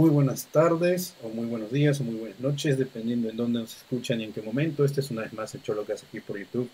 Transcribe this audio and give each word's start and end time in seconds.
Muy 0.00 0.08
buenas 0.08 0.46
tardes, 0.46 1.14
o 1.22 1.28
muy 1.28 1.44
buenos 1.44 1.70
días, 1.70 2.00
o 2.00 2.04
muy 2.04 2.14
buenas 2.14 2.40
noches, 2.40 2.78
dependiendo 2.78 3.28
en 3.28 3.36
dónde 3.36 3.58
nos 3.58 3.76
escuchan 3.76 4.18
y 4.22 4.24
en 4.24 4.32
qué 4.32 4.40
momento. 4.40 4.82
Este 4.82 5.02
es 5.02 5.10
una 5.10 5.20
vez 5.20 5.34
más 5.34 5.54
el 5.54 5.62
Cholo 5.62 5.84
que 5.84 5.92
hace 5.92 6.06
aquí 6.06 6.20
por 6.20 6.38
YouTube. 6.38 6.70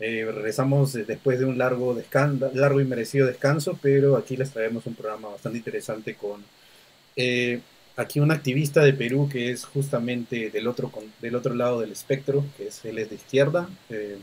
Eh, 0.00 0.28
regresamos 0.28 0.92
después 0.92 1.38
de 1.38 1.44
un 1.44 1.56
largo, 1.56 1.96
largo 2.54 2.80
y 2.80 2.84
merecido 2.84 3.28
descanso, 3.28 3.78
pero 3.80 4.16
aquí 4.16 4.36
les 4.36 4.50
traemos 4.50 4.86
un 4.86 4.96
programa 4.96 5.28
bastante 5.28 5.58
interesante 5.58 6.16
con 6.16 6.42
eh, 7.14 7.60
aquí 7.94 8.18
un 8.18 8.32
activista 8.32 8.82
de 8.82 8.92
Perú 8.92 9.28
que 9.30 9.52
es 9.52 9.64
justamente 9.64 10.50
del 10.50 10.66
otro, 10.66 10.90
del 11.22 11.36
otro 11.36 11.54
lado 11.54 11.80
del 11.80 11.92
espectro, 11.92 12.44
que 12.56 12.66
es, 12.66 12.84
él 12.84 12.98
es 12.98 13.08
de 13.08 13.14
izquierda 13.14 13.68
eh, 13.88 14.18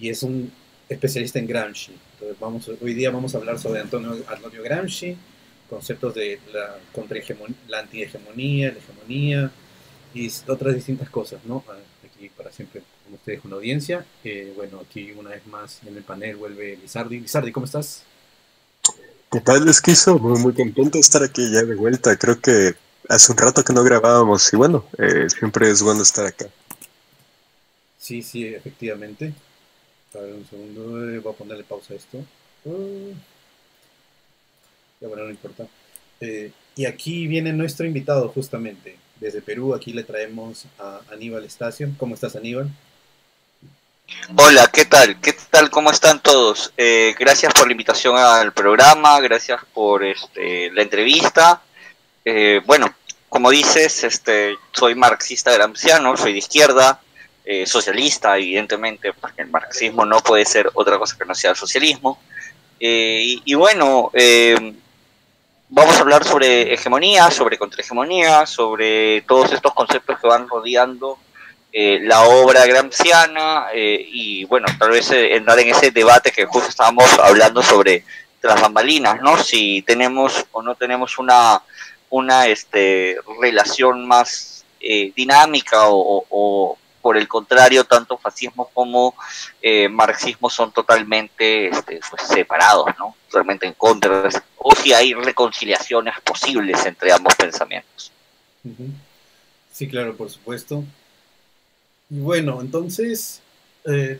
y 0.00 0.08
es 0.08 0.22
un 0.22 0.50
especialista 0.88 1.38
en 1.38 1.48
Gramsci. 1.48 1.92
Entonces 2.14 2.40
vamos, 2.40 2.70
hoy 2.80 2.94
día 2.94 3.10
vamos 3.10 3.34
a 3.34 3.38
hablar 3.38 3.58
sobre 3.58 3.80
Antonio, 3.80 4.24
Antonio 4.26 4.62
Gramsci, 4.62 5.18
conceptos 5.68 6.14
de 6.14 6.40
la, 6.52 6.78
contra 6.92 7.18
la 7.68 7.78
antihegemonía, 7.80 8.72
la 8.72 8.78
hegemonía 8.78 9.50
y 10.14 10.30
otras 10.48 10.74
distintas 10.74 11.10
cosas, 11.10 11.40
¿no? 11.44 11.64
Aquí 12.04 12.30
para 12.30 12.50
siempre 12.50 12.82
con 13.04 13.14
ustedes 13.14 13.44
una 13.44 13.56
audiencia. 13.56 14.04
Eh, 14.24 14.52
bueno, 14.56 14.80
aquí 14.80 15.12
una 15.12 15.30
vez 15.30 15.46
más 15.46 15.80
en 15.86 15.96
el 15.96 16.02
panel 16.02 16.36
vuelve 16.36 16.76
Lizardi. 16.76 17.20
Lizardi, 17.20 17.52
¿cómo 17.52 17.66
estás? 17.66 18.02
¿Qué 19.30 19.40
tal, 19.40 19.68
Esquizo? 19.68 20.18
Muy, 20.18 20.38
muy 20.40 20.54
contento 20.54 20.92
de 20.92 21.00
estar 21.00 21.22
aquí 21.22 21.50
ya 21.52 21.62
de 21.62 21.74
vuelta. 21.74 22.16
Creo 22.16 22.40
que 22.40 22.74
hace 23.08 23.32
un 23.32 23.38
rato 23.38 23.62
que 23.62 23.72
no 23.72 23.82
grabábamos 23.82 24.52
y 24.52 24.56
bueno, 24.56 24.86
eh, 24.98 25.28
siempre 25.28 25.70
es 25.70 25.82
bueno 25.82 26.02
estar 26.02 26.26
acá. 26.26 26.46
Sí, 27.98 28.22
sí, 28.22 28.46
efectivamente. 28.46 29.34
A 30.14 30.18
ver, 30.18 30.34
un 30.34 30.46
segundo, 30.48 31.10
eh, 31.10 31.18
voy 31.18 31.32
a 31.32 31.36
ponerle 31.36 31.64
pausa 31.64 31.94
a 31.94 31.96
esto. 31.96 32.18
Uh, 32.64 33.12
ya 35.00 35.08
bueno, 35.08 35.24
no 35.24 35.30
importa. 35.30 35.66
y 36.20 36.84
aquí 36.86 37.26
viene 37.26 37.52
nuestro 37.52 37.86
invitado 37.86 38.28
justamente. 38.28 38.96
Desde 39.20 39.40
Perú, 39.40 39.74
aquí 39.74 39.92
le 39.92 40.04
traemos 40.04 40.66
a 40.78 41.00
Aníbal 41.10 41.44
Estacio. 41.44 41.90
¿Cómo 41.98 42.14
estás, 42.14 42.36
Aníbal? 42.36 42.70
Hola, 44.36 44.70
¿qué 44.72 44.84
tal? 44.84 45.20
¿Qué 45.20 45.34
tal? 45.50 45.70
¿Cómo 45.70 45.90
están 45.90 46.22
todos? 46.22 46.72
Eh, 46.76 47.14
gracias 47.18 47.52
por 47.52 47.66
la 47.66 47.72
invitación 47.72 48.16
al 48.16 48.52
programa, 48.52 49.18
gracias 49.20 49.60
por 49.72 50.04
este, 50.04 50.70
la 50.72 50.82
entrevista. 50.82 51.62
Eh, 52.24 52.60
bueno, 52.66 52.94
como 53.28 53.50
dices, 53.50 54.04
este, 54.04 54.58
soy 54.72 54.94
marxista 54.94 55.52
gramsciano, 55.52 56.16
soy 56.16 56.32
de 56.32 56.38
izquierda, 56.38 57.00
eh, 57.44 57.66
socialista, 57.66 58.36
evidentemente, 58.36 59.12
porque 59.12 59.42
el 59.42 59.48
marxismo 59.48 60.04
no 60.04 60.20
puede 60.20 60.44
ser 60.44 60.70
otra 60.74 60.98
cosa 60.98 61.16
que 61.18 61.24
no 61.24 61.34
sea 61.34 61.50
el 61.50 61.56
socialismo. 61.56 62.20
Y, 62.78 63.42
y, 63.44 63.54
bueno, 63.54 64.10
vamos 65.68 65.96
a 65.96 66.00
hablar 66.00 66.24
sobre 66.24 66.72
hegemonía, 66.72 67.30
sobre 67.30 67.58
contrahegemonía, 67.58 68.46
sobre 68.46 69.22
todos 69.22 69.52
estos 69.52 69.72
conceptos 69.74 70.18
que 70.20 70.26
van 70.26 70.48
rodeando 70.48 71.18
eh, 71.72 72.00
la 72.02 72.22
obra 72.22 72.64
gramsciana 72.66 73.66
eh, 73.74 74.08
y 74.10 74.44
bueno, 74.44 74.66
tal 74.78 74.90
vez 74.90 75.10
eh, 75.10 75.36
entrar 75.36 75.58
en 75.58 75.68
ese 75.68 75.90
debate 75.90 76.32
que 76.32 76.46
justo 76.46 76.68
estábamos 76.68 77.06
hablando 77.18 77.62
sobre 77.62 78.04
las 78.42 78.60
bambalinas, 78.60 79.20
¿no? 79.20 79.36
Si 79.36 79.82
tenemos 79.82 80.46
o 80.52 80.62
no 80.62 80.76
tenemos 80.76 81.18
una, 81.18 81.60
una 82.10 82.46
este, 82.46 83.18
relación 83.40 84.06
más 84.06 84.64
dinámica 84.80 85.88
o, 85.88 86.78
por 87.06 87.16
el 87.16 87.28
contrario, 87.28 87.84
tanto 87.84 88.18
fascismo 88.18 88.68
como 88.74 89.14
marxismo 89.90 90.50
son 90.50 90.72
totalmente 90.72 91.68
este, 91.68 92.00
pues, 92.10 92.22
separados, 92.22 92.88
¿no? 92.98 93.14
Realmente 93.32 93.64
en 93.64 93.74
contra, 93.74 94.28
o 94.56 94.74
si 94.74 94.92
hay 94.92 95.14
reconciliaciones 95.14 96.14
posibles 96.24 96.84
entre 96.84 97.12
ambos 97.12 97.32
pensamientos. 97.36 98.10
Sí, 99.72 99.86
claro, 99.86 100.16
por 100.16 100.28
supuesto. 100.30 100.82
Y 102.10 102.18
bueno, 102.18 102.60
entonces, 102.60 103.40
eh, 103.84 104.18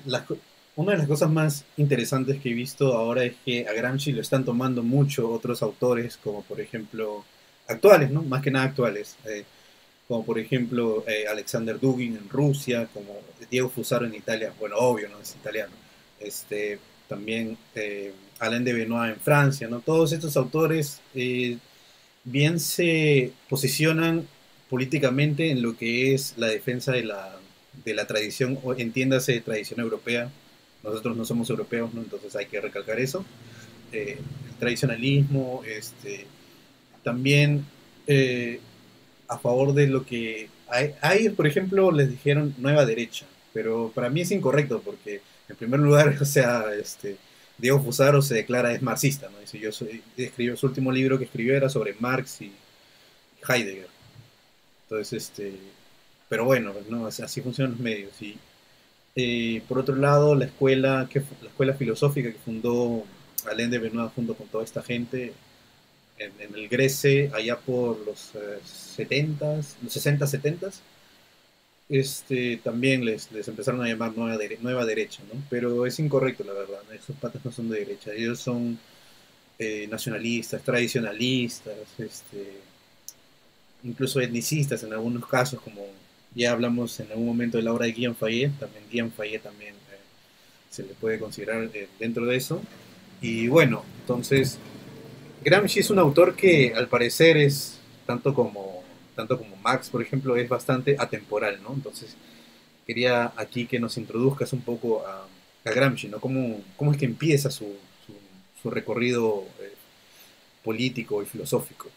una 0.76 0.92
de 0.92 0.98
las 0.98 1.08
cosas 1.08 1.28
más 1.28 1.64
interesantes 1.76 2.40
que 2.40 2.50
he 2.50 2.54
visto 2.54 2.94
ahora 2.94 3.24
es 3.24 3.34
que 3.44 3.66
a 3.68 3.72
Gramsci 3.72 4.12
lo 4.12 4.20
están 4.20 4.44
tomando 4.44 4.84
mucho 4.84 5.28
otros 5.28 5.60
autores, 5.60 6.20
como 6.22 6.42
por 6.44 6.60
ejemplo, 6.60 7.24
actuales, 7.66 8.12
¿no? 8.12 8.22
Más 8.22 8.44
que 8.44 8.52
nada 8.52 8.66
actuales. 8.66 9.16
Eh, 9.24 9.44
como 10.08 10.24
por 10.24 10.38
ejemplo 10.38 11.04
eh, 11.06 11.26
Alexander 11.28 11.78
Dugin 11.78 12.16
en 12.16 12.28
Rusia, 12.28 12.88
como 12.92 13.18
Diego 13.50 13.68
Fusaro 13.68 14.06
en 14.06 14.14
Italia, 14.14 14.52
bueno, 14.58 14.76
obvio, 14.76 15.08
¿no? 15.08 15.20
Es 15.20 15.34
italiano. 15.34 15.72
Este, 16.20 16.78
también 17.08 17.56
Alain 18.38 18.64
de 18.64 18.72
Benoit 18.72 19.14
en 19.14 19.20
Francia, 19.20 19.68
¿no? 19.68 19.80
Todos 19.80 20.12
estos 20.12 20.36
autores 20.36 21.00
bien 22.24 22.60
se 22.60 23.32
posicionan 23.48 24.26
políticamente 24.68 25.50
en 25.50 25.62
lo 25.62 25.76
que 25.76 26.14
es 26.14 26.34
la 26.36 26.48
defensa 26.48 26.92
de 26.92 27.04
la 27.04 27.36
de 27.84 27.94
la 27.94 28.06
tradición, 28.06 28.58
entiéndase 28.78 29.40
tradición 29.40 29.80
europea, 29.80 30.30
nosotros 30.82 31.16
no 31.16 31.24
somos 31.24 31.50
europeos, 31.50 31.92
¿no? 31.94 32.02
entonces 32.02 32.34
hay 32.36 32.46
que 32.46 32.60
recalcar 32.60 32.98
eso. 33.00 33.24
Eh, 33.92 34.18
el 34.48 34.54
tradicionalismo, 34.58 35.62
este, 35.66 36.26
también 37.02 37.64
eh, 38.06 38.60
a 39.28 39.38
favor 39.38 39.72
de 39.74 39.86
lo 39.86 40.04
que 40.04 40.48
hay, 40.68 41.28
por 41.30 41.46
ejemplo, 41.46 41.92
les 41.92 42.10
dijeron 42.10 42.54
nueva 42.58 42.84
derecha, 42.84 43.26
pero 43.52 43.90
para 43.94 44.10
mí 44.10 44.22
es 44.22 44.30
incorrecto 44.30 44.80
porque, 44.80 45.20
en 45.48 45.56
primer 45.56 45.80
lugar, 45.80 46.16
o 46.20 46.24
sea, 46.24 46.64
este, 46.74 47.16
Diego 47.58 47.80
Fusaro 47.82 48.22
se 48.22 48.34
declara 48.34 48.72
es 48.72 48.82
marxista, 48.82 49.28
¿no? 49.30 49.38
Dice, 49.38 49.58
yo 49.58 49.72
soy, 49.72 50.02
escribió, 50.16 50.56
su 50.56 50.66
último 50.66 50.92
libro 50.92 51.18
que 51.18 51.24
escribió 51.24 51.56
era 51.56 51.68
sobre 51.68 51.94
Marx 51.98 52.42
y 52.42 52.52
Heidegger. 53.48 53.88
Entonces, 54.84 55.24
este, 55.24 55.54
pero 56.28 56.44
bueno, 56.44 56.72
no, 56.88 57.06
así 57.06 57.40
funcionan 57.40 57.72
los 57.72 57.80
medios. 57.80 58.20
Y 58.20 58.36
eh, 59.14 59.62
por 59.68 59.78
otro 59.78 59.96
lado, 59.96 60.34
la 60.34 60.46
escuela, 60.46 61.08
que, 61.10 61.20
la 61.42 61.48
escuela 61.48 61.74
filosófica 61.74 62.32
que 62.32 62.38
fundó 62.38 63.04
Alain 63.50 63.70
de 63.70 63.78
Benoit 63.78 64.12
junto 64.14 64.34
con 64.34 64.48
toda 64.48 64.64
esta 64.64 64.82
gente 64.82 65.32
en, 66.18 66.54
el 66.54 66.68
Grece, 66.68 67.30
allá 67.34 67.58
por 67.58 67.98
los 68.06 68.32
70 68.64 69.56
los 69.82 69.92
60, 69.92 70.26
70 70.26 70.70
este, 71.88 72.56
también 72.58 73.04
les, 73.04 73.30
les 73.30 73.46
empezaron 73.48 73.80
a 73.82 73.88
llamar 73.88 74.16
nueva, 74.16 74.42
nueva 74.60 74.84
derecha, 74.84 75.22
¿no? 75.32 75.40
Pero 75.48 75.86
es 75.86 75.98
incorrecto, 76.00 76.42
la 76.44 76.52
verdad. 76.52 76.80
Esos 76.92 77.16
patas 77.16 77.44
no 77.44 77.52
son 77.52 77.68
de 77.68 77.78
derecha. 77.78 78.12
Ellos 78.12 78.40
son 78.40 78.78
eh, 79.58 79.86
nacionalistas, 79.88 80.62
tradicionalistas, 80.62 81.74
este, 81.98 82.60
incluso 83.84 84.20
etnicistas 84.20 84.82
en 84.82 84.92
algunos 84.92 85.26
casos, 85.26 85.60
como 85.60 85.86
ya 86.34 86.52
hablamos 86.52 86.98
en 87.00 87.10
algún 87.10 87.26
momento 87.26 87.56
de 87.56 87.62
la 87.62 87.72
obra 87.72 87.86
de 87.86 87.92
Guillaume 87.92 88.16
Fayet, 88.18 88.52
también 88.58 88.84
Guillaume 88.90 89.12
Fayet 89.12 89.42
también 89.42 89.74
eh, 89.74 89.98
se 90.70 90.82
le 90.82 90.92
puede 90.94 91.18
considerar 91.18 91.70
eh, 91.72 91.88
dentro 91.98 92.26
de 92.26 92.36
eso. 92.36 92.60
Y 93.22 93.48
bueno, 93.48 93.84
entonces, 94.00 94.58
Gramsci 95.46 95.78
es 95.78 95.90
un 95.90 96.00
autor 96.00 96.34
que 96.34 96.72
al 96.74 96.88
parecer 96.88 97.36
es, 97.36 97.78
tanto 98.04 98.34
como, 98.34 98.82
tanto 99.14 99.38
como 99.38 99.54
Marx, 99.54 99.88
por 99.90 100.02
ejemplo, 100.02 100.34
es 100.34 100.48
bastante 100.48 100.96
atemporal, 100.98 101.62
¿no? 101.62 101.72
Entonces, 101.72 102.16
quería 102.84 103.32
aquí 103.36 103.68
que 103.68 103.78
nos 103.78 103.96
introduzcas 103.96 104.52
un 104.52 104.62
poco 104.62 105.06
a, 105.06 105.28
Gramsci, 105.64 106.08
¿no? 106.08 106.20
¿Cómo, 106.20 106.60
¿Cómo, 106.76 106.90
es 106.92 106.98
que 106.98 107.04
empieza 107.04 107.50
su, 107.50 107.76
su, 108.60 108.70
recorrido 108.70 109.44
eh, 109.60 109.72
político 110.64 111.22
y 111.22 111.26
filosófico? 111.26 111.88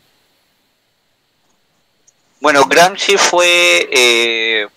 Bueno, 2.39 2.65
Gramsci 2.65 3.17
fue 3.17 3.89
eh, 3.91 4.67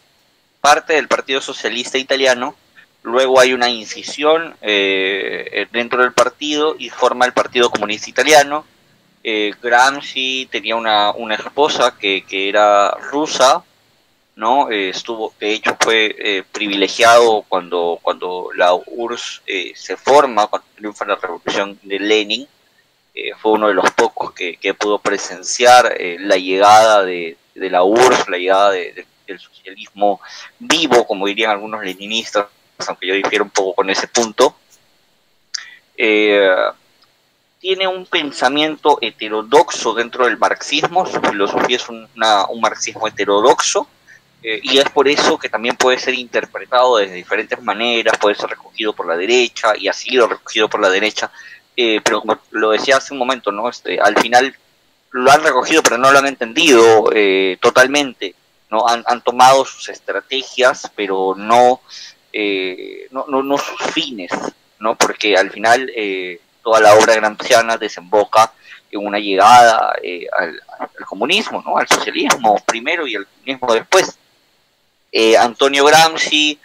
parte 0.62 0.94
del 0.94 1.08
Partido 1.08 1.42
Socialista 1.42 1.98
Italiano, 1.98 2.54
luego 3.02 3.40
hay 3.40 3.52
una 3.52 3.69
incisión 3.69 4.54
eh, 4.60 5.66
dentro 5.72 6.02
del 6.02 6.12
partido 6.12 6.76
y 6.78 6.90
forma 6.90 7.26
el 7.26 7.32
Partido 7.32 7.70
Comunista 7.70 8.10
Italiano. 8.10 8.64
Eh, 9.25 9.52
Gramsci 9.62 10.49
tenía 10.50 10.76
una, 10.76 11.12
una 11.12 11.34
esposa 11.34 11.96
que, 11.99 12.25
que, 12.25 12.49
era 12.49 12.90
rusa, 13.10 13.62
¿no? 14.34 14.70
estuvo, 14.70 15.32
de 15.38 15.52
hecho 15.52 15.76
fue 15.78 16.44
privilegiado 16.50 17.44
cuando, 17.49 17.99
cuando 18.02 18.49
la 18.56 18.75
URSS 18.75 19.43
se 19.75 19.96
forma, 19.96 20.48
cuando 20.48 20.66
triunfa 20.75 21.05
la 21.05 21.16
revolución 21.16 21.78
de 21.82 21.98
Lenin, 22.00 22.48
fue 23.38 23.52
uno 23.52 23.69
de 23.69 23.75
los 23.75 23.90
pocos 23.93 24.32
que, 24.32 24.56
que 24.56 24.75
pudo 24.75 24.98
presenciar 24.98 25.94
la 26.19 26.37
llegada 26.37 27.05
de, 27.05 27.37
de 27.55 27.70
la 27.70 27.84
URSS, 27.84 28.28
la 28.28 28.38
llegada 28.38 28.70
del 28.72 29.38
socialismo 29.38 30.20
vivo, 30.58 31.06
como 31.06 31.26
dirían 31.26 31.50
algunos 31.50 31.84
leninistas, 31.84 32.46
aunque 32.86 33.06
yo 33.06 33.14
difiero 33.14 33.44
un 33.44 33.50
poco 33.50 33.74
con 33.74 33.90
ese 33.90 34.08
punto, 34.08 34.56
eh, 35.96 36.48
tiene 37.60 37.86
un 37.86 38.06
pensamiento 38.06 38.98
heterodoxo 39.00 39.94
dentro 39.94 40.24
del 40.24 40.38
marxismo, 40.38 41.06
su 41.06 41.20
filosofía 41.20 41.76
es 41.76 41.88
un 41.88 42.08
marxismo 42.60 43.06
heterodoxo, 43.06 43.86
eh, 44.42 44.60
y 44.62 44.78
es 44.78 44.90
por 44.90 45.06
eso 45.06 45.38
que 45.38 45.48
también 45.48 45.76
puede 45.76 45.98
ser 45.98 46.14
interpretado 46.14 46.96
de 46.96 47.06
diferentes 47.12 47.62
maneras, 47.62 48.19
puede 48.19 48.34
ser 48.34 48.50
recogido 48.50 48.92
por 48.92 49.06
la 49.06 49.16
derecha, 49.16 49.74
y 49.76 49.86
ha 49.86 49.92
sido 49.92 50.26
recogido 50.26 50.69
por 50.69 50.80
la 50.80 50.90
derecha, 50.90 51.30
eh, 51.76 52.00
pero 52.02 52.20
como 52.20 52.38
lo 52.50 52.70
decía 52.70 52.96
hace 52.96 53.12
un 53.12 53.19
momento, 53.19 53.52
¿no? 53.52 53.69
Este, 53.69 54.00
al 54.00 54.19
final 54.19 54.54
lo 55.10 55.30
han 55.30 55.44
recogido 55.44 55.82
pero 55.82 55.98
no 55.98 56.10
lo 56.10 56.19
han 56.19 56.26
entendido 56.26 57.10
eh, 57.14 57.56
totalmente, 57.60 58.34
¿no? 58.70 58.86
Han, 58.88 59.22
tomado 59.22 59.64
sus 59.64 59.88
estrategias 59.88 60.90
pero 60.96 61.34
no, 61.36 61.80
eh, 62.32 63.08
no, 63.11 63.26
no, 63.29 63.43
no, 63.43 63.58
sus 63.58 63.81
fines, 63.93 64.31
¿no? 64.79 64.96
Porque 64.96 65.37
al 65.37 65.50
final 65.50 65.90
eh, 65.94 66.40
toda 66.62 66.81
la 66.81 66.94
obra 66.94 67.14
gramsciana 67.14 67.76
desemboca 67.76 68.52
en 68.90 69.06
una 69.06 69.19
llegada 69.19 69.93
al, 70.38 70.62
al, 70.79 71.06
comunismo, 71.06 71.62
¿no? 71.64 71.79
Al 71.79 71.88
socialismo 71.88 72.56
primero 72.67 73.06
y 73.06 73.17
al 73.17 73.26
comunismo 73.26 73.75
después. 73.75 74.19
Antonio 75.38 75.84
Gramsci 75.84 76.58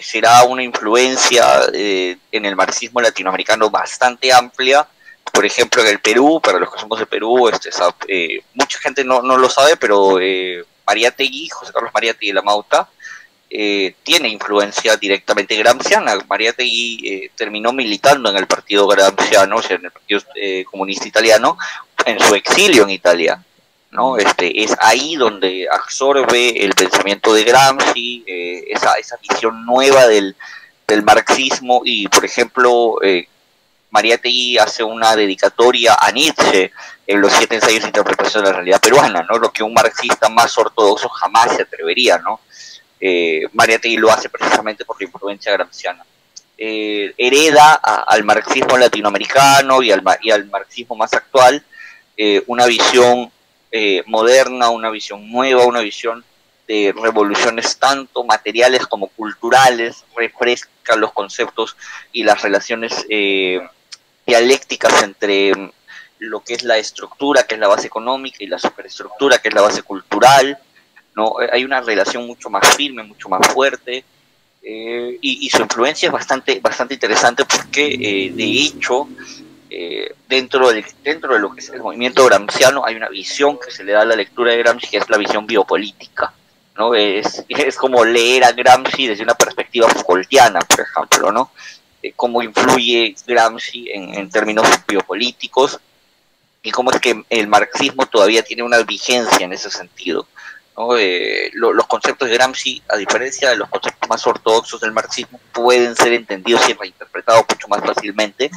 será 0.00 0.44
una 0.44 0.62
influencia 0.62 1.44
en 1.72 2.44
el 2.44 2.54
marxismo 2.54 3.00
latinoamericano 3.00 3.70
bastante 3.70 4.32
amplia, 4.32 4.86
por 5.32 5.46
ejemplo, 5.46 5.82
en 5.82 5.88
el 5.88 6.00
Perú, 6.00 6.40
para 6.42 6.58
los 6.58 6.72
que 6.72 6.80
somos 6.80 6.98
de 6.98 7.06
Perú, 7.06 7.48
este, 7.48 7.70
eh, 8.08 8.42
mucha 8.54 8.78
gente 8.78 9.02
no, 9.02 9.22
no, 9.22 9.38
lo 9.38 9.48
sabe, 9.48 9.76
pero 9.76 10.20
eh, 10.20 10.62
Mariategui, 10.86 11.48
José 11.48 11.72
Carlos 11.72 11.92
Mariategui 11.94 12.28
de 12.28 12.34
la 12.34 12.42
Mauta, 12.42 12.88
eh, 13.54 13.96
tiene 14.02 14.28
influencia 14.30 14.96
directamente 14.96 15.54
gramsciana. 15.56 16.18
Mariategui 16.26 17.00
eh, 17.04 17.30
terminó 17.36 17.70
militando 17.70 18.30
en 18.30 18.36
el 18.38 18.46
partido 18.46 18.86
gramsciano, 18.86 19.56
o 19.56 19.62
sea, 19.62 19.76
en 19.76 19.84
el 19.84 19.90
Partido 19.90 20.20
eh, 20.36 20.64
Comunista 20.64 21.06
Italiano, 21.06 21.58
en 22.06 22.18
su 22.18 22.34
exilio 22.34 22.84
en 22.84 22.90
Italia. 22.90 23.44
¿no? 23.90 24.16
Este, 24.16 24.64
es 24.64 24.74
ahí 24.80 25.16
donde 25.16 25.68
absorbe 25.70 26.64
el 26.64 26.72
pensamiento 26.72 27.34
de 27.34 27.44
Gramsci, 27.44 28.24
esa, 28.68 28.94
esa 28.94 29.18
visión 29.18 29.66
nueva 29.66 30.06
del, 30.06 30.34
del 30.88 31.02
marxismo 31.02 31.82
y, 31.84 32.08
por 32.08 32.24
ejemplo, 32.24 32.96
Mariategui 33.90 34.56
hace 34.56 34.82
una 34.82 35.14
dedicatoria 35.14 35.94
a 36.00 36.10
Nietzsche 36.10 36.72
en 37.06 37.20
los 37.20 37.34
siete 37.34 37.56
ensayos 37.56 37.82
de 37.82 37.88
interpretación 37.88 38.44
de 38.44 38.50
la 38.50 38.56
realidad 38.56 38.80
peruana, 38.80 39.22
¿no? 39.28 39.36
Lo 39.36 39.52
que 39.52 39.62
un 39.62 39.74
marxista 39.74 40.30
más 40.30 40.56
ortodoxo 40.56 41.10
jamás 41.10 41.54
se 41.54 41.62
atrevería, 41.62 42.16
¿no? 42.16 42.40
Eh, 43.04 43.42
Mariategui 43.52 43.96
lo 43.96 44.12
hace 44.12 44.28
precisamente 44.28 44.84
por 44.84 45.00
la 45.00 45.06
influencia 45.06 45.52
gramsciana. 45.52 46.06
Eh, 46.56 47.12
hereda 47.18 47.74
al 47.74 48.22
marxismo 48.22 48.78
latinoamericano 48.78 49.82
y 49.82 49.90
al, 49.90 50.02
y 50.20 50.30
al 50.30 50.46
marxismo 50.46 50.94
más 50.94 51.12
actual 51.12 51.64
eh, 52.16 52.42
una 52.46 52.66
visión 52.66 53.32
eh, 53.70 54.02
moderna, 54.06 54.68
una 54.68 54.90
visión 54.90 55.30
nueva, 55.30 55.64
una 55.64 55.80
visión 55.80 56.24
de 56.68 56.94
revoluciones 56.96 57.78
tanto 57.78 58.22
materiales 58.22 58.86
como 58.86 59.08
culturales, 59.08 60.04
refresca 60.14 60.94
los 60.96 61.12
conceptos 61.12 61.76
y 62.12 62.22
las 62.22 62.42
relaciones 62.42 63.04
eh, 63.08 63.60
dialécticas 64.26 65.02
entre 65.02 65.54
mm, 65.54 65.72
lo 66.18 66.40
que 66.40 66.54
es 66.54 66.62
la 66.62 66.78
estructura, 66.78 67.44
que 67.44 67.54
es 67.54 67.60
la 67.60 67.68
base 67.68 67.86
económica, 67.86 68.38
y 68.40 68.46
la 68.46 68.58
superestructura, 68.58 69.38
que 69.38 69.48
es 69.48 69.54
la 69.54 69.62
base 69.62 69.82
cultural. 69.82 70.58
¿No? 71.14 71.40
Eh, 71.40 71.48
hay 71.52 71.64
una 71.64 71.80
relación 71.80 72.26
mucho 72.26 72.50
más 72.50 72.76
firme, 72.76 73.02
mucho 73.02 73.28
más 73.28 73.46
fuerte, 73.48 74.04
eh, 74.62 75.18
y, 75.20 75.50
su 75.50 75.60
influencia 75.60 76.06
es 76.06 76.12
bastante, 76.12 76.60
bastante 76.60 76.94
interesante 76.94 77.44
porque, 77.44 77.86
eh, 77.86 78.32
de 78.32 78.44
hecho, 78.44 79.08
dentro, 80.28 80.70
de, 80.70 80.84
dentro 81.02 81.34
de 81.34 81.40
lo 81.40 81.52
que 81.52 81.60
es 81.60 81.70
el 81.70 81.80
movimiento 81.80 82.24
gramsciano 82.26 82.84
hay 82.84 82.94
una 82.94 83.08
visión 83.08 83.58
que 83.58 83.72
se 83.72 83.82
le 83.82 83.92
da 83.92 84.02
a 84.02 84.04
la 84.04 84.14
lectura 84.14 84.52
de 84.52 84.58
Gramsci, 84.58 84.86
que 84.88 84.98
es 84.98 85.10
la 85.10 85.16
visión 85.16 85.46
biopolítica. 85.46 86.32
¿no? 86.76 86.94
Es, 86.94 87.44
es 87.48 87.76
como 87.76 88.04
leer 88.04 88.44
a 88.44 88.52
Gramsci 88.52 89.08
desde 89.08 89.24
una 89.24 89.34
perspectiva 89.34 89.88
Foucaultiana, 89.88 90.60
por 90.60 90.80
ejemplo, 90.80 91.32
¿no? 91.32 91.50
cómo 92.16 92.42
influye 92.42 93.14
Gramsci 93.26 93.90
en, 93.92 94.28
términos 94.30 94.66
biopolíticos 94.88 95.78
y 96.62 96.70
cómo 96.70 96.90
es 96.90 97.00
que 97.00 97.24
el 97.30 97.48
marxismo 97.48 98.06
todavía 98.06 98.42
tiene 98.42 98.62
una 98.62 98.82
vigencia 98.82 99.44
en 99.44 99.52
ese 99.52 99.70
sentido. 99.70 100.26
Eh, 100.98 101.50
los 101.54 101.86
conceptos 101.86 102.28
de 102.28 102.34
Gramsci, 102.34 102.82
a 102.88 102.96
diferencia 102.96 103.50
de 103.50 103.56
los 103.56 103.68
conceptos 103.68 104.08
más 104.08 104.26
ortodoxos 104.26 104.80
del 104.80 104.92
marxismo, 104.92 105.38
pueden 105.52 105.94
ser 105.94 106.12
entendidos 106.14 106.68
y 106.68 106.72
reinterpretados 106.72 107.44
mucho 107.48 107.68
más 107.68 107.80
fácilmente 107.80 108.50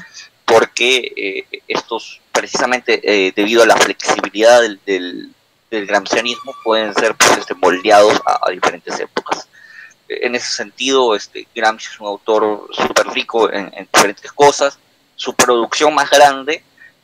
porque 0.45 1.11
eh, 1.17 1.61
estos, 1.67 2.21
precisamente 2.31 3.01
eh, 3.03 3.33
debido 3.35 3.63
a 3.63 3.65
la 3.65 3.75
flexibilidad 3.75 4.61
del, 4.61 4.79
del, 4.85 5.31
gramscianismo, 5.87 6.55
pueden 6.63 6.93
ser 6.93 7.15
pues, 7.15 7.37
este, 7.37 7.53
moldeados 7.55 8.21
a 8.25 8.49
diferentes 8.49 8.97
épocas. 8.97 9.49
En 10.07 10.35
ese 10.35 10.51
sentido, 10.51 11.15
este, 11.15 11.47
Gramsci 11.55 11.87
es 11.91 11.99
un 11.99 12.07
autor 12.07 12.69
súper 12.71 13.07
rico 13.07 13.51
en, 13.51 13.71
diferentes 13.91 14.31
cosas. 14.31 14.77
Su 15.15 15.33
producción 15.33 15.93
más 15.95 16.09
grande, 16.09 16.63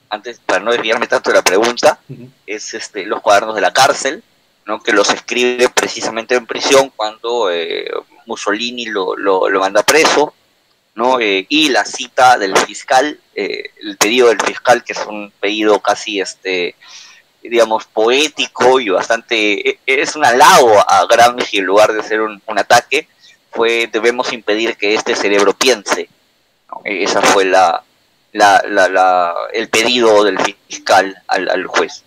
antes, 0.10 0.40
para 0.46 0.60
no 0.60 0.72
desviarme 0.72 1.08
tanto 1.08 1.32
de 1.32 1.38
la 1.38 1.44
pregunta, 1.44 2.00
es 2.46 2.74
este, 2.74 3.06
Los 3.06 3.22
cuadernos 3.22 3.56
de 3.56 3.62
la 3.62 3.74
cárcel, 3.74 4.24
¿no? 4.66 4.82
que 4.82 4.92
los 4.92 5.10
escribe 5.10 5.70
precisamente 5.70 6.36
en 6.36 6.46
prisión 6.46 6.92
cuando 6.96 7.52
eh, 7.52 7.90
Mussolini 8.26 8.86
lo, 8.86 9.16
lo, 9.16 9.60
manda 9.60 9.84
preso, 9.84 10.34
¿no? 10.96 11.20
Eh, 11.20 11.46
y 11.50 11.70
la 11.70 11.86
cita 11.86 12.38
del 12.38 12.56
fiscal, 12.58 13.20
eh, 13.36 13.72
el 13.82 13.98
pedido 13.98 14.28
del 14.28 14.42
fiscal, 14.42 14.84
que 14.84 14.94
es 14.94 15.06
un 15.06 15.32
pedido 15.40 15.80
casi 15.80 16.20
este 16.20 16.76
digamos, 17.44 17.86
poético 17.86 18.80
y 18.80 18.90
bastante, 18.90 19.70
e, 19.70 19.80
es 19.86 20.16
un 20.16 20.26
halago 20.26 20.78
a 20.80 21.06
Gramsci 21.08 21.58
en 21.58 21.66
lugar 21.66 21.92
de 21.92 22.04
ser 22.04 22.22
un, 22.22 22.42
ataque, 22.56 23.08
fue 23.52 23.90
debemos 23.92 24.32
impedir 24.32 24.78
que 24.78 24.94
este 24.94 25.16
cerebro 25.16 25.54
piense. 25.54 26.10
E, 26.86 27.04
esa 27.04 27.22
fue 27.22 27.46
la, 27.46 27.84
la, 28.32 28.62
la, 28.68 29.34
el 29.54 29.70
pedido 29.70 30.24
del 30.24 30.38
fiscal 30.68 31.18
al, 31.28 31.50
al 31.50 31.66
juez. 31.66 32.04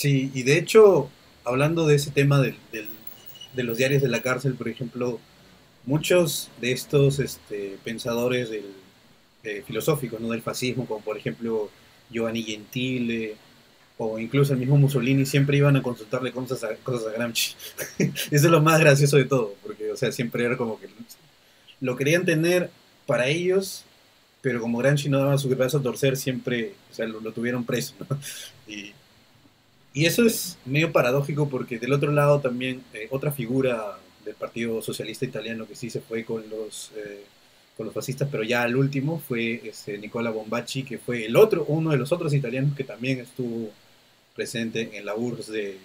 Sí, 0.00 0.30
y 0.32 0.44
de 0.44 0.56
hecho, 0.56 1.10
hablando 1.44 1.86
de 1.86 1.96
ese 1.96 2.10
tema 2.10 2.40
del, 2.40 2.56
de 2.72 3.62
los 3.62 3.76
diarios 3.76 4.00
de 4.00 4.08
la 4.08 4.22
cárcel, 4.22 4.54
por 4.54 4.66
ejemplo, 4.66 5.20
muchos 5.84 6.50
de 6.58 6.72
estos 6.72 7.18
este, 7.18 7.76
pensadores 7.84 8.48
del, 8.48 8.64
eh, 9.44 9.62
filosóficos, 9.66 10.18
¿no? 10.18 10.30
Del 10.30 10.40
fascismo, 10.40 10.86
como 10.86 11.02
por 11.02 11.18
ejemplo 11.18 11.68
Giovanni 12.10 12.42
Gentile, 12.44 13.36
o 13.98 14.18
incluso 14.18 14.54
el 14.54 14.58
mismo 14.58 14.78
Mussolini, 14.78 15.26
siempre 15.26 15.58
iban 15.58 15.76
a 15.76 15.82
consultarle 15.82 16.32
cosas 16.32 16.64
a, 16.64 16.74
cosas 16.76 17.08
a 17.08 17.12
Gramsci. 17.12 17.54
Eso 17.98 18.14
es 18.30 18.44
lo 18.44 18.62
más 18.62 18.80
gracioso 18.80 19.18
de 19.18 19.26
todo, 19.26 19.54
porque, 19.62 19.92
o 19.92 19.98
sea, 19.98 20.12
siempre 20.12 20.46
era 20.46 20.56
como 20.56 20.80
que 20.80 20.88
lo 21.82 21.94
querían 21.96 22.24
tener 22.24 22.70
para 23.04 23.26
ellos, 23.26 23.84
pero 24.40 24.62
como 24.62 24.78
Gramsci 24.78 25.10
no 25.10 25.18
daba 25.18 25.36
su 25.36 25.50
brazo 25.50 25.76
a 25.76 25.82
torcer, 25.82 26.16
siempre, 26.16 26.72
o 26.90 26.94
sea, 26.94 27.06
lo, 27.06 27.32
tuvieron 27.32 27.64
preso, 27.66 27.92
Y, 28.66 28.94
y, 29.94 30.06
eso 30.06 30.24
es 30.24 30.58
medio 30.64 30.92
paradójico 30.92 31.48
porque 31.48 31.78
del 31.78 31.92
otro 31.92 32.12
lado 32.12 32.40
también 32.40 32.82
eh, 32.94 33.08
otra 33.10 33.32
figura 33.32 33.98
del 34.24 34.34
Partido 34.34 34.82
Socialista 34.82 35.24
Italiano 35.24 35.66
que 35.66 35.76
sí 35.76 35.90
se 35.90 36.00
fue 36.00 36.24
con 36.24 36.48
los... 36.50 36.92
Eh, 36.96 37.24
los 37.84 37.94
fascistas, 37.94 38.28
pero 38.30 38.42
ya 38.42 38.62
al 38.62 38.76
último 38.76 39.22
fue 39.26 39.60
este, 39.64 39.98
Nicola 39.98 40.30
Bombacci, 40.30 40.82
que 40.82 40.98
fue 40.98 41.26
el 41.26 41.36
otro, 41.36 41.64
uno 41.68 41.90
de 41.90 41.96
los 41.96 42.12
otros 42.12 42.32
italianos 42.34 42.76
que 42.76 42.84
también 42.84 43.20
estuvo 43.20 43.70
presente 44.34 44.90
en 44.96 45.04
la 45.04 45.14
URSS 45.14 45.48
de 45.48 45.78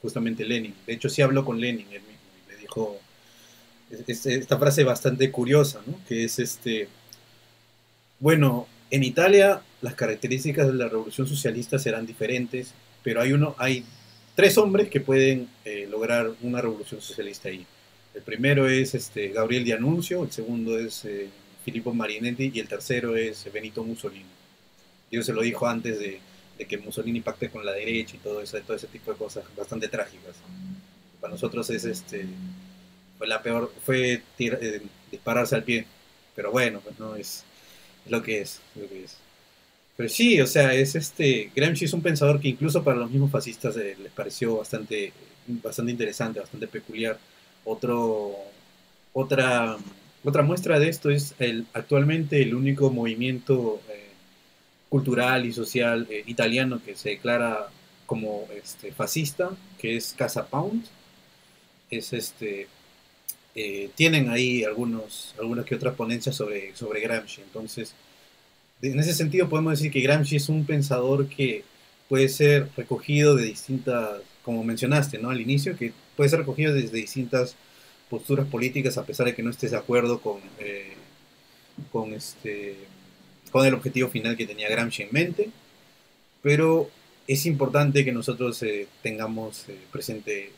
justamente 0.00 0.44
Lenin. 0.44 0.74
De 0.86 0.94
hecho, 0.94 1.08
sí 1.08 1.22
habló 1.22 1.44
con 1.44 1.60
Lenin, 1.60 1.86
él 1.92 2.02
mismo, 2.02 2.18
y 2.46 2.52
le 2.52 2.58
dijo 2.58 2.98
esta 4.06 4.58
frase 4.58 4.84
bastante 4.84 5.30
curiosa, 5.30 5.80
¿no? 5.86 5.94
Que 6.08 6.24
es 6.24 6.38
este, 6.38 6.88
bueno, 8.20 8.66
en 8.90 9.04
Italia 9.04 9.62
las 9.82 9.94
características 9.94 10.66
de 10.66 10.74
la 10.74 10.88
revolución 10.88 11.26
socialista 11.26 11.78
serán 11.78 12.06
diferentes, 12.06 12.72
pero 13.02 13.20
hay 13.20 13.32
uno, 13.32 13.54
hay 13.58 13.84
tres 14.34 14.56
hombres 14.58 14.88
que 14.88 15.00
pueden 15.00 15.48
eh, 15.64 15.86
lograr 15.90 16.30
una 16.42 16.60
revolución 16.60 17.00
socialista 17.00 17.48
ahí. 17.48 17.66
El 18.14 18.22
primero 18.22 18.68
es 18.68 18.94
este, 18.94 19.28
Gabriel 19.28 19.64
de 19.64 19.72
Anuncio, 19.72 20.22
el 20.22 20.32
segundo 20.32 20.78
es 20.78 21.04
eh, 21.04 21.28
Filippo 21.64 21.94
Marinetti 21.94 22.50
y 22.54 22.60
el 22.60 22.68
tercero 22.68 23.16
es 23.16 23.50
Benito 23.52 23.82
Mussolini. 23.84 24.26
Yo 25.10 25.22
se 25.22 25.32
lo 25.32 25.42
dijo 25.42 25.66
antes 25.66 25.98
de, 25.98 26.20
que 26.68 26.78
Mussolini 26.78 27.20
pacte 27.20 27.50
con 27.50 27.66
la 27.66 27.72
derecha 27.72 28.14
y 28.14 28.20
todo, 28.20 28.40
eso, 28.40 28.56
todo 28.60 28.76
ese 28.76 28.86
tipo 28.86 29.10
de 29.10 29.18
cosas 29.18 29.44
bastante 29.56 29.88
trágicas. 29.88 30.36
Para 31.20 31.32
nosotros 31.32 31.68
es 31.70 31.84
este, 31.84 32.26
fue 33.18 33.26
la 33.26 33.42
peor, 33.42 33.72
fue 33.84 34.22
eh, 34.38 34.82
dispararse 35.10 35.56
al 35.56 35.64
pie, 35.64 35.86
pero 36.36 36.52
bueno, 36.52 36.80
pues 36.80 36.98
no 37.00 37.16
es, 37.16 37.44
lo 38.06 38.22
que 38.22 38.40
es, 38.40 38.60
lo 38.76 38.88
que 38.88 39.04
es. 39.04 39.16
Pero 39.96 40.08
sí, 40.08 40.40
o 40.40 40.46
sea, 40.46 40.74
es 40.74 40.94
este. 40.94 41.50
Gramsci 41.54 41.84
es 41.84 41.92
un 41.92 42.02
pensador 42.02 42.40
que 42.40 42.48
incluso 42.48 42.82
para 42.82 42.98
los 42.98 43.10
mismos 43.10 43.30
fascistas 43.30 43.76
eh, 43.76 43.96
les 44.02 44.12
pareció 44.12 44.58
bastante, 44.58 45.12
bastante 45.46 45.92
interesante, 45.92 46.40
bastante 46.40 46.66
peculiar. 46.66 47.18
Otro, 47.64 48.34
otra, 49.12 49.76
otra 50.24 50.42
muestra 50.42 50.78
de 50.78 50.88
esto 50.88 51.10
es 51.10 51.34
el, 51.38 51.66
actualmente 51.74 52.42
el 52.42 52.54
único 52.54 52.90
movimiento 52.90 53.80
eh, 53.90 54.08
cultural 54.88 55.46
y 55.46 55.52
social 55.52 56.06
eh, 56.10 56.24
italiano 56.26 56.80
que 56.84 56.96
se 56.96 57.10
declara 57.10 57.68
como 58.06 58.48
este, 58.54 58.92
fascista, 58.92 59.50
que 59.78 59.96
es 59.96 60.14
Casa 60.16 60.46
Pound. 60.46 60.86
Es 61.90 62.12
este. 62.14 62.68
tienen 63.94 64.30
ahí 64.30 64.64
algunos, 64.64 65.34
algunas 65.38 65.66
que 65.66 65.74
otras 65.74 65.94
ponencias 65.94 66.34
sobre, 66.34 66.74
sobre 66.74 67.00
Gramsci. 67.00 67.42
Entonces 67.42 67.94
en 68.82 68.98
ese 68.98 69.14
sentido 69.14 69.48
podemos 69.48 69.78
decir 69.78 69.92
que 69.92 70.00
Gramsci 70.00 70.36
es 70.36 70.48
un 70.48 70.66
pensador 70.66 71.28
que 71.28 71.64
puede 72.08 72.28
ser 72.28 72.68
recogido 72.76 73.36
de 73.36 73.44
distintas, 73.44 74.20
como 74.42 74.64
mencionaste, 74.64 75.18
¿no? 75.18 75.30
Al 75.30 75.40
inicio, 75.40 75.76
que 75.76 75.92
puede 76.16 76.28
ser 76.28 76.40
recogido 76.40 76.74
desde 76.74 76.96
distintas 76.96 77.56
posturas 78.10 78.46
políticas 78.46 78.98
a 78.98 79.06
pesar 79.06 79.26
de 79.26 79.34
que 79.34 79.42
no 79.42 79.50
estés 79.50 79.70
de 79.70 79.78
acuerdo 79.78 80.20
con, 80.20 80.40
eh, 80.58 80.92
con, 81.90 82.12
este, 82.12 82.76
con 83.50 83.64
el 83.64 83.72
objetivo 83.72 84.08
final 84.08 84.36
que 84.36 84.46
tenía 84.46 84.68
Gramsci 84.68 85.04
en 85.04 85.08
mente, 85.12 85.50
pero 86.42 86.90
es 87.26 87.46
importante 87.46 88.04
que 88.04 88.12
nosotros 88.12 88.62
eh, 88.64 88.88
tengamos 89.02 89.68
eh, 89.68 89.78
presente 89.90 90.50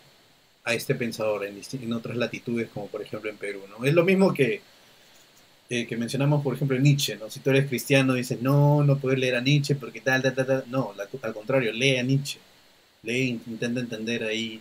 a 0.64 0.73
este 0.73 0.95
pensador 0.95 1.45
en, 1.45 1.61
en, 1.61 1.93
otras 1.93 2.16
latitudes, 2.16 2.71
como 2.73 2.88
por 2.88 3.02
ejemplo 3.02 3.31
en 3.31 3.37
Perú. 3.37 3.61
¿no? 3.69 3.85
Es 3.85 3.93
lo 3.93 4.02
mismo 4.02 4.33
que 4.33 4.62
que 5.87 5.97
mencionamos, 5.97 6.43
por 6.43 6.54
ejemplo, 6.54 6.78
Nietzsche, 6.78 7.16
¿no? 7.16 7.31
Si 7.31 7.40
tú 7.40 7.50
eres 7.50 7.69
cristiano, 7.69 8.14
dices, 8.14 8.40
no, 8.40 8.85
no 8.85 8.99
puedes 8.99 9.19
leer 9.19 9.37
a 9.37 9.40
Nietzsche 9.40 9.75
porque 9.75 10.00
tal, 10.00 10.23
tal, 10.23 10.35
tal, 10.35 10.64
No, 10.69 10.95
al 11.23 11.35
contrario, 11.35 11.73
lee 11.73 11.97
a 11.97 12.02
Nietzsche. 12.02 12.38
Lee, 13.02 13.40
intenta 13.47 13.81
entender 13.81 14.25
ahí 14.25 14.61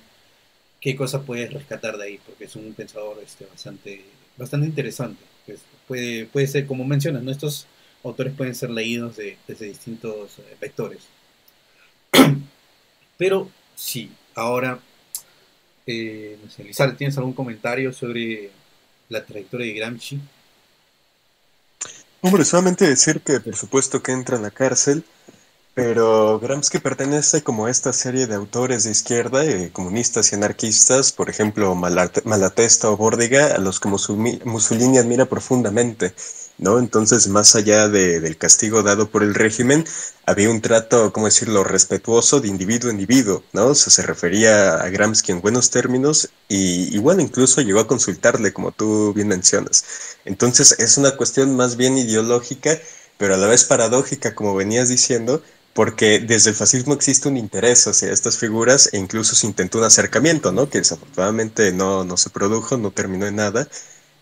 qué 0.81 0.95
cosas 0.95 1.23
puedes 1.25 1.51
rescatar 1.53 1.97
de 1.97 2.03
ahí, 2.03 2.19
porque 2.25 2.45
es 2.45 2.55
un 2.55 2.73
pensador 2.73 3.17
este, 3.23 3.45
bastante, 3.45 4.03
bastante 4.37 4.67
interesante. 4.67 5.23
Pues, 5.45 5.61
puede, 5.87 6.25
puede 6.25 6.47
ser, 6.47 6.65
como 6.65 6.83
mencionas, 6.83 7.23
¿no? 7.23 7.31
estos 7.31 7.67
autores 8.03 8.33
pueden 8.33 8.55
ser 8.55 8.69
leídos 8.69 9.15
de, 9.15 9.37
desde 9.47 9.67
distintos 9.67 10.39
eh, 10.39 10.57
vectores. 10.59 10.99
Pero 13.17 13.49
sí, 13.75 14.11
ahora, 14.35 14.79
eh, 15.87 16.37
no 16.43 16.49
sé, 16.49 16.63
Lizar, 16.63 16.95
¿tienes 16.97 17.17
algún 17.17 17.33
comentario 17.33 17.93
sobre 17.93 18.51
la 19.09 19.25
trayectoria 19.25 19.67
de 19.67 19.79
Gramsci? 19.79 20.19
Hombre, 22.25 22.45
solamente 22.45 22.87
decir 22.87 23.19
que 23.21 23.41
por 23.41 23.53
supuesto 23.53 24.01
que 24.01 24.13
entra 24.13 24.37
en 24.37 24.43
la 24.43 24.49
cárcel, 24.49 25.03
pero 25.73 26.39
Gramsci 26.39 26.79
pertenece 26.79 27.43
como 27.43 27.65
a 27.65 27.69
esta 27.69 27.91
serie 27.91 28.27
de 28.27 28.35
autores 28.35 28.85
de 28.85 28.91
izquierda, 28.91 29.43
eh, 29.43 29.71
comunistas 29.73 30.31
y 30.31 30.35
anarquistas, 30.35 31.11
por 31.11 31.29
ejemplo 31.29 31.75
Malatesta 31.75 32.89
o 32.89 32.95
Bórdiga, 32.95 33.53
a 33.53 33.57
los 33.57 33.81
que 33.81 33.89
Mussolini 33.89 34.99
admira 34.99 35.25
profundamente. 35.25 36.13
¿No? 36.57 36.79
Entonces, 36.79 37.27
más 37.27 37.55
allá 37.55 37.87
de, 37.89 38.19
del 38.19 38.37
castigo 38.37 38.83
dado 38.83 39.09
por 39.09 39.23
el 39.23 39.33
régimen, 39.35 39.85
había 40.25 40.49
un 40.49 40.61
trato, 40.61 41.11
¿cómo 41.13 41.25
decirlo?, 41.27 41.63
respetuoso 41.63 42.39
de 42.39 42.47
individuo 42.47 42.89
a 42.89 42.93
individuo, 42.93 43.43
¿no? 43.53 43.67
O 43.67 43.75
sea, 43.75 43.91
se 43.91 44.01
refería 44.03 44.75
a 44.75 44.89
Gramsci 44.89 45.31
en 45.31 45.41
buenos 45.41 45.69
términos 45.69 46.29
y, 46.47 46.95
y, 46.95 46.97
bueno, 46.99 47.21
incluso 47.21 47.61
llegó 47.61 47.79
a 47.79 47.87
consultarle, 47.87 48.53
como 48.53 48.71
tú 48.71 49.13
bien 49.13 49.27
mencionas. 49.27 49.83
Entonces, 50.25 50.75
es 50.79 50.97
una 50.97 51.15
cuestión 51.17 51.55
más 51.55 51.75
bien 51.75 51.97
ideológica, 51.97 52.79
pero 53.17 53.35
a 53.35 53.37
la 53.37 53.47
vez 53.47 53.63
paradójica, 53.63 54.35
como 54.35 54.55
venías 54.55 54.89
diciendo, 54.89 55.41
porque 55.73 56.19
desde 56.19 56.51
el 56.51 56.55
fascismo 56.55 56.93
existe 56.93 57.27
un 57.29 57.37
interés 57.37 57.87
hacia 57.87 58.11
estas 58.11 58.37
figuras 58.37 58.89
e 58.93 58.97
incluso 58.97 59.35
se 59.35 59.47
intentó 59.47 59.79
un 59.79 59.85
acercamiento, 59.85 60.51
¿no? 60.51 60.69
Que 60.69 60.79
desafortunadamente 60.79 61.71
no, 61.73 62.03
no 62.03 62.17
se 62.17 62.29
produjo, 62.29 62.77
no 62.77 62.91
terminó 62.91 63.25
en 63.25 63.37
nada, 63.37 63.67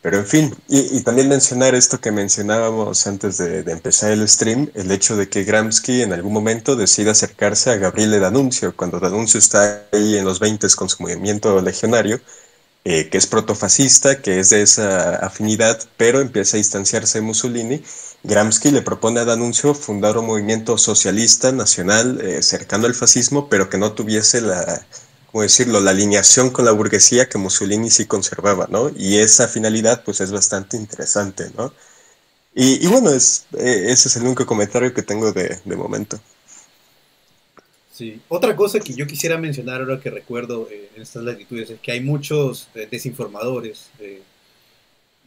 pero 0.02 0.18
en 0.18 0.26
fin, 0.26 0.56
y, 0.68 1.02
también 1.02 1.30
mencionar 1.30 1.76
esto 1.76 2.02
que 2.02 2.12
mencionábamos 2.12 3.06
antes 3.06 3.38
de, 3.38 3.60
empezar 3.72 4.12
el 4.12 4.28
stream, 4.28 4.72
el 4.74 4.92
hecho 4.92 5.16
de 5.16 5.30
que 5.30 5.44
Gramsci 5.44 6.02
en 6.02 6.12
algún 6.14 6.34
momento 6.34 6.76
decide 6.76 7.12
acercarse 7.12 7.70
a 7.70 7.76
Gabriele 7.76 8.20
D'Annunzio, 8.20 8.76
cuando 8.76 9.00
D'Annunzio 9.00 9.38
está 9.40 9.86
ahí 9.92 10.18
en 10.18 10.26
los 10.26 10.40
20 10.40 10.68
con 10.76 10.90
su 10.90 11.04
movimiento 11.04 11.62
legionario, 11.62 12.20
eh, 12.84 13.10
que 13.10 13.18
es 13.20 13.28
protofascista, 13.28 14.22
que 14.24 14.40
es 14.40 14.50
de 14.50 14.64
esa 14.64 15.18
afinidad, 15.18 15.80
pero 15.98 16.20
empieza 16.20 16.58
a 16.58 16.60
distanciarse 16.60 17.20
de 17.20 17.26
Mussolini. 17.26 17.84
Gramsci 18.24 18.72
le 18.72 18.82
propone 18.82 19.20
a 19.20 19.26
D'Annunzio 19.26 19.76
fundar 19.76 20.18
un 20.18 20.26
movimiento 20.26 20.80
socialista 20.80 21.52
nacional 21.52 22.20
eh, 22.22 22.42
cercano 22.42 22.88
al 22.88 22.96
fascismo, 22.96 23.50
pero 23.50 23.70
que 23.70 23.78
no 23.78 23.94
tuviese 23.94 24.42
la 24.42 24.84
como 25.32 25.44
decirlo?, 25.44 25.80
la 25.80 25.92
alineación 25.92 26.50
con 26.50 26.66
la 26.66 26.72
burguesía 26.72 27.30
que 27.30 27.38
Mussolini 27.38 27.90
sí 27.90 28.06
conservaba, 28.06 28.68
¿no? 28.70 28.92
Y 28.96 29.18
esa 29.18 29.48
finalidad, 29.48 30.04
pues, 30.04 30.20
es 30.22 30.32
bastante 30.32 30.78
interesante, 30.78 31.52
¿no? 31.58 31.74
Y, 32.54 32.86
bueno, 32.88 33.12
es, 33.12 33.46
eh, 33.54 33.86
ese 33.88 34.10
es 34.10 34.16
el 34.18 34.24
único 34.24 34.46
comentario 34.46 34.94
que 34.94 35.02
tengo 35.02 35.32
de, 35.32 35.62
momento. 35.66 36.20
Sí, 37.94 38.20
otra 38.28 38.56
cosa 38.58 38.80
que 38.82 38.94
yo 38.94 39.08
quisiera 39.08 39.38
mencionar 39.38 39.80
ahora 39.82 40.02
que 40.02 40.10
recuerdo 40.10 40.68
eh, 40.70 40.90
en 40.96 41.02
estas 41.02 41.24
latitudes 41.24 41.70
es 41.70 41.80
que 41.80 41.94
hay 41.94 42.02
muchos 42.02 42.68
eh, 42.76 42.88
desinformadores 42.92 43.90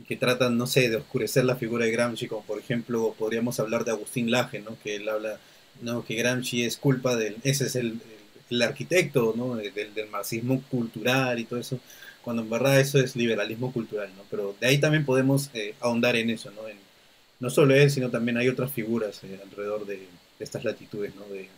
que 0.06 0.16
tratan, 0.16 0.58
no 0.58 0.66
sé, 0.66 0.90
de 0.90 0.96
oscurecer 0.96 1.44
la 1.44 1.56
figura 1.56 1.86
de 1.86 1.92
Gramsci, 1.92 2.26
como 2.26 2.42
por 2.42 2.58
ejemplo 2.58 3.14
podríamos 3.18 3.60
hablar 3.60 3.84
de 3.84 3.92
Agustín 3.92 4.30
Laje, 4.30 4.60
¿no? 4.60 4.76
Que 4.82 4.96
él 4.96 5.08
habla, 5.08 5.38
no, 5.80 6.04
que 6.04 6.16
Gramsci 6.16 6.64
es 6.64 6.76
culpa 6.76 7.16
del, 7.16 7.36
ese 7.44 7.66
es 7.66 7.76
el, 7.76 8.00
el 8.50 8.62
arquitecto 8.62 9.34
¿no? 9.36 9.56
del, 9.56 10.08
marxismo 10.10 10.62
cultural 10.70 11.38
y 11.38 11.44
todo 11.44 11.60
eso, 11.60 11.78
cuando 12.22 12.42
en 12.42 12.50
verdad 12.50 12.80
eso 12.80 12.98
es 12.98 13.16
liberalismo 13.16 13.72
cultural, 13.72 14.10
¿no? 14.16 14.22
Pero 14.30 14.54
de 14.58 14.66
ahí 14.66 14.78
también 14.78 15.04
podemos 15.04 15.50
eh, 15.54 15.74
ahondar 15.80 16.16
en 16.16 16.30
eso, 16.30 16.50
¿no? 16.50 16.62
No 17.40 17.50
solo 17.50 17.74
él, 17.74 17.90
sino 17.90 18.10
también 18.10 18.38
hay 18.38 18.48
otras 18.48 18.72
figuras 18.72 19.22
eh, 19.24 19.38
alrededor 19.42 19.86
de, 19.86 20.06
estas 20.38 20.64
latitudes, 20.64 21.14
¿no? 21.14 21.24
De, 21.26 21.48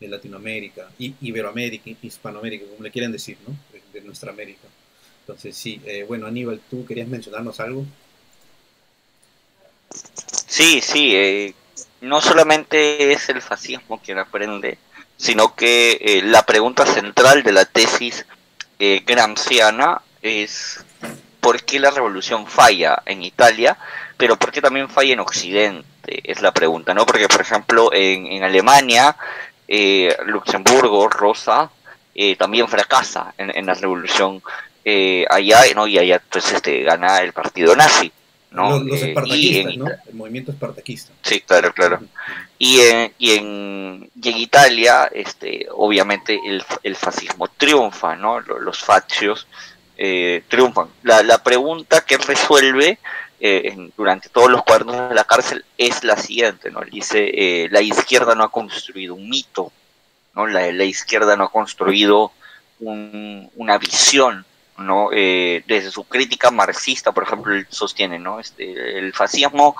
Latinoamérica, 0.00 0.90
y 0.98 1.14
Iberoamérica, 1.20 1.88
Hispanoamérica, 2.02 2.66
como 2.66 2.82
le 2.82 2.90
quieren 2.90 3.12
decir, 3.12 3.36
¿no? 3.46 3.56
De, 3.92 4.00
nuestra 4.00 4.32
América. 4.32 4.66
Entonces, 5.20 5.56
sí, 5.56 5.80
eh, 5.84 6.04
bueno, 6.08 6.26
Aníbal, 6.26 6.60
¿tú 6.68 6.84
querías 6.84 7.06
mencionarnos 7.06 7.60
algo? 7.60 7.86
Sí, 10.48 10.80
sí, 10.80 11.54
no 12.00 12.20
solamente 12.20 13.12
es 13.12 13.28
el 13.28 13.40
fascismo 13.40 14.00
quien 14.04 14.18
aprende 14.18 14.76
sino 15.22 15.54
que 15.54 15.98
eh, 16.00 16.22
la 16.24 16.44
pregunta 16.44 16.84
central 16.84 17.44
de 17.44 17.52
la 17.52 17.64
tesis 17.64 18.26
eh, 18.80 19.04
gramsciana 19.06 20.02
es 20.20 20.84
por 21.40 21.62
qué 21.62 21.78
la 21.78 21.92
revolución 21.92 22.48
falla 22.48 23.00
en 23.06 23.22
Italia, 23.22 23.78
pero 24.16 24.36
por 24.36 24.50
qué 24.50 24.60
también 24.60 24.88
falla 24.88 25.12
en 25.12 25.20
Occidente, 25.20 25.86
es 26.24 26.42
la 26.42 26.50
pregunta, 26.50 26.92
¿no? 26.92 27.06
Porque, 27.06 27.28
por 27.28 27.40
ejemplo, 27.40 27.90
en, 27.92 28.42
Alemania, 28.42 29.16
eh, 29.68 30.12
Luxemburgo, 30.26 31.08
Rosa, 31.08 31.70
también 32.36 32.66
fracasa 32.66 33.32
en, 33.38 33.64
la 33.64 33.74
revolución 33.74 34.42
allá, 35.30 35.60
¿no? 35.76 35.86
Y 35.86 36.00
allá, 36.00 36.20
pues, 36.28 36.50
este, 36.50 36.82
gana 36.82 37.20
el 37.20 37.32
partido 37.32 37.76
nazi. 37.76 38.12
Los, 38.52 39.02
espartaquistas, 39.02 39.76
¿no? 39.76 39.86
El 39.88 40.14
movimiento 40.14 40.52
espartaquista. 40.52 41.12
Sí, 41.22 41.40
claro, 41.40 41.72
claro. 41.72 42.00
Y 42.58 42.80
en, 42.80 43.12
y 43.18 43.30
en, 43.32 44.10
Italia, 44.22 45.10
este, 45.12 45.66
obviamente, 45.70 46.38
el, 46.46 46.62
el 46.82 46.96
fascismo 46.96 47.48
triunfa, 47.48 48.14
¿no? 48.14 48.40
Los 48.40 48.78
fascios 48.78 49.46
eh, 49.96 50.42
triunfan. 50.48 50.88
La, 51.02 51.22
la 51.22 51.42
pregunta 51.42 52.04
que 52.04 52.18
resuelve 52.18 52.98
eh, 53.40 53.90
durante 53.96 54.28
todos 54.28 54.50
los 54.50 54.62
cuadernos 54.62 55.08
de 55.08 55.14
la 55.14 55.24
cárcel 55.24 55.64
es 55.76 56.04
la 56.04 56.16
siguiente, 56.16 56.70
¿no? 56.70 56.80
Dice, 56.82 57.30
eh, 57.34 57.68
la 57.70 57.80
izquierda 57.80 58.34
no 58.34 58.44
ha 58.44 58.52
construido 58.52 59.14
un 59.14 59.28
mito, 59.28 59.72
¿no? 60.34 60.46
La, 60.46 60.70
la 60.70 60.84
izquierda 60.84 61.36
no 61.36 61.44
ha 61.44 61.50
construido 61.50 62.32
un, 62.78 63.50
una 63.56 63.78
visión 63.78 64.44
¿no? 64.78 65.10
Eh, 65.12 65.62
desde 65.66 65.90
su 65.90 66.04
crítica 66.04 66.50
marxista, 66.50 67.12
por 67.12 67.24
ejemplo, 67.24 67.54
sostiene, 67.68 68.18
¿no? 68.18 68.40
Este, 68.40 68.98
el 68.98 69.12
fascismo 69.12 69.76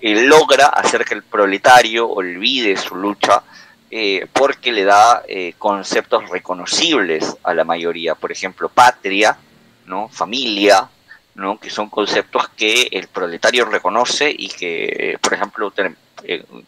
eh, 0.00 0.22
logra 0.22 0.66
hacer 0.66 1.04
que 1.04 1.14
el 1.14 1.22
proletario 1.22 2.08
olvide 2.08 2.76
su 2.76 2.94
lucha 2.94 3.42
eh, 3.90 4.26
porque 4.32 4.72
le 4.72 4.84
da 4.84 5.22
eh, 5.26 5.54
conceptos 5.56 6.28
reconocibles 6.28 7.36
a 7.42 7.54
la 7.54 7.64
mayoría, 7.64 8.14
por 8.14 8.30
ejemplo, 8.30 8.68
patria, 8.68 9.38
¿no? 9.86 10.08
familia, 10.08 10.88
¿no? 11.34 11.58
que 11.58 11.70
son 11.70 11.88
conceptos 11.88 12.48
que 12.50 12.88
el 12.90 13.08
proletario 13.08 13.64
reconoce 13.64 14.34
y 14.36 14.48
que, 14.48 15.18
por 15.22 15.34
ejemplo, 15.34 15.72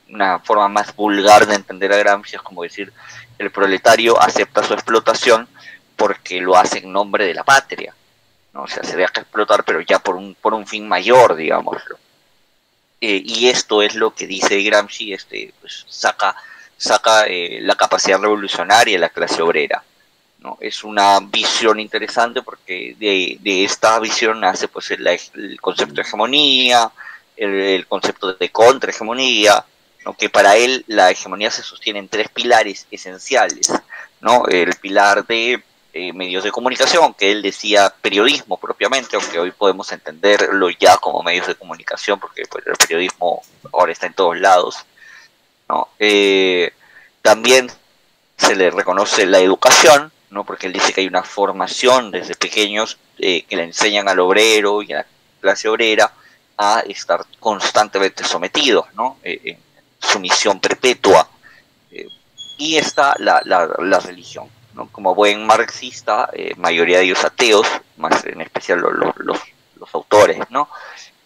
una 0.09 0.39
forma 0.39 0.69
más 0.69 0.95
vulgar 0.95 1.47
de 1.47 1.57
entender 1.57 1.93
a 1.93 1.97
Gramsci 1.97 2.37
es 2.37 2.43
como 2.43 2.63
decir, 2.63 2.93
el 3.39 3.51
proletario 3.51 4.21
acepta 4.21 4.63
su 4.63 4.75
explotación 4.75 5.49
porque 5.99 6.41
lo 6.41 6.57
hace 6.57 6.79
en 6.79 6.93
nombre 6.93 7.27
de 7.27 7.35
la 7.35 7.43
patria. 7.43 7.93
¿no? 8.55 8.63
O 8.63 8.69
sea, 8.69 8.85
se 8.85 8.97
deja 8.97 9.21
explotar, 9.21 9.65
pero 9.65 9.81
ya 9.81 9.99
por 9.99 10.15
un, 10.15 10.35
por 10.37 10.55
un 10.55 10.67
fin 10.67 10.89
mayor, 10.89 11.35
digámoslo. 11.35 11.99
Eh, 13.01 13.21
y 13.25 13.49
esto 13.49 13.83
es 13.83 13.97
lo 13.97 14.15
que 14.15 14.27
dice 14.27 14.63
Gramsci, 14.63 15.13
este, 15.13 15.53
pues, 15.61 15.85
saca, 15.89 16.37
saca 16.77 17.25
eh, 17.27 17.59
la 17.61 17.75
capacidad 17.75 18.21
revolucionaria 18.21 18.95
de 18.95 19.01
la 19.01 19.09
clase 19.09 19.43
obrera. 19.43 19.83
¿no? 20.39 20.57
Es 20.61 20.85
una 20.85 21.19
visión 21.21 21.81
interesante 21.81 22.43
porque 22.43 22.95
de, 22.97 23.39
de 23.41 23.65
esta 23.65 23.99
visión 23.99 24.41
nace 24.41 24.69
pues, 24.69 24.93
el, 24.93 25.05
el 25.07 25.61
concepto 25.61 25.95
de 25.95 26.03
hegemonía, 26.03 26.93
el, 27.37 27.87
concepto 27.89 28.35
de 28.35 28.51
contrahegemonía, 28.51 29.65
¿no? 30.05 30.15
que 30.15 30.31
para 30.31 30.57
él 30.57 30.85
la 30.87 31.11
hegemonía 31.11 31.51
se 31.51 31.65
sostiene 31.65 31.99
en 31.99 32.09
tres 32.09 32.29
pilares 32.29 32.87
esenciales. 32.91 33.73
¿no? 34.21 34.47
El 34.47 34.75
pilar 34.77 35.27
de 35.27 35.63
eh, 36.01 36.13
medios 36.13 36.45
de 36.45 36.53
comunicación, 36.53 37.13
que 37.13 37.33
él 37.33 37.43
decía 37.43 37.93
periodismo 38.01 38.57
propiamente, 38.57 39.17
aunque 39.17 39.41
hoy 39.41 39.51
podemos 39.51 39.91
entenderlo 39.91 40.71
ya 40.71 40.97
como 40.99 41.25
medios 41.25 41.49
de 41.49 41.57
comunicación, 41.57 42.21
porque 42.21 42.45
pues, 42.49 42.65
el 42.69 42.77
periodismo 42.77 43.43
ahora 43.73 43.91
está 43.91 44.07
en 44.07 44.15
todos 44.15 44.39
lados. 44.39 44.77
¿no? 45.69 45.89
Eh, 45.99 46.73
también 47.21 47.69
se 48.37 48.55
le 48.55 48.71
reconoce 48.71 49.27
la 49.27 49.41
educación, 49.41 50.13
¿no? 50.31 50.45
porque 50.45 50.69
él 50.69 50.73
dice 50.73 50.93
que 50.93 51.01
hay 51.01 51.09
una 51.09 51.25
formación 51.25 52.13
desde 52.13 52.37
pequeños 52.37 52.97
eh, 53.19 53.43
que 53.43 53.57
le 53.57 53.65
enseñan 53.65 54.09
al 54.09 54.21
obrero 54.21 54.83
y 54.83 54.93
a 54.93 54.99
la 54.99 55.07
clase 55.41 55.69
obrera 55.69 56.13
a 56.57 56.79
estar 56.87 57.27
constantemente 57.41 58.23
sometidos, 58.23 58.87
¿no? 58.95 59.17
en 59.25 59.59
sumisión 59.99 60.61
perpetua. 60.61 61.29
y 62.57 62.77
está 62.77 63.17
la, 63.19 63.43
la, 63.45 63.69
la 63.81 63.99
religión 63.99 64.49
como 64.87 65.15
buen 65.15 65.45
marxista, 65.47 66.31
eh, 66.33 66.55
mayoría 66.57 66.99
de 66.99 67.05
ellos 67.05 67.25
ateos, 67.25 67.67
más 67.97 68.25
en 68.25 68.41
especial 68.41 68.79
los, 68.79 69.17
los, 69.17 69.39
autores, 69.93 70.39
¿no? 70.51 70.69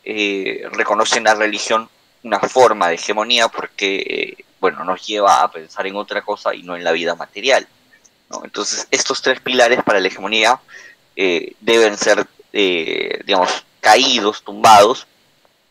Eh, 0.05 0.65
reconocen 0.73 1.25
la 1.25 1.35
religión 1.35 1.89
una 2.23 2.39
forma 2.39 2.89
de 2.89 2.95
hegemonía 2.95 3.49
porque, 3.49 3.97
eh, 3.97 4.45
bueno, 4.61 4.85
nos 4.85 5.05
lleva 5.05 5.43
a 5.43 5.51
pensar 5.51 5.87
en 5.87 5.97
otra 5.97 6.23
cosa 6.23 6.55
y 6.55 6.63
no 6.63 6.77
en 6.77 6.85
la 6.85 6.93
vida 6.93 7.15
material. 7.17 7.67
Entonces, 8.45 8.87
estos 8.91 9.21
tres 9.21 9.41
pilares 9.41 9.83
para 9.83 10.01
la 10.01 10.09
hegemonía 10.09 10.59
deben 11.61 11.99
ser, 11.99 12.27
digamos, 12.53 13.67
caídos, 13.81 14.43
tumbados. 14.43 15.07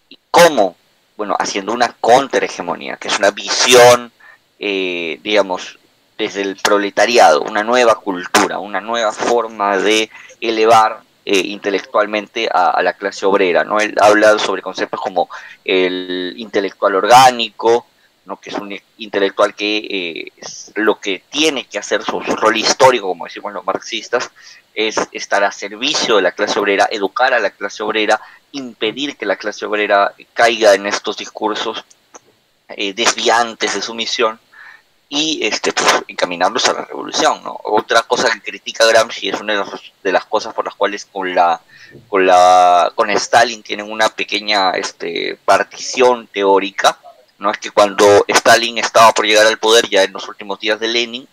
¿Y 0.10 0.20
cómo? 0.30 0.76
Bueno, 1.18 1.36
haciendo 1.40 1.72
una 1.72 1.96
contrahegemonía, 2.00 2.98
que 2.98 3.08
es 3.08 3.18
una 3.18 3.32
visión, 3.32 4.12
digamos, 4.60 5.80
desde 6.22 6.42
el 6.42 6.56
proletariado, 6.58 7.42
una 7.42 7.64
nueva 7.64 7.96
cultura, 7.96 8.60
una 8.60 8.80
nueva 8.80 9.12
forma 9.12 9.80
de 9.80 10.12
elevar 10.40 11.02
eh, 11.26 11.40
intelectualmente 11.46 12.48
a, 12.48 12.80
la 12.84 12.94
clase 12.94 13.26
obrera. 13.26 13.64
¿no? 13.64 13.80
Él 13.80 13.96
habla 14.00 14.38
sobre 14.38 14.62
conceptos 14.62 15.02
como 15.02 15.30
el 15.66 16.36
intelectual 16.38 16.94
orgánico, 16.94 17.88
¿no? 18.26 18.40
que 18.40 18.52
es 18.52 18.56
un 18.56 18.78
intelectual 19.00 19.56
que 19.56 19.78
eh, 19.78 20.32
lo 20.76 21.00
que 21.00 21.24
tiene 21.32 21.66
que 21.66 21.80
hacer 21.80 22.04
su, 22.04 22.20
rol 22.20 22.56
histórico, 22.56 23.08
como 23.08 23.26
decimos 23.26 23.52
los 23.52 23.66
marxistas, 23.66 24.30
es 24.76 24.98
estar 25.12 25.44
a 25.44 25.52
servicio 25.52 26.18
de 26.18 26.22
la 26.22 26.34
clase 26.34 26.60
obrera, 26.60 26.88
educar 26.92 27.34
a 27.34 27.40
la 27.40 27.50
clase 27.50 27.82
obrera, 27.82 28.22
impedir 28.52 29.18
que 29.18 29.26
la 29.26 29.38
clase 29.38 29.66
obrera 29.66 30.14
caiga 30.34 30.76
en 30.76 30.86
estos 30.86 31.18
discursos 31.18 31.84
eh, 32.70 32.94
desviantes 32.94 33.74
de 33.74 33.82
su 33.82 33.96
misión 33.96 34.40
y 35.14 35.46
este, 35.46 35.74
pues, 35.74 36.04
encaminarlos 36.08 36.70
a 36.70 36.74
la 36.74 36.86
revolución. 36.86 37.44
¿no? 37.44 37.60
Otra 37.66 38.04
cosa 38.04 38.32
que 38.32 38.40
critica 38.40 38.86
Gramsci 38.86 39.28
es 39.28 39.42
una 39.42 39.66
de 40.04 40.12
las 40.14 40.26
cosas 40.26 40.54
por 40.54 40.64
las 40.64 40.74
cuales 40.74 41.06
con 41.06 41.36
la 41.36 41.60
con 42.08 42.26
la 42.26 42.94
con 42.96 43.10
Stalin 43.10 43.62
tienen 43.62 43.92
una 43.92 44.08
pequeña 44.08 44.72
este, 44.72 45.38
partición 45.44 46.28
teórica. 46.28 46.98
No 47.40 47.52
es 47.52 47.58
que 47.58 47.72
cuando 47.72 48.24
Stalin 48.26 48.78
estaba 48.78 49.12
por 49.12 49.26
llegar 49.26 49.46
al 49.46 49.58
poder, 49.58 49.90
ya 49.90 50.04
en 50.04 50.14
los 50.14 50.30
últimos 50.30 50.62
días 50.62 50.80
de 50.80 50.88
Lenin, 50.88 51.28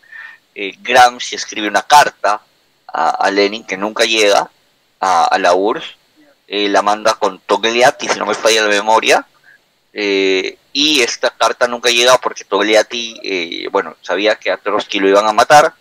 eh, 0.57 0.75
Gramsci 0.81 1.37
escribe 1.37 1.69
una 1.69 1.83
carta 1.83 2.41
a, 2.89 3.31
Lenin 3.31 3.65
que 3.65 3.77
nunca 3.77 4.05
llega 4.05 4.51
a, 4.99 5.39
la 5.39 5.55
URSS, 5.55 5.85
eh, 6.49 6.69
la 6.69 6.83
manda 6.83 7.15
con 7.15 7.39
Togliatti, 7.39 8.09
si 8.09 8.19
no 8.19 8.27
me 8.27 8.35
falla 8.35 8.63
la 8.63 8.69
memoria, 8.71 9.25
eh, 9.93 10.59
y 10.73 11.01
esta 11.01 11.31
carta 11.31 11.67
nunca 11.67 11.91
llega 11.91 12.19
porque 12.19 12.45
Togliatti, 12.45 13.19
eh, 13.23 13.69
bueno, 13.71 13.97
sabía 14.03 14.37
que 14.37 14.51
a 14.51 14.59
Trotsky 14.59 15.01
lo 15.01 15.09
iban 15.09 15.27
a 15.27 15.33
matar, 15.33 15.75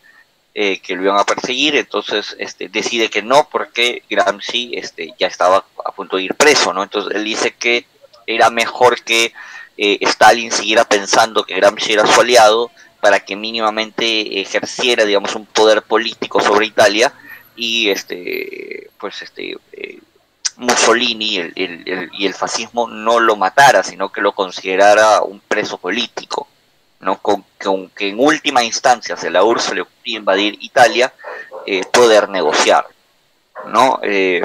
eh, 0.56 0.80
que 0.80 0.96
lo 0.96 1.04
iban 1.04 1.20
a 1.20 1.24
perseguir, 1.24 1.76
entonces 1.76 2.36
este, 2.40 2.68
decide 2.68 3.12
que 3.12 3.22
no 3.22 3.48
porque 3.48 4.02
Gramsci 4.10 4.72
este, 4.74 5.14
ya 5.20 5.28
estaba 5.28 5.66
a 5.86 5.92
punto 5.92 6.18
de 6.18 6.24
ir 6.24 6.34
preso, 6.34 6.74
¿no? 6.74 6.82
Entonces 6.82 7.16
él 7.16 7.24
dice 7.24 7.52
que 7.52 7.86
era 8.26 8.50
mejor 8.50 9.04
que 9.04 9.34
eh, 9.78 10.00
Stalin 10.02 10.52
siguiera 10.52 10.84
pensando 10.84 11.44
que 11.44 11.54
Gramsci 11.54 11.94
era 11.94 12.08
su 12.08 12.22
aliado 12.22 12.72
para 13.00 13.20
que 13.20 13.36
mínimamente 13.36 14.42
ejerciera, 14.42 15.06
digamos, 15.06 15.36
un 15.36 15.46
poder 15.46 15.84
político 15.84 16.42
sobre 16.42 16.66
Italia 16.66 17.14
y 17.56 17.90
este, 17.90 18.90
pues 19.00 19.22
este, 19.22 19.58
Mussolini 20.58 21.52
y 21.56 22.26
el 22.26 22.34
fascismo 22.34 22.88
no 22.88 23.20
lo 23.20 23.36
matara, 23.36 23.84
sino 23.84 24.10
que 24.10 24.22
lo 24.22 24.34
considerara 24.34 25.22
un 25.22 25.40
preso 25.40 25.78
político, 25.78 26.48
¿no? 27.00 27.20
Con, 27.20 27.44
que 27.96 28.10
en 28.10 28.20
última 28.20 28.64
instancia 28.64 29.16
se 29.16 29.30
la 29.30 29.44
URSS 29.44 29.74
le 29.74 29.82
ocurría 29.82 30.18
invadir 30.18 30.58
Italia, 30.62 31.14
eh, 31.66 31.84
poder 31.92 32.30
negociar, 32.30 32.88
¿no? 33.68 34.00
Eh, 34.02 34.42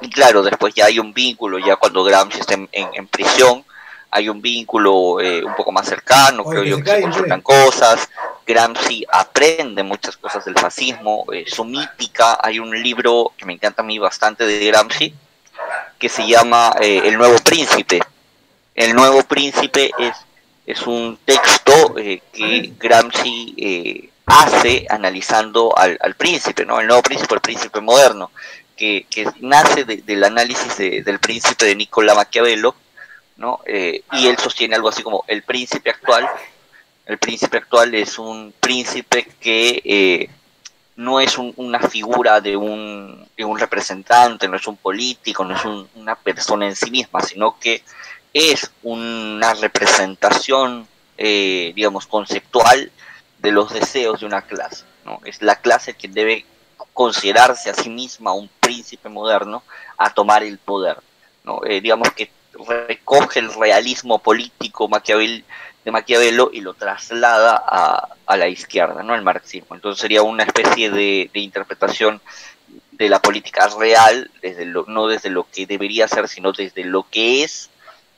y 0.00 0.10
claro, 0.10 0.42
después 0.42 0.74
ya 0.74 0.86
hay 0.86 0.98
un 0.98 1.12
vínculo, 1.12 1.58
ya 1.58 1.76
cuando 1.76 2.04
Gramsci 2.04 2.40
está 2.40 2.54
en, 2.54 3.06
prisión, 3.08 3.64
hay 4.10 4.28
un 4.28 4.40
vínculo 4.40 5.20
eh, 5.20 5.44
un 5.44 5.54
poco 5.54 5.72
más 5.72 5.86
cercano, 5.86 6.44
creo 6.44 6.64
yo 6.64 6.82
que 6.82 6.90
se 6.90 7.00
consultan 7.02 7.40
cosas, 7.42 8.08
Gramsci 8.46 9.04
aprende 9.12 9.82
muchas 9.82 10.16
cosas 10.16 10.44
del 10.44 10.54
fascismo, 10.54 11.26
eh, 11.32 11.44
su 11.46 11.64
mítica, 11.64 12.38
hay 12.42 12.58
un 12.58 12.70
libro 12.82 13.32
que 13.36 13.44
me 13.44 13.52
encanta 13.52 13.82
a 13.82 13.84
mí 13.84 13.98
bastante 13.98 14.46
de 14.46 14.66
Gramsci, 14.66 15.14
que 15.98 16.08
se 16.08 16.26
llama 16.26 16.74
eh, 16.80 17.02
El 17.04 17.18
Nuevo 17.18 17.38
Príncipe. 17.38 18.00
El 18.74 18.94
Nuevo 18.94 19.22
Príncipe 19.24 19.90
es, 19.98 20.16
es 20.64 20.86
un 20.86 21.18
texto 21.24 21.94
que 21.94 22.72
Gramsci 22.78 24.10
hace 24.24 24.86
analizando 24.88 25.76
al, 25.76 26.14
príncipe, 26.16 26.64
¿no? 26.64 26.80
El 26.80 26.86
Nuevo 26.86 27.02
Príncipe, 27.02 27.34
el 27.34 27.40
príncipe 27.40 27.80
moderno, 27.80 28.30
que, 28.76 29.06
nace 29.40 29.84
del 29.84 30.24
análisis 30.24 30.76
del 30.78 31.18
príncipe 31.18 31.64
de 31.64 31.74
Nicolás 31.74 32.16
Maquiavelo, 32.16 32.74
¿no? 33.38 33.60
y 33.66 34.26
él 34.26 34.36
sostiene 34.36 34.74
algo 34.74 34.90
así 34.90 35.02
como 35.02 35.24
el 35.26 35.42
príncipe 35.42 35.90
actual 35.90 36.28
el 37.08 37.16
príncipe 37.16 37.56
actual 37.56 37.94
es 37.94 38.18
un 38.18 38.52
príncipe 38.60 39.26
que 39.40 39.80
eh, 39.82 40.28
no 40.96 41.20
es 41.20 41.38
una 41.38 41.80
figura 41.80 42.42
de 42.42 42.54
un, 42.54 43.26
un, 43.38 43.58
representante, 43.58 44.46
no 44.46 44.58
es 44.58 44.66
un 44.66 44.76
político, 44.76 45.42
no 45.42 45.56
es 45.56 45.64
una 45.94 46.16
persona 46.16 46.66
en 46.66 46.76
sí 46.76 46.90
misma, 46.90 47.22
sino 47.22 47.58
que 47.58 47.82
es 48.34 48.70
una 48.82 49.54
representación, 49.54 50.86
eh, 51.16 51.72
digamos, 51.74 52.06
conceptual 52.06 52.92
de 53.38 53.52
los 53.52 53.72
deseos 53.72 54.20
de 54.20 54.26
una 54.26 54.42
clase. 54.42 54.84
¿no? 55.06 55.20
Es 55.24 55.40
la 55.40 55.56
clase 55.56 55.94
que 55.94 56.08
debe 56.08 56.44
considerarse 56.92 57.70
a 57.70 57.74
sí 57.74 57.88
misma 57.88 58.34
un 58.34 58.50
príncipe 58.60 59.08
moderno 59.08 59.62
a 59.96 60.12
tomar 60.12 60.42
el 60.42 60.58
poder. 60.58 60.98
¿no? 61.42 61.60
Eh, 61.64 61.80
digamos 61.80 62.12
que 62.12 62.30
recoge 62.66 63.40
el 63.40 63.52
realismo 63.52 64.18
político 64.20 64.88
Maquiavel 64.88 65.44
de 65.84 65.92
Maquiavelo 65.92 66.50
y 66.52 66.60
lo 66.60 66.74
traslada 66.74 67.56
a, 67.56 68.36
la 68.36 68.48
izquierda, 68.48 69.02
¿no? 69.02 69.14
El 69.14 69.22
marxismo. 69.22 69.74
Entonces 69.74 70.00
sería 70.00 70.22
una 70.22 70.44
especie 70.44 70.90
de, 70.90 71.30
interpretación 71.32 72.20
de 72.92 73.08
la 73.08 73.22
política 73.22 73.68
real, 73.78 74.30
desde 74.42 74.66
lo, 74.66 74.84
no 74.86 75.06
desde 75.06 75.30
lo 75.30 75.46
que 75.50 75.66
debería 75.66 76.06
ser, 76.08 76.28
sino 76.28 76.52
desde 76.52 76.84
lo 76.84 77.04
que 77.08 77.42
es 77.42 77.70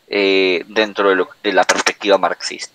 eh, 0.09 0.65
dentro 0.69 1.11
de, 1.11 1.25
de 1.45 1.53
la 1.53 1.65
perspectiva 1.65 2.19
marxista. 2.19 2.75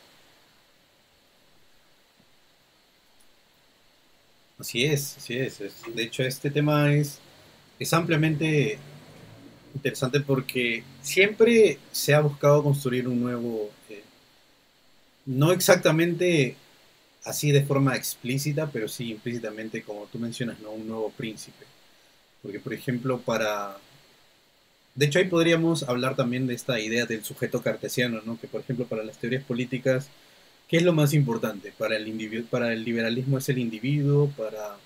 Así 4.57 4.85
es, 4.85 5.17
así 5.17 5.37
es, 5.37 5.59
De 5.93 6.03
hecho, 6.03 6.23
este 6.23 6.49
tema 6.49 6.93
es, 6.93 7.19
es 7.77 7.93
ampliamente 7.93 8.79
interesante 9.75 10.21
porque 10.21 10.83
siempre 11.01 11.77
se 11.91 12.13
ha 12.13 12.21
buscado 12.21 12.63
construir 12.63 13.07
un 13.07 13.21
nuevo, 13.21 13.69
eh, 13.89 14.03
no 15.25 15.51
exactamente 15.51 16.55
así 17.25 17.51
de 17.51 17.63
forma 17.63 17.95
explícita, 17.95 18.69
pero 18.71 18.87
sí 18.87 19.11
implícitamente, 19.11 19.83
como 19.83 20.05
tú 20.05 20.17
mencionas, 20.19 20.59
¿no? 20.59 20.71
un 20.71 20.87
nuevo 20.87 21.11
príncipe. 21.11 21.65
Porque, 22.41 22.59
por 22.59 22.73
ejemplo, 22.73 23.19
para... 23.19 23.77
De 24.93 25.07
hecho, 25.07 25.19
ahí 25.19 25.25
podríamos 25.25 25.83
hablar 25.83 26.15
también 26.15 26.47
de 26.47 26.53
esta 26.53 26.79
idea 26.79 27.05
del 27.05 27.23
sujeto 27.23 27.61
cartesiano, 27.61 28.21
¿no? 28.25 28.39
que, 28.39 28.47
por 28.47 28.61
ejemplo, 28.61 28.85
para 28.85 29.03
las 29.03 29.17
teorías 29.17 29.43
políticas, 29.43 30.07
¿qué 30.69 30.77
es 30.77 30.83
lo 30.83 30.93
más 30.93 31.13
importante? 31.13 31.73
Para 31.77 31.97
el, 31.97 32.07
individuo, 32.07 32.47
para 32.49 32.71
el 32.71 32.85
liberalismo 32.85 33.39
es 33.39 33.49
el 33.49 33.57
individuo, 33.57 34.29
para, 34.37 34.77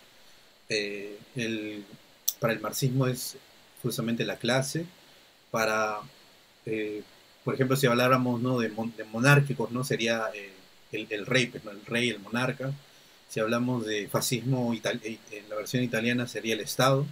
eh, 0.69 1.17
el, 1.36 1.84
para 2.39 2.54
el 2.54 2.62
marxismo 2.62 3.06
es 3.06 3.38
justamente 3.82 4.26
la 4.26 4.38
clase, 4.38 4.86
para, 5.52 6.00
eh, 6.65 7.04
por 7.44 7.54
ejemplo, 7.54 7.76
si 7.76 7.88
habláramos 7.88 8.42
¿no? 8.42 8.60
de, 8.60 8.70
monárquicos, 9.12 9.72
¿no? 9.72 9.84
sería 9.84 10.26
eh, 10.34 10.52
el, 10.92 11.26
rey, 11.26 11.48
pues, 11.48 11.63
el 11.65 11.86
rey, 11.86 12.10
el 12.10 12.20
monarca. 12.20 12.72
Si 13.30 13.39
hablamos 13.39 13.86
de 13.86 14.08
fascismo, 14.08 14.74
eh, 14.74 15.20
en 15.32 15.50
la 15.50 15.56
versión 15.56 15.84
italiana 15.84 16.28
sería 16.28 16.56
el 16.56 16.62
Estado. 16.62 17.06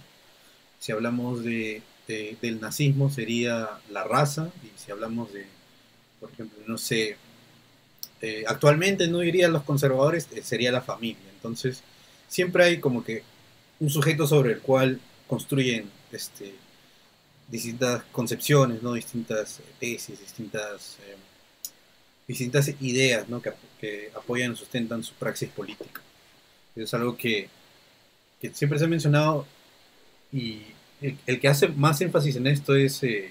Si 0.80 0.92
hablamos 0.92 1.44
de, 1.44 1.82
del 2.06 2.60
nazismo 2.60 3.10
sería 3.10 3.68
la 3.90 4.04
raza. 4.04 4.50
Y 4.64 4.70
si 4.78 4.90
hablamos 4.90 5.32
de, 5.32 5.46
por 6.20 6.30
ejemplo, 6.30 6.58
no 6.66 6.78
sé, 6.78 7.16
actualmente 8.46 9.06
no 9.06 9.22
irían 9.22 9.52
los 9.52 9.62
conservadores, 9.62 10.28
sería 10.42 10.72
la 10.72 10.82
familia. 10.82 11.22
Entonces, 11.34 11.82
siempre 12.28 12.64
hay 12.64 12.80
como 12.80 13.04
que 13.04 13.22
un 13.80 13.90
sujeto 13.90 14.26
sobre 14.26 14.54
el 14.54 14.60
cual 14.60 15.00
construyen 15.28 15.88
este, 16.12 16.54
distintas 17.48 18.02
concepciones, 18.12 18.82
¿no? 18.82 18.92
distintas 18.92 19.60
tesis, 19.80 20.20
distintas, 20.20 20.98
eh, 21.06 21.16
distintas 22.26 22.68
ideas 22.80 23.28
¿no? 23.28 23.40
que, 23.40 23.52
que, 23.80 24.10
apoyan 24.14 24.52
y 24.52 24.56
sustentan 24.56 25.02
su 25.02 25.14
praxis 25.14 25.48
política. 25.50 26.00
Es 26.76 26.94
algo 26.94 27.16
que, 27.16 27.48
que 28.40 28.54
siempre 28.54 28.78
se 28.78 28.84
ha 28.84 28.88
mencionado 28.88 29.46
y 30.32 30.62
el, 31.00 31.40
que 31.40 31.48
hace 31.48 31.68
más 31.68 32.00
énfasis 32.00 32.36
en 32.36 32.46
esto 32.46 32.74
es 32.74 33.02
eh, 33.02 33.30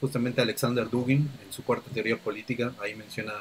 justamente 0.00 0.40
Alexander 0.40 0.88
Dugin 0.88 1.28
en 1.44 1.52
su 1.52 1.62
cuarta 1.64 1.90
teoría 1.90 2.16
política. 2.16 2.74
Ahí 2.80 2.94
menciona, 2.94 3.32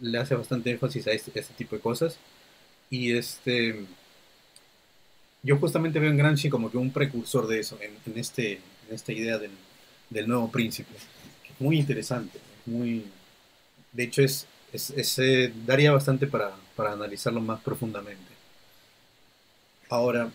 le 0.00 0.18
hace 0.18 0.34
bastante 0.34 0.70
énfasis 0.70 1.06
a 1.06 1.12
este, 1.12 1.38
a 1.38 1.42
este 1.42 1.54
tipo 1.54 1.76
de 1.76 1.82
cosas. 1.82 2.18
Y 2.90 3.12
este 3.12 3.84
yo 5.48 5.56
justamente 5.56 5.98
veo 5.98 6.10
en 6.10 6.18
Gramsci 6.18 6.50
como 6.50 6.70
que 6.70 6.76
un 6.76 6.90
precursor 6.90 7.46
de 7.46 7.60
eso, 7.60 7.78
en, 7.80 8.18
este, 8.18 8.60
en 8.86 8.94
esta 8.94 9.12
idea 9.12 9.38
del, 9.38 9.52
del, 10.10 10.28
nuevo 10.28 10.50
príncipe. 10.50 10.92
muy 11.58 11.78
interesante, 11.78 12.38
muy... 12.66 13.06
De 13.90 14.02
hecho, 14.02 14.20
es, 14.20 14.46
eh, 15.18 15.50
daría 15.64 15.92
bastante 15.92 16.26
para, 16.26 16.54
para, 16.76 16.92
analizarlo 16.92 17.40
más 17.40 17.62
profundamente. 17.62 18.30
Ahora, 19.88 20.30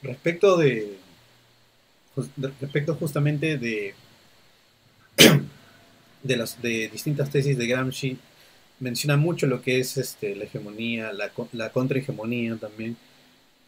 respecto 0.00 0.56
de... 0.56 0.96
Respecto 2.60 2.94
justamente 2.94 3.58
de, 3.58 3.96
de 6.22 6.36
las 6.36 6.62
de 6.62 6.88
distintas 6.88 7.30
tesis 7.30 7.58
de 7.58 7.66
Gramsci, 7.66 8.16
menciona 8.78 9.16
mucho 9.16 9.48
lo 9.48 9.60
que 9.60 9.80
es 9.80 9.96
este, 9.96 10.36
la 10.36 10.44
hegemonía, 10.44 11.12
la, 11.12 11.32
la 11.50 11.72
contrahegemonía 11.72 12.54
también. 12.58 12.96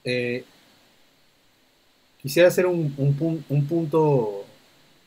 Eh, 0.04 0.44
Quisiera 2.24 2.48
hacer 2.48 2.66
un, 2.66 2.92
un, 2.96 3.66
punto, 3.66 4.44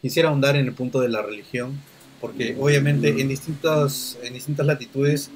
quisiera 0.02 0.30
ahondar 0.30 0.56
en 0.56 0.68
el 0.68 0.74
punto 0.74 1.02
de 1.02 1.10
la 1.10 1.22
religión, 1.22 1.78
porque 2.22 2.56
obviamente 2.58 3.10
en 3.10 3.28
distintas, 3.28 4.18
en 4.24 4.34
distintas 4.34 4.66
latitudes, 4.66 5.30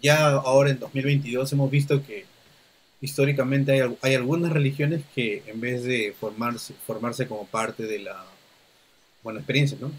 ya 0.00 0.28
ahora 0.28 0.70
en 0.70 0.78
2022 0.78 1.52
hemos 1.52 1.70
visto 1.72 2.06
que 2.06 2.24
históricamente 3.00 3.72
hay, 3.72 3.96
hay 4.02 4.14
algunas 4.14 4.52
religiones 4.52 5.02
que 5.12 5.42
en 5.48 5.60
vez 5.60 5.82
de 5.82 6.14
formarse, 6.20 6.74
formarse 6.86 7.26
como 7.26 7.46
parte 7.46 7.84
de 7.84 7.98
la, 7.98 8.24
buena 9.22 9.40
experiencia, 9.40 9.76
¿no? 9.80 9.92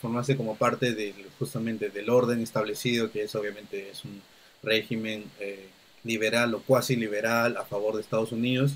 formarse 0.00 0.36
como 0.36 0.56
parte 0.56 0.92
del, 0.92 1.14
justamente 1.38 1.90
del 1.90 2.10
orden 2.10 2.42
establecido, 2.42 3.10
que 3.10 3.22
es 3.22 3.34
obviamente 3.34 3.90
es 3.90 4.04
un 4.04 4.20
régimen 4.62 5.24
eh, 5.40 5.68
liberal 6.04 6.54
o 6.54 6.62
cuasi 6.62 6.96
liberal 6.96 7.56
a 7.56 7.64
favor 7.64 7.94
de 7.94 8.02
Estados 8.02 8.32
Unidos, 8.32 8.74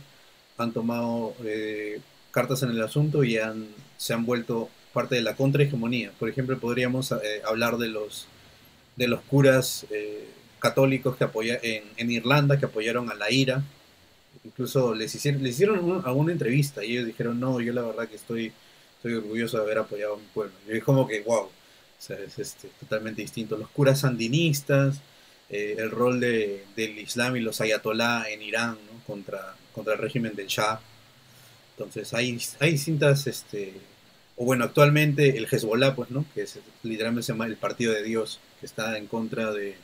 han 0.58 0.72
tomado 0.72 1.34
eh, 1.44 2.00
cartas 2.30 2.62
en 2.62 2.70
el 2.70 2.82
asunto 2.82 3.24
y 3.24 3.38
han, 3.38 3.68
se 3.96 4.14
han 4.14 4.24
vuelto 4.24 4.68
parte 4.92 5.14
de 5.14 5.22
la 5.22 5.34
contrahegemonía. 5.34 6.12
Por 6.18 6.28
ejemplo, 6.28 6.58
podríamos 6.58 7.12
eh, 7.12 7.42
hablar 7.46 7.78
de 7.78 7.88
los, 7.88 8.26
de 8.96 9.08
los 9.08 9.20
curas 9.22 9.86
eh, 9.90 10.26
católicos 10.58 11.16
que 11.16 11.24
apoya, 11.24 11.58
en, 11.62 11.84
en, 11.96 12.10
Irlanda 12.10 12.58
que 12.58 12.66
apoyaron 12.66 13.10
a 13.10 13.14
la 13.14 13.30
IRA. 13.30 13.62
Incluso 14.44 14.94
les 14.94 15.14
hicieron, 15.14 15.42
les 15.42 15.54
hicieron 15.54 16.02
alguna 16.04 16.32
entrevista 16.32 16.84
y 16.84 16.92
ellos 16.92 17.06
dijeron, 17.06 17.40
no, 17.40 17.60
yo 17.60 17.72
la 17.72 17.82
verdad 17.82 18.08
que 18.08 18.16
estoy, 18.16 18.52
estoy 18.96 19.14
orgulloso 19.14 19.58
de 19.58 19.62
haber 19.64 19.78
apoyado 19.78 20.14
a 20.14 20.18
mi 20.18 20.26
pueblo. 20.34 20.52
Y 20.68 20.76
es 20.76 20.84
como 20.84 21.06
que, 21.06 21.20
wow, 21.20 21.48
es 21.98 22.38
este, 22.38 22.68
totalmente 22.80 23.22
distinto. 23.22 23.56
Los 23.56 23.68
curas 23.70 24.00
sandinistas, 24.00 25.00
el 25.48 25.90
rol 25.90 26.18
de, 26.18 26.64
del 26.76 26.98
Islam 26.98 27.36
y 27.36 27.40
los 27.40 27.60
ayatolá 27.60 28.24
en 28.30 28.40
Irán 28.40 28.78
contra, 29.06 29.54
contra 29.74 29.94
el 29.94 29.98
régimen 29.98 30.34
del 30.34 30.46
Shah. 30.46 30.80
Entonces 31.76 32.12
hay, 32.14 32.38
hay 32.60 32.72
distintas, 32.72 33.26
este, 33.26 33.74
o 34.36 34.44
bueno, 34.44 34.64
actualmente 34.64 35.36
el 35.36 35.46
Hezbollah, 35.50 35.94
pues, 35.94 36.10
¿no? 36.10 36.24
Que 36.34 36.42
es, 36.42 36.58
literalmente 36.82 37.26
se 37.26 37.32
llama 37.32 37.46
el 37.46 37.56
Partido 37.56 37.92
de 37.92 38.02
Dios, 38.02 38.40
que 38.60 38.66
está 38.66 38.96
en 38.98 39.06
contra 39.06 39.52
de, 39.52 39.76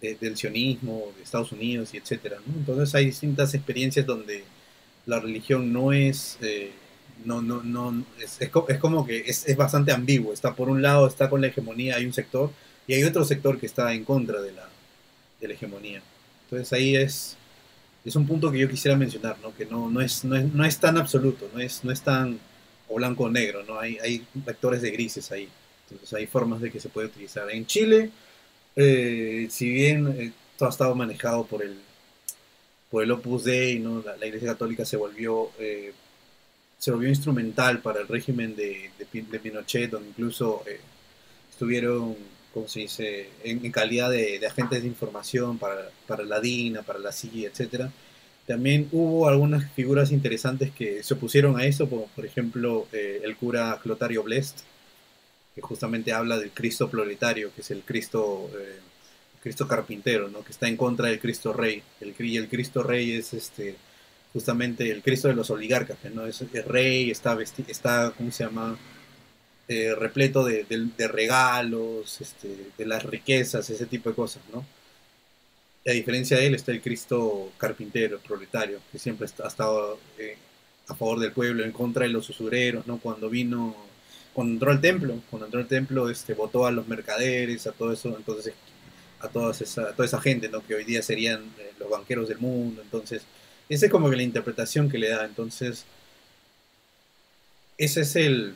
del 0.00 0.36
sionismo, 0.36 1.12
de 1.16 1.22
Estados 1.22 1.52
Unidos 1.52 1.94
y 1.94 1.96
etcétera, 1.96 2.36
Entonces 2.46 2.94
hay 2.94 3.06
distintas 3.06 3.54
experiencias 3.54 4.04
donde 4.04 4.44
la 5.06 5.20
religión 5.20 5.72
no 5.72 5.92
es, 5.92 6.38
eh, 6.42 6.72
no, 7.24 7.40
no, 7.42 7.62
no, 7.62 8.04
es, 8.20 8.40
es, 8.40 8.78
como 8.78 9.06
que 9.06 9.18
es, 9.18 9.46
es, 9.46 9.56
bastante 9.56 9.92
ambiguo. 9.92 10.32
Está 10.32 10.54
por 10.54 10.68
un 10.68 10.82
lado, 10.82 11.06
está 11.06 11.30
con 11.30 11.40
la 11.40 11.48
hegemonía, 11.48 11.96
hay 11.96 12.06
un 12.06 12.12
sector, 12.12 12.50
y 12.86 12.94
hay 12.94 13.04
otro 13.04 13.24
sector 13.24 13.58
que 13.58 13.66
está 13.66 13.94
en 13.94 14.04
contra 14.04 14.40
de 14.40 14.52
la, 14.52 14.68
de 15.40 15.48
la 15.48 15.54
hegemonía. 15.54 16.02
Entonces 16.44 16.72
ahí 16.72 16.96
es, 16.96 17.36
es 18.04 18.16
un 18.16 18.26
punto 18.26 18.50
que 18.50 18.58
yo 18.58 18.68
quisiera 18.68 18.96
mencionar, 18.96 19.36
¿no? 19.42 19.54
que 19.54 19.64
no, 19.64 19.90
no, 19.90 20.00
es, 20.00 20.24
no, 20.24 20.36
es, 20.36 20.52
no 20.52 20.64
es 20.64 20.78
tan 20.78 20.98
absoluto, 20.98 21.48
no 21.54 21.60
es, 21.60 21.84
no 21.84 21.90
es 21.90 22.02
tan 22.02 22.38
o 22.88 22.96
blanco 22.96 23.24
o 23.24 23.30
negro, 23.30 23.64
¿no? 23.64 23.78
hay, 23.78 23.98
hay 23.98 24.26
vectores 24.34 24.82
de 24.82 24.90
grises 24.90 25.32
ahí. 25.32 25.48
Entonces 25.90 26.12
hay 26.12 26.26
formas 26.26 26.60
de 26.60 26.70
que 26.70 26.80
se 26.80 26.88
puede 26.88 27.08
utilizar. 27.08 27.50
En 27.50 27.66
Chile, 27.66 28.10
eh, 28.76 29.46
si 29.50 29.70
bien 29.70 30.14
eh, 30.18 30.32
todo 30.58 30.68
ha 30.68 30.72
estado 30.72 30.94
manejado 30.94 31.46
por 31.46 31.62
el, 31.62 31.78
por 32.90 33.02
el 33.02 33.10
Opus 33.10 33.44
Dei, 33.44 33.78
¿no? 33.78 34.02
la, 34.02 34.26
Iglesia 34.26 34.48
Católica 34.48 34.84
se 34.84 34.96
volvió, 34.98 35.50
eh, 35.58 35.92
se 36.78 36.90
volvió 36.90 37.08
instrumental 37.08 37.80
para 37.80 38.00
el 38.00 38.08
régimen 38.08 38.54
de, 38.54 38.90
de, 38.98 39.38
Pinochet, 39.38 39.90
donde 39.90 40.10
incluso 40.10 40.62
estuvieron 41.50 42.16
como 42.54 42.68
se 42.68 42.80
dice, 42.80 43.28
en, 43.42 43.70
calidad 43.72 44.10
de, 44.10 44.40
agentes 44.46 44.82
de 44.82 44.88
información 44.88 45.58
para, 45.58 45.90
para, 46.06 46.22
la 46.22 46.40
DINA, 46.40 46.82
para 46.82 47.00
la 47.00 47.10
CIA, 47.10 47.48
etc. 47.48 47.90
También 48.46 48.88
hubo 48.92 49.28
algunas 49.28 49.70
figuras 49.72 50.12
interesantes 50.12 50.70
que 50.70 51.02
se 51.02 51.14
opusieron 51.14 51.58
a 51.58 51.66
eso, 51.66 51.90
como 51.90 52.06
por 52.08 52.24
ejemplo 52.24 52.86
eh, 52.92 53.22
el 53.24 53.36
cura 53.36 53.80
Clotario 53.82 54.22
Blest, 54.22 54.60
que 55.54 55.62
justamente 55.62 56.12
habla 56.12 56.38
del 56.38 56.52
Cristo 56.52 56.88
proletario, 56.88 57.52
que 57.54 57.62
es 57.62 57.70
el 57.72 57.82
Cristo, 57.82 58.48
eh, 58.56 58.78
Cristo 59.42 59.66
carpintero, 59.66 60.28
¿no? 60.28 60.44
que 60.44 60.52
está 60.52 60.68
en 60.68 60.76
contra 60.76 61.08
del 61.08 61.18
Cristo 61.18 61.52
rey. 61.52 61.82
El, 62.00 62.14
y 62.18 62.36
el 62.36 62.48
Cristo 62.48 62.84
rey 62.84 63.12
es 63.12 63.34
este, 63.34 63.74
justamente 64.32 64.90
el 64.92 65.02
Cristo 65.02 65.26
de 65.26 65.34
los 65.34 65.50
oligarcas, 65.50 65.98
¿no? 66.14 66.24
es 66.26 66.40
el 66.40 66.64
rey, 66.64 67.10
está, 67.10 67.36
está 67.66 68.12
¿cómo 68.16 68.30
se 68.30 68.44
llama? 68.44 68.78
Eh, 69.66 69.94
repleto 69.94 70.44
de, 70.44 70.66
regalos, 71.08 72.20
este, 72.20 72.70
de 72.76 72.86
las 72.86 73.02
riquezas, 73.02 73.70
ese 73.70 73.86
tipo 73.86 74.10
de 74.10 74.14
cosas, 74.14 74.42
¿no? 74.52 74.64
a 75.86 75.92
diferencia 75.92 76.38
de 76.38 76.46
él 76.46 76.54
está 76.54 76.72
el 76.72 76.80
Cristo 76.80 77.52
carpintero, 77.58 78.18
proletario, 78.18 78.80
que 78.90 78.98
siempre 78.98 79.26
ha 79.42 79.48
estado 79.48 79.98
eh, 80.18 80.36
a 80.88 80.94
favor 80.94 81.18
del 81.20 81.32
pueblo, 81.32 81.64
en 81.64 81.72
contra 81.72 82.04
de 82.04 82.10
los 82.10 82.28
usureros, 82.30 82.86
¿no? 82.86 82.98
Cuando 82.98 83.28
vino, 83.28 83.76
cuando 84.32 84.54
entró 84.54 84.70
al 84.70 84.80
templo, 84.80 85.20
cuando 85.30 85.46
entró 85.46 85.66
templo, 85.66 86.08
este, 86.10 86.34
votó 86.34 86.66
a 86.66 86.70
los 86.70 86.88
mercaderes, 86.88 87.66
a 87.66 87.72
todo 87.72 87.92
eso, 87.92 88.16
entonces, 88.16 88.54
a, 89.20 89.28
toda 89.28 89.52
esa 89.52 90.20
gente, 90.20 90.48
¿no? 90.48 90.66
Que 90.66 90.74
hoy 90.74 90.84
día 90.84 91.02
serían 91.02 91.42
eh, 91.58 91.72
los 91.78 91.90
banqueros 91.90 92.28
del 92.28 92.38
mundo, 92.38 92.82
entonces, 92.82 93.22
esa 93.68 93.86
es 93.86 93.92
como 93.92 94.10
que 94.10 94.16
la 94.16 94.22
interpretación 94.22 94.90
que 94.90 94.98
le 94.98 95.10
da, 95.10 95.24
entonces, 95.24 95.84
ese 97.76 98.02
es 98.02 98.16
el, 98.16 98.54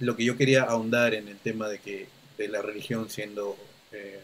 lo 0.00 0.16
que 0.16 0.24
yo 0.24 0.36
quería 0.36 0.62
ahondar 0.62 1.14
en 1.14 1.28
el 1.28 1.38
tema 1.38 1.68
de 1.68 1.78
que 1.78 2.06
de 2.36 2.48
la 2.48 2.62
religión 2.62 3.10
siendo 3.10 3.56
eh, 3.92 4.20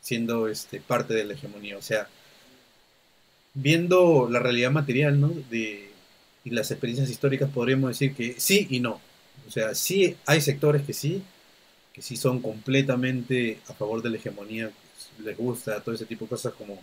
siendo 0.00 0.48
este 0.48 0.80
parte 0.80 1.14
de 1.14 1.24
la 1.24 1.34
hegemonía 1.34 1.78
o 1.78 1.82
sea 1.82 2.08
viendo 3.54 4.28
la 4.30 4.40
realidad 4.40 4.70
material 4.70 5.20
¿no? 5.20 5.32
de, 5.50 5.90
y 6.44 6.50
las 6.50 6.70
experiencias 6.70 7.10
históricas 7.10 7.50
podríamos 7.50 7.90
decir 7.90 8.14
que 8.14 8.34
sí 8.38 8.66
y 8.70 8.80
no 8.80 9.00
O 9.46 9.50
sea, 9.50 9.74
sí 9.74 10.16
hay 10.26 10.40
sectores 10.40 10.82
que 10.82 10.92
sí, 10.92 11.22
que 11.92 12.02
sí 12.02 12.16
son 12.16 12.40
completamente 12.40 13.58
a 13.68 13.74
favor 13.74 14.02
de 14.02 14.10
la 14.10 14.16
hegemonía, 14.16 14.70
pues, 14.70 15.26
les 15.26 15.36
gusta 15.36 15.80
todo 15.80 15.94
ese 15.94 16.06
tipo 16.06 16.24
de 16.24 16.30
cosas 16.30 16.54
como 16.54 16.78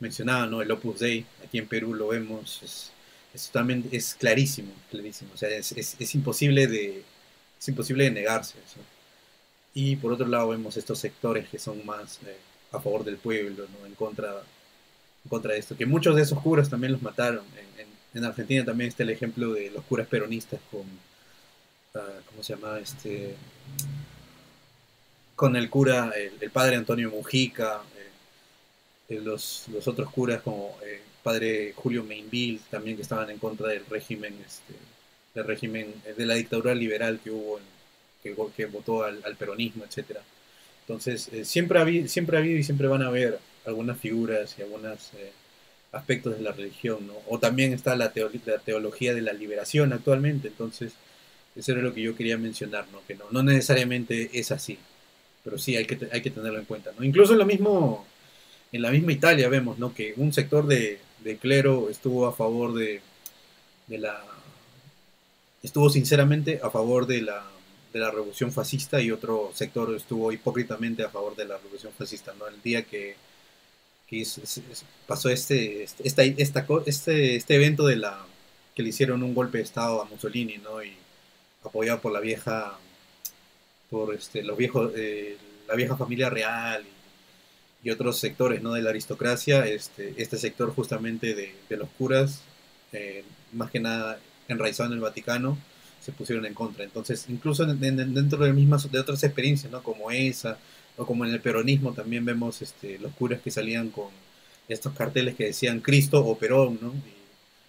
mencionaba, 0.00 0.46
¿no? 0.46 0.62
El 0.62 0.70
Opus 0.70 1.00
Dei, 1.00 1.24
aquí 1.44 1.58
en 1.58 1.68
Perú 1.68 1.94
lo 1.94 2.08
vemos, 2.08 2.60
es, 2.62 2.90
es 3.32 3.46
totalmente, 3.46 3.96
es 3.96 4.14
clarísimo, 4.14 4.72
clarísimo, 4.90 5.30
o 5.34 5.36
sea, 5.36 5.48
es, 5.50 5.72
es, 5.72 5.96
es 5.98 6.14
imposible 6.14 6.66
de, 6.66 7.02
es 7.64 7.68
imposible 7.70 8.10
negarse 8.10 8.58
eso. 8.58 8.78
Y 9.72 9.96
por 9.96 10.12
otro 10.12 10.26
lado 10.26 10.50
vemos 10.50 10.76
estos 10.76 10.98
sectores 10.98 11.48
que 11.48 11.58
son 11.58 11.84
más 11.86 12.20
eh, 12.26 12.36
a 12.72 12.78
favor 12.78 13.04
del 13.04 13.16
pueblo, 13.16 13.64
¿no? 13.80 13.86
en, 13.86 13.94
contra, 13.94 14.30
en 14.32 15.28
contra 15.30 15.54
de 15.54 15.60
esto, 15.60 15.74
que 15.74 15.86
muchos 15.86 16.14
de 16.14 16.22
esos 16.22 16.40
curas 16.40 16.68
también 16.68 16.92
los 16.92 17.00
mataron. 17.00 17.42
En, 17.56 17.80
en, 17.80 17.88
en 18.12 18.24
Argentina 18.24 18.66
también 18.66 18.88
está 18.88 19.02
el 19.02 19.10
ejemplo 19.10 19.54
de 19.54 19.70
los 19.70 19.82
curas 19.84 20.06
peronistas 20.06 20.60
con, 20.70 20.82
uh, 20.82 22.20
¿cómo 22.28 22.42
se 22.42 22.54
llama? 22.54 22.78
Este, 22.78 23.34
con 25.34 25.56
el 25.56 25.70
cura, 25.70 26.12
el, 26.40 26.50
padre 26.50 26.76
Antonio 26.76 27.10
Mujica, 27.10 27.80
eh, 29.08 29.20
los, 29.20 29.68
los, 29.68 29.88
otros 29.88 30.10
curas 30.10 30.42
como 30.42 30.76
eh, 30.84 31.00
padre 31.22 31.72
Julio 31.74 32.04
Mainville, 32.04 32.60
también 32.70 32.96
que 32.96 33.02
estaban 33.02 33.30
en 33.30 33.38
contra 33.38 33.68
del 33.68 33.86
régimen, 33.86 34.34
este, 34.46 34.74
del 35.34 35.44
régimen, 35.44 35.92
eh, 36.06 36.14
de 36.16 36.26
la 36.26 36.34
dictadura 36.34 36.74
liberal 36.74 37.20
que 37.22 37.30
hubo, 37.30 37.58
en, 37.58 37.64
que, 38.22 38.34
que, 38.56 38.66
votó 38.66 39.04
al, 39.04 39.20
al, 39.24 39.36
peronismo, 39.36 39.84
etc. 39.84 40.18
Entonces, 40.82 41.28
eh, 41.32 41.44
siempre, 41.44 41.78
ha 41.78 41.82
habido, 41.82 42.08
siempre 42.08 42.36
ha 42.36 42.40
habido 42.40 42.58
y 42.58 42.62
siempre 42.62 42.86
van 42.86 43.02
a 43.02 43.08
haber 43.08 43.38
algunas 43.66 43.98
figuras 43.98 44.54
y 44.58 44.62
algunos 44.62 45.12
eh, 45.14 45.32
aspectos 45.92 46.36
de 46.36 46.42
la 46.42 46.52
religión, 46.52 47.06
¿no? 47.06 47.14
O 47.28 47.38
también 47.38 47.72
está 47.72 47.96
la, 47.96 48.12
teo 48.12 48.30
la 48.46 48.58
teología 48.58 49.14
de 49.14 49.22
la 49.22 49.32
liberación 49.32 49.92
actualmente, 49.92 50.48
entonces, 50.48 50.92
eso 51.56 51.72
era 51.72 51.82
lo 51.82 51.94
que 51.94 52.02
yo 52.02 52.16
quería 52.16 52.36
mencionar, 52.36 52.86
¿no? 52.92 53.00
Que 53.06 53.14
no, 53.14 53.24
no 53.30 53.42
necesariamente 53.42 54.30
es 54.34 54.50
así, 54.52 54.78
pero 55.42 55.58
sí 55.58 55.76
hay 55.76 55.86
que, 55.86 56.08
hay 56.12 56.22
que 56.22 56.30
tenerlo 56.30 56.58
en 56.58 56.64
cuenta, 56.66 56.90
¿no? 56.96 57.04
Incluso 57.04 57.32
en 57.32 57.38
lo 57.38 57.46
mismo, 57.46 58.06
en 58.72 58.82
la 58.82 58.90
misma 58.90 59.12
Italia 59.12 59.48
vemos, 59.48 59.78
¿no? 59.78 59.94
Que 59.94 60.14
un 60.16 60.32
sector 60.32 60.66
de, 60.66 60.98
de 61.22 61.36
clero 61.38 61.88
estuvo 61.90 62.26
a 62.26 62.34
favor 62.34 62.74
de, 62.74 63.00
de 63.86 63.98
la 63.98 64.22
estuvo 65.64 65.88
sinceramente 65.88 66.60
a 66.62 66.70
favor 66.70 67.06
de 67.06 67.22
la, 67.22 67.42
de 67.92 67.98
la 67.98 68.10
revolución 68.10 68.52
fascista 68.52 69.00
y 69.00 69.10
otro 69.10 69.50
sector 69.54 69.92
estuvo 69.96 70.30
hipócritamente 70.30 71.02
a 71.02 71.08
favor 71.08 71.34
de 71.34 71.46
la 71.46 71.56
revolución 71.56 71.92
fascista, 71.96 72.34
¿no? 72.38 72.46
El 72.46 72.60
día 72.62 72.82
que, 72.82 73.16
que 74.06 74.20
es, 74.20 74.60
pasó 75.06 75.30
este, 75.30 75.82
esta, 75.82 76.22
esta, 76.22 76.66
este, 76.84 77.36
este 77.36 77.54
evento 77.54 77.86
de 77.86 77.96
la 77.96 78.26
que 78.76 78.82
le 78.82 78.90
hicieron 78.90 79.22
un 79.22 79.34
golpe 79.34 79.58
de 79.58 79.64
estado 79.64 80.02
a 80.02 80.04
Mussolini, 80.04 80.58
¿no? 80.58 80.84
Y 80.84 80.92
apoyado 81.64 82.00
por 82.00 82.12
la 82.12 82.20
vieja, 82.20 82.78
por 83.88 84.14
este, 84.14 84.42
los 84.42 84.58
viejos, 84.58 84.92
eh, 84.96 85.38
la 85.66 85.74
vieja 85.76 85.96
familia 85.96 86.28
real 86.28 86.84
y, 87.82 87.88
y, 87.88 87.90
otros 87.90 88.18
sectores, 88.18 88.60
¿no? 88.60 88.74
De 88.74 88.82
la 88.82 88.90
aristocracia, 88.90 89.66
este, 89.66 90.14
este 90.18 90.36
sector 90.36 90.74
justamente 90.74 91.34
de, 91.34 91.54
de 91.70 91.76
los 91.78 91.88
curas, 91.96 92.42
eh, 92.92 93.24
más 93.52 93.70
que 93.70 93.80
nada 93.80 94.18
enraizado 94.48 94.88
en 94.88 94.94
el 94.94 95.00
Vaticano, 95.00 95.58
se 96.04 96.12
pusieron 96.12 96.44
en 96.44 96.54
contra. 96.54 96.84
Entonces, 96.84 97.26
incluso 97.28 97.64
en, 97.64 97.82
en, 97.82 98.14
dentro 98.14 98.38
de, 98.38 98.52
mismas, 98.52 98.90
de 98.90 98.98
otras 98.98 99.22
experiencias, 99.24 99.72
¿no? 99.72 99.82
como 99.82 100.10
esa, 100.10 100.58
o 100.96 101.06
como 101.06 101.24
en 101.24 101.32
el 101.32 101.40
peronismo, 101.40 101.92
también 101.92 102.24
vemos 102.24 102.60
este, 102.60 102.98
los 102.98 103.12
curas 103.14 103.40
que 103.40 103.50
salían 103.50 103.90
con 103.90 104.08
estos 104.68 104.92
carteles 104.92 105.34
que 105.34 105.46
decían 105.46 105.80
Cristo 105.80 106.24
o 106.24 106.36
Perón, 106.36 106.78
¿no? 106.80 106.88
y 106.88 107.14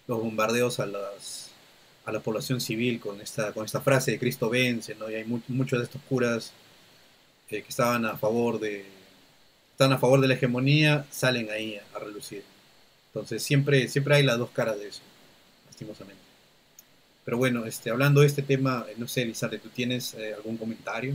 los 0.06 0.20
bombardeos 0.20 0.80
a, 0.80 0.86
las, 0.86 1.50
a 2.04 2.12
la 2.12 2.20
población 2.20 2.60
civil 2.60 3.00
con 3.00 3.20
esta, 3.20 3.52
con 3.52 3.64
esta 3.64 3.80
frase 3.80 4.12
de 4.12 4.18
Cristo 4.18 4.50
vence, 4.50 4.94
¿no? 4.94 5.10
y 5.10 5.14
hay 5.14 5.24
mu 5.24 5.40
muchos 5.48 5.78
de 5.78 5.86
estos 5.86 6.02
curas 6.08 6.52
eh, 7.50 7.62
que 7.62 7.68
estaban 7.68 8.04
a 8.04 8.16
favor 8.16 8.60
de 8.60 8.84
están 9.72 9.92
a 9.92 9.98
favor 9.98 10.22
de 10.22 10.28
la 10.28 10.34
hegemonía, 10.34 11.04
salen 11.10 11.50
ahí 11.50 11.76
a, 11.76 11.96
a 11.96 12.00
relucir. 12.00 12.42
Entonces 13.08 13.42
siempre, 13.42 13.88
siempre 13.88 14.16
hay 14.16 14.22
las 14.22 14.38
dos 14.38 14.50
caras 14.50 14.78
de 14.78 14.88
eso, 14.88 15.02
lastimosamente. 15.66 16.25
Pero 17.26 17.38
bueno, 17.38 17.66
este, 17.66 17.90
hablando 17.90 18.20
de 18.20 18.28
este 18.28 18.42
tema, 18.42 18.86
no 18.98 19.08
sé, 19.08 19.22
Elizabeth, 19.22 19.60
¿tú 19.60 19.68
tienes 19.68 20.14
eh, 20.14 20.32
algún 20.32 20.56
comentario? 20.56 21.12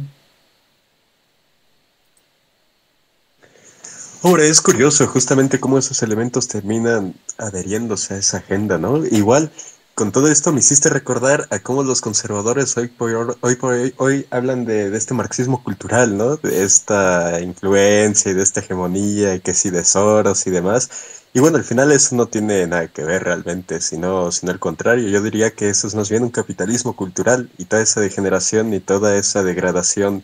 Ahora 4.21 4.43
es 4.43 4.59
curioso 4.59 5.07
justamente 5.07 5.61
cómo 5.61 5.77
esos 5.79 6.03
elementos 6.03 6.49
terminan 6.49 7.15
adheriéndose 7.37 8.15
a 8.15 8.17
esa 8.17 8.37
agenda, 8.39 8.77
¿no? 8.77 9.05
Igual, 9.05 9.51
con 9.95 10.11
todo 10.11 10.29
esto 10.29 10.51
me 10.51 10.59
hiciste 10.59 10.89
recordar 10.89 11.47
a 11.49 11.59
cómo 11.59 11.81
los 11.81 12.01
conservadores 12.01 12.75
hoy 12.75 12.89
por 12.89 13.37
hoy, 13.41 13.57
hoy, 13.61 13.93
hoy 13.95 14.27
hablan 14.31 14.65
de, 14.65 14.89
de, 14.89 14.97
este 14.97 15.13
marxismo 15.13 15.63
cultural, 15.63 16.17
¿no? 16.17 16.35
De 16.35 16.65
esta 16.65 17.39
influencia 17.39 18.31
y 18.31 18.33
de 18.33 18.43
esta 18.43 18.59
hegemonía 18.59 19.35
y 19.35 19.39
que 19.39 19.53
sí 19.53 19.69
de 19.69 19.85
Soros 19.85 20.45
y 20.45 20.49
demás. 20.49 20.89
Y 21.33 21.39
bueno, 21.39 21.57
al 21.57 21.63
final 21.63 21.91
eso 21.91 22.15
no 22.15 22.27
tiene 22.27 22.67
nada 22.67 22.87
que 22.89 23.03
ver 23.03 23.23
realmente, 23.23 23.79
sino, 23.79 24.31
sino 24.31 24.51
al 24.51 24.59
contrario. 24.59 25.07
Yo 25.07 25.21
diría 25.21 25.51
que 25.51 25.69
eso 25.69 25.87
es 25.87 25.95
más 25.95 26.09
bien 26.09 26.23
un 26.23 26.29
capitalismo 26.29 26.95
cultural 26.95 27.49
y 27.57 27.65
toda 27.65 27.81
esa 27.81 28.01
degeneración 28.01 28.73
y 28.73 28.81
toda 28.81 29.15
esa 29.15 29.41
degradación 29.43 30.23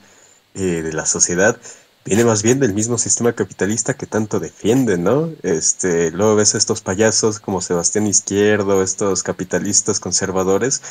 eh, 0.55 0.81
de 0.83 0.93
la 0.93 1.05
sociedad 1.05 1.57
viene 2.05 2.25
más 2.25 2.43
bien 2.43 2.59
del 2.59 2.73
mismo 2.73 2.97
sistema 2.97 3.33
capitalista 3.33 3.95
que 3.95 4.05
tanto 4.05 4.39
defienden, 4.39 5.03
¿no? 5.03 5.31
Este, 5.43 6.11
luego 6.11 6.35
ves 6.35 6.55
estos 6.55 6.81
payasos 6.81 7.39
como 7.39 7.61
Sebastián 7.61 8.07
Izquierdo, 8.07 8.83
estos 8.83 9.23
capitalistas 9.23 9.99
conservadores 9.99 10.81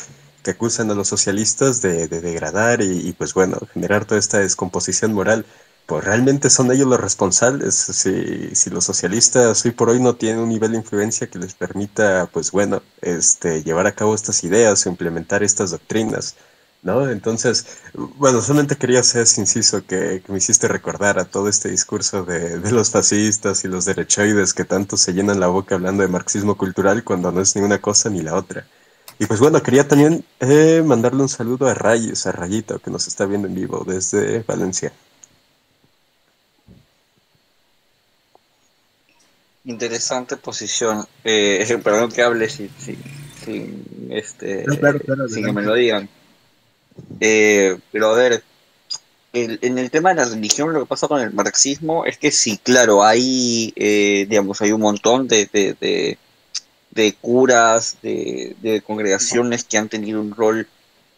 que 0.42 0.52
acusan 0.52 0.90
a 0.90 0.94
los 0.94 1.09
socialistas 1.09 1.83
de, 1.83 2.09
de 2.09 2.20
degradar 2.20 2.83
y, 2.83 3.09
y, 3.09 3.12
pues 3.12 3.35
bueno, 3.35 3.59
generar 3.74 4.05
toda 4.05 4.20
esta 4.20 4.38
descomposición 4.38 5.12
moral 5.12 5.46
pues 5.87 6.05
realmente 6.05 6.51
son 6.51 6.70
ellos 6.72 6.87
los 6.88 7.01
responsables. 7.01 7.75
Si, 7.75 8.55
si, 8.55 8.70
los 8.70 8.85
socialistas 8.85 9.64
hoy 9.64 9.70
por 9.70 9.90
hoy 9.90 10.01
no 10.01 10.16
tienen 10.16 10.40
un 10.40 10.49
nivel 10.49 10.72
de 10.72 10.79
influencia 10.79 11.29
que 11.29 11.38
les 11.38 11.55
permita, 11.55 12.29
pues 12.33 12.51
bueno, 12.51 12.83
este, 13.03 13.62
llevar 13.62 13.87
a 13.87 13.94
cabo 13.94 14.14
estas 14.14 14.42
ideas 14.44 14.85
o 14.87 14.88
implementar 14.90 15.42
estas 15.42 15.70
doctrinas, 15.70 16.37
¿no? 16.83 17.09
Entonces, 17.09 17.66
bueno, 17.94 18.42
solamente 18.42 18.77
quería 18.77 19.01
hacer 19.01 19.22
ese 19.22 19.40
inciso 19.40 19.87
que, 19.87 20.22
me 20.29 20.38
hiciste 20.38 20.68
recordar 20.68 21.18
a 21.18 21.25
todo 21.25 21.49
este 21.49 21.70
discurso 21.70 22.25
de, 22.25 22.59
de, 22.59 22.72
los 22.72 22.90
fascistas 22.90 23.64
y 23.64 23.68
los 23.68 23.85
derechoides 23.85 24.55
que 24.55 24.64
tanto 24.64 24.96
se 24.96 25.12
llenan 25.14 25.40
la 25.40 25.49
boca 25.49 25.77
hablando 25.77 26.03
de 26.03 26.09
marxismo 26.09 26.57
cultural 26.57 27.05
cuando 27.05 27.33
no 27.33 27.40
es 27.40 27.57
ni 27.57 27.62
una 27.62 27.81
cosa 27.81 28.11
ni 28.11 28.22
la 28.22 28.35
otra. 28.35 28.66
Y 29.18 29.27
pues 29.27 29.40
bueno, 29.40 29.62
quería 29.62 29.88
también 29.88 30.25
eh, 30.40 30.83
mandarle 30.85 31.22
un 31.22 31.29
saludo 31.29 31.68
a 31.68 31.75
Rayes, 31.75 32.27
a 32.27 32.33
Rayito, 32.33 32.79
que 32.81 32.90
nos 32.90 33.07
está 33.07 33.25
viendo 33.25 33.49
en 33.49 33.55
vivo 33.55 33.83
desde 33.87 34.40
Valencia. 34.40 34.92
Interesante 39.66 40.37
posición. 40.37 41.07
Eh, 41.24 41.79
perdón 41.85 42.11
que 42.11 42.22
hable 42.22 42.48
sin, 42.48 42.70
sin, 42.79 42.96
sin 43.44 44.09
este, 44.11 44.64
no, 44.66 44.76
claro, 44.79 45.00
claro, 45.00 45.29
sin 45.29 45.44
que 45.44 45.52
me 45.52 45.62
lo 45.62 45.74
digan. 45.74 46.09
Eh, 47.20 47.79
pero 47.92 48.11
a 48.11 48.16
ver, 48.16 48.42
el, 49.33 49.59
en 49.61 49.79
el 49.79 49.90
tema 49.90 50.11
de 50.11 50.16
la 50.16 50.24
religión, 50.24 50.72
lo 50.72 50.81
que 50.81 50.87
pasa 50.87 51.09
con 51.09 51.20
el 51.20 51.33
marxismo 51.33 52.07
es 52.07 52.16
que 52.16 52.31
sí, 52.31 52.59
claro, 52.62 53.05
hay, 53.05 53.72
eh, 53.76 54.26
digamos, 54.29 54.62
hay 54.62 54.72
un 54.72 54.81
montón 54.81 55.29
de, 55.29 55.48
de, 55.52 55.76
de, 55.79 56.18
de 56.92 57.12
curas, 57.20 57.98
de, 58.02 58.57
de, 58.62 58.81
congregaciones 58.81 59.64
que 59.64 59.76
han 59.76 59.90
tenido 59.90 60.20
un 60.20 60.35
rol 60.35 60.66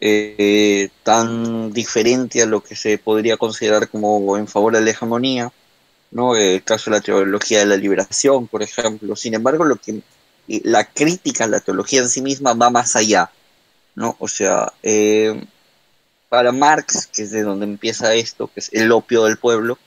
eh, 0.01 0.89
tan 1.05 1.73
diferente 1.73 2.43
a 2.43 2.47
lo 2.47 2.63
que 2.63 2.75
se 2.75 2.99
podría 2.99 3.37
considerar 3.37 3.89
como 3.89 4.37
en 4.37 4.49
favor 4.49 4.73
de 4.75 4.81
la 4.81 4.91
hegemonía 4.91 5.53
¿no? 6.11 6.37
El 6.37 6.63
caso 6.63 6.91
de 6.91 6.97
la 6.97 7.03
teología 7.03 7.61
de 7.61 7.67
la 7.67 7.77
liberación, 7.77 8.47
por 8.49 8.63
ejemplo. 8.63 9.17
Sin 9.17 9.35
embargo, 9.35 9.65
lo 9.65 9.77
que 9.77 10.01
la 10.47 10.85
crítica 10.85 11.45
a 11.45 11.49
la 11.49 11.61
teología 11.61 12.01
en 12.01 12.09
sí 12.09 12.23
misma 12.23 12.55
va 12.55 12.71
más 12.71 12.97
allá, 12.97 13.31
¿no? 13.95 14.17
O 14.19 14.29
sea, 14.29 14.73
eh, 14.83 15.45
para 16.29 16.53
Marx, 16.53 17.07
que 17.07 17.23
es 17.23 17.31
de 17.31 17.43
donde 17.43 17.67
empieza 17.67 18.15
esto, 18.15 18.51
que 18.53 18.61
es 18.61 18.71
el 18.73 18.93
opio 18.93 19.25
del 19.25 19.39
pueblo, 19.39 19.79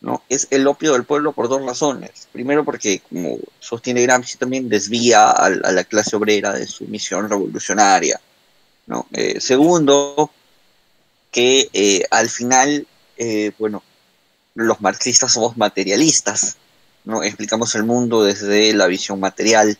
¿no? 0.00 0.22
Es 0.28 0.48
el 0.50 0.66
opio 0.66 0.92
del 0.92 1.04
pueblo 1.04 1.32
por 1.32 1.48
dos 1.48 1.64
razones. 1.64 2.28
Primero, 2.32 2.64
porque, 2.64 3.00
como 3.08 3.38
sostiene 3.60 4.02
Gramsci, 4.02 4.38
también 4.38 4.68
desvía 4.68 5.30
a, 5.30 5.50
la 5.50 5.84
clase 5.84 6.16
obrera 6.16 6.52
de 6.52 6.66
su 6.66 6.84
misión 6.84 7.28
revolucionaria, 7.28 8.20
¿no? 8.86 9.06
Eh, 9.12 9.40
segundo, 9.40 10.30
que 11.30 11.68
eh, 11.72 12.04
al 12.10 12.28
final, 12.28 12.86
eh, 13.16 13.52
bueno, 13.58 13.82
los 14.56 14.80
marxistas 14.80 15.32
somos 15.32 15.56
materialistas, 15.56 16.56
¿no? 17.04 17.22
Explicamos 17.22 17.74
el 17.74 17.84
mundo 17.84 18.24
desde 18.24 18.72
la 18.72 18.86
visión 18.86 19.20
material, 19.20 19.78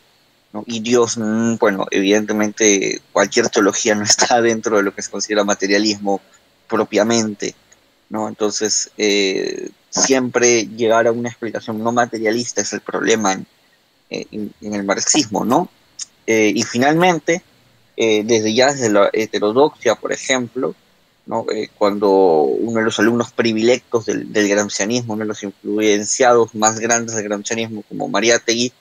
¿no? 0.53 0.63
Y 0.67 0.79
Dios, 0.79 1.17
mm, 1.17 1.55
bueno, 1.57 1.87
evidentemente 1.91 3.01
cualquier 3.11 3.49
teología 3.49 3.95
no 3.95 4.03
está 4.03 4.39
dentro 4.41 4.77
de 4.77 4.83
lo 4.83 4.93
que 4.93 5.01
se 5.01 5.09
considera 5.09 5.43
materialismo 5.43 6.21
propiamente, 6.69 7.55
¿no? 8.09 8.27
Entonces, 8.27 8.91
eh, 8.97 9.71
siempre 9.89 10.67
llegar 10.67 11.07
a 11.07 11.11
una 11.11 11.29
explicación 11.29 11.83
no 11.83 11.91
materialista 11.91 12.61
es 12.61 12.71
el 12.73 12.81
problema 12.81 13.33
en, 14.09 14.53
el 14.61 14.83
marxismo, 14.83 15.43
¿no? 15.43 15.69
Eh, 16.27 16.51
y 16.55 16.61
finalmente, 16.63 17.41
eh, 17.95 18.21
desde 18.23 18.53
ya 18.53 18.71
desde 18.71 18.91
la 18.91 19.09
heterodoxia, 19.11 19.95
por 19.95 20.13
ejemplo, 20.13 20.75
¿no? 21.27 21.45
Eh, 21.53 21.69
cuando 21.77 22.09
uno 22.09 22.79
de 22.79 22.85
los 22.85 22.99
alumnos 22.99 23.31
predilectos 23.31 24.05
del, 24.05 24.31
del 24.31 24.47
gramscianismo, 24.47 25.13
uno 25.13 25.23
de 25.23 25.27
los 25.27 25.43
influenciados 25.43 26.55
más 26.55 26.79
grandes 26.79 27.15
del 27.15 27.25
gramscianismo, 27.25 27.83
como 27.87 28.07
Mariátegui, 28.07 28.71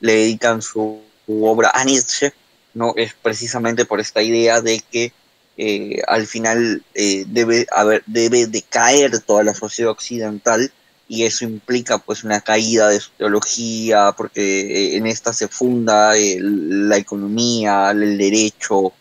le 0.00 0.14
dedican 0.14 0.60
su, 0.60 1.00
obra 1.26 1.70
a 1.72 1.84
Nietzsche, 1.84 2.32
¿no? 2.74 2.92
es 2.96 3.14
precisamente 3.14 3.84
por 3.84 4.00
esta 4.00 4.20
idea 4.20 4.60
de 4.60 4.82
que 4.90 5.12
eh, 5.56 6.02
al 6.08 6.26
final 6.26 6.82
eh, 6.94 7.24
debe, 7.28 7.66
haber, 7.70 8.02
debe 8.06 8.46
decaer 8.46 9.20
toda 9.20 9.44
la 9.44 9.54
sociedad 9.54 9.92
occidental 9.92 10.72
y 11.08 11.24
eso 11.24 11.44
implica 11.44 11.98
pues 11.98 12.24
una 12.24 12.40
caída 12.40 12.88
de 12.88 12.98
su 12.98 13.10
teología 13.10 14.12
porque 14.16 14.40
eh, 14.40 14.96
en 14.96 15.06
esta 15.06 15.32
se 15.32 15.46
funda 15.46 16.14
la 16.16 16.96
economía, 16.96 17.90
el 17.90 18.18
derecho, 18.18 18.92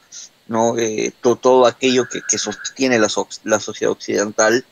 ¿no? 0.52 0.76
todo, 1.22 1.36
todo 1.36 1.66
aquello 1.66 2.08
que, 2.08 2.38
sostiene 2.38 3.00
la, 3.00 3.08
la, 3.44 3.60
sociedad 3.60 3.92
occidental 3.92 4.66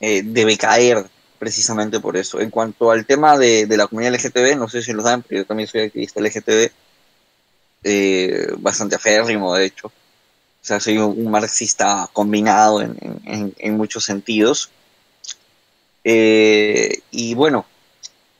debe 0.00 0.56
caer 0.56 1.04
precisamente 1.38 2.00
por 2.00 2.16
eso. 2.16 2.40
En 2.40 2.50
cuanto 2.50 2.90
al 2.90 3.04
tema 3.04 3.36
de, 3.36 3.66
de, 3.66 3.76
la 3.76 3.86
comunidad 3.86 4.14
LGTB, 4.14 4.56
no 4.56 4.68
sé 4.68 4.82
si 4.82 4.92
lo 4.92 5.02
saben, 5.02 5.22
pero 5.22 5.42
yo 5.42 5.46
también 5.46 5.68
soy 5.68 5.82
activista 5.82 6.20
LGTB, 6.20 6.70
bastante 8.60 8.96
aférrimo 8.96 9.54
de 9.54 9.66
hecho 9.66 9.92
o 10.60 10.66
sea, 10.68 10.80
soy 10.80 10.98
un, 10.98 11.30
marxista 11.30 12.10
combinado 12.12 12.82
en, 12.82 12.96
en, 13.24 13.54
en 13.56 13.76
muchos 13.76 14.04
sentidos. 14.04 14.70
Eh, 16.04 17.00
y 17.10 17.34
bueno, 17.34 17.64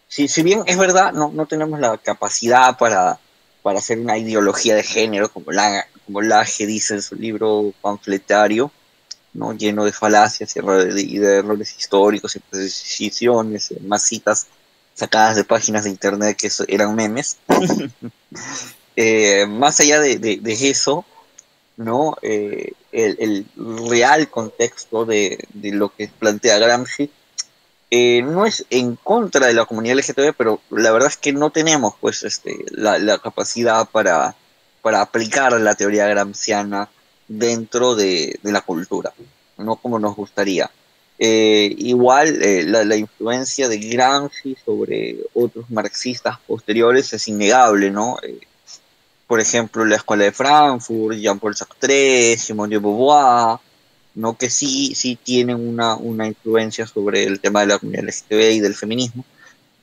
si, 0.09 0.29
si, 0.29 0.43
bien 0.43 0.63
es 0.67 0.77
verdad, 0.77 1.13
no, 1.13 1.31
no 1.33 1.47
tenemos 1.47 1.81
la 1.81 1.97
capacidad 1.99 2.77
para, 2.77 3.19
para 3.63 3.79
hacer 3.79 3.99
una 3.99 4.19
ideología 4.19 4.75
de 4.75 4.83
género, 4.83 5.31
como, 5.31 5.53
la, 5.53 5.87
como 6.09 6.23
Lage 6.23 6.65
dice 6.65 6.95
en 6.95 7.03
su 7.03 7.17
libro 7.17 7.75
panfletario, 7.83 8.73
¿no? 9.35 9.53
lleno 9.53 9.85
de 9.85 9.93
falacias 9.93 10.57
y, 10.57 10.61
de, 10.61 11.21
de 11.21 11.37
errores 11.37 11.77
históricos 11.79 12.35
y 12.35 12.39
precisiones, 12.39 13.75
más 13.83 14.05
citas 14.05 14.47
sacadas 14.95 15.37
de 15.37 15.45
páginas 15.45 15.85
de 15.85 15.91
internet 15.91 16.39
que 16.39 16.51
eran 16.69 16.95
memes. 16.95 17.37
eh, 18.97 19.45
más 19.47 19.81
allá 19.81 20.01
de, 20.01 20.17
de, 20.17 20.39
de 20.39 20.71
eso, 20.71 21.05
¿no? 21.77 22.17
Eh, 22.23 22.73
el, 22.91 23.17
el, 23.21 23.87
real 23.91 24.31
contexto 24.31 25.05
de, 25.05 25.47
de, 25.53 25.73
lo 25.73 25.95
que 25.95 26.09
plantea 26.09 26.57
Gramsci 26.59 27.11
eh, 27.91 28.23
no 28.23 28.47
es 28.47 28.65
en 28.71 28.97
contra 28.97 29.47
de 29.47 29.53
la 29.53 29.67
comunidad 29.67 29.99
LGTB, 29.99 30.33
pero 30.39 30.63
la 30.71 30.91
verdad 30.91 31.11
es 31.11 31.19
que 31.19 31.35
no 31.35 31.51
tenemos 31.51 31.97
pues 32.01 32.23
este, 32.23 32.65
la, 32.71 32.99
la 32.99 33.19
capacidad 33.19 33.87
para, 33.91 34.35
para 34.89 35.03
aplicar 35.03 35.53
la 35.61 35.75
teoría 35.75 36.07
gramsciana 36.07 36.89
dentro 37.29 37.95
de, 37.95 38.41
la 38.43 38.63
cultura, 38.63 39.13
no 39.59 39.77
como 39.77 39.99
nos 39.99 40.17
gustaría. 40.17 40.71
Eh, 41.19 41.75
igual 41.77 42.41
eh, 42.41 42.65
la, 42.65 42.97
influencia 42.97 43.69
de 43.69 43.77
Gramsci 43.77 44.57
sobre 44.65 45.19
otros 45.35 45.69
marxistas 45.69 46.39
posteriores 46.47 47.13
es 47.13 47.29
innegable, 47.29 47.91
¿no? 47.91 48.17
Eh, 48.23 48.41
por 49.27 49.41
ejemplo, 49.41 49.85
la 49.85 49.97
Escuela 49.97 50.25
de 50.25 50.33
Frankfurt, 50.33 51.19
Jean-Paul 51.19 51.55
Sartre, 51.55 52.39
Simone 52.39 52.77
de 52.77 52.79
Beauvoir, 52.79 53.59
¿no? 54.15 54.39
que 54.39 54.49
sí, 54.49 54.95
sí 54.95 55.19
tienen 55.23 55.57
una, 55.57 55.97
una 55.97 56.27
influencia 56.27 56.87
sobre 56.87 57.25
el 57.25 57.41
tema 57.41 57.61
de 57.61 57.67
la 57.67 57.79
comunidad 57.79 58.05
LGTB 58.05 58.53
y 58.53 58.61
del 58.61 58.75
feminismo, 58.75 59.27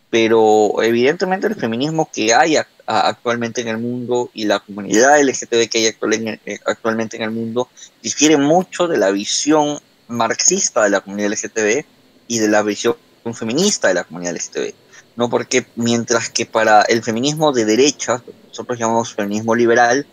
pero 0.10 0.82
evidentemente 0.82 1.48
el 1.48 1.56
feminismo 1.56 2.10
que 2.14 2.34
hay 2.34 2.58
actualmente 2.86 3.62
en 3.62 3.68
el 3.68 3.78
mundo 3.78 4.30
y 4.34 4.46
la 4.46 4.60
comunidad 4.60 5.22
LGTB 5.22 5.70
que 5.70 5.78
hay 5.80 5.86
eh, 5.86 6.60
actualmente 6.66 7.18
en 7.18 7.24
el 7.24 7.32
mundo 7.32 7.70
difiere 8.02 8.38
mucho 8.38 8.88
de 8.88 8.98
la 8.98 9.12
visión 9.12 9.80
marxista 10.08 10.84
de 10.84 10.92
la 10.92 11.02
comunidad 11.02 11.32
LGTB 11.32 11.86
y 12.28 12.40
de 12.40 12.48
la 12.48 12.62
visión 12.62 12.96
feminista 13.34 13.88
de 13.88 13.96
la 13.96 14.04
comunidad 14.04 14.36
LGTB. 14.36 14.74
¿no? 15.16 15.30
Porque 15.30 15.66
mientras 15.76 16.30
que 16.30 16.46
para 16.46 16.84
el 16.84 17.02
feminismo 17.02 17.52
de 17.52 17.66
derecha, 17.66 18.22
nosotros 18.50 18.78
llamamos 18.78 19.14
feminismo 19.14 19.56
liberal, 19.56 20.06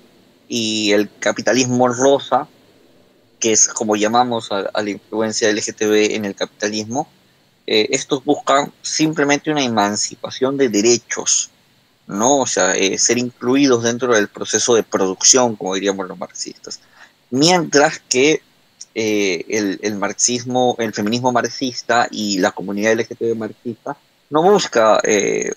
y 0.54 0.92
el 0.92 1.08
capitalismo 1.18 1.88
rosa, 1.88 2.46
que 3.40 3.52
es 3.52 3.68
como 3.68 3.96
llamamos 3.96 4.52
a, 4.52 4.58
a 4.74 4.82
la 4.82 4.90
influencia 4.90 5.50
LGTB 5.50 6.14
en 6.14 6.26
el 6.26 6.34
capitalismo, 6.34 7.08
eh, 7.66 7.88
estos 7.90 8.24
buscan 8.24 8.72
simplemente 8.82 9.50
una 9.50 9.62
emancipación 9.62 10.56
de 10.56 10.68
derechos, 10.68 11.50
¿no? 12.06 12.40
O 12.40 12.46
sea, 12.46 12.74
eh, 12.74 12.98
ser 12.98 13.18
incluidos 13.18 13.84
dentro 13.84 14.14
del 14.14 14.28
proceso 14.28 14.74
de 14.74 14.82
producción, 14.82 15.56
como 15.56 15.74
diríamos 15.74 16.08
los 16.08 16.18
marxistas. 16.18 16.80
Mientras 17.30 18.00
que 18.00 18.42
eh, 18.94 19.78
el, 19.80 19.94
marxismo, 19.96 20.76
el 20.78 20.92
feminismo 20.92 21.32
marxista 21.32 22.08
y 22.10 22.38
la 22.38 22.50
comunidad 22.50 22.94
LGTB 22.94 23.36
marxista 23.36 23.96
no 24.28 24.42
busca 24.42 25.00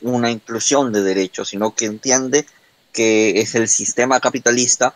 una 0.02 0.30
inclusión 0.30 0.92
de 0.92 1.02
derechos, 1.02 1.50
sino 1.50 1.74
que 1.74 1.86
entiende 1.86 2.46
que 2.92 3.40
es 3.40 3.56
el 3.56 3.70
sistema 3.70 4.20
capitalista 4.20 4.94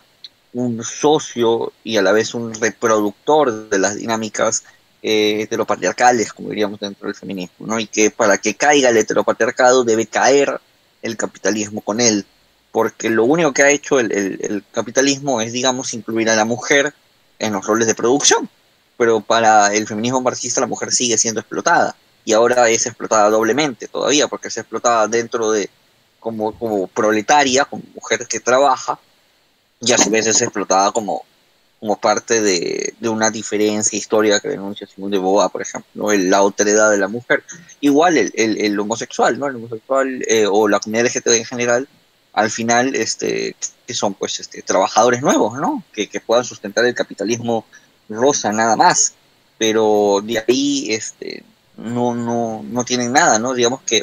un 0.52 0.82
socio 0.84 1.72
y 1.84 1.96
a 1.96 2.02
la 2.02 2.12
vez 2.12 2.34
un 2.34 2.54
reproductor 2.54 3.68
de 3.68 3.78
las 3.78 3.96
dinámicas 3.96 4.64
eh, 5.02 5.42
heteropatriarcales, 5.42 6.32
como 6.32 6.50
diríamos 6.50 6.78
dentro 6.78 7.06
del 7.06 7.14
feminismo, 7.14 7.66
¿no? 7.66 7.78
Y 7.78 7.86
que 7.86 8.10
para 8.10 8.38
que 8.38 8.54
caiga 8.54 8.90
el 8.90 8.98
heteropatriarcado 8.98 9.84
debe 9.84 10.06
caer 10.06 10.60
el 11.02 11.16
capitalismo 11.16 11.80
con 11.80 12.00
él, 12.00 12.26
porque 12.70 13.08
lo 13.10 13.24
único 13.24 13.52
que 13.52 13.62
ha 13.62 13.70
hecho 13.70 13.98
el, 13.98 14.64
capitalismo 14.72 15.40
es, 15.40 15.52
digamos, 15.52 15.94
incluir 15.94 16.28
a 16.30 16.36
la 16.36 16.44
mujer 16.44 16.94
en 17.38 17.52
los 17.54 17.66
roles 17.66 17.86
de 17.86 17.94
producción, 17.94 18.48
pero 18.98 19.20
para 19.20 19.74
el 19.74 19.86
feminismo 19.86 20.20
marxista 20.20 20.60
la 20.60 20.66
mujer 20.66 20.92
sigue 20.92 21.16
siendo 21.16 21.40
explotada 21.40 21.96
y 22.24 22.34
ahora 22.34 22.68
es 22.68 22.84
explotada 22.86 23.30
doblemente 23.30 23.88
todavía, 23.88 24.28
porque 24.28 24.48
es 24.48 24.56
explotada 24.58 25.08
dentro 25.08 25.50
de 25.50 25.70
como, 26.18 26.56
como 26.58 26.86
proletaria, 26.86 27.64
como 27.64 27.82
mujer 27.94 28.26
que 28.28 28.40
trabaja, 28.40 28.98
y 29.80 29.92
a 29.92 29.98
su 29.98 30.10
vez 30.10 30.26
es 30.26 30.42
explotada 30.42 30.92
como, 30.92 31.24
como 31.80 31.98
parte 31.98 32.42
de, 32.42 32.94
una 33.02 33.30
diferencia 33.30 33.98
histórica 33.98 34.38
que 34.38 34.48
denuncia 34.48 34.86
Simón 34.86 35.10
de 35.10 35.18
Boa, 35.18 35.48
por 35.48 35.62
ejemplo, 35.62 35.90
¿no? 35.94 36.12
El, 36.12 36.28
la 36.28 36.36
autoridad 36.36 36.90
de 36.90 36.98
la 36.98 37.08
mujer. 37.08 37.42
Igual 37.80 38.18
el, 38.18 38.78
homosexual, 38.78 39.38
¿no? 39.38 39.46
El 39.46 39.56
homosexual 39.56 40.22
eh, 40.28 40.46
o 40.46 40.68
la 40.68 40.78
comunidad 40.78 41.06
LGTB 41.06 41.32
en 41.32 41.44
general, 41.46 41.88
al 42.34 42.50
final, 42.50 42.94
este, 42.94 43.56
que 43.86 43.94
son 43.94 44.12
pues 44.14 44.38
este, 44.40 44.60
trabajadores 44.62 45.22
nuevos, 45.22 45.58
¿no? 45.58 45.82
Que, 45.92 46.06
que 46.06 46.20
puedan 46.20 46.44
sustentar 46.44 46.84
el 46.84 46.94
capitalismo 46.94 47.64
rosa 48.10 48.52
nada 48.52 48.76
más. 48.76 49.14
Pero 49.56 50.20
de 50.22 50.38
ahí, 50.46 50.92
este, 50.92 51.42
no, 51.78 52.14
no, 52.14 52.62
no 52.62 52.84
tienen 52.84 53.12
nada, 53.12 53.38
¿no? 53.38 53.54
Digamos 53.54 53.80
que 53.82 54.02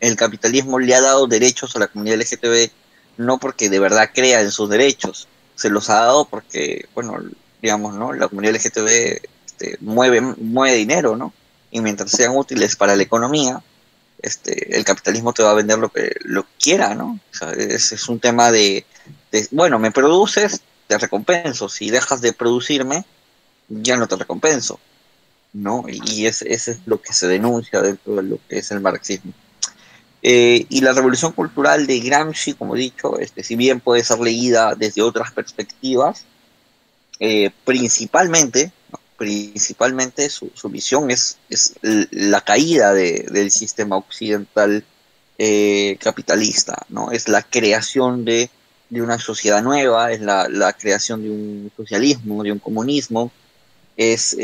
el 0.00 0.16
capitalismo 0.16 0.78
le 0.78 0.94
ha 0.94 1.02
dado 1.02 1.26
derechos 1.26 1.76
a 1.76 1.80
la 1.80 1.88
comunidad 1.88 2.16
LGTB 2.20 2.70
no 3.18 3.38
porque 3.38 3.68
de 3.68 3.80
verdad 3.80 4.10
crea 4.14 4.40
en 4.40 4.50
sus 4.50 4.70
derechos, 4.70 5.28
se 5.58 5.70
los 5.70 5.90
ha 5.90 6.04
dado 6.04 6.24
porque, 6.24 6.86
bueno, 6.94 7.18
digamos, 7.60 7.94
¿no? 7.94 8.12
La 8.12 8.28
comunidad 8.28 8.54
LGTB 8.54 9.20
este, 9.44 9.76
mueve, 9.80 10.20
mueve 10.20 10.76
dinero, 10.76 11.16
¿no? 11.16 11.32
Y 11.72 11.80
mientras 11.80 12.12
sean 12.12 12.36
útiles 12.36 12.76
para 12.76 12.94
la 12.94 13.02
economía, 13.02 13.60
este, 14.22 14.76
el 14.76 14.84
capitalismo 14.84 15.32
te 15.32 15.42
va 15.42 15.50
a 15.50 15.54
vender 15.54 15.78
lo 15.80 15.88
que 15.88 16.14
lo 16.20 16.46
quiera, 16.60 16.94
¿no? 16.94 17.18
O 17.32 17.36
sea, 17.36 17.50
es, 17.50 17.90
es 17.90 18.08
un 18.08 18.20
tema 18.20 18.52
de, 18.52 18.86
bueno, 19.50 19.80
me 19.80 19.90
produces, 19.90 20.62
te 20.86 20.96
recompenso. 20.96 21.68
Si 21.68 21.90
dejas 21.90 22.20
de 22.20 22.32
producirme, 22.32 23.04
ya 23.68 23.96
no 23.96 24.06
te 24.06 24.14
recompenso. 24.14 24.78
¿no? 25.52 25.84
Y 25.88 26.26
ese, 26.26 26.52
ese, 26.52 26.72
es 26.72 26.80
lo 26.86 27.02
que 27.02 27.12
se 27.12 27.26
denuncia 27.26 27.82
dentro 27.82 28.14
de 28.16 28.22
lo 28.22 28.38
que 28.48 28.58
es 28.58 28.70
el 28.70 28.80
marxismo. 28.80 29.32
Eh, 30.22 30.66
y 30.68 30.80
la 30.80 30.92
revolución 30.92 31.32
cultural 31.32 31.86
de 31.86 32.00
Gramsci, 32.00 32.54
como 32.54 32.74
he 32.74 32.80
dicho, 32.80 33.18
este, 33.18 33.44
si 33.44 33.54
bien 33.54 33.80
puede 33.80 34.02
ser 34.02 34.18
leída 34.18 34.74
desde 34.74 35.02
otras 35.02 35.30
perspectivas, 35.32 36.24
eh, 37.20 37.50
principalmente, 37.64 38.72
principalmente 39.16 40.28
su, 40.28 40.50
su, 40.54 40.68
visión 40.68 41.10
es, 41.10 41.38
es 41.48 41.74
la 41.82 42.40
caída 42.40 42.92
de, 42.92 43.26
del 43.30 43.50
sistema 43.50 43.96
occidental 43.96 44.84
eh, 45.38 45.96
capitalista, 46.00 46.84
¿no? 46.88 47.12
es 47.12 47.28
la 47.28 47.42
creación 47.42 48.24
de, 48.24 48.50
de 48.90 49.02
una 49.02 49.18
sociedad 49.20 49.62
nueva, 49.62 50.10
es 50.10 50.20
la, 50.20 50.48
la, 50.48 50.72
creación 50.72 51.22
de 51.22 51.30
un 51.30 51.72
socialismo, 51.76 52.42
de 52.42 52.52
un 52.52 52.58
comunismo, 52.58 53.30
es 53.96 54.36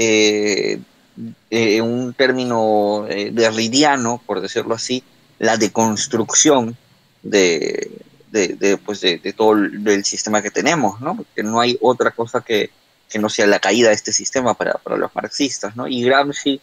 un 1.81 2.14
término 2.16 3.07
derridiano, 3.09 4.20
por 4.25 4.41
decirlo 4.41 4.75
así, 4.75 5.03
la 5.39 5.57
deconstrucción 5.57 6.76
de, 7.22 7.91
de, 8.30 8.49
de 8.49 8.76
pues 8.76 9.01
de, 9.01 9.18
de, 9.18 9.32
todo 9.32 9.53
el 9.53 9.82
del 9.82 10.05
sistema 10.05 10.43
que 10.43 10.51
tenemos, 10.51 11.01
¿no? 11.01 11.16
Porque 11.16 11.43
no 11.43 11.61
hay 11.61 11.78
otra 11.80 12.11
cosa 12.11 12.41
que, 12.41 12.70
que 13.09 13.18
no 13.18 13.28
sea 13.28 13.47
la 13.47 13.59
caída 13.59 13.89
de 13.89 13.95
este 13.95 14.12
sistema 14.12 14.55
para, 14.55 14.74
para, 14.74 14.97
los 14.97 15.14
marxistas, 15.14 15.76
¿no? 15.76 15.87
Y 15.87 16.03
Gramsci 16.03 16.61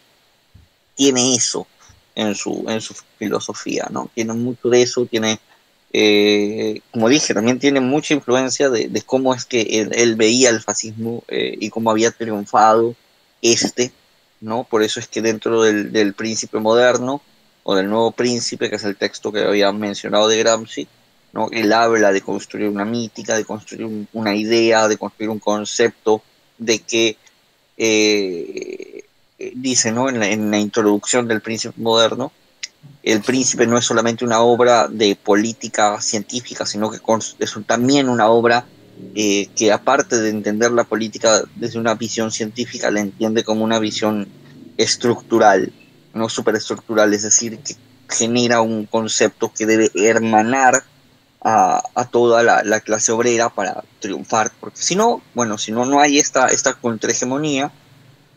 tiene 0.94 1.34
eso 1.34 1.66
en 2.14 2.34
su, 2.34 2.64
en 2.68 2.80
su 2.80 2.94
filosofía, 3.18 3.88
¿no? 3.90 4.10
Tiene 4.14 4.34
mucho 4.34 4.68
de 4.68 4.82
eso, 4.82 5.06
tiene 5.06 5.40
eh, 5.94 6.80
como 6.90 7.08
dije, 7.08 7.34
también 7.34 7.58
tiene 7.58 7.80
mucha 7.80 8.14
influencia 8.14 8.70
de, 8.70 9.02
cómo 9.04 9.34
es 9.34 9.44
que 9.44 9.60
él, 9.92 10.16
veía 10.16 10.48
el 10.48 10.62
fascismo 10.62 11.22
eh, 11.28 11.54
y 11.60 11.68
cómo 11.68 11.90
había 11.90 12.10
triunfado 12.10 12.94
este, 13.42 13.92
¿no? 14.40 14.64
Por 14.64 14.82
eso 14.82 15.00
es 15.00 15.08
que 15.08 15.20
dentro 15.20 15.62
del, 15.62 16.14
príncipe 16.14 16.58
moderno, 16.58 17.20
o 17.64 17.74
del 17.74 17.88
nuevo 17.88 18.12
príncipe, 18.12 18.68
que 18.68 18.76
es 18.76 18.84
el 18.84 18.96
texto 18.96 19.32
que 19.32 19.40
había 19.40 19.72
mencionado 19.72 20.28
de 20.28 20.38
Gramsci, 20.38 20.88
¿no? 21.32 21.48
Él 21.50 21.72
habla 21.72 22.12
de 22.12 22.20
construir 22.20 22.68
una 22.68 22.84
mítica, 22.84 23.36
de 23.36 23.44
construir 23.44 24.06
una 24.12 24.34
idea, 24.34 24.88
de 24.88 24.96
construir 24.96 25.30
un 25.30 25.38
concepto, 25.38 26.22
de 26.58 26.80
que 26.80 27.16
eh, 27.76 29.04
dice, 29.54 29.92
¿no? 29.92 30.08
En 30.08 30.20
la, 30.20 30.28
en 30.28 30.50
la 30.50 30.58
introducción 30.58 31.28
del 31.28 31.40
príncipe 31.40 31.80
moderno, 31.80 32.32
el 33.02 33.20
Príncipe 33.20 33.66
no 33.66 33.76
es 33.76 33.84
solamente 33.84 34.24
una 34.24 34.40
obra 34.40 34.86
de 34.88 35.16
política 35.16 36.00
científica, 36.00 36.64
sino 36.66 36.90
que 36.90 36.98
es 37.38 37.54
también 37.66 38.08
una 38.08 38.28
obra 38.28 38.64
eh, 39.14 39.48
que 39.56 39.72
aparte 39.72 40.20
de 40.20 40.30
entender 40.30 40.70
la 40.70 40.84
política 40.84 41.42
desde 41.56 41.80
una 41.80 41.94
visión 41.94 42.30
científica, 42.30 42.90
la 42.90 43.00
entiende 43.00 43.42
como 43.42 43.64
una 43.64 43.80
visión 43.80 44.28
estructural, 44.76 45.72
no 46.14 46.28
superestructural, 46.28 47.12
es 47.14 47.22
decir, 47.22 47.58
que 47.58 47.76
genera 48.08 48.60
un 48.60 48.86
concepto 48.86 49.52
que 49.52 49.66
debe 49.66 49.90
hermanar 49.94 50.84
a, 51.44 52.08
toda 52.10 52.42
la, 52.42 52.80
clase 52.80 53.10
obrera 53.10 53.48
para 53.48 53.82
triunfar, 53.98 54.52
porque 54.60 54.80
si 54.80 54.94
no, 54.94 55.22
bueno, 55.34 55.58
si 55.58 55.72
no, 55.72 55.84
no 55.84 56.00
hay 56.00 56.18
esta, 56.18 56.46
esta 56.46 56.74
contrahegemonía, 56.74 57.72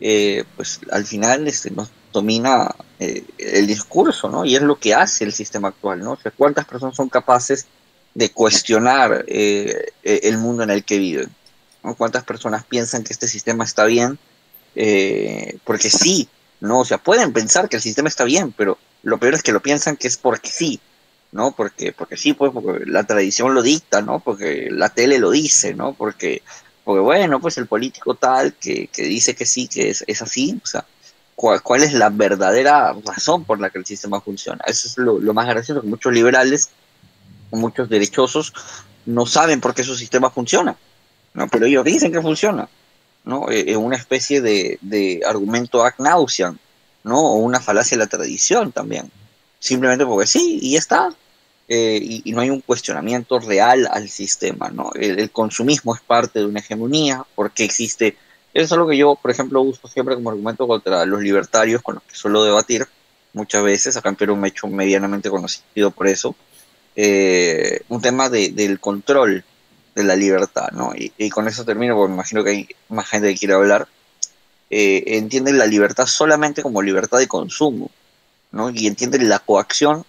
eh, 0.00 0.44
pues 0.56 0.80
al 0.90 1.06
final 1.06 1.46
este, 1.46 1.70
nos 1.70 1.90
domina 2.16 2.74
eh, 2.98 3.24
el 3.38 3.66
discurso, 3.66 4.30
¿no? 4.30 4.44
Y 4.44 4.56
es 4.56 4.62
lo 4.62 4.78
que 4.78 4.94
hace 4.94 5.24
el 5.24 5.32
sistema 5.32 5.68
actual, 5.68 6.00
¿no? 6.00 6.12
O 6.12 6.16
sea, 6.16 6.32
¿cuántas 6.32 6.64
personas 6.64 6.96
son 6.96 7.10
capaces 7.10 7.66
de 8.14 8.30
cuestionar 8.30 9.24
eh, 9.28 9.92
eh, 10.02 10.20
el 10.22 10.38
mundo 10.38 10.62
en 10.62 10.70
el 10.70 10.82
que 10.82 10.98
viven? 10.98 11.28
¿Cuántas 11.98 12.24
personas 12.24 12.64
piensan 12.64 13.04
que 13.04 13.12
este 13.12 13.28
sistema 13.28 13.64
está 13.64 13.84
bien? 13.84 14.18
porque 15.64 15.88
sí, 15.88 16.28
¿no? 16.60 16.80
O 16.80 16.84
sea, 16.84 16.98
pueden 16.98 17.32
pensar 17.32 17.68
que 17.68 17.76
el 17.76 17.82
sistema 17.82 18.08
está 18.08 18.24
bien, 18.24 18.52
pero 18.52 18.78
lo 19.02 19.18
peor 19.18 19.34
es 19.34 19.42
que 19.42 19.52
lo 19.52 19.60
piensan 19.60 19.96
que 19.96 20.08
es 20.08 20.16
porque 20.16 20.50
sí, 20.50 20.80
¿no? 21.32 21.52
Porque, 21.52 21.92
porque 21.92 22.16
sí, 22.16 22.32
pues 22.32 22.52
porque 22.52 22.86
la 22.86 23.04
tradición 23.04 23.54
lo 23.54 23.62
dicta, 23.62 24.02
¿no? 24.02 24.20
Porque 24.20 24.68
la 24.70 24.88
tele 24.88 25.18
lo 25.18 25.30
dice, 25.30 25.74
¿no? 25.74 25.94
Porque, 25.94 26.42
porque 26.84 27.00
bueno, 27.00 27.40
pues 27.40 27.58
el 27.58 27.66
político 27.66 28.14
tal 28.14 28.54
que, 28.54 28.88
que 28.88 29.02
dice 29.02 29.34
que 29.34 29.46
sí, 29.46 29.68
que 29.68 29.90
es, 29.90 30.04
es 30.06 30.22
así, 30.22 30.58
o 30.62 30.66
sea, 30.66 30.84
cuál, 31.36 31.82
es 31.82 31.92
la 31.92 32.08
verdadera 32.08 32.94
razón 33.04 33.44
por 33.44 33.60
la 33.60 33.70
que 33.70 33.78
el 33.78 33.86
sistema 33.86 34.20
funciona. 34.20 34.64
Eso 34.66 34.88
es 34.88 34.98
lo, 34.98 35.34
más 35.34 35.46
gracioso, 35.46 35.82
que 35.82 35.86
muchos 35.86 36.12
liberales, 36.12 36.70
muchos 37.50 37.88
derechosos, 37.88 38.52
no 39.04 39.26
saben 39.26 39.60
por 39.60 39.74
qué 39.74 39.84
su 39.84 39.94
sistema 39.94 40.30
funciona, 40.30 40.76
¿no? 41.34 41.46
pero 41.48 41.66
ellos 41.66 41.84
dicen 41.84 42.10
que 42.10 42.22
funciona. 42.22 42.68
¿No? 43.26 43.50
Eh, 43.50 43.76
una 43.76 43.96
especie 43.96 44.40
de, 44.40 44.78
de 44.80 45.20
argumento 45.26 45.84
ad 45.84 45.92
nauseam, 45.98 46.56
¿no? 47.04 47.20
o 47.20 47.34
una 47.34 47.60
falacia 47.60 47.98
de 47.98 48.04
la 48.04 48.08
tradición 48.08 48.72
también, 48.72 49.10
simplemente 49.58 50.06
porque 50.06 50.26
sí, 50.26 50.58
y 50.62 50.72
ya 50.72 50.78
está. 50.78 51.14
Eh, 51.68 52.22
y, 52.24 52.32
no 52.32 52.40
hay 52.40 52.50
un 52.50 52.60
cuestionamiento 52.60 53.40
real 53.40 53.88
al 53.90 54.08
sistema, 54.08 54.70
¿no? 54.70 54.92
El, 54.94 55.18
el, 55.18 55.30
consumismo 55.32 55.96
es 55.96 56.00
parte 56.00 56.38
de 56.38 56.46
una 56.46 56.60
hegemonía, 56.60 57.24
porque 57.34 57.64
existe 57.64 58.16
eso 58.56 58.64
es 58.64 58.72
algo 58.72 58.88
que 58.88 58.96
yo, 58.96 59.16
por 59.16 59.30
ejemplo, 59.30 59.60
uso 59.60 59.86
siempre 59.86 60.14
como 60.14 60.30
argumento 60.30 60.66
contra 60.66 61.04
los 61.04 61.20
libertarios 61.20 61.82
con 61.82 61.96
los 61.96 62.04
que 62.04 62.14
suelo 62.16 62.42
debatir 62.42 62.86
muchas 63.34 63.62
veces. 63.62 63.98
Acá 63.98 64.08
en 64.08 64.16
Perú 64.16 64.34
me 64.34 64.48
he 64.48 64.50
hecho 64.50 64.66
medianamente 64.66 65.28
conocido 65.28 65.90
por 65.90 66.08
eso. 66.08 66.34
Eh, 66.96 67.82
un 67.90 68.00
tema 68.00 68.30
de, 68.30 68.48
del 68.48 68.80
control 68.80 69.44
de 69.96 70.04
la 70.04 70.14
libertad, 70.14 70.68
¿no? 70.72 70.92
Y, 70.94 71.30
con 71.30 71.48
eso 71.48 71.64
termino, 71.64 71.96
porque 71.96 72.10
me 72.10 72.16
imagino 72.16 72.44
que 72.44 72.50
hay 72.50 72.68
más 72.90 73.08
gente 73.08 73.32
que 73.32 73.38
quiere 73.38 73.54
hablar. 73.54 73.88
Eh, 74.68 75.02
entienden 75.16 75.56
la 75.56 75.64
libertad 75.64 76.06
solamente 76.06 76.62
como 76.62 76.82
libertad 76.82 77.18
de 77.18 77.26
consumo, 77.26 77.90
¿no? 78.52 78.68
Y 78.68 78.86
entienden 78.86 79.28
la 79.28 79.38
coacción 79.38 80.04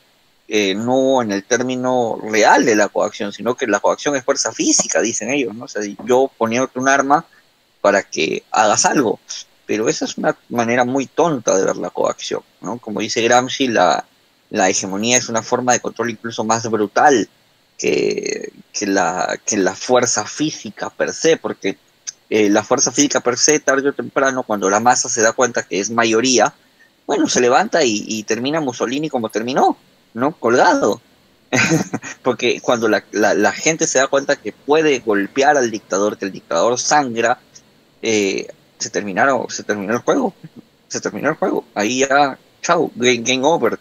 eh, 0.49 0.75
no 0.75 1.21
en 1.21 1.31
el 1.31 1.45
término 1.45 2.19
real 2.21 2.65
de 2.65 2.75
la 2.75 2.89
coacción, 2.89 3.31
sino 3.31 3.55
que 3.55 3.65
la 3.65 3.79
coacción 3.79 4.15
es 4.17 4.25
fuerza 4.25 4.51
física, 4.51 5.01
dicen 5.01 5.29
ellos, 5.29 5.55
¿no? 5.55 5.65
O 5.65 5.67
sea, 5.69 5.81
yo 6.05 6.29
poniéndote 6.37 6.79
un 6.79 6.89
arma 6.89 7.25
para 7.79 8.03
que 8.03 8.43
hagas 8.51 8.85
algo. 8.85 9.21
Pero 9.65 9.87
esa 9.87 10.03
es 10.03 10.17
una 10.17 10.37
manera 10.49 10.83
muy 10.83 11.05
tonta 11.05 11.57
de 11.57 11.63
ver 11.63 11.77
la 11.77 11.91
coacción, 11.91 12.41
¿no? 12.59 12.77
Como 12.77 12.99
dice 12.99 13.21
Gramsci, 13.21 13.69
la, 13.69 14.05
la 14.49 14.69
hegemonía 14.69 15.17
es 15.17 15.29
una 15.29 15.41
forma 15.41 15.71
de 15.71 15.79
control 15.79 16.09
incluso 16.09 16.43
más 16.43 16.69
brutal 16.69 17.29
que, 17.77 18.51
que, 18.73 18.87
la, 18.87 19.39
que 19.45 19.57
la 19.57 19.75
fuerza 19.75 20.25
física 20.25 20.89
per 20.89 21.13
se, 21.13 21.37
porque 21.37 21.77
eh, 22.29 22.49
la 22.49 22.63
fuerza 22.63 22.91
física 22.91 23.19
per 23.21 23.37
se, 23.37 23.59
tarde 23.59 23.89
o 23.89 23.93
temprano, 23.93 24.43
cuando 24.43 24.69
la 24.69 24.79
masa 24.79 25.09
se 25.09 25.21
da 25.21 25.33
cuenta 25.33 25.63
que 25.63 25.79
es 25.79 25.89
mayoría, 25.89 26.53
bueno, 27.05 27.27
se 27.29 27.39
levanta 27.39 27.83
y, 27.83 28.21
termina 28.23 28.59
Mussolini 28.59 29.09
como 29.09 29.29
terminó, 29.29 29.77
¿no? 30.13 30.33
Colgado. 30.33 31.01
porque 32.23 32.59
cuando 32.59 32.89
la, 32.89 33.05
la, 33.11 33.51
gente 33.53 33.87
se 33.87 33.99
da 33.99 34.07
cuenta 34.07 34.35
que 34.35 34.51
puede 34.51 34.99
golpear 34.99 35.55
al 35.55 35.71
dictador, 35.71 36.17
que 36.17 36.25
el 36.25 36.33
dictador 36.33 36.77
sangra, 36.77 37.39
eh, 38.01 38.47
se 38.77 38.89
terminaron, 38.89 39.49
se 39.49 39.63
terminó 39.63 39.93
el 39.93 39.99
juego, 39.99 40.33
se 40.89 40.99
terminó 40.99 41.29
el 41.29 41.35
juego, 41.35 41.63
ahí 41.73 41.99
ya, 41.99 42.37
chao, 42.61 42.91
game, 42.95 43.39
over, 43.43 43.79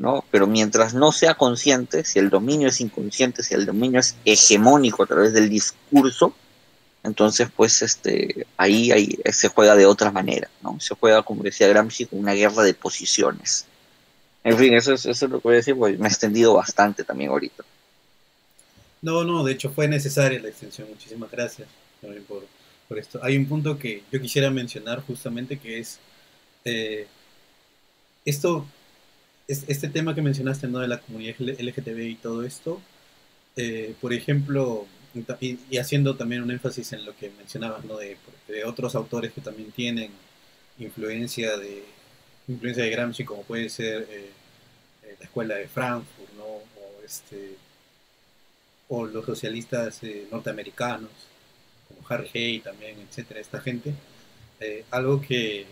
¿no? 0.00 0.24
Pero 0.30 0.46
mientras 0.46 0.94
no 0.94 1.12
sea 1.12 1.34
consciente, 1.34 2.04
si 2.06 2.18
el 2.18 2.30
dominio 2.30 2.68
es 2.68 2.80
inconsciente, 2.80 3.42
si 3.42 3.52
el 3.52 3.66
dominio 3.66 4.00
es 4.00 4.16
hegemónico 4.24 5.02
a 5.02 5.06
través 5.06 5.34
del 5.34 5.50
discurso, 5.50 6.34
entonces 7.02 7.50
pues 7.54 7.82
este, 7.82 8.46
ahí, 8.56 8.90
ahí 8.92 9.18
se 9.30 9.48
juega 9.48 9.76
de 9.76 9.84
otra 9.84 10.10
manera, 10.10 10.48
¿no? 10.62 10.80
Se 10.80 10.94
juega, 10.94 11.22
como 11.22 11.42
decía 11.42 11.68
Gramsci, 11.68 12.06
con 12.06 12.18
una 12.18 12.32
guerra 12.32 12.62
de 12.62 12.72
posiciones. 12.72 13.66
En 14.42 14.56
fin, 14.56 14.72
eso 14.72 14.94
es, 14.94 15.04
eso 15.04 15.26
es 15.26 15.30
lo 15.30 15.38
que 15.38 15.48
voy 15.48 15.54
a 15.54 15.56
decir, 15.56 15.76
porque 15.76 15.98
me 15.98 16.08
he 16.08 16.10
extendido 16.10 16.54
bastante 16.54 17.04
también 17.04 17.30
ahorita. 17.30 17.62
No, 19.02 19.22
no, 19.22 19.44
de 19.44 19.52
hecho 19.52 19.70
fue 19.70 19.86
necesaria 19.86 20.40
la 20.40 20.48
extensión. 20.48 20.88
Muchísimas 20.88 21.30
gracias 21.30 21.68
por, 22.88 22.98
esto. 22.98 23.20
Hay 23.22 23.36
un 23.36 23.46
punto 23.46 23.78
que 23.78 24.02
yo 24.10 24.18
quisiera 24.18 24.50
mencionar 24.50 25.02
justamente 25.02 25.58
que 25.58 25.78
es 25.78 25.98
eh, 26.64 27.06
esto, 28.24 28.66
este 29.50 29.88
tema 29.88 30.14
que 30.14 30.22
mencionaste, 30.22 30.68
¿no? 30.68 30.78
De 30.78 30.88
la 30.88 31.00
comunidad 31.00 31.36
LGTB 31.38 31.98
y 32.00 32.14
todo 32.16 32.44
esto, 32.44 32.80
eh, 33.56 33.94
por 34.00 34.12
ejemplo, 34.12 34.86
y, 35.40 35.78
haciendo 35.78 36.16
también 36.16 36.42
un 36.42 36.50
énfasis 36.50 36.92
en 36.92 37.04
lo 37.04 37.16
que 37.16 37.30
mencionabas, 37.30 37.84
¿no? 37.84 37.96
De, 37.98 38.16
otros 38.64 38.94
autores 38.94 39.32
que 39.32 39.40
también 39.40 39.70
tienen 39.72 40.10
influencia 40.78 41.56
de 41.56 41.84
influencia 42.48 42.84
de 42.84 42.90
Gramsci, 42.90 43.24
como 43.24 43.42
puede 43.42 43.68
ser 43.68 44.08
eh, 44.10 44.30
la 45.18 45.24
escuela 45.24 45.54
de 45.56 45.68
Frankfurt, 45.68 46.32
¿no? 46.36 46.44
O, 46.44 47.04
este, 47.04 47.56
o 48.88 49.06
los 49.06 49.24
socialistas 49.24 50.00
norteamericanos, 50.30 51.10
Harry 52.08 52.60
también, 52.60 52.96
etcétera, 53.08 53.40
esta 53.40 53.60
gente, 53.60 53.94
eh, 54.60 54.84
algo 54.90 55.20
que, 55.20 55.66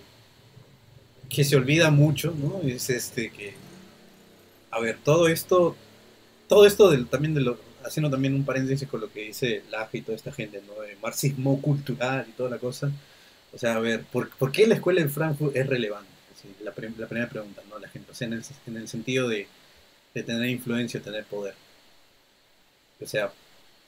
que 1.28 1.44
se 1.44 1.56
olvida 1.56 1.90
mucho, 1.90 2.34
¿no? 2.36 2.60
Es 2.68 2.90
este 2.90 3.30
que, 3.30 3.54
a 4.70 4.80
ver, 4.80 4.98
todo 5.02 5.28
esto, 5.28 5.76
todo 6.48 6.66
esto 6.66 6.90
del, 6.90 7.06
también 7.06 7.34
de 7.34 7.40
lo, 7.40 7.58
haciendo 7.84 8.10
también 8.10 8.34
un 8.34 8.44
paréntesis 8.44 8.88
con 8.88 9.00
lo 9.00 9.12
que 9.12 9.24
dice 9.24 9.62
Laje 9.70 9.98
y 9.98 10.02
toda 10.02 10.16
esta 10.16 10.32
gente, 10.32 10.62
¿no? 10.66 10.82
El 10.82 10.98
marxismo 10.98 11.60
cultural 11.60 12.26
y 12.28 12.32
toda 12.32 12.50
la 12.50 12.58
cosa. 12.58 12.90
O 13.52 13.58
sea, 13.58 13.76
a 13.76 13.80
ver, 13.80 14.02
¿por, 14.04 14.30
¿por 14.30 14.52
qué 14.52 14.66
la 14.66 14.74
escuela 14.74 15.00
en 15.00 15.10
Frankfurt 15.10 15.56
es 15.56 15.66
relevante? 15.66 16.18
la, 16.62 16.72
la, 16.98 17.06
primera 17.06 17.28
pregunta, 17.28 17.62
¿no? 17.68 17.78
La 17.78 17.88
gente, 17.88 18.10
o 18.12 18.14
sea, 18.14 18.26
en 18.28 18.34
el, 18.34 18.42
en 18.66 18.76
el 18.76 18.88
sentido 18.88 19.28
de, 19.28 19.46
de, 20.14 20.22
tener 20.22 20.48
influencia, 20.48 21.00
tener 21.00 21.24
poder. 21.24 21.54
O 23.00 23.06
sea, 23.06 23.32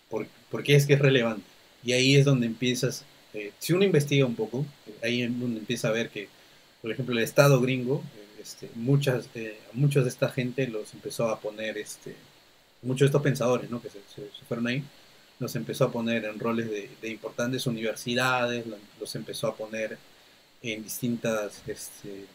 ¿por, 0.09 0.27
¿por 0.51 0.63
qué 0.63 0.75
es 0.75 0.87
que 0.87 0.95
es 0.95 0.99
relevante? 0.99 1.45
Y 1.85 1.93
ahí 1.93 2.17
es 2.17 2.25
donde 2.25 2.47
empiezas, 2.47 3.05
eh, 3.35 3.53
si 3.59 3.73
uno 3.73 3.85
investiga 3.85 4.27
un 4.27 4.35
poco, 4.35 4.67
ahí 5.03 5.23
es 5.23 5.41
donde 5.41 5.61
empieza 5.61 5.89
a 5.89 5.93
ver 5.93 6.11
que, 6.11 6.29
por 6.83 6.91
ejemplo, 6.91 7.15
el 7.15 7.23
Estado 7.23 7.61
gringo, 7.61 8.03
este, 8.41 8.71
muchas, 8.75 9.29
eh, 9.35 9.59
muchos 9.73 10.05
de 10.05 10.11
esta 10.11 10.29
gente 10.31 10.67
los 10.67 10.93
empezó 10.95 11.29
a 11.29 11.41
poner, 11.41 11.79
este, 11.79 12.17
muchos 12.83 13.01
de 13.01 13.07
estos 13.07 13.23
pensadores 13.23 13.71
¿no? 13.71 13.81
que 13.81 13.91
se, 13.91 14.01
fueron 14.49 14.67
ahí, 14.67 14.83
los 15.39 15.55
empezó 15.57 15.85
a 15.85 15.93
poner 15.93 16.25
en 16.25 16.39
roles 16.39 16.69
de, 16.71 17.09
importantes 17.09 17.67
universidades, 17.67 18.65
los 18.99 19.15
empezó 19.15 19.49
a 19.49 19.57
poner 19.57 19.99
en 20.63 20.83
distintas, 20.83 21.63
este, 21.67 22.27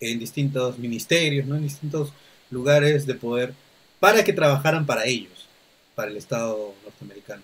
en 0.00 0.18
distintos 0.18 0.78
ministerios, 0.78 1.46
¿no? 1.46 1.56
en 1.56 1.62
distintos 1.62 2.12
lugares 2.50 3.06
de 3.06 3.14
poder, 3.14 3.54
para 4.00 4.24
que 4.24 4.32
trabajaran 4.32 4.86
para 4.86 5.06
ellos, 5.06 5.46
para 5.94 6.10
el 6.10 6.16
Estado 6.16 6.74
norteamericano. 6.84 7.42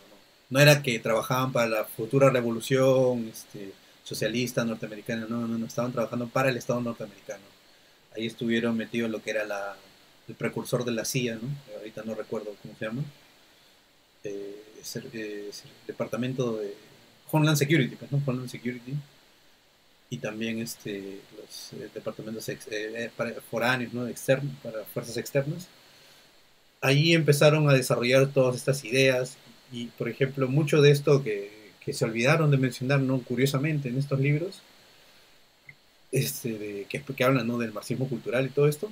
No 0.51 0.61
era 0.61 0.83
que 0.83 0.99
trabajaban 0.99 1.53
para 1.53 1.69
la 1.69 1.85
futura 1.85 2.31
revolución 2.31 3.29
este, 3.33 3.73
socialista 4.05 4.65
norteamericana, 4.65 5.27
no, 5.29 5.49
no, 5.49 5.59
no, 5.59 5.67
estaban 5.67 5.91
trabajando 5.91 6.29
para 6.29 6.51
el 6.51 6.57
Estado 6.59 6.81
norteamericano. 6.81 7.43
Ahí 8.15 8.27
estuvieron 8.27 8.77
metidos 8.77 9.11
lo 9.11 9.23
que 9.23 9.31
era 9.31 9.45
la, 9.45 9.77
el 10.29 10.35
precursor 10.35 10.85
de 10.85 10.93
la 10.93 11.05
CIA, 11.05 11.37
¿no? 11.37 11.49
Ahorita 11.79 12.03
no 12.05 12.15
recuerdo 12.15 12.55
cómo 12.63 12.77
se 12.79 12.85
llama. 12.85 13.03
Eh, 14.23 14.61
departamento 15.87 16.59
de 16.59 16.75
Homeland 17.31 17.57
Security, 17.57 17.97
pues, 17.97 18.13
¿no? 18.13 18.23
Homeland 18.25 18.51
Security. 18.51 18.95
Y 20.11 20.19
también 20.19 20.59
este, 20.59 21.21
los 21.37 21.73
eh, 21.73 21.89
departamentos 21.95 22.49
eh, 22.49 23.11
foráneos, 23.51 23.95
¿no? 23.95 24.07
Externos, 24.07 24.53
para 24.63 24.85
fuerzas 24.85 25.17
externas. 25.17 25.67
Ahí 26.83 27.15
empezaron 27.15 27.69
a 27.71 27.73
desarrollar 27.73 28.31
todas 28.33 28.57
estas 28.57 28.85
ideas 28.85 29.39
y, 29.73 29.87
por 29.87 30.11
ejemplo, 30.11 30.47
mucho 30.47 30.83
de 30.83 30.91
esto 30.91 31.23
que, 31.25 31.64
que 31.85 31.93
se 31.93 32.05
olvidaron 32.05 32.51
de 32.51 32.57
mencionar, 32.57 33.01
¿no? 33.01 33.21
Curiosamente, 33.21 33.89
en 33.89 33.99
estos 33.99 34.19
libros, 34.19 34.63
este, 36.13 36.59
de, 36.59 36.87
que, 36.89 37.03
que 37.03 37.25
hablan 37.25 37.47
¿no? 37.47 37.59
del 37.59 37.73
marxismo 37.73 38.09
cultural 38.09 38.47
y 38.47 38.51
todo 38.51 38.69
esto, 38.69 38.91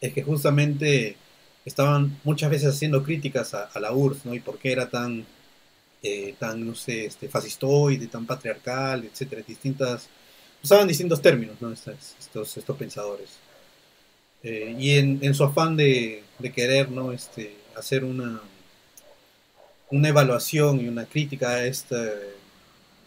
es 0.00 0.12
que 0.12 0.22
justamente 0.22 1.16
estaban 1.64 2.18
muchas 2.24 2.50
veces 2.50 2.74
haciendo 2.74 3.02
críticas 3.02 3.52
a, 3.54 3.64
a 3.64 3.80
la 3.80 3.92
URSS, 3.92 4.26
¿no? 4.26 4.34
Y 4.34 4.40
por 4.40 4.58
qué 4.58 4.72
era 4.72 4.88
tan, 4.88 5.26
eh, 6.02 6.34
tan 6.38 6.66
no 6.66 6.74
sé, 6.74 7.06
este, 7.06 7.28
fascistoide, 7.28 8.06
tan 8.06 8.26
patriarcal, 8.26 9.04
etcétera, 9.04 9.42
distintas, 9.46 10.08
usaban 10.62 10.88
distintos 10.88 11.20
términos, 11.20 11.56
¿no? 11.60 11.72
Estos, 11.72 12.14
estos, 12.18 12.56
estos 12.56 12.76
pensadores. 12.76 13.30
Eh, 14.42 14.74
y 14.78 14.92
en, 14.92 15.18
en, 15.22 15.34
su 15.34 15.44
afán 15.44 15.76
de, 15.76 16.22
de, 16.38 16.52
querer, 16.52 16.90
¿no? 16.90 17.12
Este, 17.12 17.56
hacer 17.76 18.04
una, 18.04 18.40
una 19.90 20.08
evaluación 20.08 20.80
y 20.80 20.88
una 20.88 21.06
crítica 21.06 21.64
este, 21.64 21.96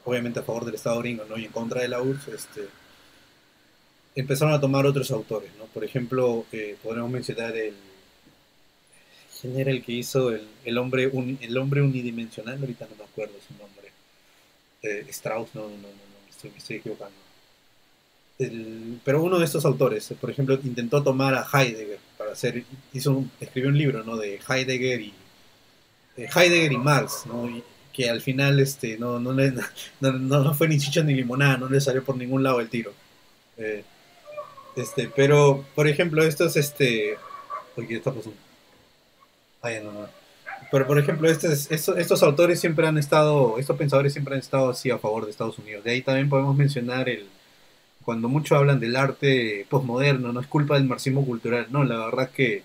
obviamente 0.05 0.39
a 0.39 0.43
favor 0.43 0.65
del 0.65 0.75
Estado 0.75 0.99
gringo, 0.99 1.25
¿no? 1.29 1.37
Y 1.37 1.45
en 1.45 1.51
contra 1.51 1.81
de 1.81 1.87
la 1.87 2.01
URSS, 2.01 2.27
este, 2.29 2.67
empezaron 4.15 4.53
a 4.53 4.59
tomar 4.59 4.85
otros 4.85 5.11
autores, 5.11 5.51
¿no? 5.57 5.65
Por 5.65 5.83
ejemplo, 5.83 6.45
eh, 6.51 6.77
podríamos 6.81 7.11
mencionar 7.11 7.55
el... 7.55 7.73
¿Quién 9.39 9.59
era 9.59 9.71
el 9.71 9.83
que 9.83 9.91
hizo 9.91 10.31
el, 10.31 10.47
el, 10.63 10.77
hombre, 10.77 11.07
un, 11.07 11.37
el 11.41 11.57
hombre 11.57 11.81
unidimensional? 11.81 12.59
Ahorita 12.59 12.87
no 12.89 12.95
me 12.95 13.03
acuerdo 13.03 13.33
su 13.45 13.53
nombre. 13.61 13.91
Eh, 14.81 15.05
Strauss, 15.09 15.53
no, 15.53 15.63
no, 15.63 15.69
no, 15.69 15.77
no, 15.77 16.29
estoy, 16.29 16.51
me 16.51 16.57
estoy 16.57 16.77
equivocando. 16.77 17.15
El, 18.39 18.99
pero 19.03 19.21
uno 19.21 19.39
de 19.39 19.45
estos 19.45 19.65
autores, 19.65 20.13
por 20.19 20.31
ejemplo, 20.31 20.57
intentó 20.63 21.03
tomar 21.03 21.35
a 21.35 21.45
Heidegger 21.53 21.99
para 22.17 22.31
hacer, 22.31 22.63
hizo 22.93 23.11
un, 23.11 23.31
escribió 23.39 23.69
un 23.69 23.77
libro, 23.77 24.03
¿no? 24.03 24.15
De 24.15 24.39
Heidegger 24.47 25.01
y 25.01 25.13
Heidegger 26.17 26.71
y 26.71 26.77
Marx, 26.77 27.25
¿no? 27.25 27.49
Que 27.91 28.09
al 28.09 28.21
final 28.21 28.59
este, 28.59 28.97
no, 28.97 29.19
no, 29.19 29.33
le, 29.33 29.53
no, 29.99 30.11
no, 30.11 30.53
fue 30.53 30.67
ni 30.67 30.79
chicha 30.79 31.03
ni 31.03 31.13
limonada, 31.13 31.57
no 31.57 31.69
le 31.69 31.81
salió 31.81 32.03
por 32.03 32.17
ningún 32.17 32.43
lado 32.43 32.59
el 32.59 32.69
tiro. 32.69 32.93
Eh, 33.57 33.83
este, 34.75 35.11
pero, 35.15 35.65
por 35.75 35.87
ejemplo, 35.87 36.23
estos, 36.23 36.55
este... 36.57 37.17
Oye, 37.75 37.95
está 37.95 38.11
pasando? 38.11 38.37
Ay, 39.61 39.81
no, 39.83 39.91
no. 39.91 40.07
Pero, 40.71 40.87
por 40.87 40.97
ejemplo, 40.97 41.29
estos, 41.29 41.69
estos, 41.71 42.23
autores 42.23 42.59
siempre 42.59 42.87
han 42.87 42.97
estado, 42.97 43.59
estos 43.59 43.77
pensadores 43.77 44.13
siempre 44.13 44.33
han 44.33 44.39
estado 44.39 44.71
así 44.71 44.89
a 44.89 44.97
favor 44.97 45.25
de 45.25 45.31
Estados 45.31 45.59
Unidos. 45.59 45.83
De 45.83 45.91
ahí 45.91 46.01
también 46.01 46.29
podemos 46.29 46.55
mencionar 46.55 47.09
el, 47.09 47.27
cuando 48.03 48.27
muchos 48.27 48.57
hablan 48.57 48.79
del 48.79 48.95
arte 48.95 49.65
postmoderno, 49.69 50.33
no 50.33 50.39
es 50.39 50.47
culpa 50.47 50.75
del 50.75 50.85
marxismo 50.85 51.25
cultural, 51.25 51.67
no, 51.69 51.83
la 51.83 52.05
verdad 52.05 52.29
que 52.31 52.63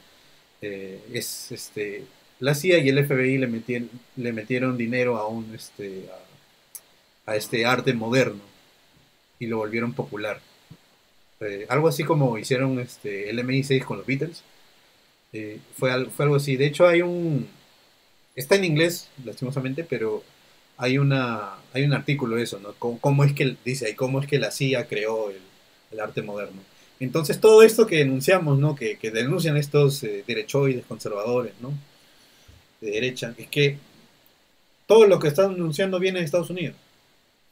eh, 0.63 1.01
es, 1.13 1.53
este, 1.53 2.05
la 2.41 2.55
CIA 2.55 2.79
y 2.79 2.89
el 2.89 3.05
FBI 3.05 3.39
le 3.39 4.33
metieron, 4.33 4.77
dinero 4.77 5.17
a 5.17 5.27
un, 5.27 5.55
este, 5.55 6.09
a, 7.27 7.37
este 7.37 7.67
arte 7.67 7.93
moderno 7.95 8.43
y 9.39 9.47
lo 9.47 9.59
volvieron 9.59 9.93
popular. 9.93 10.41
Eh, 11.41 11.67
algo 11.69 11.89
así 11.89 12.05
como 12.05 12.39
hicieron 12.39 12.79
este, 12.81 13.31
el 13.31 13.39
MI6 13.41 13.85
con 13.85 13.99
los 13.99 14.07
Beatles. 14.07 14.43
Eh, 15.33 15.59
fue, 15.77 15.91
algo, 15.93 16.37
así. 16.37 16.57
De 16.57 16.67
hecho, 16.67 16.87
hay 16.87 17.03
un. 17.03 17.49
Está 18.35 18.55
en 18.57 18.65
inglés, 18.65 19.09
lastimosamente, 19.25 19.85
pero 19.85 20.23
hay 20.77 20.99
una 20.99 21.57
hay 21.73 21.85
un 21.85 21.93
artículo 21.93 22.37
de 22.37 22.45
eso, 22.45 22.61
¿no? 22.61 22.73
Cómo, 22.79 23.25
es 23.25 23.33
que 23.33 23.57
dice 23.65 23.87
ahí 23.87 23.95
cómo 23.95 24.21
es 24.21 24.27
que 24.27 24.39
la 24.39 24.51
CIA 24.51 24.87
creó 24.87 25.31
el, 25.31 26.01
arte 26.01 26.23
moderno. 26.23 26.61
Entonces 27.01 27.41
todo 27.41 27.63
esto 27.63 27.87
que 27.87 27.97
denunciamos, 27.97 28.59
¿no? 28.59 28.77
Que, 28.77 28.97
que 28.99 29.11
denuncian 29.11 29.57
estos 29.57 30.03
eh, 30.05 30.25
derechoides 30.27 30.85
conservadores, 30.87 31.53
¿no? 31.61 31.73
De 32.81 32.91
derecha, 32.91 33.35
es 33.37 33.49
que 33.49 33.79
todo 34.87 35.07
lo 35.07 35.19
que 35.19 35.29
están 35.29 35.55
denunciando 35.55 35.99
viene 35.99 36.21
de 36.21 36.25
Estados 36.25 36.51
Unidos. 36.51 36.77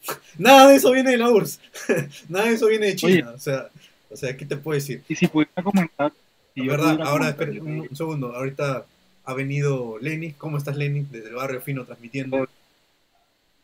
Nada 0.38 0.68
de 0.68 0.76
eso 0.76 0.92
viene 0.92 1.10
de 1.10 1.18
la 1.18 1.30
URSS. 1.30 1.60
Nada 2.28 2.46
de 2.46 2.54
eso 2.54 2.66
viene 2.68 2.86
de 2.86 2.96
China. 2.96 3.28
Oye, 3.28 3.36
o 3.36 3.38
sea, 3.38 3.68
o 4.10 4.16
sea, 4.16 4.36
¿qué 4.36 4.46
te 4.46 4.56
puedo 4.56 4.74
decir? 4.74 5.02
Y 5.08 5.14
si 5.14 5.26
pudiera 5.26 5.62
comentar. 5.62 6.12
Si 6.54 6.66
verdad, 6.66 7.00
ahora 7.02 7.28
espera 7.28 7.52
un, 7.62 7.80
un, 7.80 7.96
segundo. 7.96 8.34
Ahorita 8.34 8.86
ha 9.24 9.34
venido 9.34 9.98
Lenny. 10.00 10.32
¿Cómo 10.32 10.56
estás, 10.56 10.76
Lenny? 10.76 11.06
Desde 11.10 11.28
el 11.28 11.34
barrio 11.34 11.60
fino 11.60 11.84
transmitiendo. 11.84 12.48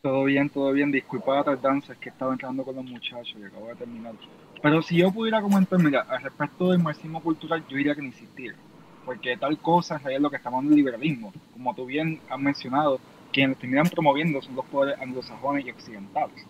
Todo 0.01 0.25
bien, 0.25 0.49
todo 0.49 0.71
bien. 0.73 0.91
Disculpa 0.91 1.35
la 1.37 1.43
tardanza, 1.43 1.93
es 1.93 1.99
que 1.99 2.09
estaba 2.09 2.33
entrando 2.33 2.63
con 2.63 2.75
los 2.75 2.83
muchachos 2.83 3.35
y 3.39 3.45
acabo 3.45 3.69
de 3.69 3.75
terminar. 3.75 4.13
Pero 4.61 4.81
si 4.81 4.97
yo 4.97 5.11
pudiera 5.11 5.41
comentar, 5.41 5.79
mira, 5.79 6.01
al 6.01 6.21
respecto 6.21 6.71
del 6.71 6.79
marxismo 6.79 7.23
cultural, 7.23 7.63
yo 7.69 7.77
diría 7.77 7.95
que 7.95 8.01
ni 8.01 8.09
existiera. 8.09 8.55
Porque 9.05 9.37
tal 9.37 9.57
cosa 9.57 10.01
es 10.09 10.21
lo 10.21 10.29
que 10.29 10.37
estamos 10.37 10.63
en 10.63 10.69
el 10.69 10.75
liberalismo. 10.75 11.33
Como 11.53 11.73
tú 11.75 11.85
bien 11.85 12.19
has 12.29 12.39
mencionado, 12.39 12.99
quienes 13.31 13.57
terminan 13.57 13.89
promoviendo 13.89 14.41
son 14.41 14.55
los 14.55 14.65
poderes 14.65 14.99
anglosajones 15.01 15.65
y 15.65 15.71
occidentales. 15.71 16.45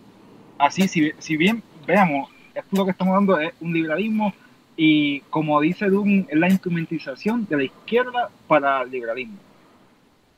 Así, 0.58 0.86
si, 0.86 1.12
si 1.18 1.36
bien 1.36 1.62
veamos, 1.86 2.30
esto 2.54 2.76
lo 2.76 2.84
que 2.84 2.92
estamos 2.92 3.14
dando 3.14 3.38
es 3.40 3.52
un 3.60 3.72
liberalismo 3.72 4.32
y 4.76 5.20
como 5.30 5.60
dice 5.60 5.86
Dunn, 5.86 6.26
es 6.28 6.38
la 6.38 6.48
instrumentización 6.48 7.46
de 7.46 7.56
la 7.56 7.64
izquierda 7.64 8.30
para 8.46 8.82
el 8.82 8.90
liberalismo. 8.90 9.38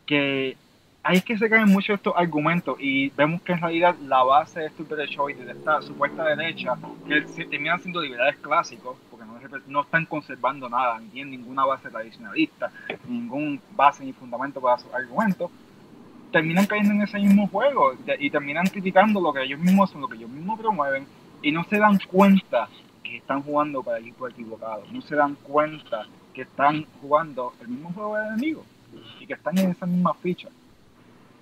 Que 0.05 0.57
ahí 1.03 1.19
es 1.19 1.25
que 1.25 1.39
se 1.39 1.49
caen 1.49 1.69
muchos 1.69 1.97
estos 1.97 2.15
argumentos 2.17 2.77
y 2.81 3.11
vemos 3.11 3.41
que 3.43 3.53
en 3.53 3.61
realidad 3.61 3.97
la 4.07 4.23
base 4.23 4.61
de 4.61 4.67
estos 4.67 4.89
derechoides, 4.89 5.47
de 5.47 5.53
esta 5.53 5.81
supuesta 5.83 6.25
derecha, 6.25 6.77
que 7.07 7.23
terminan 7.45 7.81
siendo 7.81 8.01
liberales 8.03 8.37
clásicos, 8.37 8.97
no, 9.67 9.83
están 9.83 10.07
conservando 10.07 10.69
nada, 10.69 10.99
ni 10.99 11.09
tienen 11.09 11.33
ninguna 11.33 11.65
base 11.65 11.89
tradicionalista, 11.91 12.71
ningún 13.09 13.61
base 13.75 14.05
ni 14.05 14.13
fundamento 14.13 14.61
para 14.61 14.79
sus 14.79 14.93
argumentos, 14.93 15.51
terminan 16.33 16.67
cayendo 16.67 16.93
en 16.93 17.03
ese 17.03 17.19
mismo 17.19 17.47
juego 17.49 17.93
y 18.19 18.31
terminan 18.31 18.67
criticando 18.67 19.21
lo 19.21 19.33
que 19.33 19.43
ellos 19.43 19.61
mismos 19.61 19.91
son, 19.91 20.01
lo 20.01 20.09
que 20.09 20.17
ellos 20.17 20.31
mismos 20.31 20.59
promueven 20.59 21.07
y 21.43 21.53
no 21.53 21.65
se 21.65 21.79
dan 21.79 21.99
cuenta 22.11 22.69
que 23.03 23.19
están 23.19 23.43
jugando 23.43 23.83
para 23.83 23.99
el 23.99 24.05
equipo 24.05 24.29
equivocado, 24.29 24.83
no 24.91 25.01
se 25.03 25.15
dan 25.15 25.35
cuenta 25.37 26.07
que 26.35 26.43
están 26.43 26.85
jugando 27.01 27.55
el 27.61 27.69
mismo 27.69 27.93
juego 27.93 28.17
de 28.17 28.27
enemigos 28.27 28.65
y 29.21 29.27
que 29.27 29.35
están 29.35 29.57
en 29.59 29.71
esa 29.71 29.87
misma 29.87 30.15
ficha. 30.15 30.49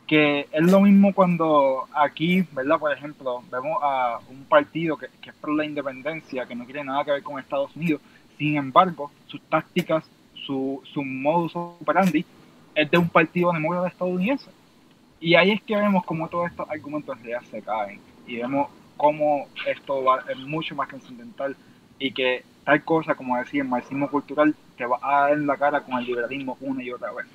Que 0.07 0.49
es 0.53 0.71
lo 0.71 0.81
mismo 0.81 1.15
cuando 1.15 1.87
aquí, 1.95 2.43
¿verdad? 2.53 2.79
Por 2.79 2.93
ejemplo, 2.93 3.43
vemos 3.51 3.79
a 3.83 4.19
un 4.29 4.45
partido 4.45 4.97
que, 4.97 5.09
que 5.21 5.31
es 5.31 5.37
por 5.37 5.55
la 5.55 5.65
independencia, 5.65 6.47
que 6.47 6.55
no 6.55 6.65
tiene 6.65 6.85
nada 6.85 7.05
que 7.05 7.13
ver 7.13 7.23
con 7.23 7.39
Estados 7.39 7.75
Unidos, 7.75 8.03
sin 8.39 8.57
embargo, 8.57 9.11
sus 9.27 9.41
tácticas, 9.43 10.05
su, 10.35 10.83
su 10.93 11.03
modus 11.03 11.55
operandi 11.55 12.25
es 12.75 12.91
de 12.91 12.99
un 12.99 13.09
partido 13.09 13.53
demócrata 13.53 13.89
estadounidense. 13.89 14.51
Y 15.21 15.37
ahí 15.37 15.53
es 15.53 15.63
que 15.63 15.77
vemos 15.77 16.05
cómo 16.05 16.29
todos 16.29 16.51
estos 16.51 16.69
argumentos 16.69 17.17
en 17.25 17.47
se 17.47 17.63
caen 17.63 18.01
y 18.27 18.37
vemos 18.37 18.69
cómo 18.97 19.47
esto 19.67 20.05
va, 20.05 20.25
es 20.29 20.39
mucho 20.39 20.75
más 20.75 20.89
trascendental 20.89 21.57
y 21.99 22.13
que 22.13 22.45
tal 22.65 22.83
cosa, 22.85 23.15
como 23.15 23.37
decía, 23.37 23.63
el 23.63 23.69
marxismo 23.69 24.11
cultural 24.11 24.55
te 24.77 24.85
va 24.85 24.99
a 25.03 25.21
dar 25.21 25.33
en 25.33 25.47
la 25.47 25.57
cara 25.57 25.81
con 25.81 25.99
el 25.99 26.05
liberalismo 26.05 26.59
una 26.61 26.83
y 26.83 26.91
otra 26.91 27.13
vez. 27.13 27.27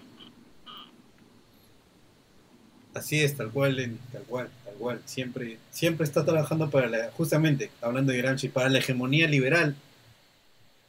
Así 2.93 3.21
es, 3.21 3.35
tal 3.37 3.51
cual, 3.51 3.97
tal 4.11 4.23
cual, 4.23 4.49
tal 4.65 4.73
cual. 4.75 5.01
Siempre, 5.05 5.57
siempre 5.71 6.05
está 6.05 6.25
trabajando 6.25 6.69
para 6.69 6.87
la, 6.87 7.11
justamente, 7.11 7.69
hablando 7.81 8.11
de 8.11 8.17
Gramsci, 8.17 8.49
para 8.49 8.69
la 8.69 8.79
hegemonía 8.79 9.27
liberal. 9.27 9.75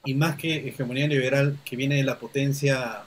Y 0.05 0.15
más 0.15 0.37
que 0.37 0.69
hegemonía 0.69 1.07
liberal 1.07 1.59
que 1.65 1.77
viene 1.77 1.97
de 1.97 2.05
la 2.05 2.19
potencia 2.19 3.03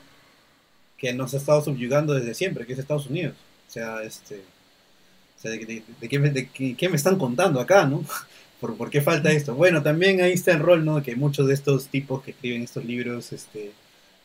que 0.98 1.14
nos 1.14 1.34
ha 1.34 1.38
estado 1.38 1.64
subyugando 1.64 2.14
desde 2.14 2.36
siempre, 2.36 2.66
que 2.66 2.74
es 2.74 2.80
Estados 2.80 3.08
Unidos. 3.08 3.36
O 3.68 3.72
sea, 3.72 4.04
este, 4.04 4.36
o 4.36 5.42
sea, 5.42 5.52
de, 5.52 5.58
de, 5.58 5.84
de, 6.00 6.10
qué, 6.10 6.20
de, 6.20 6.76
qué, 6.76 6.90
me, 6.90 6.96
están 6.96 7.18
contando 7.18 7.60
acá, 7.60 7.86
¿no? 7.86 8.06
¿Por, 8.62 8.78
¿Por, 8.78 8.90
qué 8.90 9.02
falta 9.02 9.32
esto? 9.32 9.56
Bueno, 9.56 9.82
también 9.84 10.22
ahí 10.22 10.34
está 10.34 10.52
el 10.52 10.60
rol, 10.60 10.86
¿no? 10.86 11.02
Que 11.02 11.16
muchos 11.16 11.48
de 11.48 11.56
estos 11.56 11.88
tipos 11.88 12.24
que 12.24 12.32
escriben 12.32 12.62
estos 12.62 12.86
libros, 12.86 13.34
este, 13.34 13.72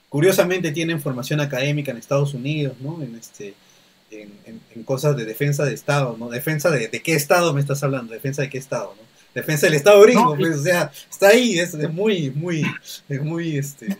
curiosamente 0.08 0.70
tienen 0.70 1.00
formación 1.00 1.40
académica 1.40 1.90
en 1.90 1.96
Estados 1.96 2.34
Unidos, 2.34 2.76
¿no? 2.80 3.02
En, 3.02 3.16
este, 3.16 3.54
en, 4.10 4.32
en, 4.44 4.60
en 4.74 4.82
cosas 4.84 5.16
de 5.16 5.24
defensa 5.24 5.64
de 5.64 5.74
Estado, 5.74 6.16
¿no? 6.18 6.28
Defensa 6.28 6.70
de, 6.70 6.88
de, 6.88 7.02
qué 7.02 7.14
Estado 7.14 7.52
me 7.52 7.60
estás 7.60 7.82
hablando, 7.82 8.12
defensa 8.12 8.42
de 8.42 8.50
qué 8.50 8.58
Estado, 8.58 8.94
¿no? 8.96 9.02
Defensa 9.34 9.66
del 9.66 9.74
Estado 9.74 10.00
gringo, 10.02 10.30
no, 10.30 10.36
pues, 10.36 10.56
y... 10.56 10.58
o 10.58 10.62
sea, 10.62 10.90
está 11.10 11.28
ahí, 11.28 11.58
es, 11.58 11.74
es 11.74 11.92
muy, 11.92 12.30
muy, 12.30 12.64
es 13.08 13.22
muy, 13.22 13.58
este... 13.58 13.96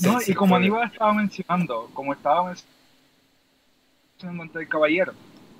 No, 0.00 0.18
y 0.26 0.32
como 0.32 0.56
Aníbal 0.56 0.90
estaba 0.90 1.12
mencionando, 1.12 1.90
como 1.92 2.12
estaba 2.12 2.54
mencionando, 4.18 4.58
el 4.58 4.68
caballero. 4.68 5.12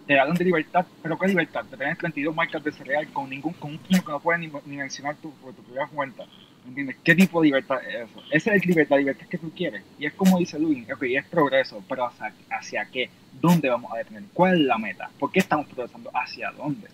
Te 0.06 0.18
hablan 0.18 0.36
de 0.36 0.44
libertad, 0.44 0.84
pero 1.02 1.18
¿qué 1.18 1.28
libertad? 1.28 1.64
Te 1.70 1.76
tener 1.76 1.96
32 1.96 2.34
marcas 2.34 2.62
de 2.62 2.72
cereal 2.72 3.08
con 3.12 3.28
ningún 3.30 3.54
con 3.54 3.72
un 3.72 3.78
que 3.78 4.00
no 4.06 4.20
puedes 4.20 4.40
ni, 4.40 4.50
ni 4.66 4.76
mencionar 4.76 5.16
tu, 5.16 5.30
tu 5.30 5.62
propia 5.62 5.86
cuenta. 5.86 6.24
¿Entiendes? 6.66 6.96
¿Qué 7.04 7.14
tipo 7.14 7.40
de 7.40 7.46
libertad 7.48 7.76
es 7.86 8.08
eso? 8.08 8.22
Esa 8.30 8.54
es 8.54 8.64
la 8.66 8.96
libertad 8.96 9.26
que 9.28 9.38
tú 9.38 9.50
quieres. 9.50 9.82
Y 9.98 10.06
es 10.06 10.14
como 10.14 10.38
dice 10.38 10.58
Luis, 10.58 10.90
ok, 10.90 11.02
es 11.02 11.26
progreso, 11.26 11.84
pero 11.88 12.06
hacia, 12.06 12.32
hacia 12.50 12.86
qué? 12.86 13.10
¿Dónde 13.40 13.68
vamos 13.68 13.92
a 13.92 13.98
detener? 13.98 14.24
¿Cuál 14.32 14.60
es 14.60 14.66
la 14.66 14.78
meta? 14.78 15.10
¿Por 15.18 15.30
qué 15.30 15.40
estamos 15.40 15.66
progresando? 15.66 16.10
¿Hacia 16.14 16.50
dónde? 16.52 16.88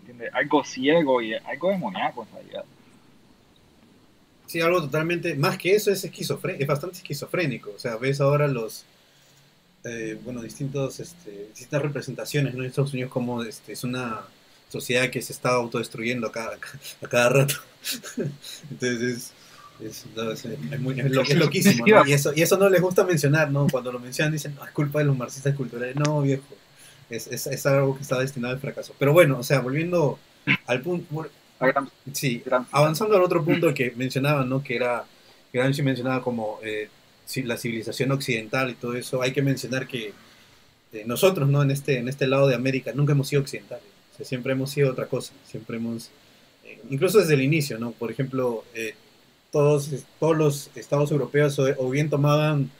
¿Entiendes? 0.00 0.32
Algo 0.34 0.64
ciego 0.64 1.20
y 1.20 1.34
algo 1.34 1.70
demoníaco 1.70 2.22
en 2.22 2.34
realidad. 2.34 2.64
Sí, 4.46 4.60
algo 4.60 4.82
totalmente, 4.82 5.34
más 5.34 5.56
que 5.58 5.74
eso 5.74 5.90
es 5.90 6.04
esquizofrénico, 6.04 6.62
es 6.62 6.68
bastante 6.68 6.96
esquizofrénico. 6.96 7.72
O 7.74 7.78
sea, 7.78 7.96
ves 7.96 8.20
ahora 8.20 8.48
los, 8.48 8.84
eh, 9.84 10.18
bueno, 10.24 10.42
distintos, 10.42 11.00
este, 11.00 11.48
distintas 11.48 11.82
representaciones 11.82 12.54
¿no? 12.54 12.62
en 12.62 12.68
Estados 12.68 12.92
Unidos 12.92 13.10
como 13.10 13.42
este, 13.42 13.72
es 13.72 13.84
una 13.84 14.22
sociedad 14.72 15.10
que 15.10 15.20
se 15.20 15.34
está 15.34 15.50
autodestruyendo 15.50 16.26
a 16.26 16.32
cada, 16.32 16.56
a 17.02 17.06
cada 17.06 17.28
rato. 17.28 17.54
Entonces, 18.70 19.32
es, 19.80 20.06
es, 20.06 21.36
loquísimo. 21.36 21.86
¿no? 21.86 22.06
Y, 22.06 22.12
eso, 22.12 22.32
y 22.34 22.40
eso 22.40 22.56
no 22.56 22.70
les 22.70 22.80
gusta 22.80 23.04
mencionar, 23.04 23.50
¿no? 23.50 23.66
Cuando 23.70 23.92
lo 23.92 23.98
mencionan 23.98 24.32
dicen, 24.32 24.54
no, 24.54 24.64
es 24.64 24.70
culpa 24.70 25.00
de 25.00 25.04
los 25.04 25.16
marxistas 25.16 25.54
culturales. 25.54 25.94
No, 25.96 26.22
viejo. 26.22 26.44
Es, 27.10 27.26
es, 27.26 27.46
es, 27.46 27.66
algo 27.66 27.96
que 27.96 28.02
está 28.02 28.18
destinado 28.18 28.54
al 28.54 28.60
fracaso. 28.60 28.94
Pero 28.98 29.12
bueno, 29.12 29.38
o 29.38 29.42
sea, 29.42 29.60
volviendo 29.60 30.18
al 30.66 30.80
punto... 30.80 31.28
Sí, 32.12 32.42
avanzando 32.72 33.14
al 33.14 33.22
otro 33.22 33.44
punto 33.44 33.72
que 33.72 33.92
mencionaba, 33.94 34.44
¿no? 34.44 34.64
Que 34.64 34.76
era, 34.76 35.04
que 35.52 35.58
Gramsci 35.58 35.82
mencionaba 35.82 36.20
como 36.22 36.58
eh, 36.64 36.88
la 37.44 37.56
civilización 37.56 38.10
occidental 38.10 38.70
y 38.70 38.74
todo 38.74 38.94
eso, 38.96 39.22
hay 39.22 39.32
que 39.32 39.42
mencionar 39.42 39.86
que 39.86 40.12
eh, 40.92 41.04
nosotros, 41.06 41.48
¿no? 41.48 41.62
En 41.62 41.70
este, 41.70 41.98
en 41.98 42.08
este 42.08 42.26
lado 42.26 42.48
de 42.48 42.56
América 42.56 42.90
nunca 42.94 43.12
hemos 43.12 43.28
sido 43.28 43.42
occidentales 43.42 43.91
siempre 44.20 44.52
hemos 44.52 44.70
sido 44.70 44.90
otra 44.90 45.06
cosa, 45.06 45.32
siempre 45.46 45.76
hemos, 45.76 46.10
eh, 46.64 46.80
incluso 46.90 47.18
desde 47.18 47.34
el 47.34 47.42
inicio, 47.42 47.78
¿no? 47.78 47.92
Por 47.92 48.10
ejemplo, 48.10 48.64
eh, 48.74 48.94
todos, 49.50 49.90
todos 50.18 50.36
los 50.36 50.70
estados 50.74 51.10
europeos 51.10 51.58
o, 51.58 51.90
bien 51.90 52.08
tomaban 52.08 52.70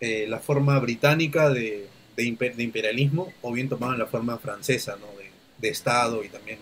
eh, 0.00 0.26
la 0.28 0.38
forma 0.38 0.78
británica 0.78 1.50
de, 1.50 1.88
de, 2.16 2.24
imperialismo 2.24 3.32
o 3.42 3.52
bien 3.52 3.68
tomaban 3.68 3.98
la 3.98 4.06
forma 4.06 4.38
francesa, 4.38 4.96
¿no? 4.96 5.06
De, 5.18 5.30
de 5.58 5.68
Estado 5.68 6.22
y 6.24 6.28
también 6.28 6.58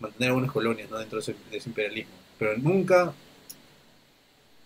mantener 0.00 0.30
algunas 0.30 0.52
colonias, 0.52 0.90
¿no? 0.90 0.98
Dentro 0.98 1.20
de 1.20 1.34
ese, 1.52 1.68
imperialismo. 1.68 2.12
Pero 2.38 2.56
nunca, 2.58 3.14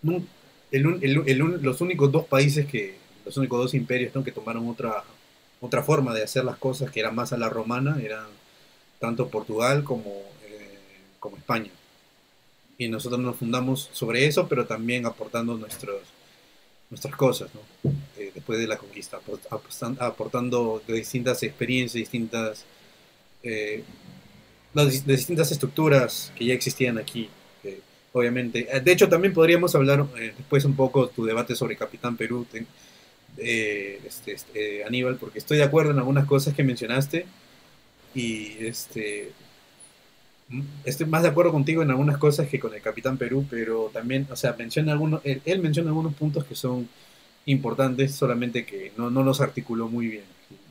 los 0.01 1.81
únicos 1.81 2.11
dos 2.11 2.25
países 2.25 2.65
que, 2.65 2.95
los 3.25 3.37
únicos 3.37 3.59
dos 3.59 3.73
imperios 3.73 4.13
¿no? 4.15 4.23
que 4.23 4.31
tomaron 4.31 4.67
otra, 4.67 5.03
otra 5.61 5.83
forma 5.83 6.13
de 6.13 6.23
hacer 6.23 6.43
las 6.43 6.57
cosas 6.57 6.91
que 6.91 6.99
era 6.99 7.11
más 7.11 7.31
a 7.33 7.37
la 7.37 7.49
romana 7.49 7.99
eran 8.01 8.25
tanto 9.01 9.27
Portugal 9.27 9.83
como, 9.83 10.11
eh, 10.45 10.77
como 11.19 11.35
España. 11.35 11.71
Y 12.77 12.87
nosotros 12.87 13.19
nos 13.19 13.35
fundamos 13.35 13.89
sobre 13.91 14.25
eso, 14.27 14.47
pero 14.47 14.65
también 14.65 15.05
aportando 15.05 15.57
nuestros, 15.57 16.01
nuestras 16.89 17.15
cosas. 17.15 17.49
Eh, 18.17 18.31
después 18.33 18.59
de 18.59 18.67
la 18.67 18.77
conquista, 18.77 19.19
aportando 19.99 20.81
de 20.87 20.93
distintas 20.93 21.41
experiencias, 21.41 21.99
distintas, 21.99 22.63
eh, 23.43 23.83
distintas 25.05 25.51
estructuras 25.51 26.31
que 26.35 26.45
ya 26.45 26.53
existían 26.53 26.97
aquí, 26.97 27.29
obviamente. 28.13 28.67
De 28.83 28.91
hecho, 28.91 29.09
también 29.09 29.33
podríamos 29.33 29.73
hablar 29.73 30.07
después 30.37 30.63
un 30.63 30.75
poco 30.75 31.07
tu 31.07 31.25
debate 31.25 31.55
sobre 31.55 31.75
Capitán 31.75 32.15
Perú, 32.17 32.45
este, 33.37 34.31
este, 34.31 34.83
Aníbal, 34.85 35.17
porque 35.17 35.39
estoy 35.39 35.57
de 35.57 35.63
acuerdo 35.63 35.91
en 35.91 35.97
algunas 35.97 36.25
cosas 36.25 36.53
que 36.53 36.63
mencionaste 36.63 37.25
y 38.13 38.57
este 38.59 39.33
estoy 40.83 41.05
más 41.05 41.23
de 41.23 41.29
acuerdo 41.29 41.51
contigo 41.51 41.81
en 41.81 41.91
algunas 41.91 42.17
cosas 42.17 42.47
que 42.47 42.59
con 42.59 42.73
el 42.73 42.81
Capitán 42.81 43.17
Perú, 43.17 43.45
pero 43.49 43.89
también, 43.93 44.27
o 44.29 44.35
sea, 44.35 44.55
menciona 44.57 44.91
algunos, 44.91 45.21
él, 45.23 45.59
menciona 45.59 45.89
algunos 45.89 46.13
puntos 46.13 46.45
que 46.45 46.55
son 46.55 46.89
importantes, 47.45 48.13
solamente 48.13 48.65
que 48.65 48.91
no, 48.97 49.09
no 49.09 49.23
los 49.23 49.41
articuló 49.41 49.87
muy 49.87 50.07
bien. 50.07 50.23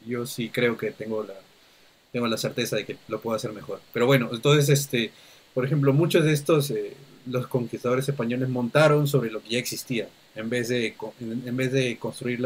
Yo 0.06 0.26
sí 0.26 0.50
creo 0.50 0.76
que 0.76 0.90
tengo 0.90 1.22
la, 1.22 1.34
tengo 2.12 2.26
la 2.26 2.36
certeza 2.36 2.76
de 2.76 2.84
que 2.84 2.96
lo 3.08 3.20
puedo 3.20 3.36
hacer 3.36 3.52
mejor. 3.52 3.80
Pero 3.92 4.06
bueno, 4.06 4.28
entonces, 4.32 4.68
este, 4.68 5.12
por 5.54 5.64
ejemplo, 5.64 5.92
muchos 5.92 6.24
de 6.24 6.32
estos, 6.32 6.70
eh, 6.70 6.94
los 7.26 7.46
conquistadores 7.46 8.08
españoles 8.08 8.48
montaron 8.48 9.06
sobre 9.06 9.30
lo 9.30 9.42
que 9.42 9.50
ya 9.50 9.58
existía, 9.58 10.08
en 10.36 10.48
vez 10.48 10.68
de, 10.68 10.94
en, 11.20 11.56
vez 11.56 11.72
de 11.72 11.96
construir 11.98 12.40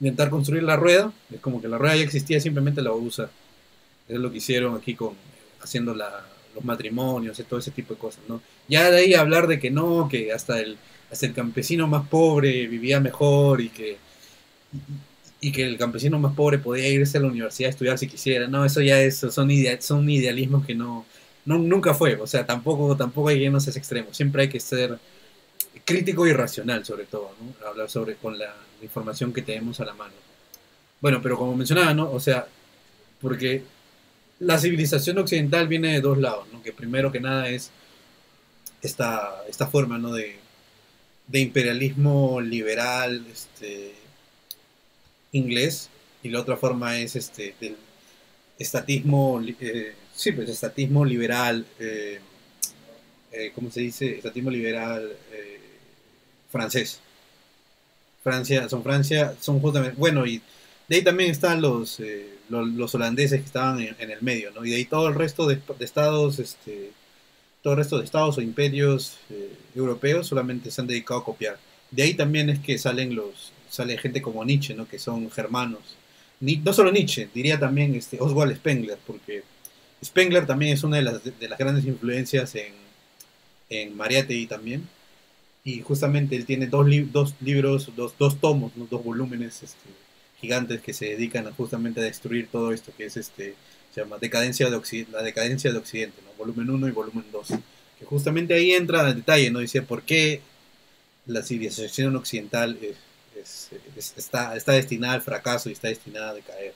intentar 0.00 0.30
construir 0.30 0.64
la 0.64 0.76
rueda, 0.76 1.12
es 1.32 1.40
como 1.40 1.62
que 1.62 1.68
la 1.68 1.78
rueda 1.78 1.96
ya 1.96 2.02
existía, 2.02 2.40
simplemente 2.40 2.82
la 2.82 2.92
usa 2.92 3.30
es 4.08 4.18
lo 4.18 4.30
que 4.30 4.38
hicieron 4.38 4.76
aquí 4.76 4.94
con 4.94 5.14
haciendo 5.62 5.94
los 5.94 6.64
matrimonios 6.64 7.38
y 7.38 7.44
todo 7.44 7.60
ese 7.60 7.70
tipo 7.70 7.94
de 7.94 8.00
cosas, 8.00 8.22
¿no? 8.28 8.42
Ya 8.68 8.90
de 8.90 8.98
ahí 8.98 9.14
hablar 9.14 9.46
de 9.46 9.58
que 9.58 9.70
no, 9.70 10.08
que 10.08 10.32
hasta 10.32 10.60
el, 10.60 10.76
hasta 11.10 11.26
el 11.26 11.34
campesino 11.34 11.86
más 11.86 12.08
pobre 12.08 12.66
vivía 12.66 13.00
mejor 13.00 13.60
y 13.60 13.68
que, 13.68 13.98
y, 15.40 15.52
que 15.52 15.64
el 15.64 15.78
campesino 15.78 16.18
más 16.18 16.34
pobre 16.34 16.58
podía 16.58 16.88
irse 16.88 17.18
a 17.18 17.20
la 17.20 17.28
universidad 17.28 17.68
a 17.68 17.70
estudiar 17.70 17.98
si 17.98 18.08
quisiera, 18.08 18.48
no, 18.48 18.64
eso 18.64 18.80
ya 18.80 19.00
es, 19.00 19.18
son, 19.18 19.50
son 19.80 20.10
idealismos 20.10 20.66
que 20.66 20.74
no, 20.74 21.06
no, 21.44 21.58
nunca 21.58 21.94
fue, 21.94 22.16
o 22.16 22.26
sea, 22.26 22.44
tampoco, 22.46 22.96
tampoco 22.96 23.28
hay 23.28 23.38
que 23.38 23.44
irnos 23.44 23.66
a 23.66 23.70
ese 23.70 23.78
extremo, 23.78 24.12
siempre 24.12 24.42
hay 24.42 24.48
que 24.48 24.60
ser 24.60 24.98
crítico 25.84 26.26
y 26.26 26.32
racional 26.32 26.84
sobre 26.84 27.04
todo, 27.04 27.30
¿no? 27.40 27.66
Hablar 27.66 27.90
sobre 27.90 28.16
con 28.16 28.38
la 28.38 28.54
información 28.82 29.32
que 29.32 29.42
tenemos 29.42 29.80
a 29.80 29.84
la 29.84 29.94
mano. 29.94 30.14
Bueno, 31.00 31.20
pero 31.22 31.36
como 31.36 31.56
mencionaba, 31.56 31.92
¿no? 31.94 32.10
O 32.10 32.20
sea, 32.20 32.46
porque 33.20 33.62
la 34.42 34.58
civilización 34.58 35.18
occidental 35.18 35.68
viene 35.68 35.92
de 35.92 36.00
dos 36.00 36.18
lados, 36.18 36.46
¿no? 36.52 36.62
que 36.62 36.72
primero 36.72 37.12
que 37.12 37.20
nada 37.20 37.48
es 37.48 37.70
esta, 38.82 39.44
esta 39.48 39.68
forma 39.68 39.98
¿no? 39.98 40.12
de, 40.12 40.40
imperialismo 41.32 42.40
liberal 42.40 43.24
este, 43.32 43.94
inglés 45.30 45.88
y 46.22 46.28
la 46.28 46.40
otra 46.40 46.56
forma 46.56 46.98
es 46.98 47.14
este, 47.16 47.54
del 47.60 47.76
estatismo, 48.58 49.40
eh, 49.60 49.94
sí, 50.14 50.32
pues 50.32 50.48
estatismo 50.48 51.04
liberal, 51.04 51.64
eh, 51.78 52.18
eh, 53.30 53.52
¿cómo 53.54 53.70
se 53.70 53.80
dice? 53.80 54.16
Estatismo 54.16 54.50
liberal 54.50 55.16
francés. 56.50 57.00
Francia, 58.22 58.68
son 58.68 58.82
Francia, 58.82 59.34
son 59.40 59.58
justamente, 59.60 59.96
bueno, 59.98 60.26
y 60.26 60.42
de 60.88 60.96
ahí 60.96 61.02
también 61.02 61.30
están 61.30 61.62
los 61.62 61.98
los, 62.48 62.94
holandeses 62.94 63.40
que 63.40 63.46
estaban 63.46 63.80
en, 63.80 64.10
el 64.10 64.22
medio, 64.22 64.50
¿no? 64.52 64.64
Y 64.64 64.70
de 64.70 64.76
ahí 64.76 64.84
todo 64.84 65.08
el 65.08 65.14
resto 65.14 65.46
de, 65.46 65.58
estados, 65.80 66.38
este, 66.38 66.90
todo 67.62 67.74
el 67.74 67.78
resto 67.78 67.98
de 67.98 68.04
estados 68.04 68.38
o 68.38 68.42
imperios 68.42 69.18
eh, 69.30 69.52
europeos 69.74 70.26
solamente 70.26 70.70
se 70.70 70.80
han 70.80 70.86
dedicado 70.86 71.20
a 71.20 71.24
copiar. 71.24 71.58
De 71.90 72.02
ahí 72.02 72.14
también 72.14 72.50
es 72.50 72.58
que 72.58 72.78
salen 72.78 73.14
los, 73.14 73.52
sale 73.68 73.98
gente 73.98 74.22
como 74.22 74.44
Nietzsche, 74.44 74.74
¿no? 74.74 74.86
Que 74.86 74.98
son 74.98 75.30
germanos. 75.30 75.96
Ni, 76.40 76.56
no 76.56 76.72
solo 76.72 76.90
Nietzsche, 76.90 77.28
diría 77.32 77.58
también 77.58 77.94
este, 77.94 78.18
Oswald 78.20 78.56
Spengler, 78.56 78.98
porque 79.06 79.44
Spengler 80.04 80.46
también 80.46 80.72
es 80.72 80.84
una 80.84 80.96
de 80.96 81.02
las, 81.02 81.24
de 81.24 81.48
las 81.48 81.58
grandes 81.58 81.84
influencias 81.84 82.54
en, 82.54 82.72
en 83.70 83.96
Mariátegui 83.96 84.46
también. 84.46 84.88
Y 85.64 85.80
justamente 85.80 86.34
él 86.34 86.44
tiene 86.44 86.66
dos, 86.66 86.86
dos 87.12 87.34
libros, 87.40 87.92
dos, 87.96 88.14
dos 88.18 88.40
tomos, 88.40 88.72
dos 88.74 89.04
volúmenes 89.04 89.62
este, 89.62 89.88
gigantes 90.42 90.82
que 90.82 90.92
se 90.92 91.06
dedican 91.06 91.50
justamente 91.54 92.00
a 92.00 92.04
destruir 92.04 92.48
todo 92.48 92.72
esto 92.72 92.92
que 92.94 93.06
es 93.06 93.16
este 93.16 93.54
se 93.94 94.00
llama 94.00 94.18
decadencia 94.18 94.70
de 94.70 94.76
Occidente, 94.76 95.12
la 95.12 95.22
decadencia 95.22 95.70
de 95.70 95.78
Occidente, 95.78 96.20
¿no? 96.24 96.32
volumen 96.38 96.70
1 96.70 96.88
y 96.88 96.90
volumen 96.92 97.24
2, 97.30 97.48
que 97.98 98.04
justamente 98.06 98.54
ahí 98.54 98.72
entra 98.72 99.08
el 99.08 99.16
detalle, 99.16 99.50
¿no? 99.50 99.58
Dice 99.58 99.82
por 99.82 100.02
qué 100.02 100.40
la 101.26 101.42
civilización 101.42 102.16
occidental 102.16 102.78
está, 104.16 104.56
está 104.56 104.72
destinada 104.72 105.14
al 105.14 105.22
fracaso 105.22 105.68
y 105.68 105.72
está 105.72 105.88
destinada 105.88 106.30
a 106.30 106.34
decaer. 106.34 106.74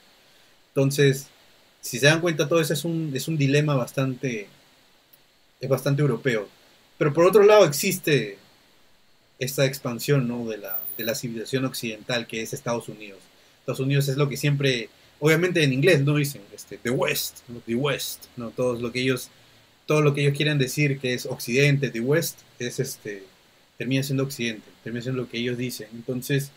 Entonces, 0.69 1.27
si 1.81 1.99
se 1.99 2.05
dan 2.05 2.21
cuenta, 2.21 2.47
todo 2.47 2.61
eso 2.61 2.73
es 2.73 2.85
un, 2.85 3.11
es 3.15 3.27
un 3.27 3.37
dilema 3.37 3.75
bastante, 3.75 4.47
es 5.59 5.69
bastante 5.69 6.01
europeo. 6.03 6.47
Pero 6.99 7.13
por 7.13 7.25
otro 7.25 7.43
lado 7.43 7.65
existe 7.65 8.37
esta 9.39 9.65
expansión 9.65 10.27
¿no? 10.27 10.45
de, 10.45 10.57
la, 10.57 10.79
de 10.97 11.03
la 11.03 11.15
civilización 11.15 11.65
occidental 11.65 12.27
que 12.27 12.41
es 12.41 12.53
Estados 12.53 12.89
Unidos. 12.89 13.19
Estados 13.67 13.85
Unidos 13.85 14.07
es 14.07 14.15
lo 14.15 14.29
que 14.29 14.37
siempre, 14.37 14.87
obviamente 15.19 15.61
en 15.61 15.73
inglés 15.73 16.01
no 16.01 16.15
dicen, 16.15 16.41
este, 16.55 16.77
the 16.77 16.89
West, 16.89 17.39
the 17.65 17.75
West, 17.75 18.27
no, 18.37 18.49
todo 18.51 18.79
lo 18.79 18.93
que 18.93 19.01
ellos, 19.01 19.29
todo 19.85 20.01
lo 20.01 20.13
que 20.13 20.21
ellos 20.21 20.37
quieren 20.37 20.57
decir 20.57 20.99
que 20.99 21.13
es 21.13 21.25
Occidente, 21.25 21.89
the 21.89 21.99
West, 21.99 22.39
es 22.59 22.79
este, 22.79 23.25
termina 23.77 24.03
siendo 24.03 24.23
Occidente, 24.23 24.63
termina 24.85 25.03
siendo 25.03 25.21
lo 25.21 25.27
que 25.27 25.39
ellos 25.39 25.57
dicen. 25.57 25.89
Entonces, 25.91 26.51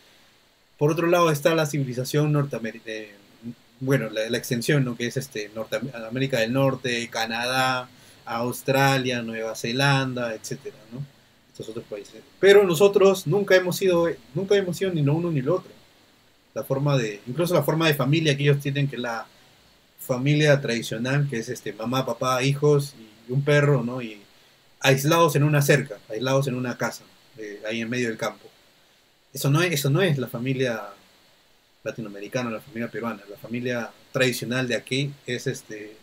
por 0.78 0.92
otro 0.92 1.08
lado 1.08 1.32
está 1.32 1.52
la 1.56 1.66
civilización 1.66 2.30
norteamericana, 2.30 2.94
eh, 2.94 3.12
bueno, 3.80 4.08
la, 4.08 4.38
extensión, 4.38 4.84
¿no? 4.84 4.96
que 4.96 5.06
es 5.06 5.16
este, 5.16 5.50
América 6.08 6.38
del 6.38 6.52
Norte, 6.52 7.08
Canadá, 7.10 7.88
Australia, 8.24 9.20
Nueva 9.20 9.56
Zelanda, 9.56 10.32
etcétera, 10.32 10.76
¿no? 10.92 11.04
Estos 11.50 11.70
otros 11.70 11.86
países. 11.86 12.22
Pero 12.38 12.62
nosotros 12.64 13.26
nunca 13.26 13.56
hemos 13.56 13.76
sido, 13.76 14.08
nunca 14.32 14.54
hemos 14.54 14.76
sido 14.76 14.92
ni 14.92 15.02
lo 15.02 15.14
uno 15.14 15.32
ni 15.32 15.42
lo 15.42 15.56
otro 15.56 15.79
la 16.54 16.64
forma 16.64 16.96
de, 16.96 17.20
incluso 17.26 17.54
la 17.54 17.62
forma 17.62 17.86
de 17.86 17.94
familia 17.94 18.36
que 18.36 18.42
ellos 18.42 18.60
tienen, 18.60 18.88
que 18.88 18.98
la 18.98 19.26
familia 19.98 20.60
tradicional, 20.60 21.28
que 21.28 21.38
es 21.38 21.48
este 21.48 21.72
mamá, 21.72 22.04
papá, 22.04 22.42
hijos 22.42 22.94
y 23.28 23.32
un 23.32 23.42
perro, 23.42 23.82
¿no? 23.84 24.02
Y, 24.02 24.20
aislados 24.80 25.36
en 25.36 25.44
una 25.44 25.62
cerca, 25.62 25.98
aislados 26.08 26.48
en 26.48 26.54
una 26.54 26.76
casa, 26.76 27.04
eh, 27.38 27.62
ahí 27.68 27.80
en 27.80 27.90
medio 27.90 28.08
del 28.08 28.16
campo. 28.16 28.48
Eso 29.32 29.50
no 29.50 29.62
es, 29.62 29.72
eso 29.72 29.90
no 29.90 30.02
es 30.02 30.18
la 30.18 30.26
familia 30.26 30.82
latinoamericana, 31.84 32.50
la 32.50 32.60
familia 32.60 32.90
peruana. 32.90 33.22
La 33.28 33.36
familia 33.36 33.90
tradicional 34.12 34.66
de 34.66 34.74
aquí 34.74 35.12
es 35.26 35.46
este 35.46 35.96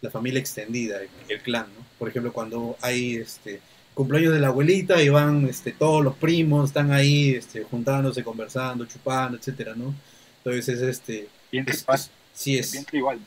la 0.00 0.10
familia 0.10 0.40
extendida, 0.40 0.98
el, 1.28 1.40
clan, 1.42 1.66
¿no? 1.76 1.84
Por 1.98 2.08
ejemplo, 2.08 2.32
cuando 2.32 2.78
hay 2.80 3.16
este 3.16 3.60
cumpleaños 3.94 4.32
de 4.34 4.40
la 4.40 4.48
abuelita 4.48 5.02
y 5.02 5.08
van 5.08 5.46
este, 5.46 5.72
todos 5.72 6.02
los 6.04 6.16
primos, 6.16 6.70
están 6.70 6.92
ahí 6.92 7.32
este, 7.34 7.64
juntándose, 7.64 8.24
conversando, 8.24 8.86
chupando, 8.86 9.36
etcétera, 9.38 9.74
¿no? 9.74 9.94
Entonces 10.38 10.68
es 10.68 10.82
este. 10.82 11.28
Bien 11.52 11.64
es, 11.68 11.78
tribal. 11.84 12.00
es- 12.00 12.10
sí, 12.32 12.58
es, 12.58 12.72
Bien 12.72 12.84
tribal. 12.84 13.18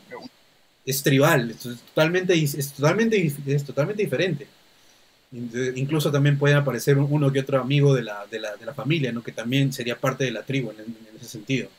es 0.86 1.04
tribal, 1.04 1.52
es 1.52 1.60
totalmente, 1.60 2.34
es 2.44 2.74
totalmente, 2.74 3.34
es 3.48 3.64
totalmente 3.64 4.04
diferente. 4.04 4.48
In- 5.32 5.52
Incluso 5.76 6.12
también 6.12 6.38
puede 6.38 6.56
aparecer 6.56 6.98
uno 6.98 7.32
que 7.32 7.40
otro 7.42 7.60
amigo 7.60 7.94
de 7.94 8.04
la, 8.04 8.26
de 8.28 8.40
la, 8.40 8.56
de 8.56 8.66
la 8.66 8.74
familia, 8.74 9.12
¿no? 9.12 9.24
que 9.24 9.32
también 9.32 9.74
sería 9.74 10.00
parte 10.00 10.24
de 10.26 10.32
la 10.32 10.44
tribu 10.44 10.72
en, 10.72 10.80
en 10.80 11.16
ese 11.18 11.28
sentido. 11.30 11.70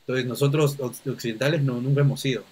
Entonces 0.00 0.26
nosotros 0.26 0.78
oc- 0.78 1.10
occidentales 1.12 1.62
no, 1.62 1.80
nunca 1.80 2.00
hemos 2.00 2.20
sido. 2.20 2.44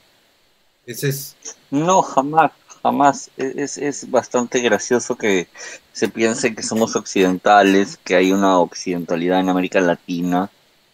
Ese 0.86 1.08
es, 1.08 1.36
No, 1.70 2.02
jamás, 2.02 2.52
jamás. 2.82 3.30
Es, 3.36 3.78
es 3.78 4.10
bastante 4.10 4.60
gracioso 4.60 5.16
que 5.16 5.48
se 5.92 6.08
piense 6.08 6.54
que 6.54 6.62
somos 6.62 6.96
occidentales, 6.96 7.98
que 8.04 8.16
hay 8.16 8.32
una 8.32 8.58
occidentalidad 8.58 9.40
en 9.40 9.48
América 9.48 9.80
Latina, 9.80 10.50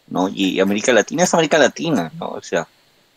¿no? 0.08 0.28
Y 0.28 0.60
América 0.60 0.92
Latina 0.92 1.24
es 1.24 1.34
América 1.34 1.58
Latina, 1.58 2.12
¿no? 2.18 2.30
O 2.30 2.42
sea, 2.42 2.66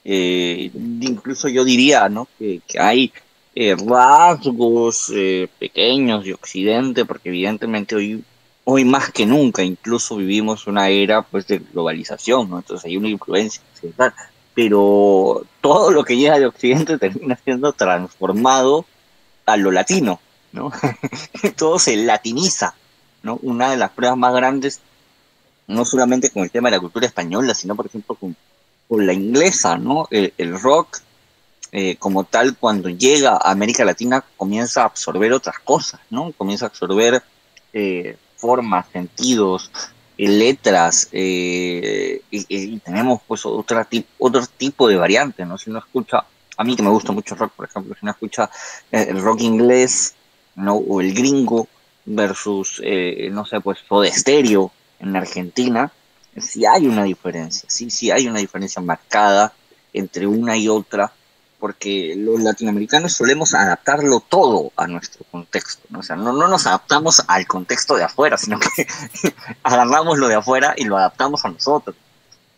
eh, 0.04 0.72
incluso 0.74 1.48
yo 1.48 1.64
diría, 1.64 2.10
¿no? 2.10 2.28
Que, 2.38 2.62
que 2.68 2.80
hay 2.80 3.12
eh, 3.56 3.76
rasgos 3.76 5.12
eh, 5.14 5.50
pequeños 5.60 6.24
de 6.24 6.34
Occidente, 6.34 7.06
porque 7.06 7.30
evidentemente 7.30 7.96
hoy, 7.96 8.24
hoy 8.64 8.86
más 8.86 9.12
que 9.12 9.26
nunca 9.26 9.64
incluso 9.64 10.16
vivimos 10.16 10.68
una 10.68 10.90
era 10.90 11.24
pues 11.24 11.48
de 11.48 11.60
globalización, 11.60 12.50
¿no? 12.50 12.60
Entonces 12.60 12.86
hay 12.86 12.98
una 12.98 13.10
influencia 13.10 13.62
occidental 13.74 14.14
pero 14.62 15.46
todo 15.62 15.90
lo 15.90 16.04
que 16.04 16.18
llega 16.18 16.38
de 16.38 16.46
Occidente 16.46 16.98
termina 16.98 17.40
siendo 17.42 17.72
transformado 17.72 18.86
a 19.46 19.56
lo 19.56 19.72
latino, 19.72 20.20
¿no? 20.52 20.70
todo 21.56 21.80
se 21.80 21.96
latiniza, 21.96 22.76
¿no? 23.24 23.40
Una 23.42 23.72
de 23.72 23.78
las 23.78 23.92
pruebas 23.92 24.18
más 24.18 24.34
grandes, 24.34 24.82
no 25.68 25.86
solamente 25.86 26.30
con 26.30 26.44
el 26.44 26.52
tema 26.52 26.70
de 26.70 26.76
la 26.76 26.82
cultura 26.82 27.08
española, 27.08 27.56
sino 27.56 27.74
por 27.74 27.86
ejemplo 27.86 28.16
con, 28.16 28.36
la 28.90 29.14
inglesa, 29.14 29.78
¿no? 29.78 30.10
El, 30.12 30.60
rock, 30.60 30.98
eh, 31.72 31.96
como 31.96 32.26
tal, 32.26 32.58
cuando 32.58 32.90
llega 32.90 33.38
a 33.42 33.52
América 33.52 33.86
Latina, 33.86 34.26
comienza 34.36 34.82
a 34.82 34.88
absorber 34.88 35.32
otras 35.32 35.60
cosas, 35.60 36.02
¿no? 36.10 36.34
Comienza 36.34 36.66
a 36.66 36.68
absorber 36.68 37.24
eh, 37.72 38.18
formas, 38.36 38.88
sentidos, 38.92 39.72
letras, 40.28 41.10
eh, 41.12 42.22
y, 42.32 42.78
tenemos 42.80 43.22
pues 43.28 43.46
otra 43.46 43.88
tip- 43.90 44.08
otro 44.18 44.44
tipo 44.58 44.88
de 44.88 44.96
variantes, 44.98 45.48
¿no? 45.48 45.58
Si 45.58 45.70
uno 45.70 45.80
escucha, 45.80 46.24
a 46.58 46.64
mí 46.64 46.76
que 46.76 46.84
me 46.84 46.90
gusta 46.90 47.12
mucho 47.12 47.36
el 47.36 47.40
rock, 47.40 47.54
por 47.54 47.68
ejemplo, 47.68 47.94
si 47.96 48.00
uno 48.04 48.12
escucha 48.12 48.50
eh, 48.92 49.08
el 49.10 49.22
rock 49.22 49.42
inglés, 49.42 50.16
¿no? 50.56 50.76
O 50.76 51.02
el 51.02 51.14
gringo 51.14 51.68
versus, 52.06 52.82
eh, 52.84 53.30
no 53.32 53.46
sé, 53.46 53.62
pues 53.62 53.80
Soda 53.88 54.12
Stereo 54.12 54.72
en 55.00 55.16
Argentina, 55.16 55.92
sí 56.38 56.66
hay 56.66 56.88
una 56.88 57.04
diferencia, 57.04 57.70
sí, 57.70 57.90
sí 57.90 58.12
hay 58.12 58.28
una 58.28 58.40
diferencia 58.40 58.82
marcada 58.82 59.54
entre 59.94 60.28
una 60.28 60.58
y 60.58 60.68
otra, 60.68 61.12
porque 61.60 62.16
los 62.18 62.40
latinoamericanos 62.42 63.14
solemos 63.14 63.54
adaptarlo 63.54 64.22
todo 64.22 64.72
a 64.76 64.88
nuestro 64.88 65.26
contexto, 65.30 65.86
¿no? 65.90 66.00
O 66.00 66.04
sea, 66.04 66.16
no, 66.16 66.32
no 66.32 66.48
nos 66.48 66.66
adaptamos 66.66 67.24
al 67.28 67.46
contexto 67.48 67.96
de 67.96 68.04
afuera, 68.04 68.38
sino 68.38 68.60
que 68.60 68.88
agarramos 69.64 70.18
lo 70.18 70.28
de 70.28 70.36
afuera 70.36 70.74
y 70.78 70.86
lo 70.86 70.98
adaptamos 70.98 71.44
a 71.46 71.50
nosotros. 71.50 71.96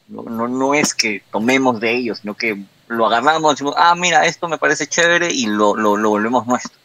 No, 0.08 0.24
no, 0.24 0.48
no 0.48 0.74
es 0.74 0.94
que 0.94 1.24
tomemos 1.32 1.80
de 1.80 1.96
ellos, 1.96 2.20
sino 2.20 2.36
que 2.36 2.64
lo 2.88 3.08
agarramos, 3.08 3.54
decimos, 3.54 3.74
ah, 3.78 3.96
mira, 3.96 4.26
esto 4.26 4.48
me 4.48 4.58
parece 4.58 4.88
chévere 4.88 5.32
y 5.32 5.48
lo, 5.48 5.76
lo, 5.76 5.98
lo 5.98 6.10
volvemos 6.10 6.46
nuestro. 6.46 6.80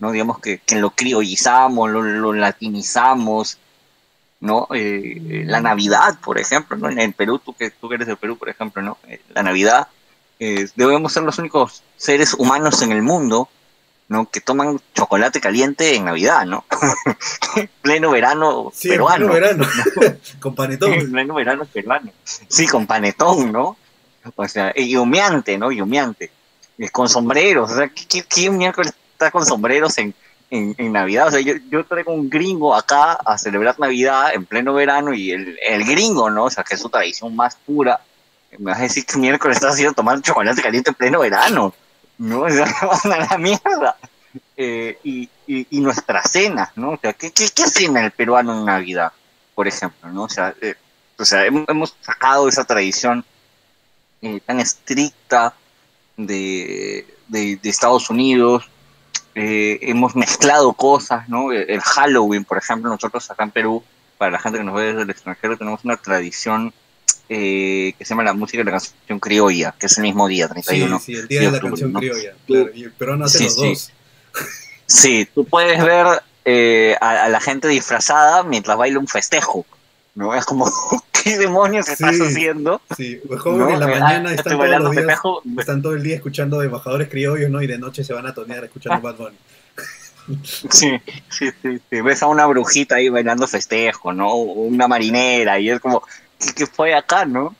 ¿no? 0.00 0.10
Digamos 0.10 0.40
que, 0.40 0.58
que 0.58 0.76
lo 0.76 0.90
criollizamos, 0.90 1.90
lo, 1.90 2.02
lo 2.02 2.32
latinizamos, 2.32 3.58
¿no? 4.40 4.66
Eh, 4.74 5.20
eh, 5.28 5.44
la 5.46 5.60
Navidad, 5.60 6.18
por 6.24 6.38
ejemplo, 6.38 6.76
¿no? 6.76 6.88
En 6.88 7.12
Perú, 7.12 7.38
tú 7.38 7.52
que, 7.52 7.70
tú 7.70 7.92
eres 7.92 8.08
de 8.08 8.16
Perú, 8.16 8.36
por 8.36 8.48
ejemplo, 8.48 8.82
¿no? 8.82 8.98
Eh, 9.06 9.20
la 9.34 9.42
Navidad, 9.42 9.88
eh, 10.40 10.68
debemos 10.74 11.12
ser 11.12 11.22
los 11.22 11.38
únicos 11.38 11.82
seres 11.96 12.34
humanos 12.34 12.82
en 12.82 12.92
el 12.92 13.02
mundo, 13.02 13.48
¿no? 14.08 14.28
Que 14.28 14.40
toman 14.40 14.80
chocolate 14.94 15.40
caliente 15.40 15.94
en 15.94 16.06
Navidad, 16.06 16.46
¿no? 16.46 16.64
pleno 17.82 18.10
verano 18.10 18.72
sí, 18.74 18.88
peruano. 18.88 19.28
pleno 19.28 19.34
verano, 19.34 19.66
con 20.40 20.54
panetón. 20.54 20.92
En 20.94 21.12
pleno 21.12 21.34
verano 21.34 21.64
peruano. 21.66 22.10
Sí, 22.24 22.66
con 22.66 22.86
panetón, 22.86 23.52
¿no? 23.52 23.76
O 24.34 24.48
sea, 24.48 24.72
y 24.74 24.96
humeante, 24.96 25.56
¿no? 25.58 25.70
Y 25.70 25.80
humeante. 25.80 26.30
Eh, 26.78 26.88
Con 26.88 27.08
sombreros, 27.08 27.70
o 27.70 27.74
sea, 27.76 27.88
¿qué, 27.88 28.06
qué, 28.06 28.22
qué 28.22 28.50
miércoles 28.50 28.94
está 29.12 29.30
con 29.30 29.44
sombreros 29.44 29.98
en, 29.98 30.14
en, 30.50 30.74
en 30.78 30.92
Navidad? 30.92 31.28
O 31.28 31.30
sea, 31.30 31.40
yo, 31.40 31.54
yo 31.70 31.84
traigo 31.84 32.12
un 32.14 32.30
gringo 32.30 32.74
acá 32.74 33.12
a 33.12 33.36
celebrar 33.36 33.78
Navidad 33.78 34.32
en 34.34 34.46
pleno 34.46 34.72
verano 34.72 35.12
y 35.12 35.30
el, 35.30 35.58
el 35.66 35.84
gringo, 35.84 36.30
¿no? 36.30 36.44
O 36.44 36.50
sea, 36.50 36.64
que 36.64 36.74
es 36.74 36.80
su 36.80 36.88
tradición 36.88 37.36
más 37.36 37.56
pura. 37.56 38.00
Me 38.58 38.70
vas 38.70 38.80
a 38.80 38.82
decir 38.82 39.06
que 39.06 39.18
miércoles 39.18 39.56
está 39.56 39.68
haciendo 39.68 39.94
tomar 39.94 40.20
chocolate 40.20 40.62
caliente 40.62 40.90
en 40.90 40.94
pleno 40.94 41.20
verano. 41.20 41.74
No, 42.18 42.42
o 42.42 42.50
sea, 42.50 42.66
van 43.04 43.12
a 43.12 43.26
la 43.26 43.38
mierda. 43.38 43.96
Eh, 44.56 44.98
y, 45.02 45.28
y, 45.46 45.66
y 45.70 45.80
nuestra 45.80 46.22
cena, 46.22 46.70
¿no? 46.76 46.90
O 46.90 46.98
sea, 46.98 47.12
¿qué, 47.14 47.32
qué, 47.32 47.48
cena 47.48 48.04
el 48.04 48.10
peruano 48.12 48.58
en 48.58 48.64
Navidad, 48.64 49.12
por 49.54 49.66
ejemplo, 49.66 50.10
¿no? 50.10 50.24
O 50.24 50.28
sea, 50.28 50.54
eh, 50.60 50.74
o 51.18 51.24
sea 51.24 51.46
hemos, 51.46 51.96
sacado 52.00 52.48
esa 52.48 52.64
tradición 52.64 53.24
eh, 54.22 54.40
tan 54.44 54.60
estricta 54.60 55.54
de, 56.16 57.06
de, 57.28 57.58
Estados 57.64 58.10
Unidos, 58.10 58.68
eh, 59.34 59.78
hemos 59.82 60.14
mezclado 60.14 60.72
cosas, 60.74 61.28
¿no? 61.28 61.52
El 61.52 61.80
Halloween, 61.80 62.44
por 62.44 62.58
ejemplo, 62.58 62.90
nosotros 62.90 63.30
acá 63.30 63.44
en 63.44 63.50
Perú, 63.50 63.82
para 64.18 64.32
la 64.32 64.38
gente 64.38 64.58
que 64.58 64.64
nos 64.64 64.74
ve 64.74 64.88
desde 64.88 65.02
el 65.02 65.10
extranjero, 65.10 65.56
tenemos 65.56 65.84
una 65.84 65.96
tradición 65.96 66.72
eh, 67.32 67.94
que 67.96 68.04
se 68.04 68.10
llama 68.10 68.24
la 68.24 68.34
música 68.34 68.58
de 68.58 68.64
la 68.64 68.72
canción 68.72 69.20
criolla, 69.20 69.72
que 69.78 69.86
es 69.86 69.96
el 69.98 70.02
mismo 70.02 70.26
día, 70.26 70.48
Sí, 70.48 70.52
31 70.52 70.98
sí, 70.98 71.14
el 71.14 71.28
día 71.28 71.38
de 71.40 71.44
la 71.46 71.52
octubre, 71.52 71.70
canción 71.70 71.92
¿no? 71.92 72.00
criolla. 72.00 72.32
Claro, 72.46 72.70
y 72.74 72.82
el 72.82 72.90
peruano 72.92 73.24
hace 73.24 73.38
Sí, 73.38 73.44
los 73.44 73.54
sí. 73.54 73.68
dos. 73.68 73.92
Sí, 74.86 75.28
tú 75.32 75.44
puedes 75.44 75.82
ver 75.84 76.06
eh, 76.44 76.96
a, 77.00 77.24
a 77.24 77.28
la 77.28 77.40
gente 77.40 77.68
disfrazada 77.68 78.42
mientras 78.42 78.76
baila 78.76 78.98
un 78.98 79.06
festejo, 79.06 79.64
¿no? 80.16 80.34
Es 80.34 80.44
como, 80.44 80.66
¿qué 81.22 81.38
demonios 81.38 81.88
estás 81.88 82.16
Sí. 82.16 82.22
haciendo? 82.22 82.80
Sí, 82.96 83.20
pues 83.28 83.40
¿No? 83.44 83.68
en 83.70 83.78
la 83.78 83.86
Eh, 83.86 84.00
mañana 84.00 84.30
ah, 84.30 84.34
están 84.34 84.58
todos 84.58 84.68
los 84.80 84.90
días, 84.90 85.20
están 85.58 85.82
todo 85.82 85.94
el 85.94 86.02
día 86.02 86.16
escuchando 86.16 86.58
de 86.58 86.66
embajadores 86.66 87.08
criollos, 87.08 87.48
¿no? 87.48 87.62
Y 87.62 87.68
de 87.68 87.78
noche 87.78 88.02
se 88.02 88.12
van 88.12 88.26
a 88.26 88.34
tonear 88.34 88.64
escuchando 88.64 89.00
Bad 89.02 89.16
Bunny. 89.16 89.36
Sí, 90.44 90.90
sí, 91.28 91.50
sí, 91.62 91.80
sí. 91.90 92.00
Ves 92.00 92.22
a 92.22 92.26
una 92.26 92.46
brujita 92.46 92.96
ahí 92.96 93.08
bailando 93.08 93.46
festejo, 93.46 94.12
¿no? 94.12 94.28
O 94.30 94.42
Una 94.42 94.86
marinera, 94.88 95.58
y 95.60 95.70
es 95.70 95.80
como, 95.80 96.02
¿qué, 96.40 96.52
qué 96.54 96.66
fue 96.66 96.94
acá, 96.94 97.24
no? 97.26 97.54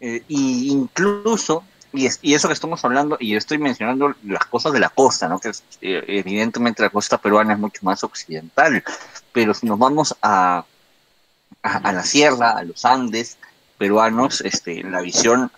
Eh, 0.00 0.22
y 0.28 0.70
incluso, 0.72 1.64
y, 1.92 2.06
es- 2.06 2.18
y 2.22 2.34
eso 2.34 2.48
que 2.48 2.54
estamos 2.54 2.84
hablando, 2.84 3.16
y 3.20 3.36
estoy 3.36 3.58
mencionando 3.58 4.14
las 4.24 4.46
cosas 4.46 4.72
de 4.72 4.80
la 4.80 4.90
costa, 4.90 5.28
¿no? 5.28 5.38
Que 5.40 5.50
es, 5.50 5.64
eh, 5.82 6.04
evidentemente 6.08 6.82
la 6.82 6.90
costa 6.90 7.18
peruana 7.18 7.54
es 7.54 7.58
mucho 7.60 7.80
más 7.84 8.04
occidental, 8.04 8.82
pero 9.32 9.54
si 9.54 9.66
nos 9.66 9.78
vamos 9.78 10.16
a, 10.22 10.64
a, 11.62 11.76
a 11.78 11.92
la 11.92 12.02
sierra, 12.04 12.52
a 12.52 12.64
los 12.64 12.84
Andes 12.84 13.38
peruanos, 13.78 14.40
este, 14.42 14.82
la 14.84 15.00
visión 15.00 15.50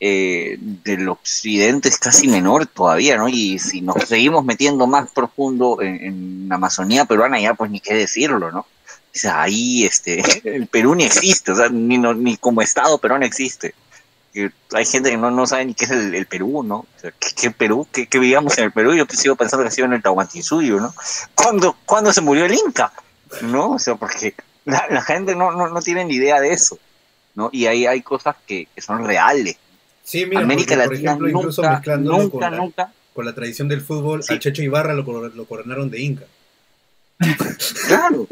eh, 0.00 0.56
del 0.60 1.08
occidente 1.10 1.88
es 1.88 1.98
casi 1.98 2.26
menor 2.28 2.66
todavía, 2.66 3.16
¿no? 3.18 3.28
Y 3.28 3.58
si 3.58 3.82
nos 3.82 3.96
seguimos 4.08 4.44
metiendo 4.44 4.86
más 4.86 5.10
profundo 5.10 5.82
en, 5.82 5.96
en 6.04 6.48
la 6.48 6.54
Amazonía 6.56 7.04
peruana, 7.04 7.38
ya 7.40 7.54
pues 7.54 7.70
ni 7.70 7.80
qué 7.80 7.94
decirlo, 7.94 8.50
¿no? 8.50 8.66
O 9.12 9.18
sea, 9.18 9.42
ahí 9.42 9.84
este, 9.84 10.22
el 10.56 10.66
Perú 10.66 10.94
ni 10.94 11.04
existe, 11.04 11.52
o 11.52 11.56
sea, 11.56 11.68
ni, 11.68 11.98
no- 11.98 12.14
ni 12.14 12.36
como 12.36 12.62
Estado 12.62 12.98
peruano 12.98 13.24
existe. 13.26 13.74
Hay 14.72 14.84
gente 14.86 15.10
que 15.10 15.16
no, 15.16 15.32
no 15.32 15.44
sabe 15.46 15.64
ni 15.64 15.74
qué 15.74 15.86
es 15.86 15.90
el, 15.90 16.14
el 16.14 16.26
Perú, 16.26 16.62
¿no? 16.62 16.76
O 16.76 16.86
sea, 17.00 17.10
¿qué, 17.18 17.28
qué 17.34 17.50
Perú? 17.50 17.88
¿Qué, 17.90 18.06
qué 18.06 18.18
vivíamos 18.20 18.56
en 18.58 18.64
el 18.64 18.72
Perú? 18.72 18.94
Yo 18.94 19.04
sigo 19.10 19.34
pensando 19.34 19.64
que 19.64 19.68
ha 19.68 19.72
sido 19.72 19.86
en 19.86 19.94
el 19.94 20.02
Tahuantinsuyo, 20.02 20.78
¿no? 20.78 20.94
¿Cuándo, 21.34 21.76
¿Cuándo 21.84 22.12
se 22.12 22.20
murió 22.20 22.44
el 22.44 22.54
Inca? 22.54 22.92
¿No? 23.42 23.72
O 23.72 23.78
sea, 23.80 23.96
porque 23.96 24.34
la, 24.64 24.86
la 24.88 25.02
gente 25.02 25.34
no, 25.34 25.50
no, 25.50 25.68
no 25.68 25.82
tiene 25.82 26.04
ni 26.04 26.14
idea 26.14 26.38
de 26.40 26.52
eso, 26.52 26.78
¿no? 27.34 27.50
Y 27.52 27.66
ahí 27.66 27.86
hay 27.86 28.02
cosas 28.02 28.36
que, 28.46 28.68
que 28.72 28.80
son 28.80 29.04
reales. 29.04 29.56
Sí, 30.04 30.24
mira, 30.26 30.42
América 30.42 30.74
porque, 30.76 30.84
por 30.84 30.92
Latina 30.92 31.10
ejemplo, 31.10 31.28
incluso 31.28 31.62
nunca, 31.62 31.74
mezclándolo 31.74 32.18
nunca, 32.18 32.30
con, 32.30 32.40
la, 32.40 32.50
nunca, 32.50 32.92
con 33.14 33.24
la 33.26 33.34
tradición 33.34 33.66
del 33.68 33.80
fútbol, 33.80 34.22
Sí. 34.22 34.34
a 34.34 34.38
Checho 34.38 34.62
Ibarra 34.62 34.94
lo 34.94 35.04
coronaron 35.46 35.90
de 35.90 36.00
Inca. 36.00 36.24
claro. 37.88 38.28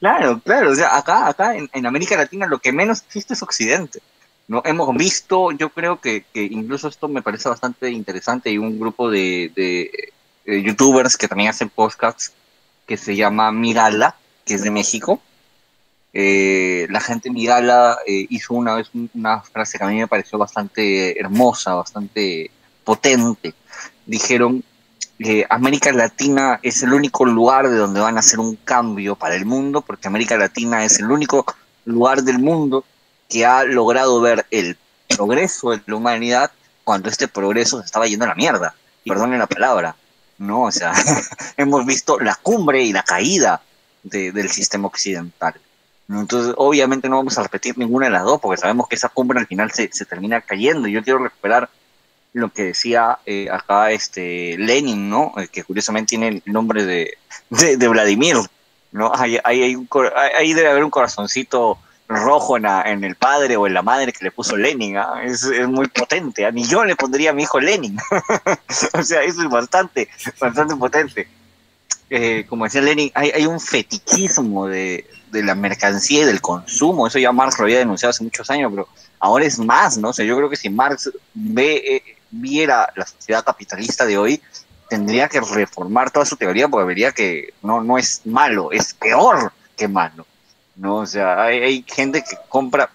Claro, 0.00 0.40
claro, 0.40 0.70
o 0.70 0.74
sea, 0.74 0.96
acá, 0.96 1.28
acá 1.28 1.56
en, 1.56 1.68
en 1.72 1.86
América 1.86 2.16
Latina 2.16 2.46
lo 2.46 2.58
que 2.58 2.72
menos 2.72 3.02
existe 3.02 3.34
es 3.34 3.42
Occidente. 3.42 4.00
No 4.48 4.60
hemos 4.64 4.94
visto, 4.96 5.52
yo 5.52 5.70
creo 5.70 6.00
que, 6.00 6.24
que 6.32 6.42
incluso 6.42 6.88
esto 6.88 7.08
me 7.08 7.22
parece 7.22 7.48
bastante 7.48 7.90
interesante 7.90 8.50
y 8.50 8.58
un 8.58 8.78
grupo 8.78 9.10
de, 9.10 9.50
de, 9.54 10.12
eh, 10.44 10.62
youtubers 10.62 11.16
que 11.16 11.28
también 11.28 11.50
hacen 11.50 11.70
podcasts, 11.70 12.32
que 12.86 12.96
se 12.98 13.16
llama 13.16 13.50
Migala, 13.52 14.16
que 14.44 14.54
es 14.54 14.62
de 14.62 14.70
México. 14.70 15.22
Eh, 16.12 16.86
la 16.90 17.00
gente 17.00 17.30
Migala 17.30 17.98
eh, 18.06 18.26
hizo 18.28 18.54
una 18.54 18.74
vez 18.74 18.90
una 19.14 19.40
frase 19.40 19.78
que 19.78 19.84
a 19.84 19.88
mí 19.88 19.96
me 19.96 20.06
pareció 20.06 20.38
bastante 20.38 21.18
hermosa, 21.18 21.74
bastante 21.74 22.50
potente. 22.84 23.54
Dijeron, 24.04 24.62
América 25.48 25.92
Latina 25.92 26.58
es 26.62 26.82
el 26.82 26.92
único 26.92 27.24
lugar 27.24 27.68
de 27.70 27.76
donde 27.76 28.00
van 28.00 28.16
a 28.16 28.20
hacer 28.20 28.40
un 28.40 28.56
cambio 28.56 29.14
para 29.14 29.34
el 29.36 29.46
mundo, 29.46 29.80
porque 29.80 30.08
América 30.08 30.36
Latina 30.36 30.84
es 30.84 30.98
el 30.98 31.10
único 31.10 31.46
lugar 31.84 32.22
del 32.22 32.38
mundo 32.38 32.84
que 33.28 33.46
ha 33.46 33.64
logrado 33.64 34.20
ver 34.20 34.46
el 34.50 34.76
progreso 35.08 35.70
de 35.70 35.80
la 35.86 35.96
humanidad 35.96 36.50
cuando 36.82 37.08
este 37.08 37.28
progreso 37.28 37.80
se 37.80 37.86
estaba 37.86 38.06
yendo 38.06 38.24
a 38.24 38.28
la 38.28 38.34
mierda. 38.34 38.74
Y 39.04 39.10
la 39.10 39.46
palabra, 39.46 39.96
¿no? 40.38 40.62
O 40.62 40.72
sea, 40.72 40.92
hemos 41.56 41.84
visto 41.84 42.18
la 42.20 42.34
cumbre 42.36 42.82
y 42.82 42.92
la 42.92 43.02
caída 43.02 43.60
del 44.02 44.50
sistema 44.50 44.86
occidental. 44.86 45.54
Entonces, 46.08 46.54
obviamente 46.58 47.08
no 47.08 47.16
vamos 47.16 47.38
a 47.38 47.42
repetir 47.42 47.78
ninguna 47.78 48.06
de 48.06 48.12
las 48.12 48.24
dos, 48.24 48.40
porque 48.40 48.60
sabemos 48.60 48.88
que 48.88 48.96
esa 48.96 49.08
cumbre 49.08 49.40
al 49.40 49.46
final 49.46 49.70
se, 49.72 49.88
termina 49.88 50.40
cayendo. 50.40 50.88
Yo 50.88 51.02
quiero 51.02 51.18
recuperar 51.18 51.70
lo 52.34 52.52
que 52.52 52.64
decía 52.64 53.18
eh, 53.24 53.48
acá 53.50 53.92
este 53.92 54.56
Lenin, 54.58 55.08
¿no? 55.08 55.32
Eh, 55.38 55.48
que 55.48 55.62
curiosamente 55.62 56.10
tiene 56.10 56.42
el 56.44 56.52
nombre 56.52 56.84
de, 56.84 57.16
de, 57.48 57.88
Vladimir, 57.88 58.36
¿no? 58.92 59.12
Ahí, 59.14 59.38
hay 59.44 59.76
ahí 60.36 60.52
debe 60.52 60.68
haber 60.68 60.84
un 60.84 60.90
corazoncito 60.90 61.78
rojo 62.08 62.56
en, 62.56 63.04
el 63.04 63.14
padre 63.14 63.56
o 63.56 63.66
en 63.66 63.74
la 63.74 63.82
madre 63.82 64.12
que 64.12 64.24
le 64.24 64.30
puso 64.30 64.56
Lenin, 64.56 64.96
¿ah? 64.96 65.22
es, 65.24 65.48
muy 65.68 65.86
potente, 65.88 66.44
a 66.44 66.48
¿ah? 66.48 66.50
ni 66.50 66.64
yo 66.64 66.84
le 66.84 66.96
pondría 66.96 67.30
a 67.30 67.32
mi 67.32 67.44
hijo 67.44 67.60
Lenin, 67.60 67.96
o 68.92 69.02
sea, 69.02 69.22
eso 69.22 69.42
es 69.42 69.48
bastante, 69.48 70.08
bastante 70.38 70.76
potente. 70.76 71.28
Eh, 72.10 72.44
como 72.48 72.64
decía 72.64 72.82
Lenin, 72.82 73.10
hay, 73.14 73.46
un 73.46 73.58
fetichismo 73.58 74.66
de, 74.66 75.06
la 75.32 75.54
mercancía 75.54 76.22
y 76.22 76.24
del 76.24 76.40
consumo, 76.40 77.06
eso 77.06 77.18
ya 77.18 77.32
Marx 77.32 77.58
lo 77.58 77.64
había 77.64 77.78
denunciado 77.78 78.10
hace 78.10 78.22
muchos 78.22 78.50
años, 78.50 78.70
pero 78.70 78.88
ahora 79.18 79.46
es 79.46 79.58
más, 79.58 79.96
¿no? 79.96 80.10
O 80.10 80.12
sea, 80.12 80.24
yo 80.24 80.36
creo 80.36 80.50
que 80.50 80.56
si 80.56 80.68
Marx 80.68 81.10
ve, 81.32 81.82
eh, 81.86 82.13
viera 82.40 82.92
la 82.96 83.06
sociedad 83.06 83.44
capitalista 83.44 84.04
de 84.06 84.18
hoy, 84.18 84.42
tendría 84.88 85.28
que 85.28 85.40
reformar 85.40 86.10
toda 86.10 86.26
su 86.26 86.36
teoría 86.36 86.68
porque 86.68 86.86
vería 86.86 87.12
que 87.12 87.54
no, 87.62 87.82
no 87.82 87.98
es 87.98 88.22
malo, 88.24 88.72
es 88.72 88.94
peor 88.94 89.52
que 89.76 89.88
malo. 89.88 90.26
¿no? 90.76 90.96
O 90.98 91.06
sea, 91.06 91.42
hay, 91.42 91.84
gente 91.86 92.22
que 92.22 92.36
compra. 92.48 92.90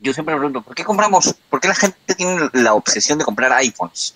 Yo 0.00 0.12
siempre 0.12 0.34
me 0.34 0.40
pregunto, 0.40 0.62
¿por 0.62 0.74
qué 0.74 0.84
compramos? 0.84 1.34
¿Por 1.48 1.60
qué 1.60 1.68
la 1.68 1.74
gente 1.74 2.14
tiene 2.14 2.50
la 2.52 2.74
obsesión 2.74 3.18
de 3.18 3.24
comprar 3.24 3.52
iPhones? 3.52 4.14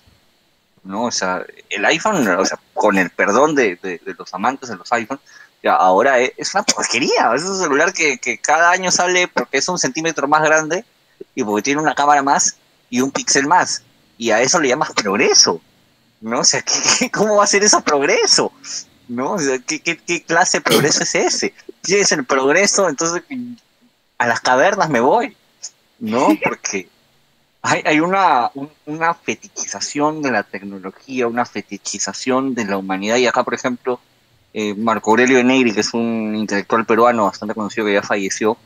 ¿No? 0.83 1.05
O 1.05 1.11
sea, 1.11 1.43
el 1.69 1.85
iPhone, 1.85 2.27
o 2.27 2.45
sea, 2.45 2.59
con 2.73 2.97
el 2.97 3.09
perdón 3.09 3.55
de, 3.55 3.99
los 4.17 4.33
amantes 4.33 4.69
de 4.69 4.75
los 4.75 4.91
iPhones, 4.91 5.23
ya 5.61 5.73
ahora 5.73 6.19
es, 6.19 6.53
una 6.53 6.63
porquería. 6.63 7.33
Es 7.35 7.43
un 7.43 7.57
celular 7.57 7.93
que, 7.93 8.39
cada 8.41 8.71
año 8.71 8.91
sale 8.91 9.27
porque 9.27 9.57
es 9.57 9.67
un 9.67 9.79
centímetro 9.79 10.27
más 10.27 10.41
grande 10.43 10.85
y 11.35 11.43
porque 11.43 11.63
tiene 11.63 11.81
una 11.81 11.95
cámara 11.95 12.21
más 12.21 12.57
y 12.89 13.01
un 13.01 13.11
píxel 13.11 13.47
más. 13.47 13.83
Y 14.19 14.29
a 14.29 14.41
eso 14.41 14.59
le 14.59 14.67
llamas 14.67 14.91
progreso. 14.91 15.59
¿No? 16.21 16.41
O 16.41 16.43
sea, 16.43 16.63
¿cómo 17.11 17.37
va 17.37 17.45
a 17.45 17.47
ser 17.47 17.63
eso 17.63 17.81
progreso? 17.81 18.51
¿No? 19.07 19.33
O 19.33 19.39
¿qué, 19.65 19.79
qué 19.79 20.23
clase 20.23 20.57
de 20.57 20.61
progreso 20.61 21.01
es 21.01 21.15
ese? 21.15 21.53
si 21.83 21.95
es 21.95 22.11
el 22.11 22.25
progreso, 22.25 22.89
entonces 22.89 23.23
a 24.17 24.27
las 24.27 24.41
cavernas 24.41 24.89
me 24.89 24.99
voy, 24.99 25.35
¿no? 25.99 26.27
Porque 26.43 26.89
hay, 27.61 27.81
hay 27.85 27.99
una, 27.99 28.51
una 28.85 29.13
fetichización 29.13 30.21
de 30.21 30.31
la 30.31 30.43
tecnología, 30.43 31.27
una 31.27 31.45
fetichización 31.45 32.53
de 32.53 32.65
la 32.65 32.77
humanidad. 32.77 33.17
Y 33.17 33.27
acá, 33.27 33.43
por 33.43 33.53
ejemplo, 33.53 33.99
eh, 34.53 34.73
Marco 34.73 35.11
Aurelio 35.11 35.43
Negri, 35.43 35.73
que 35.73 35.81
es 35.81 35.93
un 35.93 36.35
intelectual 36.35 36.85
peruano 36.85 37.25
bastante 37.25 37.55
conocido 37.55 37.85
que 37.85 37.93
ya 37.93 38.03
falleció, 38.03 38.57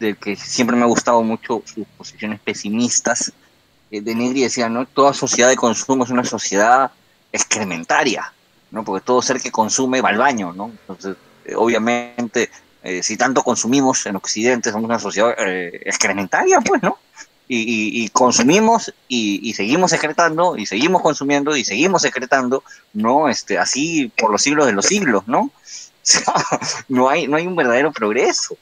del 0.00 0.16
que 0.16 0.36
siempre 0.36 0.76
me 0.76 0.82
ha 0.82 0.86
gustado 0.86 1.22
mucho 1.22 1.62
sus 1.64 1.86
posiciones 1.96 2.40
pesimistas, 2.40 3.32
de 4.00 4.14
Negri 4.14 4.42
decía, 4.42 4.68
¿no? 4.68 4.86
Toda 4.86 5.14
sociedad 5.14 5.48
de 5.48 5.56
consumo 5.56 6.04
es 6.04 6.10
una 6.10 6.24
sociedad 6.24 6.90
excrementaria, 7.32 8.32
¿no? 8.70 8.84
Porque 8.84 9.04
todo 9.04 9.20
ser 9.22 9.40
que 9.40 9.50
consume 9.50 10.00
va 10.00 10.10
al 10.10 10.18
baño, 10.18 10.52
¿no? 10.52 10.70
Entonces, 10.70 11.16
eh, 11.44 11.54
obviamente, 11.56 12.50
eh, 12.82 13.02
si 13.02 13.16
tanto 13.16 13.42
consumimos 13.42 14.06
en 14.06 14.16
Occidente, 14.16 14.70
somos 14.70 14.84
una 14.84 14.98
sociedad 14.98 15.34
eh, 15.38 15.80
excrementaria, 15.84 16.60
pues, 16.60 16.82
¿no? 16.82 16.98
Y, 17.46 18.08
consumimos 18.08 18.92
y, 19.06 19.52
seguimos 19.52 19.92
excretando 19.92 20.56
y 20.56 20.64
seguimos 20.64 21.02
consumiendo 21.02 21.54
y 21.54 21.64
seguimos 21.64 22.04
excretando, 22.04 22.64
¿no? 22.94 23.28
Este, 23.28 23.58
así 23.58 24.10
por 24.16 24.30
los 24.30 24.42
siglos 24.42 24.66
de 24.66 24.72
los 24.72 24.86
siglos, 24.86 25.28
¿no? 25.28 25.50
no 26.88 27.10
hay, 27.10 27.26
no 27.26 27.36
hay 27.36 27.46
un 27.46 27.54
verdadero 27.54 27.92
progreso. 27.92 28.56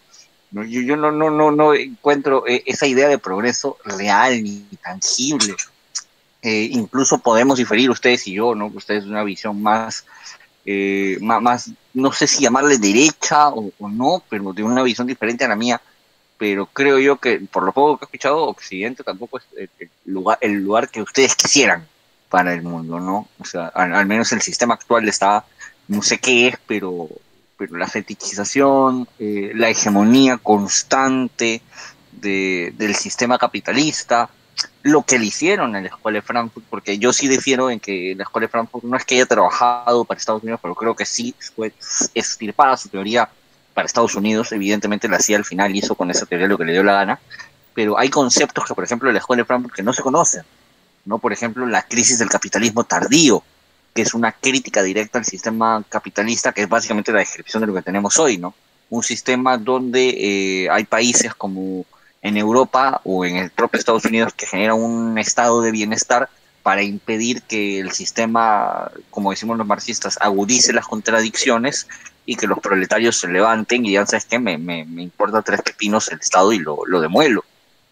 Yo, 0.52 0.62
yo 0.62 0.96
no, 0.96 1.10
no, 1.10 1.30
no, 1.30 1.50
no 1.50 1.74
encuentro 1.74 2.44
esa 2.46 2.86
idea 2.86 3.08
de 3.08 3.18
progreso 3.18 3.78
real 3.84 4.42
ni 4.42 4.64
tangible. 4.82 5.54
incluso 6.42 7.18
podemos 7.18 7.58
diferir 7.58 7.90
ustedes 7.90 8.26
y 8.28 8.34
yo, 8.34 8.54
¿no? 8.54 8.66
Ustedes 8.66 9.04
una 9.04 9.24
visión 9.24 9.62
más 9.62 10.04
eh, 10.64 11.18
más, 11.20 11.70
no 11.92 12.12
sé 12.12 12.26
si 12.26 12.42
llamarle 12.42 12.78
derecha 12.78 13.48
o, 13.48 13.72
no, 13.88 14.22
pero 14.28 14.52
de 14.52 14.62
una 14.62 14.82
visión 14.82 15.06
diferente 15.06 15.44
a 15.44 15.48
la 15.48 15.56
mía. 15.56 15.80
Pero 16.38 16.66
creo 16.66 16.98
yo 16.98 17.18
que, 17.18 17.40
por 17.40 17.62
lo 17.64 17.72
poco 17.72 17.98
que 17.98 18.04
he 18.04 18.06
escuchado, 18.06 18.44
Occidente 18.48 19.04
tampoco 19.04 19.38
es 19.38 19.44
el, 19.56 19.90
lugar, 20.06 20.38
el 20.40 20.54
lugar 20.54 20.88
que 20.88 21.02
ustedes 21.02 21.36
quisieran 21.36 21.86
para 22.28 22.52
el 22.54 22.62
mundo, 22.62 22.98
¿no? 22.98 23.28
O 23.38 23.44
sea, 23.44 23.68
al, 23.68 24.06
menos 24.06 24.32
el 24.32 24.42
sistema 24.42 24.74
actual 24.74 25.08
está, 25.08 25.44
no 25.88 26.02
sé 26.02 26.18
qué 26.18 26.48
es, 26.48 26.56
pero, 26.66 27.08
pero 27.66 27.78
la 27.78 27.88
fetichización, 27.88 29.08
eh, 29.18 29.52
la 29.54 29.68
hegemonía 29.68 30.38
constante 30.38 31.62
de, 32.12 32.72
del 32.76 32.94
sistema 32.94 33.38
capitalista, 33.38 34.30
lo 34.82 35.02
que 35.02 35.18
le 35.18 35.26
hicieron 35.26 35.76
en 35.76 35.84
la 35.84 35.88
Escuela 35.90 36.16
de 36.18 36.22
Frankfurt, 36.22 36.66
porque 36.68 36.98
yo 36.98 37.12
sí 37.12 37.28
difiero 37.28 37.70
en 37.70 37.80
que 37.80 38.14
la 38.16 38.24
Escuela 38.24 38.46
de 38.46 38.50
Frankfurt 38.50 38.84
no 38.84 38.96
es 38.96 39.04
que 39.04 39.16
haya 39.16 39.26
trabajado 39.26 40.04
para 40.04 40.18
Estados 40.18 40.42
Unidos, 40.42 40.60
pero 40.62 40.74
creo 40.74 40.94
que 40.94 41.06
sí 41.06 41.34
fue 41.54 41.72
estirpada 42.14 42.76
su 42.76 42.88
teoría 42.88 43.28
para 43.74 43.86
Estados 43.86 44.14
Unidos. 44.14 44.52
Evidentemente 44.52 45.08
la 45.08 45.20
CIA 45.20 45.38
al 45.38 45.44
final 45.44 45.74
hizo 45.74 45.94
con 45.94 46.10
esa 46.10 46.26
teoría 46.26 46.48
lo 46.48 46.58
que 46.58 46.64
le 46.64 46.72
dio 46.72 46.82
la 46.82 46.94
gana, 46.94 47.20
pero 47.74 47.98
hay 47.98 48.10
conceptos 48.10 48.64
que, 48.66 48.74
por 48.74 48.84
ejemplo, 48.84 49.08
en 49.08 49.14
la 49.14 49.20
Escuela 49.20 49.42
de 49.42 49.46
Frankfurt 49.46 49.74
que 49.74 49.82
no 49.82 49.92
se 49.92 50.02
conocen. 50.02 50.42
¿no? 51.04 51.18
Por 51.18 51.32
ejemplo, 51.32 51.66
la 51.66 51.82
crisis 51.82 52.18
del 52.18 52.28
capitalismo 52.28 52.84
tardío, 52.84 53.42
que 53.94 54.02
es 54.02 54.14
una 54.14 54.32
crítica 54.32 54.82
directa 54.82 55.18
al 55.18 55.24
sistema 55.24 55.84
capitalista, 55.88 56.52
que 56.52 56.62
es 56.62 56.68
básicamente 56.68 57.12
la 57.12 57.20
descripción 57.20 57.60
de 57.60 57.66
lo 57.66 57.74
que 57.74 57.82
tenemos 57.82 58.18
hoy, 58.18 58.38
¿no? 58.38 58.54
Un 58.90 59.02
sistema 59.02 59.58
donde 59.58 60.64
eh, 60.64 60.70
hay 60.70 60.84
países 60.84 61.34
como 61.34 61.84
en 62.22 62.36
Europa 62.36 63.00
o 63.04 63.24
en 63.24 63.36
el 63.36 63.50
propio 63.50 63.78
Estados 63.78 64.04
Unidos 64.04 64.32
que 64.34 64.46
genera 64.46 64.74
un 64.74 65.18
estado 65.18 65.60
de 65.60 65.72
bienestar 65.72 66.28
para 66.62 66.82
impedir 66.82 67.42
que 67.42 67.80
el 67.80 67.90
sistema, 67.90 68.90
como 69.10 69.30
decimos 69.30 69.58
los 69.58 69.66
marxistas, 69.66 70.16
agudice 70.20 70.72
las 70.72 70.86
contradicciones 70.86 71.88
y 72.24 72.36
que 72.36 72.46
los 72.46 72.60
proletarios 72.60 73.18
se 73.18 73.28
levanten 73.28 73.84
y 73.84 73.90
digan, 73.90 74.06
¿sabes 74.06 74.26
qué? 74.26 74.38
Me, 74.38 74.54
importa 74.80 75.42
tres 75.42 75.60
pepinos 75.62 76.10
el 76.12 76.20
Estado 76.20 76.52
y 76.52 76.60
lo, 76.60 76.86
lo, 76.86 77.00
demuelo. 77.00 77.44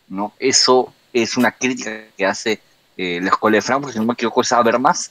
¿no? 0.09 0.33
Eso 0.39 0.95
es 1.13 1.37
una 1.37 1.51
crítica 1.51 1.91
que 2.17 2.27
hace 2.27 2.61
eh, 2.97 3.19
la 3.21 3.31
Escuela 3.31 3.57
de 3.57 3.63
Frankfurt, 3.63 3.93
si 3.93 3.99
no 3.99 4.05
me 4.05 4.13
equivoco, 4.13 4.43
es 4.43 4.53
Habermas. 4.53 5.11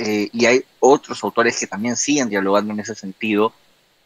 Eh, 0.00 0.30
y 0.32 0.46
hay 0.46 0.64
otros 0.78 1.22
autores 1.22 1.58
que 1.58 1.66
también 1.66 1.96
siguen 1.96 2.28
dialogando 2.28 2.72
en 2.72 2.80
ese 2.80 2.94
sentido, 2.94 3.52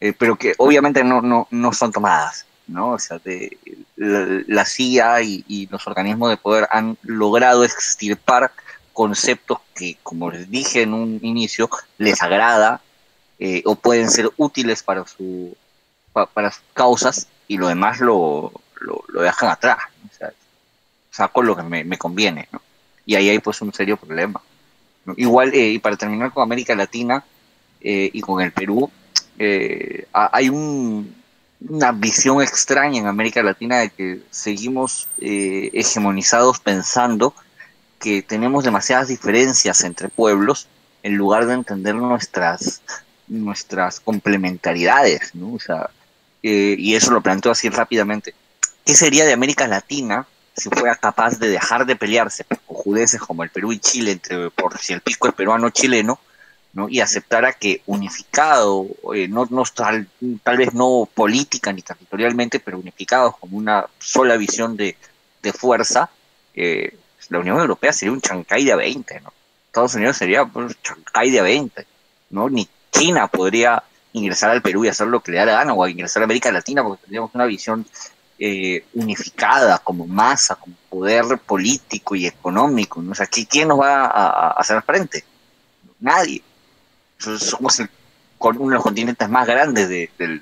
eh, 0.00 0.12
pero 0.12 0.36
que 0.36 0.54
obviamente 0.58 1.04
no, 1.04 1.22
no, 1.22 1.46
no 1.50 1.72
son 1.72 1.92
tomadas. 1.92 2.46
¿no? 2.66 2.92
O 2.92 2.98
sea, 2.98 3.18
de, 3.18 3.56
la, 3.96 4.64
CIA 4.64 5.22
y, 5.22 5.68
los 5.70 5.86
organismos 5.86 6.30
de 6.30 6.36
poder 6.36 6.68
han 6.70 6.96
logrado 7.02 7.64
extirpar 7.64 8.52
conceptos 8.92 9.58
que, 9.74 9.98
como 10.02 10.30
les 10.30 10.50
dije 10.50 10.82
en 10.82 10.94
un 10.94 11.20
inicio, 11.22 11.68
les 11.98 12.22
agrada 12.22 12.80
eh, 13.38 13.62
o 13.66 13.74
pueden 13.74 14.10
ser 14.10 14.30
útiles 14.36 14.82
para, 14.82 15.06
su, 15.06 15.56
para 16.12 16.50
sus 16.50 16.64
causas 16.72 17.28
y 17.48 17.56
lo 17.56 17.68
demás 17.68 18.00
lo, 18.00 18.52
lo, 18.80 19.22
dejan 19.22 19.50
atrás. 19.50 19.78
O 20.10 20.16
sea, 20.16 20.32
saco 21.10 21.42
lo 21.42 21.56
que 21.56 21.62
me, 21.62 21.98
conviene, 21.98 22.48
¿no? 22.52 22.60
Y 23.06 23.16
ahí 23.16 23.28
hay 23.28 23.38
pues 23.38 23.60
un 23.60 23.72
serio 23.72 23.96
problema. 23.96 24.40
Igual, 25.16 25.52
eh, 25.54 25.70
y 25.70 25.78
para 25.78 25.96
terminar 25.96 26.32
con 26.32 26.42
América 26.42 26.74
Latina 26.74 27.24
eh, 27.80 28.10
y 28.12 28.20
con 28.20 28.40
el 28.40 28.52
Perú, 28.52 28.90
hay 30.12 30.48
un, 30.48 31.12
una 31.68 31.92
visión 31.92 32.42
extraña 32.42 33.00
en 33.00 33.06
América 33.06 33.42
Latina 33.42 33.78
de 33.78 33.90
que 33.90 34.20
seguimos 34.30 35.08
eh, 35.20 35.70
hegemonizados 35.72 36.60
pensando 36.60 37.34
que 37.98 38.22
tenemos 38.22 38.64
demasiadas 38.64 39.08
diferencias 39.08 39.82
entre 39.84 40.08
pueblos 40.08 40.68
en 41.02 41.16
lugar 41.16 41.46
de 41.46 41.54
entender 41.54 41.94
nuestras, 41.94 42.82
nuestras 43.28 44.00
complementariedades, 44.00 45.34
¿no? 45.34 45.54
O 45.54 45.60
sea, 45.60 45.90
eh, 46.42 46.76
y 46.78 46.94
eso 46.94 47.12
lo 47.12 47.22
planteo 47.22 47.52
así 47.52 47.68
rápidamente. 47.70 48.34
¿Qué 48.84 48.94
sería 48.94 49.24
de 49.24 49.32
América 49.32 49.66
Latina 49.66 50.26
si 50.56 50.70
fuera 50.70 50.94
capaz 50.94 51.38
de 51.38 51.48
dejar 51.48 51.86
de 51.86 51.96
pelearse, 51.96 52.44
cojudeces 52.66 53.20
como 53.20 53.42
el 53.42 53.50
Perú 53.50 53.72
y 53.72 53.78
Chile, 53.78 54.12
entre 54.12 54.50
por 54.50 54.78
si 54.78 54.92
el 54.92 55.00
pico 55.00 55.28
es 55.28 55.34
peruano 55.34 55.70
chileno, 55.70 56.20
¿no? 56.72 56.88
y 56.88 57.00
aceptara 57.00 57.52
que 57.52 57.82
unificado, 57.86 58.86
eh, 59.14 59.28
no, 59.28 59.46
no 59.50 59.64
tal, 59.74 60.08
tal, 60.42 60.56
vez 60.56 60.74
no 60.74 61.08
política 61.12 61.72
ni 61.72 61.82
territorialmente, 61.82 62.60
pero 62.60 62.78
unificados 62.78 63.36
como 63.36 63.56
una 63.56 63.86
sola 63.98 64.36
visión 64.36 64.76
de, 64.76 64.96
de 65.42 65.52
fuerza, 65.52 66.10
eh, 66.54 66.96
la 67.30 67.38
Unión 67.38 67.58
Europea 67.58 67.92
sería 67.92 68.12
un 68.12 68.20
chancay 68.20 68.64
de 68.64 68.74
20, 68.74 69.20
¿no? 69.20 69.32
Estados 69.66 69.94
Unidos 69.94 70.16
sería 70.16 70.44
un 70.44 70.74
chancay 70.82 71.30
de 71.30 71.42
20, 71.42 71.86
¿no? 72.30 72.48
Ni 72.48 72.68
China 72.92 73.26
podría 73.28 73.82
ingresar 74.12 74.50
al 74.50 74.62
Perú 74.62 74.84
y 74.84 74.88
hacer 74.88 75.08
lo 75.08 75.20
que 75.20 75.32
le 75.32 75.38
da 75.38 75.46
la 75.46 75.52
gana, 75.54 75.74
o 75.74 75.88
ingresar 75.88 76.22
a 76.22 76.24
América 76.24 76.52
Latina, 76.52 76.82
porque 76.84 77.02
tendríamos 77.02 77.34
una 77.34 77.46
visión 77.46 77.84
eh, 78.38 78.84
unificada 78.94 79.78
como 79.78 80.06
masa, 80.06 80.56
como 80.56 80.74
poder 80.90 81.38
político 81.38 82.14
y 82.14 82.26
económico. 82.26 83.00
¿no? 83.00 83.12
O 83.12 83.14
sea, 83.14 83.26
¿quién 83.26 83.68
nos 83.68 83.80
va 83.80 84.06
a, 84.06 84.50
hacer 84.52 84.82
frente? 84.82 85.24
Nadie. 86.00 86.42
Somos 87.18 87.80
uno 88.38 88.68
de 88.68 88.74
los 88.74 88.82
continentes 88.82 89.28
más 89.28 89.46
grandes 89.46 89.88
de, 89.88 90.10
que 90.18 90.40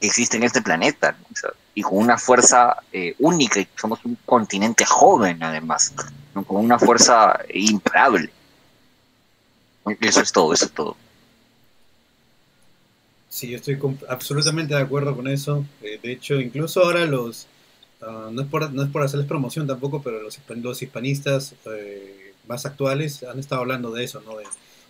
existe 0.00 0.36
en 0.36 0.44
este 0.44 0.62
planeta, 0.62 1.16
y 1.74 1.82
con 1.82 1.98
una 1.98 2.18
fuerza 2.18 2.76
eh, 2.92 3.16
única, 3.18 3.58
y 3.58 3.68
somos 3.74 4.04
un 4.04 4.16
continente 4.24 4.84
joven 4.84 5.42
además, 5.42 5.92
con 6.32 6.64
una 6.64 6.78
fuerza 6.78 7.40
imparable. 7.52 8.30
Eso 10.00 10.20
es 10.20 10.32
todo, 10.32 10.52
eso 10.52 10.66
es 10.66 10.72
todo. 10.72 10.96
Sí, 13.34 13.48
yo 13.48 13.56
estoy 13.56 13.76
absolutamente 14.08 14.76
de 14.76 14.80
acuerdo 14.80 15.16
con 15.16 15.26
eso. 15.26 15.66
Eh, 15.82 15.98
de 16.00 16.12
hecho, 16.12 16.40
incluso 16.40 16.84
ahora 16.84 17.04
los, 17.04 17.48
ah, 18.00 18.28
no, 18.30 18.42
es 18.42 18.46
por, 18.46 18.72
no 18.72 18.84
es 18.84 18.88
por 18.90 19.02
hacerles 19.02 19.26
promoción 19.26 19.66
tampoco, 19.66 20.00
pero 20.00 20.22
los, 20.22 20.38
los 20.48 20.82
hispanistas 20.82 21.56
eh, 21.66 22.32
más 22.46 22.64
actuales 22.64 23.24
han 23.24 23.40
estado 23.40 23.62
hablando 23.62 23.90
de 23.90 24.04
eso, 24.04 24.22
¿no? 24.24 24.36
De 24.36 24.44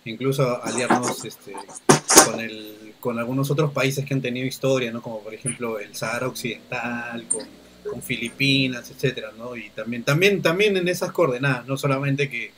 incluso 0.05 0.63
aliarnos 0.63 1.25
este, 1.25 1.53
con, 2.23 2.39
el, 2.39 2.93
con 2.99 3.17
algunos 3.17 3.49
otros 3.49 3.71
países 3.71 4.05
que 4.05 4.13
han 4.13 4.21
tenido 4.21 4.45
historia, 4.45 4.91
¿no? 4.91 5.01
Como 5.01 5.21
por 5.21 5.33
ejemplo 5.33 5.79
el 5.79 5.95
Sahara 5.95 6.27
Occidental, 6.27 7.27
con, 7.27 7.47
con 7.89 8.03
Filipinas, 8.03 8.91
etcétera, 8.91 9.31
¿no? 9.35 9.55
Y 9.55 9.71
también, 9.71 10.03
también, 10.03 10.43
también 10.43 10.77
en 10.77 10.87
esas 10.87 11.11
coordenadas, 11.11 11.65
no 11.65 11.77
solamente 11.77 12.29
que 12.29 12.51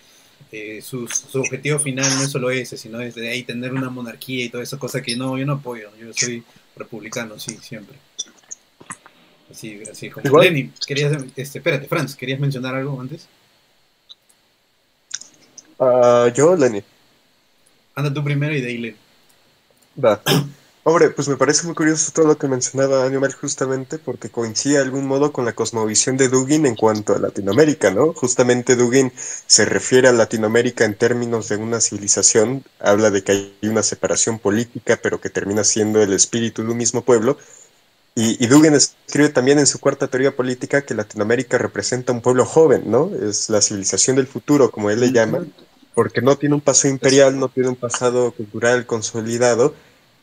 eh, 0.51 0.81
su, 0.81 1.07
objetivo 1.33 1.79
final 1.79 2.09
no 2.15 2.23
es 2.23 2.31
solo 2.31 2.49
ese, 2.49 2.77
sino 2.77 3.01
es 3.01 3.15
de 3.15 3.29
ahí 3.29 3.43
tener 3.43 3.73
una 3.73 3.89
monarquía 3.89 4.45
y 4.45 4.49
toda 4.49 4.63
esa 4.63 4.77
cosa 4.77 5.01
que 5.01 5.15
no, 5.15 5.37
yo 5.37 5.45
no 5.45 5.53
apoyo, 5.53 5.89
yo 5.99 6.13
soy 6.13 6.43
republicano, 6.75 7.39
sí, 7.39 7.57
siempre. 7.61 7.97
Así, 9.51 9.81
así 9.89 10.09
como 10.09 10.41
Lenin, 10.41 10.73
querías, 10.85 11.23
este, 11.35 11.59
espérate, 11.59 11.87
Franz, 11.87 12.15
¿querías 12.15 12.39
mencionar 12.39 12.75
algo 12.75 12.99
antes? 12.99 13.27
Uh, 15.77 16.27
yo, 16.33 16.55
Lenin. 16.55 16.83
Anda 17.95 18.13
tú 18.13 18.23
primero 18.23 18.55
y 18.55 18.61
de 18.61 18.67
ahí 18.67 18.77
Lenin. 18.77 18.97
Va. 20.03 20.21
Hombre, 20.89 21.09
pues 21.09 21.27
me 21.27 21.35
parece 21.35 21.65
muy 21.65 21.75
curioso 21.75 22.13
todo 22.13 22.27
lo 22.27 22.37
que 22.37 22.47
mencionaba 22.47 23.03
Animal 23.03 23.33
justamente 23.33 23.99
porque 23.99 24.29
coincide 24.29 24.75
de 24.75 24.83
algún 24.83 25.05
modo 25.05 25.33
con 25.33 25.43
la 25.43 25.51
cosmovisión 25.51 26.15
de 26.15 26.29
Dugin 26.29 26.65
en 26.65 26.77
cuanto 26.77 27.13
a 27.13 27.19
Latinoamérica, 27.19 27.91
¿no? 27.91 28.13
Justamente 28.13 28.77
Dugin 28.77 29.11
se 29.17 29.65
refiere 29.65 30.07
a 30.07 30.13
Latinoamérica 30.13 30.85
en 30.85 30.95
términos 30.95 31.49
de 31.49 31.57
una 31.57 31.81
civilización, 31.81 32.63
habla 32.79 33.11
de 33.11 33.21
que 33.21 33.31
hay 33.33 33.57
una 33.63 33.83
separación 33.83 34.39
política, 34.39 34.97
pero 35.03 35.19
que 35.19 35.29
termina 35.29 35.65
siendo 35.65 36.01
el 36.01 36.13
espíritu 36.13 36.63
de 36.63 36.71
un 36.71 36.77
mismo 36.77 37.01
pueblo. 37.01 37.37
Y, 38.15 38.41
y 38.41 38.47
Dugin 38.47 38.73
escribe 38.73 39.27
también 39.27 39.59
en 39.59 39.67
su 39.67 39.79
cuarta 39.79 40.07
teoría 40.07 40.37
política 40.37 40.85
que 40.85 40.95
Latinoamérica 40.95 41.57
representa 41.57 42.13
un 42.13 42.21
pueblo 42.21 42.45
joven, 42.45 42.83
¿no? 42.89 43.11
Es 43.13 43.49
la 43.49 43.61
civilización 43.61 44.15
del 44.15 44.27
futuro, 44.27 44.71
como 44.71 44.89
él 44.89 45.01
le 45.01 45.11
llama, 45.11 45.45
porque 45.93 46.21
no 46.21 46.37
tiene 46.37 46.55
un 46.55 46.61
pasado 46.61 46.93
imperial, 46.93 47.37
no 47.37 47.49
tiene 47.49 47.67
un 47.67 47.75
pasado 47.75 48.31
cultural 48.31 48.85
consolidado, 48.85 49.75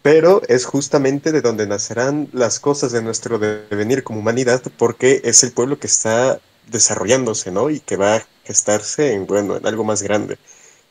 pero 0.05 0.43
es 0.49 0.67
justamente 0.67 1.33
de 1.33 1.41
donde 1.41 1.67
nacerán 1.67 2.29
las 2.35 2.61
cosas 2.61 2.93
de 2.93 3.01
nuestro 3.01 3.39
devenir 3.39 4.05
como 4.05 4.21
humanidad, 4.21 4.61
porque 4.77 5.23
es 5.25 5.43
el 5.45 5.53
pueblo 5.53 5.79
que 5.79 5.87
está 5.87 6.43
desarrollándose, 6.71 7.51
¿no? 7.51 7.71
Y 7.71 7.81
que 7.81 7.97
va 7.97 8.17
a 8.17 8.27
gestarse 8.45 9.15
en, 9.15 9.27
bueno, 9.27 9.57
en 9.57 9.67
algo 9.67 9.83
más 9.83 10.03
grande. 10.03 10.37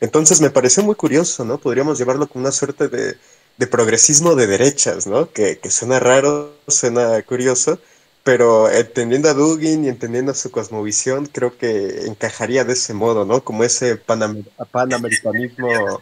Entonces 0.01 0.41
me 0.41 0.49
pareció 0.49 0.82
muy 0.82 0.95
curioso, 0.95 1.45
¿no? 1.45 1.59
Podríamos 1.59 1.99
llevarlo 1.99 2.28
como 2.28 2.41
una 2.41 2.51
suerte 2.51 2.88
de, 2.88 3.16
de 3.55 3.68
progresismo 3.68 4.34
de 4.34 4.47
derechas, 4.47 5.05
¿no? 5.05 5.32
Que, 5.32 5.59
que, 5.59 5.70
suena 5.70 5.99
raro, 5.99 6.55
suena 6.68 7.22
curioso, 7.22 7.78
pero 8.24 8.68
entendiendo 8.68 9.30
a 9.30 9.36
Dugin 9.36 9.86
y 9.86 9.89
entendiendo 9.89 10.34
su 10.34 10.49
cosmovisión, 10.49 11.28
creo 11.28 11.55
que 11.55 12.07
encajaría 12.07 12.64
de 12.64 12.74
ese 12.74 12.95
modo, 12.95 13.26
¿no? 13.26 13.43
Como 13.43 13.64
ese 13.64 13.95
panamericanismo 13.95 16.01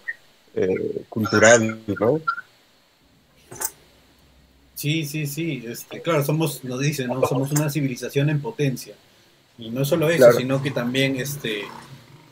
eh, 0.56 1.04
cultural, 1.10 1.82
¿no? 2.00 2.22
Sí, 4.82 5.06
sí, 5.06 5.28
sí. 5.28 5.64
Este, 5.64 6.02
claro, 6.02 6.26
somos, 6.26 6.64
nos 6.64 6.80
dicen, 6.80 7.06
¿no? 7.06 7.24
Somos 7.28 7.52
una 7.52 7.70
civilización 7.70 8.32
en 8.32 8.42
potencia. 8.42 8.96
Y 9.60 9.70
no 9.70 9.86
solo 9.86 10.10
eso, 10.10 10.34
sino 10.34 10.60
que 10.64 10.72
también, 10.72 11.18
este, 11.18 11.62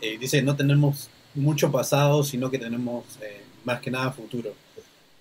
eh, 0.01 0.17
dice, 0.19 0.41
no 0.41 0.55
tenemos 0.55 1.11
mucho 1.35 1.71
pasado, 1.71 2.23
sino 2.23 2.49
que 2.49 2.57
tenemos 2.57 3.03
eh, 3.21 3.43
más 3.65 3.81
que 3.81 3.91
nada 3.91 4.11
futuro. 4.11 4.55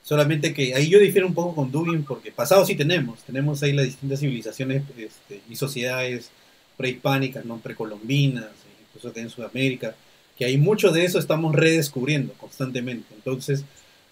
Solamente 0.03 0.55
que 0.55 0.75
ahí 0.75 0.89
yo 0.89 0.99
difiero 0.99 1.27
un 1.27 1.35
poco 1.35 1.55
con 1.55 1.71
Dugin, 1.71 2.03
porque 2.03 2.33
pasado 2.33 2.65
sí 2.65 2.75
tenemos. 2.75 3.19
Tenemos 3.25 3.63
ahí 3.63 3.75
las 3.75 3.85
distintas 3.85 4.21
civilizaciones 4.21 4.85
este, 4.97 5.43
y 5.51 5.57
sociedades 5.57 6.31
prehispánicas, 6.79 7.45
¿no? 7.45 7.59
precolombinas, 7.59 8.49
incluso 8.89 9.13
que 9.13 9.21
en 9.21 9.29
Sudamérica, 9.29 9.95
que 10.39 10.47
hay 10.47 10.57
mucho 10.57 10.93
de 10.93 11.05
eso 11.05 11.19
estamos 11.19 11.55
redescubriendo 11.55 12.33
constantemente. 12.39 13.15
Entonces, 13.15 13.67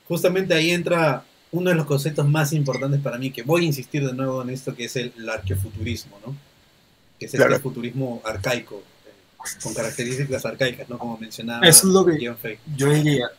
justamente 0.06 0.52
ahí 0.52 0.70
entra 0.70 1.24
uno 1.52 1.70
de 1.70 1.76
los 1.76 1.86
conceptos 1.86 2.28
más 2.28 2.52
importantes 2.52 3.00
para 3.00 3.18
mí, 3.18 3.30
que 3.30 3.42
voy 3.42 3.62
a 3.62 3.66
insistir 3.66 4.06
de 4.06 4.12
nuevo 4.12 4.42
en 4.42 4.50
esto, 4.50 4.74
que 4.74 4.84
es 4.84 4.96
el, 4.96 5.12
arqueofuturismo, 5.28 6.18
¿no? 6.24 6.36
Que 7.18 7.26
es 7.26 7.34
el 7.34 7.42
este 7.42 7.58
futurismo 7.60 8.20
arcaico, 8.24 8.82
eh, 9.06 9.48
con 9.62 9.72
características 9.74 10.44
arcaicas, 10.44 10.88
¿no? 10.88 10.98
Como 10.98 11.18
mencionaba 11.18 11.66
es 11.66 11.84
lo 11.84 12.04
que 12.04 12.18
Yo 12.76 12.90
diría, 12.90 13.30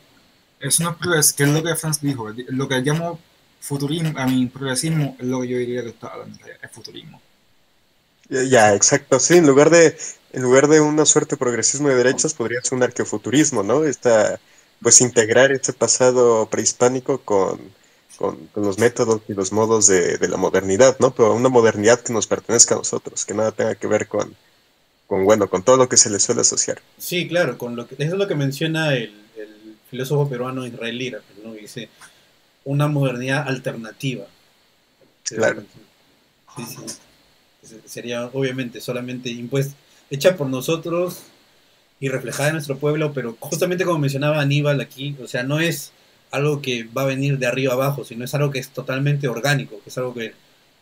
es 0.59 0.79
una 0.79 0.97
que 0.97 1.43
es 1.43 1.49
lo 1.49 1.63
que 1.63 1.75
Franz 1.75 2.01
dijo, 2.01 2.29
lo 2.49 2.67
que 2.67 2.79
llamo 2.79 3.19
futurismo, 3.59 4.17
a 4.17 4.25
mi 4.25 4.45
progresismo, 4.47 5.15
es 5.19 5.25
lo 5.25 5.41
que 5.41 5.47
yo 5.47 5.57
diría 5.57 5.83
que 5.83 5.89
está 5.89 6.07
hablando, 6.07 6.39
es 6.61 6.71
futurismo. 6.71 7.21
Ya, 8.29 8.73
exacto, 8.73 9.19
sí, 9.19 9.37
en 9.37 9.47
lugar 9.47 9.69
de 9.69 9.97
en 10.33 10.43
lugar 10.43 10.67
de 10.67 10.81
una 10.81 11.05
suerte 11.05 11.35
de 11.35 11.39
progresismo 11.39 11.87
de 11.87 11.95
derechos 11.95 12.33
podría 12.33 12.61
ser 12.61 12.75
un 12.75 12.83
arqueofuturismo, 12.83 13.63
¿no? 13.63 13.85
Esta, 13.85 14.39
pues 14.81 15.01
integrar 15.01 15.51
este 15.51 15.73
pasado 15.73 16.47
prehispánico 16.49 17.19
con, 17.19 17.59
con, 18.17 18.49
los 18.55 18.77
métodos 18.77 19.21
y 19.27 19.33
los 19.33 19.51
modos 19.51 19.87
de, 19.87 20.17
la 20.27 20.37
modernidad, 20.37 20.97
¿no? 20.99 21.13
Pero 21.13 21.33
una 21.33 21.49
modernidad 21.49 22.01
que 22.01 22.13
nos 22.13 22.27
pertenezca 22.27 22.75
a 22.75 22.79
nosotros, 22.79 23.25
que 23.25 23.33
nada 23.33 23.51
tenga 23.51 23.75
que 23.75 23.87
ver 23.87 24.07
con, 24.07 24.35
con 25.05 25.23
bueno, 25.23 25.49
con 25.49 25.63
todo 25.63 25.77
lo 25.77 25.87
que 25.87 25.97
se 25.97 26.09
le 26.09 26.19
suele 26.19 26.41
asociar. 26.41 26.81
Sí, 26.97 27.27
claro, 27.27 27.57
con 27.57 27.75
lo 27.75 27.87
que, 27.87 27.95
eso 27.95 28.13
es 28.13 28.19
lo 28.19 28.27
que 28.27 28.35
menciona 28.35 28.93
el, 28.95 29.23
filósofo 29.89 30.27
peruano 30.27 30.67
Israel 30.67 30.97
Lira, 30.97 31.21
¿no? 31.41 31.53
Dice 31.53 31.87
una 32.65 32.89
modernidad 32.89 33.47
alternativa. 33.47 34.25
Claro. 35.23 35.63
Sí, 36.57 36.65
sí. 36.65 37.77
Sería 37.85 38.25
obviamente 38.33 38.81
solamente 38.81 39.29
impuesta, 39.29 39.75
hecha 40.09 40.35
por 40.35 40.47
nosotros 40.47 41.21
y 42.01 42.09
reflejada 42.09 42.49
en 42.49 42.55
nuestro 42.55 42.77
pueblo, 42.77 43.13
pero 43.13 43.37
justamente 43.39 43.85
como 43.85 43.99
mencionaba 43.99 44.41
Aníbal 44.41 44.81
aquí, 44.81 45.15
o 45.23 45.27
sea, 45.27 45.43
no 45.43 45.59
es 45.59 45.93
algo 46.31 46.61
que 46.61 46.83
va 46.85 47.03
a 47.03 47.05
venir 47.05 47.37
de 47.37 47.47
arriba 47.47 47.73
abajo, 47.73 48.03
sino 48.03 48.25
es 48.25 48.33
algo 48.33 48.51
que 48.51 48.59
es 48.59 48.69
totalmente 48.69 49.27
orgánico, 49.27 49.79
que 49.83 49.89
es 49.89 49.97
algo 49.97 50.13
que 50.13 50.33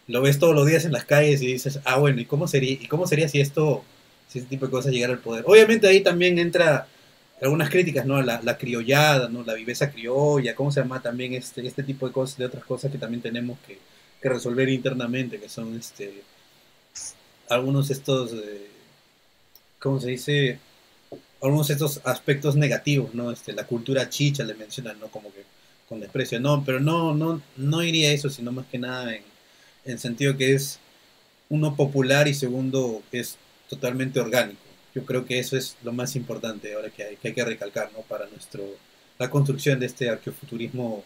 lo 0.08 0.22
ves 0.22 0.40
todos 0.40 0.56
los 0.56 0.68
días 0.68 0.86
en 0.86 0.92
las 0.92 1.06
calles 1.06 1.42
y 1.42 1.48
dices, 1.48 1.80
ah, 1.86 1.98
bueno, 1.98 2.22
¿y 2.22 2.26
cómo 2.26 2.48
sería, 2.48 2.74
y 2.74 2.88
cómo 2.88 3.08
sería 3.08 3.28
si 3.28 3.40
esto, 3.40 3.84
si 4.28 4.40
este 4.40 4.50
tipo 4.50 4.66
de 4.66 4.72
cosas 4.72 4.92
llegara 4.92 5.14
al 5.14 5.20
poder? 5.20 5.44
Obviamente 5.48 5.88
ahí 5.88 6.02
también 6.02 6.38
entra 6.40 6.88
algunas 7.42 7.70
críticas, 7.70 8.06
¿no? 8.06 8.22
La, 8.22 8.42
la 8.42 8.58
criollada, 8.58 9.30
¿no? 9.30 9.44
La 9.44 9.54
viveza 9.54 9.92
criolla, 9.92 10.56
¿cómo 10.56 10.72
se 10.72 10.82
llama 10.82 11.02
también 11.02 11.34
este, 11.34 11.66
este 11.66 11.84
tipo 11.84 12.08
de 12.08 12.14
cosas, 12.14 12.38
de 12.38 12.46
otras 12.46 12.64
cosas 12.64 12.92
que 12.92 12.98
también 12.98 13.22
tenemos 13.22 13.58
que, 13.68 13.80
resolver 14.28 14.68
internamente, 14.70 15.40
que 15.40 15.48
son 15.48 15.76
este 15.78 16.24
algunos 17.48 17.92
estos, 17.92 18.34
eh, 18.34 18.68
¿cómo 19.78 20.00
se 20.00 20.10
dice? 20.10 20.60
Algunos 21.46 21.68
de 21.68 21.74
estos 21.74 22.02
aspectos 22.04 22.56
negativos, 22.56 23.14
¿no? 23.14 23.32
Este, 23.32 23.54
la 23.54 23.66
cultura 23.66 24.10
chicha 24.10 24.44
le 24.44 24.54
mencionan, 24.54 25.00
¿no? 25.00 25.08
Como 25.08 25.32
que 25.32 25.44
con 25.88 26.00
desprecio. 26.00 26.40
No, 26.40 26.64
pero 26.66 26.80
no, 26.80 27.14
no, 27.14 27.42
no 27.58 27.84
iría 27.84 28.10
a 28.10 28.14
eso, 28.14 28.30
sino 28.30 28.52
más 28.52 28.66
que 28.68 28.80
nada 28.80 29.16
en, 29.16 29.24
en 29.86 30.00
sentido 30.00 30.36
que 30.38 30.54
es 30.54 30.80
uno 31.50 31.76
popular 31.76 32.28
y 32.28 32.34
segundo 32.34 33.04
que 33.12 33.20
es 33.20 33.38
totalmente 33.70 34.20
orgánico. 34.20 34.60
Yo 34.94 35.06
creo 35.06 35.26
que 35.26 35.40
eso 35.40 35.58
es 35.58 35.76
lo 35.84 35.92
más 35.92 36.16
importante 36.16 36.74
ahora 36.74 36.90
que 36.90 37.04
hay 37.04 37.16
que, 37.18 37.28
hay 37.30 37.34
que 37.34 37.46
recalcar, 37.46 37.92
¿no? 37.94 38.02
Para 38.02 38.28
nuestro, 38.28 38.64
la 39.20 39.30
construcción 39.30 39.80
de 39.80 39.86
este 39.88 40.10
arqueofuturismo 40.10 41.04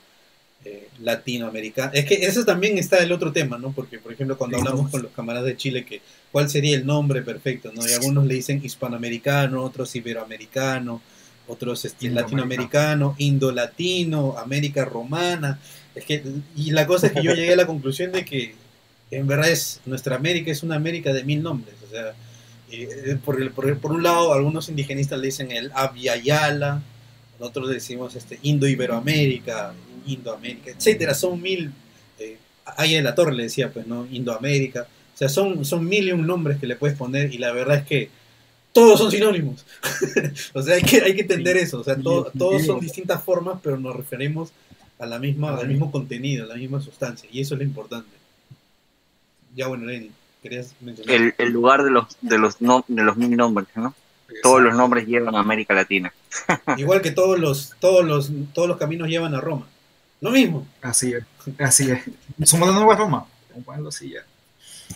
eh, 0.65 0.89
latinoamericana. 0.99 1.91
Es 1.93 2.05
que 2.05 2.15
eso 2.15 2.43
también 2.43 2.77
está 2.77 2.97
el 2.97 3.11
otro 3.11 3.31
tema, 3.31 3.57
¿no? 3.57 3.71
Porque, 3.71 3.97
por 3.97 4.11
ejemplo, 4.11 4.37
cuando 4.37 4.57
hablamos 4.57 4.91
con 4.91 5.01
los 5.01 5.11
camaradas 5.11 5.45
de 5.47 5.55
Chile, 5.55 5.85
que 5.85 6.01
cuál 6.31 6.49
sería 6.49 6.75
el 6.75 6.85
nombre 6.85 7.21
perfecto, 7.21 7.71
¿no? 7.73 7.87
Y 7.87 7.93
algunos 7.93 8.25
le 8.25 8.33
dicen 8.33 8.59
hispanoamericano, 8.63 9.63
otros 9.63 9.95
iberoamericano, 9.95 11.01
otros 11.47 11.85
este, 11.85 12.09
latinoamericano, 12.09 13.15
indolatino, 13.17 14.37
América 14.37 14.85
romana. 14.85 15.59
Es 15.95 16.05
que, 16.05 16.23
y 16.55 16.71
la 16.71 16.85
cosa 16.85 17.07
es 17.07 17.13
que 17.13 17.23
yo 17.23 17.33
llegué 17.33 17.53
a 17.53 17.57
la 17.57 17.65
conclusión 17.65 18.11
de 18.11 18.25
que 18.25 18.53
en 19.11 19.27
verdad 19.27 19.49
es 19.49 19.81
nuestra 19.85 20.15
América 20.15 20.51
es 20.51 20.61
una 20.61 20.75
América 20.75 21.13
de 21.13 21.23
mil 21.23 21.41
nombres. 21.41 21.75
O 21.87 21.89
sea, 21.89 22.13
eh, 22.71 23.17
por, 23.23 23.41
el, 23.41 23.51
por, 23.51 23.77
por, 23.79 23.91
un 23.91 24.03
lado, 24.03 24.33
algunos 24.33 24.69
indigenistas 24.69 25.19
le 25.19 25.27
dicen 25.27 25.51
el 25.51 25.71
Aviala, 25.73 26.81
nosotros 27.39 27.69
decimos 27.69 28.15
este, 28.15 28.37
Indo-Iberoamérica, 28.43 29.73
Indoamérica, 30.13 30.71
etcétera. 30.71 31.13
Son 31.13 31.41
mil. 31.41 31.71
Eh, 32.19 32.37
ahí 32.77 32.95
en 32.95 33.03
la 33.03 33.15
torre 33.15 33.33
le 33.33 33.43
decía, 33.43 33.71
pues, 33.71 33.87
¿no? 33.87 34.07
Indoamérica. 34.11 34.87
O 35.13 35.17
sea, 35.17 35.29
son, 35.29 35.65
son 35.65 35.87
mil 35.87 36.07
y 36.07 36.11
un 36.11 36.25
nombres 36.25 36.59
que 36.59 36.67
le 36.67 36.75
puedes 36.75 36.97
poner 36.97 37.33
y 37.33 37.37
la 37.37 37.51
verdad 37.51 37.77
es 37.77 37.83
que 37.85 38.09
todos 38.71 38.99
son 38.99 39.11
sinónimos. 39.11 39.65
o 40.53 40.61
sea, 40.61 40.75
hay 40.75 40.81
que, 40.81 41.01
hay 41.01 41.15
que 41.15 41.21
entender 41.21 41.57
eso. 41.57 41.79
O 41.79 41.83
sea, 41.83 41.97
todos 41.97 42.65
son 42.65 42.79
distintas 42.79 43.23
formas, 43.23 43.59
pero 43.61 43.77
nos 43.77 43.95
referimos 43.95 44.51
a 44.99 45.05
la 45.05 45.19
misma, 45.19 45.55
al 45.57 45.67
mismo 45.67 45.91
contenido, 45.91 46.45
a 46.45 46.47
la 46.47 46.55
misma 46.55 46.81
sustancia. 46.81 47.27
Y 47.31 47.41
eso 47.41 47.55
es 47.55 47.59
lo 47.59 47.65
importante. 47.65 48.09
Ya 49.55 49.67
bueno, 49.67 49.85
Lenny, 49.85 50.11
querías 50.43 50.75
mencionar. 50.81 51.33
El, 51.37 51.51
lugar 51.51 51.83
de 51.83 51.91
los, 51.91 52.05
de 52.21 52.37
los, 52.37 52.61
no, 52.61 52.85
de 52.87 53.03
los 53.03 53.17
mil 53.17 53.35
nombres, 53.35 53.67
¿no? 53.75 53.95
Todos 54.43 54.61
los 54.61 54.75
nombres 54.75 55.07
llevan 55.07 55.35
a 55.35 55.39
América 55.39 55.73
Latina. 55.73 56.13
Igual 56.77 57.01
que 57.01 57.11
todos 57.11 57.39
los, 57.39 57.73
todos 57.79 58.05
los, 58.05 58.31
todos 58.53 58.67
los 58.67 58.77
caminos 58.77 59.07
llevan 59.07 59.33
a 59.33 59.41
Roma. 59.41 59.67
Lo 60.21 60.31
mismo. 60.31 60.67
Así 60.81 61.13
es, 61.13 61.23
así 61.59 61.91
es. 61.91 62.49
Somos 62.49 62.69
de 62.69 62.75
Nueva 62.75 62.95
Roma. 62.95 63.25
Así 63.87 64.11
ya. 64.11 64.25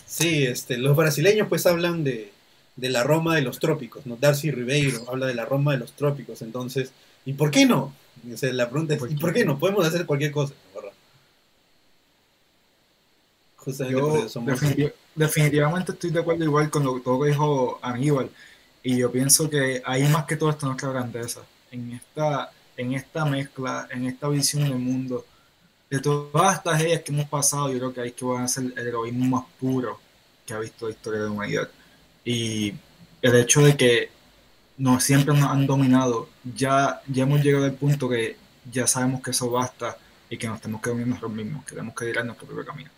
Sí, 0.06 0.44
este, 0.44 0.76
los 0.78 0.96
brasileños 0.96 1.48
pues 1.48 1.66
hablan 1.66 2.04
de, 2.04 2.32
de 2.76 2.88
la 2.88 3.04
Roma 3.04 3.36
de 3.36 3.42
los 3.42 3.58
trópicos, 3.58 4.06
¿no? 4.06 4.16
Darcy 4.16 4.50
Ribeiro 4.50 5.04
habla 5.08 5.26
de 5.26 5.34
la 5.34 5.44
Roma 5.44 5.72
de 5.72 5.78
los 5.78 5.92
trópicos, 5.92 6.42
entonces, 6.42 6.92
¿y 7.24 7.34
por 7.34 7.50
qué 7.50 7.66
no? 7.66 7.94
O 8.32 8.36
sea, 8.36 8.52
la 8.52 8.68
pregunta 8.68 8.94
es, 8.94 9.02
¿y 9.10 9.16
por 9.16 9.32
qué 9.32 9.44
no? 9.44 9.58
Podemos 9.58 9.86
hacer 9.86 10.06
cualquier 10.06 10.32
cosa, 10.32 10.54
¿verdad? 10.74 10.92
Yo 13.90 14.26
definitivamente 15.14 15.92
estoy 15.92 16.10
de 16.10 16.20
acuerdo 16.20 16.44
igual 16.44 16.70
con 16.70 16.84
lo, 16.84 17.00
todo 17.00 17.22
que 17.22 17.30
dijo 17.30 17.78
Aníbal, 17.82 18.30
y 18.82 18.98
yo 18.98 19.10
pienso 19.10 19.48
que 19.48 19.82
hay 19.84 20.02
más 20.08 20.26
que 20.26 20.36
todo 20.36 20.50
está 20.50 20.66
nuestra 20.66 20.90
grandeza, 20.90 21.40
en 21.70 21.92
esta, 21.92 22.50
en 22.76 22.94
esta 22.94 23.24
mezcla, 23.24 23.88
en 23.90 24.06
esta 24.06 24.28
visión 24.28 24.64
del 24.64 24.78
mundo, 24.78 25.24
de 25.90 26.00
todas 26.00 26.56
estas 26.56 26.80
ideas 26.80 27.02
que 27.02 27.12
hemos 27.12 27.28
pasado, 27.28 27.70
yo 27.70 27.78
creo 27.78 27.94
que 27.94 28.00
hay 28.00 28.12
que 28.12 28.24
van 28.24 28.44
a 28.44 28.48
ser 28.48 28.64
el 28.76 28.88
heroísmo 28.88 29.36
más 29.36 29.44
puro 29.60 30.00
que 30.46 30.54
ha 30.54 30.58
visto 30.58 30.86
la 30.86 30.92
historia 30.92 31.20
de 31.20 31.26
la 31.26 31.32
humanidad 31.32 31.68
y 32.24 32.74
el 33.22 33.36
hecho 33.36 33.60
de 33.62 33.76
que 33.76 34.10
no 34.76 34.98
siempre 35.00 35.34
nos 35.34 35.50
han 35.50 35.66
dominado, 35.66 36.28
ya, 36.54 37.00
ya 37.06 37.22
hemos 37.22 37.42
llegado 37.42 37.64
al 37.64 37.74
punto 37.74 38.08
que 38.08 38.36
ya 38.70 38.86
sabemos 38.86 39.22
que 39.22 39.30
eso 39.30 39.50
basta 39.50 39.96
y 40.28 40.36
que 40.36 40.48
nos 40.48 40.60
tenemos 40.60 40.82
que 40.82 40.90
unir 40.90 41.06
nosotros 41.06 41.32
mismos, 41.32 41.64
que 41.64 41.70
tenemos 41.70 41.94
que 41.94 42.10
ir 42.10 42.18
a 42.18 42.24
nuestro 42.24 42.46
propio 42.46 42.66
camino. 42.66 42.90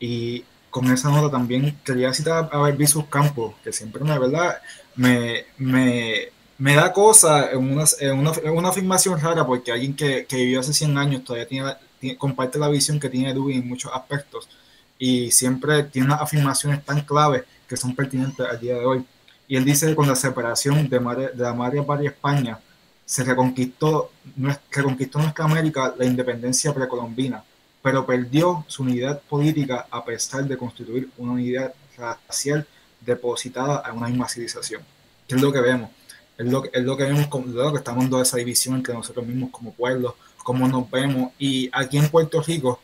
Y 0.00 0.44
con 0.70 0.90
esa 0.90 1.10
nota 1.10 1.30
también 1.30 1.78
quería 1.84 2.12
citar 2.12 2.50
a 2.52 2.86
sus 2.86 3.06
Campos, 3.06 3.54
que 3.62 3.72
siempre 3.72 4.02
me, 4.02 4.18
¿verdad? 4.18 4.60
me, 4.96 5.44
me, 5.58 6.28
me 6.58 6.74
da 6.74 6.92
cosa 6.92 7.50
en 7.52 7.58
una, 7.58 7.84
una, 8.52 8.68
afirmación 8.68 9.20
rara, 9.20 9.46
porque 9.46 9.70
alguien 9.70 9.94
que, 9.94 10.26
que, 10.26 10.36
vivió 10.36 10.60
hace 10.60 10.72
100 10.72 10.98
años 10.98 11.24
todavía 11.24 11.46
tiene, 11.46 12.16
comparte 12.16 12.58
la 12.58 12.68
visión 12.68 12.98
que 12.98 13.08
tiene 13.08 13.32
Dewey 13.32 13.58
en 13.58 13.68
muchos 13.68 13.92
aspectos 13.94 14.48
y 14.98 15.30
siempre 15.30 15.84
tiene 15.84 16.08
unas 16.08 16.20
afirmaciones 16.20 16.84
tan 16.84 17.02
claves 17.02 17.44
que 17.68 17.76
son 17.76 17.94
pertinentes 17.94 18.44
al 18.44 18.60
día 18.60 18.74
de 18.74 18.84
hoy. 18.84 19.04
Y 19.46 19.56
él 19.56 19.64
dice 19.64 19.86
que 19.86 19.94
con 19.94 20.08
la 20.08 20.16
separación 20.16 20.88
de, 20.88 21.00
la 21.36 21.54
Madre 21.54 21.82
Patria 21.82 22.10
España 22.10 22.58
se 23.04 23.24
reconquistó, 23.24 24.10
reconquistó 24.70 25.20
nuestra 25.20 25.44
América 25.44 25.94
la 25.96 26.04
independencia 26.04 26.74
precolombina, 26.74 27.42
pero 27.80 28.04
perdió 28.04 28.64
su 28.66 28.82
unidad 28.82 29.20
política 29.22 29.86
a 29.90 30.04
pesar 30.04 30.44
de 30.44 30.58
constituir 30.58 31.08
una 31.16 31.32
unidad 31.32 31.72
racial 31.96 32.66
depositada 33.00 33.82
en 33.88 33.96
una 33.96 34.08
misma 34.08 34.28
civilización. 34.28 34.82
¿Qué 35.26 35.36
es 35.36 35.40
lo 35.40 35.52
que 35.52 35.60
vemos? 35.60 35.90
Es 36.38 36.46
lo, 36.46 36.64
es 36.64 36.82
lo 36.84 36.96
que 36.96 37.04
vemos, 37.04 37.28
lo 37.46 37.72
que 37.72 37.78
estamos 37.78 38.04
dando 38.04 38.22
esa 38.22 38.36
división 38.36 38.76
entre 38.76 38.94
nosotros 38.94 39.26
mismos 39.26 39.50
como 39.50 39.74
pueblos, 39.74 40.14
cómo 40.44 40.66
nos 40.66 40.90
vemos. 40.90 41.32
Y 41.38 41.68
aquí 41.72 41.98
en 41.98 42.08
Puerto 42.08 42.40
Rico, 42.40 42.80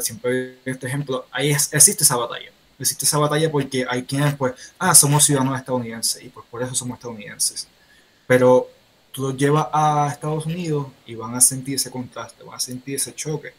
siempre 0.00 0.58
este 0.64 0.88
ejemplo, 0.88 1.26
ahí 1.30 1.50
existe 1.50 2.04
esa 2.04 2.16
batalla 2.16 2.50
existe 2.82 3.04
esa 3.04 3.18
batalla 3.18 3.50
porque 3.50 3.86
hay 3.88 4.02
quienes, 4.02 4.34
pues, 4.34 4.54
ah, 4.78 4.94
somos 4.94 5.24
ciudadanos 5.24 5.58
estadounidenses 5.58 6.22
y 6.22 6.28
pues 6.28 6.46
por 6.50 6.62
eso 6.62 6.74
somos 6.74 6.96
estadounidenses. 6.96 7.68
Pero 8.26 8.68
tú 9.10 9.22
los 9.22 9.36
llevas 9.36 9.68
a 9.72 10.08
Estados 10.10 10.46
Unidos 10.46 10.88
y 11.06 11.14
van 11.14 11.34
a 11.34 11.40
sentir 11.40 11.76
ese 11.76 11.90
contraste, 11.90 12.44
van 12.44 12.56
a 12.56 12.60
sentir 12.60 12.96
ese 12.96 13.14
choque. 13.14 13.54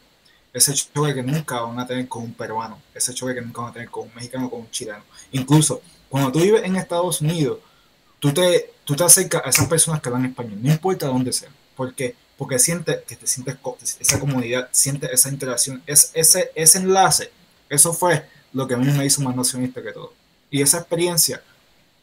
Ese 0.52 0.72
choque 0.72 1.14
que 1.14 1.22
nunca 1.22 1.60
van 1.60 1.80
a 1.80 1.86
tener 1.86 2.06
con 2.06 2.22
un 2.22 2.34
peruano, 2.34 2.80
ese 2.94 3.12
choque 3.12 3.34
que 3.34 3.40
nunca 3.40 3.62
van 3.62 3.70
a 3.70 3.74
tener 3.74 3.90
con 3.90 4.04
un 4.04 4.14
mexicano 4.14 4.48
con 4.48 4.60
un 4.60 4.70
chileno. 4.70 5.02
Incluso 5.32 5.82
cuando 6.08 6.30
tú 6.30 6.38
vives 6.38 6.62
en 6.62 6.76
Estados 6.76 7.20
Unidos, 7.20 7.58
tú 8.20 8.32
te, 8.32 8.72
tú 8.84 8.94
te 8.94 9.04
acercas 9.04 9.42
a 9.44 9.50
esas 9.50 9.66
personas 9.66 10.00
que 10.00 10.08
hablan 10.08 10.26
español, 10.26 10.58
no 10.62 10.70
importa 10.70 11.06
dónde 11.06 11.32
sean. 11.32 11.52
¿Por 11.76 11.94
qué? 11.94 12.14
Porque 12.36 12.58
sientes 12.58 12.98
que 13.06 13.16
te 13.16 13.26
sientes 13.26 13.56
esa 14.00 14.20
comunidad, 14.20 14.68
sientes 14.72 15.10
esa 15.10 15.28
interacción, 15.28 15.82
es, 15.86 16.10
ese, 16.14 16.50
ese 16.54 16.78
enlace. 16.78 17.30
Eso 17.68 17.92
fue 17.92 18.26
lo 18.52 18.66
que 18.66 18.74
a 18.74 18.76
mí 18.76 18.90
me 18.92 19.04
hizo 19.04 19.22
más 19.22 19.34
nacionalista 19.34 19.82
que 19.82 19.92
todo. 19.92 20.12
Y 20.50 20.62
esa 20.62 20.78
experiencia 20.78 21.42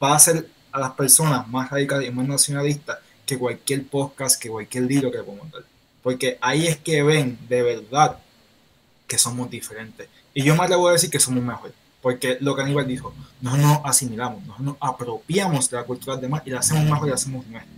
va 0.01 0.13
a 0.13 0.15
hacer 0.15 0.47
a 0.71 0.79
las 0.79 0.91
personas 0.91 1.47
más 1.47 1.69
radicales 1.69 2.09
y 2.09 2.11
más 2.11 2.27
nacionalistas 2.27 2.99
que 3.25 3.37
cualquier 3.37 3.85
podcast, 3.87 4.41
que 4.41 4.49
cualquier 4.49 4.85
libro 4.85 5.11
que 5.11 5.19
podemos 5.19 5.51
dar. 5.51 5.63
Porque 6.01 6.37
ahí 6.41 6.67
es 6.67 6.77
que 6.77 7.03
ven 7.03 7.37
de 7.47 7.61
verdad 7.61 8.17
que 9.07 9.17
somos 9.17 9.49
diferentes. 9.49 10.07
Y 10.33 10.43
yo 10.43 10.55
más 10.55 10.69
le 10.69 10.75
voy 10.75 10.89
a 10.89 10.93
decir 10.93 11.09
que 11.09 11.19
somos 11.19 11.43
mejores. 11.43 11.73
Porque 12.01 12.37
lo 12.41 12.55
que 12.55 12.63
Aníbal 12.63 12.87
dijo, 12.87 13.13
nosotros 13.41 13.67
nos 13.67 13.85
asimilamos, 13.85 14.41
nosotros 14.41 14.65
nos 14.65 14.77
apropiamos 14.79 15.69
de 15.69 15.77
la 15.77 15.83
cultura 15.83 16.15
del 16.15 16.23
demás 16.23 16.41
y 16.45 16.49
la 16.49 16.59
hacemos 16.59 16.83
mejor 16.85 17.07
y 17.07 17.09
la 17.09 17.15
hacemos 17.15 17.45
nuestra. 17.45 17.71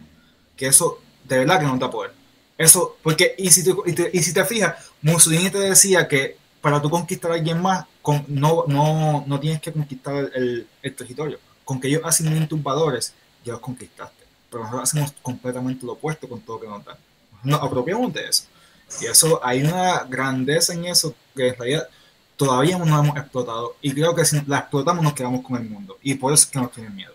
Que 0.55 0.67
eso 0.67 0.99
de 1.23 1.37
verdad 1.39 1.59
que 1.59 1.65
no 1.65 1.77
da 1.77 1.89
poder. 1.89 2.13
Eso, 2.57 2.97
porque, 3.01 3.35
y 3.37 3.49
si, 3.49 3.63
te, 3.63 3.73
y, 3.85 3.93
te, 3.93 4.09
y 4.13 4.19
si 4.21 4.33
te 4.33 4.45
fijas, 4.45 4.75
Mussolini 5.01 5.49
te 5.49 5.59
decía 5.59 6.07
que 6.07 6.37
para 6.61 6.81
tú 6.81 6.89
conquistar 6.89 7.31
a 7.31 7.35
alguien 7.35 7.61
más, 7.61 7.85
con, 8.01 8.23
no, 8.27 8.65
no, 8.67 9.23
no 9.25 9.39
tienes 9.39 9.61
que 9.61 9.73
conquistar 9.73 10.31
el, 10.33 10.67
el, 10.81 10.95
territorio. 10.95 11.39
Con 11.65 11.79
que 11.79 11.87
ellos 11.87 12.01
asignen 12.05 12.47
tus 12.47 12.61
valores, 12.61 13.13
ya 13.43 13.53
los 13.53 13.61
conquistaste. 13.61 14.23
Pero 14.49 14.63
nosotros 14.63 14.89
hacemos 14.89 15.13
completamente 15.21 15.85
lo 15.85 15.93
opuesto 15.93 16.29
con 16.29 16.41
todo 16.41 16.57
lo 16.57 16.61
que 16.61 16.67
nos 16.67 16.85
dan. 16.85 16.97
Nos 17.43 17.61
apropiamos 17.61 18.13
de 18.13 18.27
eso. 18.27 18.45
Y 19.01 19.05
eso, 19.05 19.43
hay 19.43 19.63
una 19.63 20.03
grandeza 20.03 20.73
en 20.73 20.85
eso 20.85 21.15
que 21.35 21.49
en 21.49 21.55
realidad 21.55 21.87
todavía 22.35 22.77
no 22.77 22.85
hemos 22.85 23.17
explotado. 23.17 23.75
Y 23.81 23.91
creo 23.93 24.15
que 24.15 24.25
si 24.25 24.41
la 24.47 24.59
explotamos 24.59 25.03
nos 25.03 25.13
quedamos 25.13 25.41
con 25.41 25.61
el 25.61 25.69
mundo. 25.69 25.97
Y 26.01 26.15
por 26.15 26.33
eso 26.33 26.43
es 26.43 26.49
que 26.49 26.59
nos 26.59 26.71
tienen 26.71 26.95
miedo. 26.95 27.13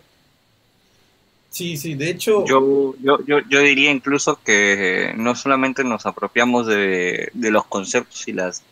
Sí, 1.49 1.77
sí, 1.77 1.95
de 1.95 2.11
hecho... 2.11 2.45
Yo, 2.45 2.95
yo, 3.01 3.19
yo, 3.25 3.39
yo 3.49 3.59
diría 3.61 3.91
incluso 3.91 4.39
que 4.43 5.13
no 5.17 5.35
solamente 5.35 5.83
nos 5.83 6.05
apropiamos 6.05 6.67
de, 6.67 7.29
de 7.33 7.51
los 7.51 7.65
conceptos 7.65 8.27
y 8.27 8.33
las 8.33 8.63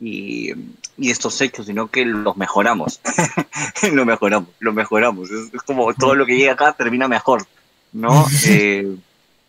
y, 0.00 0.52
estos 0.98 1.40
hechos, 1.40 1.66
sino 1.66 1.88
que 1.88 2.04
los 2.04 2.36
mejoramos. 2.36 3.00
lo 3.92 4.04
mejoramos, 4.04 4.48
lo 4.60 4.72
mejoramos. 4.72 5.30
Es, 5.30 5.62
como 5.62 5.92
todo 5.94 6.14
lo 6.14 6.26
que 6.26 6.36
llega 6.36 6.52
acá 6.52 6.72
termina 6.72 7.08
mejor, 7.08 7.46
¿no? 7.92 8.26
Eh, 8.46 8.96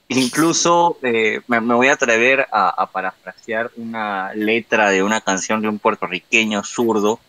incluso 0.09 0.97
eh, 1.01 1.41
me, 1.47 1.59
voy 1.59 1.87
a 1.87 1.93
atrever 1.93 2.47
a, 2.51 2.89
parafrasear 2.91 3.71
una 3.77 4.33
letra 4.33 4.89
de 4.89 5.03
una 5.03 5.21
canción 5.21 5.61
de 5.61 5.69
un 5.69 5.79
puertorriqueño 5.79 6.63
zurdo, 6.63 7.19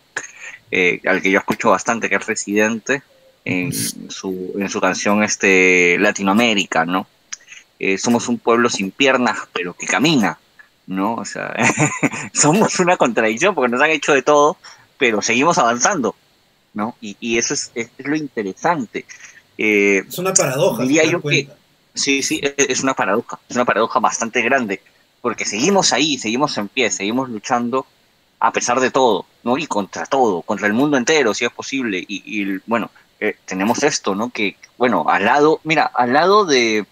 eh, 0.71 1.01
al 1.05 1.21
que 1.21 1.31
yo 1.31 1.39
escucho 1.39 1.69
bastante, 1.69 2.09
que 2.09 2.15
es 2.15 2.25
residente, 2.25 3.01
en 3.45 3.71
su, 3.73 4.53
en 4.59 4.69
su 4.69 4.81
canción 4.81 5.23
este, 5.23 5.97
Latinoamérica, 5.99 6.85
¿no? 6.85 7.07
somos 7.99 8.27
un 8.27 8.39
pueblo 8.39 8.69
sin 8.69 8.89
piernas, 8.89 9.37
pero 9.53 9.73
que 9.73 9.85
camina. 9.85 10.39
¿no? 10.87 11.15
O 11.15 11.25
sea, 11.25 11.53
somos 12.33 12.79
una 12.79 12.97
contradicción 12.97 13.53
porque 13.53 13.71
nos 13.71 13.81
han 13.81 13.91
hecho 13.91 14.13
de 14.13 14.23
todo, 14.23 14.57
pero 14.97 15.21
seguimos 15.21 15.57
avanzando, 15.57 16.15
¿no? 16.73 16.95
Y, 17.01 17.37
eso 17.37 17.53
es, 17.53 17.71
lo 17.97 18.15
interesante. 18.15 19.05
Eh, 19.57 20.03
es 20.07 20.17
una 20.17 20.33
paradoja. 20.33 20.83
Diría 20.83 21.03
yo 21.05 21.21
que, 21.21 21.49
sí, 21.97 22.23
sí, 22.23 22.39
e, 22.41 22.55
es 22.57 22.83
una 22.83 22.93
paradoja, 22.93 23.39
es 23.49 23.55
una 23.55 23.65
paradoja 23.65 23.99
bastante 23.99 24.41
grande, 24.41 24.81
porque 25.21 25.45
seguimos 25.45 25.93
ahí, 25.93 26.17
seguimos 26.17 26.57
en 26.57 26.67
pie, 26.67 26.91
seguimos 26.91 27.29
luchando 27.29 27.85
a 28.39 28.51
pesar 28.51 28.79
de 28.79 28.91
todo, 28.91 29.25
¿no? 29.43 29.57
Y 29.57 29.67
contra 29.67 30.05
todo, 30.05 30.41
contra 30.41 30.67
el 30.67 30.73
mundo 30.73 30.97
entero, 30.97 31.33
si 31.33 31.45
es 31.45 31.51
posible. 31.51 32.03
Y, 32.07 32.59
bueno, 32.67 32.91
eh, 33.19 33.35
tenemos 33.45 33.83
esto, 33.83 34.15
¿no? 34.15 34.29
Que, 34.29 34.55
bueno, 34.77 35.05
al 35.09 35.25
lado, 35.25 35.59
mira, 35.63 35.91
al 35.95 36.13
lado 36.13 36.45
de, 36.45 36.85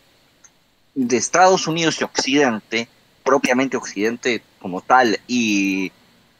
de 0.95 1.17
Estados 1.17 1.67
Unidos 1.67 2.01
y 2.01 2.03
Occidente, 2.03 2.87
propiamente 3.23 3.77
Occidente 3.77 4.41
como 4.59 4.81
tal 4.81 5.19
y, 5.27 5.91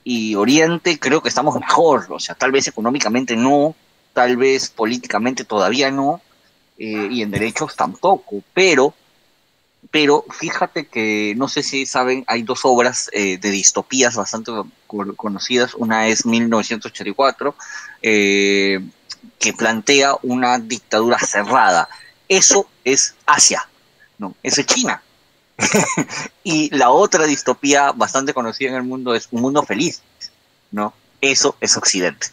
y 0.04 0.36
Oriente, 0.36 0.98
creo 1.00 1.22
que 1.22 1.30
estamos 1.30 1.60
mejor. 1.60 2.08
O 2.10 2.20
sea, 2.20 2.34
tal 2.34 2.52
vez 2.52 2.68
económicamente 2.68 3.36
no, 3.36 3.76
tal 4.14 4.38
vez 4.38 4.70
políticamente 4.70 5.44
todavía 5.44 5.92
no, 5.92 6.22
eh, 6.78 7.08
y 7.10 7.22
en 7.22 7.32
derechos 7.32 7.76
tampoco, 7.76 8.44
pero, 8.54 8.94
pero 9.92 10.26
fíjate 10.30 10.88
que 10.88 11.34
no 11.38 11.48
sé 11.48 11.64
si 11.64 11.86
saben, 11.86 12.26
hay 12.28 12.44
dos 12.44 12.62
obras 12.64 13.10
eh, 13.14 13.38
de 13.38 13.52
distopías 13.52 14.16
bastante 14.16 14.52
conocidas. 15.16 15.74
Una 15.76 16.08
es 16.08 16.26
1984, 16.26 17.56
eh, 18.02 18.82
que 19.40 19.54
plantea 19.54 20.16
una 20.24 20.60
dictadura 20.60 21.18
cerrada. 21.20 21.88
Eso 22.28 22.68
es 22.84 23.16
Asia, 23.26 23.68
no, 24.18 24.36
eso 24.44 24.62
es 24.62 24.68
China. 24.68 25.02
y 26.44 26.76
la 26.76 26.90
otra 26.90 27.26
distopía 27.26 27.94
bastante 27.94 28.34
conocida 28.34 28.72
en 28.72 28.76
el 28.76 28.84
mundo 28.84 29.16
es 29.16 29.30
Un 29.32 29.42
Mundo 29.42 29.64
Feliz, 29.64 30.02
¿no? 30.72 30.94
Eso 31.22 31.56
es 31.62 31.78
Occidente. 31.78 32.28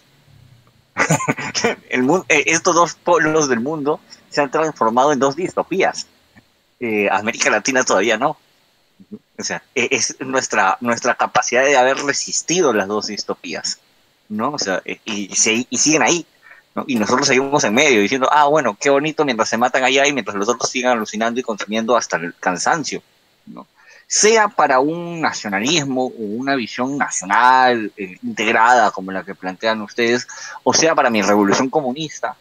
el 1.90 2.02
mundo, 2.02 2.26
eh, 2.28 2.44
estos 2.46 2.74
dos 2.74 2.94
pueblos 2.94 3.48
del 3.48 3.60
mundo 3.60 4.00
se 4.32 4.40
han 4.40 4.50
transformado 4.50 5.12
en 5.12 5.18
dos 5.18 5.36
distopías. 5.36 6.06
Eh, 6.80 7.08
América 7.10 7.50
Latina 7.50 7.84
todavía 7.84 8.16
no. 8.16 8.36
O 9.38 9.44
sea, 9.44 9.62
e, 9.74 9.88
es 9.90 10.16
nuestra, 10.20 10.76
nuestra 10.80 11.14
capacidad 11.14 11.64
de 11.64 11.76
haber 11.76 11.98
resistido 11.98 12.72
las 12.72 12.88
dos 12.88 13.06
distopías, 13.06 13.78
¿no? 14.28 14.52
O 14.52 14.58
sea, 14.58 14.82
e, 14.84 15.00
y, 15.04 15.30
y 15.70 15.78
siguen 15.78 16.02
ahí, 16.02 16.26
y 16.86 16.94
nosotros 16.96 17.26
seguimos 17.26 17.62
en 17.64 17.74
medio 17.74 18.00
diciendo, 18.00 18.28
ah, 18.32 18.46
bueno, 18.46 18.76
qué 18.80 18.88
bonito 18.88 19.24
mientras 19.24 19.48
se 19.48 19.58
matan 19.58 19.84
allá 19.84 20.06
y 20.06 20.12
mientras 20.12 20.36
los 20.36 20.48
otros 20.48 20.70
sigan 20.70 20.92
alucinando 20.92 21.38
y 21.38 21.42
consumiendo 21.42 21.96
hasta 21.96 22.16
el 22.16 22.34
cansancio, 22.34 23.02
¿no? 23.46 23.66
Sea 24.06 24.48
para 24.48 24.80
un 24.80 25.20
nacionalismo 25.20 26.06
o 26.06 26.12
una 26.16 26.54
visión 26.54 26.96
nacional 26.96 27.92
eh, 27.96 28.18
integrada 28.22 28.90
como 28.90 29.12
la 29.12 29.22
que 29.22 29.34
plantean 29.34 29.82
ustedes, 29.82 30.26
o 30.62 30.72
sea 30.72 30.94
para 30.94 31.10
mi 31.10 31.22
revolución 31.22 31.68
comunista, 31.68 32.36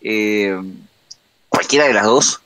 eh, 0.00 0.58
cualquiera 1.54 1.86
de 1.86 1.94
las 1.94 2.04
dos, 2.04 2.40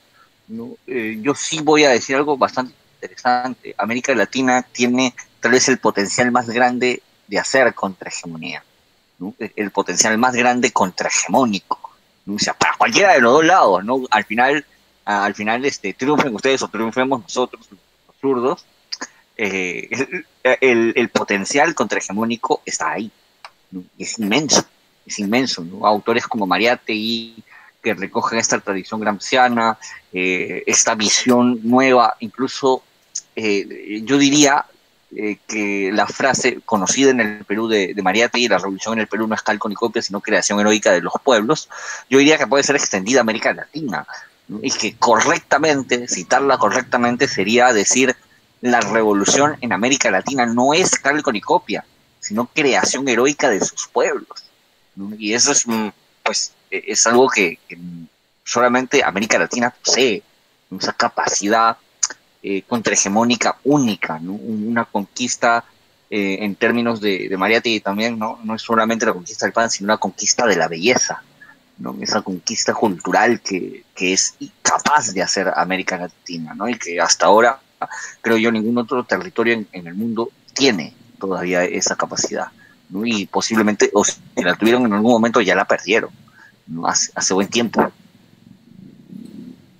eh, 0.87 1.17
yo 1.21 1.35
sí 1.35 1.61
voy 1.61 1.83
a 1.83 1.89
decir 1.89 2.15
algo 2.15 2.37
bastante 2.37 2.73
interesante. 2.95 3.75
América 3.77 4.13
Latina 4.15 4.61
tiene 4.63 5.13
tal 5.39 5.51
vez 5.51 5.67
el 5.69 5.79
potencial 5.79 6.31
más 6.31 6.49
grande 6.49 7.01
de 7.27 7.39
hacer 7.39 7.73
contrahegemonía 7.73 8.63
el 9.55 9.71
potencial 9.71 10.17
más 10.17 10.33
grande 10.33 10.71
contrahegemónico. 10.71 11.79
O 12.27 12.39
sea, 12.39 12.53
para 12.53 12.75
cualquiera 12.77 13.13
de 13.13 13.21
los 13.21 13.33
dos 13.33 13.45
lados, 13.45 13.83
¿no? 13.83 14.01
Al 14.11 14.23
final, 14.23 14.65
al 15.05 15.35
final 15.35 15.65
este, 15.65 15.93
triunfen 15.93 16.33
ustedes 16.35 16.61
o 16.61 16.67
triunfemos 16.67 17.21
nosotros, 17.21 17.67
los 17.71 18.15
zurdos, 18.21 18.65
eh, 19.37 19.89
el, 20.43 20.93
el, 20.95 21.09
potencial 21.09 21.73
contrahegemónico 21.73 22.61
está 22.65 22.91
ahí. 22.91 23.11
Es 23.97 24.19
inmenso, 24.19 24.63
es 25.05 25.19
inmenso. 25.19 25.65
Autores 25.83 26.27
como 26.27 26.45
Mariátegui, 26.45 27.43
que 27.81 27.93
recogen 27.93 28.39
esta 28.39 28.59
tradición 28.59 28.99
gramsciana, 28.99 29.77
eh, 30.13 30.63
esta 30.67 30.95
visión 30.95 31.59
nueva, 31.63 32.15
incluso 32.19 32.83
eh, 33.35 34.01
yo 34.03 34.17
diría 34.17 34.65
eh, 35.15 35.37
que 35.47 35.91
la 35.93 36.05
frase 36.07 36.59
conocida 36.65 37.11
en 37.11 37.19
el 37.19 37.45
Perú 37.45 37.67
de, 37.67 37.93
de 37.93 38.01
Mariátegui, 38.01 38.47
la 38.47 38.57
revolución 38.57 38.93
en 38.93 38.99
el 38.99 39.07
Perú 39.07 39.27
no 39.27 39.35
es 39.35 39.41
calco 39.41 39.69
ni 39.69 39.75
copia, 39.75 40.01
sino 40.01 40.21
creación 40.21 40.59
heroica 40.59 40.91
de 40.91 41.01
los 41.01 41.13
pueblos, 41.23 41.69
yo 42.09 42.19
diría 42.19 42.37
que 42.37 42.47
puede 42.47 42.63
ser 42.63 42.75
extendida 42.75 43.19
a 43.19 43.21
América 43.21 43.53
Latina. 43.53 44.05
Y 44.63 44.71
que 44.71 44.95
correctamente, 44.95 46.07
citarla 46.07 46.57
correctamente, 46.57 47.27
sería 47.27 47.71
decir 47.71 48.15
la 48.61 48.81
revolución 48.81 49.57
en 49.61 49.73
América 49.73 50.09
Latina 50.11 50.47
no 50.47 50.73
es 50.73 50.97
calco 50.97 51.31
ni 51.31 51.39
copia, 51.39 51.85
sino 52.19 52.47
creación 52.47 53.07
heroica 53.07 53.49
de 53.49 53.59
sus 53.59 53.87
pueblos. 53.87 54.43
Y 55.17 55.33
eso 55.33 55.51
es, 55.51 55.65
pues, 56.23 56.51
es 56.69 57.05
algo 57.07 57.29
que, 57.29 57.59
solamente 58.43 59.03
América 59.03 59.37
Latina 59.37 59.73
posee, 59.83 60.23
esa 60.77 60.93
capacidad 60.93 61.77
eh, 62.41 62.63
contrahegemónica 62.63 63.57
única, 63.63 64.19
una 64.21 64.85
conquista 64.85 65.65
eh, 66.09 66.37
en 66.41 66.55
términos 66.55 67.01
de, 67.01 67.29
de 67.29 67.37
Mariátegui 67.37 67.81
también, 67.81 68.17
¿no? 68.17 68.39
no 68.43 68.55
es 68.55 68.61
solamente 68.61 69.05
la 69.05 69.13
conquista 69.13 69.45
del 69.45 69.53
pan, 69.53 69.69
sino 69.69 69.87
la 69.87 69.97
conquista 69.97 70.47
de 70.47 70.55
la 70.55 70.67
belleza, 70.67 71.21
¿no? 71.77 71.95
esa 72.01 72.21
conquista 72.21 72.73
cultural 72.73 73.41
que, 73.41 73.83
es 73.95 74.35
capaz 74.61 75.13
de 75.13 75.21
hacer 75.21 75.51
América 75.55 75.97
Latina, 75.97 76.53
¿no? 76.55 76.67
y 76.69 76.75
que 76.77 76.99
hasta 76.99 77.25
ahora, 77.25 77.59
creo 78.21 78.37
yo, 78.37 78.51
ningún 78.51 78.77
otro 78.77 79.03
territorio 79.03 79.65
en, 79.71 79.87
el 79.87 79.93
mundo 79.93 80.31
tiene 80.53 80.93
todavía 81.19 81.63
esa 81.63 81.95
capacidad. 81.95 82.47
¿no? 82.89 83.05
Y 83.05 83.25
posiblemente, 83.25 83.91
o 83.93 84.03
si 84.03 84.19
la 84.37 84.55
tuvieron 84.55 84.85
en 84.85 84.93
algún 84.93 85.11
momento, 85.11 85.41
ya 85.41 85.55
la 85.55 85.65
perdieron, 85.65 86.11
¿no? 86.11 86.28
Hace, 86.85 87.33
buen 87.33 87.47
tiempo. 87.47 87.91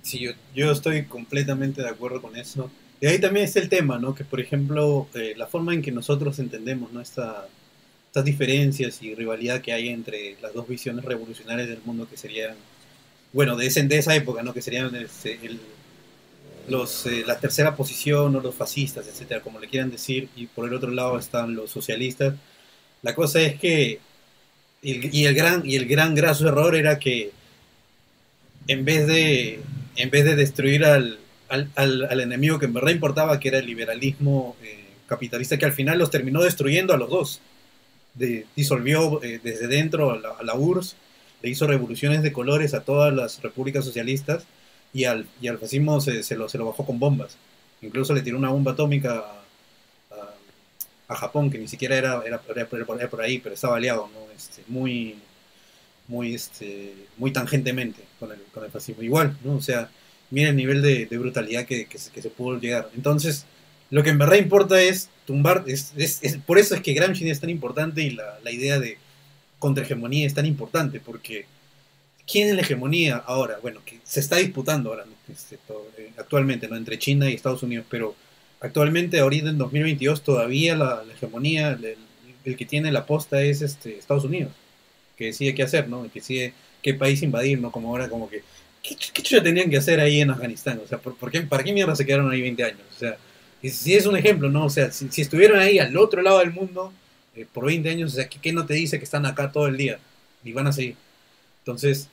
Sí, 0.02 0.18
yo, 0.20 0.32
yo, 0.54 0.72
estoy 0.72 1.04
completamente 1.04 1.82
de 1.82 1.88
acuerdo 1.88 2.20
con 2.20 2.36
eso. 2.36 2.70
Y 3.00 3.06
ahí 3.06 3.18
también 3.18 3.46
está 3.46 3.60
el 3.60 3.68
tema, 3.68 3.98
¿no? 3.98 4.14
Que, 4.14 4.24
por 4.24 4.40
ejemplo, 4.40 5.08
eh, 5.14 5.34
la 5.36 5.46
forma 5.46 5.72
en 5.72 5.82
que 5.82 5.92
nosotros 5.92 6.38
entendemos, 6.38 6.92
¿no? 6.92 7.00
Esta, 7.00 7.46
estas 8.06 8.24
diferencias 8.24 9.02
y 9.02 9.14
rivalidad 9.14 9.60
que 9.60 9.72
hay 9.72 9.88
entre 9.88 10.36
las 10.42 10.52
dos 10.52 10.66
visiones 10.66 11.04
revolucionarias 11.04 11.68
del 11.68 11.80
mundo 11.84 12.08
que 12.08 12.16
serían, 12.16 12.56
bueno, 13.32 13.56
de, 13.56 13.66
ese, 13.66 13.82
de 13.84 13.98
esa 13.98 14.14
época, 14.16 14.42
¿no? 14.42 14.52
Que 14.52 14.62
serían 14.62 14.94
este, 14.96 15.38
el, 15.42 15.60
los, 16.68 17.06
eh, 17.06 17.24
la 17.26 17.38
tercera 17.38 17.76
posición 17.76 18.34
o 18.36 18.40
los 18.40 18.54
fascistas, 18.54 19.06
etcétera, 19.06 19.40
como 19.40 19.60
le 19.60 19.68
quieran 19.68 19.90
decir, 19.90 20.28
y 20.36 20.46
por 20.46 20.66
el 20.66 20.74
otro 20.74 20.90
lado 20.90 21.18
están 21.18 21.54
los 21.54 21.70
socialistas. 21.70 22.34
La 23.02 23.14
cosa 23.14 23.40
es 23.40 23.58
que, 23.58 24.00
y 24.82 25.24
el 25.26 25.34
gran, 25.34 25.62
y 25.64 25.76
el 25.76 25.86
gran 25.86 26.14
graso 26.14 26.48
error 26.48 26.74
era 26.74 26.98
que 26.98 27.32
en 28.66 28.84
vez 28.84 29.06
de 29.06 29.60
en 29.96 30.10
vez 30.10 30.24
de 30.24 30.36
destruir 30.36 30.84
al, 30.84 31.18
al, 31.48 32.20
enemigo 32.20 32.58
que 32.58 32.66
en 32.66 32.72
verdad 32.72 32.90
importaba, 32.90 33.40
que 33.40 33.48
era 33.48 33.58
el 33.58 33.66
liberalismo 33.66 34.56
eh, 34.62 34.84
capitalista, 35.06 35.58
que 35.58 35.64
al 35.64 35.72
final 35.72 35.98
los 35.98 36.10
terminó 36.10 36.42
destruyendo 36.42 36.94
a 36.94 36.96
los 36.96 37.10
dos. 37.10 37.40
disolvió 38.56 39.22
eh, 39.22 39.40
desde 39.42 39.66
dentro 39.66 40.12
a 40.12 40.42
la, 40.42 40.54
URSS, 40.54 40.96
le 41.42 41.50
hizo 41.50 41.66
revoluciones 41.66 42.22
de 42.22 42.32
colores 42.32 42.74
a 42.74 42.80
todas 42.82 43.12
las 43.12 43.42
repúblicas 43.42 43.84
socialistas 43.84 44.44
y 44.92 45.04
al, 45.04 45.26
y 45.40 45.48
al 45.48 45.58
fascismo 45.58 46.00
se, 46.00 46.22
se, 46.22 46.36
lo, 46.36 46.48
se 46.48 46.58
lo 46.58 46.66
bajó 46.66 46.86
con 46.86 46.98
bombas. 46.98 47.36
Incluso 47.82 48.14
le 48.14 48.22
tiró 48.22 48.38
una 48.38 48.50
bomba 48.50 48.72
atómica 48.72 49.24
a, 51.10 51.16
Japón, 51.16 51.50
que 51.50 51.58
ni 51.58 51.68
siquiera 51.68 51.96
era, 51.96 52.22
era, 52.26 52.38
por 52.38 53.20
ahí, 53.20 53.38
pero 53.38 53.54
estaba 53.54 53.76
aliado, 53.76 54.08
¿no? 54.12 54.32
Este, 54.34 54.62
muy, 54.68 55.16
muy, 56.08 56.34
este, 56.34 56.94
muy 57.16 57.32
tangentemente 57.32 58.02
con 58.18 58.32
el, 58.32 58.40
con 58.52 58.64
el 58.64 58.70
fascismo. 58.70 59.02
Igual, 59.02 59.36
¿no? 59.44 59.56
O 59.56 59.60
sea, 59.60 59.90
mira 60.30 60.50
el 60.50 60.56
nivel 60.56 60.82
de, 60.82 61.06
brutalidad 61.18 61.66
que, 61.66 61.86
que, 61.86 61.98
se, 61.98 62.10
que, 62.10 62.22
se, 62.22 62.30
pudo 62.30 62.58
llegar. 62.58 62.90
Entonces, 62.94 63.46
lo 63.90 64.02
que 64.02 64.10
en 64.10 64.18
verdad 64.18 64.36
importa 64.36 64.80
es 64.80 65.08
tumbar, 65.26 65.64
es, 65.66 65.92
es, 65.96 66.20
por 66.46 66.58
eso 66.58 66.74
es 66.74 66.80
que 66.80 66.94
Gramsci 66.94 67.28
es 67.28 67.40
tan 67.40 67.50
importante 67.50 68.02
y 68.02 68.10
la, 68.10 68.38
la 68.42 68.50
idea 68.50 68.78
de 68.78 68.98
contrahegemonía 69.58 70.26
es 70.26 70.34
tan 70.34 70.46
importante, 70.46 71.00
porque 71.00 71.46
¿quién 72.26 72.48
es 72.48 72.54
la 72.54 72.62
hegemonía 72.62 73.16
ahora? 73.16 73.58
Bueno, 73.60 73.80
que 73.84 74.00
se 74.04 74.20
está 74.20 74.36
disputando 74.36 74.90
ahora, 74.90 75.04
este, 75.28 75.56
eh, 75.98 76.12
actualmente, 76.18 76.68
¿no? 76.68 76.76
Entre 76.76 76.98
China 76.98 77.30
y 77.30 77.34
Estados 77.34 77.62
Unidos, 77.62 77.86
pero 77.88 78.14
actualmente, 78.60 79.18
ahorita 79.18 79.50
en 79.50 79.58
2022, 79.58 80.22
todavía 80.22 80.76
la, 80.76 81.02
hegemonía, 81.14 81.78
el, 82.44 82.56
que 82.56 82.66
tiene 82.66 82.92
la 82.92 83.06
posta 83.06 83.42
es 83.42 83.62
este, 83.62 83.98
Estados 83.98 84.24
Unidos 84.24 84.52
que 85.20 85.26
decide 85.26 85.54
qué 85.54 85.62
hacer, 85.62 85.86
¿no? 85.86 86.02
Que 86.04 86.20
decide 86.20 86.54
qué 86.80 86.94
país 86.94 87.22
invadir, 87.22 87.60
¿no? 87.60 87.70
Como 87.70 87.90
ahora, 87.90 88.08
como 88.08 88.30
que, 88.30 88.42
¿qué, 88.82 88.96
qué 88.96 89.40
tenían 89.42 89.68
que 89.68 89.76
hacer 89.76 90.00
ahí 90.00 90.22
en 90.22 90.30
Afganistán? 90.30 90.80
O 90.82 90.88
sea, 90.88 90.96
¿por, 90.96 91.30
qué, 91.30 91.42
¿para 91.42 91.62
qué 91.62 91.74
mierda 91.74 91.94
se 91.94 92.06
quedaron 92.06 92.30
ahí 92.30 92.40
20 92.40 92.64
años? 92.64 92.80
O 92.96 92.98
sea, 92.98 93.18
si 93.62 93.94
es 93.94 94.06
un 94.06 94.16
ejemplo, 94.16 94.48
¿no? 94.48 94.64
O 94.64 94.70
sea, 94.70 94.90
si, 94.90 95.20
estuvieron 95.20 95.58
ahí 95.58 95.78
al 95.78 95.94
otro 95.98 96.22
lado 96.22 96.38
del 96.38 96.52
mundo 96.52 96.90
eh, 97.36 97.46
por 97.52 97.66
20 97.66 97.90
años, 97.90 98.14
o 98.14 98.16
sea, 98.16 98.30
¿qué, 98.30 98.52
no 98.54 98.64
te 98.64 98.72
dice 98.72 98.96
que 98.96 99.04
están 99.04 99.26
acá 99.26 99.52
todo 99.52 99.66
el 99.66 99.76
día? 99.76 99.98
Y 100.42 100.52
van 100.52 100.68
a 100.68 100.72
seguir. 100.72 100.96
Entonces, 101.58 102.08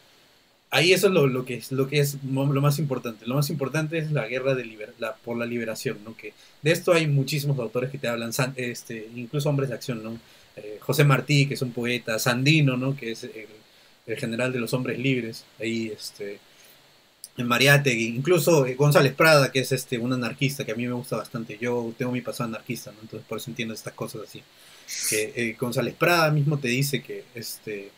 ahí 0.69 0.93
eso 0.93 1.07
es 1.07 1.13
lo, 1.13 1.45
que 1.45 1.55
es 1.55 1.71
lo 1.71 1.87
que 1.87 1.99
es 1.99 2.17
lo 2.23 2.61
más 2.61 2.79
importante. 2.79 3.25
Lo 3.25 3.35
más 3.35 3.49
importante 3.49 3.97
es 3.97 4.11
la 4.11 4.27
guerra 4.27 4.55
de 4.55 4.93
la, 4.99 5.15
por 5.15 5.37
la 5.37 5.45
liberación, 5.45 5.99
¿no? 6.03 6.15
Que 6.15 6.33
de 6.61 6.71
esto 6.71 6.93
hay 6.93 7.07
muchísimos 7.07 7.57
autores 7.59 7.89
que 7.91 7.97
te 7.97 8.07
hablan, 8.07 8.31
este, 8.55 9.09
incluso 9.15 9.49
hombres 9.49 9.69
de 9.69 9.75
acción, 9.75 10.03
¿no? 10.03 10.19
Eh, 10.57 10.79
José 10.81 11.03
Martí, 11.03 11.45
que 11.45 11.53
es 11.53 11.61
un 11.61 11.71
poeta, 11.71 12.17
Sandino, 12.17 12.77
¿no? 12.77 12.95
que 12.95 13.11
es 13.11 13.23
el, 13.23 14.17
general 14.17 14.51
de 14.51 14.59
los 14.59 14.73
hombres 14.73 14.97
libres, 14.97 15.45
ahí 15.59 15.91
este, 15.95 16.39
en 17.37 17.45
Mariátegui, 17.47 18.07
incluso 18.07 18.65
eh, 18.65 18.73
González 18.73 19.13
Prada, 19.13 19.51
que 19.51 19.59
es 19.59 19.71
este, 19.71 19.99
un 19.99 20.13
anarquista 20.13 20.65
que 20.65 20.71
a 20.71 20.75
mí 20.75 20.87
me 20.87 20.93
gusta 20.93 21.17
bastante, 21.17 21.57
yo 21.59 21.93
tengo 21.97 22.11
mi 22.11 22.21
pasado 22.21 22.49
anarquista, 22.49 22.91
¿no? 22.91 23.01
entonces 23.01 23.27
por 23.27 23.37
eso 23.37 23.51
entiendo 23.51 23.73
estas 23.73 23.93
cosas 23.93 24.21
así. 24.23 24.41
Que 25.09 25.33
eh, 25.35 25.57
González 25.59 25.93
Prada 25.93 26.31
mismo 26.31 26.57
te 26.57 26.69
dice 26.69 27.03
que 27.03 27.25
este, 27.35 27.91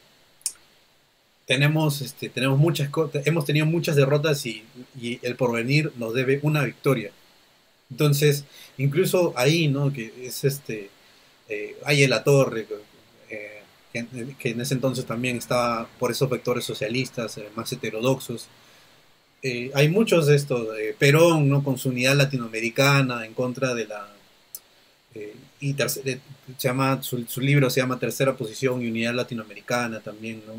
tenemos, 1.50 2.02
este, 2.02 2.30
tenemos 2.30 2.60
muchas 2.60 2.92
hemos 3.26 3.44
tenido 3.44 3.66
muchas 3.66 3.96
derrotas 3.96 4.46
y, 4.46 4.64
el 5.24 5.36
porvenir 5.36 5.92
nos 5.98 6.14
debe 6.14 6.40
una 6.44 6.64
victoria. 6.64 7.10
Entonces, 7.90 8.46
incluso 8.78 9.34
ahí, 9.36 9.68
¿no? 9.68 9.92
Que 9.92 10.14
es 10.22 10.44
este, 10.44 10.92
eh, 11.50 11.76
hay 11.86 12.06
la 12.06 12.24
torre, 12.24 12.68
eh, 13.32 13.64
que, 13.92 14.50
en 14.52 14.62
ese 14.62 14.76
entonces 14.76 15.06
también 15.06 15.38
estaba 15.38 15.90
por 15.98 16.12
esos 16.12 16.30
vectores 16.30 16.64
socialistas, 16.66 17.40
eh, 17.40 17.48
más 17.56 17.74
heterodoxos. 17.74 18.48
hay 19.74 19.90
muchos 19.90 20.28
de 20.28 20.36
estos, 20.36 20.68
Perón, 21.00 21.50
¿no? 21.50 21.64
Con 21.64 21.80
su 21.80 21.90
unidad 21.90 22.16
latinoamericana 22.16 23.26
en 23.26 23.34
contra 23.34 23.74
de 23.74 23.88
la... 23.88 24.08
y 25.60 25.74
se 25.74 26.22
llama, 26.60 27.02
su, 27.02 27.26
su, 27.26 27.42
libro 27.42 27.72
se 27.72 27.82
llama 27.82 27.98
Tercera 27.98 28.38
Posición 28.38 28.84
y 28.84 28.88
Unidad 28.90 29.16
Latinoamericana 29.16 30.00
también, 30.00 30.44
¿no? 30.46 30.54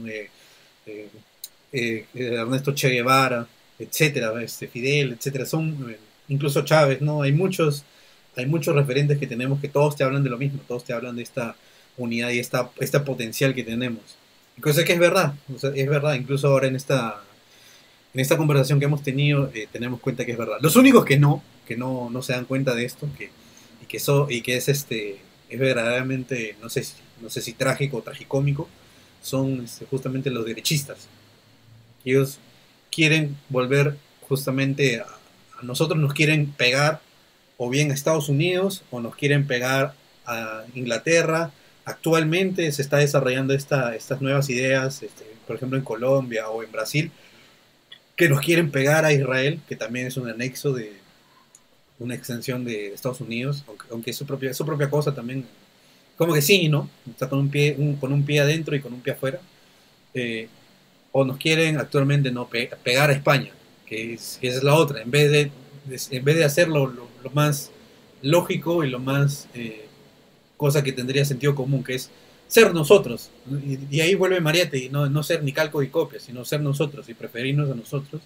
Ernesto 1.73 2.75
Che 2.75 2.91
Guevara, 2.91 3.47
etcétera, 3.79 4.43
este, 4.43 4.69
Fidel, 4.69 5.13
etcétera, 5.13 5.47
son 5.47 5.97
incluso 6.29 6.65
Chávez, 6.65 7.01
¿no? 7.01 7.23
Hay 7.23 7.33
muchos, 7.33 7.85
hay 8.37 8.47
muchos 8.47 8.75
referentes 8.75 9.19
que 9.19 9.27
tenemos 9.27 9.61
que 9.61 9.69
todos 9.69 9.97
te 9.97 10.05
hablan 10.05 10.23
de 10.23 10.31
lo 10.31 10.39
mismo, 10.39 10.61
todos 10.67 10.85
te 10.85 10.93
hablan 10.93 11.17
de 11.17 11.23
esta 11.23 11.57
unidad 11.97 12.31
y 12.31 12.39
esta, 12.39 12.71
esta 12.79 13.05
potencial 13.05 13.55
que 13.55 13.65
tenemos. 13.65 14.03
Cosa 14.61 14.85
que 14.85 14.93
es 14.93 14.99
verdad, 14.99 15.35
es 15.75 15.89
verdad, 15.89 16.15
incluso 16.15 16.49
ahora 16.49 16.67
en 16.67 16.77
esta, 16.77 17.23
en 18.13 18.21
esta 18.21 18.37
conversación 18.37 18.79
que 18.79 18.87
hemos 18.87 19.03
tenido 19.03 19.51
eh, 19.55 19.69
tenemos 19.71 20.01
cuenta 20.01 20.25
que 20.25 20.33
es 20.33 20.39
verdad. 20.39 20.59
Los 20.61 20.77
únicos 20.77 21.05
que 21.05 21.19
no, 21.19 21.43
que 21.67 21.77
no, 21.77 22.11
no 22.11 22.23
se 22.23 22.33
dan 22.33 22.45
cuenta 22.45 22.75
de 22.75 22.85
esto, 22.85 23.09
que, 23.17 23.31
y, 23.83 23.87
que 23.87 23.97
eso, 23.97 24.27
y 24.29 24.43
que 24.43 24.57
es 24.57 24.69
este 24.69 25.19
es 25.49 25.59
verdaderamente, 25.59 26.57
no 26.63 26.69
sé, 26.69 26.85
no 27.21 27.29
sé 27.29 27.41
si 27.41 27.55
trágico 27.55 27.97
o 27.99 28.03
tragicómico, 28.03 28.69
son 29.23 29.65
este, 29.65 29.87
justamente 29.87 30.31
los 30.31 30.45
derechistas. 30.45 31.09
Ellos 32.05 32.39
quieren 32.91 33.37
volver 33.49 33.97
justamente 34.29 35.01
a, 35.01 35.07
nosotros 35.63 35.99
nos 35.99 36.15
quieren 36.15 36.53
pegar 36.53 37.01
o 37.57 37.69
bien 37.69 37.91
a 37.91 37.95
Estados 37.95 38.29
Unidos 38.29 38.83
o 38.91 39.01
nos 39.01 39.15
quieren 39.15 39.47
pegar 39.47 39.95
a 40.27 40.65
Inglaterra. 40.75 41.53
Actualmente 41.85 42.71
se 42.73 42.83
está 42.83 42.99
desarrollando 42.99 43.53
esta, 43.53 43.95
estas 43.95 44.23
nuevas 44.23 44.49
ideas, 44.49 45.03
este, 45.03 45.25
por 45.47 45.57
ejemplo 45.57 45.77
en 45.77 45.85
Colombia 45.85 46.49
o 46.49 46.63
en 46.63 46.73
Brasil, 46.73 47.11
que 48.17 48.29
nos 48.29 48.41
quieren 48.41 48.71
pegar 48.71 49.05
a 49.05 49.13
Israel, 49.13 49.61
que 49.69 49.77
también 49.77 50.07
es 50.07 50.17
un 50.17 50.29
anexo 50.29 50.73
de 50.73 50.93
una 51.99 52.15
extensión 52.15 52.65
de 52.65 52.95
Estados 52.95 53.21
Unidos, 53.21 53.65
aunque, 53.91 54.11
es 54.11 54.17
su 54.17 54.27
propia, 54.27 54.53
su 54.55 54.65
propia 54.65 54.89
cosa 54.91 55.15
también. 55.15 55.47
Como 56.21 56.35
que 56.35 56.43
sí, 56.43 56.69
¿no? 56.69 56.87
Está 57.09 57.31
con 57.31 57.39
un 57.39 57.49
pie, 57.49 57.75
con 57.99 58.13
un 58.13 58.27
pie 58.27 58.41
adentro 58.41 58.77
y 58.77 58.81
con 58.83 58.93
un 58.93 59.01
pie 59.01 59.15
afuera. 59.15 59.41
Eh, 60.13 60.49
o 61.13 61.25
nos 61.25 61.39
quieren 61.39 61.79
actualmente 61.79 62.31
no 62.31 62.47
pegar 62.47 63.09
a 63.09 63.15
España, 63.15 63.51
que 63.87 64.13
es, 64.13 64.39
es, 64.43 64.63
la 64.63 64.75
otra, 64.75 65.01
en 65.01 65.11
vez 65.11 65.31
de, 65.31 65.51
en 66.11 66.23
vez 66.23 66.37
de 66.37 66.45
hacerlo 66.45 66.89
lo, 66.89 67.31
más 67.31 67.71
lógico 68.21 68.85
y 68.85 68.91
lo 68.91 68.99
más 68.99 69.49
eh, 69.55 69.87
cosa 70.59 70.85
que 70.85 70.93
tendría 70.93 71.25
sentido 71.25 71.55
común, 71.55 71.83
que 71.83 71.95
es 71.95 72.11
ser 72.49 72.75
nosotros. 72.75 73.31
Y, 73.91 74.01
ahí 74.03 74.15
vuelve 74.15 74.43
Mariette, 74.43 74.75
y 74.75 74.89
no, 74.91 75.09
no 75.09 75.23
ser 75.23 75.43
ni 75.43 75.55
calco 75.55 75.83
y 75.83 75.89
copia, 75.89 76.21
sino 76.21 76.45
ser 76.45 76.61
nosotros 76.61 77.09
y 77.09 77.15
preferirnos 77.15 77.71
a 77.71 77.75
nosotros 77.75 78.21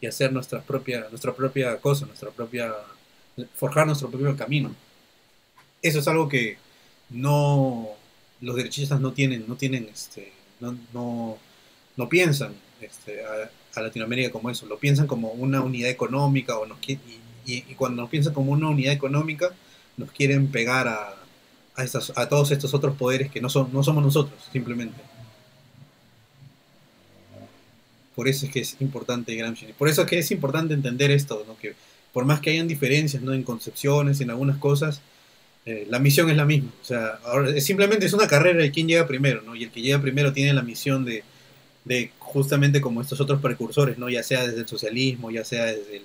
y 0.00 0.06
hacer 0.06 0.32
nuestra 0.32 0.62
propia, 0.62 1.08
nuestra 1.10 1.34
propia 1.34 1.76
cosa, 1.76 2.06
nuestra 2.06 2.30
propia, 2.30 2.72
forjar 3.54 3.86
nuestro 3.86 4.08
propio 4.08 4.34
camino. 4.34 4.74
Eso 5.82 5.98
es 5.98 6.08
algo 6.08 6.26
que 6.26 6.56
no, 7.10 7.88
los 8.40 8.56
derechistas 8.56 9.00
no 9.00 9.12
tienen, 9.12 9.44
no 9.46 9.56
tienen, 9.56 9.88
este, 9.92 10.32
no, 10.60 10.76
no 10.92 11.38
no 11.96 12.08
piensan 12.08 12.52
este, 12.80 13.22
a, 13.24 13.80
Latinoamérica 13.80 14.30
como 14.30 14.50
eso, 14.50 14.66
lo 14.66 14.78
piensan 14.78 15.08
como 15.08 15.32
una 15.32 15.60
unidad 15.60 15.90
económica 15.90 16.56
o 16.56 16.66
nos, 16.66 16.78
y, 16.86 16.98
y, 17.44 17.60
cuando 17.74 18.02
nos 18.02 18.10
piensan 18.10 18.32
como 18.32 18.52
una 18.52 18.68
unidad 18.68 18.92
económica 18.92 19.50
nos 19.96 20.12
quieren 20.12 20.46
pegar 20.48 20.86
a, 20.86 21.16
a, 21.76 21.84
a 22.16 22.28
todos 22.28 22.52
estos 22.52 22.72
otros 22.72 22.96
poderes 22.96 23.32
que 23.32 23.40
no, 23.40 23.48
son, 23.48 23.72
no 23.72 23.82
somos 23.82 24.04
nosotros, 24.04 24.48
simplemente. 24.52 25.00
Por 28.14 28.28
eso 28.28 28.46
es 28.46 28.52
que 28.52 28.60
es 28.60 28.76
importante 28.80 29.34
Gramsci. 29.34 29.72
Por 29.76 29.88
eso 29.88 30.02
es 30.02 30.08
que 30.08 30.18
es 30.20 30.30
importante 30.30 30.72
entender 30.72 31.10
esto, 31.10 31.44
¿no? 31.46 31.56
que 31.58 31.74
por 32.12 32.24
más 32.24 32.38
que 32.38 32.50
hayan 32.50 32.68
diferencias 32.68 33.24
¿no? 33.24 33.32
en 33.32 33.42
concepciones, 33.42 34.20
en 34.20 34.30
algunas 34.30 34.58
cosas, 34.58 35.00
eh, 35.66 35.86
la 35.88 35.98
misión 35.98 36.30
es 36.30 36.36
la 36.36 36.44
misma. 36.44 36.70
O 36.82 36.84
sea, 36.84 37.18
ahora, 37.24 37.60
simplemente 37.60 38.06
es 38.06 38.12
una 38.12 38.26
carrera 38.26 38.62
de 38.62 38.70
quién 38.70 38.86
llega 38.86 39.06
primero, 39.06 39.42
¿no? 39.42 39.56
y 39.56 39.64
el 39.64 39.70
que 39.70 39.80
llega 39.80 40.00
primero 40.00 40.32
tiene 40.32 40.52
la 40.52 40.62
misión 40.62 41.04
de, 41.04 41.24
de 41.84 42.10
justamente 42.18 42.80
como 42.80 43.00
estos 43.00 43.20
otros 43.20 43.40
precursores, 43.40 43.98
¿no? 43.98 44.08
Ya 44.08 44.22
sea 44.22 44.46
desde 44.46 44.60
el 44.60 44.68
socialismo, 44.68 45.30
ya 45.30 45.44
sea 45.44 45.66
desde 45.66 45.98
el 45.98 46.02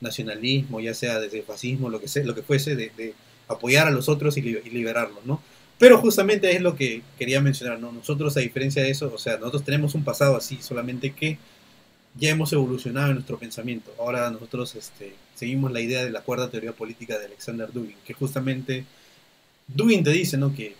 nacionalismo, 0.00 0.80
ya 0.80 0.94
sea 0.94 1.20
desde 1.20 1.38
el 1.38 1.44
fascismo, 1.44 1.90
lo 1.90 2.00
que 2.00 2.08
sea, 2.08 2.24
lo 2.24 2.34
que 2.34 2.42
fuese, 2.42 2.76
de, 2.76 3.14
apoyar 3.48 3.86
a 3.86 3.90
los 3.92 4.08
otros 4.08 4.36
y, 4.36 4.42
liberarlos, 4.42 5.24
¿no? 5.24 5.40
Pero 5.78 5.98
justamente 5.98 6.50
es 6.56 6.62
lo 6.62 6.74
que 6.74 7.02
quería 7.18 7.40
mencionar, 7.40 7.78
¿no? 7.78 7.92
Nosotros, 7.92 8.36
a 8.36 8.40
diferencia 8.40 8.82
de 8.82 8.90
eso, 8.90 9.12
o 9.14 9.18
sea, 9.18 9.36
nosotros 9.36 9.64
tenemos 9.64 9.94
un 9.94 10.04
pasado 10.04 10.36
así, 10.36 10.58
solamente 10.60 11.12
que 11.12 11.38
ya 12.18 12.30
hemos 12.30 12.52
evolucionado 12.52 13.08
en 13.08 13.14
nuestro 13.14 13.38
pensamiento. 13.38 13.92
Ahora 13.98 14.30
nosotros 14.30 14.74
este, 14.74 15.14
seguimos 15.34 15.70
la 15.70 15.80
idea 15.80 16.04
de 16.04 16.10
la 16.10 16.22
cuarta 16.22 16.50
teoría 16.50 16.72
política 16.72 17.18
de 17.18 17.26
Alexander 17.26 17.70
Dugin, 17.72 17.96
que 18.04 18.14
justamente 18.14 18.84
Dugin 19.68 20.04
te 20.04 20.10
dice, 20.10 20.36
¿no? 20.36 20.54
Que 20.54 20.76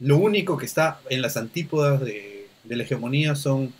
lo 0.00 0.16
único 0.16 0.56
que 0.56 0.66
está 0.66 1.00
en 1.10 1.22
las 1.22 1.36
antípodas 1.36 2.00
de 2.00 2.48
la 2.64 2.82
hegemonía 2.82 3.34
son 3.34 3.72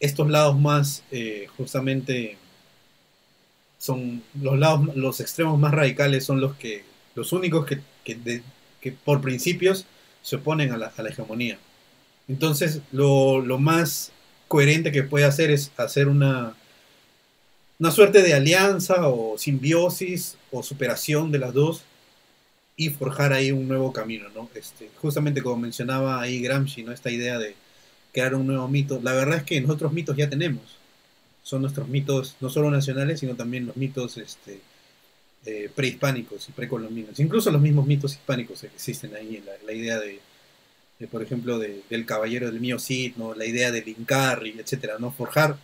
estos 0.00 0.30
lados 0.30 0.58
más, 0.58 1.04
eh, 1.10 1.46
justamente, 1.56 2.36
son 3.78 4.22
los 4.40 4.58
lados, 4.58 4.96
los 4.96 5.20
extremos 5.20 5.58
más 5.58 5.72
radicales 5.72 6.24
son 6.24 6.40
los 6.40 6.56
que, 6.56 6.84
los 7.14 7.32
únicos 7.32 7.66
que, 7.66 7.80
que, 8.02 8.92
por 9.04 9.20
principios 9.20 9.86
se 10.22 10.36
oponen 10.36 10.72
a 10.72 10.78
la, 10.78 10.92
hegemonía. 11.08 11.58
Entonces, 12.28 12.80
lo, 12.92 13.40
lo, 13.40 13.58
más 13.58 14.10
coherente 14.48 14.90
que 14.90 15.02
puede 15.02 15.26
hacer 15.26 15.50
es 15.50 15.70
hacer 15.76 16.08
una, 16.08 16.54
una 17.78 17.90
suerte 17.90 18.22
de 18.22 18.34
alianza 18.34 19.06
o 19.06 19.36
simbiosis 19.38 20.36
o 20.50 20.62
superación 20.62 21.30
de 21.30 21.38
las 21.38 21.52
dos 21.52 21.82
y 22.80 22.90
forjar 22.90 23.32
ahí 23.32 23.52
un 23.52 23.68
nuevo 23.68 23.92
camino, 23.92 24.28
¿no? 24.34 24.48
Este, 24.54 24.88
justamente 24.96 25.42
como 25.42 25.56
mencionaba 25.58 26.20
ahí 26.20 26.40
Gramsci, 26.40 26.82
¿no? 26.82 26.92
Esta 26.92 27.10
idea 27.10 27.38
de, 27.38 27.54
crear 28.12 28.34
un 28.34 28.46
nuevo 28.46 28.68
mito. 28.68 29.00
La 29.02 29.12
verdad 29.12 29.38
es 29.38 29.44
que 29.44 29.60
nosotros 29.60 29.92
mitos 29.92 30.16
ya 30.16 30.28
tenemos. 30.28 30.62
Son 31.42 31.62
nuestros 31.62 31.88
mitos, 31.88 32.36
no 32.40 32.50
solo 32.50 32.70
nacionales, 32.70 33.20
sino 33.20 33.34
también 33.34 33.66
los 33.66 33.76
mitos 33.76 34.18
este, 34.18 34.60
eh, 35.46 35.70
prehispánicos 35.74 36.48
y 36.48 36.52
precolombinos. 36.52 37.18
Incluso 37.18 37.50
los 37.50 37.60
mismos 37.60 37.86
mitos 37.86 38.12
hispánicos 38.12 38.64
existen 38.64 39.14
ahí. 39.14 39.42
La, 39.66 39.72
idea 39.72 39.98
de, 39.98 40.20
por 41.08 41.22
ejemplo, 41.22 41.58
del 41.58 42.06
caballero 42.06 42.50
del 42.50 42.60
mío 42.60 42.78
Cid, 42.78 43.14
¿no? 43.16 43.34
la 43.34 43.46
idea 43.46 43.70
del 43.70 43.88
Incarri, 43.88 44.54
etcétera, 44.58 44.96
¿no? 44.98 45.12
Forjar 45.12 45.56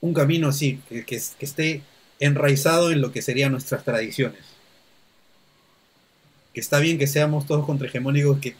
un 0.00 0.12
camino 0.12 0.48
así, 0.48 0.80
que, 0.88 1.04
que, 1.04 1.16
esté 1.16 1.82
enraizado 2.18 2.90
en 2.90 3.00
lo 3.00 3.12
que 3.12 3.22
serían 3.22 3.52
nuestras 3.52 3.84
tradiciones. 3.84 4.55
Que 6.56 6.60
está 6.60 6.78
bien 6.78 6.96
que 6.96 7.06
seamos 7.06 7.46
todos 7.46 7.66
contrahegemónicos, 7.66 8.38
que 8.38 8.56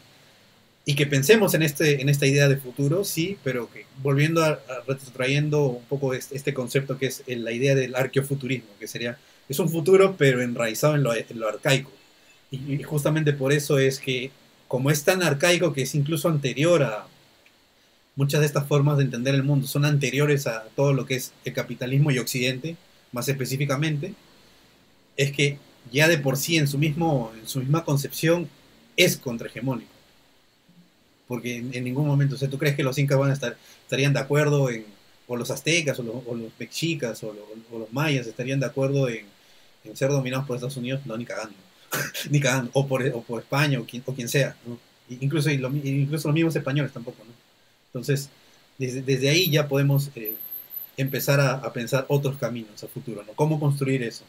y 0.85 0.93
que 0.93 1.07
pensemos 1.07 1.55
en, 1.55 1.63
este, 1.63 1.99
en 1.99 2.09
esta 2.09 2.27
idea 2.27 2.47
de 2.47 2.57
futuro, 2.57 3.03
sí, 3.03 3.39
pero 3.43 3.71
que 3.71 3.87
volviendo 4.03 4.45
a, 4.45 4.59
retrotrayendo 4.87 5.65
un 5.65 5.83
poco 5.85 6.13
este, 6.13 6.53
concepto 6.53 6.99
que 6.99 7.07
es 7.07 7.23
la 7.25 7.51
idea 7.51 7.73
del 7.73 7.95
arqueofuturismo, 7.95 8.69
que 8.79 8.87
sería, 8.87 9.17
es 9.49 9.57
un 9.57 9.69
futuro 9.69 10.13
pero 10.15 10.43
enraizado 10.43 10.93
en 10.93 11.01
lo, 11.01 11.11
arcaico. 11.49 11.91
Y, 12.51 12.83
justamente 12.83 13.33
por 13.33 13.51
eso 13.51 13.79
es 13.79 13.99
que, 13.99 14.29
como 14.67 14.91
es 14.91 15.03
tan 15.03 15.23
arcaico 15.23 15.73
que 15.73 15.81
es 15.81 15.95
incluso 15.95 16.29
anterior 16.29 16.83
a 16.83 17.07
muchas 18.15 18.41
de 18.41 18.45
estas 18.45 18.67
formas 18.67 18.97
de 18.97 19.05
entender 19.05 19.33
el 19.33 19.41
mundo, 19.41 19.65
son 19.65 19.83
anteriores 19.83 20.45
a 20.45 20.67
todo 20.75 20.93
lo 20.93 21.07
que 21.07 21.15
es 21.15 21.33
el 21.45 21.51
capitalismo 21.51 22.11
y 22.11 22.19
Occidente, 22.19 22.77
más 23.11 23.27
específicamente, 23.27 24.13
es 25.17 25.31
que 25.33 25.57
ya 25.91 26.07
de 26.07 26.17
por 26.17 26.37
sí 26.37 26.57
en 26.57 26.67
su, 26.67 26.77
mismo, 26.77 27.31
en 27.39 27.47
su 27.47 27.59
misma 27.59 27.83
concepción 27.83 28.49
es 28.95 29.17
contrahegemónico 29.17 29.97
porque 31.27 31.57
en, 31.57 31.83
ningún 31.83 32.07
momento, 32.07 32.35
o 32.35 32.37
sea, 32.37 32.49
¿tú 32.49 32.57
crees 32.57 32.75
que 32.75 32.83
los 32.83 32.97
incas 32.97 33.17
van 33.17 33.31
a 33.31 33.33
estar, 33.33 33.57
estarían 33.83 34.13
de 34.13 34.19
acuerdo 34.19 34.69
en, 34.69 34.85
o 35.27 35.35
los 35.35 35.51
aztecas, 35.51 35.99
o 35.99 36.03
los, 36.03 36.15
o 36.15 36.51
mexicas, 36.57 37.21
o, 37.23 37.35
los 37.71 37.91
mayas 37.91 38.27
estarían 38.27 38.59
de 38.59 38.65
acuerdo 38.65 39.09
en, 39.09 39.25
ser 39.93 40.09
dominados 40.09 40.47
por 40.47 40.55
Estados 40.55 40.77
Unidos? 40.77 41.01
No, 41.05 41.17
ni 41.17 41.25
cagando, 41.25 41.55
ni 42.29 42.39
cagando, 42.39 42.71
o 42.73 42.87
por, 42.87 43.05
o 43.07 43.21
por 43.21 43.41
España, 43.41 43.79
o 43.79 43.85
quien, 43.85 44.03
o 44.05 44.13
quien 44.13 44.29
sea. 44.29 44.55
Incluso, 45.09 45.49
incluso 45.49 46.27
los 46.29 46.35
mismos 46.35 46.55
españoles 46.55 46.91
tampoco, 46.91 47.23
¿no? 47.23 47.31
Entonces, 47.87 48.29
desde, 48.77 49.01
desde 49.01 49.29
ahí 49.29 49.49
ya 49.49 49.67
podemos 49.67 50.11
eh, 50.15 50.35
empezar 50.97 51.39
a, 51.39 51.53
a, 51.53 51.73
pensar 51.73 52.05
otros 52.09 52.37
caminos 52.37 52.83
a 52.83 52.87
futuro, 52.87 53.23
¿no? 53.25 53.33
¿Cómo 53.33 53.59
construir 53.59 54.03
eso? 54.03 54.23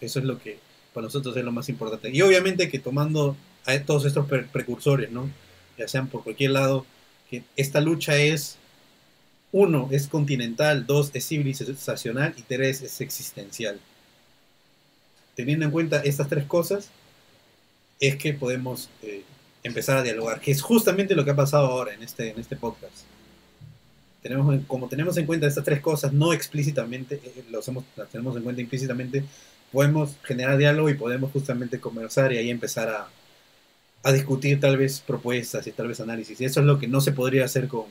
Eso 0.00 0.18
es 0.18 0.24
lo 0.24 0.38
que 0.38 0.58
para 0.92 1.04
nosotros 1.04 1.36
es 1.36 1.44
lo 1.44 1.52
más 1.52 1.68
importante. 1.68 2.10
Y 2.10 2.22
obviamente 2.22 2.68
que 2.68 2.78
tomando 2.78 3.36
a 3.66 3.78
todos 3.80 4.04
estos 4.04 4.26
precursores, 4.26 5.10
¿no? 5.10 5.30
ya 5.80 5.88
sean 5.88 6.08
por 6.08 6.22
cualquier 6.22 6.52
lado, 6.52 6.86
que 7.30 7.42
esta 7.56 7.80
lucha 7.80 8.16
es, 8.16 8.56
uno, 9.52 9.88
es 9.90 10.06
continental, 10.06 10.86
dos, 10.86 11.10
es 11.14 11.26
civilizacional 11.26 12.34
y 12.36 12.42
tres, 12.42 12.82
es 12.82 13.00
existencial. 13.00 13.80
teniendo 15.34 15.64
en 15.64 15.70
cuenta 15.70 16.00
estas 16.00 16.28
tres 16.28 16.44
cosas, 16.44 16.90
es 17.98 18.16
que 18.16 18.34
podemos 18.34 18.90
eh, 19.02 19.22
empezar 19.62 19.96
a 19.96 20.02
dialogar, 20.02 20.40
que 20.40 20.50
es 20.50 20.60
justamente 20.60 21.14
lo 21.14 21.24
que 21.24 21.30
ha 21.30 21.36
pasado 21.36 21.66
ahora 21.66 21.94
en 21.94 22.02
este, 22.02 22.30
en 22.30 22.38
este 22.38 22.56
podcast. 22.56 23.04
Tenemos, 24.22 24.60
como 24.66 24.86
tenemos 24.88 25.16
en 25.16 25.24
cuenta 25.24 25.46
estas 25.46 25.64
tres 25.64 25.80
cosas, 25.80 26.12
no 26.12 26.34
explícitamente, 26.34 27.20
eh, 27.24 27.44
los 27.50 27.66
hemos, 27.68 27.84
las 27.96 28.08
tenemos 28.10 28.36
en 28.36 28.42
cuenta 28.42 28.60
implícitamente, 28.60 29.24
podemos 29.72 30.16
generar 30.22 30.56
diálogo 30.58 30.90
y 30.90 30.94
podemos 30.94 31.32
justamente 31.32 31.80
conversar 31.80 32.32
y 32.32 32.38
ahí 32.38 32.50
empezar 32.50 32.88
a, 32.88 33.08
a 34.02 34.12
discutir 34.12 34.60
tal 34.60 34.76
vez 34.76 35.00
propuestas 35.00 35.66
y 35.66 35.72
tal 35.72 35.88
vez 35.88 36.00
análisis. 36.00 36.40
Y 36.40 36.44
eso 36.44 36.60
es 36.60 36.66
lo 36.66 36.78
que 36.78 36.88
no 36.88 37.00
se 37.00 37.12
podría 37.12 37.44
hacer 37.44 37.68
con, 37.68 37.86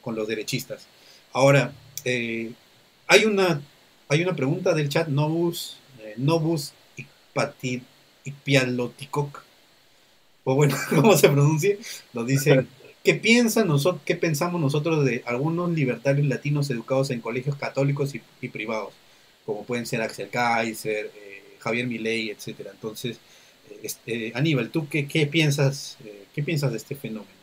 con, 0.00 0.14
los 0.14 0.28
derechistas. 0.28 0.86
Ahora, 1.32 1.72
eh, 2.04 2.52
hay, 3.06 3.24
una, 3.24 3.60
hay 4.08 4.22
una 4.22 4.36
pregunta 4.36 4.74
del 4.74 4.88
chat, 4.88 5.08
Nobus, 5.08 5.78
eh, 6.00 6.14
Nobus 6.16 6.72
Ikpialotikok, 8.24 9.42
o 10.44 10.54
bueno, 10.54 10.76
¿cómo 10.90 11.16
se 11.16 11.28
pronuncia? 11.28 11.76
Nos 12.12 12.26
dicen, 12.26 12.68
¿qué, 13.02 13.14
piensan 13.14 13.68
¿qué 14.04 14.14
pensamos 14.14 14.60
nosotros 14.60 15.04
de 15.04 15.22
algunos 15.26 15.70
libertarios 15.70 16.26
latinos 16.26 16.70
educados 16.70 17.10
en 17.10 17.20
colegios 17.20 17.56
católicos 17.56 18.14
y 18.14 18.48
privados? 18.48 18.92
Como 19.46 19.64
pueden 19.64 19.86
ser 19.86 20.02
Axel 20.02 20.28
Kaiser, 20.28 21.10
eh, 21.14 21.56
Javier 21.60 21.86
Milei, 21.86 22.30
etcétera. 22.30 22.72
Entonces, 22.72 23.18
este, 23.82 24.32
Aníbal, 24.34 24.70
¿tú 24.70 24.88
qué, 24.88 25.06
qué 25.06 25.26
piensas, 25.26 25.96
eh, 26.04 26.26
qué 26.34 26.42
piensas 26.42 26.72
de 26.72 26.78
este 26.78 26.94
fenómeno? 26.94 27.36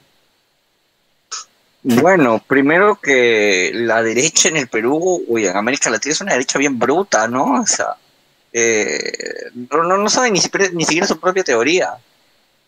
Bueno, 1.85 2.41
primero 2.47 2.95
que 2.95 3.71
la 3.73 4.01
derecha 4.01 4.47
en 4.47 4.55
el 4.55 4.69
Perú 4.69 5.25
o 5.27 5.37
en 5.37 5.55
América 5.55 5.89
Latina 5.89 6.13
es 6.13 6.21
una 6.21 6.31
derecha 6.31 6.57
bien 6.57 6.79
bruta, 6.79 7.27
¿no? 7.27 7.61
O 7.61 7.67
sea, 7.67 7.97
eh, 8.53 9.51
no, 9.69 9.83
no, 9.83 9.97
no 9.97 10.09
sabe 10.09 10.31
ni 10.31 10.39
siquiera, 10.39 10.69
ni 10.71 10.85
siquiera 10.85 11.07
su 11.07 11.19
propia 11.19 11.43
teoría, 11.43 11.97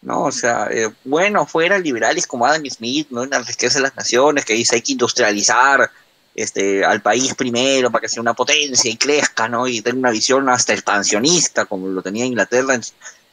¿no? 0.01 0.23
O 0.23 0.31
sea, 0.33 0.67
eh, 0.69 0.89
bueno, 1.05 1.45
fuera 1.45 1.79
liberales 1.79 2.27
como 2.27 2.45
Adam 2.45 2.65
Smith, 2.69 3.07
¿no? 3.09 3.23
En 3.23 3.29
la 3.29 3.39
riqueza 3.39 3.79
de 3.79 3.83
las 3.83 3.95
naciones, 3.95 4.43
que 4.43 4.53
dice 4.53 4.75
hay 4.75 4.81
que 4.81 4.91
industrializar 4.91 5.89
este, 6.35 6.83
al 6.83 7.01
país 7.01 7.33
primero 7.33 7.89
para 7.89 8.01
que 8.01 8.09
sea 8.09 8.21
una 8.21 8.33
potencia 8.33 8.91
y 8.91 8.97
crezca, 8.97 9.47
¿no? 9.47 9.67
Y 9.67 9.81
tenga 9.81 9.99
una 9.99 10.11
visión 10.11 10.49
hasta 10.49 10.73
expansionista, 10.73 11.65
como 11.65 11.87
lo 11.87 12.01
tenía 12.01 12.25
Inglaterra 12.25 12.75
en, 12.75 12.81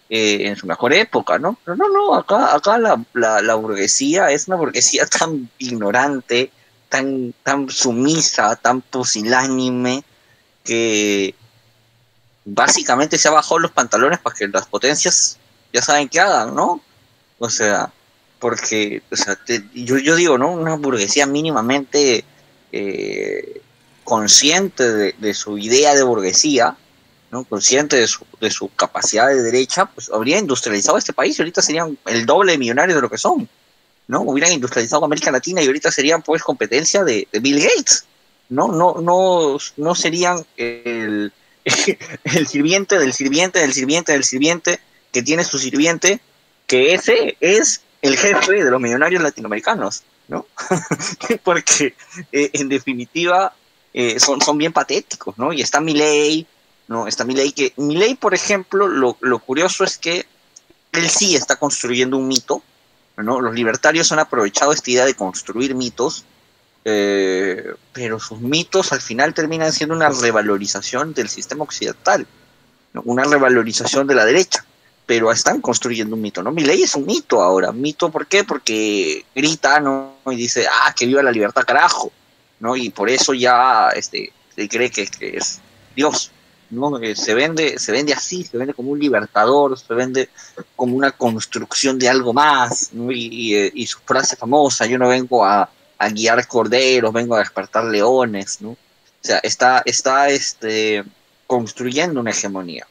eh, 0.08 0.46
en 0.46 0.56
su 0.56 0.66
mejor 0.66 0.94
época, 0.94 1.38
¿no? 1.38 1.58
Pero 1.64 1.76
no, 1.76 1.88
no, 1.88 2.14
acá, 2.14 2.54
acá 2.54 2.78
la, 2.78 3.04
la, 3.14 3.54
burguesía 3.56 4.30
es 4.30 4.46
una 4.46 4.56
burguesía 4.56 5.06
tan 5.18 5.50
ignorante, 5.58 6.52
tan, 6.88 7.34
tan 7.42 7.68
sumisa, 7.68 8.54
tan 8.54 8.82
pusilánime, 8.82 10.04
que 10.62 11.34
básicamente 12.44 13.18
se 13.18 13.28
ha 13.28 13.32
bajado 13.32 13.58
los 13.58 13.72
pantalones 13.72 14.20
para 14.20 14.36
que 14.36 14.46
las 14.46 14.66
potencias 14.66 15.38
ya 15.72 15.82
saben 15.82 16.08
qué 16.08 16.20
hagan, 16.20 16.54
¿no? 16.54 16.80
O 17.40 17.50
sea, 17.50 17.92
porque, 18.38 19.02
o 19.10 19.16
sea, 19.16 19.36
yo, 19.74 19.98
yo 19.98 20.14
digo, 20.14 20.38
¿no? 20.38 20.52
Una 20.52 20.76
burguesía 20.76 21.26
mínimamente 21.26 22.24
eh, 22.72 23.60
consciente 24.04 25.12
de, 25.12 25.34
su 25.34 25.58
idea 25.58 25.94
de 25.94 26.02
burguesía, 26.02 26.76
¿no? 27.30 27.44
consciente 27.44 27.96
de 27.96 28.06
su, 28.06 28.26
de 28.40 28.50
su, 28.50 28.68
capacidad 28.74 29.28
de 29.28 29.42
derecha, 29.42 29.86
pues 29.86 30.10
habría 30.10 30.38
industrializado 30.38 30.98
este 30.98 31.12
país 31.12 31.38
y 31.38 31.42
ahorita 31.42 31.62
serían 31.62 31.96
el 32.06 32.26
doble 32.26 32.52
de 32.52 32.58
millonarios 32.58 32.96
de 32.96 33.02
lo 33.02 33.10
que 33.10 33.18
son. 33.18 33.48
¿no? 34.08 34.22
Hubieran 34.22 34.52
industrializado 34.52 35.04
América 35.04 35.30
Latina 35.30 35.62
y 35.62 35.66
ahorita 35.66 35.90
serían 35.90 36.22
pues 36.22 36.42
competencia 36.42 37.04
de, 37.04 37.28
de 37.30 37.40
Bill 37.40 37.60
Gates. 37.60 38.04
No, 38.48 38.68
no, 38.68 39.00
no, 39.00 39.58
no 39.76 39.94
serían 39.94 40.44
el, 40.56 41.32
el 42.24 42.46
sirviente 42.46 42.98
del 42.98 43.12
sirviente 43.12 43.60
del 43.60 43.72
sirviente 43.72 44.12
del 44.12 44.24
sirviente 44.24 44.80
que 45.12 45.22
tiene 45.22 45.44
su 45.44 45.58
sirviente, 45.58 46.20
que 46.66 46.94
ese 46.94 47.36
es 47.40 47.82
el 48.00 48.16
jefe 48.16 48.64
de 48.64 48.70
los 48.70 48.80
millonarios 48.80 49.22
latinoamericanos, 49.22 50.02
¿no? 50.32 50.46
Porque 51.44 51.94
eh, 52.32 52.50
en 52.54 52.68
definitiva 52.68 53.54
eh, 53.92 54.18
son, 54.18 54.40
son 54.40 54.56
bien 54.56 54.72
patéticos, 54.72 55.36
¿no? 55.38 55.52
Y 55.52 55.60
está 55.60 55.80
Milei, 55.80 56.46
¿no? 56.88 57.06
Está 57.06 57.24
Milei 57.24 57.52
que, 57.52 57.74
Milei, 57.76 58.14
por 58.14 58.34
ejemplo, 58.34 58.88
lo, 58.88 59.18
lo, 59.20 59.38
curioso 59.38 59.84
es 59.84 59.98
que 59.98 60.26
él 60.92 61.08
sí 61.10 61.36
está 61.36 61.56
construyendo 61.56 62.16
un 62.16 62.26
mito, 62.26 62.62
¿no? 63.18 63.40
Los 63.40 63.54
libertarios 63.54 64.10
han 64.10 64.18
aprovechado 64.18 64.72
esta 64.72 64.90
idea 64.90 65.04
de 65.04 65.14
construir 65.14 65.74
mitos, 65.74 66.24
eh, 66.84 67.74
pero 67.92 68.18
sus 68.18 68.40
mitos 68.40 68.92
al 68.92 69.02
final 69.02 69.34
terminan 69.34 69.72
siendo 69.72 69.94
una 69.94 70.08
revalorización 70.08 71.12
del 71.12 71.28
sistema 71.28 71.64
occidental, 71.64 72.26
una 73.04 73.24
revalorización 73.24 74.06
de 74.06 74.14
la 74.14 74.24
derecha, 74.24 74.64
pero 75.06 75.30
están 75.32 75.60
construyendo 75.60 76.14
un 76.14 76.22
mito, 76.22 76.42
¿no? 76.42 76.52
Milei 76.52 76.82
es 76.82 76.94
un 76.94 77.06
mito 77.06 77.42
ahora, 77.42 77.72
mito 77.72 78.10
¿por 78.10 78.26
qué? 78.26 78.44
Porque 78.44 79.24
grita, 79.34 79.80
¿no? 79.80 80.14
Y 80.26 80.36
dice, 80.36 80.66
ah, 80.66 80.94
que 80.94 81.06
viva 81.06 81.22
la 81.22 81.32
libertad, 81.32 81.64
carajo, 81.64 82.12
¿no? 82.60 82.76
Y 82.76 82.90
por 82.90 83.10
eso 83.10 83.34
ya 83.34 83.90
este, 83.90 84.32
se 84.54 84.68
cree 84.68 84.90
que, 84.90 85.08
es 85.20 85.60
Dios, 85.94 86.30
¿no? 86.70 86.98
Eh, 87.00 87.16
se 87.16 87.34
vende, 87.34 87.78
se 87.78 87.92
vende 87.92 88.12
así, 88.12 88.44
se 88.44 88.56
vende 88.56 88.74
como 88.74 88.92
un 88.92 89.00
libertador, 89.00 89.78
se 89.78 89.92
vende 89.92 90.30
como 90.76 90.96
una 90.96 91.10
construcción 91.10 91.98
de 91.98 92.08
algo 92.08 92.32
más, 92.32 92.90
¿no? 92.92 93.10
y, 93.10 93.28
y, 93.30 93.82
y, 93.82 93.86
su 93.86 93.98
frase 94.00 94.36
famosa, 94.36 94.86
yo 94.86 94.98
no 94.98 95.08
vengo 95.08 95.44
a, 95.44 95.68
a, 95.98 96.08
guiar 96.10 96.46
corderos, 96.46 97.12
vengo 97.12 97.34
a 97.34 97.40
despertar 97.40 97.84
leones, 97.84 98.60
¿no? 98.60 98.70
O 98.70 99.24
sea, 99.24 99.38
está, 99.38 99.82
está 99.84 100.30
este, 100.30 101.04
construyendo 101.46 102.20
una 102.20 102.30
hegemonía. 102.30 102.86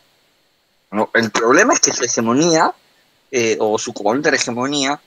¿No? 0.91 1.09
El 1.13 1.31
problema 1.31 1.73
es 1.73 1.79
que 1.79 1.93
su 1.93 2.03
hegemonía, 2.03 2.73
eh, 3.31 3.57
o 3.59 3.77
su 3.77 3.93
componente 3.93 4.31
de 4.31 4.37
hegemonía, 4.37 4.99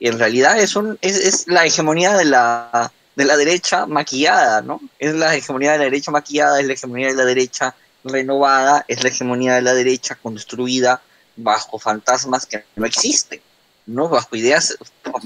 en 0.00 0.18
realidad 0.18 0.58
es, 0.58 0.74
un, 0.76 0.98
es, 1.00 1.16
es 1.16 1.48
la 1.48 1.64
hegemonía 1.64 2.16
de 2.16 2.24
la, 2.24 2.92
de 3.14 3.24
la 3.24 3.36
derecha 3.36 3.86
maquillada, 3.86 4.62
¿no? 4.62 4.80
Es 4.98 5.14
la 5.14 5.34
hegemonía 5.34 5.72
de 5.72 5.78
la 5.78 5.84
derecha 5.84 6.10
maquillada, 6.10 6.60
es 6.60 6.66
la 6.66 6.72
hegemonía 6.72 7.08
de 7.08 7.14
la 7.14 7.24
derecha 7.24 7.74
renovada 8.04 8.84
es 8.88 9.02
la 9.02 9.08
hegemonía 9.08 9.54
de 9.54 9.62
la 9.62 9.74
derecha 9.74 10.16
construida 10.16 11.00
bajo 11.36 11.78
fantasmas 11.78 12.46
que 12.46 12.64
no 12.76 12.86
existen, 12.86 13.40
¿no? 13.86 14.08
Bajo 14.08 14.36
ideas 14.36 14.76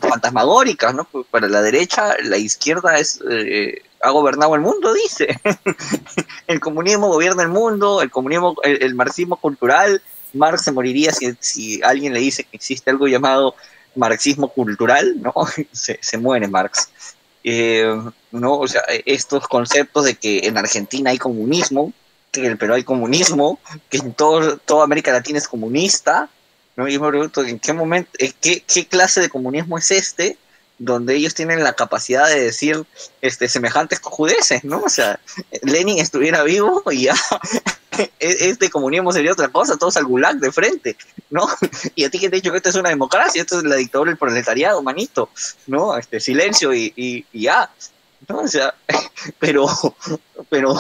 fantasmagóricas, 0.00 0.94
¿no? 0.94 1.04
Para 1.30 1.48
la 1.48 1.62
derecha, 1.62 2.16
la 2.22 2.36
izquierda 2.36 2.98
es 2.98 3.20
eh, 3.28 3.82
ha 4.06 4.10
gobernado 4.10 4.54
el 4.54 4.60
mundo, 4.60 4.94
dice. 4.94 5.40
el 6.46 6.60
comunismo 6.60 7.08
gobierna 7.08 7.42
el 7.42 7.48
mundo, 7.48 8.00
el 8.02 8.10
comunismo, 8.10 8.54
el, 8.62 8.94
marxismo 8.94 9.36
cultural, 9.36 10.00
Marx 10.32 10.62
se 10.62 10.72
moriría 10.72 11.12
si, 11.40 11.82
alguien 11.82 12.12
le 12.12 12.20
dice 12.20 12.44
que 12.44 12.56
existe 12.56 12.90
algo 12.90 13.08
llamado 13.08 13.54
marxismo 13.96 14.48
cultural, 14.48 15.20
¿no? 15.20 15.34
se, 15.72 16.18
muere 16.18 16.46
Marx. 16.46 16.90
Eh, 17.42 17.84
¿no? 18.30 18.58
O 18.58 18.68
sea, 18.68 18.82
estos 19.04 19.48
conceptos 19.48 20.04
de 20.04 20.14
que 20.14 20.46
en 20.46 20.56
Argentina 20.56 21.10
hay 21.10 21.18
comunismo, 21.18 21.92
que 22.30 22.40
en 22.40 22.46
el 22.46 22.58
Perú 22.58 22.74
hay 22.74 22.84
comunismo, 22.84 23.58
que 23.88 23.98
en 23.98 24.12
todo, 24.12 24.58
toda 24.58 24.84
América 24.84 25.12
Latina 25.12 25.38
es 25.38 25.48
comunista, 25.48 26.28
¿no? 26.76 26.88
Y 26.88 26.98
me 26.98 27.08
pregunto, 27.08 27.42
¿en 27.42 27.58
qué 27.58 27.72
momento, 27.72 28.10
en 28.18 28.32
qué, 28.40 28.62
qué, 28.66 28.86
clase 28.86 29.20
de 29.20 29.30
comunismo 29.30 29.78
es 29.78 29.90
este? 29.90 30.36
Donde 30.78 31.14
ellos 31.14 31.34
tienen 31.34 31.64
la 31.64 31.72
capacidad 31.72 32.28
de 32.28 32.40
decir 32.40 32.84
este, 33.22 33.48
semejantes 33.48 33.98
cojudeces, 33.98 34.62
¿no? 34.64 34.82
O 34.82 34.88
sea, 34.88 35.18
Lenin 35.62 35.98
estuviera 35.98 36.42
vivo 36.42 36.82
y 36.90 37.04
ya 37.04 37.14
este 38.18 38.70
comunismo 38.70 39.12
sería 39.12 39.32
otra 39.32 39.48
cosa, 39.48 39.76
todos 39.76 39.96
al 39.96 40.04
gulag 40.04 40.36
de 40.36 40.52
frente, 40.52 40.96
¿no? 41.30 41.46
Y 41.94 42.04
a 42.04 42.10
ti 42.10 42.18
que 42.18 42.28
te 42.28 42.36
he 42.36 42.40
dicho 42.40 42.50
que 42.52 42.58
esto 42.58 42.70
es 42.70 42.76
una 42.76 42.90
democracia, 42.90 43.40
esto 43.40 43.58
es 43.58 43.64
la 43.64 43.76
dictadura 43.76 44.10
del 44.10 44.18
proletariado, 44.18 44.82
manito, 44.82 45.30
¿no? 45.66 45.96
Este 45.96 46.20
silencio 46.20 46.74
y, 46.74 46.92
y, 46.96 47.24
y 47.32 47.42
ya, 47.42 47.70
¿no? 48.28 48.40
O 48.40 48.48
sea, 48.48 48.74
pero, 49.38 49.66
pero 50.48 50.74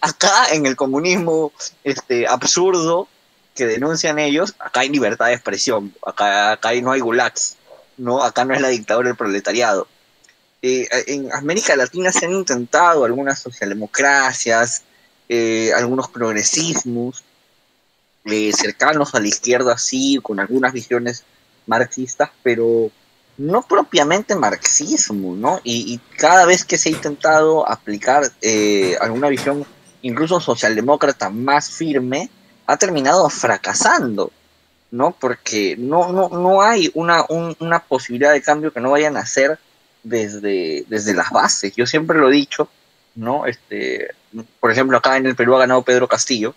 acá 0.00 0.46
en 0.52 0.66
el 0.66 0.76
comunismo 0.76 1.52
este, 1.84 2.26
absurdo 2.26 3.08
que 3.54 3.66
denuncian 3.66 4.18
ellos, 4.18 4.54
acá 4.58 4.80
hay 4.80 4.88
libertad 4.88 5.26
de 5.26 5.34
expresión, 5.34 5.94
acá, 6.06 6.52
acá 6.52 6.72
no 6.80 6.92
hay 6.92 7.00
gulags, 7.00 7.56
¿no? 7.96 8.22
Acá 8.22 8.44
no 8.44 8.54
es 8.54 8.60
la 8.60 8.68
dictadura 8.68 9.08
del 9.08 9.16
proletariado. 9.16 9.86
Eh, 10.64 10.88
en 11.08 11.32
América 11.32 11.74
Latina 11.74 12.12
se 12.12 12.26
han 12.26 12.32
intentado 12.32 13.04
algunas 13.04 13.40
socialdemocracias, 13.40 14.82
eh, 15.28 15.72
algunos 15.74 16.08
progresismos 16.08 17.24
eh, 18.24 18.52
cercanos 18.52 19.14
a 19.14 19.20
la 19.20 19.26
izquierda, 19.26 19.76
sí, 19.76 20.20
con 20.22 20.38
algunas 20.38 20.72
visiones 20.72 21.24
marxistas, 21.66 22.30
pero 22.44 22.92
no 23.38 23.62
propiamente 23.62 24.36
marxismo, 24.36 25.34
¿no? 25.34 25.60
Y, 25.64 25.94
y, 25.94 25.98
cada 26.16 26.44
vez 26.44 26.64
que 26.64 26.78
se 26.78 26.90
ha 26.90 26.92
intentado 26.92 27.68
aplicar 27.68 28.30
alguna 29.00 29.28
visión 29.28 29.66
incluso 30.02 30.40
socialdemócrata 30.40 31.30
más 31.30 31.70
firme, 31.70 32.30
ha 32.66 32.76
terminado 32.76 33.28
fracasando, 33.30 34.30
¿no? 34.92 35.16
Porque 35.18 35.74
no, 35.76 36.12
no, 36.12 36.28
no 36.28 36.62
hay 36.62 36.90
una, 36.94 37.24
un, 37.28 37.56
una 37.58 37.80
posibilidad 37.80 38.32
de 38.32 38.42
cambio 38.42 38.72
que 38.72 38.80
no 38.80 38.90
vayan 38.90 39.16
a 39.16 39.20
hacer 39.20 39.58
desde, 40.02 40.84
desde 40.86 41.14
las 41.14 41.30
bases. 41.30 41.74
Yo 41.74 41.86
siempre 41.86 42.18
lo 42.18 42.28
he 42.28 42.32
dicho, 42.32 42.68
¿no? 43.14 43.46
Este, 43.46 44.10
por 44.60 44.70
ejemplo, 44.70 44.98
acá 44.98 45.16
en 45.16 45.26
el 45.26 45.34
Perú 45.34 45.56
ha 45.56 45.60
ganado 45.60 45.82
Pedro 45.82 46.06
Castillo, 46.06 46.54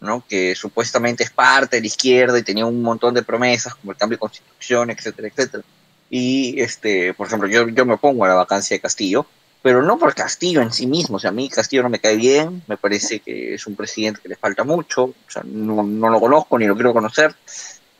¿no? 0.00 0.24
que 0.28 0.54
supuestamente 0.54 1.24
es 1.24 1.30
parte 1.30 1.76
de 1.76 1.82
la 1.82 1.86
izquierda 1.86 2.38
y 2.38 2.42
tenía 2.42 2.64
un 2.64 2.80
montón 2.80 3.14
de 3.14 3.22
promesas 3.22 3.74
como 3.74 3.92
el 3.92 3.98
cambio 3.98 4.16
de 4.16 4.20
constitución, 4.20 4.90
etcétera, 4.90 5.28
etcétera. 5.28 5.64
Y, 6.10 6.60
este, 6.60 7.12
por 7.14 7.26
ejemplo, 7.26 7.48
yo, 7.48 7.68
yo 7.68 7.84
me 7.84 7.94
opongo 7.94 8.24
a 8.24 8.28
la 8.28 8.34
vacancia 8.34 8.76
de 8.76 8.80
Castillo, 8.80 9.26
pero 9.64 9.80
no 9.80 9.98
por 9.98 10.14
Castillo 10.14 10.60
en 10.60 10.74
sí 10.74 10.86
mismo, 10.86 11.16
o 11.16 11.18
sea, 11.18 11.30
a 11.30 11.32
mí 11.32 11.48
Castillo 11.48 11.82
no 11.82 11.88
me 11.88 11.98
cae 11.98 12.16
bien, 12.16 12.62
me 12.66 12.76
parece 12.76 13.20
que 13.20 13.54
es 13.54 13.66
un 13.66 13.74
presidente 13.74 14.20
que 14.20 14.28
le 14.28 14.36
falta 14.36 14.62
mucho, 14.62 15.04
o 15.04 15.14
sea, 15.26 15.42
no, 15.42 15.82
no 15.82 16.10
lo 16.10 16.20
conozco 16.20 16.58
ni 16.58 16.66
lo 16.66 16.74
quiero 16.74 16.92
conocer, 16.92 17.34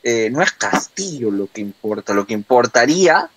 eh, 0.02 0.28
no 0.30 0.42
es 0.42 0.52
Castillo 0.52 1.30
lo 1.30 1.46
que 1.46 1.62
importa, 1.62 2.12
lo 2.12 2.26
que 2.26 2.34
importaría 2.34 3.30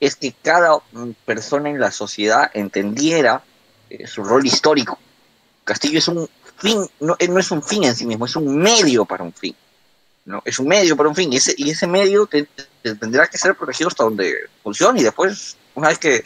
es 0.00 0.16
que 0.16 0.32
cada 0.32 0.78
persona 1.26 1.68
en 1.68 1.78
la 1.78 1.90
sociedad 1.90 2.50
entendiera 2.54 3.42
eh, 3.90 4.06
su 4.06 4.24
rol 4.24 4.46
histórico. 4.46 4.98
Castillo 5.64 5.98
es 5.98 6.08
un 6.08 6.26
fin, 6.56 6.88
no, 7.00 7.18
no, 7.28 7.38
es 7.38 7.50
un 7.50 7.62
fin 7.62 7.84
en 7.84 7.94
sí 7.94 8.06
mismo, 8.06 8.24
es 8.24 8.34
un 8.34 8.56
medio 8.56 9.04
para 9.04 9.24
un 9.24 9.34
fin. 9.34 9.54
¿no? 10.24 10.40
Es 10.46 10.58
un 10.58 10.68
medio 10.68 10.96
para 10.96 11.10
un 11.10 11.14
fin, 11.14 11.30
y 11.30 11.36
ese, 11.36 11.54
y 11.58 11.68
ese 11.68 11.86
medio 11.86 12.24
te 12.24 12.48
tendrá 12.82 13.26
que 13.26 13.36
ser 13.36 13.54
protegido 13.54 13.88
hasta 13.88 14.04
donde 14.04 14.32
funcione, 14.62 15.00
y 15.00 15.04
después, 15.04 15.58
una 15.74 15.88
vez 15.88 15.98
que 15.98 16.24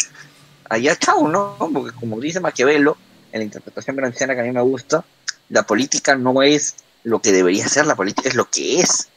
allá 0.69 0.97
chao, 0.97 1.29
¿no? 1.29 1.57
Porque 1.73 1.95
como 1.99 2.21
dice 2.21 2.41
Maquiavelo, 2.41 2.97
en 3.33 3.41
la 3.41 3.45
interpretación 3.45 3.97
valenciana 3.97 4.35
que 4.35 4.41
a 4.41 4.45
mí 4.45 4.53
me 4.53 4.63
gusta, 4.63 5.05
la 5.49 5.65
política 5.65 6.15
no 6.15 6.43
es 6.43 6.77
lo 7.05 7.21
que 7.21 7.33
debería 7.33 7.69
ser, 7.69 7.87
la 7.87 7.97
política 7.97 8.29
es 8.29 8.35
lo 8.35 8.49
que 8.51 8.81
es. 8.81 9.09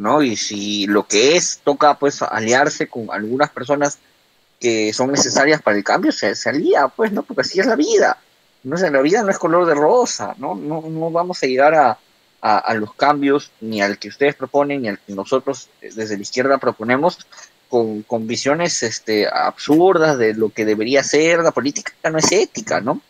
¿no? 0.00 0.22
Y 0.22 0.36
si 0.36 0.86
lo 0.86 1.06
que 1.06 1.36
es 1.36 1.60
toca 1.62 1.98
pues 1.98 2.22
aliarse 2.22 2.88
con 2.88 3.08
algunas 3.10 3.50
personas 3.50 3.98
que 4.58 4.92
son 4.92 5.12
necesarias 5.12 5.62
para 5.62 5.76
el 5.76 5.84
cambio, 5.84 6.12
se, 6.12 6.34
se 6.34 6.48
alía, 6.50 6.88
pues, 6.88 7.12
¿no? 7.12 7.22
Porque 7.22 7.42
así 7.42 7.60
es 7.60 7.66
la 7.66 7.76
vida. 7.76 8.18
No 8.62 8.76
sé, 8.76 8.90
la 8.90 9.00
vida 9.00 9.22
no 9.22 9.30
es 9.30 9.38
color 9.38 9.66
de 9.66 9.74
rosa, 9.74 10.34
¿no? 10.38 10.54
No, 10.54 10.82
no 10.82 11.10
vamos 11.10 11.42
a 11.42 11.46
llegar 11.46 11.74
a, 11.74 11.98
a, 12.42 12.58
a, 12.58 12.74
los 12.74 12.94
cambios 12.94 13.52
ni 13.62 13.80
al 13.80 13.98
que 13.98 14.08
ustedes 14.08 14.34
proponen 14.34 14.82
ni 14.82 14.88
al 14.88 14.98
que 14.98 15.14
nosotros 15.14 15.70
eh, 15.80 15.90
desde 15.94 16.16
la 16.16 16.22
izquierda 16.22 16.58
proponemos 16.58 17.18
con, 17.70 18.02
con 18.02 18.26
visiones 18.26 18.82
este, 18.82 19.26
absurdas 19.26 20.18
de 20.18 20.34
lo 20.34 20.50
que 20.50 20.66
debería 20.66 21.02
ser 21.02 21.38
la 21.38 21.52
política, 21.52 21.92
no 22.10 22.18
es 22.18 22.30
ética, 22.32 22.80
¿no? 22.80 23.00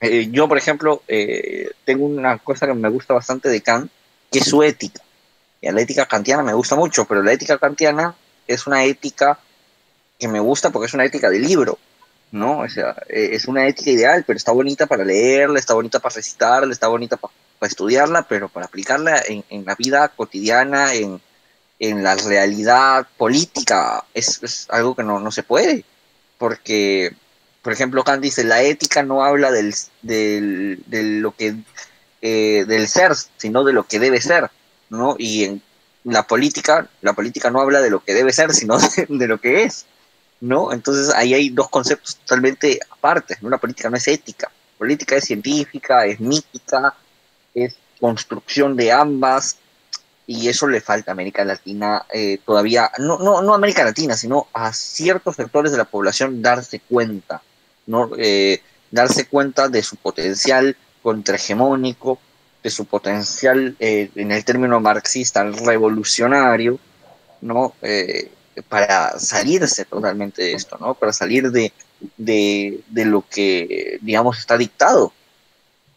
Eh, 0.00 0.28
yo, 0.30 0.48
por 0.48 0.56
ejemplo, 0.56 1.02
eh, 1.08 1.70
tengo 1.84 2.06
una 2.06 2.38
cosa 2.38 2.66
que 2.66 2.72
me 2.72 2.88
gusta 2.88 3.12
bastante 3.12 3.50
de 3.50 3.60
Kant, 3.60 3.90
que 4.30 4.38
es 4.38 4.46
su 4.46 4.62
ética 4.62 5.02
y 5.60 5.70
la 5.70 5.80
ética 5.80 6.06
kantiana 6.06 6.42
me 6.42 6.54
gusta 6.54 6.74
mucho, 6.74 7.04
pero 7.04 7.22
la 7.22 7.32
ética 7.32 7.58
kantiana 7.58 8.14
es 8.46 8.66
una 8.66 8.84
ética 8.84 9.38
que 10.18 10.28
me 10.28 10.40
gusta 10.40 10.70
porque 10.70 10.86
es 10.86 10.94
una 10.94 11.04
ética 11.04 11.28
de 11.28 11.38
libro, 11.38 11.78
¿no? 12.32 12.60
O 12.60 12.68
sea, 12.68 12.96
e, 13.08 13.34
es 13.34 13.46
una 13.46 13.66
ética 13.68 13.90
ideal, 13.90 14.24
pero 14.26 14.36
está 14.36 14.52
bonita 14.52 14.86
para 14.86 15.04
leerla, 15.04 15.58
está 15.58 15.74
bonita 15.74 16.00
para 16.00 16.14
recitarla, 16.14 16.72
está 16.72 16.88
bonita 16.88 17.16
para, 17.16 17.32
para 17.58 17.68
estudiarla, 17.68 18.22
pero 18.22 18.48
para 18.48 18.66
aplicarla 18.66 19.22
en, 19.26 19.44
en 19.50 19.64
la 19.64 19.74
vida 19.74 20.08
cotidiana, 20.08 20.94
en, 20.94 21.20
en 21.80 22.04
la 22.04 22.14
realidad 22.14 23.08
política, 23.16 24.04
es, 24.14 24.66
algo 24.68 24.94
que 24.94 25.02
no, 25.02 25.18
no, 25.18 25.32
se 25.32 25.42
puede. 25.42 25.84
Porque, 26.38 27.12
por 27.62 27.72
ejemplo, 27.72 28.04
Kant 28.04 28.22
dice, 28.22 28.44
la 28.44 28.62
ética 28.62 29.02
no 29.02 29.24
habla 29.24 29.50
del, 29.50 29.74
del, 30.02 30.82
de 30.86 31.02
lo 31.02 31.34
que, 31.34 31.56
eh, 32.22 32.64
del 32.68 32.86
ser, 32.86 33.12
sino 33.36 33.64
de 33.64 33.72
lo 33.72 33.84
que 33.84 33.98
debe 33.98 34.20
ser. 34.20 34.50
¿no? 34.90 35.16
Y 35.18 35.44
en 35.44 35.62
la 36.04 36.26
política, 36.26 36.88
la 37.00 37.14
política 37.14 37.50
no 37.50 37.60
habla 37.60 37.80
de 37.80 37.90
lo 37.90 38.04
que 38.04 38.14
debe 38.14 38.32
ser, 38.32 38.52
sino 38.52 38.78
de, 39.08 39.26
lo 39.26 39.40
que 39.40 39.62
es, 39.62 39.86
¿no? 40.40 40.72
Entonces 40.72 41.14
ahí 41.14 41.32
hay 41.34 41.50
dos 41.50 41.68
conceptos 41.68 42.16
totalmente 42.16 42.78
apartes, 42.90 43.42
¿no? 43.42 43.48
La 43.48 43.58
política 43.58 43.88
no 43.88 43.96
es 43.96 44.08
ética, 44.08 44.50
política 44.78 45.16
es 45.16 45.24
científica, 45.24 46.04
es 46.06 46.20
mítica, 46.20 46.94
es 47.54 47.76
construcción 48.00 48.76
de 48.76 48.92
ambas, 48.92 49.56
y 50.30 50.48
eso 50.48 50.68
le 50.68 50.80
falta 50.80 51.10
a 51.10 51.14
América 51.14 51.44
Latina 51.44 52.06
eh, 52.14 52.38
todavía, 52.46 52.92
no, 52.98 53.18
no, 53.18 53.42
no 53.42 53.52
América 53.52 53.82
Latina, 53.82 54.16
sino 54.16 54.46
a 54.52 54.72
ciertos 54.72 55.34
sectores 55.34 55.72
de 55.72 55.78
la 55.78 55.86
población 55.86 56.40
darse 56.40 56.78
cuenta, 56.78 57.42
¿no? 57.86 58.12
Eh, 58.16 58.62
darse 58.92 59.26
cuenta 59.26 59.68
de 59.68 59.82
su 59.82 59.96
potencial 59.96 60.76
contrahegemónico, 61.02 62.20
de 62.62 62.70
su 62.70 62.84
potencial 62.84 63.74
eh, 63.80 64.08
en 64.14 64.30
el 64.30 64.44
término 64.44 64.78
marxista 64.78 65.42
revolucionario, 65.42 66.78
¿no? 67.40 67.74
Eh, 67.82 68.30
para 68.68 69.18
salirse 69.18 69.84
totalmente 69.84 70.42
de 70.42 70.52
esto, 70.52 70.78
¿no? 70.78 70.94
Para 70.94 71.12
salir 71.12 71.50
de, 71.50 71.72
de, 72.16 72.84
de, 72.86 73.04
lo 73.04 73.24
que, 73.28 73.98
digamos, 74.00 74.38
está 74.38 74.56
dictado. 74.56 75.12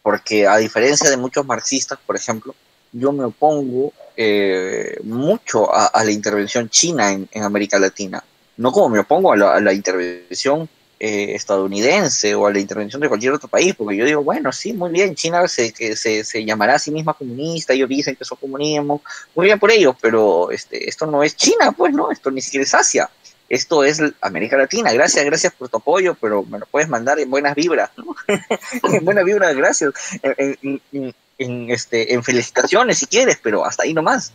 Porque 0.01 0.47
a 0.47 0.57
diferencia 0.57 1.11
de 1.11 1.17
muchos 1.17 1.45
marxistas, 1.45 1.99
por 2.03 2.15
ejemplo, 2.15 2.55
yo 2.93 3.11
me 3.11 3.25
opongo 3.25 3.91
eh, 4.15 4.97
mucho 5.03 5.73
a, 5.73 6.03
la 6.03 6.11
intervención 6.11 6.69
china 6.69 7.11
en, 7.11 7.27
en, 7.31 7.43
América 7.43 7.79
Latina. 7.79 8.23
No 8.57 8.71
como 8.71 8.89
me 8.89 8.99
opongo 8.99 9.33
a 9.33 9.35
la, 9.35 9.55
a 9.55 9.59
la 9.59 9.73
intervención 9.73 10.69
eh, 10.99 11.35
estadounidense 11.35 12.33
o 12.33 12.47
a 12.47 12.53
la 12.53 12.59
intervención 12.59 13.01
de 13.01 13.09
cualquier 13.09 13.33
otro 13.33 13.49
país, 13.49 13.75
porque 13.75 13.97
yo 13.97 14.05
digo, 14.05 14.23
bueno, 14.23 14.53
sí, 14.53 14.71
muy 14.71 14.91
bien, 14.91 15.15
China 15.15 15.45
se, 15.49 15.73
que 15.73 15.97
se, 15.97 16.23
se 16.23 16.45
llamará 16.45 16.75
a 16.75 16.79
sí 16.79 16.91
misma 16.91 17.13
comunista, 17.13 17.73
ellos 17.73 17.89
dicen 17.89 18.15
que 18.15 18.23
son 18.23 18.37
comunismo, 18.39 19.01
muy 19.35 19.47
bien 19.47 19.59
por 19.59 19.69
ellos, 19.69 19.95
pero 19.99 20.49
este, 20.49 20.87
esto 20.87 21.05
no 21.05 21.21
es 21.21 21.35
China, 21.35 21.73
pues 21.73 21.91
no, 21.91 22.09
esto 22.09 22.31
ni 22.31 22.41
siquiera 22.41 22.63
es 22.63 22.73
Asia, 22.73 23.09
esto 23.49 23.83
es 23.83 24.01
América 24.21 24.57
Latina, 24.57 24.91
gracias, 24.93 25.23
gracias 25.25 25.53
por 25.53 25.69
tu 25.69 25.77
apoyo, 25.77 26.15
pero 26.19 26.43
me 26.43 26.59
lo 26.59 26.65
puedes 26.65 26.89
mandar 26.89 27.19
en 27.19 27.29
buenas 27.29 27.55
vibras, 27.55 27.91
en 28.91 29.05
buenas 29.05 29.25
vibras, 29.25 29.55
gracias, 29.55 29.93
en, 30.21 31.69
este, 31.69 32.13
en 32.13 32.23
felicitaciones 32.23 32.99
si 32.99 33.05
quieres, 33.07 33.37
pero 33.41 33.65
hasta 33.65 33.83
ahí 33.83 33.93
nomás, 33.93 34.31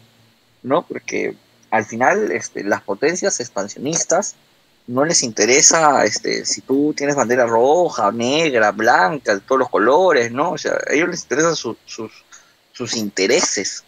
¿no? 0.62 0.86
Porque 0.86 1.34
al 1.70 1.84
final 1.84 2.30
este, 2.32 2.64
las 2.64 2.82
potencias 2.82 3.40
expansionistas 3.40 4.36
no 4.88 5.04
les 5.04 5.22
interesa 5.22 6.04
este, 6.04 6.46
si 6.46 6.62
tú 6.62 6.94
tienes 6.96 7.14
bandera 7.14 7.46
roja, 7.46 8.10
negra, 8.10 8.72
blanca, 8.72 9.38
todos 9.40 9.58
los 9.58 9.68
colores, 9.68 10.32
¿no? 10.32 10.54
A 10.54 10.92
ellos 10.94 11.08
les 11.10 11.22
interesan 11.22 11.56
su, 11.56 11.76
sus, 11.84 12.10
sus 12.72 12.96
intereses, 12.96 13.84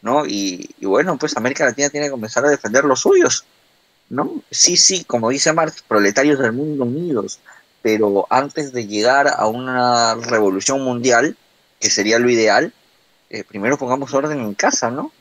¿no? 0.00 0.24
Y, 0.24 0.70
y, 0.78 0.86
bueno, 0.86 1.18
pues 1.18 1.36
América 1.36 1.64
Latina 1.64 1.88
tiene 1.88 2.06
que 2.06 2.12
comenzar 2.12 2.44
a 2.46 2.50
defender 2.50 2.84
los 2.84 3.00
suyos, 3.00 3.44
¿no? 4.08 4.42
Sí, 4.50 4.76
sí, 4.76 5.04
como 5.04 5.30
dice 5.30 5.52
Marx, 5.52 5.82
proletarios 5.82 6.38
del 6.38 6.52
mundo 6.52 6.84
unidos, 6.84 7.40
pero 7.82 8.26
antes 8.30 8.72
de 8.72 8.86
llegar 8.86 9.28
a 9.28 9.46
una 9.46 10.14
revolución 10.14 10.82
mundial, 10.82 11.36
que 11.80 11.90
sería 11.90 12.18
lo 12.18 12.30
ideal, 12.30 12.72
eh, 13.30 13.44
primero 13.44 13.76
pongamos 13.76 14.14
orden 14.14 14.40
en 14.40 14.54
casa, 14.54 14.90
¿no? 14.90 15.12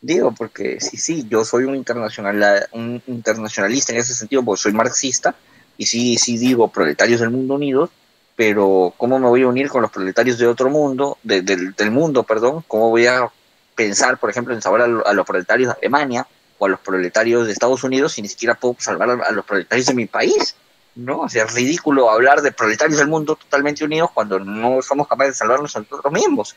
Digo, 0.00 0.32
porque 0.32 0.80
sí, 0.80 0.96
sí, 0.96 1.26
yo 1.28 1.44
soy 1.44 1.64
un, 1.64 1.74
internacional, 1.74 2.68
un 2.72 3.02
internacionalista 3.08 3.92
en 3.92 3.98
ese 3.98 4.14
sentido, 4.14 4.44
porque 4.44 4.62
soy 4.62 4.72
marxista, 4.72 5.34
y 5.76 5.86
sí, 5.86 6.16
sí 6.18 6.38
digo 6.38 6.68
proletarios 6.68 7.20
del 7.20 7.30
mundo 7.30 7.54
unidos, 7.54 7.90
pero 8.36 8.94
¿cómo 8.96 9.18
me 9.18 9.26
voy 9.26 9.42
a 9.42 9.48
unir 9.48 9.68
con 9.68 9.82
los 9.82 9.90
proletarios 9.90 10.38
de 10.38 10.46
otro 10.46 10.70
mundo, 10.70 11.18
de, 11.24 11.42
del, 11.42 11.90
mundo, 11.90 12.22
perdón? 12.22 12.64
¿Cómo 12.68 12.90
voy 12.90 13.06
a 13.06 13.28
pensar, 13.74 14.18
por 14.18 14.30
ejemplo, 14.30 14.54
en 14.54 14.62
salvar 14.62 14.82
a, 14.82 15.10
a, 15.10 15.12
los 15.12 15.26
proletarios 15.26 15.74
de 15.74 15.78
Alemania 15.80 16.26
o 16.58 16.66
a 16.66 16.68
los 16.68 16.80
proletarios 16.80 17.46
de 17.46 17.52
Estados 17.52 17.84
Unidos 17.84 18.12
si 18.12 18.22
ni 18.22 18.28
siquiera 18.28 18.54
puedo 18.54 18.76
salvar 18.78 19.10
a, 19.10 19.32
los 19.32 19.44
proletarios 19.44 19.86
de 19.86 19.94
mi 19.94 20.06
país? 20.06 20.54
¿No? 20.94 21.20
O 21.20 21.28
sea, 21.28 21.44
es 21.44 21.54
ridículo 21.54 22.10
hablar 22.10 22.42
de 22.42 22.50
proletarios 22.50 22.98
del 22.98 23.08
mundo 23.08 23.36
totalmente 23.36 23.84
unidos 23.84 24.10
cuando 24.12 24.40
no 24.40 24.82
somos 24.82 25.06
capaces 25.06 25.34
de 25.34 25.38
salvarnos 25.38 25.76
a 25.76 25.80
nosotros 25.80 26.12
mismos. 26.12 26.56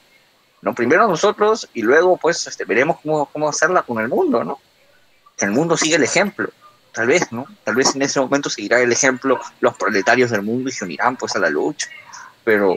¿no? 0.61 0.73
Primero 0.73 1.07
nosotros 1.07 1.69
y 1.73 1.82
luego 1.82 2.18
pues 2.18 2.48
este, 2.48 2.65
veremos 2.65 2.98
cómo, 3.02 3.26
cómo 3.28 3.49
hacerla 3.49 3.82
con 3.84 3.99
el 3.99 4.07
mundo, 4.07 4.44
¿no? 4.44 4.60
Que 5.38 5.45
el 5.45 5.52
mundo 5.52 5.76
siga 5.76 5.98
el 5.98 6.03
ejemplo, 6.03 6.49
tal 6.94 7.07
vez, 7.07 7.32
¿no? 7.32 7.45
Tal 7.64 7.76
vez 7.76 7.95
en 7.95 8.02
ese 8.03 8.19
momento 8.19 8.49
seguirá 8.49 8.80
el 8.80 8.91
ejemplo 8.91 9.40
los 9.60 9.76
proletarios 9.76 10.30
del 10.30 10.44
mundo 10.44 10.69
y 10.69 10.72
se 10.72 10.86
unirán 10.86 11.18
pues 11.18 11.36
a 11.36 11.40
la 11.40 11.49
lucha, 11.49 11.88
pero 12.44 12.76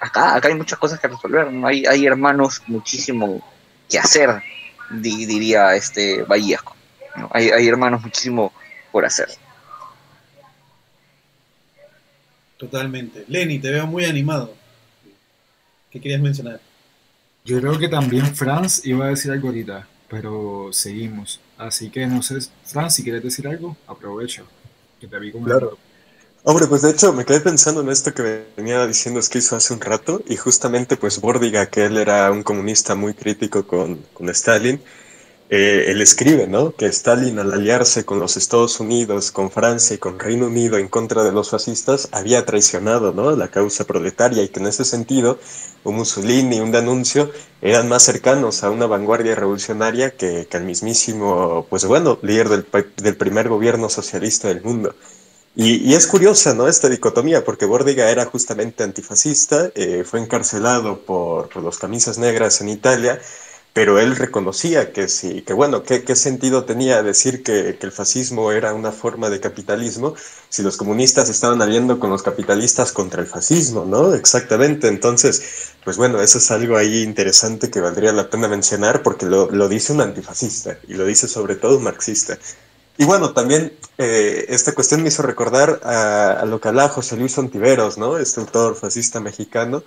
acá, 0.00 0.34
acá 0.34 0.48
hay 0.48 0.54
muchas 0.54 0.78
cosas 0.78 1.00
que 1.00 1.08
resolver, 1.08 1.50
¿no? 1.50 1.66
Hay, 1.66 1.86
hay 1.86 2.06
hermanos 2.06 2.62
muchísimo 2.66 3.42
que 3.88 3.98
hacer, 3.98 4.42
di, 4.90 5.26
diría 5.26 5.74
este 5.74 6.22
Vallejo, 6.22 6.74
¿no? 7.16 7.28
Hay, 7.32 7.50
hay 7.50 7.66
hermanos 7.68 8.02
muchísimo 8.02 8.52
por 8.92 9.04
hacer. 9.04 9.28
Totalmente. 12.56 13.24
Lenny, 13.28 13.60
te 13.60 13.70
veo 13.70 13.86
muy 13.86 14.04
animado. 14.04 14.54
¿Qué 15.90 16.00
querías 16.00 16.20
mencionar? 16.20 16.60
Yo 17.44 17.60
creo 17.60 17.78
que 17.78 17.88
también 17.88 18.34
Franz 18.34 18.84
iba 18.84 19.06
a 19.06 19.10
decir 19.10 19.30
algo 19.30 19.48
ahorita, 19.48 19.86
pero 20.08 20.68
seguimos. 20.72 21.40
Así 21.56 21.88
que 21.88 22.06
no 22.06 22.20
sé, 22.20 22.38
Franz, 22.64 22.96
si 22.96 23.02
quieres 23.02 23.22
decir 23.22 23.46
algo, 23.48 23.76
aprovecho. 23.86 24.46
Que 25.00 25.06
te 25.06 25.18
vi 25.18 25.32
como 25.32 25.46
claro. 25.46 25.78
Hombre, 26.44 26.66
pues 26.66 26.82
de 26.82 26.90
hecho 26.90 27.12
me 27.12 27.24
quedé 27.24 27.40
pensando 27.40 27.80
en 27.82 27.90
esto 27.90 28.14
que 28.14 28.46
venía 28.56 28.86
diciendo 28.86 29.20
Esquizo 29.20 29.56
hace 29.56 29.74
un 29.74 29.80
rato 29.80 30.22
y 30.26 30.36
justamente 30.36 30.96
pues 30.96 31.20
Bordiga, 31.20 31.66
que 31.66 31.84
él 31.84 31.96
era 31.98 32.30
un 32.32 32.42
comunista 32.42 32.94
muy 32.94 33.14
crítico 33.14 33.66
con, 33.66 33.96
con 34.14 34.28
Stalin, 34.30 34.80
eh, 35.50 35.86
él 35.88 36.00
escribe, 36.02 36.46
¿no? 36.46 36.72
Que 36.74 36.86
Stalin 36.86 37.38
al 37.38 37.52
aliarse 37.52 38.04
con 38.04 38.20
los 38.20 38.36
Estados 38.36 38.80
Unidos, 38.80 39.32
con 39.32 39.50
Francia 39.50 39.94
y 39.94 39.98
con 39.98 40.18
Reino 40.18 40.46
Unido 40.46 40.78
en 40.78 40.88
contra 40.88 41.24
de 41.24 41.32
los 41.32 41.50
fascistas, 41.50 42.08
había 42.12 42.44
traicionado, 42.46 43.12
¿no? 43.12 43.36
La 43.36 43.48
causa 43.48 43.84
proletaria 43.84 44.42
y 44.42 44.48
que 44.48 44.60
en 44.60 44.66
ese 44.68 44.84
sentido, 44.84 45.38
un 45.84 45.96
Mussolini 45.96 46.56
y 46.58 46.60
un 46.60 46.72
D'Annunzio 46.72 47.30
eran 47.62 47.88
más 47.88 48.04
cercanos 48.04 48.64
a 48.64 48.70
una 48.70 48.86
vanguardia 48.86 49.34
revolucionaria 49.34 50.16
que, 50.16 50.46
que 50.50 50.56
al 50.56 50.64
mismísimo, 50.64 51.66
pues 51.70 51.84
bueno, 51.86 52.18
líder 52.22 52.48
del, 52.48 52.66
del 52.96 53.16
primer 53.16 53.48
gobierno 53.48 53.88
socialista 53.88 54.48
del 54.48 54.62
mundo. 54.62 54.94
Y, 55.60 55.92
es 55.94 56.06
curiosa, 56.06 56.54
¿no? 56.54 56.68
Esta 56.68 56.88
dicotomía, 56.88 57.44
porque 57.44 57.66
Bordiga 57.66 58.08
era 58.10 58.26
justamente 58.26 58.84
antifascista, 58.84 59.72
eh, 59.74 60.04
fue 60.04 60.20
encarcelado 60.20 61.00
por, 61.00 61.56
los 61.56 61.78
camisas 61.78 62.16
negras 62.16 62.60
en 62.60 62.68
Italia, 62.68 63.20
pero 63.72 63.98
él 63.98 64.14
reconocía 64.14 64.92
que 64.92 65.08
sí, 65.08 65.42
que 65.42 65.52
bueno, 65.52 65.82
¿qué, 65.82 66.14
sentido 66.14 66.64
tenía 66.64 67.02
decir 67.02 67.42
que, 67.42 67.76
el 67.80 67.90
fascismo 67.90 68.52
era 68.52 68.72
una 68.72 68.92
forma 68.92 69.30
de 69.30 69.40
capitalismo 69.40 70.14
si 70.48 70.62
los 70.62 70.76
comunistas 70.76 71.28
estaban 71.28 71.60
aliando 71.60 71.98
con 71.98 72.10
los 72.10 72.22
capitalistas 72.22 72.92
contra 72.92 73.20
el 73.20 73.26
fascismo, 73.26 73.84
¿no? 73.84 74.14
Exactamente, 74.14 74.86
entonces, 74.86 75.42
pues 75.82 75.96
bueno, 75.96 76.22
eso 76.22 76.38
es 76.38 76.52
algo 76.52 76.76
ahí 76.76 77.02
interesante 77.02 77.68
que 77.68 77.80
valdría 77.80 78.12
la 78.12 78.30
pena 78.30 78.46
mencionar 78.46 79.02
porque 79.02 79.26
lo 79.26 79.68
dice 79.68 79.92
un 79.92 80.02
antifascista 80.02 80.78
y 80.86 80.94
lo 80.94 81.04
dice 81.04 81.26
sobre 81.26 81.56
todo 81.56 81.78
un 81.78 81.82
marxista. 81.82 82.38
Y 83.00 83.04
bueno, 83.04 83.32
también 83.32 83.72
eh, 83.96 84.46
esta 84.48 84.74
cuestión 84.74 85.02
me 85.02 85.08
hizo 85.08 85.22
recordar 85.22 85.80
a, 85.84 86.44
lo 86.46 86.60
que 86.60 86.66
hablaba 86.66 86.88
José 86.88 87.16
Luis 87.16 87.38
Ontiveros, 87.38 87.96
¿no? 87.96 88.18
Este 88.18 88.40
autor 88.40 88.74
fascista 88.74 89.20
mexicano, 89.20 89.84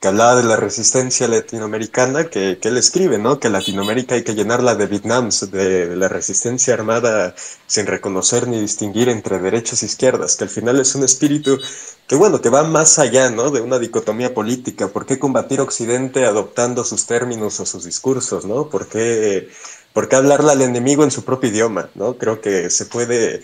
que 0.00 0.06
hablaba 0.06 0.36
de 0.36 0.44
la 0.44 0.54
resistencia 0.54 1.26
latinoamericana, 1.26 2.30
que, 2.30 2.58
que 2.62 2.68
él 2.68 2.76
escribe, 2.76 3.18
¿no? 3.18 3.40
Que 3.40 3.50
Latinoamérica 3.50 4.14
hay 4.14 4.22
que 4.22 4.36
llenarla 4.36 4.76
de 4.76 4.86
Vietnams, 4.86 5.50
de, 5.50 5.88
de, 5.88 5.96
la 5.96 6.06
resistencia 6.06 6.74
armada 6.74 7.34
sin 7.66 7.86
reconocer 7.86 8.46
ni 8.46 8.60
distinguir 8.60 9.08
entre 9.08 9.40
derechas 9.40 9.82
e 9.82 9.86
izquierdas, 9.86 10.36
que 10.36 10.44
al 10.44 10.50
final 10.50 10.78
es 10.78 10.94
un 10.94 11.02
espíritu 11.02 11.58
que, 12.06 12.14
bueno, 12.14 12.40
que 12.40 12.48
va 12.48 12.62
más 12.62 13.00
allá, 13.00 13.28
¿no? 13.30 13.50
De 13.50 13.60
una 13.60 13.80
dicotomía 13.80 14.34
política. 14.34 14.86
¿Por 14.86 15.04
qué 15.04 15.18
combatir 15.18 15.60
Occidente 15.60 16.26
adoptando 16.26 16.84
sus 16.84 17.06
términos 17.06 17.58
o 17.58 17.66
sus 17.66 17.84
discursos, 17.84 18.44
¿no? 18.44 18.68
¿Por 18.68 18.86
qué 18.86 19.48
¿Por 19.92 20.08
qué 20.08 20.16
hablarle 20.16 20.52
al 20.52 20.62
enemigo 20.62 21.04
en 21.04 21.10
su 21.10 21.24
propio 21.24 21.50
idioma? 21.50 21.90
¿no? 21.94 22.16
Creo 22.16 22.40
que 22.40 22.70
se 22.70 22.86
puede, 22.86 23.42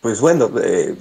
pues 0.00 0.20
bueno, 0.20 0.50
eh, 0.62 0.96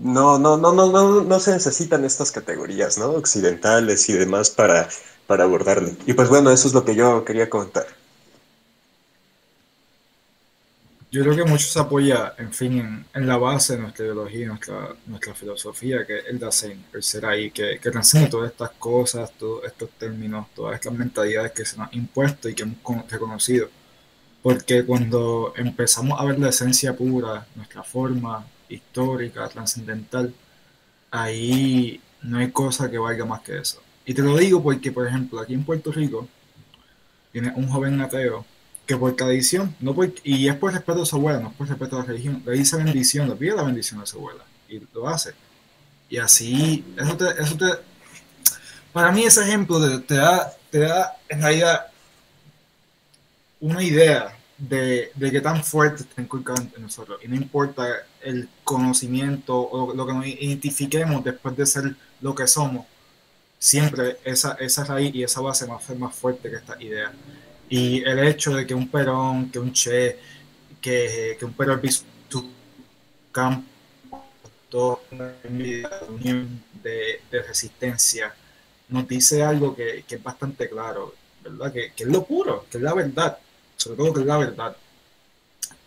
no, 0.00 0.38
no, 0.38 0.56
no, 0.56 0.72
no, 0.72 0.90
no, 0.90 1.22
no 1.22 1.40
se 1.40 1.52
necesitan 1.52 2.04
estas 2.04 2.30
categorías, 2.30 2.96
¿no? 2.98 3.10
Occidentales 3.10 4.08
y 4.08 4.12
demás 4.12 4.50
para, 4.50 4.88
para 5.26 5.44
abordarle. 5.44 5.96
Y 6.06 6.12
pues 6.12 6.28
bueno, 6.28 6.50
eso 6.50 6.68
es 6.68 6.74
lo 6.74 6.84
que 6.84 6.94
yo 6.94 7.24
quería 7.24 7.50
comentar. 7.50 7.86
Yo 11.10 11.22
creo 11.22 11.36
que 11.36 11.44
mucho 11.44 11.66
se 11.66 11.78
apoya, 11.78 12.34
en 12.36 12.52
fin, 12.52 13.06
en, 13.14 13.26
la 13.26 13.38
base 13.38 13.74
de 13.74 13.82
nuestra 13.82 14.04
ideología, 14.04 14.48
nuestra, 14.48 14.94
nuestra 15.06 15.34
filosofía, 15.34 16.04
que 16.04 16.18
es 16.18 16.26
el 16.26 16.38
Dasein, 16.38 16.84
el 16.92 17.02
ser 17.02 17.24
ahí, 17.24 17.50
que, 17.50 17.78
que 17.80 17.90
transcende 17.90 18.28
todas 18.28 18.50
estas 18.50 18.70
cosas, 18.72 19.32
todos 19.38 19.64
estos 19.64 19.90
términos, 19.98 20.48
todas 20.54 20.74
estas 20.74 20.92
mentalidades 20.92 21.52
que 21.52 21.64
se 21.64 21.78
nos 21.78 21.88
han 21.88 21.94
impuesto 21.94 22.48
y 22.48 22.54
que 22.54 22.64
hemos 22.64 23.10
reconocido 23.10 23.68
porque 24.46 24.84
cuando 24.84 25.52
empezamos 25.56 26.20
a 26.20 26.24
ver 26.24 26.38
la 26.38 26.50
esencia 26.50 26.96
pura, 26.96 27.44
nuestra 27.56 27.82
forma 27.82 28.46
histórica, 28.68 29.48
trascendental, 29.48 30.32
ahí 31.10 32.00
no 32.22 32.38
hay 32.38 32.52
cosa 32.52 32.88
que 32.88 32.96
valga 32.96 33.24
más 33.24 33.40
que 33.40 33.58
eso. 33.58 33.82
Y 34.04 34.14
te 34.14 34.22
lo 34.22 34.36
digo 34.36 34.62
porque, 34.62 34.92
por 34.92 35.04
ejemplo, 35.04 35.40
aquí 35.40 35.52
en 35.52 35.64
Puerto 35.64 35.90
Rico, 35.90 36.28
tiene 37.32 37.54
un 37.56 37.66
joven 37.66 38.00
ateo 38.00 38.46
que 38.86 38.96
por 38.96 39.16
tradición, 39.16 39.74
no 39.80 39.96
por, 39.96 40.12
y 40.22 40.46
es 40.46 40.54
por 40.54 40.72
respeto 40.72 41.02
a 41.02 41.06
su 41.06 41.16
abuela, 41.16 41.40
no 41.40 41.48
es 41.48 41.54
por 41.56 41.68
respeto 41.68 41.96
a 41.96 41.98
la 42.02 42.04
religión, 42.04 42.40
le 42.46 42.52
dice 42.52 42.76
bendición, 42.76 43.28
le 43.28 43.34
pide 43.34 43.56
la 43.56 43.64
bendición 43.64 44.00
a 44.00 44.06
su 44.06 44.18
abuela, 44.18 44.44
y 44.68 44.80
lo 44.94 45.08
hace. 45.08 45.32
Y 46.08 46.18
así, 46.18 46.84
eso 46.96 47.16
te, 47.16 47.42
eso 47.42 47.56
te 47.56 47.66
para 48.92 49.10
mí 49.10 49.24
ese 49.24 49.42
ejemplo 49.42 49.80
te, 49.80 49.98
te 50.04 50.14
da, 50.14 50.52
te 50.70 50.78
da 50.78 51.16
en 51.28 51.42
realidad 51.42 51.86
una 53.58 53.82
idea 53.82 54.35
de, 54.58 55.10
de 55.14 55.30
qué 55.30 55.40
tan 55.40 55.62
fuerte 55.62 56.02
está 56.02 56.22
inculcado 56.22 56.62
en 56.62 56.82
nosotros. 56.82 57.20
Y 57.22 57.28
no 57.28 57.36
importa 57.36 57.86
el 58.22 58.48
conocimiento 58.64 59.56
o 59.56 59.94
lo 59.94 60.06
que 60.06 60.12
nos 60.12 60.26
identifiquemos 60.26 61.22
después 61.24 61.56
de 61.56 61.66
ser 61.66 61.94
lo 62.20 62.34
que 62.34 62.46
somos, 62.46 62.86
siempre 63.58 64.18
esa, 64.24 64.54
esa 64.54 64.84
raíz 64.84 65.14
y 65.14 65.22
esa 65.22 65.40
base 65.40 65.66
va 65.66 65.76
a 65.76 65.80
ser 65.80 65.98
más 65.98 66.14
fuerte 66.14 66.50
que 66.50 66.56
esta 66.56 66.80
idea. 66.82 67.12
Y 67.68 68.02
el 68.04 68.18
hecho 68.20 68.54
de 68.54 68.66
que 68.66 68.74
un 68.74 68.88
Perón, 68.88 69.50
que 69.50 69.58
un 69.58 69.72
Che, 69.72 70.18
que, 70.80 71.36
que 71.38 71.44
un 71.44 71.52
Perón 71.52 71.80
su 72.28 72.50
campo, 73.32 73.66
de, 76.82 77.20
de 77.30 77.42
resistencia, 77.42 78.34
nos 78.88 79.08
dice 79.08 79.42
algo 79.42 79.74
que, 79.74 80.04
que 80.06 80.16
es 80.16 80.22
bastante 80.22 80.68
claro, 80.68 81.14
¿verdad? 81.42 81.72
Que, 81.72 81.92
que, 81.94 82.04
es 82.04 82.10
lo 82.10 82.24
puro, 82.24 82.66
que 82.70 82.78
es 82.78 82.82
la 82.82 82.94
verdad 82.94 83.38
sobre 83.76 83.96
todo 83.96 84.12
que 84.12 84.20
es 84.20 84.26
la 84.26 84.38
verdad. 84.38 84.76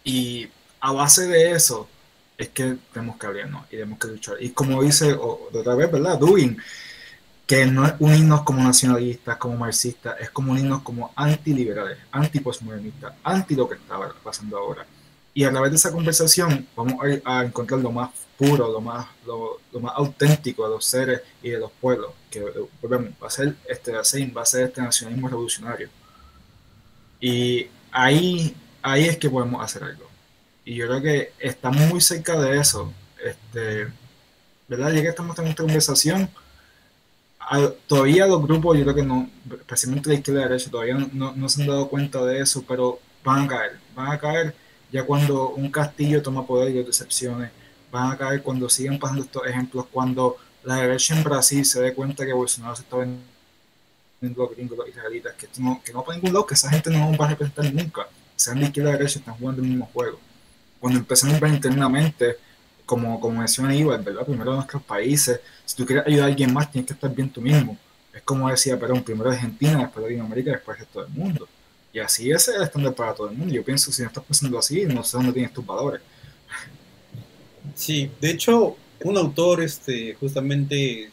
Y 0.03 0.47
a 0.79 0.91
base 0.91 1.27
de 1.27 1.51
eso 1.51 1.87
es 2.37 2.49
que 2.49 2.77
tenemos 2.93 3.17
que 3.17 3.27
abrirnos 3.27 3.65
y 3.67 3.71
tenemos 3.71 3.99
que 3.99 4.07
luchar. 4.07 4.35
Y 4.39 4.51
como 4.51 4.81
dice 4.81 5.13
otra 5.13 5.75
vez, 5.75 5.91
¿verdad? 5.91 6.17
Dugin, 6.17 6.57
que 7.45 7.65
no 7.65 7.85
es 7.85 7.93
unirnos 7.99 8.43
como 8.43 8.63
nacionalistas, 8.63 9.37
como 9.37 9.57
marxistas, 9.57 10.15
es 10.21 10.29
como 10.29 10.51
unirnos 10.51 10.81
como 10.83 11.11
antiliberales, 11.15 11.97
antipostmodernistas, 12.11 13.13
anti 13.23 13.55
lo 13.55 13.67
que 13.67 13.75
está 13.75 13.97
pasando 14.23 14.57
ahora. 14.57 14.85
Y 15.33 15.43
a 15.43 15.51
través 15.51 15.71
de 15.71 15.77
esa 15.77 15.91
conversación 15.91 16.67
vamos 16.75 17.03
a, 17.25 17.43
encontrar 17.43 17.81
lo 17.81 17.91
más 17.91 18.11
puro, 18.37 18.71
lo 18.71 18.81
más, 18.81 19.07
lo, 19.25 19.59
lo, 19.71 19.79
más 19.79 19.93
auténtico 19.95 20.63
de 20.63 20.75
los 20.75 20.85
seres 20.85 21.21
y 21.41 21.49
de 21.49 21.59
los 21.59 21.71
pueblos, 21.71 22.11
que 22.29 22.45
volvemos, 22.81 23.11
va 23.21 23.27
a 23.27 23.31
ser 23.31 23.55
este 23.67 23.91
va 23.91 24.41
a 24.41 24.45
ser 24.45 24.67
este 24.67 24.81
nacionalismo 24.81 25.27
revolucionario. 25.27 25.89
Y 27.19 27.67
ahí, 27.91 28.55
ahí 28.81 29.05
es 29.05 29.17
que 29.17 29.29
podemos 29.29 29.63
hacer 29.63 29.83
algo. 29.83 30.07
Y 30.65 30.75
yo 30.75 30.87
creo 30.87 31.01
que 31.01 31.33
estamos 31.39 31.81
muy 31.89 32.01
cerca 32.01 32.39
de 32.39 32.59
eso. 32.59 32.93
Este, 33.23 33.87
¿Verdad? 34.67 34.91
Ya 34.91 35.01
que 35.01 35.07
estamos 35.09 35.35
teniendo 35.35 35.51
esta 35.51 35.63
conversación, 35.63 36.29
todavía 37.87 38.27
los 38.27 38.43
grupos, 38.43 38.77
yo 38.77 38.83
creo 38.83 38.95
que 38.95 39.03
no, 39.03 39.29
especialmente 39.51 40.09
la 40.09 40.15
izquierda 40.15 40.41
y 40.41 40.43
la 40.43 40.49
derecha, 40.49 40.69
todavía 40.69 40.95
no, 41.11 41.33
no, 41.35 41.49
se 41.49 41.61
han 41.61 41.67
dado 41.67 41.89
cuenta 41.89 42.23
de 42.23 42.39
eso, 42.39 42.63
pero 42.67 42.99
van 43.23 43.45
a 43.45 43.47
caer. 43.47 43.79
Van 43.95 44.11
a 44.11 44.19
caer 44.19 44.55
ya 44.91 45.03
cuando 45.05 45.49
un 45.49 45.71
castillo 45.71 46.21
toma 46.21 46.45
poder 46.45 46.71
y 46.71 46.77
los 46.77 46.87
decepciones. 46.87 47.51
Van 47.91 48.11
a 48.11 48.17
caer 48.17 48.43
cuando 48.43 48.69
sigan 48.69 48.99
pasando 48.99 49.23
estos 49.23 49.45
ejemplos, 49.47 49.87
cuando 49.91 50.37
la 50.63 50.75
derecha 50.75 51.15
en 51.15 51.23
Brasil 51.23 51.65
se 51.65 51.81
dé 51.81 51.93
cuenta 51.93 52.25
que 52.25 52.33
Bolsonaro 52.33 52.75
se 52.75 52.83
está 52.83 52.97
vendiendo 52.97 53.28
los 54.21 54.51
gringos, 54.51 54.77
los 54.77 54.87
israelitas, 54.89 55.33
que 55.35 55.47
no, 55.59 55.81
que 55.83 55.93
no 55.93 56.03
para 56.03 56.17
ningún 56.17 56.33
lado, 56.33 56.45
que 56.45 56.53
esa 56.53 56.69
gente 56.69 56.89
no 56.89 57.15
va 57.17 57.25
a 57.25 57.29
representar 57.29 57.73
nunca. 57.73 58.07
Sean 58.35 58.59
de 58.59 58.65
izquierda 58.65 58.91
y 58.91 58.93
derecha, 58.93 59.19
están 59.19 59.35
jugando 59.35 59.61
el 59.61 59.67
mismo 59.67 59.89
juego. 59.93 60.19
Cuando 60.79 60.99
empezamos 60.99 61.35
a 61.35 61.39
ver 61.39 61.53
internamente, 61.53 62.37
como, 62.85 63.19
como 63.19 63.39
menciona 63.39 63.75
Iván, 63.75 64.03
¿verdad? 64.03 64.25
Primero 64.25 64.55
nuestros 64.55 64.81
países, 64.83 65.39
si 65.65 65.75
tú 65.75 65.85
quieres 65.85 66.07
ayudar 66.07 66.25
a 66.25 66.27
alguien 66.27 66.53
más, 66.53 66.71
tienes 66.71 66.87
que 66.87 66.93
estar 66.93 67.13
bien 67.13 67.29
tú 67.29 67.41
mismo. 67.41 67.77
Es 68.13 68.21
como 68.23 68.49
decía 68.49 68.79
Perón, 68.79 69.03
primero 69.03 69.29
Argentina, 69.29 69.79
después 69.79 70.03
Latinoamérica, 70.03 70.51
después 70.51 70.77
el 70.77 70.85
resto 70.85 71.03
del 71.03 71.11
mundo. 71.11 71.47
Y 71.93 71.99
así 71.99 72.31
es 72.31 72.47
el 72.47 72.61
estándar 72.63 72.93
para 72.93 73.13
todo 73.13 73.29
el 73.29 73.37
mundo. 73.37 73.53
Yo 73.53 73.63
pienso, 73.63 73.91
si 73.91 74.01
no 74.01 74.07
estás 74.07 74.23
pensando 74.23 74.57
así, 74.57 74.85
no 74.85 75.03
sé 75.03 75.17
dónde 75.17 75.33
tienes 75.33 75.53
tus 75.53 75.65
valores. 75.65 76.01
Sí, 77.75 78.11
de 78.19 78.31
hecho, 78.31 78.75
un 79.03 79.17
autor 79.17 79.61
este, 79.61 80.15
justamente 80.15 81.11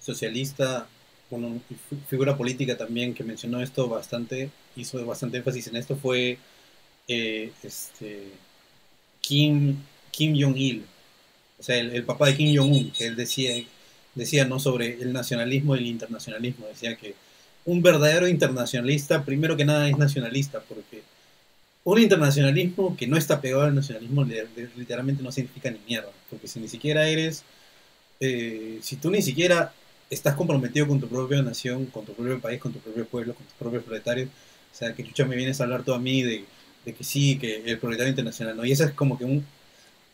socialista 0.00 0.86
una 1.36 1.60
figura 2.08 2.36
política 2.36 2.76
también 2.76 3.14
que 3.14 3.24
mencionó 3.24 3.60
esto 3.62 3.88
bastante, 3.88 4.50
hizo 4.76 5.04
bastante 5.04 5.38
énfasis 5.38 5.68
en 5.68 5.76
esto, 5.76 5.96
fue 5.96 6.38
eh, 7.08 7.52
este, 7.62 8.28
Kim, 9.20 9.76
Kim 10.10 10.34
Jong-il, 10.38 10.84
o 11.58 11.62
sea, 11.62 11.76
el, 11.76 12.04
papá 12.04 12.26
de 12.26 12.36
Kim 12.36 12.56
Jong-un, 12.56 12.90
que 12.90 13.06
él 13.06 13.16
decía, 13.16 13.52
decía 14.14 14.44
¿no? 14.44 14.58
sobre 14.58 15.00
el 15.00 15.12
nacionalismo 15.12 15.76
y 15.76 15.80
el 15.80 15.86
internacionalismo, 15.86 16.66
decía 16.66 16.96
que 16.96 17.14
un 17.64 17.82
verdadero 17.82 18.28
internacionalista, 18.28 19.24
primero 19.24 19.56
que 19.56 19.64
nada, 19.64 19.88
es 19.88 19.96
nacionalista, 19.96 20.60
porque 20.60 21.02
un 21.84 22.00
internacionalismo 22.00 22.96
que 22.96 23.06
no 23.06 23.16
está 23.16 23.40
pegado 23.40 23.62
al 23.62 23.74
nacionalismo 23.74 24.24
literalmente 24.76 25.22
no 25.22 25.32
significa 25.32 25.70
ni 25.70 25.78
mierda, 25.86 26.10
porque 26.30 26.48
si 26.48 26.60
ni 26.60 26.68
siquiera 26.68 27.08
eres, 27.08 27.44
eh, 28.20 28.78
si 28.82 28.96
tú 28.96 29.10
ni 29.10 29.22
siquiera 29.22 29.72
estás 30.14 30.34
comprometido 30.34 30.86
con 30.86 31.00
tu 31.00 31.08
propia 31.08 31.42
nación, 31.42 31.86
con 31.86 32.04
tu 32.04 32.12
propio 32.12 32.40
país, 32.40 32.60
con 32.60 32.72
tu 32.72 32.78
propio 32.80 33.06
pueblo, 33.06 33.34
con 33.34 33.44
tus 33.46 33.54
propios 33.54 33.82
proletarios. 33.84 34.28
O 34.72 34.74
sea, 34.74 34.94
que 34.94 35.04
chucha 35.04 35.24
me 35.24 35.36
vienes 35.36 35.60
a 35.60 35.64
hablar 35.64 35.84
tú 35.84 35.94
a 35.94 35.98
mí 35.98 36.22
de, 36.22 36.44
de, 36.84 36.94
que 36.94 37.04
sí, 37.04 37.38
que 37.38 37.62
el 37.64 37.78
proletario 37.78 38.10
internacional, 38.10 38.56
¿no? 38.56 38.64
Y 38.64 38.72
eso 38.72 38.84
es 38.84 38.92
como 38.92 39.18
que 39.18 39.24
un 39.24 39.44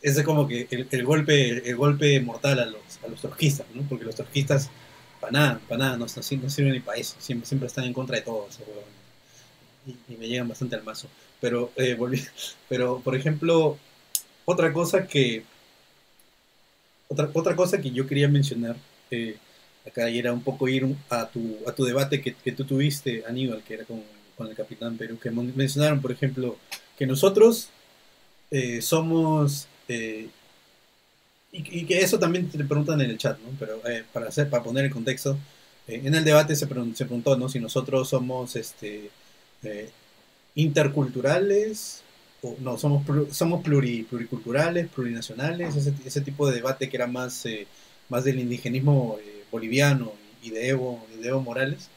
ese 0.00 0.20
es 0.20 0.26
como 0.26 0.46
que 0.46 0.68
el, 0.70 1.04
golpe 1.04 1.68
el 1.68 1.76
golpe 1.76 2.20
mortal 2.20 2.60
a 2.60 2.66
los, 2.66 2.82
a 3.04 3.08
los 3.08 3.20
trotskistas, 3.20 3.66
¿no? 3.74 3.82
Porque 3.82 4.04
los 4.04 4.14
trotskistas, 4.14 4.70
para 5.20 5.32
nada, 5.32 5.60
para 5.68 5.78
nada, 5.78 5.96
no, 5.96 6.06
no, 6.06 6.22
sirven 6.22 6.72
ni 6.72 6.80
para 6.80 6.98
eso, 6.98 7.16
siempre, 7.18 7.46
siempre 7.46 7.66
están 7.66 7.84
en 7.84 7.92
contra 7.92 8.16
de 8.16 8.22
todo, 8.22 8.48
y, 9.86 9.90
y, 10.12 10.16
me 10.16 10.28
llegan 10.28 10.48
bastante 10.48 10.76
al 10.76 10.84
mazo. 10.84 11.08
Pero, 11.40 11.72
eh, 11.76 11.98
pero, 12.68 13.00
por 13.00 13.16
ejemplo, 13.16 13.76
otra 14.44 14.72
cosa 14.72 15.06
que, 15.08 15.42
otra, 17.08 17.30
otra 17.34 17.56
cosa 17.56 17.80
que 17.80 17.90
yo 17.90 18.06
quería 18.06 18.28
mencionar, 18.28 18.76
eh, 19.10 19.36
acá 19.89 20.09
era 20.09 20.32
un 20.32 20.43
poco 20.43 20.69
ir 20.69 20.86
a 21.10 21.27
tu, 21.27 21.59
a 21.66 21.73
tu 21.73 21.85
debate 21.85 22.20
que, 22.20 22.35
que 22.35 22.52
tú 22.52 22.65
tuviste, 22.65 23.24
Aníbal, 23.27 23.62
que 23.62 23.74
era 23.74 23.85
con, 23.85 24.02
con 24.39 24.47
el 24.47 24.55
Capitán 24.55 24.97
Perú, 24.97 25.19
que 25.19 25.31
mencionaron, 25.31 26.01
por 26.01 26.12
ejemplo, 26.12 26.56
que 26.97 27.06
nosotros 27.06 27.69
eh, 28.51 28.81
somos... 28.81 29.66
Eh, 29.89 30.28
y, 31.51 31.85
que 31.86 31.98
eso 31.98 32.19
también 32.19 32.48
te 32.48 32.62
preguntan 32.62 33.01
en 33.01 33.10
el 33.10 33.19
chat, 33.19 33.39
¿no? 33.40 33.48
Pero 33.59 33.81
eh, 33.89 34.05
para, 34.12 34.28
hacer, 34.28 34.48
para 34.48 34.62
poner 34.62 34.85
el 34.85 34.90
contexto, 34.90 35.36
en 35.89 36.15
el 36.15 36.23
debate 36.23 36.55
se, 36.55 36.66
se, 36.66 37.05
preguntó, 37.06 37.36
¿no? 37.36 37.48
Si 37.48 37.59
nosotros 37.59 38.10
somos 38.10 38.55
este, 38.55 39.10
interculturales 40.55 42.02
o 42.43 42.55
no, 42.60 42.77
somos, 42.77 43.02
somos 43.35 43.62
pluriculturales, 43.62 44.89
plurinacionales, 44.89 45.74
ese, 45.74 45.94
ese, 46.05 46.20
tipo 46.20 46.47
de 46.47 46.56
debate 46.56 46.90
que 46.90 46.98
era 46.98 47.06
más, 47.06 47.44
más 48.10 48.24
del 48.24 48.39
indigenismo 48.39 49.19
boliviano 49.50 50.12
y 50.42 50.50
de 50.50 50.68
Evo, 50.68 51.06
Morales. 51.42 51.88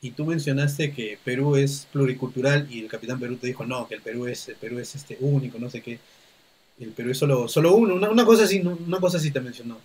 Y 0.00 0.10
tú 0.12 0.24
mencionaste 0.26 0.92
que 0.92 1.18
Perú 1.24 1.56
es 1.56 1.86
pluricultural 1.92 2.66
y 2.70 2.80
el 2.80 2.88
capitán 2.88 3.20
Perú 3.20 3.36
te 3.36 3.46
dijo, 3.46 3.64
no, 3.64 3.86
que 3.86 3.94
el 3.94 4.02
Perú 4.02 4.26
es, 4.26 4.48
el 4.48 4.56
Perú 4.56 4.78
es 4.78 4.94
este 4.94 5.16
único, 5.20 5.58
no 5.58 5.70
sé 5.70 5.80
qué. 5.80 5.98
El 6.80 6.90
Perú 6.90 7.10
es 7.10 7.18
solo, 7.18 7.48
solo 7.48 7.74
uno, 7.74 7.94
una, 7.94 8.24
cosa 8.24 8.44
así, 8.44 8.60
una 8.60 8.98
cosa 8.98 9.18
así 9.18 9.30
te 9.30 9.40
mencionó. 9.40 9.78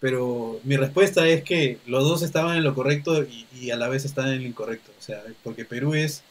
Pero 0.00 0.60
mi 0.64 0.76
respuesta 0.76 1.26
es 1.28 1.42
que 1.44 1.78
los 1.86 2.04
dos 2.04 2.22
estaban 2.22 2.58
en 2.58 2.64
lo 2.64 2.74
correcto 2.74 3.24
y, 3.54 3.70
a 3.70 3.76
la 3.76 3.88
vez 3.88 4.04
estaban 4.04 4.32
en 4.32 4.42
lo 4.42 4.48
incorrecto. 4.48 4.92
O 4.98 5.02
sea, 5.02 5.22
porque 5.42 5.64
Perú 5.64 5.94
es 5.94 6.22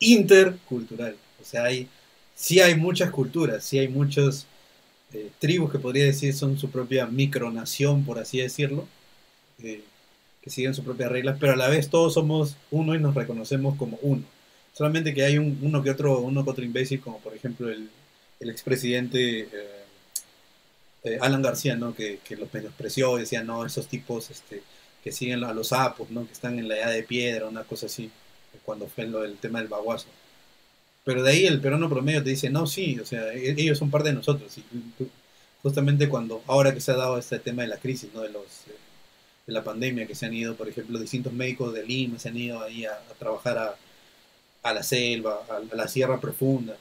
intercultural. 0.00 1.16
O 1.40 1.44
sea, 1.44 1.64
hay, 1.64 1.88
sí 2.34 2.60
hay 2.60 2.74
muchas 2.74 3.10
culturas, 3.10 3.62
sí 3.62 3.78
hay 3.78 3.88
muchas 3.88 4.46
eh, 5.12 5.30
tribus 5.38 5.70
que 5.70 5.78
podría 5.78 6.04
decir 6.04 6.34
son 6.34 6.58
su 6.58 6.70
propia 6.70 7.06
micronación, 7.06 8.04
por 8.04 8.18
así 8.18 8.38
decirlo. 8.38 8.88
Que 9.58 10.50
siguen 10.50 10.74
sus 10.74 10.84
propias 10.84 11.10
reglas, 11.10 11.36
pero 11.38 11.52
a 11.52 11.56
la 11.56 11.68
vez 11.68 11.88
todos 11.88 12.14
somos 12.14 12.56
uno 12.70 12.94
y 12.94 12.98
nos 12.98 13.14
reconocemos 13.14 13.76
como 13.76 13.98
uno. 14.02 14.24
Solamente 14.72 15.14
que 15.14 15.24
hay 15.24 15.38
un, 15.38 15.58
uno 15.62 15.82
que 15.82 15.90
otro, 15.90 16.20
uno 16.20 16.44
que 16.44 16.50
otro 16.50 16.64
imbécil, 16.64 17.00
como 17.00 17.18
por 17.20 17.34
ejemplo 17.34 17.68
el, 17.68 17.90
el 18.40 18.50
expresidente 18.50 19.40
eh, 19.40 19.48
eh, 21.04 21.18
Alan 21.20 21.42
García, 21.42 21.76
¿no? 21.76 21.94
Que, 21.94 22.20
que 22.24 22.36
los 22.36 22.52
menospreció 22.52 23.16
y 23.18 23.22
decía, 23.22 23.42
no, 23.42 23.64
esos 23.66 23.88
tipos 23.88 24.30
este, 24.30 24.62
que 25.02 25.12
siguen 25.12 25.44
a 25.44 25.52
los 25.52 25.68
sapos, 25.68 26.10
¿no? 26.10 26.26
Que 26.26 26.32
están 26.32 26.58
en 26.58 26.68
la 26.68 26.76
edad 26.78 26.92
de 26.92 27.02
piedra, 27.02 27.48
una 27.48 27.64
cosa 27.64 27.86
así, 27.86 28.10
cuando 28.64 28.86
fue 28.86 29.06
lo, 29.06 29.24
el 29.24 29.36
tema 29.38 29.58
del 29.58 29.68
baguazo. 29.68 30.06
Pero 31.04 31.22
de 31.22 31.32
ahí 31.32 31.46
el 31.46 31.60
peruano 31.60 31.88
promedio 31.88 32.22
te 32.22 32.30
dice, 32.30 32.50
no, 32.50 32.66
sí, 32.66 32.98
o 33.00 33.06
sea, 33.06 33.32
e, 33.32 33.50
ellos 33.58 33.78
son 33.78 33.90
parte 33.90 34.10
de 34.10 34.14
nosotros. 34.14 34.56
Y 34.58 34.64
justamente 35.62 36.08
cuando, 36.08 36.42
ahora 36.46 36.72
que 36.72 36.80
se 36.80 36.92
ha 36.92 36.96
dado 36.96 37.18
este 37.18 37.38
tema 37.40 37.62
de 37.62 37.68
la 37.68 37.78
crisis, 37.78 38.10
¿no? 38.14 38.20
De 38.20 38.30
los... 38.30 38.44
Eh, 38.68 38.76
de 39.46 39.52
la 39.52 39.64
pandemia, 39.64 40.06
que 40.06 40.14
se 40.14 40.26
han 40.26 40.34
ido, 40.34 40.54
por 40.54 40.68
ejemplo, 40.68 40.98
distintos 40.98 41.32
médicos 41.32 41.72
de 41.74 41.84
Lima, 41.84 42.18
se 42.18 42.28
han 42.28 42.36
ido 42.36 42.62
ahí 42.62 42.84
a, 42.84 42.98
trabajar 43.18 43.58
a, 43.58 43.76
a, 44.62 44.74
la 44.74 44.82
selva, 44.82 45.40
a, 45.48 45.74
la 45.74 45.88
sierra 45.88 46.20
profunda. 46.20 46.76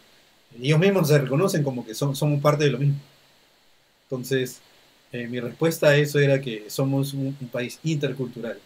Ellos 0.59 0.79
mismos 0.79 1.07
se 1.07 1.17
reconocen 1.17 1.63
como 1.63 1.85
que 1.85 1.95
son, 1.95 2.15
somos 2.15 2.41
parte 2.41 2.65
de 2.65 2.71
lo 2.71 2.77
mismo. 2.77 2.99
Entonces, 4.03 4.61
eh, 5.11 5.27
mi 5.27 5.39
respuesta 5.39 5.89
a 5.89 5.97
eso 5.97 6.19
era 6.19 6.41
que 6.41 6.69
somos 6.69 7.13
un, 7.13 7.35
país 7.51 7.79
intercultural 7.83 8.59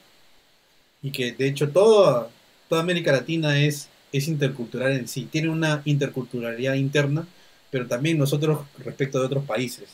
y 1.01 1.11
que 1.11 1.31
de 1.33 1.47
hecho 1.47 1.69
toda, 1.69 2.29
toda 2.69 2.81
América 2.81 3.11
Latina 3.11 3.59
es, 3.59 3.89
es 4.11 4.27
intercultural 4.27 4.93
en 4.93 5.07
sí, 5.07 5.27
tiene 5.31 5.49
una 5.49 5.81
interculturalidad 5.85 6.75
interna, 6.75 7.27
pero 7.71 7.87
también 7.87 8.17
nosotros 8.17 8.65
respecto 8.79 9.19
de 9.19 9.25
otros 9.25 9.45
países, 9.45 9.89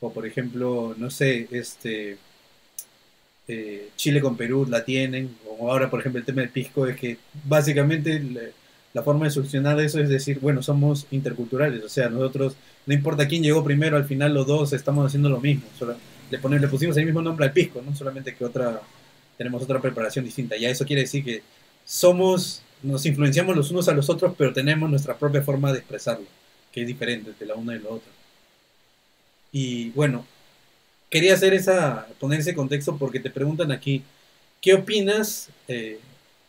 como 0.00 0.12
por 0.12 0.26
ejemplo, 0.26 0.94
no 0.98 1.10
sé, 1.10 1.48
este, 1.52 2.18
eh, 3.48 3.90
Chile 3.96 4.20
con 4.20 4.36
Perú 4.36 4.66
la 4.68 4.84
tienen, 4.84 5.36
o 5.58 5.70
ahora 5.70 5.88
por 5.88 6.00
ejemplo 6.00 6.18
el 6.18 6.26
tema 6.26 6.40
del 6.40 6.50
pisco, 6.50 6.86
es 6.86 6.96
que 6.96 7.18
básicamente 7.44 8.52
la 8.92 9.02
forma 9.02 9.26
de 9.26 9.30
solucionar 9.30 9.78
eso 9.80 10.00
es 10.00 10.08
decir, 10.08 10.38
bueno, 10.40 10.62
somos 10.62 11.06
interculturales, 11.10 11.84
o 11.84 11.88
sea, 11.88 12.08
nosotros, 12.08 12.56
no 12.86 12.94
importa 12.94 13.28
quién 13.28 13.42
llegó 13.42 13.62
primero, 13.62 13.96
al 13.96 14.04
final 14.06 14.34
los 14.34 14.46
dos 14.46 14.72
estamos 14.72 15.06
haciendo 15.06 15.28
lo 15.28 15.40
mismo, 15.40 15.64
le, 16.30 16.38
ponemos, 16.38 16.62
le 16.62 16.68
pusimos 16.68 16.96
el 16.96 17.04
mismo 17.04 17.22
nombre 17.22 17.46
al 17.46 17.52
pisco, 17.52 17.82
¿no? 17.84 17.94
solamente 17.94 18.34
que 18.34 18.44
otra, 18.44 18.80
tenemos 19.38 19.62
otra 19.62 19.80
preparación 19.80 20.24
distinta, 20.24 20.56
ya 20.56 20.68
eso 20.68 20.84
quiere 20.84 21.02
decir 21.02 21.22
que 21.24 21.42
somos, 21.84 22.62
nos 22.82 23.06
influenciamos 23.06 23.56
los 23.56 23.70
unos 23.70 23.88
a 23.88 23.92
los 23.92 24.10
otros, 24.10 24.34
pero 24.36 24.52
tenemos 24.52 24.90
nuestra 24.90 25.16
propia 25.16 25.42
forma 25.42 25.72
de 25.72 25.78
expresarlo, 25.78 26.26
que 26.72 26.80
es 26.80 26.86
diferente 26.86 27.32
de 27.38 27.46
la 27.46 27.54
una 27.54 27.76
y 27.76 27.78
la 27.78 27.90
otra. 27.90 28.10
Y 29.52 29.90
bueno, 29.90 30.26
quería 31.10 31.34
hacer 31.34 31.54
esa, 31.54 32.06
poner 32.18 32.40
ese 32.40 32.54
contexto 32.54 32.96
porque 32.96 33.20
te 33.20 33.30
preguntan 33.30 33.72
aquí, 33.72 34.02
¿qué 34.60 34.74
opinas, 34.74 35.48
eh, 35.68 35.98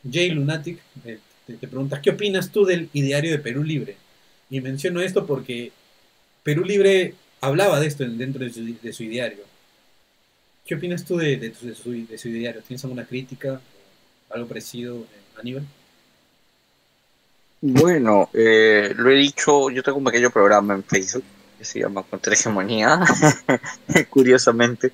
Jay 0.09 0.31
Lunatic? 0.31 0.79
Eh, 1.05 1.19
te, 1.45 1.67
preguntas, 1.67 1.99
¿qué 2.01 2.09
opinas 2.09 2.51
tú 2.51 2.65
del 2.65 2.89
ideario 2.93 3.31
de 3.31 3.39
Perú 3.39 3.63
Libre? 3.63 3.95
Y 4.49 4.61
menciono 4.61 5.01
esto 5.01 5.25
porque 5.25 5.71
Perú 6.43 6.63
Libre 6.63 7.13
hablaba 7.41 7.79
de 7.79 7.87
esto 7.87 8.05
dentro 8.05 8.43
de 8.43 8.93
su, 8.93 9.03
ideario. 9.03 9.43
¿Qué 10.65 10.75
opinas 10.75 11.05
tú 11.05 11.17
de, 11.17 11.53
su, 11.75 11.93
ideario? 11.93 12.61
¿Tienes 12.61 12.83
alguna 12.83 13.05
crítica? 13.05 13.61
¿Algo 14.29 14.47
parecido, 14.47 14.99
eh, 14.99 15.39
Aníbal? 15.39 15.63
Bueno, 17.61 18.29
eh, 18.33 18.93
lo 18.95 19.09
he 19.09 19.15
dicho, 19.15 19.69
yo 19.69 19.81
tengo 19.81 19.97
un 19.97 20.03
pequeño 20.03 20.29
programa 20.29 20.75
en 20.75 20.83
Facebook 20.83 21.23
que 21.57 21.65
se 21.65 21.79
llama 21.79 22.03
Contrahegemonía, 22.03 22.99
curiosamente, 24.09 24.91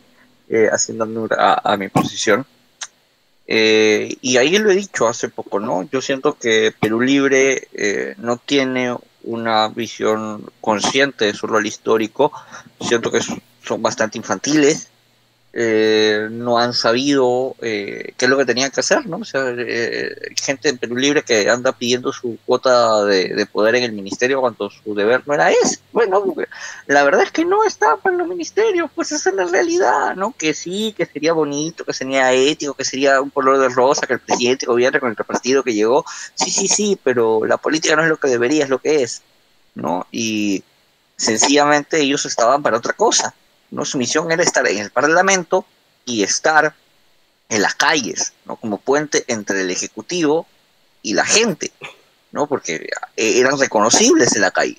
eh, 0.49 0.69
haciendo 0.71 1.03
honor 1.03 1.35
a, 1.37 1.75
mi 1.77 1.89
posición. 1.89 2.45
Eh, 3.45 4.15
y 4.21 4.37
ahí 4.37 4.57
lo 4.57 4.71
he 4.71 4.75
dicho 4.75 5.07
hace 5.07 5.29
poco, 5.29 5.59
¿no? 5.59 5.87
Yo 5.91 6.01
siento 6.01 6.37
que 6.37 6.73
Perú 6.79 7.01
Libre 7.01 7.67
eh, 7.73 8.15
no 8.17 8.37
tiene 8.37 8.95
una 9.23 9.67
visión 9.69 10.49
consciente 10.61 11.25
de 11.25 11.33
su 11.33 11.47
rol 11.47 11.65
histórico, 11.65 12.31
siento 12.79 13.11
que 13.11 13.19
son 13.21 13.81
bastante 13.81 14.17
infantiles, 14.17 14.89
eh, 15.55 16.29
no 16.31 16.57
han 16.57 16.73
sabido 16.73 17.55
eh, 17.61 18.13
qué 18.17 18.25
es 18.25 18.29
lo 18.31 18.37
que 18.37 18.45
tenían 18.45 18.71
que 18.71 18.79
hacer, 18.79 19.05
¿no? 19.05 19.17
O 19.17 19.25
sea, 19.25 19.53
eh, 19.55 20.33
gente 20.35 20.69
en 20.69 20.79
Perú 20.79 20.95
Libre 20.95 21.21
que 21.21 21.47
anda 21.47 21.71
pidiendo 21.73 22.11
su 22.11 22.39
cuota 22.43 23.05
de, 23.05 23.45
poder 23.45 23.75
en 23.75 23.83
el 23.83 23.91
ministerio 23.91 24.41
cuando 24.41 24.71
su 24.71 24.95
deber 24.95 25.21
no 25.27 25.35
era 25.35 25.51
ese. 25.51 25.77
Bueno, 25.91 26.23
la 26.87 27.03
verdad 27.03 27.21
es 27.21 27.31
que 27.31 27.45
no 27.45 27.63
está 27.65 27.99
en 28.03 28.17
los 28.17 28.27
ministerios, 28.27 28.89
pues 28.95 29.11
esa 29.11 29.29
es 29.29 29.35
la 29.35 29.45
realidad, 29.45 30.15
¿no? 30.15 30.33
Que 30.35 30.55
sí, 30.55 30.95
que 30.97 31.05
sería 31.05 31.33
bonito, 31.33 31.85
que 31.85 31.93
sería 31.93 32.33
ético, 32.33 32.73
que 32.73 32.83
sería 32.83 33.21
un 33.21 33.29
color 33.29 33.59
de 33.59 33.69
rosa, 33.69 34.07
que 34.07 34.13
el 34.13 34.21
presidente 34.21 34.65
gobierne 34.65 34.99
con 34.99 35.09
el 35.09 35.15
partido 35.15 35.63
que 35.63 35.75
llegó. 35.75 36.03
Sí, 36.33 36.49
sí, 36.49 36.67
sí, 36.67 36.99
pero 37.03 37.45
la 37.45 37.57
política 37.57 37.95
no 37.95 38.01
es 38.01 38.09
lo 38.09 38.17
que 38.17 38.27
debería, 38.27 38.63
es 38.63 38.69
lo 38.71 38.79
que 38.79 39.03
es, 39.03 39.21
¿no? 39.75 40.07
Y 40.11 40.63
sencillamente 41.15 41.99
ellos 41.99 42.25
estaban 42.25 42.63
para 42.63 42.77
otra 42.77 42.93
cosa 42.93 43.35
¿no? 43.73 43.85
Su 43.85 43.97
misión 43.97 44.31
era 44.31 44.43
estar 44.43 44.67
en 44.67 44.77
el 44.77 44.91
Parlamento 44.91 45.65
y 46.05 46.23
estar 46.23 46.75
en 47.49 47.61
las 47.61 47.75
calles, 47.75 48.33
¿no? 48.45 48.55
Como 48.55 48.77
puente 48.77 49.25
entre 49.27 49.61
el 49.61 49.71
Ejecutivo 49.71 50.45
y 51.01 51.13
la 51.13 51.25
gente, 51.25 51.71
¿no? 52.31 52.47
Porque 52.47 52.87
eh, 53.17 53.39
eran 53.39 53.59
reconocibles 53.59 54.35
en 54.35 54.41
la 54.41 54.51
calle. 54.51 54.77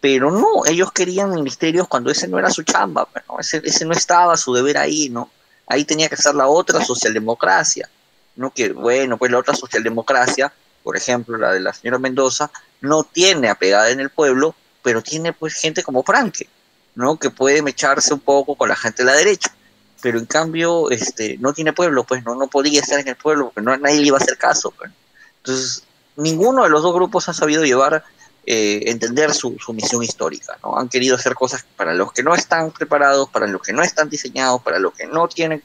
Pero 0.00 0.30
no, 0.30 0.64
ellos 0.66 0.92
querían 0.92 1.34
ministerios 1.34 1.88
cuando 1.88 2.10
ese 2.10 2.28
no 2.28 2.38
era 2.38 2.50
su 2.50 2.62
chamba, 2.62 3.08
¿no? 3.28 3.40
ese, 3.40 3.60
ese 3.64 3.84
no 3.84 3.92
estaba 3.92 4.36
su 4.36 4.54
deber 4.54 4.78
ahí, 4.78 5.08
¿no? 5.08 5.30
Ahí 5.66 5.84
tenía 5.84 6.08
que 6.08 6.14
estar 6.14 6.34
la 6.34 6.46
otra 6.46 6.84
socialdemocracia, 6.84 7.88
¿no? 8.36 8.52
Que, 8.52 8.72
bueno, 8.72 9.16
pues 9.18 9.32
la 9.32 9.38
otra 9.38 9.54
socialdemocracia, 9.54 10.52
por 10.84 10.96
ejemplo, 10.96 11.36
la 11.36 11.52
de 11.52 11.60
la 11.60 11.72
señora 11.72 11.98
Mendoza, 11.98 12.50
no 12.80 13.02
tiene 13.02 13.48
apegada 13.48 13.90
en 13.90 13.98
el 13.98 14.10
pueblo, 14.10 14.54
pero 14.82 15.02
tiene 15.02 15.32
pues 15.32 15.54
gente 15.54 15.82
como 15.82 16.04
Franque, 16.04 16.48
¿no? 16.96 17.18
Que 17.18 17.30
puede 17.30 17.62
mecharse 17.62 18.12
un 18.12 18.20
poco 18.20 18.56
con 18.56 18.68
la 18.68 18.74
gente 18.74 19.04
de 19.04 19.12
la 19.12 19.16
derecha, 19.16 19.54
pero 20.02 20.18
en 20.18 20.26
cambio 20.26 20.90
este, 20.90 21.36
no 21.38 21.52
tiene 21.52 21.72
pueblo, 21.72 22.04
pues 22.04 22.24
no, 22.24 22.34
no 22.34 22.48
podía 22.48 22.80
estar 22.80 22.98
en 22.98 23.06
el 23.06 23.16
pueblo, 23.16 23.46
porque 23.46 23.60
no, 23.60 23.76
nadie 23.76 24.00
le 24.00 24.06
iba 24.08 24.18
a 24.18 24.20
hacer 24.20 24.36
caso. 24.36 24.72
Pues. 24.72 24.90
Entonces, 25.38 25.84
ninguno 26.16 26.64
de 26.64 26.70
los 26.70 26.82
dos 26.82 26.94
grupos 26.94 27.28
ha 27.28 27.34
sabido 27.34 27.64
llevar, 27.64 28.02
eh, 28.46 28.84
entender 28.86 29.34
su, 29.34 29.56
su, 29.58 29.72
misión 29.72 30.02
histórica, 30.02 30.58
¿no? 30.62 30.78
Han 30.78 30.88
querido 30.88 31.16
hacer 31.16 31.34
cosas 31.34 31.64
para 31.76 31.94
los 31.94 32.12
que 32.12 32.22
no 32.22 32.34
están 32.34 32.70
preparados, 32.70 33.28
para 33.28 33.46
los 33.46 33.60
que 33.60 33.72
no 33.72 33.82
están 33.82 34.08
diseñados, 34.08 34.62
para 34.62 34.78
los 34.78 34.94
que 34.94 35.06
no 35.06 35.28
tienen 35.28 35.62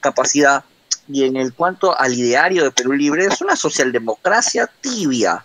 capacidad. 0.00 0.64
Y 1.08 1.24
en 1.24 1.36
el 1.36 1.54
cuanto 1.54 1.98
al 1.98 2.14
ideario 2.14 2.64
de 2.64 2.70
Perú 2.70 2.92
Libre, 2.92 3.26
es 3.26 3.40
una 3.40 3.56
socialdemocracia 3.56 4.70
tibia, 4.80 5.44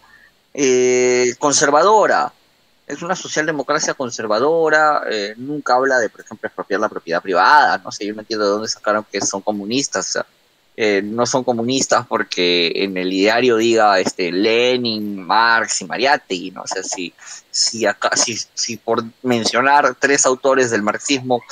eh, 0.53 1.35
conservadora, 1.37 2.33
es 2.89 3.01
una 3.03 3.15
socialdemocracia 3.15 3.93
conservadora, 3.93 5.03
eh, 5.09 5.35
nunca 5.37 5.75
habla 5.75 5.99
de, 5.99 6.09
por 6.09 6.21
ejemplo, 6.21 6.47
expropiar 6.47 6.81
la 6.81 6.89
propiedad 6.89 7.21
privada, 7.21 7.77
no 7.77 7.91
sé, 7.91 8.05
yo 8.05 8.13
no 8.13 8.21
entiendo 8.21 8.45
de 8.45 8.51
dónde 8.51 8.67
sacaron 8.67 9.05
que 9.09 9.21
son 9.21 9.41
comunistas, 9.41 10.17
eh, 10.75 11.01
no 11.03 11.25
son 11.25 11.43
comunistas 11.43 12.07
porque 12.07 12.71
en 12.75 12.97
el 12.97 13.09
diario 13.09 13.57
diga 13.57 13.99
este 13.99 14.31
Lenin, 14.31 15.21
Marx 15.21 15.81
y 15.81 15.85
Mariátegui, 15.85 16.51
¿no? 16.51 16.63
O 16.63 16.67
sea, 16.67 16.83
si, 16.83 17.13
si, 17.51 17.85
si, 18.15 18.39
si 18.53 18.77
por 18.77 19.03
mencionar 19.21 19.95
tres 19.99 20.25
autores 20.25 20.71
del 20.71 20.81
marxismo 20.81 21.43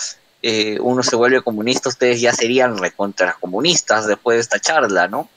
eh, 0.41 0.77
uno 0.80 1.03
se 1.03 1.15
vuelve 1.15 1.41
comunista, 1.41 1.89
ustedes 1.89 2.22
ya 2.22 2.34
serían 2.34 2.77
recontra 2.77 3.35
comunistas 3.39 4.07
después 4.07 4.38
de 4.38 4.41
esta 4.41 4.59
charla, 4.59 5.07
¿no? 5.07 5.30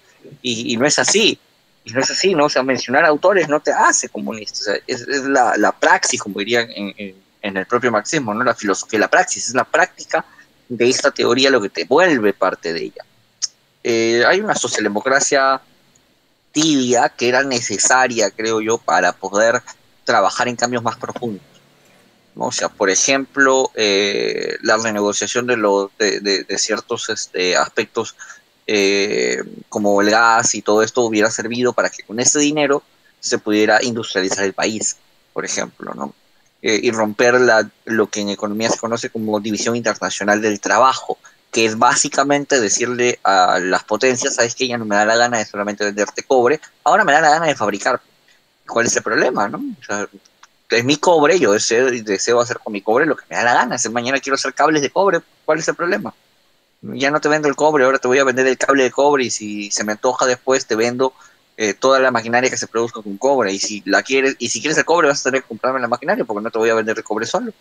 Y, 0.43 0.77
no 0.77 0.87
es 0.87 0.99
así, 0.99 1.39
y 1.85 1.93
no 1.93 2.01
es 2.01 2.11
así, 2.11 2.35
¿no? 2.35 2.47
O 2.47 2.49
sea, 2.49 2.63
mencionar 2.63 3.05
autores 3.05 3.49
no 3.49 3.61
te 3.61 3.73
hace 3.73 4.09
comunista, 4.09 4.61
o 4.61 4.63
sea, 4.65 4.75
es, 4.87 5.07
la, 5.07 5.57
la, 5.57 5.73
praxis, 5.73 6.21
como 6.21 6.39
dirían 6.39 6.69
en, 6.71 7.15
en, 7.43 7.57
el 7.57 7.67
propio 7.67 7.91
marxismo, 7.91 8.35
¿no? 8.35 8.45
La 8.45 8.55
filosofía, 8.55 8.99
la 8.99 9.09
praxis, 9.09 9.49
es 9.49 9.55
la 9.55 9.65
práctica 9.65 10.25
de 10.69 10.89
esta 10.89 11.11
teoría 11.11 11.51
lo 11.51 11.61
que 11.61 11.71
te 11.71 11.85
vuelve 11.85 12.33
parte 12.33 12.73
de 12.73 12.85
ella. 12.85 13.05
Eh, 13.83 14.25
hay 14.27 14.41
una 14.41 14.55
socialdemocracia 14.55 15.61
tibia 16.53 17.09
que 17.09 17.29
era 17.29 17.43
necesaria, 17.43 18.31
creo 18.31 18.61
yo, 18.61 18.79
para 18.79 19.13
poder 19.13 19.63
trabajar 20.05 20.49
en 20.49 20.57
cambios 20.57 20.83
más 20.83 20.97
profundos. 20.97 21.43
O 22.37 22.53
sea, 22.53 22.69
por 22.69 22.91
ejemplo, 22.91 23.71
eh, 23.75 24.57
la 24.63 24.77
renegociación 24.77 25.47
de, 25.47 25.57
los 25.57 25.91
de, 25.99 26.47
ciertos 26.59 27.09
este, 27.09 27.57
aspectos 27.57 28.17
eh, 28.73 29.43
como 29.69 30.01
el 30.01 30.11
gas 30.11 30.55
y 30.55 30.63
todo 30.63 30.85
esto 30.85 31.03
hubiera 31.03 31.29
servido 31.29 31.73
para 31.73 31.91
que 31.91 32.05
con 32.05 32.21
ese 32.21 32.39
dinero 32.39 32.85
se 33.19 33.39
pudiera 33.39 33.83
industrializar 33.83 34.45
el 34.45 34.53
país, 34.53 34.97
por 35.33 35.45
ejemplo, 35.45 35.93
¿no? 35.93 36.15
y 36.63 36.91
romper 36.91 37.41
la, 37.41 37.69
lo 37.87 38.09
que 38.09 38.21
en 38.21 38.29
economía 38.29 38.69
se 38.69 38.79
conoce 38.79 39.09
como 39.09 39.41
división 39.41 39.77
internacional 39.77 40.43
del 40.43 40.61
trabajo, 40.61 41.19
que 41.51 41.65
es 41.65 41.79
básicamente 41.79 42.61
decirle 42.61 43.19
a 43.25 43.59
las 43.59 43.83
potencias, 43.83 44.37
sabes 44.37 44.55
que 44.55 44.69
ya 44.69 44.79
no 44.79 44.85
me 44.85 44.95
da 44.95 45.05
la 45.05 45.17
gana 45.17 45.39
de 45.39 45.47
solamente 45.47 45.85
venderte 45.85 46.23
cobre, 46.23 46.61
ahora 46.85 47.03
me 47.03 47.13
da 47.13 47.23
la 47.23 47.31
gana 47.31 47.47
de 47.47 47.57
fabricar. 47.57 48.01
¿Cuál 48.69 48.87
es 48.87 48.97
el 48.97 49.03
problema? 49.03 49.49
¿no? 49.49 49.61
Es 50.69 50.85
mi 50.85 50.97
cobre, 50.97 51.41
yo 51.41 51.53
deseo, 51.53 51.91
deseo 51.91 52.41
hacer 52.41 52.59
con 52.63 52.73
mi 52.73 52.83
cobre 52.83 53.07
lo 53.07 53.17
que 53.17 53.25
me 53.29 53.37
da 53.37 53.43
la 53.43 53.55
gana. 53.55 53.79
Si 53.79 53.89
mañana 53.89 54.21
quiero 54.21 54.35
hacer 54.35 54.55
cables 54.55 54.83
de 54.83 54.91
cobre, 54.91 55.21
¿cuál 55.45 55.59
es 55.59 55.67
el 55.67 55.75
problema? 55.75 56.15
Ya 56.83 57.11
no 57.11 57.21
te 57.21 57.29
vendo 57.29 57.49
el 57.49 57.57
cobre, 57.57 57.85
ahora 57.85 57.99
te 57.99 58.09
voy 58.09 58.19
a 58.19 58.25
vender 58.25 58.47
el 58.47 58.57
cable 58.57 58.85
de 58.85 58.91
cobre 58.91 59.25
y 59.25 59.31
si 59.31 59.71
se 59.71 59.85
me 59.85 59.93
antoja 59.93 60.27
después 60.27 60.67
te 60.67 60.77
vendo 60.77 61.13
eh, 61.59 61.75
toda 61.75 62.01
la 62.01 62.11
maquinaria 62.11 62.49
que 62.49 62.57
se 62.57 62.67
produzca 62.67 63.03
con 63.03 63.19
cobre. 63.19 63.53
Y 63.53 63.59
si 63.59 63.83
la 63.85 64.03
quieres, 64.03 64.37
y 64.39 64.49
si 64.49 64.61
quieres 64.61 64.79
el 64.79 64.87
cobre 64.87 65.09
vas 65.09 65.21
a 65.21 65.31
tener 65.31 65.43
que 65.43 65.49
comprarme 65.49 65.81
la 65.81 65.89
maquinaria 65.89 66.25
porque 66.25 66.43
no 66.43 66.51
te 66.51 66.59
voy 66.59 66.71
a 66.71 66.75
vender 66.75 66.97
el 66.97 67.05
cobre 67.05 67.27
solo. 67.27 67.53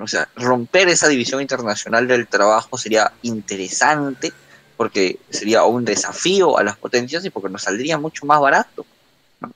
O 0.00 0.08
sea, 0.08 0.28
romper 0.34 0.88
esa 0.88 1.06
división 1.06 1.40
internacional 1.40 2.08
del 2.08 2.26
trabajo 2.26 2.76
sería 2.76 3.12
interesante 3.22 4.32
porque 4.76 5.20
sería 5.30 5.62
un 5.64 5.84
desafío 5.84 6.58
a 6.58 6.64
las 6.64 6.76
potencias 6.76 7.24
y 7.24 7.30
porque 7.30 7.48
nos 7.48 7.62
saldría 7.62 7.98
mucho 7.98 8.26
más 8.26 8.40
barato. 8.40 8.84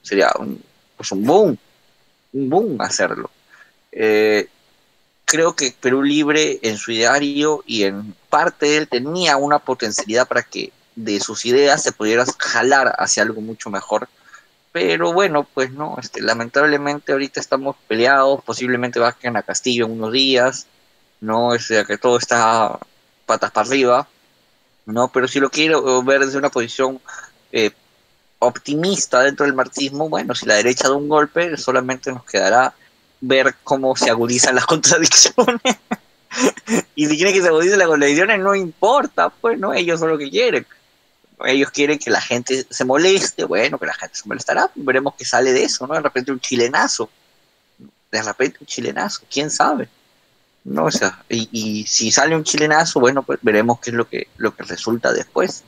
Sería 0.03 0.31
un, 0.39 0.63
pues 0.97 1.11
un 1.11 1.25
boom, 1.25 1.59
un 2.35 2.51
boom 2.51 2.81
hacerlo. 2.81 3.31
Eh, 3.91 4.47
creo 5.29 5.55
que 5.55 5.75
Perú 5.79 6.03
Libre 6.03 6.59
en 6.63 6.79
su 6.79 6.91
ideario 6.91 7.63
y 7.67 7.85
en 7.85 8.15
parte 8.31 8.65
de 8.65 8.77
él 8.79 8.89
tenía 8.89 9.37
una 9.37 9.59
potencialidad 9.59 10.27
para 10.27 10.43
que 10.43 10.73
de 10.97 11.21
sus 11.21 11.45
ideas 11.45 11.83
se 11.83 11.93
pudiera 11.93 12.25
jalar 12.39 12.95
hacia 12.99 13.25
algo 13.25 13.43
mucho 13.43 13.69
mejor. 13.69 14.09
Pero 14.73 15.13
bueno, 15.13 15.47
pues 15.53 15.71
no, 15.71 15.99
este, 16.01 16.23
lamentablemente 16.23 17.13
ahorita 17.13 17.41
estamos 17.41 17.77
peleados, 17.87 18.43
posiblemente 18.43 19.01
vayan 19.01 19.37
a 19.37 19.43
Castillo 19.43 19.85
en 19.85 19.93
unos 19.93 20.13
días, 20.13 20.67
no, 21.21 21.55
es 21.55 21.67
sea, 21.67 21.85
que 21.85 21.99
todo 21.99 22.17
está 22.17 22.79
patas 23.27 23.51
para 23.51 23.69
arriba, 23.69 24.09
no, 24.87 25.13
pero 25.13 25.29
si 25.29 25.41
lo 25.41 25.51
quiero 25.51 26.03
ver 26.03 26.25
desde 26.25 26.39
una 26.39 26.49
posición 26.49 27.01
eh, 27.53 27.73
optimista 28.39 29.21
dentro 29.21 29.45
del 29.45 29.55
marxismo, 29.55 30.09
bueno, 30.09 30.35
si 30.35 30.47
la 30.47 30.55
derecha 30.55 30.89
da 30.89 30.95
un 30.95 31.09
golpe, 31.09 31.59
solamente 31.59 32.11
nos 32.13 32.25
quedará 32.25 32.73
ver 33.20 33.57
cómo 33.65 33.97
se 33.97 34.11
agudizan 34.11 34.55
las 34.55 34.66
contradicciones. 34.66 35.61
y 36.95 37.07
si 37.07 37.16
quieren 37.16 37.35
que 37.35 37.43
se 37.43 37.49
agudicen 37.49 37.78
las 37.78 37.89
contradicciones, 37.89 38.40
no 38.40 38.55
importa, 38.55 39.31
pues 39.31 39.59
no, 39.59 39.73
ellos 39.73 40.01
son 40.01 40.11
lo 40.11 40.19
que 40.19 40.31
quieren 40.31 40.66
ellos 41.47 41.70
quieren 41.70 41.99
que 41.99 42.11
la 42.11 42.20
gente 42.20 42.66
se 42.69 42.85
moleste, 42.85 43.45
bueno, 43.45 43.78
que 43.78 43.86
la 43.86 43.95
gente 43.95 44.16
se 44.16 44.28
molestará, 44.28 44.70
veremos 44.74 45.15
qué 45.16 45.24
sale 45.24 45.53
de 45.53 45.65
eso, 45.65 45.86
¿no? 45.86 45.95
De 45.95 46.01
repente 46.01 46.32
un 46.32 46.40
chilenazo, 46.40 47.09
de 48.11 48.23
repente 48.23 48.59
un 48.61 48.66
chilenazo, 48.66 49.23
quién 49.31 49.51
sabe, 49.51 49.89
¿no? 50.65 50.86
O 50.86 50.90
sea, 50.90 51.23
y, 51.28 51.85
si 51.86 52.11
sale 52.11 52.35
un 52.35 52.45
chilenazo, 52.45 53.01
bueno, 53.01 53.23
pues 53.23 53.39
veremos 53.43 53.78
qué 53.81 53.90
es 53.90 53.97
lo 53.97 54.09
que, 54.09 54.28
lo 54.36 54.55
que 54.55 54.65
resulta 54.65 55.12
después. 55.12 55.62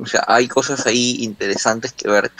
O 0.00 0.06
sea, 0.06 0.24
hay 0.26 0.48
cosas 0.48 0.86
ahí 0.86 1.22
interesantes 1.22 1.92
que 1.92 2.08
ver 2.08 2.30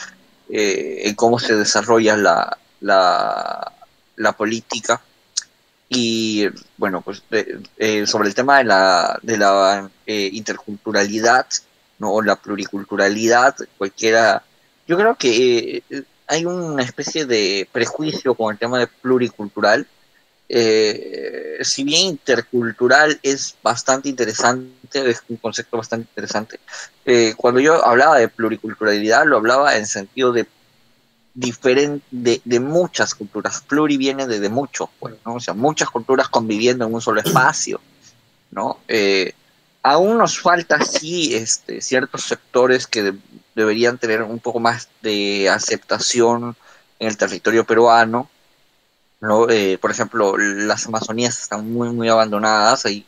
eh, 0.49 1.03
en 1.05 1.15
cómo 1.15 1.39
se 1.39 1.57
desarrolla 1.57 2.17
la, 2.17 2.59
la, 2.81 3.73
la 4.21 4.33
política. 4.33 5.01
Y 5.89 6.47
bueno, 6.77 7.01
pues 7.01 7.23
eh, 7.31 8.07
sobre 8.07 8.29
el 8.29 8.35
tema 8.35 8.59
de 8.59 8.65
la, 8.65 9.19
de 9.23 9.37
la 9.37 9.91
eh, 10.07 10.31
interculturalidad, 10.33 11.47
¿no? 11.99 12.23
la 12.23 12.37
pluriculturalidad, 12.37 13.57
cualquiera. 13.77 14.43
Yo 14.87 14.97
creo 14.97 15.17
que 15.17 15.83
eh, 15.91 16.03
hay 16.29 16.45
una 16.45 16.83
especie 16.83 17.27
de 17.27 17.69
prejuicio 17.73 18.35
con 18.35 18.53
el 18.53 18.59
tema 18.59 18.79
de 18.79 18.87
pluricultural. 18.87 19.87
Si 20.49 21.85
bien 21.85 22.09
intercultural 22.09 23.21
es 23.23 23.55
bastante 23.63 24.09
interesante, 24.09 25.11
es 25.11 25.23
un 25.29 25.37
concepto 25.37 25.77
bastante 25.77 26.09
interesante, 26.11 26.59
cuando 27.37 27.61
yo 27.61 27.85
hablaba 27.85 28.19
de 28.19 28.27
pluriculturalidad 28.27 29.27
lo 29.27 29.37
hablaba 29.37 29.77
en 29.77 29.87
sentido 29.87 30.33
de 30.33 30.47
diferente 31.35 32.05
de, 32.11 32.61
muchas 32.61 33.15
culturas. 33.15 33.63
Pluri 33.67 33.97
viene 33.97 34.27
de, 34.27 34.49
muchos, 34.49 34.89
pues, 34.99 35.15
¿no? 35.25 35.35
O 35.35 35.41
sea, 35.41 35.55
muchas 35.55 35.91
culturas 35.91 36.29
conviviendo 36.29 36.87
en 36.87 36.95
un 36.95 37.01
solo 37.01 37.21
espacio, 37.21 37.81
¿no? 38.51 38.79
aún 39.83 40.19
nos 40.19 40.39
falta 40.39 40.85
sí 40.85 41.35
este, 41.35 41.81
ciertos 41.81 42.25
sectores 42.25 42.87
que 42.87 43.15
deberían 43.55 43.99
tener 43.99 44.23
un 44.23 44.39
poco 44.39 44.61
más 44.61 44.89
de 45.03 45.49
aceptación 45.49 46.57
en 46.99 47.09
el 47.09 47.17
territorio 47.17 47.65
peruano. 47.65 48.29
¿no? 49.21 49.49
Eh, 49.51 49.79
por 49.79 49.91
ejemplo, 49.91 50.37
las 50.39 50.87
Amazonías 50.87 51.41
están 51.41 51.71
muy, 51.71 51.91
muy 51.91 52.09
abandonadas. 52.09 52.87
Hay 52.87 53.05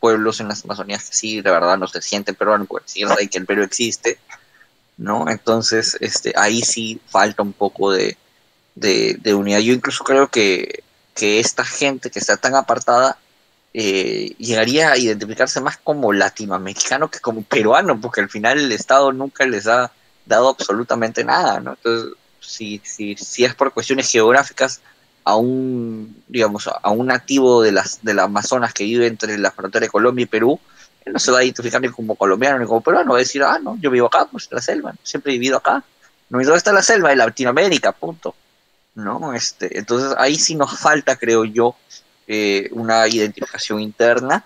pueblos 0.00 0.40
en 0.40 0.48
las 0.48 0.64
Amazonías 0.64 1.08
que 1.08 1.16
sí, 1.16 1.40
de 1.40 1.50
verdad, 1.50 1.78
no 1.78 1.88
se 1.88 2.02
sienten 2.02 2.34
peruanos, 2.34 2.68
porque 2.68 2.88
sí 2.88 3.02
saben 3.02 3.28
que 3.28 3.38
el 3.38 3.46
Perú 3.46 3.62
existe. 3.62 4.18
¿No? 4.96 5.28
Entonces, 5.28 5.96
este, 6.00 6.32
ahí 6.36 6.62
sí 6.62 7.00
falta 7.08 7.42
un 7.42 7.52
poco 7.52 7.92
de, 7.92 8.16
de, 8.74 9.34
unidad. 9.34 9.60
Yo 9.60 9.72
incluso 9.72 10.04
creo 10.04 10.28
que, 10.28 10.82
que 11.14 11.40
esta 11.40 11.64
gente 11.64 12.10
que 12.10 12.18
está 12.18 12.36
tan 12.36 12.54
apartada 12.54 13.18
eh, 13.74 14.34
llegaría 14.38 14.92
a 14.92 14.98
identificarse 14.98 15.60
más 15.60 15.76
como 15.78 16.12
latinoamericano 16.12 17.10
que 17.10 17.20
como 17.20 17.42
peruano, 17.42 18.00
porque 18.00 18.22
al 18.22 18.30
final 18.30 18.58
el 18.58 18.72
Estado 18.72 19.12
nunca 19.12 19.46
les 19.46 19.66
ha 19.66 19.92
dado 20.24 20.48
absolutamente 20.48 21.24
nada, 21.24 21.60
¿no? 21.60 21.72
Entonces, 21.72 22.14
si, 22.40 22.80
si, 22.84 23.16
si 23.16 23.44
es 23.44 23.54
por 23.54 23.72
cuestiones 23.72 24.10
geográficas, 24.10 24.80
a 25.26 25.34
un, 25.34 26.22
digamos, 26.28 26.68
a 26.68 26.90
un 26.90 27.08
nativo 27.08 27.60
de 27.60 27.72
las 27.72 28.04
del 28.04 28.20
Amazonas 28.20 28.72
que 28.72 28.84
vive 28.84 29.08
entre 29.08 29.36
la 29.38 29.50
frontera 29.50 29.84
de 29.84 29.90
Colombia 29.90 30.22
y 30.22 30.26
Perú, 30.26 30.60
no 31.12 31.18
se 31.18 31.30
va 31.30 31.38
a 31.38 31.44
identificar 31.44 31.80
ni 31.80 31.88
como 31.88 32.16
colombiano 32.16 32.58
ni 32.58 32.66
como 32.66 32.80
peruano, 32.80 33.12
va 33.12 33.18
a 33.18 33.20
decir, 33.20 33.42
ah, 33.42 33.58
no, 33.62 33.76
yo 33.80 33.90
vivo 33.90 34.06
acá, 34.06 34.26
pues 34.30 34.48
en 34.50 34.56
la 34.56 34.62
selva, 34.62 34.94
siempre 35.02 35.32
he 35.32 35.38
vivido 35.38 35.56
acá. 35.56 35.84
No, 36.28 36.40
¿y 36.40 36.44
dónde 36.44 36.58
está 36.58 36.72
la 36.72 36.82
selva? 36.82 37.12
En 37.12 37.18
Latinoamérica, 37.18 37.92
punto. 37.92 38.34
¿No? 38.96 39.34
Este, 39.34 39.78
entonces 39.78 40.14
ahí 40.18 40.36
sí 40.36 40.54
nos 40.54 40.78
falta, 40.78 41.16
creo 41.16 41.44
yo, 41.44 41.76
eh, 42.26 42.68
una 42.72 43.06
identificación 43.06 43.80
interna. 43.80 44.44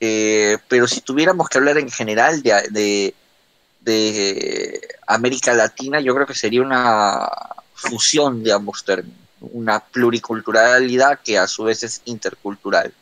Eh, 0.00 0.58
pero 0.68 0.86
si 0.86 1.00
tuviéramos 1.00 1.48
que 1.48 1.58
hablar 1.58 1.78
en 1.78 1.90
general 1.90 2.42
de, 2.42 3.14
de, 3.80 4.80
América 5.06 5.54
Latina, 5.54 6.00
yo 6.00 6.14
creo 6.14 6.26
que 6.26 6.34
sería 6.34 6.62
una 6.62 7.28
fusión 7.74 8.42
de 8.42 8.52
ambos 8.52 8.84
términos, 8.84 9.18
una 9.40 9.80
pluriculturalidad 9.80 11.20
que 11.24 11.38
a 11.38 11.46
su 11.46 11.64
vez 11.64 11.82
es 11.82 12.02
intercultural, 12.04 12.92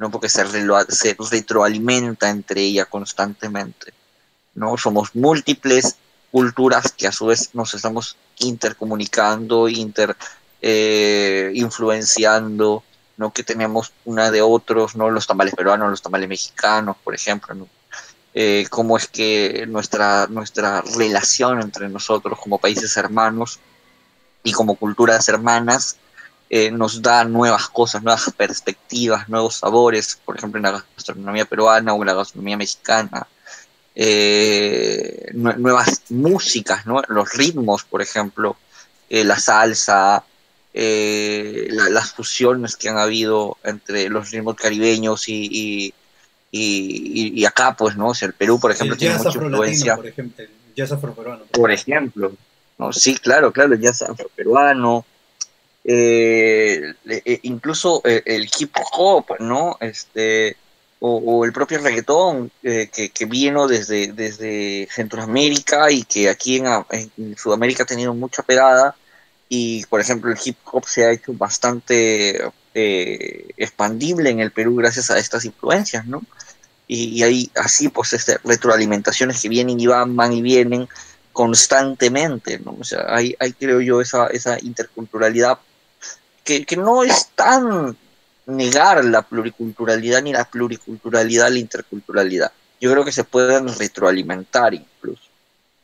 ¿no? 0.00 0.10
porque 0.10 0.30
se, 0.30 0.42
se 0.88 1.16
retroalimenta 1.30 2.30
entre 2.30 2.62
ella 2.62 2.86
constantemente. 2.86 3.92
¿no? 4.54 4.78
Somos 4.78 5.14
múltiples 5.14 5.96
culturas 6.32 6.92
que 6.96 7.06
a 7.06 7.12
su 7.12 7.26
vez 7.26 7.50
nos 7.52 7.74
estamos 7.74 8.16
intercomunicando, 8.38 9.68
inter 9.68 10.16
eh, 10.62 11.52
influenciando, 11.54 12.82
¿no? 13.18 13.30
Que 13.32 13.42
tenemos 13.42 13.92
una 14.06 14.30
de 14.30 14.40
otros, 14.40 14.96
¿no? 14.96 15.10
Los 15.10 15.26
tamales 15.26 15.54
peruanos, 15.54 15.90
los 15.90 16.00
tamales 16.00 16.28
mexicanos, 16.30 16.96
por 17.04 17.14
ejemplo. 17.14 17.68
Eh, 18.32 18.66
cómo 18.70 18.96
es 18.96 19.06
que 19.06 19.66
nuestra, 19.68 20.28
nuestra 20.28 20.80
relación 20.96 21.60
entre 21.60 21.90
nosotros 21.90 22.38
como 22.38 22.58
países 22.58 22.96
hermanos 22.96 23.58
y 24.42 24.52
como 24.52 24.76
culturas 24.76 25.28
hermanas 25.28 25.98
eh, 26.52 26.72
nos 26.72 27.00
da 27.00 27.24
nuevas 27.24 27.68
cosas, 27.68 28.02
nuevas 28.02 28.32
perspectivas, 28.36 29.28
nuevos 29.28 29.56
sabores, 29.56 30.18
por 30.24 30.36
ejemplo 30.36 30.58
en 30.58 30.64
la 30.64 30.84
gastronomía 30.96 31.44
peruana 31.44 31.94
o 31.94 32.00
en 32.02 32.06
la 32.06 32.14
gastronomía 32.14 32.56
mexicana, 32.56 33.28
eh, 33.94 35.30
nuevas 35.32 36.02
músicas, 36.08 36.86
¿no? 36.86 37.02
los 37.08 37.32
ritmos, 37.34 37.84
por 37.84 38.02
ejemplo, 38.02 38.56
eh, 39.08 39.22
la 39.22 39.38
salsa, 39.38 40.24
eh, 40.74 41.68
las 41.70 42.12
fusiones 42.12 42.76
que 42.76 42.88
han 42.88 42.98
habido 42.98 43.58
entre 43.62 44.08
los 44.08 44.30
ritmos 44.30 44.56
caribeños 44.56 45.28
y, 45.28 45.94
y, 46.50 47.44
acá, 47.44 47.76
pues, 47.76 47.96
¿no? 47.96 48.08
O 48.08 48.14
sea, 48.14 48.26
el 48.26 48.34
Perú, 48.34 48.58
por 48.58 48.72
ejemplo, 48.72 48.96
tiene 48.96 49.16
mucha 49.16 49.30
influencia. 49.30 49.96
Por 49.96 50.06
ejemplo, 50.06 50.44
el 50.44 50.74
jazz 50.74 50.92
afroperuano. 50.92 51.44
Por 51.52 51.70
ejemplo, 51.70 52.32
¿no? 52.78 52.92
Sí, 52.92 53.16
claro, 53.16 53.52
claro, 53.52 53.74
el 53.74 53.80
jazz 53.80 54.02
afroperuano. 54.02 55.04
Eh, 55.82 56.94
incluso 57.42 58.02
el 58.04 58.48
hip 58.58 58.76
hop, 58.92 59.40
¿no? 59.40 59.76
Este, 59.80 60.56
o, 61.00 61.44
el 61.44 61.52
propio 61.52 61.78
reggaetón 61.78 62.52
eh, 62.62 62.88
que, 62.88 63.24
vino 63.24 63.66
desde, 63.66 64.12
desde 64.12 64.86
Centroamérica 64.90 65.90
y 65.90 66.04
que 66.04 66.28
aquí 66.28 66.62
en, 66.90 67.36
Sudamérica 67.36 67.82
ha 67.82 67.86
tenido 67.86 68.14
mucha 68.14 68.42
pegada 68.42 68.94
y 69.48 69.84
por 69.86 70.00
ejemplo 70.00 70.30
el 70.30 70.38
hip 70.42 70.58
hop 70.70 70.84
se 70.86 71.06
ha 71.06 71.10
hecho 71.10 71.32
bastante 71.32 72.40
eh, 72.74 73.48
expandible 73.56 74.30
en 74.30 74.40
el 74.40 74.52
Perú 74.52 74.76
gracias 74.76 75.10
a 75.10 75.18
estas 75.18 75.44
influencias, 75.44 76.06
¿no? 76.06 76.22
Y, 76.86 77.22
hay 77.22 77.50
así 77.54 77.88
pues 77.88 78.12
este, 78.12 78.38
retroalimentaciones 78.44 79.40
que 79.40 79.48
vienen 79.48 79.80
y 79.80 79.86
van, 79.86 80.14
van 80.16 80.32
y 80.32 80.42
vienen 80.42 80.88
constantemente, 81.32 82.58
¿no? 82.58 82.76
O 82.78 82.84
sea, 82.84 83.06
hay, 83.08 83.34
hay 83.38 83.52
creo 83.52 83.80
yo 83.80 84.00
esa, 84.00 84.26
esa 84.26 84.58
interculturalidad 84.60 85.58
que, 86.50 86.66
que 86.66 86.76
no 86.76 87.04
es 87.04 87.28
tan 87.36 87.96
negar 88.46 89.04
la 89.04 89.22
pluriculturalidad 89.22 90.20
ni 90.20 90.32
la 90.32 90.44
pluriculturalidad 90.44 91.48
la 91.48 91.58
interculturalidad. 91.60 92.50
Yo 92.80 92.90
creo 92.90 93.04
que 93.04 93.12
se 93.12 93.22
pueden 93.22 93.68
retroalimentar 93.68 94.74
incluso. 94.74 95.22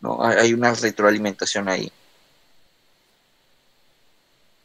¿no? 0.00 0.24
Hay 0.24 0.52
una 0.52 0.74
retroalimentación 0.74 1.68
ahí. 1.68 1.92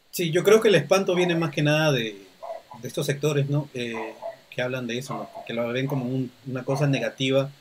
Sí, 0.09 0.31
yo 0.31 0.43
creo 0.43 0.59
que 0.59 0.69
el 0.69 0.75
espanto 0.75 1.13
viene 1.13 1.35
más 1.35 1.51
que 1.51 1.61
nada 1.61 1.91
de, 1.91 2.25
estos 2.81 3.05
sectores, 3.05 3.47
¿no? 3.47 3.69
que 3.71 4.61
hablan 4.61 4.87
de 4.87 4.97
eso, 4.97 5.29
que 5.45 5.53
lo 5.53 5.67
ven 5.67 5.85
como 5.85 6.27
una 6.47 6.63
cosa 6.63 6.87
negativa. 6.87 7.51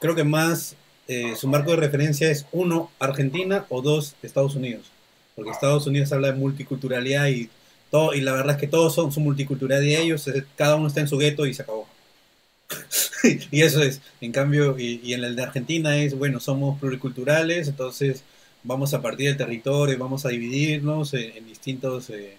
Creo 0.00 0.14
que 0.14 0.24
más 0.24 0.76
eh, 1.08 1.34
su 1.36 1.48
marco 1.48 1.72
de 1.72 1.76
referencia 1.78 2.30
es 2.30 2.46
uno, 2.52 2.90
Argentina 3.00 3.66
o 3.68 3.82
dos, 3.82 4.14
Estados 4.22 4.54
Unidos. 4.54 4.92
Porque 5.34 5.50
Estados 5.50 5.86
Unidos 5.88 6.12
habla 6.12 6.28
de 6.28 6.38
multiculturalidad 6.38 7.26
y 7.26 7.50
y 8.14 8.20
la 8.20 8.32
verdad 8.32 8.56
es 8.56 8.60
que 8.60 8.66
todos 8.66 8.94
son 8.94 9.12
su 9.12 9.20
multiculturalidad 9.20 9.98
de 9.98 10.02
ellos, 10.02 10.28
cada 10.56 10.76
uno 10.76 10.88
está 10.88 11.00
en 11.00 11.08
su 11.08 11.18
gueto 11.18 11.46
y 11.46 11.54
se 11.54 11.62
acabó. 11.62 11.88
y 13.50 13.62
eso 13.62 13.82
es, 13.82 14.00
en 14.20 14.32
cambio, 14.32 14.76
y, 14.78 15.12
en 15.12 15.24
el 15.24 15.36
de 15.36 15.42
Argentina 15.42 15.96
es, 15.96 16.16
bueno, 16.16 16.40
somos 16.40 16.78
pluriculturales, 16.80 17.68
entonces 17.68 18.24
vamos 18.64 18.94
a 18.94 19.02
partir 19.02 19.28
del 19.28 19.36
territorio, 19.36 19.98
vamos 19.98 20.26
a 20.26 20.30
dividirnos 20.30 21.14
en, 21.14 21.46
distintos, 21.46 22.10
eh, 22.10 22.36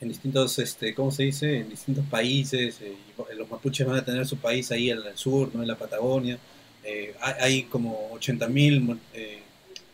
en 0.00 0.08
distintos, 0.08 0.58
este, 0.58 0.94
¿cómo 0.94 1.10
se 1.10 1.24
dice? 1.24 1.58
En 1.58 1.68
distintos 1.70 2.04
países, 2.06 2.80
eh, 2.80 2.96
los 3.36 3.50
mapuches 3.50 3.86
van 3.86 3.96
a 3.96 4.04
tener 4.04 4.26
su 4.26 4.38
país 4.38 4.70
ahí 4.72 4.90
el 4.90 5.02
sur, 5.14 5.50
¿no? 5.54 5.62
En 5.62 5.68
la 5.68 5.76
Patagonia, 5.76 6.38
eh, 6.84 7.14
hay, 7.20 7.64
como 7.64 8.10
80 8.12 8.48
mil, 8.48 8.98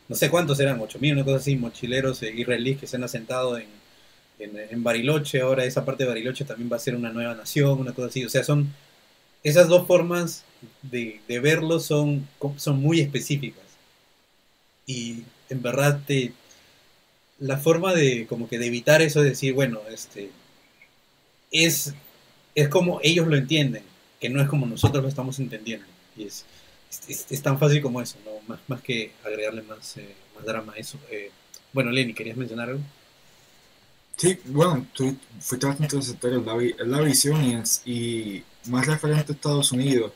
no 0.09 0.15
sé 0.15 0.31
cuántos 0.31 0.61
eran, 0.61 0.81
8 0.81 0.99
mil, 1.01 1.15
una 1.15 1.25
cosa 1.25 1.39
así, 1.39 1.57
mochileros 1.57 2.23
israelíes 2.23 2.79
que 2.79 2.87
se 2.87 2.97
han 2.97 3.05
asentado 3.05 3.59
en 3.59 3.67
en, 4.39 4.83
Bariloche, 4.83 5.41
ahora 5.41 5.65
esa 5.65 5.85
parte 5.85 6.05
de 6.05 6.09
Bariloche 6.09 6.45
también 6.45 6.71
va 6.71 6.77
a 6.77 6.81
ser 6.81 6.97
una 6.97 7.13
nueva 7.13 7.35
nación, 7.35 7.81
una 7.81 7.93
cosa 7.93 8.09
así. 8.09 8.25
O 8.25 8.29
sea, 8.29 8.45
son 8.45 8.73
esas 9.43 9.69
dos 9.69 9.87
formas 9.87 10.45
de, 10.83 11.21
verlo 11.29 11.81
son, 11.81 12.27
son 12.57 12.81
muy 12.81 13.01
específicas. 13.01 13.63
Y 14.87 15.23
en 15.49 15.63
verdad 15.63 16.01
te, 16.07 16.33
la 17.39 17.59
forma 17.59 17.95
de 17.95 18.27
como 18.27 18.49
que 18.49 18.59
de 18.59 18.67
evitar 18.67 19.03
eso 19.03 19.21
es 19.21 19.31
decir, 19.31 19.55
bueno, 19.55 19.81
este 19.91 20.31
es, 21.51 21.95
es 22.55 22.69
como 22.69 23.01
ellos 23.03 23.27
lo 23.27 23.37
entienden, 23.37 23.83
que 24.21 24.29
no 24.29 24.41
es 24.43 24.49
como 24.49 24.67
nosotros 24.67 25.03
lo 25.03 25.09
estamos 25.09 25.39
entendiendo. 25.39 25.87
Y 26.17 26.25
es, 26.25 26.45
es, 27.09 27.43
tan 27.43 27.59
fácil 27.59 27.83
como 27.83 28.01
eso, 28.01 28.17
¿no? 28.25 28.33
más, 28.47 28.61
más 28.69 28.81
que 28.83 29.13
agregarle 29.25 29.63
más, 29.63 29.97
eh, 29.97 30.15
más 30.35 30.45
drama 30.45 30.75
a 30.75 30.77
eso. 30.77 30.99
Eh, 31.11 31.31
bueno, 31.73 31.91
Lenny, 31.91 32.15
¿querías 32.15 32.37
mencionar 32.37 32.71
algo? 32.71 32.83
Sí, 34.17 34.39
bueno, 34.47 34.87
tú 34.95 35.17
fuiste 35.41 35.67
bastante 35.67 36.01
sector 36.03 36.33
la, 36.33 36.55
la 36.87 37.01
visión 37.01 37.45
y, 37.45 37.55
y 37.85 38.45
más 38.71 38.87
referente 38.87 39.33
a 39.33 39.35
Estados 39.35 39.73
Unidos. 39.73 40.13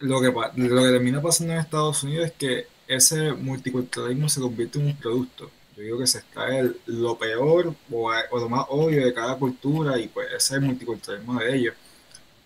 Lo 0.00 0.20
que, 0.20 0.28
lo 0.28 0.82
que 0.84 0.90
termina 0.92 1.22
pasando 1.22 1.54
en 1.54 1.60
Estados 1.60 2.02
Unidos 2.04 2.26
es 2.28 2.32
que 2.34 2.66
ese 2.88 3.32
multiculturalismo 3.34 4.28
se 4.28 4.40
convierte 4.40 4.78
en 4.80 4.86
un 4.86 4.96
producto. 4.98 5.52
Yo 5.76 5.82
digo 5.84 5.98
que 5.98 6.06
se 6.08 6.18
extrae 6.20 6.72
lo 6.86 7.18
peor 7.18 7.74
o, 7.90 8.12
lo 8.38 8.48
más 8.48 8.66
obvio 8.70 9.04
de 9.06 9.14
cada 9.14 9.38
cultura 9.38 9.98
y 9.98 10.08
pues 10.08 10.28
ese 10.36 10.56
es 10.56 10.62
multiculturalismo 10.62 11.40
de 11.40 11.56
ellos. 11.56 11.76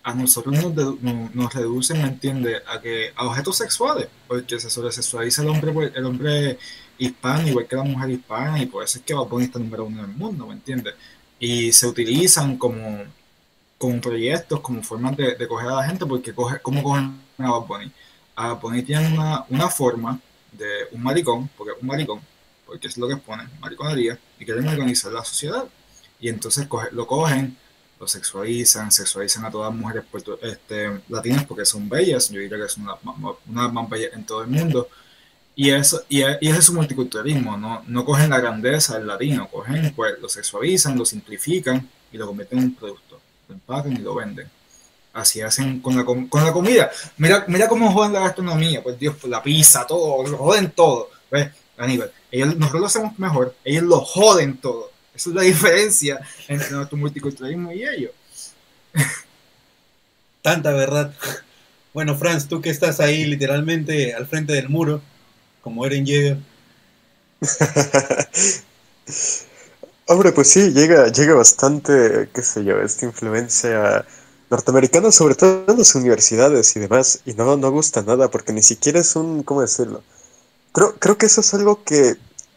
A 0.05 0.15
nosotros 0.15 0.55
nos, 0.55 1.35
nos, 1.35 1.55
reducen, 1.55 2.03
¿me 2.03 2.09
entiendes?, 2.09 2.63
a, 2.69 2.81
que, 2.81 3.13
a 3.17 3.27
objetos 3.27 3.57
sexuales, 3.57 4.09
porque 4.29 4.61
se 4.61 4.71
sobresexualiza 4.71 5.43
el 5.43 5.49
hombre, 5.49 5.73
pues, 5.73 5.93
el 5.97 6.05
hombre 6.05 6.59
hispana, 6.99 7.49
igual 7.49 7.67
que 7.67 7.77
la 7.77 7.83
mujer 7.83 8.11
hispana, 8.11 8.63
y 8.63 8.67
por 8.67 8.85
eso 8.85 8.99
es 8.99 9.05
que 9.05 9.15
Bad 9.15 9.27
Bunny 9.27 9.47
está 9.47 9.59
número 9.59 9.87
uno 9.87 10.05
en 10.05 10.11
el 10.11 10.17
mundo, 10.17 10.47
¿me 10.47 10.55
entiendes? 10.55 10.95
Y 11.41 11.73
se 11.73 11.87
utilizan 11.87 12.57
como, 12.59 13.03
como 13.79 14.01
proyectos, 14.01 14.61
como 14.61 14.83
formas 14.83 15.17
de, 15.17 15.35
de 15.35 15.49
coger 15.49 15.69
a 15.71 15.77
la 15.77 15.85
gente, 15.85 16.07
porque 16.07 16.35
coge, 16.35 16.61
¿cómo 16.61 16.83
cogen 16.83 17.21
a 17.39 17.51
Bad 17.51 17.67
Bunny? 17.67 17.93
A 18.37 18.49
Bad 18.49 18.61
Bunny 18.61 18.83
tiene 18.83 19.09
una, 19.15 19.45
una 19.49 19.69
forma 19.69 20.21
de 20.53 20.89
un 20.93 21.03
maricón, 21.03 21.49
porque 21.57 21.73
un 21.81 21.87
maricón, 21.87 22.21
porque 22.67 22.89
es 22.89 22.97
lo 22.99 23.09
que 23.09 23.17
pone, 23.17 23.45
mariconería, 23.61 24.19
y 24.39 24.45
quieren 24.45 24.65
mariconizar 24.65 25.13
la 25.13 25.25
sociedad. 25.25 25.65
Y 26.21 26.29
entonces 26.29 26.69
lo 26.93 27.07
cogen, 27.07 27.57
lo 28.05 28.09
sexualizan, 28.09 28.93
sexualizan 28.93 29.47
a 29.47 29.51
todas 29.51 29.73
las 29.73 29.81
mujeres 29.81 30.05
este, 30.43 31.01
latinas 31.09 31.45
porque 31.47 31.65
son 31.65 31.89
bellas, 31.89 32.29
yo 32.29 32.39
diría 32.39 32.59
que 32.59 32.69
son 32.69 32.83
una, 32.85 33.35
una 33.47 33.69
más 33.69 33.89
bellas 33.89 34.13
en 34.13 34.25
todo 34.25 34.43
el 34.43 34.49
mundo 34.49 34.89
y 35.57 35.71
eso, 35.71 36.03
y, 36.09 36.23
ese 36.23 36.37
es 36.59 36.65
su 36.65 36.75
multiculturalismo, 36.75 37.57
¿no? 37.57 37.83
no 37.87 38.05
cogen 38.05 38.31
la 38.31 38.41
grandeza 38.41 38.99
del 38.99 39.07
latino, 39.07 39.49
cogen, 39.49 39.93
pues 39.95 40.19
lo 40.21 40.29
sexualizan, 40.29 40.99
lo 40.99 41.05
simplifican 41.05 41.89
y 42.13 42.19
lo 42.19 42.27
convierten 42.27 42.59
en 42.59 42.65
un 42.65 42.75
producto. 42.75 43.21
Lo 43.49 43.55
empacan 43.55 43.93
y 43.93 43.99
lo 43.99 44.15
venden. 44.15 44.51
Así 45.13 45.41
hacen 45.41 45.81
con 45.81 45.97
la, 45.97 46.05
con 46.05 46.45
la 46.45 46.53
comida. 46.53 46.91
Mira, 47.19 47.45
mira 47.47 47.69
cómo 47.69 47.93
joden 47.93 48.13
la 48.13 48.21
gastronomía, 48.21 48.83
pues 48.83 48.99
Dios, 48.99 49.17
pues 49.21 49.31
la 49.31 49.43
pizza, 49.43 49.87
todo, 49.87 50.29
lo 50.29 50.39
joden 50.39 50.73
todo. 50.73 51.11
¿Ves? 51.31 51.51
Aníbal, 51.79 52.13
ellos, 52.31 52.57
nosotros 52.57 52.81
lo 52.81 52.87
hacemos 52.87 53.19
mejor, 53.19 53.55
ellos 53.65 53.85
lo 53.85 54.01
joden 54.01 54.57
todo. 54.57 54.91
Esa 55.15 55.31
es 55.31 55.37
la 55.37 55.43
diferencia 55.43 56.21
entre 56.49 56.71
nuestro 56.71 56.97
multiculturalismo 56.97 57.73
y 57.73 57.85
ellos. 57.85 58.13
Tanta 60.43 60.73
verdad. 60.73 61.15
Bueno, 61.93 62.17
Franz, 62.17 62.49
tú 62.49 62.61
que 62.61 62.71
estás 62.71 63.01
ahí 63.01 63.25
literalmente 63.25 64.15
al 64.15 64.27
frente 64.27 64.53
del 64.53 64.69
muro, 64.69 65.01
como 65.63 65.87
Eren 65.87 66.05
llega. 66.05 66.39
Hombre, 70.07 70.33
pues 70.33 70.51
sí, 70.51 70.73
llega, 70.73 71.09
llega 71.09 71.35
bastante, 71.35 72.29
qué 72.35 72.43
sé 72.43 72.65
yo, 72.65 72.79
esta 72.81 73.07
influencia 73.07 74.05
norteamericana, 74.51 75.11
sobre 75.11 75.35
todo 75.35 75.65
en 75.67 75.79
las 75.79 75.95
universidades 75.95 76.77
y 76.77 76.81
demás, 76.81 77.21
y 77.25 77.33
no, 77.33 77.57
no 77.57 77.71
gusta 77.71 78.03
nada, 78.03 78.31
porque 78.31 78.53
ni 78.53 78.63
siquiera 78.63 79.01
es 79.01 79.17
un, 79.17 79.43
¿cómo 79.43 79.63
decirlo? 79.63 80.03
Creo, 80.73 80.95
creo 80.97 81.17
que 81.17 81.27
eso 81.27 81.41
es 81.41 81.55
algo 81.55 81.83
que, 81.85 82.17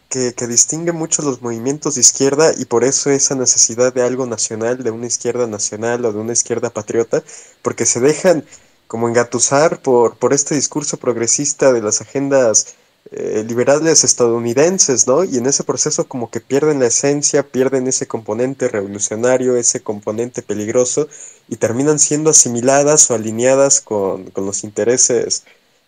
que, 0.09 0.34
que, 0.34 0.47
distingue 0.47 0.91
mucho 0.91 1.21
los 1.21 1.41
movimientos 1.41 1.95
de 1.95 2.01
izquierda 2.01 2.53
y 2.57 2.65
por 2.65 2.84
eso 2.84 3.09
esa 3.09 3.35
necesidad 3.35 3.93
de 3.93 4.03
algo 4.03 4.25
nacional, 4.25 4.84
de 4.84 4.91
una 4.91 5.07
izquierda 5.07 5.47
nacional 5.47 6.05
o 6.05 6.13
de 6.13 6.19
una 6.19 6.34
izquierda 6.34 6.69
patriota, 6.69 7.23
porque 7.61 7.85
se 7.85 7.99
dejan 7.99 8.45
como 8.88 9.09
engatusar 9.09 9.81
por, 9.81 10.17
por 10.17 10.34
este 10.34 10.55
discurso 10.55 10.97
progresista 10.97 11.73
de 11.73 11.81
las 11.81 12.01
agendas 12.01 12.75
eh, 13.11 13.45
liberales 13.47 14.03
estadounidenses, 14.03 15.07
¿no? 15.07 15.23
Y 15.23 15.38
en 15.38 15.45
ese 15.45 15.63
proceso 15.63 16.09
como 16.09 16.29
que 16.29 16.41
pierden 16.41 16.79
la 16.79 16.88
esencia, 16.88 17.43
pierden 17.43 17.88
ese 17.88 18.05
componente 18.05 18.67
revolucionario, 18.67 19.55
ese 19.55 19.81
componente 19.81 20.41
peligroso, 20.41 21.07
y 21.47 21.55
terminan 21.55 21.99
siendo 21.99 22.31
asimiladas 22.31 23.09
o 23.09 23.15
alineadas 23.15 23.79
con, 23.79 24.29
los 24.35 24.63
intereses 24.65 25.43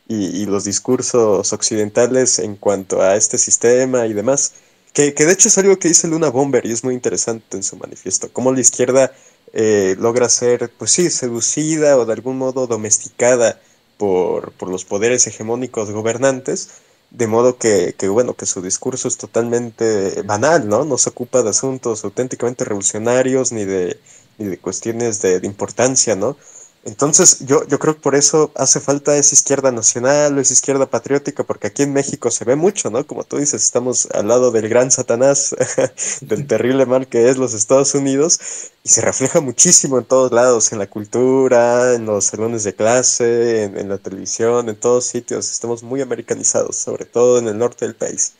y, 0.09 0.45
los 0.47 0.65
discursos 0.65 1.53
occidentales 1.53 2.39
en 2.39 2.55
cuanto 2.55 3.01
a 3.01 3.15
este 3.15 3.37
sistema 3.37 4.07
y 4.07 4.13
demás. 4.13 4.53
Que, 4.93 5.11
de 5.11 5.31
hecho 5.31 5.47
es 5.47 5.57
algo 5.57 5.77
que 5.79 5.87
dice 5.87 6.07
Luna 6.07 6.29
Bomber 6.29 6.65
y 6.65 6.71
es 6.71 6.83
muy 6.83 6.95
interesante 6.95 7.55
en 7.55 7.63
su 7.63 7.77
manifiesto, 7.77 8.33
cómo 8.33 8.51
la 8.51 8.59
izquierda 8.59 9.13
eh, 9.53 9.95
logra 9.99 10.27
ser, 10.29 10.71
pues 10.77 10.91
sí, 10.91 11.09
seducida 11.09 11.95
o 11.97 12.05
de 12.05 12.13
algún 12.13 12.37
modo 12.37 12.67
domesticada 12.67 13.61
por, 13.97 14.51
por 14.53 14.69
los 14.69 14.83
poderes 14.83 15.27
hegemónicos 15.27 15.91
gobernantes, 15.91 16.69
de 17.11 17.27
modo 17.27 17.57
que, 17.57 17.95
bueno, 18.09 18.35
que 18.35 18.45
su 18.45 18.61
discurso 18.61 19.07
es 19.07 19.17
totalmente 19.17 20.21
banal, 20.23 20.67
¿no? 20.67 20.85
No 20.85 20.97
se 20.97 21.09
ocupa 21.09 21.41
de 21.41 21.49
asuntos 21.49 22.03
auténticamente 22.03 22.65
revolucionarios 22.65 23.51
ni 23.51 23.65
de, 23.65 23.99
ni 24.37 24.47
de 24.47 24.57
cuestiones 24.59 25.21
de, 25.21 25.39
importancia, 25.43 26.15
¿no? 26.15 26.37
Entonces, 26.85 27.45
yo, 27.45 27.67
yo 27.67 27.77
creo 27.77 27.95
que 27.95 28.01
por 28.01 28.15
eso 28.15 28.51
hace 28.55 28.79
falta 28.79 29.17
esa 29.17 29.35
izquierda 29.35 29.71
nacional 29.71 30.37
o 30.37 30.41
esa 30.41 30.53
izquierda 30.53 30.89
patriótica, 30.89 31.43
porque 31.43 31.67
aquí 31.67 31.83
en 31.83 31.91
México 31.93 32.31
se 32.31 32.45
ve 32.45 32.55
mucho, 32.55 32.89
¿no? 32.89 33.05
Como 33.05 33.25
tú 33.25 33.37
dices, 33.37 33.63
estamos 33.63 34.07
al 34.13 34.29
lado 34.29 34.51
del 34.51 34.69
gran 34.69 34.89
Satanás, 34.89 35.55
del 36.21 36.47
terrible 36.47 36.85
mal 36.85 37.07
que 37.07 37.29
es 37.29 37.37
los 37.37 37.53
Estados 37.53 37.93
Unidos, 37.95 38.39
y 38.83 38.89
se 38.89 39.01
refleja 39.01 39.41
muchísimo 39.41 39.99
en 39.99 40.05
todos 40.05 40.31
lados, 40.31 40.71
en 40.71 40.79
la 40.79 40.87
cultura, 40.89 41.93
en 41.95 42.05
los 42.05 42.25
salones 42.25 42.63
de 42.63 42.73
clase, 42.73 43.63
en, 43.63 43.77
en 43.77 43.89
la 43.89 43.97
televisión, 43.97 44.69
en 44.69 44.77
todos 44.77 45.05
sitios. 45.05 45.51
Estamos 45.51 45.83
muy 45.83 46.01
americanizados, 46.01 46.77
sobre 46.77 47.05
todo 47.05 47.39
en 47.39 47.47
el 47.49 47.57
norte 47.57 47.85
del 47.85 47.95
país. 47.95 48.33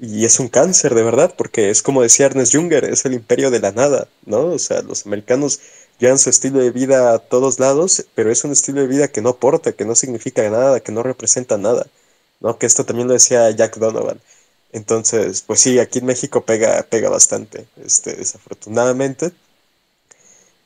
Y 0.00 0.24
es 0.24 0.40
un 0.40 0.48
cáncer, 0.48 0.94
de 0.94 1.02
verdad, 1.04 1.34
porque 1.38 1.70
es 1.70 1.80
como 1.82 2.02
decía 2.02 2.26
Ernest 2.26 2.54
Junger, 2.54 2.84
es 2.84 3.04
el 3.04 3.14
imperio 3.14 3.50
de 3.50 3.60
la 3.60 3.70
nada, 3.72 4.08
¿no? 4.26 4.46
O 4.46 4.58
sea, 4.58 4.82
los 4.82 5.06
americanos 5.06 5.60
llevan 5.98 6.18
su 6.18 6.30
estilo 6.30 6.60
de 6.60 6.70
vida 6.70 7.14
a 7.14 7.18
todos 7.18 7.58
lados, 7.58 8.06
pero 8.14 8.30
es 8.30 8.44
un 8.44 8.52
estilo 8.52 8.80
de 8.80 8.86
vida 8.86 9.08
que 9.08 9.22
no 9.22 9.30
aporta, 9.30 9.72
que 9.72 9.84
no 9.84 9.94
significa 9.94 10.48
nada, 10.50 10.80
que 10.80 10.92
no 10.92 11.02
representa 11.02 11.58
nada, 11.58 11.86
¿no? 12.40 12.58
Que 12.58 12.66
esto 12.66 12.84
también 12.84 13.08
lo 13.08 13.14
decía 13.14 13.50
Jack 13.50 13.76
Donovan. 13.78 14.20
Entonces, 14.72 15.42
pues 15.42 15.60
sí, 15.60 15.78
aquí 15.78 16.00
en 16.00 16.06
México 16.06 16.44
pega, 16.44 16.82
pega 16.90 17.08
bastante, 17.08 17.66
este, 17.84 18.16
desafortunadamente. 18.16 19.32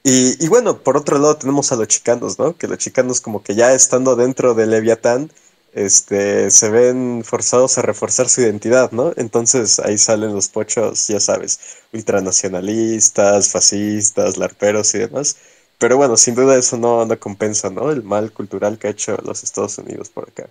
Y, 0.03 0.43
y 0.43 0.49
bueno, 0.49 0.79
por 0.83 0.97
otro 0.97 1.19
lado 1.19 1.37
tenemos 1.37 1.71
a 1.73 1.77
los 1.77 1.89
chicanos, 1.89 2.39
¿no? 2.39 2.57
Que 2.57 2.69
los 2.69 2.79
chicanos 2.79 3.21
como 3.21 3.43
que 3.43 3.55
ya 3.55 3.73
estando 3.75 4.17
dentro 4.17 4.55
del 4.55 4.71
Leviatán, 4.71 5.31
este, 5.73 6.51
se 6.51 6.71
ven 6.71 7.23
forzados 7.25 7.79
a 7.79 7.83
reforzar 7.83 8.29
su 8.29 8.41
identidad, 8.41 8.93
¿no? 8.93 9.13
Entonces 9.17 9.79
ahí 9.81 9.99
salen 9.99 10.35
los 10.35 10.49
pochos, 10.49 11.07
ya 11.09 11.21
sabes, 11.21 11.61
ultranacionalistas, 11.93 13.51
fascistas, 13.51 14.37
larperos 14.37 14.95
y 14.95 14.99
demás. 14.99 15.37
Pero 15.79 15.97
bueno, 15.97 16.17
sin 16.17 16.35
duda 16.35 16.57
eso 16.59 16.77
no, 16.77 17.05
no 17.07 17.19
compensa, 17.19 17.71
¿no? 17.71 17.91
El 17.91 18.03
mal 18.03 18.33
cultural 18.33 18.79
que 18.79 18.89
ha 18.89 18.91
hecho 18.91 19.17
los 19.25 19.45
Estados 19.45 19.79
Unidos 19.79 20.09
por 20.11 20.29
acá. 20.29 20.49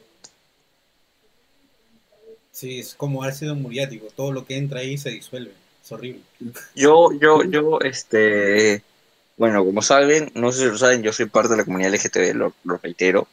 Sí, 2.51 2.79
es 2.79 2.95
como 2.95 3.23
ácido 3.23 3.53
muriático, 3.55 4.07
todo 4.15 4.31
lo 4.31 4.45
que 4.45 4.57
entra 4.57 4.79
ahí 4.79 4.97
se 4.97 5.11
disuelve, 5.11 5.51
es 5.83 5.91
horrible. 5.91 6.21
Yo, 6.73 7.11
yo, 7.21 7.43
yo, 7.43 7.79
este, 7.81 8.81
bueno, 9.37 9.63
como 9.63 9.83
saben, 9.83 10.31
no 10.33 10.51
sé 10.51 10.63
si 10.63 10.65
lo 10.65 10.77
saben, 10.77 11.03
yo 11.03 11.13
soy 11.13 11.27
parte 11.27 11.49
de 11.49 11.57
la 11.57 11.65
comunidad 11.65 11.93
LGTB, 11.93 12.35
lo, 12.35 12.53
lo 12.63 12.77
reitero. 12.77 13.27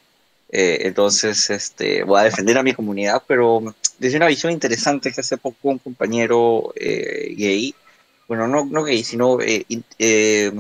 Eh, 0.57 0.87
entonces, 0.87 1.51
este, 1.51 2.05
voy 2.05 2.21
a 2.21 2.25
defender 2.25 2.57
a 2.57 2.63
mi 2.63 2.75
comunidad, 2.75 3.25
pero 3.27 3.75
desde 3.99 4.19
una 4.19 4.29
visión 4.29 4.53
interesante 4.53 5.11
que 5.11 5.21
hace 5.21 5.37
poco 5.37 5.69
un 5.69 5.79
compañero 5.79 6.73
eh, 6.77 7.35
gay, 7.37 7.75
bueno, 8.29 8.47
no, 8.47 8.65
no 8.65 8.85
gay, 8.85 9.03
sino 9.03 9.41
eh, 9.41 9.67
eh, 9.99 10.53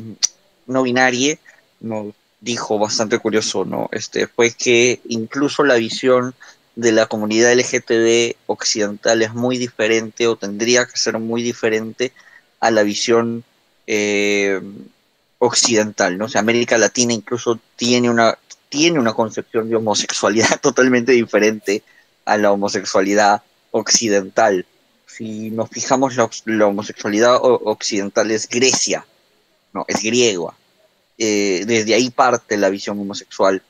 no 0.66 0.82
binario, 0.82 1.38
nos 1.78 2.12
dijo 2.40 2.76
bastante 2.76 3.20
curioso, 3.20 3.64
¿no? 3.64 3.88
Este, 3.92 4.26
fue 4.26 4.50
que 4.50 5.00
incluso 5.08 5.62
la 5.62 5.76
visión 5.76 6.34
de 6.74 6.90
la 6.90 7.06
comunidad 7.06 7.52
LGTB 7.52 8.34
occidental 8.46 9.22
es 9.22 9.32
muy 9.32 9.58
diferente 9.58 10.26
o 10.26 10.34
tendría 10.34 10.86
que 10.86 10.96
ser 10.96 11.20
muy 11.20 11.44
diferente 11.44 12.12
a 12.58 12.72
la 12.72 12.82
visión 12.82 13.44
occidental, 15.38 16.18
¿no? 16.18 16.28
Sea, 16.28 16.40
América 16.40 16.78
Latina 16.78 17.12
incluso 17.12 17.60
tiene 17.76 18.10
una, 18.10 18.36
tiene 18.74 18.98
una 18.98 19.12
concepción 19.12 19.70
de 19.70 19.76
homosexualidad 19.76 20.58
totalmente 20.60 21.12
diferente 21.12 21.84
a 22.24 22.36
la 22.36 22.50
homosexualidad 22.50 23.40
occidental. 23.70 24.66
Si 25.06 25.52
nos 25.52 25.70
fijamos, 25.70 26.16
la, 26.16 26.28
la 26.46 26.66
homosexualidad 26.66 27.38
occidental 27.40 28.32
es 28.32 28.48
Grecia, 28.48 29.06
no, 29.72 29.84
es 29.86 30.02
griega. 30.02 30.54
Eh, 31.16 31.62
desde 31.68 31.94
ahí 31.94 32.10
parte 32.10 32.56
la 32.56 32.68
visión 32.68 32.98
homosexual 32.98 33.62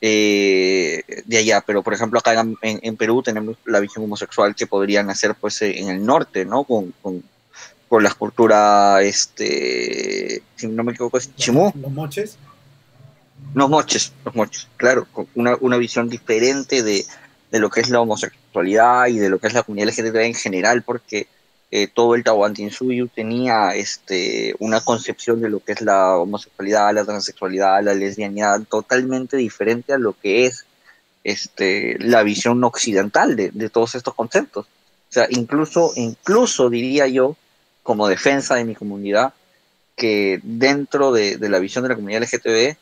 eh, 0.00 1.02
de 1.24 1.36
allá, 1.36 1.64
pero 1.66 1.82
por 1.82 1.92
ejemplo 1.92 2.20
acá 2.20 2.46
en, 2.62 2.96
Perú 2.96 3.24
tenemos 3.24 3.56
la 3.64 3.80
visión 3.80 4.04
homosexual 4.04 4.54
que 4.54 4.68
podrían 4.68 5.10
hacer 5.10 5.34
pues 5.34 5.62
en 5.62 5.88
el 5.88 6.06
norte, 6.06 6.44
¿no? 6.44 6.62
Con, 6.62 6.94
con, 7.02 7.24
con 7.88 8.04
la 8.04 8.14
cultura, 8.14 9.02
este, 9.02 10.42
si 10.54 10.68
no 10.68 10.84
me 10.84 10.92
equivoco, 10.92 11.18
es 11.18 11.34
Chimú. 11.34 11.72
Los 11.74 11.90
moches, 11.90 12.38
Los 13.52 13.70
moches, 13.70 14.12
los 14.24 14.34
moches, 14.34 14.68
claro, 14.76 15.06
una, 15.34 15.56
una 15.60 15.76
visión 15.76 16.08
diferente 16.08 16.82
de, 16.82 17.04
de 17.50 17.58
lo 17.60 17.70
que 17.70 17.80
es 17.80 17.90
la 17.90 18.00
homosexualidad 18.00 19.06
y 19.08 19.18
de 19.18 19.28
lo 19.28 19.38
que 19.38 19.46
es 19.46 19.54
la 19.54 19.62
comunidad 19.62 19.88
LGTB 19.88 20.16
en 20.16 20.34
general, 20.34 20.82
porque 20.82 21.28
eh, 21.70 21.88
todo 21.88 22.14
el 22.14 22.22
Tahuantinsuyo 22.22 23.08
tenía 23.08 23.74
este, 23.74 24.54
una 24.60 24.80
concepción 24.80 25.40
de 25.40 25.50
lo 25.50 25.58
que 25.58 25.72
es 25.72 25.80
la 25.80 26.16
homosexualidad, 26.16 26.94
la 26.94 27.04
transexualidad, 27.04 27.82
la 27.82 27.94
lesbianidad, 27.94 28.60
totalmente 28.62 29.36
diferente 29.36 29.92
a 29.92 29.98
lo 29.98 30.12
que 30.12 30.46
es 30.46 30.66
este, 31.24 31.96
la 31.98 32.22
visión 32.22 32.62
occidental 32.62 33.34
de, 33.34 33.50
de 33.50 33.70
todos 33.70 33.94
estos 33.94 34.14
conceptos. 34.14 34.66
O 34.66 35.12
sea, 35.12 35.26
incluso, 35.30 35.92
incluso 35.96 36.70
diría 36.70 37.06
yo, 37.08 37.36
como 37.82 38.08
defensa 38.08 38.54
de 38.54 38.64
mi 38.64 38.74
comunidad, 38.74 39.32
que 39.96 40.40
dentro 40.42 41.12
de, 41.12 41.38
de 41.38 41.48
la 41.48 41.58
visión 41.58 41.82
de 41.82 41.88
la 41.88 41.94
comunidad 41.96 42.22
LGTB, 42.22 42.76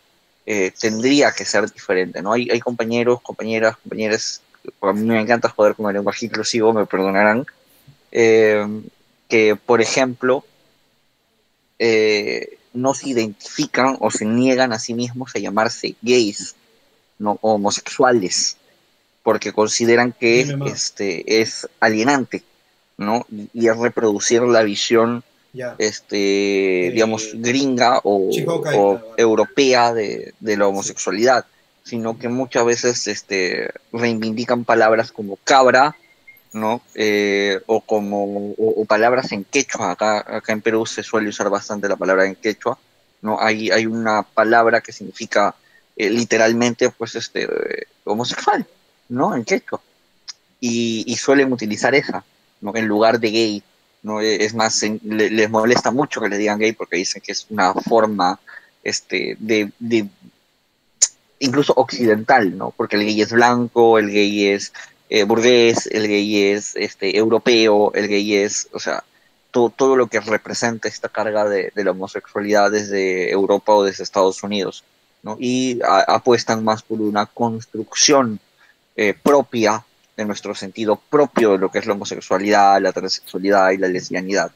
eh, 0.45 0.73
tendría 0.79 1.33
que 1.33 1.45
ser 1.45 1.71
diferente, 1.71 2.21
¿no? 2.21 2.33
Hay, 2.33 2.49
hay 2.51 2.61
compañeros, 2.61 3.21
compañeras, 3.23 3.77
compañeras, 3.77 4.43
a 4.81 4.93
mí 4.93 5.03
me 5.03 5.21
encanta 5.21 5.49
joder 5.49 5.75
con 5.75 5.87
el 5.87 5.95
lenguaje 5.95 6.27
inclusivo, 6.27 6.73
me 6.73 6.87
perdonarán, 6.87 7.47
eh, 8.11 8.67
que, 9.29 9.57
por 9.57 9.81
ejemplo, 9.81 10.45
eh, 11.79 12.59
no 12.73 12.95
se 12.95 13.11
identifican 13.11 13.97
o 14.01 14.11
se 14.11 14.25
niegan 14.25 14.73
a 14.73 14.79
sí 14.79 14.95
mismos 14.95 15.33
a 15.35 15.39
llamarse 15.39 15.95
gays, 16.03 16.55
¿no? 17.19 17.39
O 17.41 17.55
homosexuales, 17.55 18.57
porque 19.23 19.53
consideran 19.53 20.13
que 20.13 20.57
este, 20.67 21.41
es 21.41 21.69
alienante, 21.79 22.43
¿no? 22.97 23.27
Y, 23.31 23.49
y 23.55 23.69
es 23.69 23.77
reproducir 23.77 24.43
la 24.43 24.63
visión 24.63 25.23
este, 25.79 26.87
Eh, 26.87 26.91
digamos, 26.93 27.31
gringa 27.35 28.01
o, 28.05 28.31
europea 29.17 29.93
de, 29.93 30.35
de 30.41 30.57
la 30.57 30.67
homosexualidad, 30.67 31.45
sino 31.85 32.19
que 32.19 32.29
muchas 32.29 32.65
veces 32.65 33.07
este, 33.07 33.71
reivindican 33.93 34.65
palabras 34.65 35.13
como 35.13 35.37
cabra, 35.45 35.97
¿no? 36.53 36.81
Eh, 36.95 37.61
o 37.67 37.81
como 37.81 38.25
o, 38.53 38.83
o 38.83 38.85
palabras 38.85 39.33
en 39.33 39.45
quechua. 39.45 39.93
Acá, 39.93 40.25
acá 40.37 40.53
en 40.53 40.61
Perú 40.61 40.87
se 40.87 41.03
suele 41.03 41.29
usar 41.29 41.49
bastante 41.51 41.89
la 41.89 41.97
palabra 41.97 42.27
en 42.27 42.35
quechua, 42.35 42.79
¿no? 43.21 43.41
Hay, 43.41 43.71
hay 43.71 43.87
una 43.87 44.23
palabra 44.23 44.81
que 44.81 44.93
significa 44.93 45.55
eh, 45.97 46.11
literalmente, 46.11 46.91
pues, 46.91 47.15
este, 47.15 47.49
homosexual, 48.05 48.67
¿no? 49.09 49.35
En 49.35 49.45
quechua. 49.45 49.81
Y, 50.61 51.05
y 51.07 51.17
suelen 51.17 51.53
utilizar 51.53 51.95
esa, 51.95 52.25
¿no? 52.61 52.75
En 52.77 52.87
lugar 52.87 53.19
de 53.19 53.31
gay, 53.31 53.63
¿no? 54.03 54.21
Eh, 54.21 54.45
Es 54.45 54.55
más, 54.55 54.83
le- 54.83 55.31
les 55.31 55.51
molesta 55.51 55.91
mucho 55.91 56.21
que 56.21 56.29
le 56.29 56.39
digan 56.39 56.59
gay 56.59 56.73
porque 56.73 56.97
dicen 56.97 57.23
que 57.25 57.33
es 57.33 57.47
una 57.51 57.73
forma 57.75 58.39
este, 58.85 59.37
de, 59.39 59.71
de 59.79 60.07
incluso 61.39 61.73
occidental, 61.77 62.57
¿no? 62.57 62.73
Porque 62.77 62.97
el 62.97 63.05
gay 63.05 63.21
es 63.21 63.33
blanco, 63.33 63.99
el 63.99 64.11
gay 64.11 64.47
es 64.49 64.73
eh, 65.11 65.25
burgués, 65.25 65.87
el 65.89 66.07
gay 66.09 66.43
es 66.53 66.77
este, 66.77 67.17
europeo, 67.17 67.93
el 67.95 68.09
gay 68.09 68.35
es, 68.37 68.69
o 68.73 68.79
sea, 68.79 69.05
todo, 69.51 69.69
todo 69.71 69.97
lo 69.97 70.07
que 70.07 70.21
representa 70.21 70.89
esta 70.89 71.09
carga 71.09 71.45
de, 71.49 71.73
de 71.75 71.85
la 71.85 71.91
homosexualidad 71.91 72.71
desde 72.71 73.31
Europa 73.31 73.75
o 73.75 73.85
desde 73.85 74.03
Estados 74.05 74.43
Unidos, 74.43 74.85
¿no? 75.23 75.37
Y 75.39 75.81
a- 75.83 76.15
apuestan 76.15 76.65
más 76.65 76.83
por 76.83 77.01
una 77.01 77.27
construcción 77.27 78.41
eh, 78.97 79.15
propia 79.21 79.85
de 80.17 80.25
nuestro 80.25 80.55
sentido 80.55 81.01
propio 81.11 81.53
de 81.53 81.59
lo 81.59 81.71
que 81.71 81.79
es 81.79 81.87
la 81.87 81.95
homosexualidad, 81.95 82.81
la 82.81 82.93
transexualidad 82.93 83.71
y 83.71 83.79
la 83.79 83.89
lesbianidad. 83.89 84.51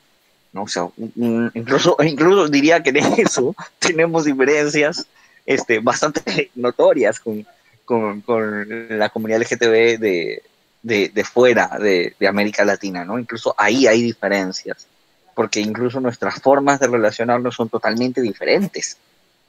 ¿no? 0.53 0.65
O 0.65 0.69
sea, 0.69 0.89
incluso, 1.17 1.97
incluso 2.05 2.49
diría 2.49 2.83
que 2.83 2.91
en 2.91 2.97
eso 2.97 3.55
tenemos 3.79 4.25
diferencias 4.25 5.07
este, 5.45 5.79
bastante 5.81 6.51
notorias 6.55 7.21
con, 7.21 7.47
con, 7.85 8.21
con 8.21 8.99
la 8.99 9.09
comunidad 9.09 9.41
LGTB 9.41 9.99
de, 9.99 10.43
de, 10.83 11.09
de 11.09 11.25
fuera 11.25 11.79
de, 11.81 12.15
de 12.19 12.29
América 12.29 12.65
Latina, 12.65 13.05
¿no? 13.05 13.19
Incluso 13.19 13.55
ahí 13.57 13.87
hay 13.87 14.03
diferencias, 14.03 14.87
porque 15.35 15.61
incluso 15.61 16.01
nuestras 16.01 16.41
formas 16.41 16.81
de 16.81 16.89
relacionarnos 16.89 17.55
son 17.55 17.69
totalmente 17.69 18.21
diferentes, 18.21 18.97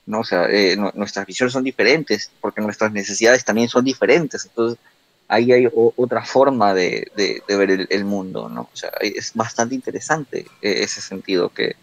¿no? 0.05 0.19
O 0.21 0.23
sea, 0.23 0.45
eh, 0.49 0.75
nu- 0.77 0.91
nuestras 0.93 1.25
visiones 1.25 1.53
son 1.53 1.63
diferentes, 1.63 2.29
porque 2.39 2.61
nuestras 2.61 2.91
necesidades 2.91 3.43
también 3.43 3.67
son 3.69 3.83
diferentes, 3.83 4.45
entonces 4.45 4.79
ahí 5.27 5.51
hay 5.51 5.69
otra 5.73 6.23
forma 6.23 6.73
de, 6.73 7.11
ver 7.47 7.87
el, 7.89 8.05
mundo, 8.05 8.49
¿no? 8.49 8.61
O 8.61 8.75
sea, 8.75 8.91
es 9.01 9.33
bastante 9.33 9.75
interesante 9.75 10.45
eh, 10.61 10.83
ese 10.83 11.01
sentido 11.01 11.49
que, 11.49 11.75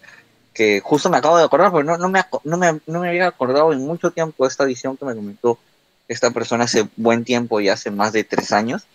que 0.53 0.81
justo 0.81 1.11
me 1.11 1.19
acabo 1.19 1.37
de 1.37 1.45
acordar, 1.45 1.71
porque 1.71 1.87
no, 1.87 1.99
no, 1.99 2.09
me, 2.09 2.23
no, 2.45 2.57
me, 2.57 2.81
no 2.87 3.01
me 3.01 3.09
había 3.09 3.27
acordado 3.27 3.73
en 3.73 3.81
mucho 3.81 4.11
tiempo 4.11 4.47
esta 4.47 4.65
visión 4.65 4.97
que 4.97 5.05
me 5.05 5.15
comentó 5.15 5.59
esta 6.09 6.31
persona 6.31 6.65
hace 6.65 6.89
buen 6.97 7.25
tiempo 7.25 7.61
y 7.61 7.69
hace 7.69 7.91
más 7.91 8.13
de 8.13 8.25
tres 8.25 8.53
años, 8.53 8.87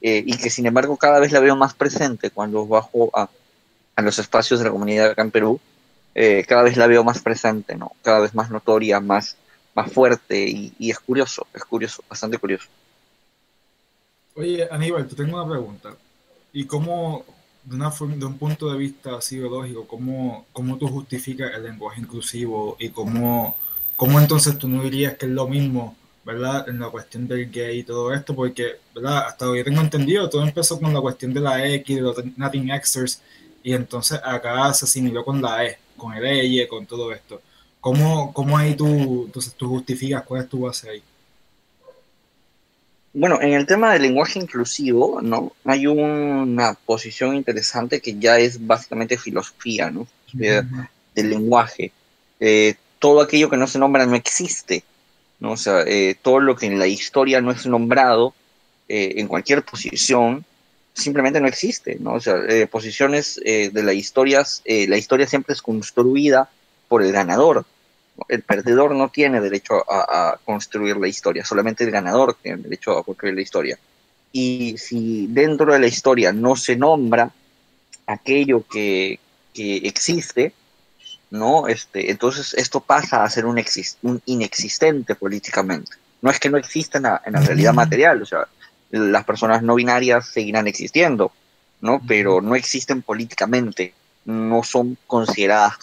eh, 0.00 0.22
y 0.24 0.36
que 0.36 0.50
sin 0.50 0.66
embargo 0.66 0.96
cada 0.96 1.18
vez 1.18 1.32
la 1.32 1.40
veo 1.40 1.56
más 1.56 1.74
presente 1.74 2.30
cuando 2.30 2.66
bajo 2.66 3.10
a, 3.14 3.28
a 3.96 4.02
los 4.02 4.18
espacios 4.18 4.60
de 4.60 4.66
la 4.66 4.70
comunidad 4.70 5.10
acá 5.10 5.22
en 5.22 5.30
Perú, 5.30 5.60
eh, 6.14 6.44
cada 6.48 6.62
vez 6.62 6.76
la 6.76 6.86
veo 6.86 7.04
más 7.04 7.20
presente, 7.20 7.76
¿no? 7.76 7.92
Cada 8.02 8.20
vez 8.20 8.34
más 8.34 8.50
notoria, 8.50 9.00
más, 9.00 9.36
más 9.74 9.92
fuerte 9.92 10.46
y 10.48 10.90
es 10.90 10.98
curioso, 10.98 11.46
es 11.52 11.64
curioso, 11.64 12.02
bastante 12.08 12.38
curioso. 12.38 12.68
Oye, 14.36 14.68
Aníbal, 14.70 15.08
te 15.08 15.16
tengo 15.16 15.42
una 15.42 15.50
pregunta. 15.50 15.96
¿Y 16.52 16.66
cómo, 16.66 17.24
de, 17.64 17.74
una 17.76 17.90
forma, 17.90 18.16
de 18.16 18.26
un 18.26 18.36
punto 18.38 18.70
de 18.70 18.76
vista 18.76 19.16
así 19.16 19.38
biológico, 19.38 19.86
cómo, 19.86 20.46
cómo 20.52 20.76
tú 20.76 20.88
justificas 20.88 21.52
el 21.54 21.64
lenguaje 21.64 22.02
inclusivo 22.02 22.76
y 22.78 22.90
cómo, 22.90 23.56
cómo 23.96 24.20
entonces 24.20 24.58
tú 24.58 24.68
no 24.68 24.82
dirías 24.82 25.16
que 25.16 25.24
es 25.26 25.32
lo 25.32 25.48
mismo, 25.48 25.96
¿verdad? 26.24 26.68
En 26.68 26.78
la 26.78 26.90
cuestión 26.90 27.26
del 27.26 27.50
gay 27.50 27.78
y 27.78 27.84
todo 27.84 28.12
esto, 28.12 28.34
porque, 28.36 28.76
¿verdad? 28.94 29.26
Hasta 29.28 29.52
que 29.54 29.64
tengo 29.64 29.80
entendido, 29.80 30.28
todo 30.28 30.42
empezó 30.42 30.78
con 30.78 30.92
la 30.92 31.00
cuestión 31.00 31.32
de 31.32 31.40
la 31.40 31.66
X, 31.66 31.96
de 31.96 32.02
los 32.02 32.16
Nothing 32.36 32.68
Xers, 32.82 33.22
y 33.62 33.72
entonces 33.72 34.20
acá 34.22 34.72
se 34.74 34.84
asimiló 34.84 35.24
con 35.24 35.40
la 35.40 35.64
E, 35.64 35.78
con 35.96 36.12
el 36.14 36.24
EY, 36.26 36.68
con 36.68 36.84
todo 36.86 37.10
esto. 37.12 37.40
¿Cómo, 37.80 38.32
cómo 38.34 38.58
ahí 38.58 38.74
tú, 38.76 39.24
entonces, 39.26 39.54
tú 39.54 39.68
justificas 39.68 40.24
cuál 40.24 40.42
es 40.42 40.48
tu 40.48 40.60
base 40.60 40.90
ahí? 40.90 41.02
Bueno, 43.18 43.40
en 43.40 43.54
el 43.54 43.64
tema 43.64 43.92
del 43.92 44.02
lenguaje 44.02 44.38
inclusivo, 44.38 45.22
¿no? 45.22 45.52
Hay 45.64 45.86
una 45.86 46.74
posición 46.74 47.34
interesante 47.34 48.00
que 48.02 48.18
ya 48.18 48.38
es 48.38 48.66
básicamente 48.66 49.16
filosofía, 49.16 49.90
¿no? 49.90 50.06
De- 50.32 50.62
del 51.14 51.30
lenguaje. 51.30 51.92
Eh, 52.40 52.74
todo 52.98 53.22
aquello 53.22 53.48
que 53.48 53.56
no 53.56 53.66
se 53.66 53.78
nombra 53.78 54.04
no 54.04 54.16
existe, 54.16 54.84
¿no? 55.40 55.52
O 55.52 55.56
sea, 55.56 55.82
eh, 55.86 56.14
todo 56.20 56.40
lo 56.40 56.56
que 56.56 56.66
en 56.66 56.78
la 56.78 56.86
historia 56.86 57.40
no 57.40 57.50
es 57.52 57.64
nombrado, 57.66 58.34
eh, 58.88 59.14
en 59.16 59.28
cualquier 59.28 59.62
posición, 59.64 60.44
simplemente 60.92 61.40
no 61.40 61.48
existe, 61.48 61.96
¿no? 61.98 62.14
O 62.14 62.20
sea, 62.20 62.36
eh, 62.48 62.66
posiciones 62.66 63.40
eh, 63.46 63.70
de 63.72 63.82
la 63.82 63.94
historia, 63.94 64.44
eh, 64.66 64.86
la 64.88 64.98
historia 64.98 65.26
siempre 65.26 65.54
es 65.54 65.62
construida 65.62 66.50
por 66.88 67.02
el 67.02 67.12
ganador. 67.12 67.64
El 68.28 68.42
perdedor 68.42 68.94
no 68.94 69.08
tiene 69.08 69.40
derecho 69.40 69.84
a, 69.90 70.32
a 70.32 70.36
construir 70.44 70.96
la 70.96 71.08
historia, 71.08 71.44
solamente 71.44 71.84
el 71.84 71.90
ganador 71.90 72.36
tiene 72.42 72.62
derecho 72.62 72.96
a 72.96 73.04
construir 73.04 73.34
la 73.34 73.42
historia. 73.42 73.78
Y 74.32 74.76
si 74.78 75.26
dentro 75.28 75.72
de 75.72 75.78
la 75.78 75.86
historia 75.86 76.32
no 76.32 76.56
se 76.56 76.76
nombra 76.76 77.30
aquello 78.06 78.64
que, 78.66 79.18
que 79.54 79.76
existe, 79.78 80.52
¿no? 81.30 81.68
Este, 81.68 82.10
entonces 82.10 82.54
esto 82.54 82.80
pasa 82.80 83.24
a 83.24 83.30
ser 83.30 83.46
un, 83.46 83.56
exis- 83.56 83.96
un 84.02 84.20
inexistente 84.26 85.14
políticamente. 85.14 85.92
No 86.22 86.30
es 86.30 86.38
que 86.38 86.50
no 86.50 86.56
exista 86.58 86.98
en 86.98 87.04
la, 87.04 87.22
en 87.24 87.32
la 87.34 87.40
realidad 87.40 87.74
material, 87.74 88.22
o 88.22 88.26
sea, 88.26 88.46
las 88.90 89.24
personas 89.24 89.62
no 89.62 89.74
binarias 89.74 90.28
seguirán 90.28 90.66
existiendo, 90.66 91.32
¿no? 91.80 92.00
Pero 92.06 92.40
no 92.40 92.54
existen 92.54 93.02
políticamente, 93.02 93.92
no 94.24 94.62
son 94.62 94.96
consideradas 95.06 95.74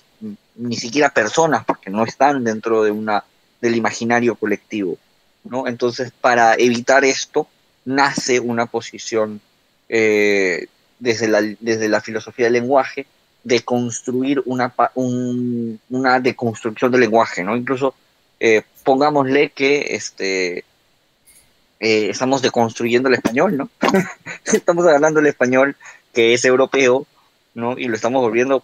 ni 0.56 0.76
siquiera 0.76 1.10
personas 1.10 1.66
porque 1.66 1.90
no 1.90 2.04
están 2.04 2.44
dentro 2.44 2.84
de 2.84 2.92
una 2.92 3.24
del 3.62 3.76
imaginario 3.76 4.36
colectivo, 4.36 4.98
¿no? 5.46 5.68
Entonces, 5.68 6.12
para 6.20 6.56
evitar 6.56 7.06
esto, 7.06 7.48
nace 7.86 8.40
una 8.40 8.66
posición 8.66 9.40
eh, 9.90 10.68
desde, 11.00 11.28
la, 11.28 11.42
desde 11.60 11.88
la 11.90 12.02
filosofía 12.02 12.46
del 12.46 12.54
lenguaje 12.54 13.06
de 13.44 13.62
construir 13.62 14.42
una, 14.46 14.74
un- 14.96 15.80
una 15.90 16.20
deconstrucción 16.20 16.92
del 16.92 17.02
lenguaje, 17.02 17.44
¿no? 17.44 17.56
Incluso 17.56 17.94
eh, 18.40 18.64
pongámosle 18.84 19.50
que 19.52 19.96
este, 19.96 20.60
eh, 21.80 22.10
estamos 22.10 22.42
deconstruyendo 22.42 23.10
el 23.10 23.16
español, 23.16 23.58
¿no? 23.58 23.70
estamos 24.46 24.86
hablando 24.88 25.20
el 25.20 25.28
español 25.28 25.76
que 26.14 26.34
es 26.34 26.46
europeo, 26.46 27.06
¿no? 27.54 27.78
Y 27.78 27.86
lo 27.88 27.96
estamos 27.96 28.22
volviendo 28.22 28.64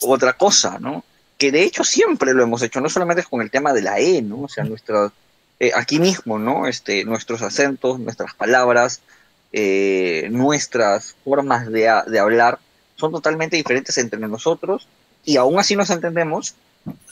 otra 0.00 0.32
cosa, 0.34 0.78
¿no? 0.78 1.04
Que 1.42 1.50
de 1.50 1.64
hecho 1.64 1.82
siempre 1.82 2.34
lo 2.34 2.44
hemos 2.44 2.62
hecho, 2.62 2.80
no 2.80 2.88
solamente 2.88 3.24
con 3.24 3.42
el 3.42 3.50
tema 3.50 3.72
de 3.72 3.82
la 3.82 3.98
E, 3.98 4.22
¿no? 4.22 4.42
O 4.42 4.48
sea, 4.48 4.62
nuestra, 4.62 5.10
eh, 5.58 5.72
aquí 5.74 5.98
mismo, 5.98 6.38
¿no? 6.38 6.68
Este, 6.68 7.04
nuestros 7.04 7.42
acentos, 7.42 7.98
nuestras 7.98 8.32
palabras, 8.34 9.00
eh, 9.52 10.28
nuestras 10.30 11.16
formas 11.24 11.66
de, 11.66 11.92
de 12.06 12.18
hablar 12.20 12.60
son 12.94 13.10
totalmente 13.10 13.56
diferentes 13.56 13.98
entre 13.98 14.20
nosotros 14.20 14.86
y 15.24 15.36
aún 15.36 15.58
así 15.58 15.74
nos 15.74 15.90
entendemos, 15.90 16.54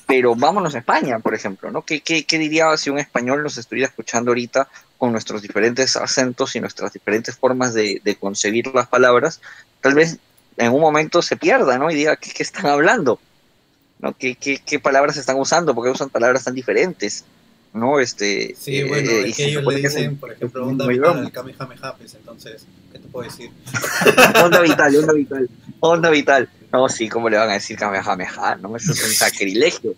pero 0.06 0.36
vámonos 0.36 0.76
a 0.76 0.78
España, 0.78 1.18
por 1.18 1.34
ejemplo, 1.34 1.72
¿no? 1.72 1.82
¿Qué, 1.82 2.00
qué, 2.00 2.24
qué 2.24 2.38
diría 2.38 2.76
si 2.76 2.88
un 2.88 3.00
español 3.00 3.42
nos 3.42 3.58
estuviera 3.58 3.88
escuchando 3.88 4.30
ahorita 4.30 4.68
con 4.96 5.10
nuestros 5.10 5.42
diferentes 5.42 5.96
acentos 5.96 6.54
y 6.54 6.60
nuestras 6.60 6.92
diferentes 6.92 7.36
formas 7.36 7.74
de, 7.74 8.00
de 8.04 8.14
concebir 8.14 8.68
las 8.72 8.86
palabras? 8.86 9.40
Tal 9.80 9.94
vez 9.94 10.18
en 10.56 10.72
un 10.72 10.80
momento 10.80 11.20
se 11.20 11.36
pierda, 11.36 11.78
¿no? 11.78 11.90
Y 11.90 11.96
diga, 11.96 12.14
¿qué, 12.14 12.30
qué 12.30 12.44
están 12.44 12.66
hablando? 12.66 13.18
¿No? 14.02 14.16
¿Qué, 14.16 14.34
qué, 14.34 14.58
qué 14.64 14.78
palabras 14.78 15.16
están 15.16 15.36
usando? 15.36 15.74
¿Por 15.74 15.84
qué 15.84 15.90
usan 15.90 16.08
palabras 16.08 16.44
tan 16.44 16.54
diferentes? 16.54 17.24
¿No? 17.72 18.00
Este, 18.00 18.54
Sí, 18.58 18.76
eh, 18.78 18.84
bueno, 18.84 19.10
eh, 19.10 19.28
es 19.28 19.36
que 19.36 19.44
ellos 19.44 19.62
le 19.64 19.76
dicen, 19.76 20.16
por 20.16 20.32
ejemplo, 20.32 20.66
onda 20.66 20.86
vital 20.86 21.18
al 21.18 21.30
Kamehameha, 21.32 21.94
pues, 21.96 22.14
entonces, 22.14 22.64
¿qué 22.92 22.98
te 22.98 23.06
puedo 23.08 23.28
decir? 23.30 23.50
Onda 24.42 24.60
vital, 24.60 24.96
onda 24.96 25.12
vital, 25.12 25.48
onda 25.80 26.10
vital. 26.10 26.48
No, 26.72 26.88
sí, 26.88 27.08
¿cómo 27.08 27.28
le 27.28 27.36
van 27.36 27.50
a 27.50 27.54
decir 27.54 27.76
Kamehameha? 27.78 28.56
No, 28.56 28.74
eso 28.76 28.92
es 28.92 29.04
un 29.04 29.10
sacrilegio. 29.12 29.94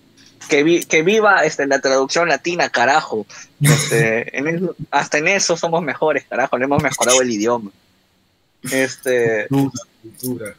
Que, 0.49 0.65
vi- 0.65 0.83
que 0.85 1.03
viva 1.03 1.45
este, 1.45 1.67
la 1.67 1.81
traducción 1.81 2.29
latina, 2.29 2.69
carajo. 2.69 3.25
Este, 3.61 4.37
en 4.37 4.69
hasta 4.91 5.19
en 5.19 5.29
eso 5.29 5.57
somos 5.57 5.83
mejores, 5.83 6.25
carajo, 6.29 6.59
le 6.59 6.65
hemos 6.65 6.83
mejorado 6.83 7.23
el 7.23 7.31
idioma. 7.31 7.71
Este, 8.71 9.47
Cultura, 9.49 9.85
cultura. 10.03 10.55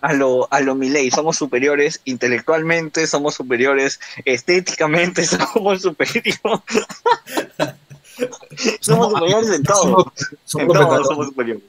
A 0.00 0.12
lo, 0.12 0.48
a 0.52 0.60
lo 0.60 0.74
Milei, 0.74 1.10
somos 1.10 1.36
superiores 1.36 2.00
intelectualmente, 2.04 3.06
somos 3.06 3.34
superiores 3.34 4.00
estéticamente, 4.24 5.24
somos 5.26 5.82
superiores. 5.82 6.40
somos 8.80 9.12
superiores 9.12 9.50
en 9.50 9.62
todo. 9.62 10.12
Somos, 10.44 10.62
En 10.62 10.68
todo 10.68 11.04
somos 11.04 11.26
superiores. 11.28 11.62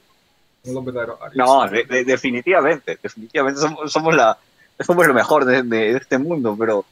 arios. 1.20 1.36
No, 1.36 1.68
de- 1.68 1.84
de- 1.84 2.04
definitivamente, 2.04 2.98
definitivamente 3.02 3.60
somos, 3.60 3.92
somos 3.92 4.14
la 4.14 4.38
somos 4.84 5.06
lo 5.06 5.14
mejor 5.14 5.44
de, 5.44 5.62
de 5.62 5.96
este 5.96 6.18
mundo, 6.18 6.56
pero 6.58 6.84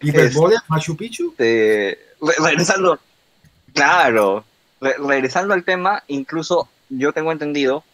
Hiperborea, 0.00 0.62
Machu 0.68 0.96
Picchu. 0.96 1.30
este, 1.30 1.96
re- 2.20 2.34
regresando, 2.44 2.98
claro, 3.72 4.44
re- 4.80 4.96
regresando 4.98 5.54
al 5.54 5.62
tema, 5.62 6.02
incluso 6.08 6.68
yo 6.88 7.12
tengo 7.12 7.30
entendido, 7.30 7.84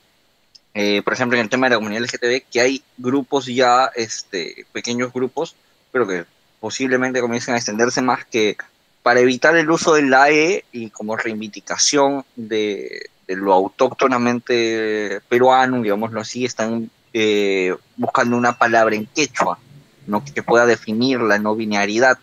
eh, 0.80 1.02
por 1.02 1.12
ejemplo, 1.12 1.36
en 1.36 1.42
el 1.42 1.50
tema 1.50 1.66
de 1.66 1.70
la 1.70 1.78
comunidad 1.78 2.02
LGTB, 2.02 2.44
que 2.52 2.60
hay 2.60 2.84
grupos 2.96 3.46
ya, 3.46 3.90
este, 3.96 4.64
pequeños 4.70 5.12
grupos, 5.12 5.56
pero 5.90 6.06
que 6.06 6.24
posiblemente 6.60 7.20
comiencen 7.20 7.54
a 7.54 7.56
extenderse 7.56 8.00
más 8.00 8.24
que 8.24 8.56
para 9.02 9.18
evitar 9.18 9.56
el 9.56 9.68
uso 9.68 9.94
de 9.94 10.02
la 10.02 10.30
E 10.30 10.64
y 10.70 10.90
como 10.90 11.16
reivindicación 11.16 12.24
de, 12.36 13.10
de 13.26 13.34
lo 13.34 13.52
autóctonamente 13.54 15.20
peruano, 15.28 15.82
digámoslo 15.82 16.20
así, 16.20 16.44
están 16.44 16.88
eh, 17.12 17.74
buscando 17.96 18.36
una 18.36 18.56
palabra 18.56 18.94
en 18.94 19.06
quechua, 19.06 19.58
¿no? 20.06 20.24
que 20.24 20.44
pueda 20.44 20.64
definir 20.64 21.18
la 21.22 21.40
no 21.40 21.56
binariedad, 21.56 22.18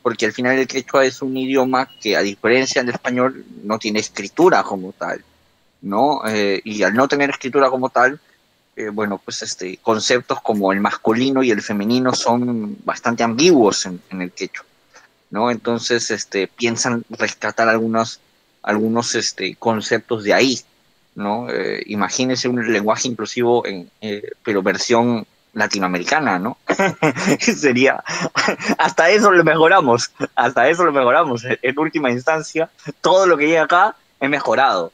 porque 0.00 0.24
al 0.24 0.32
final 0.32 0.56
el 0.56 0.66
quechua 0.66 1.04
es 1.04 1.20
un 1.20 1.36
idioma 1.36 1.90
que 2.00 2.16
a 2.16 2.22
diferencia 2.22 2.82
del 2.82 2.94
español 2.94 3.44
no 3.64 3.78
tiene 3.78 4.00
escritura 4.00 4.62
como 4.62 4.92
tal, 4.92 5.22
¿no? 5.82 6.22
Eh, 6.26 6.60
y 6.64 6.82
al 6.82 6.94
no 6.94 7.08
tener 7.08 7.30
escritura 7.30 7.70
como 7.70 7.90
tal, 7.90 8.20
eh, 8.78 8.90
bueno, 8.90 9.20
pues 9.24 9.42
este, 9.42 9.76
conceptos 9.78 10.40
como 10.40 10.72
el 10.72 10.78
masculino 10.78 11.42
y 11.42 11.50
el 11.50 11.62
femenino 11.62 12.14
son 12.14 12.76
bastante 12.84 13.24
ambiguos 13.24 13.86
en, 13.86 14.00
el 14.10 14.30
quechua, 14.30 14.64
¿no? 15.30 15.50
Entonces, 15.50 16.12
este, 16.12 16.46
piensan 16.46 17.04
rescatar 17.10 17.68
algunos, 17.68 18.20
algunos 18.62 19.16
este, 19.16 19.56
conceptos 19.56 20.22
de 20.22 20.32
ahí, 20.32 20.60
¿no? 21.16 21.50
Eh, 21.50 21.82
imagínense 21.86 22.46
un 22.46 22.72
lenguaje 22.72 23.08
inclusivo, 23.08 23.66
en, 23.66 23.90
eh, 24.00 24.30
pero 24.44 24.62
versión 24.62 25.26
latinoamericana, 25.54 26.38
¿no? 26.38 26.58
Sería, 27.40 28.04
hasta 28.78 29.10
eso 29.10 29.32
lo 29.32 29.42
mejoramos, 29.42 30.12
hasta 30.36 30.68
eso 30.68 30.84
lo 30.84 30.92
mejoramos. 30.92 31.42
En 31.44 31.78
última 31.80 32.12
instancia, 32.12 32.70
todo 33.00 33.26
lo 33.26 33.36
que 33.36 33.48
llega 33.48 33.64
acá 33.64 33.96
es 34.20 34.30
mejorado, 34.30 34.92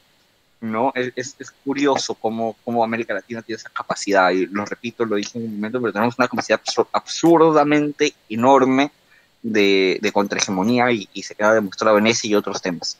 ¿no? 0.71 0.91
Es, 0.95 1.35
es, 1.39 1.51
curioso 1.63 2.15
cómo, 2.15 2.55
cómo 2.63 2.83
América 2.83 3.13
Latina 3.13 3.41
tiene 3.41 3.57
esa 3.57 3.69
capacidad, 3.69 4.31
y 4.31 4.45
lo 4.47 4.65
repito, 4.65 5.05
lo 5.05 5.15
dije 5.15 5.37
en 5.37 5.45
un 5.45 5.55
momento, 5.55 5.79
pero 5.81 5.93
tenemos 5.93 6.17
una 6.17 6.27
capacidad 6.27 6.61
absur- 6.61 6.87
absurdamente 6.91 8.13
enorme 8.29 8.91
de, 9.41 9.99
de 10.01 10.11
contrahegemonía 10.11 10.91
y, 10.91 11.07
se 11.23 11.35
queda 11.35 11.53
demostrado 11.53 11.97
en 11.97 12.07
ese 12.07 12.27
y 12.27 12.35
otros 12.35 12.61
temas. 12.61 12.97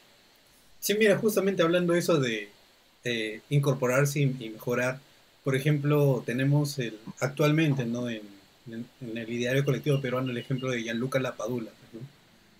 Sí, 0.80 0.94
mira, 0.94 1.18
justamente 1.18 1.64
hablando 1.64 1.94
eso 1.96 2.20
de 2.20 2.50
eh, 3.04 3.42
incorporarse 3.50 4.20
y, 4.22 4.50
mejorar, 4.50 5.00
por 5.44 5.56
ejemplo, 5.56 6.24
tenemos 6.26 6.78
el, 6.80 7.00
actualmente, 7.20 7.86
¿no? 7.86 8.10
En, 8.10 8.22
el 8.68 9.30
ideario 9.30 9.64
colectivo 9.64 10.02
peruano 10.02 10.32
el 10.32 10.38
ejemplo 10.40 10.72
de 10.72 10.82
Gianluca 10.82 11.20
Lapadula, 11.20 11.70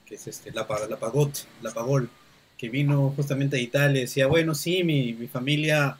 que 0.06 0.16
es 0.16 0.28
este, 0.28 0.52
Lapa- 0.52 0.88
Lapagot, 0.88 1.48
Lapagol, 1.64 2.10
que 2.58 2.70
vino 2.70 3.12
justamente 3.16 3.58
de 3.58 3.64
Italia 3.64 4.02
decía, 4.02 4.28
bueno, 4.28 4.56
sí, 4.56 4.84
mi, 4.84 5.14
mi 5.14 5.28
familia, 5.28 5.98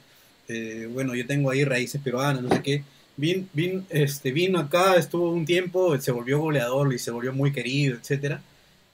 eh, 0.48 0.88
bueno, 0.92 1.14
yo 1.14 1.26
tengo 1.26 1.50
ahí 1.50 1.64
raíces 1.64 2.00
peruanas, 2.02 2.42
no 2.42 2.50
sé 2.50 2.62
qué. 2.62 2.84
Vin, 3.16 3.48
vin- 3.54 3.84
este, 3.90 4.30
vino 4.32 4.58
acá, 4.58 4.96
estuvo 4.96 5.30
un 5.32 5.46
tiempo, 5.46 5.98
se 6.00 6.12
volvió 6.12 6.38
goleador 6.40 6.92
y 6.94 6.98
se 6.98 7.10
volvió 7.10 7.32
muy 7.32 7.52
querido, 7.52 7.96
etcétera. 7.96 8.42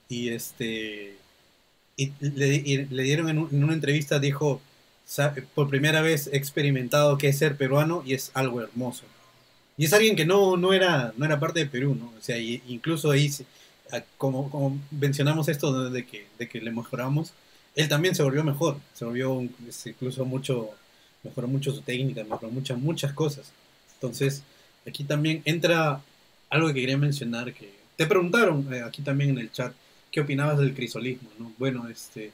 y 0.09 0.29
este 0.31 1.15
y 1.97 2.13
le, 2.21 2.49
y 2.57 2.87
le 2.87 3.03
dieron 3.03 3.29
en, 3.29 3.39
un- 3.39 3.49
en 3.53 3.65
una 3.65 3.75
entrevista, 3.75 4.19
dijo, 4.19 4.61
"Sa- 5.07 5.35
por 5.55 5.69
primera 5.69 6.01
vez 6.03 6.29
he 6.33 6.37
experimentado 6.37 7.19
qué 7.19 7.29
es 7.29 7.39
ser 7.39 7.57
peruano 7.57 8.03
y 8.07 8.15
es 8.15 8.31
algo 8.35 8.61
hermoso. 8.63 9.05
Y 9.79 9.87
es 9.87 9.93
alguien 9.93 10.17
que 10.17 10.27
no, 10.27 10.57
no, 10.57 10.73
era, 10.75 11.13
no 11.17 11.25
era 11.27 11.41
parte 11.41 11.61
de 11.61 11.67
Perú, 11.67 11.97
¿no? 11.97 12.13
O 12.19 12.23
sea, 12.23 12.39
y- 12.39 12.63
incluso 12.69 13.11
ahí, 13.11 13.31
como, 14.19 14.51
como 14.51 14.79
mencionamos 14.91 15.49
esto 15.49 15.91
de 15.91 16.07
que, 16.07 16.27
de 16.39 16.49
que 16.49 16.61
le 16.61 16.71
mejoramos, 16.71 17.33
él 17.75 17.89
también 17.89 18.15
se 18.15 18.23
volvió 18.23 18.45
mejor, 18.45 18.79
se 18.95 19.05
volvió 19.05 19.33
un- 19.33 19.55
incluso 19.87 20.25
mucho, 20.25 20.71
mejoró 21.23 21.49
mucho 21.49 21.73
su 21.73 21.83
técnica, 21.83 22.25
mejoró 22.25 22.51
muchas, 22.51 22.79
muchas 22.79 23.13
cosas. 23.13 23.53
Entonces, 23.95 24.43
aquí 24.87 25.05
también 25.05 25.43
entra 25.45 26.03
algo 26.51 26.69
que 26.69 26.75
quería 26.75 26.99
mencionar, 26.99 27.53
que 27.55 27.73
te 27.97 28.07
preguntaron 28.07 28.73
eh, 28.73 28.83
aquí 28.83 29.03
también 29.03 29.31
en 29.31 29.39
el 29.39 29.53
chat, 29.53 29.73
¿qué 30.11 30.21
opinabas 30.21 30.59
del 30.59 30.75
crisolismo? 30.75 31.31
¿no? 31.39 31.53
Bueno, 31.59 31.89
este, 31.89 32.33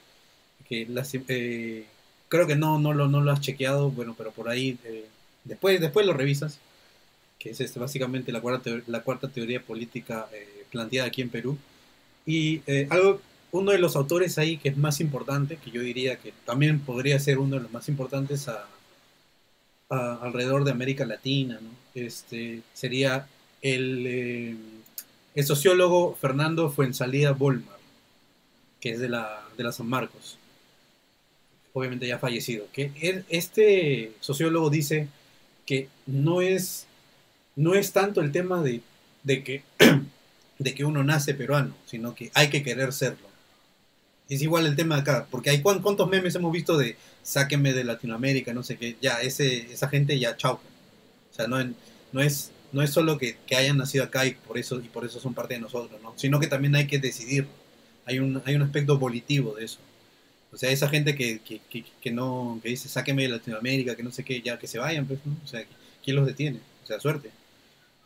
que 0.69 0.87
las, 0.87 1.13
eh, 1.15 1.87
creo 2.29 2.47
que 2.47 2.57
no, 2.57 2.79
no, 2.79 2.93
lo, 2.95 3.09
no 3.09 3.21
lo 3.21 3.33
has 3.33 3.41
chequeado, 3.41 3.91
bueno, 3.91 4.15
pero 4.17 4.33
por 4.33 4.49
ahí, 4.49 4.79
eh, 4.85 5.07
después, 5.45 5.81
después 5.81 6.07
lo 6.07 6.13
revisas, 6.15 6.59
que 7.39 7.51
es 7.51 7.61
este, 7.61 7.79
básicamente 7.81 8.33
la 8.33 8.41
cuarta, 8.41 8.71
la 8.87 9.03
cuarta 9.03 9.29
teoría 9.29 9.63
política 9.63 10.29
eh, 10.33 10.65
planteada 10.71 11.09
aquí 11.09 11.23
en 11.23 11.31
Perú. 11.31 11.59
Y 12.27 12.63
algo, 12.91 13.21
uno 13.53 13.73
de 13.73 13.79
los 13.79 13.97
autores 13.97 14.39
ahí 14.39 14.59
que 14.59 14.69
es 14.69 14.77
más 14.77 15.01
importante, 15.01 15.57
que 15.57 15.71
yo 15.71 15.81
diría 15.81 16.19
que 16.19 16.33
también 16.45 16.81
podría 16.81 17.19
ser 17.19 17.39
uno 17.39 17.57
de 17.57 17.63
los 17.63 17.73
más 17.73 17.89
importantes 17.89 18.49
alrededor 19.89 20.65
de 20.65 20.71
América 20.71 21.07
Latina, 21.07 21.59
¿no? 21.61 21.71
este, 21.95 22.63
sería 22.75 23.27
el, 23.63 24.05
eh, 24.07 24.57
el 25.35 25.47
sociólogo 25.47 26.15
Fernando 26.21 26.71
Fuensalida 26.71 27.33
Bolmar, 27.33 27.79
que 28.81 28.91
es 28.91 29.01
de 29.01 29.09
la, 29.09 29.43
de 29.57 29.65
la 29.65 29.73
San 29.73 29.89
Marcos, 29.89 30.39
obviamente 31.73 32.07
ya 32.07 32.19
fallecido, 32.19 32.67
que 32.73 33.25
este 33.29 34.13
sociólogo 34.21 34.69
dice 34.69 35.09
que 35.65 35.89
no 36.07 36.43
es, 36.43 36.87
no 37.57 37.75
es 37.75 37.93
tanto 37.93 38.21
el 38.21 38.33
tema 38.33 38.63
de, 38.63 38.83
de 39.23 39.43
que, 39.43 39.63
de 40.59 40.75
que 40.75 40.85
uno 40.85 41.03
nace 41.03 41.35
peruano, 41.35 41.75
sino 41.87 42.15
que 42.15 42.31
hay 42.35 42.51
que 42.51 42.63
querer 42.63 42.93
serlo. 42.93 43.28
Es 44.29 44.43
igual 44.43 44.67
el 44.67 44.77
tema 44.77 44.97
acá, 44.99 45.27
porque 45.31 45.51
hay 45.51 45.63
cuán- 45.63 45.81
cuántos 45.81 46.09
memes 46.09 46.35
hemos 46.35 46.53
visto 46.53 46.77
de 46.77 46.97
sáquenme 47.23 47.73
de 47.73 47.85
Latinoamérica, 47.85 48.53
no 48.53 48.63
sé 48.63 48.77
qué, 48.77 48.97
ya 49.01 49.21
ese, 49.23 49.73
esa 49.73 49.89
gente 49.89 50.19
ya 50.19 50.37
chau. 50.37 50.55
O 50.57 51.35
sea, 51.35 51.47
no, 51.49 51.59
no 52.13 52.21
es, 52.23 52.53
no 52.73 52.83
es 52.83 52.91
solo 52.91 53.19
que, 53.19 53.39
que 53.47 53.57
hayan 53.57 53.79
nacido 53.79 54.05
acá 54.05 54.27
y 54.27 54.35
por 54.35 54.59
eso, 54.59 54.77
y 54.81 54.89
por 54.89 55.05
eso 55.07 55.21
son 55.21 55.35
parte 55.35 55.55
de 55.55 55.61
nosotros, 55.61 56.01
¿no? 56.03 56.15
sino 56.17 56.41
que 56.41 56.47
también 56.49 56.77
hay 56.77 56.87
que 56.87 56.99
decidirlo. 56.99 57.51
Hay 58.07 58.19
un, 58.21 58.43
hay 58.47 58.55
un 58.57 58.63
aspecto 58.63 58.99
volitivo 58.99 59.55
de 59.57 59.65
eso. 59.67 59.81
O 60.53 60.57
sea, 60.59 60.71
esa 60.71 60.89
gente 60.89 61.15
que, 61.17 61.41
que, 61.41 61.61
que, 61.71 61.85
que 62.01 62.11
no, 62.13 62.61
que 62.63 62.71
dice 62.71 62.89
sáquenme 62.89 63.23
de 63.25 63.29
Latinoamérica, 63.31 63.97
que 63.97 64.03
no 64.03 64.13
sé 64.13 64.25
qué, 64.25 64.43
ya 64.43 64.59
que 64.59 64.67
se 64.67 64.79
vayan, 64.79 65.07
pues, 65.07 65.21
¿no? 65.27 65.37
O 65.45 65.47
sea, 65.49 65.65
¿quién 66.05 66.17
los 66.17 66.27
detiene? 66.27 66.61
O 66.85 66.87
sea, 66.87 67.01
suerte. 67.01 67.31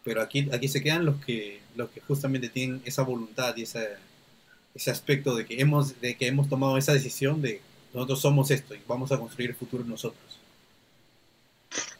Pero 0.04 0.20
aquí, 0.22 0.48
aquí 0.52 0.68
se 0.68 0.82
quedan 0.82 1.04
los 1.04 1.24
que, 1.24 1.60
los 1.76 1.90
que 1.90 2.00
justamente 2.00 2.48
tienen 2.48 2.82
esa 2.84 3.02
voluntad 3.02 3.56
y 3.56 3.62
esa, 3.62 3.80
ese 4.74 4.90
aspecto 4.90 5.34
de 5.34 5.44
que 5.46 5.60
hemos, 5.60 6.00
de 6.00 6.16
que 6.16 6.26
hemos 6.26 6.48
tomado 6.48 6.76
esa 6.78 6.92
decisión 6.92 7.42
de 7.42 7.60
nosotros 7.92 8.20
somos 8.20 8.50
esto 8.50 8.74
y 8.74 8.80
vamos 8.86 9.12
a 9.12 9.18
construir 9.18 9.50
el 9.50 9.56
futuro 9.56 9.84
nosotros. 9.84 10.22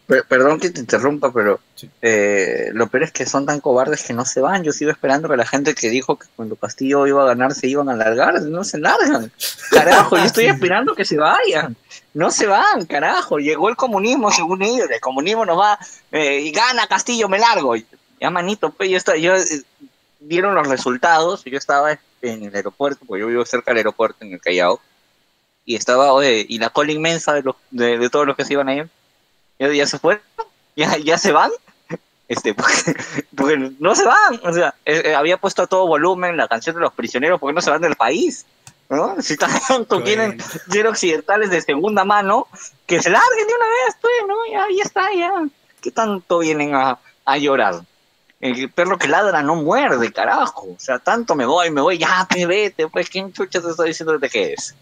Per- 0.06 0.24
perdón 0.24 0.58
que 0.58 0.70
te 0.70 0.80
interrumpa, 0.80 1.32
pero 1.32 1.60
Sí. 1.76 1.88
eh, 2.02 2.70
lo 2.72 2.88
peor 2.88 3.04
es 3.04 3.12
que 3.12 3.24
son 3.24 3.46
tan 3.46 3.60
cobardes 3.60 4.02
que 4.02 4.12
no 4.12 4.24
se 4.24 4.40
van. 4.40 4.62
Yo 4.64 4.72
sigo 4.72 4.90
esperando 4.90 5.28
que 5.28 5.36
la 5.36 5.46
gente 5.46 5.74
que 5.74 5.90
dijo 5.90 6.18
que 6.18 6.26
cuando 6.34 6.56
Castillo 6.56 7.06
iba 7.06 7.22
a 7.22 7.26
ganar 7.26 7.54
se 7.54 7.68
iban 7.68 7.88
a 7.88 7.94
largar, 7.96 8.42
no 8.42 8.64
se 8.64 8.78
largan. 8.78 9.30
Carajo, 9.70 10.16
yo 10.16 10.24
estoy 10.24 10.46
esperando 10.46 10.94
que 10.94 11.04
se 11.04 11.16
vayan. 11.18 11.76
No 12.14 12.30
se 12.30 12.46
van, 12.46 12.84
carajo. 12.86 13.38
Llegó 13.38 13.68
el 13.68 13.76
comunismo, 13.76 14.30
según 14.32 14.62
ellos. 14.62 14.88
El 14.90 15.00
comunismo 15.00 15.46
nos 15.46 15.58
va 15.58 15.78
eh, 16.10 16.40
y 16.40 16.50
gana 16.50 16.86
Castillo, 16.88 17.28
me 17.28 17.38
largo. 17.38 17.74
Ya, 18.20 18.30
manito, 18.30 18.70
pues 18.70 18.90
yo, 18.90 18.96
estaba, 18.96 19.16
yo 19.18 19.34
eh, 19.36 19.44
dieron 20.20 20.54
los 20.54 20.66
resultados. 20.68 21.44
Yo 21.44 21.56
estaba 21.56 21.98
en 22.22 22.44
el 22.44 22.54
aeropuerto, 22.54 23.04
porque 23.06 23.20
yo 23.20 23.26
vivo 23.26 23.44
cerca 23.44 23.70
del 23.70 23.78
aeropuerto 23.78 24.24
en 24.24 24.32
el 24.32 24.40
Callao. 24.40 24.80
Y 25.64 25.76
estaba, 25.76 26.12
oye, 26.12 26.44
y 26.48 26.58
la 26.58 26.70
cola 26.70 26.92
inmensa 26.92 27.34
de, 27.34 27.42
los, 27.42 27.56
de, 27.70 27.98
de 27.98 28.10
todos 28.10 28.26
los 28.26 28.36
que 28.36 28.44
se 28.44 28.54
iban 28.54 28.68
a 28.68 28.74
ir 28.74 28.90
ya, 29.58 29.72
ya 29.72 29.86
se 29.86 29.98
fueron, 29.98 30.22
ya, 30.76 30.96
ya 30.98 31.18
se 31.18 31.32
van, 31.32 31.50
este, 32.28 32.54
porque, 32.54 32.74
porque 33.36 33.72
no 33.78 33.94
se 33.94 34.04
van, 34.04 34.40
o 34.42 34.52
sea, 34.52 34.74
eh, 34.84 35.02
eh, 35.06 35.14
había 35.14 35.36
puesto 35.36 35.62
a 35.62 35.66
todo 35.66 35.86
volumen 35.86 36.36
la 36.36 36.48
canción 36.48 36.74
de 36.74 36.82
los 36.82 36.92
prisioneros, 36.92 37.40
porque 37.40 37.54
no 37.54 37.60
se 37.60 37.70
van 37.70 37.82
del 37.82 37.96
país? 37.96 38.46
¿No? 38.88 39.22
Si 39.22 39.38
tanto 39.38 40.02
quieren 40.02 40.38
ser 40.70 40.86
occidentales 40.86 41.48
de 41.48 41.62
segunda 41.62 42.04
mano, 42.04 42.46
que 42.84 43.00
se 43.00 43.08
larguen 43.08 43.46
de 43.46 43.54
una 43.54 43.66
vez, 43.66 43.96
pues, 43.98 44.12
¿no? 44.28 44.34
Ya, 44.52 44.66
ya 44.76 44.82
está, 44.82 45.14
ya. 45.14 45.48
¿Qué 45.80 45.90
tanto 45.90 46.40
vienen 46.40 46.74
a, 46.74 46.98
a 47.24 47.38
llorar? 47.38 47.80
El 48.42 48.70
perro 48.70 48.98
que 48.98 49.08
ladra 49.08 49.42
no 49.42 49.54
muerde, 49.54 50.12
carajo. 50.12 50.66
O 50.76 50.78
sea, 50.78 50.98
tanto 50.98 51.34
me 51.34 51.46
voy, 51.46 51.70
me 51.70 51.80
voy, 51.80 51.96
ya, 51.96 52.26
pues, 52.28 52.46
vete, 52.46 52.88
pues, 52.88 53.08
¿quién 53.08 53.32
chucha 53.32 53.62
te 53.62 53.70
está 53.70 53.84
diciendo 53.84 54.12
que 54.14 54.28
te 54.28 54.30
quedes? 54.30 54.74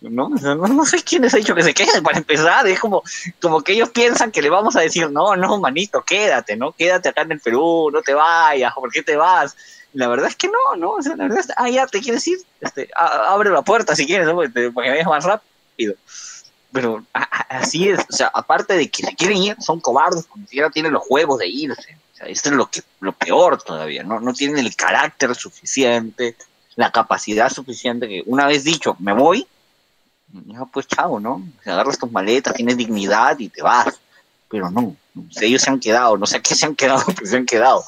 ¿No? 0.00 0.28
No, 0.28 0.54
no 0.54 0.86
sé 0.86 1.02
quién 1.02 1.22
les 1.22 1.34
ha 1.34 1.38
dicho 1.38 1.54
que 1.56 1.62
se 1.64 1.74
queden 1.74 2.04
para 2.04 2.18
empezar. 2.18 2.64
Es 2.68 2.78
como, 2.78 3.02
como 3.42 3.60
que 3.62 3.72
ellos 3.72 3.90
piensan 3.90 4.30
que 4.30 4.40
le 4.40 4.48
vamos 4.48 4.76
a 4.76 4.80
decir, 4.80 5.10
no, 5.10 5.34
no, 5.34 5.58
manito, 5.58 6.02
quédate, 6.04 6.56
¿no? 6.56 6.70
Quédate 6.72 7.08
acá 7.08 7.22
en 7.22 7.32
el 7.32 7.40
Perú, 7.40 7.90
no 7.92 8.00
te 8.02 8.14
vayas, 8.14 8.72
¿por 8.74 8.90
qué 8.92 9.02
te 9.02 9.16
vas? 9.16 9.56
La 9.94 10.06
verdad 10.06 10.28
es 10.28 10.36
que 10.36 10.46
no, 10.48 10.76
¿no? 10.76 10.92
O 10.92 11.02
sea, 11.02 11.16
la 11.16 11.24
verdad 11.24 11.40
es, 11.40 11.48
ah, 11.56 11.68
ya, 11.68 11.86
¿te 11.88 12.00
quieres 12.00 12.24
ir? 12.28 12.38
Este, 12.60 12.88
a- 12.94 13.32
abre 13.32 13.50
la 13.50 13.62
puerta 13.62 13.96
si 13.96 14.06
quieres, 14.06 14.28
¿no? 14.28 14.34
Porque 14.36 14.50
te- 14.50 14.70
para 14.70 14.84
que 14.86 14.90
vayas 14.92 15.06
más 15.08 15.24
rápido. 15.24 15.94
Pero 16.72 17.04
así 17.48 17.88
es, 17.88 18.00
o 18.00 18.12
sea, 18.12 18.30
aparte 18.32 18.74
de 18.74 18.90
que 18.90 19.02
se 19.02 19.14
quieren 19.14 19.38
ir, 19.38 19.56
son 19.58 19.80
cobardes, 19.80 20.26
ni 20.34 20.42
siquiera 20.42 20.70
tienen 20.70 20.92
los 20.92 21.04
huevos 21.08 21.38
de 21.38 21.48
irse. 21.48 21.96
O 22.12 22.16
sea, 22.16 22.26
esto 22.26 22.50
es 22.50 22.54
lo, 22.54 22.70
que, 22.70 22.82
lo 23.00 23.12
peor 23.12 23.62
todavía, 23.62 24.02
¿no? 24.02 24.20
No 24.20 24.34
tienen 24.34 24.58
el 24.58 24.76
carácter 24.76 25.34
suficiente, 25.34 26.36
la 26.76 26.92
capacidad 26.92 27.50
suficiente 27.50 28.08
que 28.08 28.22
una 28.26 28.46
vez 28.46 28.64
dicho, 28.64 28.96
me 28.98 29.12
voy, 29.12 29.46
ya 30.46 30.64
pues 30.66 30.86
chao, 30.86 31.18
¿no? 31.18 31.34
O 31.58 31.62
sea, 31.62 31.74
agarras 31.74 31.98
tus 31.98 32.12
maletas, 32.12 32.54
tienes 32.54 32.76
dignidad 32.76 33.38
y 33.38 33.48
te 33.48 33.62
vas. 33.62 33.98
Pero 34.50 34.70
no, 34.70 34.96
ellos 35.40 35.62
se 35.62 35.70
han 35.70 35.80
quedado, 35.80 36.16
no 36.16 36.26
sé 36.26 36.40
qué 36.40 36.54
se 36.54 36.66
han 36.66 36.76
quedado, 36.76 37.04
pero 37.14 37.26
se 37.26 37.36
han 37.36 37.46
quedado. 37.46 37.84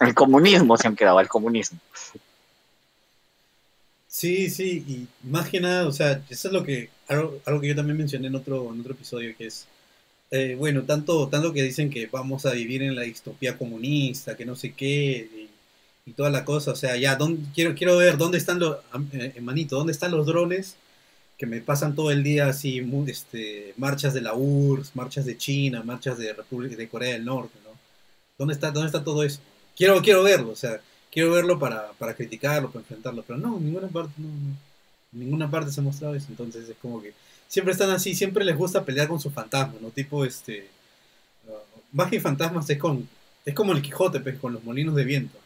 El 0.00 0.14
comunismo 0.14 0.76
se 0.76 0.88
han 0.88 0.96
quedado, 0.96 1.20
el 1.20 1.28
comunismo. 1.28 1.78
Sí, 4.10 4.48
sí, 4.50 4.84
y 4.88 5.08
más 5.28 5.50
que 5.50 5.60
nada, 5.60 5.86
o 5.86 5.92
sea, 5.92 6.24
eso 6.30 6.48
es 6.48 6.54
lo 6.54 6.64
que, 6.64 6.88
algo, 7.08 7.42
que 7.60 7.68
yo 7.68 7.76
también 7.76 7.98
mencioné 7.98 8.28
en 8.28 8.36
otro, 8.36 8.72
en 8.72 8.80
otro 8.80 8.94
episodio, 8.94 9.36
que 9.36 9.46
es, 9.46 9.66
eh, 10.30 10.54
bueno, 10.58 10.84
tanto, 10.84 11.28
tanto 11.28 11.52
que 11.52 11.62
dicen 11.62 11.90
que 11.90 12.06
vamos 12.08 12.46
a 12.46 12.52
vivir 12.52 12.82
en 12.82 12.96
la 12.96 13.02
distopía 13.02 13.58
comunista, 13.58 14.36
que 14.36 14.46
no 14.46 14.56
sé 14.56 14.74
qué, 14.74 15.28
y, 16.06 16.10
y 16.10 16.14
toda 16.14 16.30
la 16.30 16.44
cosa, 16.44 16.72
o 16.72 16.76
sea, 16.76 16.96
ya, 16.96 17.16
¿dónde- 17.16 17.42
quiero, 17.54 17.74
quiero 17.74 17.96
ver 17.98 18.18
dónde 18.18 18.38
están 18.38 18.60
los, 18.60 18.78
eh, 19.12 19.40
manito, 19.42 19.76
dónde 19.76 19.92
están 19.92 20.12
los 20.12 20.26
drones 20.26 20.76
que 21.38 21.46
me 21.46 21.60
pasan 21.62 21.94
todo 21.94 22.10
el 22.12 22.22
día 22.24 22.48
así, 22.48 22.80
este, 23.08 23.74
marchas 23.76 24.14
de 24.14 24.22
la 24.22 24.34
URSS, 24.34 24.96
marchas 24.96 25.26
de 25.26 25.36
China, 25.38 25.82
marchas 25.84 26.18
de 26.18 26.32
República, 26.34 26.76
de 26.76 26.88
Corea 26.88 27.12
del 27.14 27.24
Norte, 27.26 27.58
¿no? 27.64 27.70
¿Dónde 28.38 28.54
está, 28.54 28.70
dónde 28.70 28.86
está 28.88 29.04
todo 29.04 29.22
eso? 29.24 29.40
Quiero, 29.76 30.00
quiero 30.02 30.22
verlo, 30.22 30.50
o 30.52 30.56
sea, 30.56 30.80
quiero 31.10 31.32
verlo 31.32 31.58
para, 31.58 31.92
para 31.92 32.14
criticarlo, 32.14 32.70
para 32.70 32.80
enfrentarlo, 32.80 33.22
pero 33.26 33.38
no, 33.38 33.56
en 33.56 33.64
ninguna 33.64 33.88
parte, 33.88 34.12
no, 34.18 34.28
no. 34.28 34.56
En 35.12 35.20
ninguna 35.20 35.50
parte 35.50 35.72
se 35.72 35.80
ha 35.80 35.82
mostrado 35.82 36.14
eso, 36.14 36.26
entonces 36.28 36.68
es 36.68 36.76
como 36.82 37.00
que 37.00 37.14
siempre 37.48 37.72
están 37.72 37.90
así, 37.90 38.14
siempre 38.14 38.44
les 38.44 38.56
gusta 38.56 38.84
pelear 38.84 39.08
con 39.08 39.20
sus 39.20 39.32
fantasmas, 39.32 39.80
¿no? 39.80 39.88
Tipo, 39.88 40.24
este, 40.24 40.68
uh, 41.46 41.52
más 41.92 42.10
que 42.10 42.20
fantasmas 42.20 42.68
es 42.68 42.78
con, 42.78 43.08
es 43.44 43.54
como 43.54 43.72
el 43.72 43.82
Quijote, 43.82 44.20
pues, 44.20 44.38
con 44.38 44.52
los 44.52 44.62
molinos 44.62 44.94
de 44.94 45.04
viento. 45.04 45.38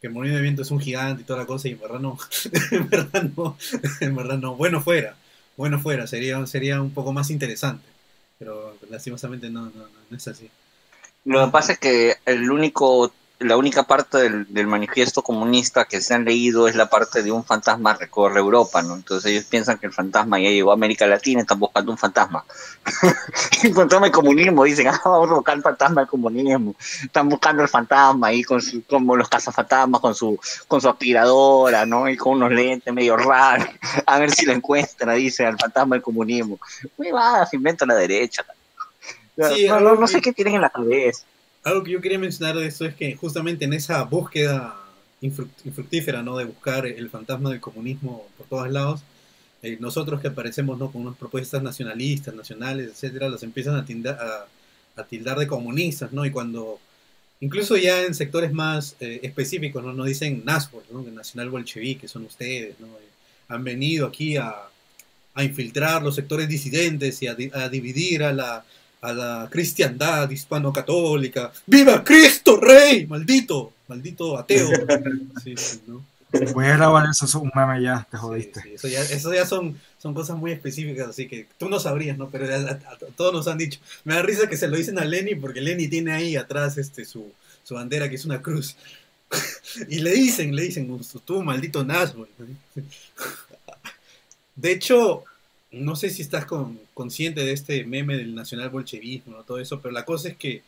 Que 0.00 0.06
el 0.08 0.12
molino 0.12 0.36
de 0.36 0.42
viento 0.42 0.62
es 0.62 0.70
un 0.70 0.80
gigante 0.80 1.22
y 1.22 1.24
toda 1.24 1.40
la 1.40 1.46
cosa, 1.46 1.68
y 1.68 1.72
en 1.72 1.80
verdad 1.80 2.00
no, 2.00 2.18
en 2.70 2.88
verdad 2.88 3.22
no, 3.36 3.56
en 4.00 4.16
verdad 4.16 4.38
no, 4.38 4.56
bueno 4.56 4.80
fuera, 4.80 5.16
bueno 5.56 5.78
fuera, 5.78 6.06
sería, 6.06 6.44
sería 6.46 6.80
un 6.80 6.92
poco 6.92 7.12
más 7.12 7.30
interesante, 7.30 7.86
pero 8.38 8.76
lastimosamente 8.88 9.50
no, 9.50 9.66
no, 9.66 9.70
no, 9.70 9.88
no 10.10 10.16
es 10.16 10.28
así. 10.28 10.50
Lo 11.24 11.44
que 11.44 11.52
pasa 11.52 11.72
es 11.72 11.78
que 11.78 12.16
el 12.26 12.50
único, 12.50 13.12
la 13.44 13.58
única 13.58 13.82
parte 13.82 14.18
del, 14.18 14.46
del 14.48 14.66
manifiesto 14.66 15.20
comunista 15.20 15.84
que 15.84 16.00
se 16.00 16.14
han 16.14 16.24
leído 16.24 16.66
es 16.66 16.74
la 16.76 16.88
parte 16.88 17.22
de 17.22 17.30
un 17.30 17.44
fantasma 17.44 17.92
recorre 17.92 18.40
Europa, 18.40 18.82
¿no? 18.82 18.94
Entonces 18.94 19.30
ellos 19.30 19.44
piensan 19.44 19.76
que 19.76 19.86
el 19.86 19.92
fantasma 19.92 20.40
ya 20.40 20.48
llegó 20.48 20.70
a 20.70 20.74
América 20.74 21.06
Latina 21.06 21.40
y 21.40 21.42
están 21.42 21.58
buscando 21.60 21.92
un 21.92 21.98
fantasma. 21.98 22.42
un 23.64 23.74
fantasma 23.74 24.06
del 24.06 24.12
comunismo, 24.12 24.64
dicen, 24.64 24.88
ah, 24.88 24.98
vamos 25.04 25.30
a 25.30 25.34
buscar 25.34 25.56
el 25.56 25.62
fantasma 25.62 26.00
del 26.00 26.08
comunismo. 26.08 26.74
Están 27.02 27.28
buscando 27.28 27.62
el 27.62 27.68
fantasma 27.68 28.28
ahí 28.28 28.42
con 28.42 28.62
su, 28.62 28.82
como 28.84 29.14
los 29.14 29.28
cazafantasmas 29.28 30.00
con 30.00 30.14
su, 30.14 30.40
con 30.66 30.80
su 30.80 30.88
aspiradora, 30.88 31.84
¿no? 31.84 32.08
Y 32.08 32.16
con 32.16 32.34
unos 32.34 32.50
lentes 32.50 32.94
medio 32.94 33.16
raros. 33.18 33.68
A 34.06 34.18
ver 34.18 34.30
si 34.30 34.46
lo 34.46 34.54
encuentra, 34.54 35.12
dice, 35.12 35.44
al 35.44 35.58
fantasma 35.58 35.96
del 35.96 36.02
comunismo. 36.02 36.58
Muy 36.96 37.10
va, 37.10 37.44
se 37.44 37.56
inventa 37.56 37.84
la 37.84 37.94
derecha. 37.94 38.42
Sí, 39.36 39.66
no, 39.68 39.80
no, 39.80 39.96
no 39.96 40.06
sé 40.06 40.22
qué 40.22 40.32
tienen 40.32 40.54
en 40.54 40.60
la 40.62 40.70
cabeza. 40.70 41.26
Algo 41.64 41.82
que 41.82 41.92
yo 41.92 42.00
quería 42.02 42.18
mencionar 42.18 42.56
de 42.56 42.66
esto 42.66 42.84
es 42.84 42.94
que 42.94 43.16
justamente 43.16 43.64
en 43.64 43.72
esa 43.72 44.02
búsqueda 44.04 44.76
infructífera, 45.22 46.22
¿no? 46.22 46.36
De 46.36 46.44
buscar 46.44 46.86
el 46.86 47.08
fantasma 47.08 47.50
del 47.50 47.60
comunismo 47.60 48.28
por 48.36 48.46
todos 48.46 48.70
lados. 48.70 49.00
Eh, 49.62 49.78
nosotros 49.80 50.20
que 50.20 50.28
aparecemos, 50.28 50.78
¿no? 50.78 50.92
Con 50.92 51.02
unas 51.02 51.16
propuestas 51.16 51.62
nacionalistas, 51.62 52.34
nacionales, 52.34 52.90
etcétera, 52.90 53.30
los 53.30 53.42
empiezan 53.42 53.76
a, 53.76 53.84
tildar, 53.86 55.38
de 55.38 55.46
comunistas, 55.46 56.12
¿no? 56.12 56.26
Y 56.26 56.30
cuando, 56.30 56.78
incluso 57.40 57.78
ya 57.78 58.02
en 58.02 58.14
sectores 58.14 58.52
más 58.52 58.96
eh, 59.00 59.20
específicos, 59.22 59.82
¿no? 59.82 59.94
Nos 59.94 60.06
dicen 60.06 60.42
NASBOL, 60.44 60.84
¿no? 60.92 61.02
Nacional 61.02 61.48
Bolchevique, 61.48 62.08
son 62.08 62.24
ustedes, 62.24 62.78
¿no? 62.78 62.88
han 63.46 63.62
venido 63.62 64.06
aquí 64.06 64.36
a, 64.36 64.54
a 65.34 65.44
infiltrar 65.44 66.02
los 66.02 66.14
sectores 66.14 66.48
disidentes 66.48 67.22
y 67.22 67.26
a, 67.26 67.36
a 67.52 67.68
dividir 67.68 68.22
a 68.22 68.32
la, 68.32 68.64
a 69.04 69.12
la 69.12 69.48
cristiandad 69.50 70.30
hispano-católica. 70.30 71.52
¡Viva 71.66 72.02
Cristo 72.02 72.58
Rey! 72.58 73.06
Maldito, 73.06 73.72
maldito 73.86 74.38
ateo. 74.38 74.68
Sí, 75.42 75.54
sí, 75.56 75.82
¿no? 75.86 76.02
Voy 76.52 76.64
a 76.64 76.76
grabar 76.76 77.08
eso, 77.10 77.26
es 77.26 77.34
un 77.34 77.52
meme 77.54 77.82
ya, 77.82 78.06
te 78.10 78.16
jodiste. 78.16 78.62
Sí, 78.62 78.70
eso 78.74 78.88
ya, 78.88 79.02
eso 79.02 79.32
ya 79.32 79.46
son, 79.46 79.78
son 79.98 80.14
cosas 80.14 80.36
muy 80.36 80.52
específicas, 80.52 81.08
así 81.08 81.28
que 81.28 81.46
tú 81.58 81.68
no 81.68 81.78
sabrías, 81.78 82.16
¿no? 82.16 82.28
Pero 82.30 82.46
todos 83.14 83.32
nos 83.32 83.46
han 83.46 83.58
dicho. 83.58 83.78
Me 84.04 84.14
da 84.14 84.22
risa 84.22 84.48
que 84.48 84.56
se 84.56 84.66
lo 84.66 84.76
dicen 84.76 84.98
a 84.98 85.04
Lenny 85.04 85.34
porque 85.34 85.60
Lenny 85.60 85.86
tiene 85.86 86.12
ahí 86.12 86.34
atrás 86.36 86.78
este, 86.78 87.04
su, 87.04 87.30
su 87.62 87.74
bandera, 87.74 88.08
que 88.08 88.16
es 88.16 88.24
una 88.24 88.40
cruz. 88.40 88.76
y 89.88 89.98
le 89.98 90.12
dicen, 90.12 90.56
le 90.56 90.62
dicen, 90.62 90.88
tú 91.24 91.42
maldito 91.42 91.84
Nazgûl. 91.84 92.26
De 94.56 94.72
hecho, 94.72 95.24
no 95.74 95.96
sé 95.96 96.10
si 96.10 96.22
estás 96.22 96.46
consciente 96.94 97.44
de 97.44 97.52
este 97.52 97.84
meme 97.84 98.16
del 98.16 98.34
nacional 98.34 98.70
bolchevismo, 98.70 99.42
todo 99.44 99.58
eso, 99.58 99.80
pero 99.80 99.92
la 99.92 100.04
cosa 100.04 100.28
es 100.28 100.36
que 100.36 100.62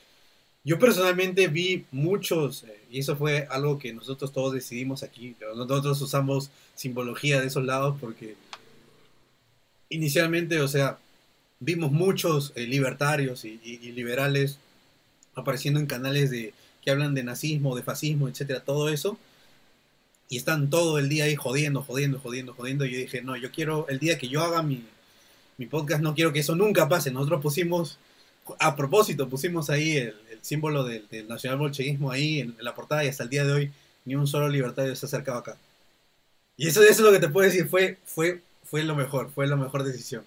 yo 0.64 0.80
personalmente 0.80 1.46
vi 1.46 1.84
muchos, 1.92 2.64
eh, 2.64 2.80
y 2.90 2.98
eso 2.98 3.16
fue 3.16 3.46
algo 3.50 3.78
que 3.78 3.92
nosotros 3.92 4.32
todos 4.32 4.52
decidimos 4.52 5.04
aquí, 5.04 5.36
nosotros 5.54 6.00
usamos 6.02 6.50
simbología 6.74 7.40
de 7.40 7.46
esos 7.46 7.64
lados 7.64 7.96
porque 8.00 8.34
inicialmente, 9.88 10.60
o 10.60 10.66
sea, 10.66 10.98
vimos 11.60 11.92
muchos 11.92 12.52
eh, 12.56 12.66
libertarios 12.66 13.44
y, 13.44 13.58
liberales 13.92 14.58
apareciendo 15.36 15.78
en 15.78 15.86
canales 15.86 16.30
de 16.30 16.52
que 16.82 16.90
hablan 16.90 17.14
de 17.14 17.22
nazismo, 17.22 17.76
de 17.76 17.82
fascismo, 17.84 18.28
etcétera, 18.28 18.60
todo 18.60 18.88
eso, 18.88 19.18
y 20.28 20.36
están 20.36 20.70
todo 20.70 20.98
el 20.98 21.08
día 21.08 21.24
ahí 21.24 21.36
jodiendo, 21.36 21.82
jodiendo, 21.82 22.18
jodiendo, 22.18 22.54
jodiendo, 22.54 22.84
y 22.84 22.92
yo 22.92 22.98
dije, 22.98 23.22
no, 23.22 23.36
yo 23.36 23.52
quiero, 23.52 23.86
el 23.88 24.00
día 24.00 24.18
que 24.18 24.28
yo 24.28 24.42
haga 24.42 24.62
mi, 24.62 24.84
mi 25.58 25.66
podcast, 25.66 26.02
no 26.02 26.14
quiero 26.14 26.32
que 26.32 26.40
eso 26.40 26.54
nunca 26.54 26.88
pase. 26.88 27.10
Nosotros 27.10 27.42
pusimos, 27.42 27.98
a 28.58 28.76
propósito, 28.76 29.28
pusimos 29.28 29.70
ahí 29.70 29.96
el, 29.96 30.14
símbolo 30.42 30.84
del, 30.84 31.06
nacional 31.28 31.58
bolchevismo 31.58 32.10
ahí 32.10 32.40
en, 32.40 32.56
la 32.60 32.74
portada 32.74 33.04
y 33.04 33.08
hasta 33.08 33.24
el 33.24 33.30
día 33.30 33.44
de 33.44 33.52
hoy 33.52 33.72
ni 34.04 34.14
un 34.14 34.28
solo 34.28 34.48
libertario 34.48 34.94
se 34.94 35.06
ha 35.06 35.08
acercado 35.08 35.38
acá. 35.38 35.56
Y 36.56 36.68
eso, 36.68 36.82
eso 36.82 36.90
es 36.92 37.00
lo 37.00 37.12
que 37.12 37.18
te 37.18 37.28
puedo 37.28 37.46
decir, 37.46 37.68
fue, 37.68 37.98
fue, 38.04 38.40
fue 38.64 38.84
lo 38.84 38.94
mejor, 38.94 39.30
fue 39.30 39.46
la 39.46 39.56
mejor 39.56 39.82
decisión. 39.82 40.22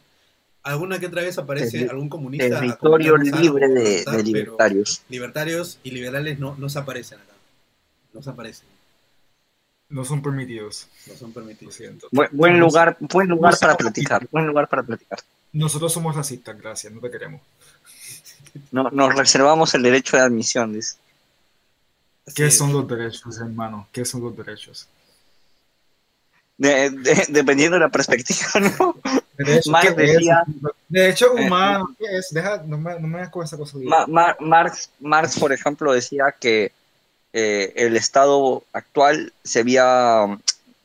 Alguna 0.62 1.00
que 1.00 1.08
otra 1.08 1.22
vez 1.22 1.38
aparece 1.38 1.88
algún 1.90 2.10
comunista. 2.10 2.60
Territorio 2.60 3.16
libre 3.18 3.70
de, 3.70 4.24
libertarios. 4.24 5.02
Libertarios 5.08 5.80
y 5.84 5.92
liberales 5.92 6.38
no, 6.38 6.56
no 6.58 6.68
se 6.68 6.80
aparecen 6.80 7.20
acá. 7.20 7.34
No 8.14 8.22
se 8.22 8.30
aparecen. 8.30 8.68
No 9.90 10.06
son 10.06 10.22
permitidos. 10.22 10.88
No 11.08 11.16
son 11.16 11.34
permitidos. 11.34 11.78
Buen, 12.32 12.60
lugar, 12.60 12.96
buen 13.00 13.28
lugar 13.28 13.58
para 13.60 13.76
platicar. 13.76 14.28
Buen 14.32 14.46
lugar 14.46 14.68
para 14.70 14.84
platicar. 14.84 15.20
Nosotros 15.52 15.92
somos 15.92 16.16
racistas, 16.16 16.56
gracias, 16.60 16.94
no 16.94 17.02
te 17.02 17.10
queremos. 17.10 17.42
No, 18.72 18.90
nos 18.92 19.16
reservamos 19.16 19.74
el 19.74 19.82
derecho 19.82 20.16
de 20.18 20.24
admisión, 20.24 20.74
dice. 20.74 20.96
¿Qué 22.36 22.52
son 22.52 22.72
los 22.72 22.88
derechos, 22.88 23.40
hermano? 23.40 23.88
¿Qué 23.92 24.06
son 24.06 24.22
los 24.22 24.38
derechos? 24.38 24.88
dependiendo 26.60 27.76
de 27.76 27.80
la 27.80 27.90
perspectiva, 27.90 28.50
¿no? 28.78 28.96
Marx 29.68 29.96
decía. 29.96 30.44
De 30.90 31.10
hecho, 31.10 31.38
eh, 31.38 31.46
humano, 31.46 31.96
¿qué 31.98 32.18
es? 32.18 32.28
Deja, 32.32 32.62
no 32.66 32.78
me, 32.78 33.00
no 33.00 33.08
me 33.08 33.32
con 33.32 33.46
esa 33.46 33.58
cosa. 33.58 33.78
Marx, 34.40 34.90
Marx, 35.00 35.40
por 35.40 35.54
ejemplo, 35.54 35.94
decía 35.94 36.36
que 36.38 36.74
eh, 37.34 37.74
el 37.76 37.96
Estado 37.96 38.64
actual 38.74 39.34
se 39.44 39.60
había, 39.60 40.26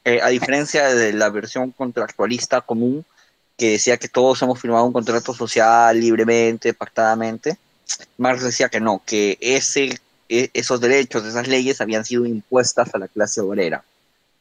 eh, 0.05 0.21
a 0.23 0.29
diferencia 0.29 0.95
de 0.95 1.13
la 1.13 1.31
versión 1.31 1.71
contractualista 1.71 2.61
común, 2.61 3.05
que 3.57 3.73
decía 3.73 3.97
que 3.97 4.09
todos 4.09 4.43
hemos 4.43 4.61
firmado 4.61 4.85
un 4.85 4.93
contrato 4.93 5.33
social 5.33 5.99
libremente, 5.99 6.75
pactadamente, 6.75 7.57
Marx 8.17 8.43
decía 8.43 8.69
que 8.69 8.81
no, 8.81 9.03
que 9.05 9.39
ese, 9.41 10.01
e, 10.29 10.51
esos 10.55 10.81
derechos, 10.81 11.25
esas 11.25 11.49
leyes 11.49 11.81
habían 11.81 12.05
sido 12.05 12.27
impuestas 12.27 12.95
a 12.95 12.99
la 12.99 13.09
clase 13.09 13.41
obrera, 13.41 13.85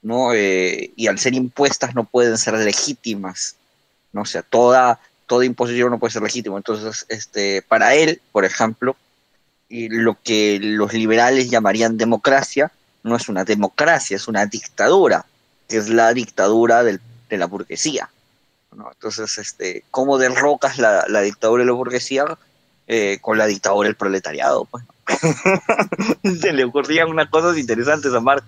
¿no? 0.02 0.34
Eh, 0.34 0.92
y 0.96 1.08
al 1.08 1.20
ser 1.20 1.34
impuestas 1.34 1.96
no 1.96 2.04
pueden 2.06 2.38
ser 2.38 2.56
legítimas, 2.56 3.56
¿no? 4.12 4.22
O 4.22 4.26
sea, 4.26 4.42
toda, 4.42 5.00
toda 5.28 5.46
imposición 5.46 5.92
no 5.92 6.00
puede 6.00 6.14
ser 6.14 6.24
legítima. 6.24 6.58
Entonces, 6.58 7.06
este, 7.10 7.62
para 7.62 7.96
él, 7.96 8.22
por 8.32 8.46
ejemplo, 8.46 8.96
lo 9.90 10.18
que 10.24 10.60
los 10.62 10.94
liberales 10.94 11.50
llamarían 11.50 11.98
democracia 11.98 12.72
no 13.04 13.16
es 13.16 13.28
una 13.28 13.44
democracia, 13.44 14.16
es 14.16 14.28
una 14.28 14.46
dictadura, 14.46 15.26
que 15.68 15.78
es 15.78 15.90
la 15.90 16.14
dictadura 16.14 16.84
de 16.84 17.00
la 17.30 17.46
burguesía. 17.48 18.10
Entonces, 18.72 19.38
este, 19.38 19.84
¿cómo 19.92 20.18
derrocas 20.18 20.78
la, 20.78 21.22
dictadura 21.22 21.64
de 21.64 21.68
la 21.68 21.74
burguesía 21.74 22.26
eh, 22.88 23.18
con 23.22 23.38
la 23.38 23.46
dictadura 23.46 23.88
del 23.88 23.96
proletariado? 23.96 24.66
Pues, 24.66 24.84
Se 26.42 26.54
le 26.54 26.64
ocurrían 26.64 27.10
unas 27.10 27.30
cosas 27.30 27.58
interesantes 27.58 28.14
a 28.14 28.20
Marx. 28.20 28.46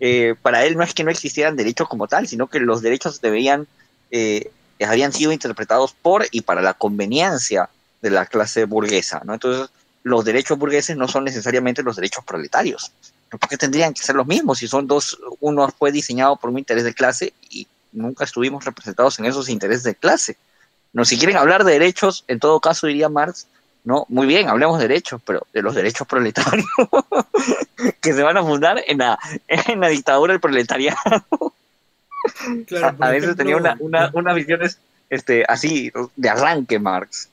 Eh, 0.00 0.34
para 0.42 0.64
él 0.64 0.76
no 0.76 0.84
es 0.84 0.94
que 0.94 1.04
no 1.04 1.10
existieran 1.10 1.56
derechos 1.56 1.88
como 1.88 2.06
tal, 2.06 2.28
sino 2.28 2.46
que 2.46 2.60
los 2.60 2.82
derechos 2.82 3.20
debían, 3.20 3.66
eh, 4.10 4.50
habían 4.86 5.12
sido 5.12 5.32
interpretados 5.32 5.92
por 5.92 6.26
y 6.30 6.42
para 6.42 6.62
la 6.62 6.74
conveniencia 6.74 7.68
de 8.00 8.10
la 8.10 8.26
clase 8.26 8.64
burguesa. 8.64 9.22
¿no? 9.24 9.34
Entonces, 9.34 9.70
los 10.02 10.24
derechos 10.24 10.58
burgueses 10.58 10.96
no 10.96 11.08
son 11.08 11.24
necesariamente 11.24 11.82
los 11.82 11.96
derechos 11.96 12.24
proletarios. 12.24 12.92
¿Por 13.30 13.48
qué 13.48 13.56
tendrían 13.56 13.92
que 13.92 14.02
ser 14.02 14.16
los 14.16 14.26
mismos 14.26 14.58
si 14.58 14.68
son 14.68 14.86
dos? 14.86 15.18
Uno 15.40 15.68
fue 15.68 15.92
diseñado 15.92 16.36
por 16.36 16.50
un 16.50 16.58
interés 16.58 16.84
de 16.84 16.94
clase 16.94 17.34
y 17.50 17.66
nunca 17.92 18.24
estuvimos 18.24 18.64
representados 18.64 19.18
en 19.18 19.26
esos 19.26 19.48
intereses 19.48 19.82
de 19.82 19.94
clase. 19.94 20.36
No, 20.92 21.04
si 21.04 21.18
quieren 21.18 21.36
hablar 21.36 21.64
de 21.64 21.72
derechos, 21.72 22.24
en 22.28 22.40
todo 22.40 22.60
caso 22.60 22.86
diría 22.86 23.08
Marx, 23.08 23.46
no, 23.84 24.06
muy 24.08 24.26
bien, 24.26 24.48
hablemos 24.48 24.78
de 24.78 24.88
derechos, 24.88 25.20
pero 25.24 25.46
de 25.52 25.62
los 25.62 25.74
derechos 25.74 26.06
proletarios 26.06 26.66
que 28.00 28.12
se 28.12 28.22
van 28.22 28.36
a 28.36 28.42
fundar 28.42 28.82
en 28.86 28.98
la, 28.98 29.18
en 29.46 29.80
la 29.80 29.88
dictadura 29.88 30.32
del 30.32 30.40
proletariado. 30.40 30.98
a, 32.98 33.10
veces 33.10 33.36
tenía 33.36 33.56
una, 33.56 33.76
una, 33.80 34.10
unas 34.12 34.34
visiones 34.34 34.78
este, 35.10 35.44
así 35.48 35.92
de 36.16 36.28
arranque 36.28 36.78
Marx. 36.78 37.28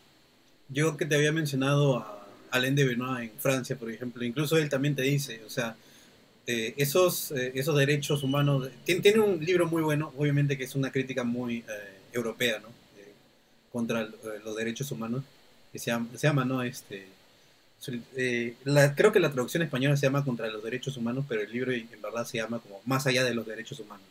Yo 0.69 0.97
que 0.97 1.05
te 1.05 1.15
había 1.15 1.31
mencionado 1.31 1.97
a 1.97 2.14
Alain 2.55 2.75
de 2.75 2.85
Benoit 2.85 3.31
en 3.31 3.39
Francia, 3.39 3.77
por 3.77 3.91
ejemplo. 3.91 4.23
Incluso 4.23 4.57
él 4.57 4.69
también 4.69 4.95
te 4.95 5.03
dice, 5.03 5.41
o 5.45 5.49
sea, 5.49 5.75
eh, 6.47 6.75
esos, 6.77 7.31
eh, 7.31 7.51
esos 7.55 7.75
derechos 7.75 8.23
humanos. 8.23 8.69
Tiene, 8.85 9.19
un 9.19 9.43
libro 9.43 9.67
muy 9.67 9.81
bueno, 9.81 10.13
obviamente 10.17 10.57
que 10.57 10.63
es 10.63 10.75
una 10.75 10.91
crítica 10.91 11.23
muy 11.23 11.57
eh, 11.57 11.63
europea, 12.13 12.59
¿no? 12.59 12.69
contra 13.71 14.07
los 14.45 14.55
derechos 14.55 14.89
humanos, 14.91 15.23
que 15.73 15.79
se 15.79 15.87
llama, 15.87 16.07
se 16.15 16.27
llama 16.27 16.45
¿no? 16.45 16.63
Este, 16.63 17.07
creo 18.95 19.11
que 19.11 19.19
la 19.19 19.33
traducción 19.33 19.63
española 19.63 19.97
se 19.97 20.05
llama 20.05 20.23
Contra 20.23 20.47
los 20.47 20.63
derechos 20.63 20.95
humanos, 20.95 21.25
pero 21.27 21.41
el 21.41 21.51
libro 21.51 21.73
en 21.73 22.01
verdad 22.01 22.25
se 22.25 22.37
llama 22.37 22.59
como 22.59 22.79
Más 22.85 23.05
allá 23.05 23.25
de 23.25 23.33
los 23.33 23.45
derechos 23.45 23.81
humanos. 23.81 24.05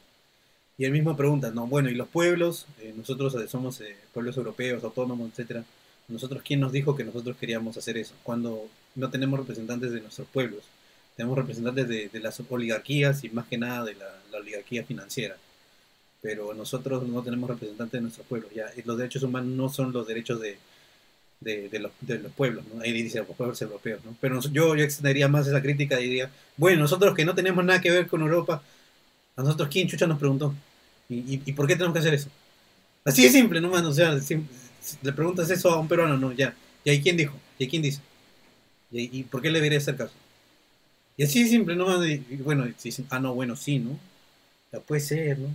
Y 0.77 0.85
él 0.85 0.93
mismo 0.93 1.17
pregunta, 1.17 1.51
no, 1.51 1.67
bueno, 1.67 1.89
¿y 1.89 1.95
los 1.95 2.09
pueblos? 2.09 2.67
nosotros 2.95 3.35
somos 3.51 3.83
pueblos 4.13 4.37
europeos, 4.37 4.85
autónomos, 4.85 5.31
etcétera 5.31 5.65
nosotros, 6.09 6.43
¿quién 6.45 6.61
nos 6.61 6.73
dijo 6.73 6.95
que 6.95 7.05
nosotros 7.05 7.37
queríamos 7.39 7.77
hacer 7.77 7.97
eso? 7.97 8.15
Cuando 8.23 8.69
no 8.95 9.11
tenemos 9.11 9.39
representantes 9.39 9.93
de 9.93 10.01
nuestros 10.01 10.29
pueblos, 10.29 10.63
tenemos 11.17 11.37
representantes 11.39 11.89
de, 11.89 12.21
las 12.21 12.41
oligarquías 12.49 13.25
y 13.25 13.31
más 13.31 13.47
que 13.47 13.57
nada 13.59 13.85
de 13.85 13.95
la, 13.95 14.39
oligarquía 14.39 14.85
financiera. 14.85 15.37
Pero 16.21 16.55
nosotros 16.55 17.07
no 17.07 17.23
tenemos 17.23 17.49
representantes 17.49 17.93
de 17.93 18.01
nuestros 18.03 18.27
pueblos. 18.27 18.51
Ya, 18.55 18.67
los 18.85 18.99
derechos 18.99 19.23
humanos 19.23 19.51
no 19.51 19.69
son 19.69 19.93
los 19.93 20.07
derechos 20.07 20.41
de, 20.41 20.59
de, 21.41 21.79
los, 21.79 21.93
pueblos, 22.33 22.65
¿no? 22.73 22.83
Ahí 22.83 22.93
dice 22.93 23.19
los 23.19 23.37
pueblos 23.37 23.61
europeos, 23.63 24.01
¿no? 24.05 24.17
Pero 24.21 24.41
yo, 24.41 24.75
yo 24.75 24.85
extendería 24.85 25.29
más 25.29 25.47
esa 25.47 25.63
crítica 25.63 26.01
y 26.01 26.05
diría, 26.05 26.31
bueno, 26.57 26.81
nosotros 26.81 27.15
que 27.15 27.25
no 27.25 27.35
tenemos 27.35 27.65
nada 27.65 27.81
que 27.81 27.91
ver 27.91 28.07
con 28.07 28.23
Europa, 28.23 28.63
a 29.37 29.43
nosotros 29.43 29.69
quién 29.71 29.87
chucha 29.87 30.07
nos 30.07 30.19
preguntó. 30.19 30.55
¿Y, 31.09 31.43
y, 31.45 31.53
por 31.53 31.67
qué 31.67 31.75
tenemos 31.75 31.93
que 31.93 32.01
hacer 32.01 32.15
eso? 32.15 32.29
Así 33.05 33.23
de 33.23 33.29
simple, 33.31 33.61
¿no? 33.61 33.71
O 33.71 33.93
sea, 33.93 34.19
le 35.03 35.13
preguntas 35.13 35.51
eso 35.51 35.71
a 35.71 35.79
un 35.79 35.89
peruano, 35.89 36.17
no, 36.17 36.33
ya. 36.33 36.55
¿Y 36.85 36.91
ahí 36.91 37.03
quién 37.03 37.17
dijo? 37.17 37.35
¿Y 37.59 37.69
quién 37.69 37.83
dice? 37.83 38.01
¿Y, 38.91 39.25
por 39.25 39.43
qué 39.43 39.51
le 39.51 39.59
debería 39.59 39.79
hacer 39.79 39.97
caso? 39.97 40.15
Y 41.17 41.25
así 41.25 41.49
simple, 41.49 41.75
¿no? 41.75 42.05
Y, 42.07 42.19
bueno, 42.45 42.67
ah, 43.11 43.19
no, 43.19 43.35
bueno, 43.35 43.57
sí, 43.57 43.79
¿no? 43.79 43.99
Puede 44.87 45.01
ser, 45.01 45.39
¿no? 45.39 45.49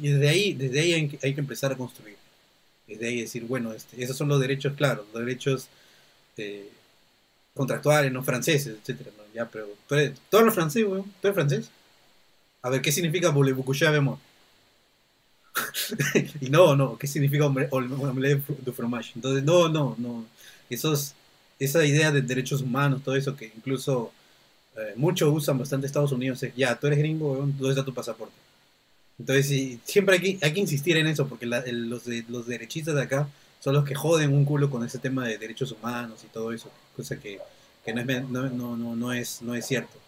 Y, 0.00 0.08
desde 0.08 0.28
ahí, 0.28 0.52
desde 0.54 0.80
ahí 0.80 0.92
hay 0.92 1.34
que, 1.34 1.40
empezar 1.40 1.72
a 1.72 1.76
construir. 1.76 2.16
Desde 2.86 3.06
ahí 3.06 3.20
decir, 3.20 3.44
bueno, 3.44 3.72
este, 3.72 4.02
esos 4.02 4.16
son 4.16 4.28
los 4.28 4.40
derechos, 4.40 4.74
claro, 4.74 5.06
los 5.12 5.24
derechos 5.24 5.68
eh, 6.36 6.68
contractuales, 7.54 8.12
no 8.12 8.22
franceses, 8.22 8.76
etcétera, 8.80 9.10
¿no? 9.16 9.24
Ya, 9.34 9.48
pero 9.48 9.68
tú 9.88 9.94
eres, 9.94 10.18
¿tú 10.30 10.38
francés, 10.50 10.84
weón? 10.84 11.04
¿Tú 11.20 11.28
eres 11.28 11.34
francés? 11.34 11.70
A 12.62 12.70
ver, 12.70 12.82
¿qué 12.82 12.92
significa 12.92 13.30
Boulevard 13.30 13.96
amor? 13.96 14.18
y 16.40 16.50
no, 16.50 16.74
no, 16.74 16.98
¿qué 16.98 17.06
significa 17.06 17.46
omelette 17.46 18.46
du 18.64 18.72
fromage? 18.72 19.12
Entonces, 19.14 19.44
no, 19.44 19.68
no, 19.68 19.94
no. 19.98 20.24
Esos, 20.68 21.14
esa 21.58 21.84
idea 21.84 22.10
de 22.10 22.22
derechos 22.22 22.62
humanos, 22.62 23.02
todo 23.04 23.16
eso 23.16 23.36
que 23.36 23.52
incluso 23.56 24.12
eh, 24.76 24.94
muchos 24.96 25.32
usan 25.32 25.58
bastante 25.58 25.86
Estados 25.86 26.12
Unidos, 26.12 26.42
es, 26.42 26.54
ya, 26.56 26.74
tú 26.74 26.86
eres 26.86 26.98
gringo, 26.98 27.36
¿dónde 27.36 27.70
está 27.70 27.84
tu 27.84 27.94
pasaporte? 27.94 28.34
Entonces, 29.18 29.78
siempre 29.84 30.16
hay 30.16 30.20
que, 30.20 30.44
hay 30.44 30.52
que 30.52 30.60
insistir 30.60 30.96
en 30.96 31.06
eso, 31.06 31.28
porque 31.28 31.46
los, 31.46 32.04
de, 32.04 32.24
los 32.28 32.46
derechistas 32.46 32.96
de 32.96 33.02
acá 33.02 33.28
son 33.60 33.74
los 33.74 33.84
que 33.84 33.94
joden 33.94 34.32
un 34.32 34.44
culo 34.44 34.68
con 34.68 34.84
ese 34.84 34.98
tema 34.98 35.26
de 35.26 35.38
derechos 35.38 35.70
humanos 35.72 36.20
y 36.24 36.26
todo 36.26 36.52
eso, 36.52 36.70
cosa 36.96 37.16
que, 37.16 37.38
no, 37.86 38.00
es, 38.00 38.28
no, 38.28 38.76
no, 38.76 38.96
no, 38.96 39.12
es, 39.12 39.40
no 39.42 39.54
es 39.54 39.66
cierto. 39.66 39.98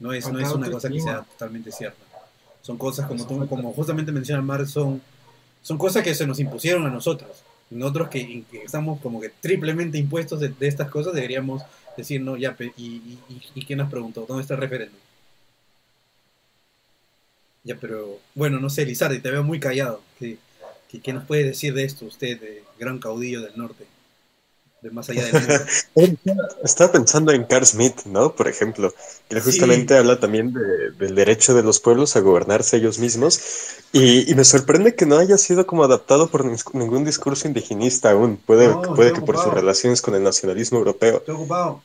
No 0.00 0.12
es, 0.12 0.30
no 0.30 0.38
es 0.38 0.48
una 0.52 0.70
cosa 0.70 0.88
que 0.88 1.00
sea 1.00 1.22
totalmente 1.22 1.72
cierta. 1.72 1.98
Son 2.62 2.76
cosas 2.76 3.06
como, 3.06 3.48
como 3.48 3.72
justamente 3.72 4.12
menciona 4.12 4.42
Mar, 4.42 4.66
son, 4.66 5.00
son 5.62 5.78
cosas 5.78 6.02
que 6.02 6.14
se 6.14 6.26
nos 6.26 6.38
impusieron 6.40 6.86
a 6.86 6.90
nosotros. 6.90 7.42
Nosotros 7.70 8.08
que, 8.08 8.44
estamos 8.64 9.00
como 9.00 9.20
que 9.20 9.28
triplemente 9.28 9.98
impuestos 9.98 10.40
de, 10.40 10.54
estas 10.60 10.90
cosas, 10.90 11.14
deberíamos 11.14 11.62
decir, 11.96 12.20
no, 12.20 12.36
ya, 12.36 12.56
y, 12.76 12.84
y, 12.84 13.18
y, 13.54 13.64
quién 13.64 13.78
nos 13.78 13.90
preguntó? 13.90 14.24
¿Dónde 14.26 14.42
está 14.42 14.54
el 14.54 14.60
referéndum? 14.60 14.98
Ya, 17.64 17.76
pero 17.76 18.18
bueno, 18.34 18.60
no 18.60 18.70
sé, 18.70 18.86
Lizardi, 18.86 19.20
te 19.20 19.30
veo 19.30 19.42
muy 19.44 19.60
callado. 19.60 20.00
¿Qué, 20.18 20.38
qué, 21.02 21.12
nos 21.12 21.24
puede 21.24 21.44
decir 21.44 21.74
de 21.74 21.84
esto 21.84 22.06
usted, 22.06 22.40
de 22.40 22.64
gran 22.78 22.98
caudillo 22.98 23.42
del 23.42 23.58
norte? 23.58 23.84
De 24.82 24.90
más 24.90 25.08
allá 25.10 25.24
del 25.94 26.18
Estaba 26.62 26.92
pensando 26.92 27.32
en 27.32 27.44
Carl 27.44 27.66
Smith, 27.66 28.02
¿no? 28.04 28.32
Por 28.34 28.46
ejemplo, 28.46 28.94
que 29.28 29.40
justamente 29.40 29.96
habla 29.96 30.20
también 30.20 30.54
del 30.98 31.14
derecho 31.14 31.54
de 31.54 31.62
los 31.62 31.80
pueblos 31.80 32.14
a 32.14 32.20
gobernarse 32.20 32.76
ellos 32.76 32.98
mismos. 32.98 33.40
Y, 33.92 34.32
me 34.34 34.44
sorprende 34.44 34.94
que 34.94 35.06
no 35.06 35.16
haya 35.16 35.36
sido 35.36 35.66
como 35.66 35.82
adaptado 35.82 36.28
por 36.28 36.44
ningún 36.44 37.04
discurso 37.04 37.48
indigenista 37.48 38.12
aún. 38.12 38.36
Puede, 38.36 38.68
puede 38.94 39.12
que 39.12 39.20
por 39.20 39.36
sus 39.36 39.52
relaciones 39.52 40.00
con 40.00 40.14
el 40.14 40.22
nacionalismo 40.22 40.78
europeo. 40.78 41.24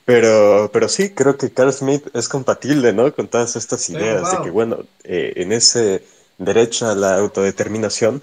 Pero, 0.04 0.70
pero 0.72 0.88
sí, 0.88 1.10
creo 1.10 1.36
que 1.36 1.50
Carl 1.50 1.72
Smith 1.72 2.06
es 2.14 2.28
compatible, 2.28 2.92
¿no? 2.92 3.12
Con 3.12 3.26
todas 3.26 3.56
estas 3.56 3.88
ideas 3.90 4.30
de 4.30 4.44
que, 4.44 4.50
bueno, 4.50 4.84
eh, 5.02 5.32
en 5.36 5.52
ese 5.52 6.04
derecho 6.38 6.88
a 6.88 6.94
la 6.94 7.16
autodeterminación 7.16 8.22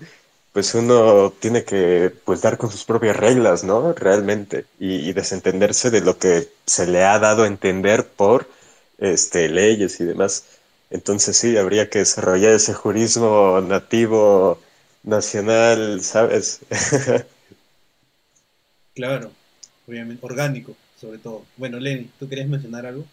pues 0.53 0.75
uno 0.75 1.31
tiene 1.31 1.63
que 1.63 2.11
pues 2.25 2.41
dar 2.41 2.57
con 2.57 2.71
sus 2.71 2.83
propias 2.83 3.15
reglas, 3.15 3.63
¿no? 3.63 3.93
Realmente, 3.93 4.65
y, 4.79 5.13
desentenderse 5.13 5.89
de 5.91 6.01
lo 6.01 6.17
que 6.17 6.49
se 6.65 6.87
le 6.87 7.03
ha 7.03 7.19
dado 7.19 7.43
a 7.43 7.47
entender 7.47 8.07
por 8.07 8.49
este, 8.97 9.49
leyes 9.49 9.99
y 10.01 10.05
demás. 10.05 10.45
Entonces 10.89 11.37
sí, 11.37 11.57
habría 11.57 11.89
que 11.89 11.99
desarrollar 11.99 12.53
ese 12.53 12.73
jurismo 12.73 13.61
nativo 13.61 14.59
nacional, 15.03 16.01
¿sabes? 16.01 16.59
claro, 18.95 19.31
obviamente, 19.87 20.25
orgánico, 20.25 20.75
sobre 20.99 21.19
todo. 21.19 21.45
Bueno, 21.57 21.79
Lenny, 21.79 22.09
¿tú 22.19 22.27
querías 22.27 22.49
mencionar 22.49 22.85
algo? 22.85 23.05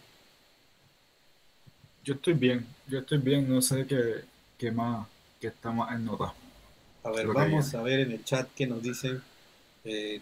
Yo 2.05 2.15
estoy 2.15 2.35
bien, 2.35 2.67
yo 2.89 2.99
estoy 3.01 3.19
bien, 3.19 3.49
no 3.49 3.63
sé 3.63 3.87
qué, 3.87 4.25
qué 4.59 4.73
más, 4.73 5.07
qué 5.41 5.49
está 5.49 5.71
más 5.71 5.93
en 5.93 6.05
nota. 6.05 6.35
A 7.05 7.11
ver, 7.11 7.27
vamos 7.29 7.75
a 7.75 7.83
ver 7.83 8.01
en 8.01 8.13
el 8.13 8.25
chat 8.25 8.49
qué 8.55 8.67
nos 8.67 8.83
dicen. 8.83 9.23
Eh, 9.85 10.21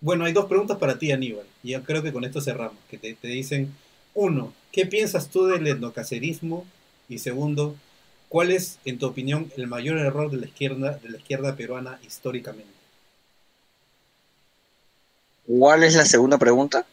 bueno, 0.00 0.24
hay 0.24 0.32
dos 0.32 0.46
preguntas 0.46 0.78
para 0.78 0.98
ti, 0.98 1.12
Aníbal. 1.12 1.46
Y 1.62 1.70
yo 1.70 1.82
creo 1.82 2.02
que 2.02 2.12
con 2.12 2.24
esto 2.24 2.40
cerramos. 2.40 2.78
Que 2.88 2.96
te, 2.96 3.16
dicen, 3.28 3.74
uno, 4.14 4.52
¿qué 4.72 4.86
piensas 4.86 5.28
tú 5.28 5.46
del 5.46 5.66
etnocacerismo? 5.66 6.64
Y 7.08 7.18
segundo, 7.18 7.76
¿cuál 8.28 8.50
es, 8.50 8.78
en 8.84 8.98
tu 8.98 9.06
opinión, 9.06 9.52
el 9.56 9.66
mayor 9.66 9.98
error 9.98 10.30
de 10.30 10.38
la 10.38 10.46
izquierda, 10.46 10.98
de 11.02 11.10
la 11.10 11.18
izquierda 11.18 11.56
peruana 11.56 11.98
históricamente? 12.06 12.72
¿Cuál 15.46 15.82
es 15.82 15.96
la 15.96 16.06
segunda 16.06 16.38
pregunta? 16.38 16.86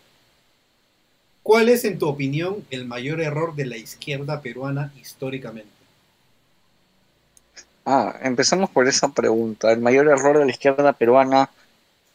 ¿Cuál 1.43 1.69
es, 1.69 1.85
en 1.85 1.97
tu 1.97 2.07
opinión, 2.07 2.65
el 2.71 2.85
mayor 2.85 3.21
error 3.21 3.55
de 3.55 3.67
la 3.67 3.77
izquierda 3.77 4.41
peruana 4.41 4.91
históricamente? 4.99 5.76
Ah, 7.89 8.19
empezamos 8.21 8.69
por 8.69 8.85
esa 8.85 9.07
pregunta. 9.07 9.71
El 9.71 9.79
mayor 9.79 10.09
error 10.09 10.37
de 10.37 10.43
la 10.43 10.51
izquierda 10.51 10.91
peruana 10.91 11.49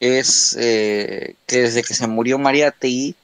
es 0.01 0.55
eh, 0.61 1.35
que 1.47 1.63
desde 1.63 1.83
que 1.83 1.95
se 1.95 2.07
murió 2.07 2.39
Mariátegui, 2.39 3.15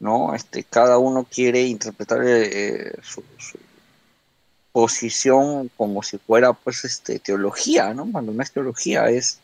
¿no? 0.00 0.34
Este, 0.34 0.64
cada 0.64 0.98
uno 0.98 1.24
quiere 1.24 1.62
interpretar 1.62 2.20
eh, 2.26 2.92
su, 3.02 3.24
posición 4.70 5.70
como 5.78 6.02
si 6.02 6.18
fuera, 6.18 6.52
pues, 6.52 6.84
este, 6.84 7.20
teología, 7.20 7.94
¿no? 7.94 8.06
Cuando 8.12 8.32
no 8.32 8.42
es 8.42 8.52
teología, 8.52 9.08
es 9.08 9.38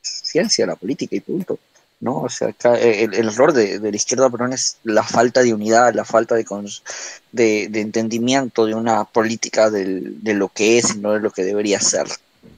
ciencia, 0.00 0.64
la 0.64 0.76
política 0.76 1.16
y 1.16 1.20
punto. 1.20 1.58
¿No? 2.00 2.18
O 2.18 2.28
sea, 2.28 2.54
eh, 2.76 3.08
el, 3.12 3.28
error 3.28 3.52
de, 3.52 3.80
la 3.80 3.96
izquierda 3.96 4.30
peruana 4.30 4.54
es 4.54 4.78
la 4.84 5.02
falta 5.02 5.42
de 5.42 5.52
unidad, 5.52 5.94
la 5.94 6.04
falta 6.04 6.34
de, 6.34 6.44
de, 7.32 7.80
entendimiento 7.80 8.66
de 8.66 8.74
una 8.74 9.04
política 9.04 9.70
de 9.70 10.34
lo 10.34 10.48
que 10.48 10.78
es 10.78 10.94
y 10.94 10.98
no 10.98 11.12
de 11.12 11.20
lo 11.20 11.30
que 11.30 11.44
debería 11.44 11.80
ser. 11.80 12.06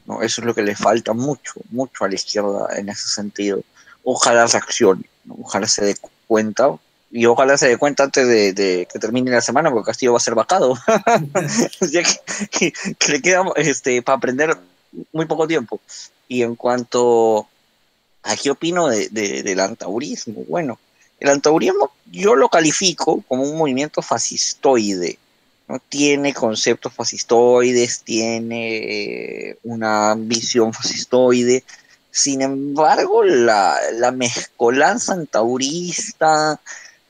¿no? 0.07 0.23
Eso 0.23 0.41
es 0.41 0.47
lo 0.47 0.55
que 0.55 0.63
le 0.63 0.77
falta 0.77 1.13
mucho, 1.13 1.55
mucho 1.71 2.05
a 2.05 2.09
la 2.09 2.15
izquierda 2.15 2.69
en 2.77 2.89
ese 2.89 3.09
sentido. 3.09 3.63
Ojalá 4.05 4.47
reaccione, 4.47 5.05
ojalá 5.29 5.67
se 5.67 5.85
dé 5.85 5.97
cuenta 6.27 6.77
y 7.11 7.27
ojalá 7.27 7.59
se 7.59 7.69
dé 7.69 7.77
cuenta 7.77 8.05
antes 8.05 8.27
de, 8.27 8.87
que 8.91 8.99
termine 8.99 9.31
la 9.31 9.41
semana 9.41 9.71
porque 9.71 9.87
Castillo 9.87 10.13
va 10.13 10.19
a 10.19 10.21
ser 10.21 10.35
vacado. 10.35 10.75
ya 11.91 12.03
que, 12.51 12.73
que, 12.99 13.13
le 13.13 13.21
queda 13.21 13.45
este, 13.57 14.01
para 14.03 14.17
aprender 14.19 14.57
muy 15.13 15.27
poco 15.27 15.47
tiempo. 15.47 15.81
Y 16.29 16.43
en 16.43 16.55
cuanto 16.55 17.49
Aquí 18.23 18.51
opino 18.51 18.89
del 18.89 19.61
antaurismo? 19.61 20.45
Bueno, 20.49 20.79
el 21.19 21.29
antaurismo 21.29 21.93
yo 22.11 22.35
lo 22.35 22.49
califico 22.49 23.23
como 23.29 23.45
un 23.45 23.57
movimiento 23.57 24.03
fascistoide. 24.03 25.19
¿no? 25.69 25.79
Tiene 25.89 26.35
conceptos 26.35 26.93
fascistoides, 26.93 28.03
tiene 28.03 29.51
eh, 29.51 29.59
una 29.63 30.15
visión 30.17 30.73
fascistoide. 30.73 31.65
Sin 32.11 32.43
embargo, 32.43 33.23
la, 33.23 33.79
mezcolanza 34.13 35.13
antaurista, 35.13 36.61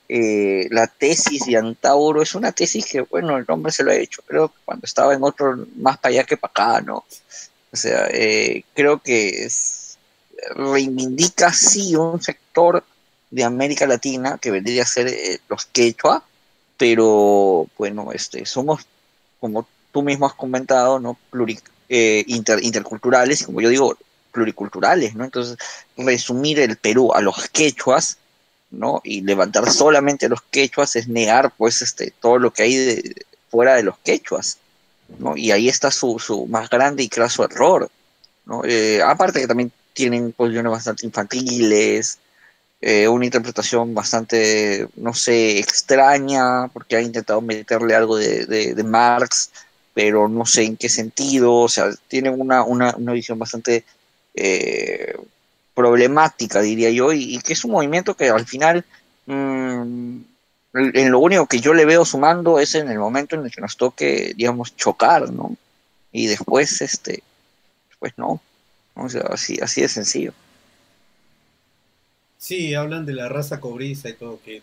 eh, 0.07 0.67
la 0.69 0.85
tesis 0.87 1.45
de 1.45 1.57
Antauro, 1.57 2.21
es 2.21 2.35
una 2.35 2.51
tesis 2.51 2.85
que, 2.85 3.01
bueno, 3.01 3.37
el 3.37 3.45
hombre 3.47 3.71
se 3.71 3.83
lo 3.83 3.91
ha 3.91 3.95
hecho, 3.95 4.21
pero 4.27 4.53
cuando 4.63 4.85
estaba 4.85 5.15
en 5.15 5.23
otro, 5.23 5.65
más 5.77 5.97
para 5.97 6.13
allá 6.13 6.23
que 6.25 6.37
para 6.37 6.51
acá, 6.51 6.81
¿no? 6.81 7.03
O 7.73 7.75
sea, 7.75 8.07
eh, 8.11 8.63
creo 8.75 9.01
que 9.01 9.45
es, 9.45 9.80
reivindica 10.49 11.53
sí 11.53 11.95
un 11.95 12.21
sector 12.21 12.83
de 13.29 13.43
América 13.43 13.87
Latina 13.87 14.37
que 14.39 14.51
vendría 14.51 14.83
a 14.83 14.87
ser 14.87 15.07
eh, 15.07 15.39
los 15.47 15.65
quechua, 15.65 16.23
pero 16.77 17.67
bueno, 17.77 18.11
este, 18.11 18.45
somos, 18.45 18.85
como 19.39 19.67
tú 19.91 20.01
mismo 20.01 20.25
has 20.25 20.33
comentado, 20.33 20.99
¿no? 20.99 21.17
Eh, 21.89 22.23
interculturales, 22.27 23.45
como 23.45 23.61
yo 23.61 23.69
digo, 23.69 23.97
pluriculturales, 24.31 25.15
¿no? 25.15 25.23
Entonces, 25.23 25.57
resumir 25.97 26.59
el 26.59 26.77
Perú 26.77 27.13
a 27.13 27.21
los 27.21 27.49
quechuas, 27.49 28.17
¿no? 28.69 29.01
Y 29.03 29.21
levantar 29.21 29.69
solamente 29.71 30.25
a 30.25 30.29
los 30.29 30.41
quechuas 30.41 30.95
es 30.95 31.07
negar, 31.07 31.53
pues, 31.57 31.81
este, 31.81 32.13
todo 32.19 32.39
lo 32.39 32.51
que 32.51 32.63
hay 32.63 32.75
de, 32.75 33.25
fuera 33.49 33.75
de 33.75 33.83
los 33.83 33.97
quechuas, 33.99 34.57
¿no? 35.19 35.35
Y 35.35 35.51
ahí 35.51 35.67
está 35.67 35.91
su, 35.91 36.17
su 36.19 36.47
más 36.47 36.69
grande 36.69 37.03
y 37.03 37.09
craso 37.09 37.43
error, 37.43 37.89
¿no? 38.45 38.63
Eh, 38.65 39.01
aparte 39.01 39.41
que 39.41 39.47
también 39.47 39.71
tienen 39.93 40.31
posiciones 40.31 40.71
bastante 40.71 41.05
infantiles, 41.05 42.19
eh, 42.81 43.07
una 43.07 43.25
interpretación 43.25 43.93
bastante, 43.93 44.87
no 44.95 45.13
sé, 45.13 45.59
extraña, 45.59 46.67
porque 46.69 46.95
ha 46.95 47.01
intentado 47.01 47.39
meterle 47.39 47.93
algo 47.93 48.17
de, 48.17 48.83
Marx, 48.83 49.51
pero 49.93 50.27
no 50.27 50.45
sé 50.47 50.63
en 50.63 50.77
qué 50.77 50.89
sentido, 50.89 51.53
o 51.53 51.69
sea, 51.69 51.91
tienen 52.07 52.39
una, 52.41 52.63
visión 53.13 53.37
bastante 53.37 53.83
eh, 54.33 55.15
problemática, 55.75 56.61
diría 56.61 56.89
yo, 56.89 57.13
y, 57.13 57.39
que 57.41 57.53
es 57.53 57.63
un 57.65 57.71
movimiento 57.71 58.15
que 58.15 58.29
al 58.29 58.47
final, 58.47 58.83
mm, 59.27 60.17
en 60.73 61.11
lo 61.11 61.19
único 61.19 61.45
que 61.45 61.59
yo 61.59 61.73
le 61.73 61.85
veo 61.85 62.03
sumando 62.05 62.59
es 62.59 62.73
en 62.75 62.89
el 62.89 62.97
momento 62.97 63.35
en 63.35 63.45
el 63.45 63.51
que 63.51 63.61
nos 63.61 63.77
toque, 63.77 64.33
digamos, 64.35 64.75
chocar, 64.75 65.29
¿no? 65.31 65.55
Y 66.11 66.27
después, 66.27 66.81
este, 66.81 67.23
pues 67.99 68.13
no. 68.17 68.41
O 68.95 69.09
sea, 69.09 69.21
así, 69.29 69.57
así 69.61 69.81
de 69.81 69.87
sencillo. 69.87 70.33
Sí, 72.37 72.73
hablan 72.73 73.05
de 73.05 73.13
la 73.13 73.29
raza 73.29 73.59
cobriza 73.59 74.09
y 74.09 74.13
todo, 74.13 74.41
que 74.43 74.61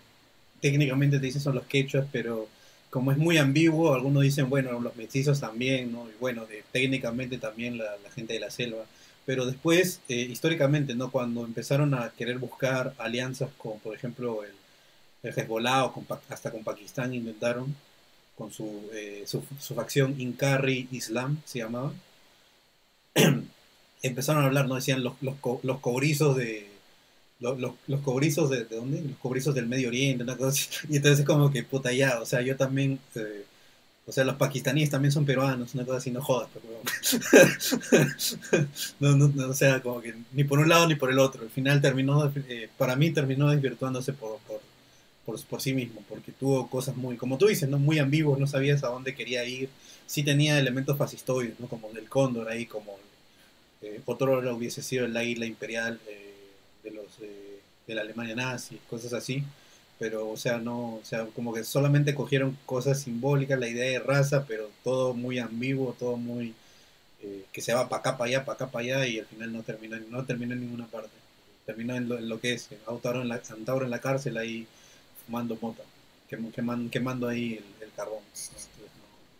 técnicamente 0.60 1.18
te 1.18 1.26
dicen 1.26 1.40
son 1.40 1.54
los 1.54 1.66
quechuas, 1.66 2.06
pero 2.10 2.48
como 2.90 3.12
es 3.12 3.18
muy 3.18 3.38
ambiguo, 3.38 3.94
algunos 3.94 4.22
dicen, 4.22 4.48
bueno, 4.50 4.80
los 4.80 4.96
mestizos 4.96 5.40
también, 5.40 5.92
¿no? 5.92 6.08
Y 6.08 6.14
bueno, 6.20 6.46
de, 6.46 6.64
técnicamente 6.72 7.38
también 7.38 7.78
la, 7.78 7.96
gente 8.14 8.34
de 8.34 8.40
la 8.40 8.50
selva. 8.50 8.84
Pero 9.26 9.46
después, 9.46 10.00
eh, 10.08 10.16
históricamente, 10.16 10.94
¿no? 10.94 11.10
Cuando 11.10 11.44
empezaron 11.44 11.94
a 11.94 12.10
querer 12.10 12.38
buscar 12.38 12.94
alianzas 12.98 13.50
con, 13.58 13.78
por 13.80 13.94
ejemplo, 13.94 14.42
el, 14.44 14.52
Hezbollah 15.22 15.84
o 15.86 16.04
hasta 16.30 16.50
con 16.50 16.64
Pakistán 16.64 17.12
intentaron 17.12 17.74
con 18.36 18.52
su, 18.52 18.88
su, 19.26 19.42
su, 19.60 19.74
facción 19.74 20.20
Inkari 20.20 20.88
Islam, 20.92 21.42
se 21.44 21.58
llamaba. 21.60 21.92
Empezaron 24.02 24.42
a 24.42 24.46
hablar, 24.46 24.68
¿no? 24.68 24.76
Decían 24.76 25.02
los, 25.02 25.14
los, 25.20 25.36
los 25.62 25.80
cobrizos 25.80 26.36
de, 26.36 26.68
los, 27.40 27.58
los, 27.58 28.00
cobrizos 28.00 28.50
de, 28.50 28.64
de, 28.64 28.76
dónde? 28.76 29.00
Los 29.02 29.18
cobrizos 29.18 29.54
del 29.54 29.66
Medio 29.66 29.88
Oriente, 29.88 30.24
una 30.24 30.36
cosa 30.36 30.50
así. 30.50 30.68
Y 30.88 30.96
entonces 30.96 31.20
es 31.20 31.26
como 31.26 31.50
que, 31.50 31.62
puta, 31.62 31.92
ya, 31.92 32.20
o 32.20 32.26
sea, 32.26 32.42
yo 32.42 32.56
también, 32.56 32.98
eh, 33.14 33.44
o 34.06 34.12
sea, 34.12 34.24
los 34.24 34.36
pakistaníes 34.36 34.90
también 34.90 35.12
son 35.12 35.24
peruanos, 35.24 35.74
una 35.74 35.84
cosa 35.84 35.98
así, 35.98 36.10
no 36.10 36.22
jodas, 36.22 36.48
pero, 36.52 36.66
no, 39.16 39.16
no, 39.16 39.48
o 39.48 39.54
sea, 39.54 39.80
como 39.82 40.00
que 40.00 40.14
ni 40.32 40.44
por 40.44 40.58
un 40.58 40.68
lado 40.68 40.86
ni 40.88 40.94
por 40.96 41.10
el 41.10 41.18
otro. 41.18 41.42
Al 41.42 41.50
final 41.50 41.80
terminó, 41.80 42.32
eh, 42.48 42.68
para 42.76 42.96
mí 42.96 43.10
terminó 43.10 43.50
desvirtuándose 43.50 44.12
por, 44.14 44.38
por, 44.40 44.60
por, 45.24 45.40
por, 45.44 45.60
sí 45.60 45.74
mismo, 45.74 46.02
porque 46.08 46.32
tuvo 46.32 46.68
cosas 46.68 46.96
muy, 46.96 47.16
como 47.16 47.38
tú 47.38 47.46
dices, 47.46 47.68
¿no? 47.68 47.78
Muy 47.78 47.98
ambiguos, 47.98 48.38
no 48.38 48.46
sabías 48.46 48.82
a 48.82 48.88
dónde 48.88 49.14
quería 49.14 49.44
ir. 49.44 49.68
Sí 50.06 50.22
tenía 50.22 50.58
elementos 50.58 50.96
fascistoides, 50.96 51.60
¿no? 51.60 51.68
Como 51.68 51.90
el 51.90 52.08
cóndor 52.08 52.48
ahí, 52.48 52.66
como 52.66 52.98
eh, 53.82 54.00
otro 54.04 54.54
hubiese 54.54 54.82
sido 54.82 55.06
el 55.06 55.16
águila 55.16 55.46
imperial. 55.46 56.00
Eh, 56.08 56.24
de 56.82 56.90
los 56.92 57.06
de 57.88 57.94
la 57.94 58.02
Alemania 58.02 58.36
nazi, 58.36 58.78
cosas 58.88 59.14
así, 59.14 59.42
pero 59.98 60.28
o 60.28 60.36
sea, 60.36 60.58
no, 60.58 60.96
o 60.96 61.00
sea, 61.04 61.26
como 61.34 61.52
que 61.52 61.64
solamente 61.64 62.14
cogieron 62.14 62.56
cosas 62.66 63.00
simbólicas, 63.00 63.58
la 63.58 63.66
idea 63.66 63.90
de 63.90 63.98
raza, 63.98 64.44
pero 64.46 64.70
todo 64.84 65.14
muy 65.14 65.38
ambiguo, 65.38 65.96
todo 65.98 66.16
muy 66.16 66.54
eh, 67.22 67.46
que 67.50 67.62
se 67.62 67.74
va 67.74 67.88
para 67.88 68.00
acá, 68.00 68.18
para 68.18 68.28
allá, 68.28 68.44
para 68.44 68.54
acá, 68.56 68.66
para 68.68 68.84
allá 68.84 69.06
y 69.06 69.18
al 69.18 69.26
final 69.26 69.52
no 69.52 69.62
terminó, 69.62 69.96
no 70.10 70.24
terminó 70.24 70.52
en 70.52 70.60
ninguna 70.60 70.86
parte. 70.86 71.10
Terminó 71.66 71.96
en 71.96 72.08
lo, 72.08 72.18
en 72.18 72.28
lo 72.28 72.40
que 72.40 72.52
es, 72.52 72.68
Antauro 72.86 73.22
en, 73.22 73.28
la, 73.28 73.40
en 73.46 73.90
la 73.90 74.00
cárcel 74.00 74.36
ahí 74.36 74.66
fumando 75.26 75.58
mota, 75.60 75.82
quemando, 76.28 76.90
quemando 76.90 77.28
ahí 77.28 77.54
el, 77.80 77.90
carbón. 77.96 78.20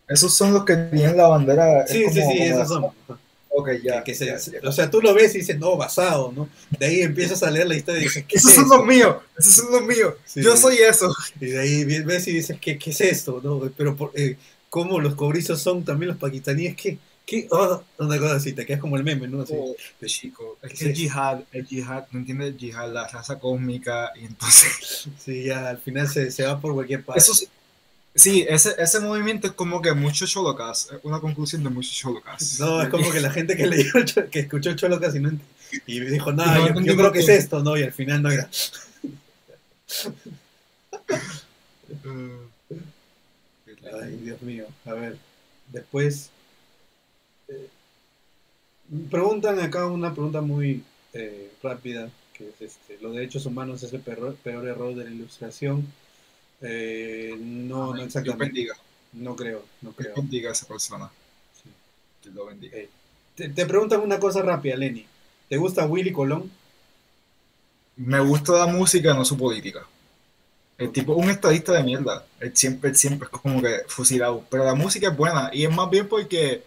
Esos 0.07 0.33
son 0.33 0.53
los 0.53 0.65
que 0.65 0.75
tienen 0.75 1.15
la 1.15 1.27
bandera. 1.27 1.87
Sí, 1.87 2.03
sí, 2.11 2.21
sí, 2.21 2.41
esos 2.41 2.67
son. 2.67 2.91
Ok, 3.59 3.69
ya, 3.83 4.03
O 4.63 4.71
sea, 4.71 4.89
tú 4.89 5.01
lo 5.01 5.13
ves 5.13 5.35
y 5.35 5.39
dices, 5.39 5.59
no, 5.59 5.75
basado, 5.75 6.31
¿no? 6.31 6.49
De 6.77 6.85
ahí 6.85 7.01
empiezas 7.01 7.43
a 7.43 7.51
leer 7.51 7.67
la 7.67 7.75
historia 7.75 8.01
y 8.01 8.03
dices, 8.05 8.25
¿qué 8.27 8.37
Esos 8.37 8.53
son 8.53 8.69
los 8.69 8.85
míos, 8.85 9.17
esos 9.37 9.53
son 9.55 9.71
los 9.71 9.83
míos. 9.83 10.13
Yo 10.35 10.55
soy 10.55 10.77
eso. 10.77 11.13
Y 11.39 11.47
de 11.47 11.59
ahí 11.59 11.83
ves 11.83 12.27
y 12.27 12.33
dices, 12.33 12.57
¿qué, 12.59 12.77
qué 12.77 12.91
es 12.91 13.01
esto? 13.01 13.41
¿no? 13.43 13.59
Pero, 13.75 13.95
por, 13.95 14.11
eh, 14.15 14.37
¿cómo 14.69 14.99
los 14.99 15.15
cobrizos 15.15 15.61
son 15.61 15.83
también 15.83 16.09
los 16.09 16.17
pakistaníes? 16.17 16.75
¿Qué? 16.75 16.97
¿Qué? 17.25 17.47
Oh, 17.51 17.83
una 17.99 18.17
cosa 18.17 18.35
así, 18.35 18.53
te 18.53 18.65
quedas 18.65 18.81
como 18.81 18.97
el 18.97 19.03
meme, 19.03 19.27
¿no? 19.27 19.41
Así, 19.41 19.53
oh, 19.55 19.75
de 19.99 20.07
chico. 20.07 20.57
Es 20.63 20.73
que 20.73 20.85
el 20.85 20.95
jihad, 20.95 21.41
el 21.51 21.65
jihad, 21.65 22.05
no 22.11 22.19
entiende 22.19 22.47
el 22.47 22.57
jihad, 22.57 22.91
la 22.91 23.07
raza 23.07 23.37
cósmica, 23.37 24.11
y 24.15 24.25
entonces. 24.25 25.07
Sí, 25.17 25.43
ya 25.43 25.69
al 25.69 25.77
final 25.77 26.07
se, 26.07 26.31
se 26.31 26.43
va 26.43 26.59
por 26.59 26.73
cualquier 26.73 27.03
parte. 27.03 27.19
Eso 27.19 27.33
sí 27.33 27.47
Sí, 28.15 28.45
ese, 28.49 28.75
ese 28.77 28.99
movimiento 28.99 29.47
es 29.47 29.53
como 29.53 29.81
que 29.81 29.93
mucho 29.93 30.25
Cholocas, 30.25 30.89
una 31.03 31.19
conclusión 31.19 31.63
de 31.63 31.69
mucho 31.69 31.91
Cholocas. 31.93 32.59
No, 32.59 32.81
es 32.81 32.89
como 32.89 33.11
que 33.11 33.21
la 33.21 33.31
gente 33.31 33.55
que 33.55 33.67
leyó, 33.67 33.91
que 34.31 34.39
escuchó 34.39 34.75
Cholocas 34.75 35.15
y, 35.15 35.19
no 35.19 35.31
y 35.85 35.99
dijo, 35.99 36.31
no, 36.31 36.67
yo, 36.67 36.81
yo 36.81 36.97
creo 36.97 37.11
que 37.11 37.19
es 37.19 37.29
esto, 37.29 37.61
¿no? 37.63 37.77
Y 37.77 37.83
al 37.83 37.93
final 37.93 38.23
no 38.23 38.31
era. 38.31 38.49
Ay, 44.01 44.17
Dios 44.23 44.41
mío. 44.41 44.65
A 44.85 44.93
ver, 44.93 45.17
después. 45.71 46.31
Eh, 47.47 47.69
preguntan 49.09 49.59
acá 49.59 49.85
una 49.87 50.13
pregunta 50.13 50.41
muy 50.41 50.83
eh, 51.13 51.51
rápida, 51.61 52.09
que 52.33 52.49
es 52.49 52.61
este, 52.61 52.97
¿los 53.01 53.13
derechos 53.13 53.45
humanos 53.45 53.83
es 53.83 53.93
el 53.93 54.01
peor, 54.01 54.35
peor 54.35 54.67
error 54.67 54.95
de 54.95 55.05
la 55.05 55.11
ilustración? 55.11 55.87
Eh, 56.61 57.35
no, 57.39 57.93
no 57.93 58.03
exactamente. 58.03 58.67
No 59.13 59.35
creo, 59.35 59.65
no 59.81 59.91
creo. 59.91 60.13
Dios 60.13 60.23
bendiga 60.23 60.49
a 60.49 60.53
esa 60.53 60.67
persona. 60.67 61.09
Sí. 61.61 62.29
lo 62.33 62.45
bendiga. 62.45 62.77
Eh, 62.77 62.89
te, 63.35 63.49
te, 63.49 63.65
preguntan 63.65 64.01
una 64.01 64.19
cosa 64.19 64.41
rápida, 64.41 64.75
Lenny. 64.75 65.05
¿Te 65.47 65.57
gusta 65.57 65.85
Willy 65.85 66.11
Colón? 66.11 66.51
Me 67.95 68.19
gusta 68.19 68.53
la 68.53 68.67
música, 68.67 69.13
no 69.13 69.25
su 69.25 69.37
política. 69.37 69.85
El 70.77 70.91
tipo 70.93 71.13
un 71.13 71.29
estadista 71.29 71.73
de 71.73 71.83
mierda. 71.83 72.25
Él 72.39 72.55
siempre, 72.55 72.95
siempre 72.95 73.27
es 73.31 73.41
como 73.41 73.61
que 73.61 73.81
fusilado. 73.87 74.45
Pero 74.49 74.63
la 74.63 74.75
música 74.75 75.09
es 75.09 75.17
buena. 75.17 75.49
Y 75.51 75.65
es 75.65 75.71
más 75.71 75.89
bien 75.89 76.07
porque, 76.07 76.63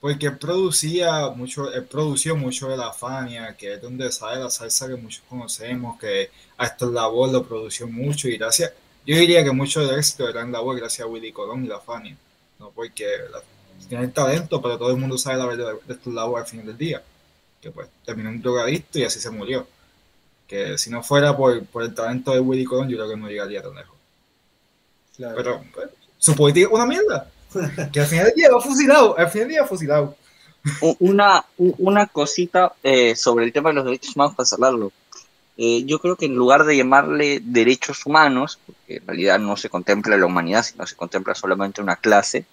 porque 0.00 0.30
producía 0.30 1.28
mucho, 1.30 1.70
él 1.70 1.84
produció 1.84 2.36
mucho 2.36 2.68
de 2.68 2.78
la 2.78 2.92
Fania, 2.92 3.54
que 3.58 3.74
es 3.74 3.82
donde 3.82 4.10
sale 4.10 4.40
la 4.42 4.48
salsa 4.48 4.88
que 4.88 4.96
muchos 4.96 5.22
conocemos, 5.28 5.98
que 5.98 6.30
a 6.56 6.66
esto 6.66 6.90
la 6.90 7.06
voz 7.08 7.30
lo 7.30 7.46
produció 7.46 7.86
mucho. 7.86 8.28
Y 8.28 8.38
gracias, 8.38 8.72
yo 9.10 9.16
diría 9.16 9.42
que 9.42 9.50
mucho 9.50 9.84
del 9.84 9.98
éxito 9.98 10.28
era 10.28 10.42
en 10.42 10.52
la 10.52 10.60
voz 10.60 10.76
gracias 10.76 11.04
a 11.04 11.10
Willy 11.10 11.32
Colón 11.32 11.64
y 11.64 11.66
la 11.66 11.80
Fania, 11.80 12.16
¿no? 12.60 12.70
porque 12.70 13.06
el 13.90 14.12
talento, 14.12 14.62
pero 14.62 14.78
todo 14.78 14.90
el 14.90 14.98
mundo 14.98 15.18
sabe 15.18 15.36
la 15.36 15.46
verdad 15.46 15.72
de 15.84 15.94
estos 15.94 16.14
labos 16.14 16.38
al 16.38 16.46
final 16.46 16.66
del 16.66 16.78
día, 16.78 17.02
que 17.60 17.72
pues 17.72 17.88
terminó 18.04 18.30
un 18.30 18.40
drogadicto 18.40 19.00
y 19.00 19.02
así 19.02 19.18
se 19.18 19.30
murió. 19.30 19.66
Que 20.46 20.78
si 20.78 20.90
no 20.90 21.02
fuera 21.02 21.36
por, 21.36 21.64
por 21.66 21.82
el 21.82 21.92
talento 21.92 22.32
de 22.32 22.38
Willy 22.38 22.64
Colón, 22.64 22.88
yo 22.88 22.98
creo 22.98 23.08
que 23.08 23.16
no 23.16 23.28
llegaría 23.28 23.60
tan 23.60 23.74
lejos. 23.74 23.96
Pero 25.18 25.64
pues, 25.74 25.90
su 26.16 26.36
política 26.36 26.68
es 26.68 26.72
una 26.72 26.86
mierda. 26.86 27.28
que 27.92 27.98
al 27.98 28.06
final 28.06 28.26
del 28.26 28.34
día 28.36 28.48
va 28.52 28.60
fusilado, 28.60 29.18
al 29.18 29.28
final 29.28 29.48
del 29.48 29.54
día 29.54 29.62
va 29.62 29.68
fusilado. 29.68 30.16
Una, 31.00 31.44
una 31.56 32.06
cosita 32.06 32.74
eh, 32.84 33.16
sobre 33.16 33.44
el 33.44 33.52
tema 33.52 33.70
de 33.70 33.74
los 33.74 33.84
derechos 33.86 34.14
humanos 34.14 34.36
para 34.36 34.46
cerrarlo. 34.46 34.92
Eh, 35.56 35.84
yo 35.84 35.98
creo 35.98 36.16
que 36.16 36.26
en 36.26 36.34
lugar 36.34 36.64
de 36.64 36.76
llamarle 36.76 37.40
derechos 37.42 38.06
humanos, 38.06 38.58
porque 38.64 38.96
en 38.96 39.06
realidad 39.06 39.38
no 39.38 39.56
se 39.56 39.68
contempla 39.68 40.16
la 40.16 40.26
humanidad, 40.26 40.62
sino 40.62 40.86
se 40.86 40.96
contempla 40.96 41.34
solamente 41.34 41.82
una 41.82 41.96
clase, 41.96 42.46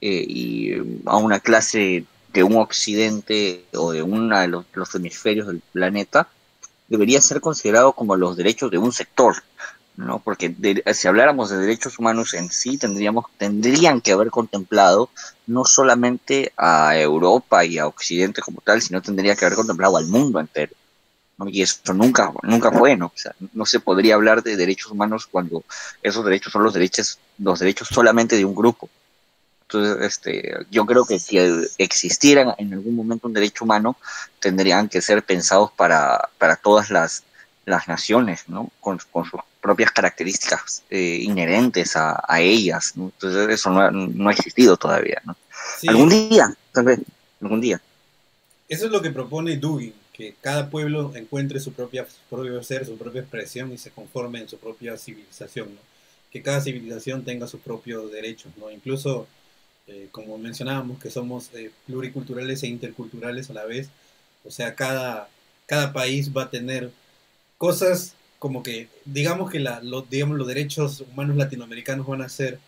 eh, 0.00 0.24
y 0.26 0.72
a 1.04 1.16
una 1.16 1.40
clase 1.40 2.04
de 2.32 2.42
un 2.42 2.56
occidente 2.56 3.66
o 3.74 3.92
de 3.92 4.02
uno 4.02 4.38
de 4.38 4.48
los, 4.48 4.94
hemisferios 4.94 5.48
del 5.48 5.60
planeta, 5.72 6.28
debería 6.88 7.20
ser 7.20 7.40
considerado 7.40 7.92
como 7.92 8.16
los 8.16 8.36
derechos 8.36 8.70
de 8.70 8.78
un 8.78 8.92
sector, 8.92 9.36
¿no? 9.96 10.20
Porque 10.20 10.54
si 10.94 11.08
habláramos 11.08 11.50
de 11.50 11.58
derechos 11.58 11.98
humanos 11.98 12.34
en 12.34 12.50
sí, 12.50 12.78
tendríamos, 12.78 13.26
tendrían 13.36 14.00
que 14.00 14.12
haber 14.12 14.30
contemplado 14.30 15.10
no 15.46 15.64
solamente 15.64 16.52
a 16.56 16.98
Europa 16.98 17.64
y 17.64 17.78
a 17.78 17.86
Occidente 17.86 18.40
como 18.40 18.60
tal, 18.62 18.80
sino 18.80 19.02
tendría 19.02 19.36
que 19.36 19.44
haber 19.44 19.56
contemplado 19.56 19.96
al 19.98 20.06
mundo 20.06 20.40
entero. 20.40 20.72
Y 21.48 21.62
eso 21.62 21.94
nunca, 21.94 22.32
nunca 22.42 22.70
fue, 22.70 22.96
¿no? 22.96 23.06
O 23.06 23.12
sea, 23.14 23.34
no 23.52 23.64
se 23.66 23.80
podría 23.80 24.14
hablar 24.14 24.42
de 24.42 24.56
derechos 24.56 24.90
humanos 24.90 25.26
cuando 25.26 25.64
esos 26.02 26.24
derechos 26.24 26.52
son 26.52 26.62
los 26.62 26.74
derechos, 26.74 27.18
los 27.38 27.58
derechos 27.58 27.88
solamente 27.88 28.36
de 28.36 28.44
un 28.44 28.54
grupo. 28.54 28.88
Entonces, 29.62 30.04
este, 30.04 30.66
yo 30.70 30.84
creo 30.84 31.04
que 31.04 31.18
si 31.18 31.38
existiera 31.78 32.54
en 32.58 32.74
algún 32.74 32.96
momento 32.96 33.28
un 33.28 33.34
derecho 33.34 33.64
humano, 33.64 33.96
tendrían 34.40 34.88
que 34.88 35.00
ser 35.00 35.22
pensados 35.22 35.70
para, 35.70 36.28
para 36.38 36.56
todas 36.56 36.90
las, 36.90 37.22
las 37.66 37.86
naciones, 37.86 38.48
¿no? 38.48 38.70
Con, 38.80 38.98
con 39.12 39.24
sus 39.24 39.40
propias 39.60 39.92
características 39.92 40.82
eh, 40.90 41.20
inherentes 41.22 41.94
a, 41.94 42.20
a, 42.26 42.40
ellas, 42.40 42.96
¿no? 42.96 43.12
Entonces, 43.14 43.48
eso 43.48 43.70
no, 43.70 43.90
no 43.90 44.28
ha 44.28 44.32
existido 44.32 44.76
todavía, 44.76 45.22
¿no? 45.24 45.36
Algún 45.86 46.08
día, 46.08 46.52
tal 46.72 46.84
vez, 46.86 47.00
algún 47.40 47.60
día. 47.60 47.80
Eso 48.68 48.86
es 48.86 48.90
lo 48.92 49.00
que 49.00 49.10
propone 49.10 49.56
Dugin 49.56 49.99
que 50.20 50.34
cada 50.38 50.68
pueblo 50.68 51.12
encuentre 51.14 51.60
su 51.60 51.72
propia, 51.72 52.06
propio 52.28 52.62
ser, 52.62 52.84
su 52.84 52.98
propia 52.98 53.22
expresión 53.22 53.72
y 53.72 53.78
se 53.78 53.90
conforme 53.90 54.40
en 54.40 54.50
su 54.50 54.58
propia 54.58 54.98
civilización, 54.98 55.74
¿no? 55.74 55.80
que 56.30 56.42
cada 56.42 56.60
civilización 56.60 57.24
tenga 57.24 57.46
sus 57.46 57.62
propios 57.62 58.12
derechos, 58.12 58.52
¿no? 58.58 58.70
incluso 58.70 59.26
eh, 59.86 60.08
como 60.12 60.36
mencionábamos 60.36 60.98
que 60.98 61.08
somos 61.08 61.48
eh, 61.54 61.70
pluriculturales 61.86 62.62
e 62.62 62.66
interculturales 62.66 63.48
a 63.48 63.54
la 63.54 63.64
vez, 63.64 63.88
o 64.44 64.50
sea, 64.50 64.74
cada, 64.74 65.30
cada 65.64 65.94
país 65.94 66.36
va 66.36 66.42
a 66.42 66.50
tener 66.50 66.90
cosas 67.56 68.14
como 68.38 68.62
que, 68.62 68.88
digamos 69.06 69.50
que 69.50 69.58
la, 69.58 69.80
digamos, 70.10 70.36
los 70.36 70.46
derechos 70.46 71.02
humanos 71.10 71.36
latinoamericanos 71.38 72.06
van 72.06 72.20
a 72.20 72.28
ser, 72.28 72.58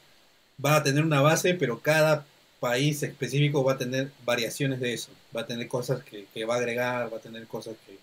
va 0.65 0.77
a 0.77 0.83
tener 0.83 1.05
una 1.05 1.21
base, 1.21 1.53
pero 1.53 1.81
cada 1.81 2.25
país 2.63 3.03
específico 3.03 3.65
va 3.65 3.73
a 3.73 3.77
tener 3.77 4.13
variaciones 4.25 4.79
de 4.79 4.95
eso, 4.95 5.11
va 5.37 5.41
a 5.41 5.47
tener 5.47 5.67
cosas 5.67 6.05
que, 6.05 6.27
que 6.33 6.45
va 6.45 6.55
a 6.55 6.59
agregar, 6.59 7.13
va 7.13 7.17
a 7.17 7.21
tener 7.21 7.45
cosas 7.49 7.75
que 7.85 7.99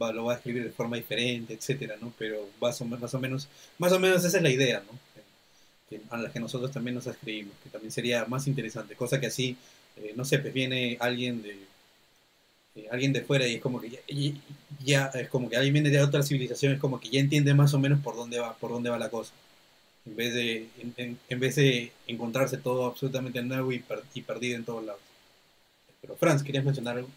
va, 0.00 0.12
lo 0.12 0.26
va 0.26 0.34
a 0.34 0.36
escribir 0.36 0.62
de 0.62 0.70
forma 0.70 0.96
diferente, 0.96 1.52
etcétera, 1.52 1.96
¿no? 2.00 2.12
Pero 2.16 2.48
más 2.60 2.80
o, 2.80 2.84
más 2.84 3.12
o 3.12 3.18
menos, 3.18 3.48
más 3.76 3.90
o 3.92 3.98
menos 3.98 4.24
esa 4.24 4.36
es 4.36 4.42
la 4.44 4.50
idea, 4.50 4.84
¿no? 4.86 4.96
A 6.10 6.16
la 6.16 6.32
que 6.32 6.38
nosotros 6.38 6.70
también 6.70 6.94
nos 6.94 7.08
escribimos, 7.08 7.54
que 7.62 7.70
también 7.70 7.90
sería 7.90 8.24
más 8.26 8.46
interesante, 8.46 8.94
cosa 8.94 9.18
que 9.18 9.26
así, 9.26 9.56
eh, 9.96 10.12
no 10.14 10.24
sé, 10.24 10.38
pues 10.38 10.54
viene 10.54 10.96
alguien 11.00 11.42
de 11.42 11.58
eh, 12.76 12.88
alguien 12.92 13.12
de 13.12 13.22
fuera 13.22 13.48
y 13.48 13.56
es 13.56 13.60
como 13.60 13.80
que 13.80 13.90
ya, 13.90 13.98
ya, 14.84 15.06
es 15.14 15.28
como 15.28 15.48
que 15.50 15.56
alguien 15.56 15.74
viene 15.74 15.90
de 15.90 16.00
otra 16.00 16.22
civilización, 16.22 16.72
es 16.74 16.80
como 16.80 17.00
que 17.00 17.10
ya 17.10 17.18
entiende 17.18 17.52
más 17.52 17.74
o 17.74 17.80
menos 17.80 18.00
por 18.00 18.14
dónde 18.14 18.38
va, 18.38 18.54
por 18.54 18.70
dónde 18.70 18.90
va 18.90 18.98
la 18.98 19.10
cosa 19.10 19.32
en 20.06 20.16
vez 20.16 20.34
de, 20.34 20.68
en, 21.28 21.40
vez 21.40 21.56
de 21.56 21.92
encontrarse 22.06 22.58
todo 22.58 22.86
absolutamente 22.86 23.42
nuevo 23.42 23.72
y, 23.72 23.82
perdido 24.22 24.56
en 24.56 24.64
todos 24.64 24.84
lados. 24.84 25.00
Pero 26.00 26.16
Franz, 26.16 26.42
¿querías 26.42 26.64
mencionar 26.64 26.96
algo? 26.96 27.08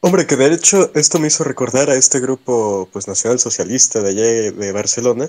Hombre, 0.00 0.26
que 0.26 0.36
de 0.36 0.52
hecho 0.52 0.92
esto 0.94 1.18
me 1.18 1.26
hizo 1.26 1.42
recordar 1.42 1.90
a 1.90 1.96
este 1.96 2.20
grupo 2.20 2.88
pues 2.92 3.08
nacional 3.08 3.40
socialista 3.40 4.00
de 4.00 4.10
allá 4.10 4.52
de 4.52 4.72
Barcelona, 4.72 5.28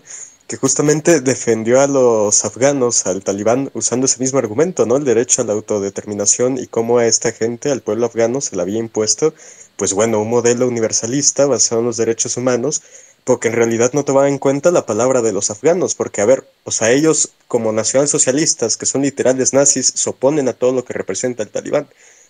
que 0.50 0.58
justamente 0.58 1.22
defendió 1.22 1.80
a 1.80 1.86
los 1.86 2.44
afganos, 2.44 3.06
al 3.06 3.24
talibán, 3.24 3.70
usando 3.76 4.08
ese 4.08 4.20
mismo 4.20 4.40
argumento, 4.40 4.88
¿no? 4.88 4.98
El 4.98 5.06
derecho 5.06 5.44
a 5.44 5.46
la 5.46 5.54
autodeterminación 5.54 6.58
y 6.58 6.66
cómo 6.66 6.98
a 6.98 7.06
esta 7.06 7.32
gente, 7.32 7.70
al 7.70 7.82
pueblo 7.82 8.08
afgano, 8.08 8.42
se 8.42 8.56
le 8.56 8.64
había 8.64 8.80
impuesto, 8.80 9.36
pues 9.76 9.94
bueno, 9.94 10.20
un 10.20 10.30
modelo 10.32 10.68
universalista 10.68 11.46
basado 11.46 11.82
en 11.82 11.88
los 11.88 11.98
derechos 11.98 12.36
humanos, 12.36 12.82
porque 13.24 13.50
en 13.50 13.56
realidad 13.56 13.92
no 13.94 14.06
tomaba 14.06 14.30
en 14.30 14.38
cuenta 14.38 14.72
la 14.72 14.86
palabra 14.86 15.22
de 15.22 15.34
los 15.34 15.50
afganos, 15.52 15.96
porque 15.96 16.22
a 16.22 16.26
ver, 16.26 16.46
o 16.64 16.72
sea, 16.72 16.92
ellos 16.92 17.32
como 17.48 17.72
nacionalsocialistas, 17.72 18.78
que 18.78 18.86
son 18.86 19.02
literales 19.02 19.54
nazis, 19.54 19.92
se 19.96 20.10
oponen 20.10 20.48
a 20.48 20.54
todo 20.54 20.72
lo 20.72 20.84
que 20.86 20.94
representa 20.94 21.44
el 21.44 21.50
talibán. 21.50 21.88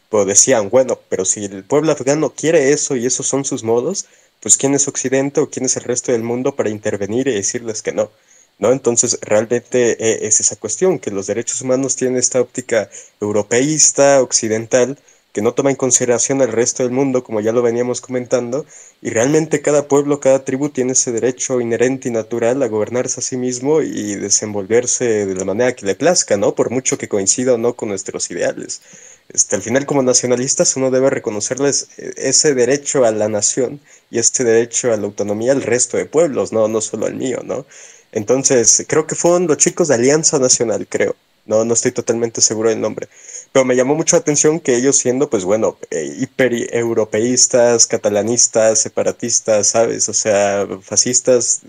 Pero 0.10 0.26
decían, 0.26 0.70
bueno, 0.70 1.00
pero 1.08 1.24
si 1.26 1.46
el 1.46 1.64
pueblo 1.64 1.92
afgano 1.92 2.32
quiere 2.32 2.72
eso 2.72 2.96
y 2.96 3.06
esos 3.06 3.28
son 3.28 3.46
sus 3.46 3.64
modos, 3.64 4.06
pues 4.42 4.58
quién 4.58 4.74
es 4.74 4.88
Occidente 4.88 5.40
o 5.42 5.50
quién 5.50 5.66
es 5.66 5.78
el 5.78 5.84
resto 5.84 6.12
del 6.12 6.24
mundo 6.24 6.56
para 6.56 6.70
intervenir 6.70 7.28
y 7.28 7.34
decirles 7.34 7.82
que 7.82 7.92
no. 7.92 8.12
¿No? 8.58 8.72
Entonces, 8.74 9.18
realmente 9.22 9.92
eh, 10.04 10.28
es 10.28 10.42
esa 10.42 10.58
cuestión, 10.58 11.00
que 11.00 11.12
los 11.12 11.28
derechos 11.28 11.62
humanos 11.62 11.96
tienen 11.96 12.18
esta 12.18 12.42
óptica 12.42 12.90
europeísta, 13.22 14.22
occidental, 14.22 14.98
que 15.40 15.44
no 15.44 15.54
toma 15.54 15.70
en 15.70 15.78
consideración 15.78 16.42
al 16.42 16.52
resto 16.52 16.84
del 16.84 16.92
mundo, 16.92 17.24
como 17.24 17.40
ya 17.40 17.54
lo 17.54 17.62
veníamos 17.62 18.02
comentando, 18.02 18.66
y 19.02 19.10
realmente 19.10 19.62
cada 19.62 19.88
pueblo, 19.88 20.20
cada 20.20 20.44
tribu 20.44 20.68
tiene 20.68 20.92
ese 20.92 21.14
derecho 21.14 21.62
inherente 21.62 22.10
y 22.10 22.12
natural 22.12 22.62
a 22.62 22.68
gobernarse 22.68 23.22
a 23.22 23.24
sí 23.24 23.38
mismo 23.38 23.82
y 23.82 24.16
desenvolverse 24.16 25.26
de 25.26 25.36
la 25.36 25.46
manera 25.46 25.74
que 25.74 25.86
le 25.86 25.96
plazca, 25.96 26.36
¿no? 26.36 26.56
Por 26.56 26.72
mucho 26.72 26.98
que 26.98 27.08
coincida 27.08 27.54
o 27.54 27.58
no 27.58 27.74
con 27.74 27.88
nuestros 27.88 28.30
ideales. 28.32 28.82
Este, 29.30 29.56
al 29.56 29.62
final, 29.62 29.86
como 29.86 30.04
nacionalistas, 30.04 30.76
uno 30.76 30.92
debe 30.92 31.10
reconocerles 31.10 31.88
eh, 31.96 32.12
ese 32.18 32.54
derecho 32.54 33.06
a 33.06 33.12
la 33.12 33.30
nación 33.30 33.80
y 34.12 34.20
este 34.20 34.44
derecho 34.44 34.92
a 34.92 34.98
la 34.98 35.06
autonomía 35.06 35.54
al 35.54 35.62
resto 35.62 35.96
de 35.96 36.06
pueblos, 36.06 36.52
no, 36.52 36.68
no 36.68 36.82
solo 36.82 37.06
al 37.06 37.16
mío, 37.16 37.40
¿no? 37.46 37.66
Entonces, 38.12 38.84
creo 38.90 39.08
que 39.08 39.16
fueron 39.16 39.48
los 39.48 39.56
chicos 39.56 39.88
de 39.88 39.96
Alianza 39.96 40.38
Nacional, 40.38 40.86
creo. 40.90 41.16
No, 41.46 41.66
no 41.66 41.74
estoy 41.74 41.92
totalmente 41.92 42.42
seguro 42.42 42.70
del 42.70 42.82
nombre. 42.82 43.08
Pero 43.52 43.66
me 43.66 43.76
llamó 43.76 43.96
mucho 43.96 44.16
la 44.16 44.22
atención 44.22 44.60
que 44.60 44.76
ellos 44.76 44.98
siendo, 44.98 45.30
pues 45.30 45.44
bueno, 45.44 45.78
eh, 45.90 46.16
hiper-europeístas, 46.20 47.88
catalanistas, 47.88 48.80
separatistas, 48.80 49.68
¿sabes? 49.68 50.08
O 50.08 50.14
sea, 50.14 50.68
fascistas, 50.82 51.62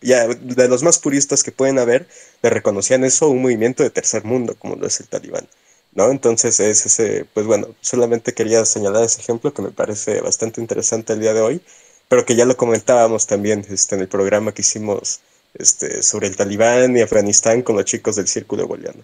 ya, 0.00 0.26
de 0.28 0.68
los 0.68 0.82
más 0.82 0.98
puristas 0.98 1.42
que 1.42 1.52
pueden 1.52 1.78
haber, 1.78 2.06
le 2.42 2.50
reconocían 2.50 3.04
eso 3.04 3.28
un 3.28 3.42
movimiento 3.42 3.82
de 3.82 3.90
tercer 3.90 4.24
mundo, 4.24 4.54
como 4.58 4.76
lo 4.76 4.86
es 4.86 5.00
el 5.00 5.08
talibán. 5.08 5.48
¿no? 5.96 6.10
Entonces 6.10 6.60
es 6.60 6.86
ese, 6.86 7.24
pues 7.34 7.46
bueno, 7.46 7.68
solamente 7.80 8.34
quería 8.34 8.64
señalar 8.64 9.02
ese 9.04 9.20
ejemplo 9.20 9.52
que 9.52 9.62
me 9.62 9.70
parece 9.70 10.20
bastante 10.20 10.60
interesante 10.60 11.14
el 11.14 11.20
día 11.20 11.34
de 11.34 11.40
hoy, 11.40 11.62
pero 12.08 12.24
que 12.24 12.36
ya 12.36 12.44
lo 12.44 12.56
comentábamos 12.56 13.26
también 13.26 13.66
este, 13.70 13.96
en 13.96 14.02
el 14.02 14.08
programa 14.08 14.52
que 14.52 14.62
hicimos 14.62 15.20
este, 15.54 16.02
sobre 16.02 16.28
el 16.28 16.36
talibán 16.36 16.96
y 16.96 17.00
Afganistán 17.00 17.62
con 17.62 17.76
los 17.76 17.86
chicos 17.86 18.16
del 18.16 18.28
Círculo 18.28 18.66
Boliano. 18.68 19.02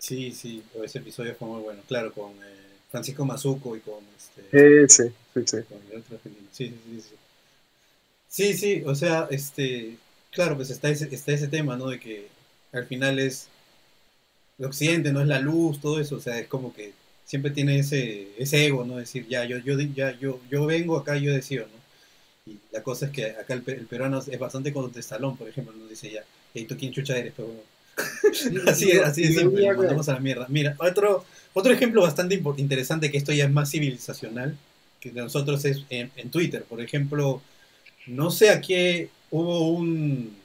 Sí, 0.00 0.32
sí, 0.32 0.62
ese 0.82 0.98
episodio 0.98 1.34
fue 1.34 1.46
muy 1.46 1.60
bueno, 1.60 1.82
claro, 1.86 2.10
con 2.12 2.30
eh, 2.32 2.56
Francisco 2.90 3.24
Mazuco 3.26 3.76
y 3.76 3.80
con... 3.80 4.02
Este, 4.16 4.88
sí, 4.88 5.12
sí, 5.34 5.42
sí. 5.46 5.58
sí, 6.52 6.74
sí, 6.86 7.02
sí. 7.02 7.14
Sí, 8.28 8.54
sí, 8.54 8.82
o 8.86 8.94
sea, 8.94 9.28
este, 9.30 9.98
claro, 10.30 10.56
pues 10.56 10.70
está 10.70 10.88
ese, 10.88 11.14
está 11.14 11.32
ese 11.32 11.48
tema, 11.48 11.76
¿no? 11.76 11.88
De 11.88 12.00
que 12.00 12.28
al 12.72 12.86
final 12.86 13.18
es 13.18 13.48
el 14.58 14.66
occidente, 14.66 15.12
no 15.12 15.20
es 15.20 15.26
la 15.26 15.38
luz, 15.38 15.80
todo 15.80 16.00
eso, 16.00 16.16
o 16.16 16.20
sea, 16.20 16.38
es 16.38 16.46
como 16.48 16.72
que 16.72 16.92
siempre 17.26 17.50
tiene 17.50 17.78
ese, 17.78 18.28
ese 18.38 18.64
ego, 18.66 18.84
¿no? 18.84 18.96
Decir, 18.96 19.26
ya, 19.28 19.44
yo, 19.44 19.58
yo, 19.58 19.78
ya, 19.78 20.18
yo, 20.18 20.40
yo 20.50 20.64
vengo 20.64 20.96
acá 20.96 21.16
y 21.18 21.24
yo 21.24 21.32
decido, 21.32 21.66
¿no? 21.66 22.52
Y 22.52 22.58
la 22.72 22.82
cosa 22.82 23.06
es 23.06 23.12
que 23.12 23.26
acá 23.32 23.52
el, 23.52 23.62
peruano 23.62 24.20
es 24.20 24.38
bastante 24.38 24.72
contestalón, 24.72 25.36
por 25.36 25.48
ejemplo, 25.48 25.74
nos 25.76 25.90
dice 25.90 26.10
ya, 26.10 26.24
hey, 26.54 26.64
¿tú 26.66 26.76
quién 26.78 26.92
chucha 26.92 27.18
eres? 27.18 27.34
Pero, 27.36 27.52
así, 28.66 28.92
así 28.92 29.22
de 29.22 29.40
simple, 29.40 29.74
mandamos 29.74 30.08
a 30.08 30.14
la 30.14 30.20
mierda. 30.20 30.46
Mira, 30.48 30.76
otro, 30.78 31.24
otro 31.52 31.72
ejemplo 31.72 32.02
bastante 32.02 32.40
interesante, 32.56 33.10
que 33.10 33.18
esto 33.18 33.32
ya 33.32 33.44
es 33.44 33.50
más 33.50 33.70
civilizacional, 33.70 34.56
que 35.00 35.10
de 35.10 35.20
nosotros 35.20 35.64
es 35.64 35.84
en, 35.90 36.10
en 36.16 36.30
Twitter, 36.30 36.64
por 36.64 36.80
ejemplo, 36.80 37.42
no 38.06 38.30
sé 38.30 38.50
a 38.50 38.60
qué 38.60 39.08
hubo 39.30 39.70
un 39.70 40.40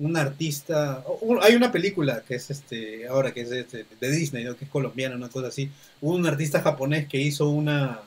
un 0.00 0.16
artista, 0.16 1.04
hay 1.42 1.54
una 1.54 1.70
película 1.70 2.22
que 2.26 2.34
es 2.36 2.50
este, 2.50 3.06
ahora 3.06 3.32
que 3.32 3.42
es 3.42 3.52
este, 3.52 3.84
de 4.00 4.10
Disney, 4.10 4.44
que 4.56 4.64
es 4.64 4.70
colombiana, 4.70 5.14
una 5.14 5.28
cosa 5.28 5.48
así, 5.48 5.70
hubo 6.00 6.14
un 6.14 6.26
artista 6.26 6.62
japonés 6.62 7.06
que 7.06 7.18
hizo 7.18 7.50
una, 7.50 8.00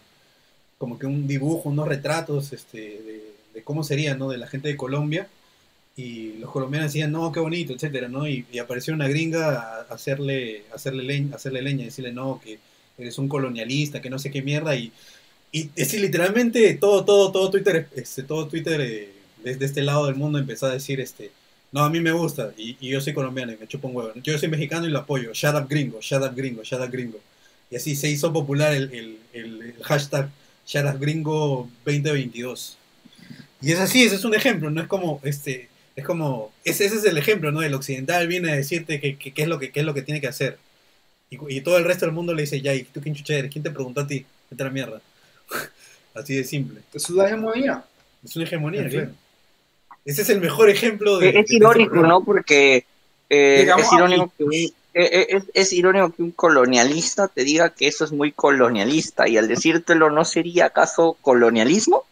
como 0.79 0.97
que 0.97 1.05
un 1.05 1.27
dibujo, 1.27 1.69
unos 1.69 1.87
retratos 1.87 2.51
este, 2.51 3.33
de, 3.53 3.63
cómo 3.63 3.83
sería, 3.83 4.15
¿no? 4.15 4.29
De 4.29 4.39
la 4.39 4.47
gente 4.47 4.69
de 4.69 4.75
Colombia, 4.75 5.27
y 5.95 6.33
los 6.33 6.49
colombianos 6.51 6.91
decían, 6.91 7.11
no, 7.11 7.31
qué 7.31 7.39
bonito, 7.39 7.73
etcétera, 7.73 8.07
¿no? 8.07 8.27
Y, 8.27 8.45
apareció 8.59 8.93
una 8.93 9.07
gringa 9.07 9.59
a 9.59 9.81
hacerle, 9.93 10.63
hacerle, 10.73 11.03
leña, 11.03 11.35
hacerle 11.35 11.61
leña, 11.61 11.85
decirle, 11.85 12.11
no, 12.11 12.41
que 12.43 12.59
eres 12.97 13.17
un 13.17 13.27
colonialista, 13.27 14.01
que 14.01 14.09
no 14.09 14.19
sé 14.19 14.31
qué 14.31 14.41
mierda, 14.41 14.75
y, 14.75 14.91
y 15.51 15.69
es 15.75 15.93
literalmente 15.93 16.73
todo, 16.75 17.05
todo, 17.05 17.31
todo 17.31 17.51
Twitter, 17.51 17.87
este, 17.95 18.23
todo 18.23 18.47
Twitter 18.47 18.81
eh, 18.81 19.09
desde 19.43 19.65
este 19.65 19.81
lado 19.83 20.07
del 20.07 20.15
mundo 20.15 20.39
empezó 20.39 20.65
a 20.65 20.71
decir, 20.71 20.99
este, 20.99 21.31
no, 21.73 21.83
a 21.83 21.89
mí 21.89 21.99
me 21.99 22.11
gusta 22.11 22.53
y, 22.55 22.75
yo 22.87 23.01
soy 23.01 23.13
colombiano 23.13 23.51
y 23.51 23.57
me 23.57 23.67
chupo 23.67 23.87
un 23.87 23.95
huevo. 23.95 24.11
Yo 24.21 24.37
soy 24.37 24.47
mexicano 24.47 24.87
y 24.87 24.91
lo 24.91 24.99
apoyo. 24.99 25.33
Shut 25.33 25.55
up 25.55 25.67
gringo, 25.67 25.99
shut 26.01 26.21
up 26.21 26.35
gringo, 26.35 26.63
shut 26.63 26.79
up 26.79 26.91
gringo. 26.91 27.19
Y 27.71 27.75
así 27.75 27.95
se 27.95 28.09
hizo 28.09 28.31
popular 28.31 28.73
el, 28.73 29.17
el, 29.33 29.73
hashtag 29.81 30.29
Shut 30.67 30.85
up 30.85 30.99
gringo 30.99 31.67
2022. 31.85 32.77
Y 33.61 33.71
es 33.71 33.79
así, 33.79 34.03
ese 34.03 34.15
es 34.15 34.23
un 34.23 34.35
ejemplo, 34.35 34.69
no 34.69 34.81
es 34.81 34.87
como, 34.87 35.19
este, 35.23 35.69
es 35.95 36.05
como, 36.05 36.51
ese, 36.63 36.85
ese 36.85 36.95
es 36.95 37.05
el 37.05 37.17
ejemplo, 37.17 37.51
¿no? 37.51 37.61
El 37.61 37.73
occidental 37.73 38.27
viene 38.27 38.51
a 38.51 38.55
decirte 38.55 38.99
qué 38.99 39.15
que, 39.17 39.41
es, 39.41 39.47
lo 39.47 39.59
que, 39.59 39.71
es 39.73 39.85
lo 39.85 39.93
que 39.93 40.01
tiene 40.01 40.21
que 40.21 40.27
hacer. 40.27 40.57
Y, 41.29 41.61
todo 41.61 41.77
el 41.77 41.85
resto 41.85 42.05
del 42.05 42.13
mundo 42.13 42.33
le 42.33 42.43
dice, 42.43 42.61
ya, 42.61 42.73
¿y 42.73 42.83
tú 42.83 43.01
quién 43.01 43.15
chucha 43.15 43.35
eres? 43.35 43.51
¿Quién 43.51 43.63
te 43.63 43.71
preguntó 43.71 44.01
a 44.01 44.07
ti? 44.07 44.25
Vete 44.49 44.63
la 44.63 44.69
mierda. 44.69 45.01
así 46.13 46.35
de 46.35 46.43
simple. 46.43 46.81
Es 46.93 47.09
una 47.09 47.25
hegemonía. 47.25 47.83
Es 48.23 48.35
una 48.35 48.45
hegemonía, 48.45 48.87
claro. 48.87 49.11
Ese 50.05 50.21
es 50.21 50.29
el 50.29 50.41
mejor 50.41 50.69
ejemplo 50.69 51.17
de. 51.17 51.29
Es, 51.29 51.35
este 51.35 51.55
irónico, 51.55 51.95
¿no? 51.95 52.23
Porque 52.23 52.85
eh, 53.29 53.67
es, 53.77 53.93
irónico 53.93 54.31
que 54.37 54.43
un, 54.43 54.53
eh, 54.53 55.41
es, 55.53 55.73
irónico 55.73 56.11
que 56.11 56.23
un 56.23 56.31
colonialista 56.31 57.29
te 57.29 57.43
diga 57.43 57.69
que 57.69 57.87
eso 57.87 58.03
es 58.03 58.11
muy 58.11 58.31
colonialista 58.31 59.27
y 59.27 59.37
al 59.37 59.47
decírtelo, 59.47 60.09
¿no 60.09 60.25
sería 60.25 60.65
acaso 60.65 61.17
colonialismo? 61.21 62.03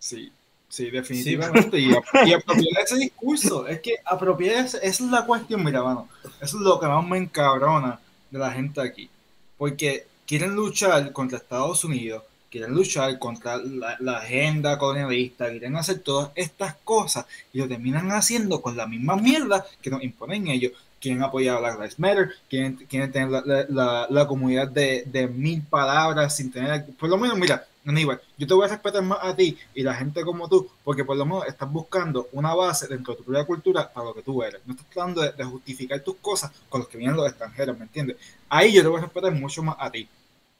Sí, 0.00 0.32
sí, 0.68 0.90
definitivamente. 0.90 1.78
y, 1.78 1.92
apropiar 1.92 2.84
ese 2.84 2.96
discurso. 2.96 3.66
Es 3.66 3.80
que 3.80 3.96
apropiar 4.04 4.64
esa 4.64 4.78
es 4.78 5.00
la 5.00 5.24
cuestión, 5.24 5.64
mira, 5.64 5.82
mano. 5.82 6.08
Eso 6.40 6.56
es 6.58 6.62
lo 6.62 6.78
que 6.78 6.86
más 6.86 7.06
me 7.06 7.18
encabrona 7.18 8.00
de 8.30 8.38
la 8.38 8.50
gente 8.50 8.80
aquí. 8.80 9.10
Porque 9.56 10.06
quieren 10.26 10.54
luchar 10.54 11.12
contra 11.12 11.38
Estados 11.38 11.84
Unidos 11.84 12.22
quieren 12.50 12.74
luchar 12.74 13.18
contra 13.18 13.58
la, 13.58 14.18
agenda 14.18 14.78
colonialista, 14.78 15.50
quieren 15.50 15.76
hacer 15.76 16.00
todas 16.00 16.30
estas 16.34 16.74
cosas 16.84 17.26
y 17.52 17.58
lo 17.58 17.68
terminan 17.68 18.10
haciendo 18.10 18.62
con 18.62 18.76
la 18.76 18.86
misma 18.86 19.16
mierda 19.16 19.66
que 19.82 19.90
nos 19.90 20.02
imponen 20.02 20.48
ellos. 20.48 20.72
Quieren 21.00 21.22
apoyar 21.22 21.56
a 21.56 21.60
Black 21.60 21.74
Lives 21.76 21.98
Matter, 22.00 22.30
quieren, 22.50 22.74
quieren 22.88 23.12
tener 23.12 23.30
la, 23.30 24.26
comunidad 24.26 24.68
de, 24.68 25.30
mil 25.32 25.62
palabras 25.62 26.34
sin 26.34 26.50
tener, 26.50 26.86
por 26.98 27.08
lo 27.08 27.16
menos, 27.16 27.38
mira, 27.38 27.67
Aníbal, 27.86 28.20
yo 28.36 28.46
te 28.46 28.54
voy 28.54 28.66
a 28.66 28.68
respetar 28.68 29.02
más 29.02 29.18
a 29.22 29.34
ti 29.34 29.56
y 29.74 29.82
la 29.82 29.94
gente 29.94 30.22
como 30.22 30.48
tú, 30.48 30.68
porque 30.84 31.04
por 31.04 31.16
lo 31.16 31.24
menos 31.24 31.46
estás 31.46 31.70
buscando 31.70 32.28
una 32.32 32.54
base 32.54 32.86
dentro 32.86 33.14
de 33.14 33.18
tu 33.18 33.24
propia 33.24 33.44
cultura 33.46 33.90
para 33.90 34.06
lo 34.06 34.14
que 34.14 34.22
tú 34.22 34.42
eres. 34.42 34.60
No 34.66 34.74
estás 34.74 34.90
tratando 34.90 35.22
de, 35.22 35.44
justificar 35.44 36.00
tus 36.00 36.16
cosas 36.16 36.50
con 36.68 36.80
los 36.80 36.88
que 36.88 36.98
vienen 36.98 37.16
los 37.16 37.26
extranjeros, 37.26 37.78
¿me 37.78 37.84
entiendes? 37.84 38.16
Ahí 38.48 38.74
yo 38.74 38.82
te 38.82 38.88
voy 38.88 38.98
a 38.98 39.02
respetar 39.02 39.32
mucho 39.32 39.62
más 39.62 39.76
a 39.78 39.90
ti. 39.90 40.06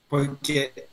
Porque 0.09 0.89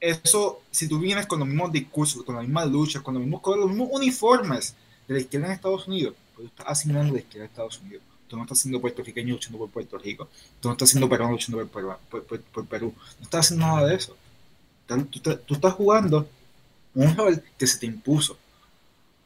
eso, 0.00 0.62
si 0.70 0.88
tú 0.88 0.98
vienes 0.98 1.26
con 1.26 1.38
los 1.38 1.48
mismos 1.48 1.72
discursos, 1.72 2.22
con 2.24 2.36
las 2.36 2.44
mismas 2.44 2.68
luchas, 2.68 3.02
con 3.02 3.14
los 3.14 3.22
mismos, 3.22 3.40
con 3.42 3.60
los 3.60 3.68
mismos 3.68 3.88
uniformes 3.92 4.74
de 5.06 5.14
la 5.14 5.20
izquierda 5.20 5.48
en 5.48 5.52
Estados 5.52 5.86
Unidos, 5.86 6.14
pues 6.34 6.48
tú 6.48 6.52
estás 6.54 6.66
asignando 6.68 7.12
la 7.12 7.20
izquierda 7.20 7.44
en 7.44 7.50
Estados 7.50 7.78
Unidos. 7.80 8.02
Tú 8.28 8.36
no 8.36 8.42
estás 8.42 8.58
siendo 8.58 8.80
puertorriqueño 8.80 9.34
luchando 9.34 9.58
por 9.58 9.70
Puerto 9.70 9.98
Rico. 9.98 10.28
Tú 10.60 10.68
no 10.68 10.72
estás 10.72 10.90
siendo 10.90 11.08
peruano 11.08 11.32
luchando 11.32 11.66
por, 11.66 12.66
Perú. 12.66 12.94
No 13.18 13.24
estás 13.24 13.46
haciendo 13.46 13.66
nada 13.66 13.86
de 13.86 13.94
eso. 13.96 14.16
Tú, 14.86 15.54
estás 15.54 15.72
jugando 15.74 16.28
un 16.94 17.16
rol 17.16 17.42
que 17.58 17.66
se 17.66 17.78
te 17.78 17.86
impuso. 17.86 18.36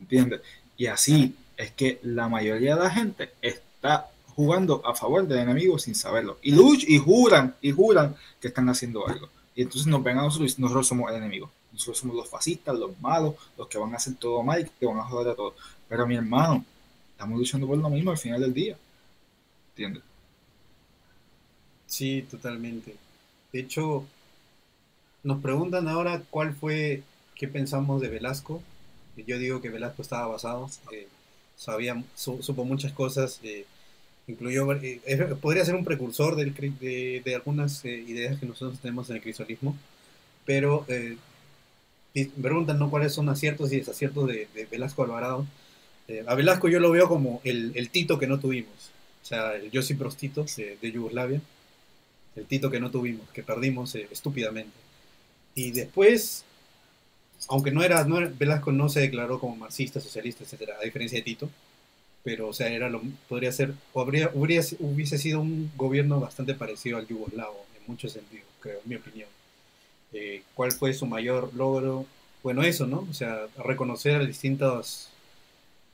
¿Entiendes? 0.01 0.41
Y 0.77 0.87
así 0.87 1.35
es 1.57 1.73
que 1.73 1.99
la 2.03 2.29
mayoría 2.29 2.77
de 2.77 2.83
la 2.83 2.91
gente 2.91 3.33
está 3.43 4.09
jugando 4.35 4.81
a 4.87 4.95
favor 4.95 5.27
del 5.27 5.41
enemigo 5.41 5.79
sin 5.79 5.95
saberlo. 5.95 6.39
Y, 6.43 6.53
luch, 6.53 6.85
y 6.87 6.99
juran, 6.99 7.57
y 7.61 7.73
juran 7.73 8.15
que 8.41 8.49
están 8.49 8.69
haciendo 8.69 9.07
algo. 9.07 9.29
Y 9.57 9.63
entonces 9.63 9.89
nos 9.89 10.03
ven 10.03 10.19
a 10.19 10.23
nosotros 10.23 10.57
y 10.57 10.63
nosotros 10.63 10.87
somos 10.87 11.11
el 11.11 11.17
enemigo. 11.17 11.51
Nosotros 11.73 11.99
somos 11.99 12.17
los 12.17 12.29
fascistas, 12.29 12.79
los 12.79 12.99
malos, 13.01 13.35
los 13.57 13.67
que 13.67 13.79
van 13.79 13.93
a 13.93 13.97
hacer 13.97 14.15
todo 14.15 14.43
mal 14.43 14.61
y 14.61 14.71
que 14.79 14.87
van 14.87 14.99
a 14.99 15.05
joder 15.05 15.33
a 15.33 15.35
todos. 15.35 15.55
Pero 15.89 16.07
mi 16.07 16.15
hermano, 16.15 16.65
estamos 17.11 17.39
luchando 17.39 17.67
por 17.67 17.79
lo 17.79 17.91
mismo 17.91 18.13
al 18.13 18.19
final 18.19 18.41
del 18.41 18.55
día. 18.55 18.77
¿Entiendes? 19.71 20.03
Sí, 21.89 22.25
totalmente. 22.31 22.95
De 23.53 23.61
hecho, 23.61 24.05
nos 25.23 25.41
preguntan 25.43 25.89
ahora 25.89 26.23
cuál 26.31 26.55
fue, 26.55 27.03
qué 27.35 27.49
pensamos 27.49 28.01
de 28.01 28.09
Velasco. 28.09 28.63
Yo 29.27 29.39
digo 29.39 29.61
que 29.61 29.69
Velasco 29.69 30.03
estaba 30.03 30.27
basado, 30.29 30.71
eh, 30.93 31.09
sabía, 31.57 32.03
supo 32.15 32.65
muchas 32.65 32.93
cosas, 32.93 33.41
eh, 33.43 33.65
incluyó, 34.29 34.73
eh, 34.75 35.01
podría 35.41 35.65
ser 35.65 35.75
un 35.75 35.85
precursor 35.85 36.37
del, 36.37 36.55
de, 36.55 37.23
de, 37.25 37.35
algunas 37.35 37.85
ideas 37.85 38.39
que 38.39 38.47
nosotros 38.47 38.79
tenemos 38.81 39.11
en 39.11 39.17
el 39.17 39.23
crisolismo, 39.23 39.77
pero 40.45 40.87
preguntan 42.41 42.79
¿no? 42.79 42.91
cuáles 42.91 43.13
son 43.13 43.29
aciertos 43.29 43.73
y 43.73 43.79
desaciertos 43.79 44.29
de, 44.29 44.49
Velasco 44.71 45.03
Alvarado. 45.03 45.47
a 46.27 46.35
Velasco 46.35 46.69
yo 46.69 46.79
lo 46.79 46.93
veo 46.93 47.09
como 47.09 47.41
el, 47.43 47.73
el, 47.75 47.91
Tito 47.91 48.19
que 48.19 48.29
no 48.29 48.39
tuvimos, 48.39 48.93
o 49.23 49.27
sea, 49.27 49.57
el 49.57 49.71
Josip 49.73 49.99
Prostito 49.99 50.47
de 50.57 50.93
Yugoslavia 50.93 51.41
el 52.39 52.47
Tito 52.47 52.71
que 52.71 52.81
no 52.81 52.91
tuvimos, 52.91 53.29
que 53.31 53.43
perdimos 53.43 53.95
eh, 53.95 54.09
estúpidamente. 54.11 54.77
Y 55.59 55.73
después, 55.73 56.45
aunque 57.49 57.73
no 57.73 57.83
era, 57.83 58.05
no 58.05 58.21
Velasco 58.39 58.71
no 58.71 58.89
se 58.89 59.01
declaró 59.01 59.41
como 59.41 59.57
marxista, 59.57 59.99
socialista, 60.01 60.45
etcétera, 60.45 60.77
a 60.81 60.85
diferencia 60.85 61.19
de 61.19 61.25
Tito, 61.25 61.51
pero 62.23 62.47
o 62.47 62.53
sea, 62.53 62.69
era 62.69 62.89
lo, 62.89 63.03
podría 63.29 63.51
ser, 63.51 63.75
o 63.93 64.01
habría, 64.01 64.31
hubiese 64.33 65.19
sido 65.19 65.41
un 65.41 65.73
gobierno 65.77 66.21
bastante 66.21 66.55
parecido 66.55 66.97
al 66.97 67.09
yugoslavo, 67.09 67.67
en 67.77 67.83
muchos 67.89 68.13
sentidos, 68.13 68.47
creo, 68.61 68.79
en 68.85 68.89
mi 68.89 68.95
opinión. 68.95 69.29
Eh, 70.13 70.43
¿Cuál 70.55 70.71
fue 70.71 70.95
su 70.95 71.07
mayor 71.07 71.53
logro? 71.55 72.07
Bueno, 72.45 72.63
eso, 72.63 72.87
¿no? 72.87 73.09
O 73.11 73.13
sea, 73.13 73.49
reconocer 73.65 74.15
a 74.15 74.25
distintos 74.25 75.09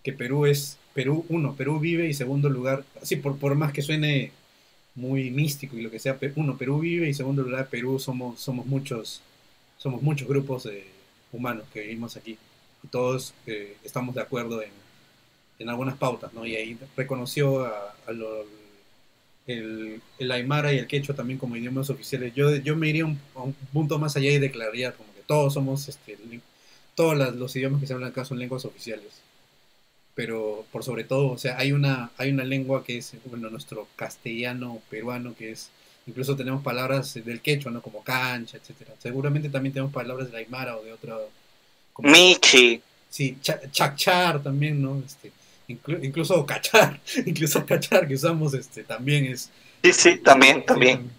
que 0.02 0.12
Perú 0.12 0.44
es, 0.44 0.76
Perú, 0.93 1.25
uno, 1.31 1.55
Perú 1.57 1.81
vive 1.81 2.07
y 2.07 2.12
segundo 2.12 2.51
lugar, 2.51 2.84
así 3.01 3.17
por, 3.17 3.39
por 3.39 3.55
más 3.55 3.73
que 3.73 3.81
suene 3.81 4.31
muy 4.94 5.31
místico 5.31 5.78
y 5.78 5.83
lo 5.83 5.91
que 5.91 5.99
sea. 5.99 6.18
Uno, 6.36 6.59
Perú 6.59 6.81
vive 6.81 7.09
y 7.09 7.15
segundo 7.15 7.43
lugar, 7.43 7.68
Perú 7.68 7.99
somos, 7.99 8.41
somos 8.41 8.67
muchos, 8.67 9.23
somos 9.85 10.01
muchos 10.01 10.27
grupos 10.27 10.67
humanos 11.31 11.67
que 11.73 11.83
vivimos 11.83 12.17
aquí 12.17 12.39
todos 12.91 13.35
eh, 13.47 13.77
estamos 13.85 14.15
de 14.15 14.23
acuerdo 14.23 14.63
en, 14.63 14.71
en, 15.59 15.69
algunas 15.69 15.97
pautas, 15.97 16.33
¿no? 16.33 16.47
Y 16.47 16.57
ahí 16.57 16.79
reconoció 16.97 17.65
a, 17.65 17.95
el, 19.47 20.01
el, 20.19 20.33
Aymara 20.33 20.73
y 20.73 20.79
el 20.79 20.87
Quechua 20.87 21.15
también 21.15 21.39
como 21.39 21.57
idiomas 21.57 21.91
oficiales. 21.91 22.35
Yo, 22.35 22.55
yo 22.57 22.77
me 22.77 22.89
iría 22.89 23.05
un, 23.05 23.21
un 23.35 23.55
punto 23.73 23.99
más 23.99 24.17
allá 24.17 24.31
y 24.31 24.39
declararía 24.39 24.93
como 24.93 25.13
que 25.15 25.21
todos 25.27 25.55
somos, 25.55 25.89
este, 25.89 26.17
todos 26.95 27.17
los 27.37 27.55
idiomas 27.57 27.81
que 27.81 27.87
se 27.87 27.93
hablan 27.95 28.11
acá 28.11 28.25
son 28.25 28.39
lenguas 28.39 28.65
oficiales 28.65 29.23
pero 30.15 30.65
por 30.71 30.85
sobre 30.85 31.03
todo, 31.03 31.33
o 31.33 31.39
sea, 31.39 31.59
hay 31.59 31.73
una, 31.73 32.13
hay 32.19 32.31
una 32.31 32.45
lengua 32.45 32.85
que 32.85 32.99
es, 32.99 33.15
bueno, 33.25 33.51
nuestro 33.51 33.89
castellano 33.97 34.81
peruano, 34.89 35.35
que 35.35 35.51
es, 35.51 35.71
incluso 36.07 36.36
tenemos 36.36 36.62
palabras 36.62 37.15
del 37.15 37.41
quechua, 37.41 37.70
¿no? 37.70 37.81
Como 37.83 38.02
cancha, 38.02 38.57
etcétera. 38.57 38.92
Seguramente 38.99 39.49
también 39.49 39.73
tenemos 39.73 39.92
palabras 39.92 40.31
de 40.31 40.39
Aymara 40.39 40.76
o 40.76 40.83
de 40.83 40.92
otro... 40.92 41.31
Michi. 41.99 42.83
Sí, 43.08 43.39
chachar 43.41 44.42
también, 44.42 44.83
¿no? 44.83 45.00
Este, 45.05 45.31
incluso 45.68 46.44
cachar, 46.44 47.00
incluso 47.26 47.65
cachar 47.65 48.08
que 48.08 48.15
usamos, 48.15 48.55
este, 48.55 48.83
también 48.83 49.26
es... 49.26 49.50
Sí, 49.83 49.92
sí, 49.92 50.16
también, 50.16 50.65
también. 50.65 51.10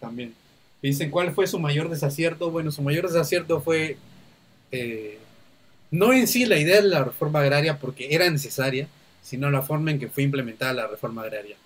También. 0.00 0.34
Dicen, 0.80 1.10
¿cuál 1.10 1.32
fue 1.32 1.46
su 1.46 1.58
mayor 1.58 1.88
desacierto? 1.88 2.50
Bueno, 2.50 2.70
su 2.70 2.82
mayor 2.82 3.06
desacierto 3.06 3.60
fue... 3.60 3.96
Eh, 4.70 5.18
no 5.90 6.12
en 6.12 6.26
sí 6.26 6.46
la 6.46 6.58
idea 6.58 6.80
de 6.80 6.88
la 6.88 7.04
reforma 7.04 7.40
agraria 7.40 7.78
porque 7.78 8.14
era 8.14 8.28
necesaria, 8.30 8.88
sino 9.22 9.50
la 9.50 9.62
forma 9.62 9.90
en 9.90 9.98
que 9.98 10.08
fue 10.08 10.22
implementada 10.22 10.72
la 10.72 10.86
reforma 10.86 11.22
agraria. 11.22 11.56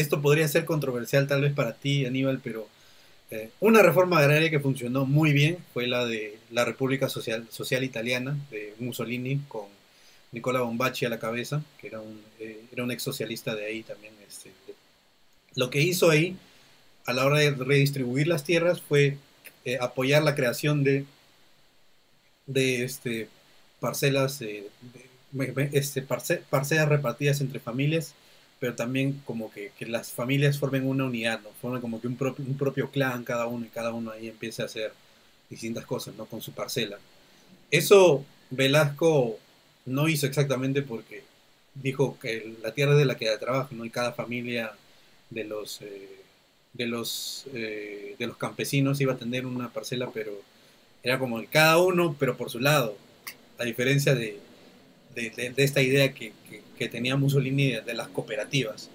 Esto 0.00 0.22
podría 0.22 0.48
ser 0.48 0.64
controversial 0.64 1.26
tal 1.26 1.42
vez 1.42 1.52
para 1.52 1.74
ti, 1.74 2.06
Aníbal, 2.06 2.40
pero 2.42 2.66
eh, 3.30 3.50
una 3.60 3.82
reforma 3.82 4.18
agraria 4.18 4.48
que 4.48 4.58
funcionó 4.58 5.04
muy 5.04 5.34
bien 5.34 5.58
fue 5.74 5.86
la 5.86 6.06
de 6.06 6.38
la 6.50 6.64
República 6.64 7.10
Social, 7.10 7.46
Social 7.50 7.84
Italiana 7.84 8.34
de 8.50 8.74
Mussolini 8.78 9.42
con 9.46 9.66
Nicola 10.32 10.62
Bombacci 10.62 11.04
a 11.04 11.10
la 11.10 11.18
cabeza, 11.18 11.62
que 11.78 11.88
era 11.88 12.00
un, 12.00 12.18
eh, 12.38 12.62
era 12.72 12.82
un 12.82 12.90
ex 12.90 13.02
socialista 13.02 13.54
de 13.54 13.66
ahí 13.66 13.82
también. 13.82 14.14
Este, 14.26 14.50
lo 15.54 15.68
que 15.68 15.82
hizo 15.82 16.08
ahí 16.08 16.34
a 17.04 17.12
la 17.12 17.26
hora 17.26 17.40
de 17.40 17.50
redistribuir 17.50 18.26
las 18.26 18.44
tierras 18.44 18.80
fue 18.80 19.18
eh, 19.66 19.76
apoyar 19.82 20.22
la 20.22 20.34
creación 20.34 20.82
de, 20.82 21.04
de 22.46 22.84
este, 22.84 23.28
parcelas, 23.80 24.40
eh, 24.40 24.66
este, 25.72 26.00
parcelas 26.00 26.88
repartidas 26.88 27.42
entre 27.42 27.60
familias, 27.60 28.14
pero 28.60 28.74
también 28.74 29.22
como 29.24 29.50
que, 29.50 29.72
las 29.80 30.12
familias 30.12 30.58
formen 30.58 30.86
una 30.86 31.06
unidad, 31.06 31.40
¿no? 31.40 31.48
Formen 31.60 31.80
como 31.80 32.00
que 32.00 32.06
un 32.06 32.16
propio, 32.16 32.44
un 32.46 32.56
propio 32.56 32.90
clan 32.90 33.24
cada 33.24 33.46
uno 33.46 33.66
y 33.66 33.70
cada 33.70 33.92
uno 33.92 34.12
ahí 34.12 34.28
empiece 34.28 34.62
a 34.62 34.66
hacer 34.66 34.92
distintas 35.48 35.86
cosas, 35.86 36.14
¿no? 36.16 36.26
Con 36.26 36.40
su 36.42 36.52
parcela. 36.52 36.98
Eso 37.70 38.24
Velasco 38.50 39.38
no 39.86 40.08
hizo 40.08 40.26
exactamente 40.26 40.82
porque 40.82 41.24
dijo 41.74 42.18
que 42.20 42.54
la 42.62 42.72
tierra 42.72 42.92
es 42.92 42.98
de 42.98 43.04
la 43.06 43.16
que 43.16 43.26
da 43.26 43.38
trabajo, 43.38 43.74
¿no? 43.74 43.84
Y 43.84 43.90
cada 43.90 44.12
familia 44.12 44.72
de 45.30 45.44
los, 45.44 45.80
eh, 45.82 46.20
de 46.74 46.86
los, 46.86 47.46
eh, 47.54 48.14
de 48.18 48.26
los 48.26 48.36
campesinos 48.36 49.00
iba 49.00 49.14
a 49.14 49.18
tener 49.18 49.46
una 49.46 49.72
parcela, 49.72 50.10
pero 50.12 50.32
era 51.02 51.18
como 51.18 51.42
cada 51.50 51.78
uno, 51.78 52.14
pero 52.18 52.36
por 52.36 52.50
su 52.50 52.60
lado 52.60 52.96
a 53.58 53.64
diferencia 53.64 54.14
de, 54.14 54.38
de, 55.14 55.52
esta 55.58 55.82
idea 55.82 56.12
que, 56.14 56.32
que, 56.48 56.62
tenía 56.88 57.16
Mussolini 57.16 57.72
de, 57.72 57.94
las 57.94 58.08
cooperativas. 58.08 58.88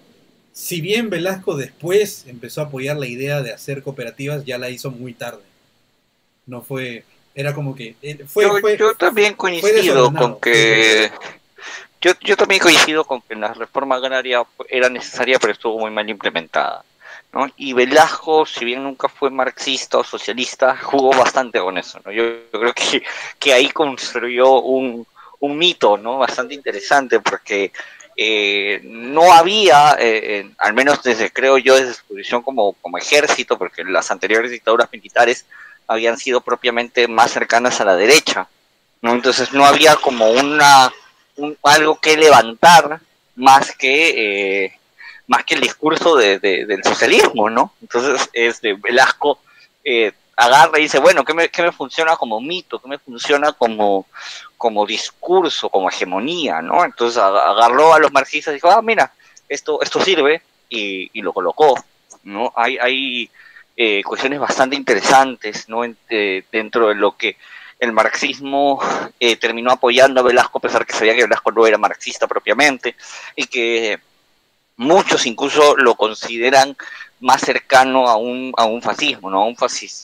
Si 0.54 0.82
bien 0.82 1.10
Velasco 1.10 1.56
después 1.56 2.26
empezó 2.28 2.62
a 2.62 2.66
apoyar 2.66 2.98
la 2.98 3.08
idea 3.08 3.42
de 3.42 3.54
hacer 3.54 3.84
cooperativas, 3.84 4.46
ya 4.46 4.58
la 4.58 4.70
hizo 4.70 4.92
muy 4.92 5.14
tarde. 5.14 5.44
No 6.46 6.62
fue, 6.62 7.04
era 7.34 7.54
como 7.54 7.76
que... 7.76 7.96
Eh, 8.02 8.26
fue, 8.28 8.46
yo, 8.78 8.96
también 8.96 9.34
coincido 9.34 10.14
con 10.14 10.40
que... 10.40 11.12
Yo, 12.02 12.12
yo 12.22 12.38
también 12.38 12.62
coincido 12.62 13.04
con 13.04 13.22
que 13.22 13.36
la 13.36 13.54
reforma 13.54 13.96
agraria 13.96 14.44
era 14.70 14.90
necesaria, 14.90 15.40
pero 15.40 15.54
estuvo 15.54 15.80
muy 15.80 15.92
mal 15.92 16.08
implementada. 16.10 16.86
¿no? 17.36 17.48
Y 17.58 17.74
Velasco, 17.74 18.46
si 18.46 18.64
bien 18.64 18.84
nunca 18.84 19.10
fue 19.10 19.30
marxista 19.30 19.98
o 19.98 20.04
socialista, 20.04 20.78
jugó 20.78 21.10
bastante 21.10 21.60
con 21.60 21.78
eso. 21.78 22.00
¿no? 22.06 22.12
Yo, 22.12 22.24
creo 22.50 22.74
que, 22.74 23.04
que, 23.38 23.54
ahí 23.54 23.70
construyó 23.70 24.62
un, 24.62 25.06
un, 25.40 25.58
mito 25.58 25.98
¿no? 25.98 26.18
bastante 26.18 26.54
interesante 26.54 27.20
porque 27.20 27.72
eh, 28.18 28.82
no 28.84 29.34
había, 29.34 29.96
eh, 30.00 30.50
al 30.58 30.74
menos 30.74 31.04
desde 31.04 31.32
creo 31.32 31.58
yo 31.58 31.76
desde 31.76 31.94
su 31.94 32.06
posición 32.06 32.42
como, 32.42 32.74
como 32.74 32.98
ejército, 32.98 33.58
porque 33.58 33.84
las 33.84 34.12
anteriores 34.12 34.52
dictaduras 34.52 34.90
militares 34.92 35.46
habían 35.88 36.18
sido 36.18 36.42
propiamente 36.42 37.08
más 37.08 37.32
cercanas 37.32 37.82
a 37.82 37.86
la 37.86 37.96
derecha. 37.96 38.48
¿no? 39.02 39.14
Entonces 39.14 39.54
no 39.54 39.66
había 39.66 39.96
como 39.98 40.30
una 40.30 40.92
un, 41.36 41.58
algo 41.64 42.00
que 42.00 42.18
levantar 42.18 43.00
más 43.36 43.76
que 43.76 44.66
eh, 44.66 44.80
más 45.28 45.44
que 45.44 45.56
el 45.56 45.62
discurso 45.62 46.16
de, 46.16 46.40
del 46.40 46.84
socialismo, 46.84 47.50
¿no? 47.50 47.74
Entonces, 47.82 48.30
este, 48.34 48.74
Velasco 48.74 49.40
eh, 49.84 50.12
agarra 50.36 50.80
y 50.80 50.84
dice, 50.84 51.00
bueno, 51.00 51.24
¿qué 51.24 51.34
me, 51.34 51.50
me, 51.58 51.72
funciona 51.72 52.16
como 52.18 52.42
mito? 52.42 52.80
¿Qué 52.80 52.88
me 52.88 53.00
funciona 53.00 53.54
como, 53.54 54.08
como 54.58 54.86
discurso, 54.86 55.70
como 55.70 55.90
hegemonía, 55.90 56.62
¿no? 56.62 56.84
Entonces 56.84 57.18
agarró 57.18 57.94
a 57.94 58.00
los 58.00 58.12
marxistas 58.12 58.52
y 58.52 58.56
dijo, 58.56 58.70
ah, 58.70 58.82
mira, 58.82 59.14
esto, 59.48 59.82
esto 59.82 60.02
sirve 60.02 60.42
y, 60.70 61.10
y 61.14 61.22
lo 61.22 61.34
colocó, 61.34 61.76
¿no? 62.24 62.52
Hay, 62.56 62.78
hay 62.78 63.30
eh, 63.78 64.04
cuestiones 64.04 64.40
bastante 64.40 64.76
interesantes, 64.76 65.68
¿no? 65.68 65.84
Eh, 66.10 66.44
dentro 66.52 66.88
de 66.88 66.96
lo 66.96 67.18
que 67.18 67.38
el 67.80 67.92
marxismo 67.92 68.80
eh, 69.20 69.36
terminó 69.36 69.72
apoyando 69.72 70.22
a 70.22 70.24
Velasco, 70.24 70.60
a 70.60 70.62
pesar 70.62 70.86
que 70.86 70.94
sabía 70.94 71.16
que 71.16 71.24
Velasco 71.24 71.52
no 71.52 71.68
era 71.68 71.78
marxista 71.78 72.26
propiamente, 72.26 72.96
y 73.36 73.48
que 73.48 74.00
muchos 74.78 75.26
incluso 75.26 75.76
lo 75.78 75.96
consideran 75.96 76.76
más 77.20 77.42
cercano 77.42 78.08
a 78.08 78.18
un, 78.18 78.54
a 78.58 78.66
un 78.66 78.82
fascismo, 78.82 79.30
¿no? 79.30 79.48
un 79.48 79.56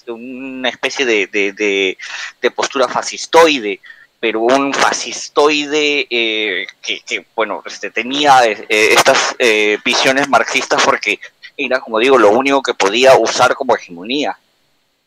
una 0.08 0.70
especie 0.70 1.06
de, 1.06 1.28
de, 1.28 2.52
postura 2.52 2.88
fascistoide, 2.88 3.80
pero 4.20 4.42
un 4.42 4.74
fascistoide 4.74 6.08
eh, 6.10 6.68
que, 6.82 7.26
bueno, 7.36 7.62
este, 7.66 7.92
tenía 7.92 8.46
eh, 8.46 8.66
estas 8.70 9.36
eh, 9.40 9.78
visiones 9.84 10.30
marxistas 10.30 10.82
porque 10.84 11.20
era, 11.58 11.80
como 11.80 12.00
digo, 12.00 12.18
lo 12.18 12.32
único 12.32 12.62
que 12.62 12.74
podía 12.74 13.16
usar 13.16 13.56
como 13.56 13.76
hegemonía. 13.76 14.38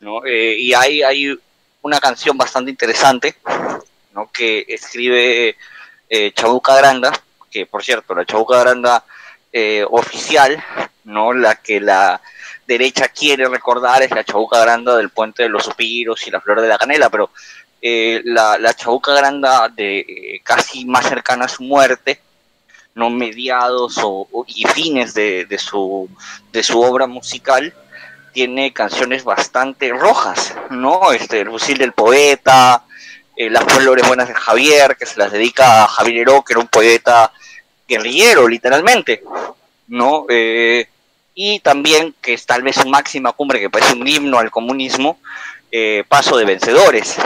¿no? 0.00 0.20
y 0.26 0.74
hay, 0.74 1.02
hay 1.02 1.38
una 1.80 1.98
canción 1.98 2.36
bastante 2.36 2.70
interesante 2.70 3.36
¿no? 4.12 4.30
que 4.30 4.66
escribe 4.68 5.56
Chabuca 6.34 6.76
Granda, 6.76 7.10
que 7.50 7.64
por 7.64 7.82
cierto, 7.82 8.14
la 8.14 8.26
Chabuca 8.26 8.58
Granda 8.58 9.02
eh, 9.56 9.86
oficial, 9.88 10.60
¿no? 11.04 11.32
La 11.32 11.54
que 11.54 11.80
la 11.80 12.20
derecha 12.66 13.06
quiere 13.06 13.48
recordar 13.48 14.02
es 14.02 14.10
la 14.10 14.24
Chabuca 14.24 14.58
Granda 14.58 14.96
del 14.96 15.10
Puente 15.10 15.44
de 15.44 15.48
los 15.48 15.62
Suspiros 15.62 16.26
y 16.26 16.32
la 16.32 16.40
Flor 16.40 16.60
de 16.60 16.66
la 16.66 16.76
Canela, 16.76 17.08
pero 17.08 17.30
eh, 17.80 18.20
la, 18.24 18.58
la, 18.58 18.74
Chabuca 18.74 19.14
Granda 19.14 19.68
de 19.68 20.00
eh, 20.00 20.40
casi 20.42 20.84
más 20.86 21.08
cercana 21.08 21.44
a 21.44 21.48
su 21.48 21.62
muerte, 21.62 22.20
no 22.96 23.10
mediados 23.10 23.98
o, 24.02 24.26
y 24.48 24.64
fines 24.66 25.14
de, 25.14 25.44
de, 25.44 25.58
su, 25.58 26.08
de 26.50 26.62
su 26.64 26.80
obra 26.80 27.06
musical, 27.06 27.72
tiene 28.32 28.72
canciones 28.72 29.22
bastante 29.22 29.90
rojas, 29.90 30.52
¿no? 30.70 31.12
Este, 31.12 31.42
el 31.42 31.50
fusil 31.50 31.78
del 31.78 31.92
poeta, 31.92 32.82
eh, 33.36 33.50
las 33.50 33.62
flores 33.62 34.04
buenas 34.08 34.26
de 34.26 34.34
Javier, 34.34 34.96
que 34.96 35.06
se 35.06 35.20
las 35.20 35.30
dedica 35.30 35.84
a 35.84 35.86
Javier 35.86 36.22
Heró, 36.22 36.42
que 36.42 36.54
era 36.54 36.60
un 36.60 36.66
poeta 36.66 37.32
guerrillero, 37.88 38.48
literalmente, 38.48 39.22
¿no? 39.88 40.26
Eh, 40.28 40.86
y 41.34 41.60
también, 41.60 42.14
que 42.20 42.34
es 42.34 42.46
tal 42.46 42.62
vez 42.62 42.76
su 42.76 42.88
máxima 42.88 43.32
cumbre, 43.32 43.60
que 43.60 43.70
parece 43.70 43.94
un 43.94 44.06
himno 44.06 44.38
al 44.38 44.50
comunismo, 44.50 45.18
eh, 45.70 46.04
Paso 46.08 46.36
de 46.36 46.44
Vencedores, 46.44 47.16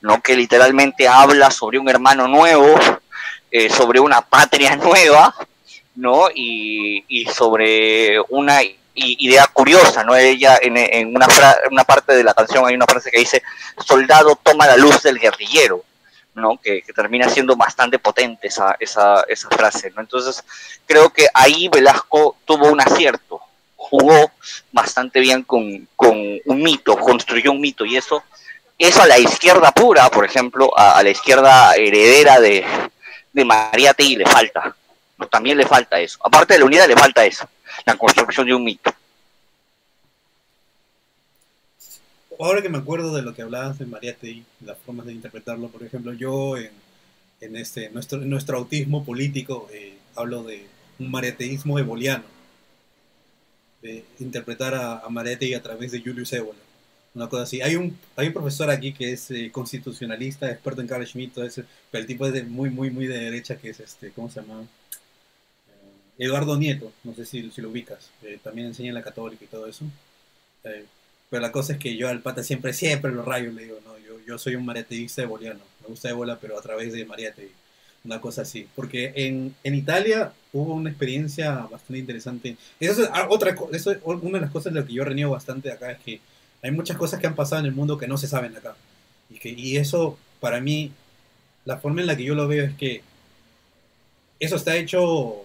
¿no? 0.00 0.20
Que 0.22 0.36
literalmente 0.36 1.06
habla 1.06 1.50
sobre 1.50 1.78
un 1.78 1.88
hermano 1.88 2.26
nuevo, 2.28 2.74
sobre 3.70 4.00
una 4.00 4.20
patria 4.20 4.74
nueva, 4.76 5.34
¿no? 5.94 6.28
Y, 6.34 7.26
sobre 7.32 8.20
una 8.28 8.60
idea 8.94 9.46
curiosa, 9.48 10.04
¿no? 10.04 10.14
Ella 10.16 10.58
en, 10.60 11.14
una, 11.14 11.26
una 11.70 11.84
parte 11.84 12.14
de 12.14 12.24
la 12.24 12.34
canción 12.34 12.66
hay 12.66 12.74
una 12.74 12.86
frase 12.86 13.10
que 13.10 13.18
dice, 13.18 13.42
soldado 13.84 14.38
toma 14.42 14.66
la 14.66 14.76
luz 14.76 15.02
del 15.02 15.18
guerrillero, 15.18 15.84
¿no? 16.34 16.58
Que, 16.58 16.82
termina 16.94 17.28
siendo 17.28 17.56
bastante 17.56 17.98
potente 17.98 18.48
esa, 18.48 18.76
esa, 18.80 19.24
esa 19.28 19.48
frase, 19.48 19.90
¿no? 19.94 20.00
Entonces, 20.00 20.42
creo 20.86 21.10
que 21.10 21.26
ahí 21.32 21.68
Velasco 21.68 22.36
tuvo 22.44 22.68
un 22.68 22.80
acierto, 22.80 23.40
jugó 23.76 24.30
bastante 24.72 25.20
bien 25.20 25.42
con, 25.42 25.88
con 25.96 26.16
un 26.44 26.62
mito, 26.62 26.96
construyó 26.96 27.52
un 27.52 27.60
mito, 27.60 27.84
y 27.84 27.96
eso, 27.96 28.22
eso 28.78 29.02
a 29.02 29.06
la 29.06 29.18
izquierda 29.18 29.72
pura, 29.72 30.08
por 30.10 30.24
ejemplo, 30.24 30.76
a, 30.76 31.02
la 31.02 31.10
izquierda 31.10 31.74
heredera 31.76 32.40
de, 32.40 32.64
de 33.32 33.44
Mariátegui 33.44 34.16
le 34.16 34.26
falta. 34.26 34.74
También 35.30 35.56
le 35.56 35.64
falta 35.64 35.98
eso. 36.00 36.18
Aparte 36.22 36.54
de 36.54 36.58
la 36.60 36.66
unidad, 36.66 36.88
le 36.88 36.96
falta 36.96 37.24
eso 37.24 37.48
la 37.84 37.96
construcción 37.96 38.46
de 38.46 38.54
un 38.54 38.64
mito. 38.64 38.92
Ahora 42.38 42.62
que 42.62 42.68
me 42.68 42.78
acuerdo 42.78 43.14
de 43.14 43.22
lo 43.22 43.34
que 43.34 43.42
hablabas 43.42 43.78
de 43.78 43.86
Mariate 43.86 44.42
las 44.64 44.78
formas 44.78 45.06
de 45.06 45.12
interpretarlo, 45.12 45.68
por 45.68 45.82
ejemplo, 45.82 46.12
yo 46.12 46.56
en, 46.56 46.70
en 47.40 47.56
este, 47.56 47.90
nuestro, 47.90 48.18
nuestro 48.18 48.58
autismo 48.58 49.04
político 49.04 49.68
eh, 49.72 49.94
hablo 50.16 50.42
de 50.42 50.66
un 50.98 51.10
mariateísmo 51.10 51.78
eboliano, 51.78 52.24
de 53.82 54.04
interpretar 54.18 54.74
a, 54.74 54.98
a 55.00 55.08
Mariátegui 55.08 55.54
a 55.54 55.62
través 55.62 55.92
de 55.92 56.00
Julius 56.00 56.32
Evola, 56.32 56.58
una 57.14 57.28
cosa 57.28 57.42
así. 57.44 57.60
Hay 57.60 57.76
un, 57.76 57.96
hay 58.16 58.28
un 58.28 58.32
profesor 58.32 58.70
aquí 58.70 58.92
que 58.92 59.12
es 59.12 59.30
eh, 59.30 59.50
constitucionalista, 59.52 60.50
experto 60.50 60.80
en 60.80 60.88
Carl 60.88 61.06
Schmitt, 61.06 61.34
todo 61.34 61.46
pero 61.90 62.00
el 62.00 62.06
tipo 62.06 62.26
es 62.26 62.32
de 62.32 62.44
muy, 62.44 62.70
muy, 62.70 62.90
muy 62.90 63.06
de 63.06 63.18
derecha, 63.18 63.56
que 63.56 63.70
es 63.70 63.80
este, 63.80 64.10
¿cómo 64.12 64.30
se 64.30 64.40
llama? 64.40 64.66
Eduardo 66.16 66.56
Nieto, 66.56 66.92
no 67.02 67.12
sé 67.14 67.26
si, 67.26 67.50
si 67.50 67.60
lo 67.60 67.70
ubicas, 67.70 68.10
eh, 68.22 68.38
también 68.42 68.68
enseña 68.68 68.90
en 68.90 68.94
la 68.94 69.02
católica 69.02 69.44
y 69.44 69.48
todo 69.48 69.66
eso. 69.66 69.84
Eh, 70.62 70.84
pero 71.34 71.42
la 71.42 71.50
cosa 71.50 71.72
es 71.72 71.80
que 71.80 71.96
yo 71.96 72.08
al 72.08 72.20
pata 72.20 72.44
siempre, 72.44 72.72
siempre 72.72 73.10
lo 73.10 73.24
rayo, 73.24 73.50
le 73.50 73.64
digo, 73.64 73.80
no, 73.84 73.98
yo, 73.98 74.24
yo 74.24 74.38
soy 74.38 74.54
un 74.54 74.64
mariateísta 74.64 75.26
boliano, 75.26 75.58
me 75.82 75.88
gusta 75.88 76.08
ébola, 76.08 76.38
pero 76.40 76.56
a 76.56 76.62
través 76.62 76.92
de 76.92 77.04
mariate, 77.04 77.50
una 78.04 78.20
cosa 78.20 78.42
así. 78.42 78.68
Porque 78.76 79.12
en, 79.16 79.52
en 79.64 79.74
Italia 79.74 80.32
hubo 80.52 80.74
una 80.74 80.90
experiencia 80.90 81.54
bastante 81.68 81.98
interesante. 81.98 82.56
Eso 82.78 83.02
es 83.02 83.10
ah, 83.12 83.26
otra 83.28 83.56
eso 83.72 83.96
una 84.04 84.38
de 84.38 84.42
las 84.42 84.52
cosas 84.52 84.72
de 84.72 84.78
lo 84.78 84.86
que 84.86 84.92
yo 84.92 85.04
reniego 85.04 85.32
bastante 85.32 85.72
acá 85.72 85.90
es 85.90 85.98
que 85.98 86.20
hay 86.62 86.70
muchas 86.70 86.96
cosas 86.96 87.18
que 87.18 87.26
han 87.26 87.34
pasado 87.34 87.62
en 87.62 87.66
el 87.66 87.74
mundo 87.74 87.98
que 87.98 88.06
no 88.06 88.16
se 88.16 88.28
saben 88.28 88.56
acá. 88.56 88.76
Y, 89.28 89.40
que, 89.40 89.48
y 89.48 89.76
eso, 89.76 90.16
para 90.38 90.60
mí, 90.60 90.92
la 91.64 91.78
forma 91.78 92.00
en 92.00 92.06
la 92.06 92.16
que 92.16 92.22
yo 92.22 92.36
lo 92.36 92.46
veo 92.46 92.64
es 92.64 92.76
que 92.76 93.02
eso 94.38 94.54
está 94.54 94.76
hecho 94.76 95.44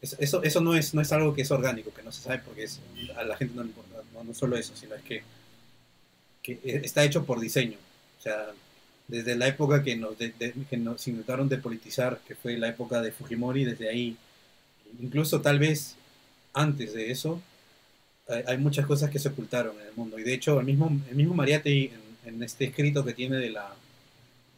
eso, 0.00 0.42
eso, 0.42 0.60
no, 0.62 0.74
es, 0.74 0.94
no 0.94 1.02
es 1.02 1.12
algo 1.12 1.34
que 1.34 1.42
es 1.42 1.50
orgánico, 1.50 1.92
que 1.92 2.02
no 2.02 2.10
se 2.10 2.22
sabe 2.22 2.38
porque 2.38 2.64
es, 2.64 2.80
a 3.18 3.22
la 3.24 3.36
gente 3.36 3.54
no 3.54 3.62
le 3.62 3.68
importa. 3.68 3.89
No, 4.24 4.34
solo 4.34 4.56
eso, 4.56 4.74
sino 4.76 4.94
es 4.94 5.02
que, 5.02 5.22
que, 6.42 6.58
está 6.84 7.04
hecho 7.04 7.24
por 7.24 7.40
diseño. 7.40 7.78
O 8.18 8.22
sea, 8.22 8.48
desde 9.08 9.36
la 9.36 9.48
época 9.48 9.82
que 9.82 9.96
nos, 9.96 10.16
que 10.16 10.76
nos 10.76 11.08
intentaron 11.08 11.48
depolitizar, 11.48 12.20
que 12.26 12.34
fue 12.34 12.58
la 12.58 12.68
época 12.68 13.00
de 13.00 13.12
Fujimori, 13.12 13.64
desde 13.64 13.88
ahí, 13.88 14.16
incluso 15.00 15.40
tal 15.40 15.58
vez 15.58 15.96
antes 16.52 16.92
de 16.94 17.10
eso, 17.10 17.40
hay, 18.46 18.58
muchas 18.58 18.86
cosas 18.86 19.10
que 19.10 19.18
se 19.18 19.28
ocultaron 19.28 19.74
en 19.80 19.88
el 19.88 19.94
mundo. 19.94 20.18
Y 20.18 20.22
de 20.22 20.34
hecho, 20.34 20.60
el 20.60 20.66
mismo, 20.66 20.90
el 21.08 21.16
mismo 21.16 21.34
Mariate, 21.34 21.92
en, 22.24 22.42
este 22.42 22.66
escrito 22.66 23.04
que 23.04 23.12
tiene 23.12 23.36
de 23.36 23.50
la, 23.50 23.74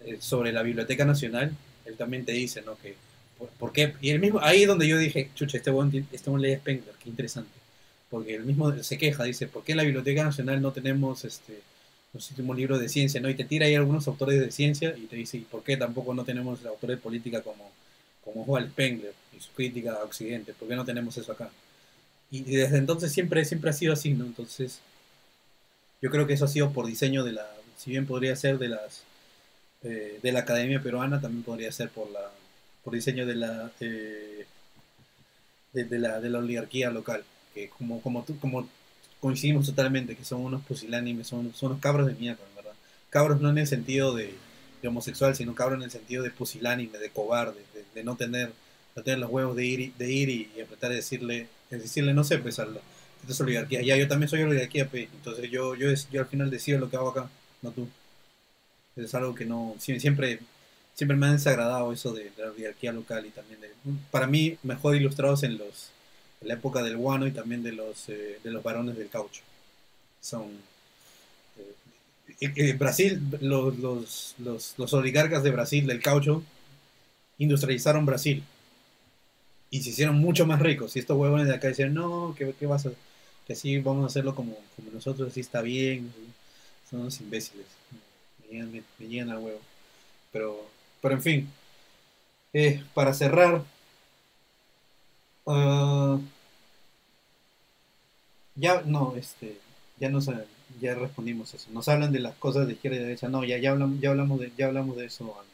eh, 0.05 0.19
sobre 0.21 0.53
la 0.53 0.63
Biblioteca 0.63 1.05
Nacional, 1.07 1.57
él 1.87 1.97
también 1.97 2.25
te 2.25 2.33
dice 2.33 2.63
¿no? 2.63 2.77
que 2.77 2.95
¿Por, 3.59 3.73
qué? 3.73 3.95
Y 4.01 4.11
el 4.11 4.21
mismo, 4.21 4.41
ahí 4.41 4.63
es 4.63 4.69
donde 4.69 4.87
yo 4.87 4.99
dije, 4.99 5.31
chucha, 5.35 5.57
este 5.57 5.71
buen, 5.71 6.07
este 6.13 6.31
buen 6.31 6.59
Spengler, 6.59 6.95
qué 7.03 7.09
interesante. 7.09 7.51
Porque 8.13 8.35
el 8.35 8.45
mismo 8.45 8.71
se 8.83 8.99
queja, 8.99 9.25
dice, 9.25 9.47
¿por 9.47 9.65
qué 9.65 9.73
en 9.73 9.79
la 9.79 9.85
Biblioteca 9.85 10.23
Nacional 10.23 10.61
no 10.61 10.71
tenemos 10.71 11.25
este, 11.25 11.63
los 12.13 12.29
últimos 12.29 12.55
libros 12.55 12.79
de 12.79 12.91
ciencia? 12.91 13.23
¿no? 13.23 13.31
Y 13.31 13.35
te 13.35 13.45
tira 13.45 13.65
ahí 13.65 13.75
algunos 13.75 14.07
autores 14.07 14.39
de 14.39 14.53
ciencia 14.53 14.95
y 14.95 15.07
te 15.07 15.17
dice, 15.17 15.39
¿y 15.39 15.41
por 15.41 15.63
qué 15.63 15.79
tampoco 15.79 16.13
no 16.13 16.23
tenemos 16.23 16.63
autores 16.67 16.99
de 16.99 17.03
política 17.03 17.41
como, 17.41 17.73
como 18.23 18.45
Juan 18.45 18.69
Spengler 18.69 19.15
y 19.35 19.41
su 19.41 19.51
crítica 19.53 19.95
a 19.95 20.05
Occidente? 20.05 20.53
¿Por 20.53 20.69
qué 20.69 20.77
no 20.77 20.85
tenemos 20.85 21.17
eso 21.17 21.33
acá? 21.33 21.49
Y, 22.31 22.43
desde 22.43 22.77
entonces 22.77 23.13
siempre, 23.13 23.47
siempre 23.47 23.71
ha 23.71 23.73
sido 23.73 23.95
así, 23.95 24.13
¿no? 24.13 24.27
Entonces, 24.27 24.81
yo 26.03 26.11
creo 26.11 26.27
que 26.27 26.35
eso 26.35 26.45
ha 26.45 26.49
sido 26.49 26.71
por 26.71 26.87
diseño 26.87 27.25
de 27.25 27.33
la, 27.33 27.51
si 27.79 27.93
bien 27.93 28.05
podría 28.05 28.37
ser 28.37 28.59
de 28.59 28.69
las, 28.69 29.05
eh, 29.85 30.21
de 30.23 30.33
la 30.33 30.41
Academia 30.41 30.83
Peruana, 30.83 31.19
también 31.19 31.45
podría 31.45 31.73
ser 31.73 31.89
por 31.89 32.11
la 32.11 32.31
por 32.85 32.93
diseño 32.93 33.25
de 33.25 33.37
la, 33.37 33.71
eh, 33.81 34.45
de, 35.73 35.99
la, 35.99 36.21
de 36.21 36.29
la 36.29 36.41
oligarquía 36.41 36.91
local, 36.91 37.25
que 37.55 37.69
como, 37.69 38.01
como, 38.01 38.23
tú, 38.25 38.39
como 38.39 38.69
coincidimos 39.21 39.67
totalmente, 39.67 40.17
que 40.17 40.25
son 40.25 40.41
unos 40.41 40.63
pusilánimes, 40.63 41.27
son, 41.27 41.53
son 41.55 41.71
unos 41.71 41.81
cabros 41.81 42.07
de 42.07 42.15
mierda, 42.15 42.43
¿verdad? 42.57 42.73
Cabros 43.11 43.41
no 43.41 43.51
en 43.51 43.59
el 43.59 43.67
sentido 43.67 44.15
de, 44.15 44.35
homosexual, 44.85 45.37
sino 45.37 45.55
cabros 45.55 45.79
en 45.79 45.85
el 45.85 45.91
sentido 45.91 46.25
de 46.25 46.31
pusilánime, 46.31 46.99
de 46.99 47.11
cobarde, 47.11 47.61
de, 47.95 48.05
no 48.05 48.17
tener 48.17 48.53
no 48.97 49.03
tener 49.03 49.21
los 49.21 49.31
huevos 49.31 49.57
de 49.57 49.65
ir, 49.65 49.95
de 49.95 50.13
ir 50.13 50.29
y, 50.29 50.61
apretar 50.61 50.93
y 50.93 50.97
decirle, 50.97 51.47
decirle, 51.71 52.13
no 52.13 52.25
sé, 52.25 52.39
pues 52.39 52.59
a 52.59 52.67
la, 52.67 52.81
oligarquía. 53.41 53.81
Ya, 53.81 53.97
yo 53.97 54.09
también 54.09 54.29
soy 54.29 54.43
oligarquía, 54.43 54.89
pues, 54.89 55.09
entonces 55.13 55.51
yo, 55.51 55.75
yo, 55.77 55.89
yo 56.11 56.21
al 56.21 56.27
final 56.27 56.51
decido 56.51 56.79
lo 56.79 56.91
que 56.91 56.97
hago 56.97 57.11
acá, 57.11 57.31
no 57.63 57.71
tú. 57.71 57.89
Es 58.97 59.15
algo 59.15 59.35
que 59.35 59.47
no, 59.47 59.77
siempre 59.79 60.41
siempre 60.95 61.17
me 61.17 61.27
ha 61.27 61.33
desagradado 61.33 61.93
eso 61.93 62.13
de, 62.13 62.31
la 62.37 62.51
oligarquía 62.51 62.93
local 62.93 63.27
y 63.27 63.31
también 63.31 63.61
de, 63.61 63.71
para 64.11 64.27
mí 64.27 64.59
mejor 64.63 64.95
ilustrados 64.95 65.43
en 65.43 65.59
los 65.59 65.91
la 66.45 66.55
época 66.55 66.83
del 66.83 66.97
guano 66.97 67.27
y 67.27 67.33
también 67.33 67.63
de 67.63 67.73
los 67.73 68.09
eh, 68.09 68.39
de 68.43 68.51
los 68.51 68.63
varones 68.63 68.97
del 68.97 69.09
caucho. 69.09 69.43
Son 70.21 70.51
eh, 71.59 72.53
en 72.57 72.79
Brasil 72.79 73.21
los, 73.41 73.79
los, 73.79 74.35
los, 74.39 74.75
los, 74.79 74.95
oligarcas 74.95 75.43
de 75.43 75.51
Brasil 75.51 75.87
del 75.87 76.03
caucho 76.03 76.43
industrializaron 77.39 78.07
Brasil 78.07 78.43
y 79.71 79.83
se 79.83 79.91
hicieron 79.91 80.17
mucho 80.17 80.47
más 80.47 80.61
ricos. 80.61 80.97
Y 80.97 81.01
estos 81.01 81.17
huevones 81.17 81.49
de 81.49 81.55
acá 81.55 81.69
decían 81.69 81.95
no 81.95 82.35
que, 82.37 82.55
qué 82.59 82.67
vas 82.67 82.87
a 82.87 82.91
que 83.47 83.55
así 83.55 83.79
vamos 83.79 84.05
a 84.05 84.07
hacerlo 84.07 84.35
como, 84.35 84.57
como 84.77 84.91
nosotros 84.93 85.31
así 85.31 85.41
está 85.41 85.63
bien 85.63 86.13
son 86.89 87.01
unos 87.01 87.21
imbéciles 87.21 87.67
me 88.49 88.63
me, 88.65 88.83
me 89.01 89.21
al 89.23 89.39
huevo 89.39 89.61
pero 90.31 90.73
pero 91.03 91.17
en 91.17 91.23
fin, 91.23 91.53
eh, 92.55 92.83
para 92.95 93.13
cerrar, 93.13 93.63
uh, 95.47 96.19
ya 98.55 98.83
no, 98.85 99.15
este, 99.17 99.59
ya 99.99 100.09
nos 100.11 100.29
ya 100.81 100.95
respondimos 100.95 101.55
eso. 101.55 101.69
Nos 101.73 101.89
hablan 101.89 102.13
de 102.13 102.21
las 102.21 102.35
cosas 102.37 102.67
de 102.67 102.75
izquierda 102.75 102.99
y 102.99 103.01
derecha. 103.01 103.29
No, 103.29 103.45
ya, 103.45 103.59
ya 103.59 103.71
hablamos, 103.73 104.01
ya 104.01 104.11
hablamos 104.11 104.41
de, 104.41 104.53
ya 104.57 104.67
hablamos 104.67 104.97
de 104.97 105.07
eso 105.07 105.25
antes. 105.39 105.53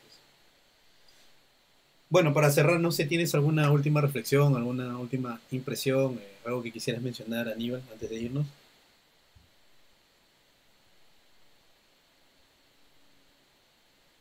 Bueno, 2.11 2.33
para 2.33 2.51
cerrar, 2.51 2.81
no 2.81 2.91
sé, 2.91 3.05
¿tienes 3.07 3.35
alguna 3.35 3.71
última 3.71 4.01
reflexión, 4.01 4.57
alguna 4.57 4.99
última 4.99 5.41
impresión, 5.51 6.19
eh, 6.19 6.39
algo 6.47 6.63
que 6.63 6.73
quisieras 6.73 7.03
mencionar, 7.03 7.49
Aníbal, 7.49 7.83
antes 7.93 8.09
de 8.11 8.17
irnos? 8.17 8.47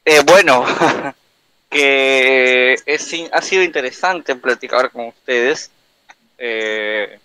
Eh, 0.05 0.21
bueno, 0.25 0.65
que 1.69 2.75
es, 2.85 3.15
ha 3.31 3.41
sido 3.41 3.63
interesante 3.63 4.35
platicar 4.35 4.91
con 4.91 5.07
ustedes. 5.07 5.71
Eh, 6.37 7.19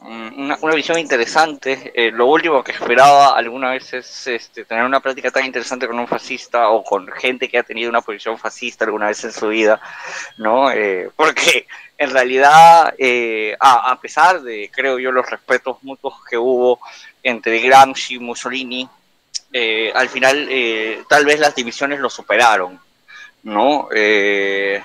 una, 0.00 0.56
visión 0.74 0.98
interesante. 0.98 1.92
Eh, 1.94 2.10
lo 2.10 2.26
último 2.26 2.64
que 2.64 2.72
esperaba 2.72 3.36
alguna 3.36 3.70
vez 3.70 3.92
es 3.92 4.26
este, 4.26 4.64
tener 4.64 4.84
una 4.84 5.00
plática 5.00 5.30
tan 5.30 5.44
interesante 5.44 5.86
con 5.86 5.98
un 5.98 6.08
fascista 6.08 6.68
o 6.70 6.82
con 6.82 7.06
gente 7.08 7.48
que 7.48 7.58
ha 7.58 7.62
tenido 7.62 7.88
una 7.88 8.00
posición 8.00 8.36
fascista 8.38 8.84
alguna 8.84 9.06
vez 9.06 9.22
en 9.24 9.32
su 9.32 9.48
vida, 9.48 9.80
¿no? 10.38 10.68
porque 11.14 11.66
en 11.98 12.10
realidad, 12.10 12.94
a, 13.60 13.90
a, 13.92 14.00
pesar 14.00 14.42
de, 14.42 14.70
creo 14.74 14.98
yo, 14.98 15.12
los 15.12 15.30
respetos 15.30 15.76
mutuos 15.82 16.14
que 16.28 16.36
hubo 16.36 16.80
entre 17.22 17.60
Gramsci 17.60 18.14
y 18.14 18.18
Mussolini, 18.18 18.88
eh, 19.52 19.92
al 19.94 20.08
final 20.08 20.46
eh, 20.50 21.02
tal 21.08 21.26
vez 21.26 21.38
las 21.38 21.54
divisiones 21.54 22.00
lo 22.00 22.08
superaron, 22.08 22.80
¿no? 23.42 23.88
Eh, 23.94 24.82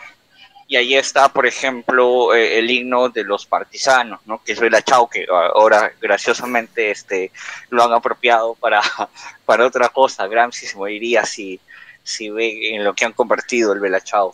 y 0.67 0.75
ahí 0.75 0.95
está, 0.95 1.29
por 1.29 1.45
ejemplo, 1.45 2.35
eh, 2.35 2.59
el 2.59 2.69
himno 2.69 3.07
de 3.07 3.23
los 3.23 3.45
partisanos, 3.45 4.19
¿no? 4.25 4.43
que 4.43 4.51
es 4.51 4.59
Vela 4.59 4.81
Chao, 4.81 5.09
que 5.09 5.25
ahora 5.29 5.93
graciosamente 6.01 6.91
este, 6.91 7.31
lo 7.69 7.83
han 7.83 7.93
apropiado 7.93 8.55
para, 8.55 8.81
para 9.45 9.65
otra 9.65 9.89
cosa. 9.89 10.27
Gramsci 10.27 10.65
se 10.65 10.75
moriría 10.75 11.25
si, 11.25 11.59
si 12.03 12.29
ve 12.29 12.75
en 12.75 12.83
lo 12.83 12.93
que 12.93 13.05
han 13.05 13.13
convertido 13.13 13.71
el 13.71 13.79
Vela 13.79 14.01
Chao. 14.01 14.33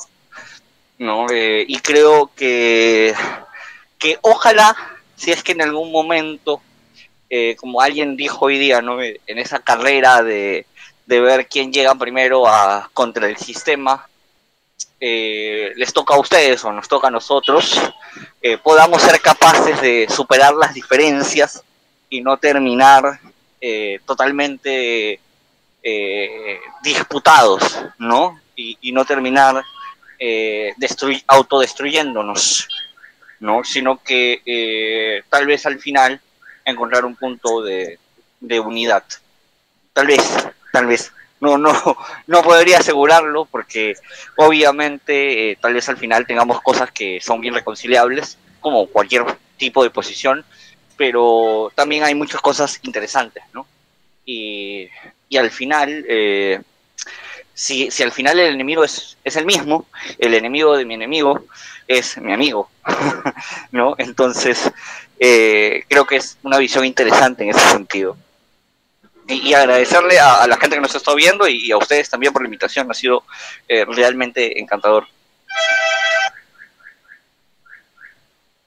¿no? 0.97 1.27
Eh, 1.29 1.65
y 1.67 1.77
creo 1.79 2.31
que, 2.35 3.13
que 3.99 4.17
ojalá, 4.21 4.75
si 5.15 5.31
es 5.31 5.43
que 5.43 5.51
en 5.51 5.61
algún 5.61 5.91
momento, 5.91 6.61
eh, 7.29 7.55
como 7.57 7.79
alguien 7.79 8.15
dijo 8.15 8.45
hoy 8.45 8.57
día, 8.57 8.81
¿no? 8.81 9.01
en 9.03 9.37
esa 9.37 9.59
carrera 9.59 10.23
de, 10.23 10.65
de 11.05 11.19
ver 11.19 11.47
quién 11.47 11.71
llega 11.71 11.93
primero 11.93 12.47
a, 12.47 12.89
contra 12.93 13.27
el 13.27 13.37
sistema, 13.37 14.07
eh, 15.05 15.73
les 15.75 15.91
toca 15.91 16.13
a 16.13 16.17
ustedes 16.17 16.63
o 16.63 16.71
nos 16.71 16.87
toca 16.87 17.09
a 17.09 17.11
nosotros, 17.11 17.77
eh, 18.41 18.57
podamos 18.57 19.01
ser 19.01 19.19
capaces 19.19 19.81
de 19.81 20.07
superar 20.09 20.53
las 20.53 20.73
diferencias 20.73 21.61
y 22.09 22.21
no 22.21 22.37
terminar 22.37 23.19
eh, 23.59 23.99
totalmente 24.05 25.19
disputados, 26.81 27.83
¿no? 27.97 28.39
Y, 28.55 28.93
no 28.93 29.03
terminar 29.03 29.61
autodestruyéndonos, 31.27 32.69
¿no? 33.41 33.65
Sino 33.65 34.01
que 34.01 35.21
tal 35.29 35.45
vez 35.45 35.65
al 35.65 35.79
final 35.79 36.21
encontrar 36.63 37.03
un 37.03 37.17
punto 37.17 37.61
de 37.61 37.99
unidad. 38.61 39.03
Tal 39.91 40.07
vez, 40.07 40.23
tal 40.71 40.85
vez 40.85 41.11
no, 41.43 41.57
no, 41.57 41.97
no 42.27 42.41
podría 42.41 42.79
asegurarlo 42.79 43.45
porque 43.45 43.95
obviamente 44.37 45.51
eh, 45.51 45.57
tal 45.59 45.73
vez 45.73 45.89
al 45.89 45.97
final 45.97 46.25
tengamos 46.25 46.61
cosas 46.61 46.91
que 46.91 47.19
son 47.21 47.41
bien 47.41 47.53
reconciliables, 47.53 48.37
como 48.61 48.87
cualquier 48.87 49.25
tipo 49.57 49.83
de 49.83 49.89
posición, 49.89 50.45
pero 50.95 51.71
también 51.75 52.03
hay 52.03 52.15
muchas 52.15 52.39
cosas 52.39 52.79
interesantes, 52.83 53.43
¿no? 53.53 53.67
Y, 54.25 54.87
y 55.27 55.37
al 55.37 55.51
final, 55.51 56.05
eh, 56.07 56.61
si, 57.53 57.91
si, 57.91 58.03
al 58.03 58.13
final 58.13 58.39
el 58.39 58.53
enemigo 58.53 58.85
es, 58.85 59.17
es 59.25 59.35
el 59.35 59.45
mismo, 59.45 59.85
el 60.17 60.33
enemigo 60.33 60.77
de 60.77 60.85
mi 60.85 60.93
enemigo 60.93 61.43
es 61.89 62.17
mi 62.19 62.31
amigo, 62.31 62.69
¿no? 63.71 63.95
Entonces, 63.97 64.71
eh, 65.19 65.83
creo 65.89 66.05
que 66.05 66.15
es 66.15 66.37
una 66.43 66.57
visión 66.57 66.85
interesante 66.85 67.43
en 67.43 67.49
ese 67.49 67.67
sentido 67.69 68.15
y, 69.27 69.53
agradecerle 69.53 70.19
a, 70.19 70.45
la 70.47 70.57
gente 70.57 70.75
que 70.75 70.81
nos 70.81 70.95
está 70.95 71.13
viendo 71.13 71.47
y, 71.47 71.71
a 71.71 71.77
ustedes 71.77 72.09
también 72.09 72.33
por 72.33 72.41
la 72.41 72.47
invitación. 72.47 72.89
Ha 72.89 72.93
sido 72.93 73.23
eh, 73.67 73.85
realmente 73.85 74.59
encantador. 74.59 75.05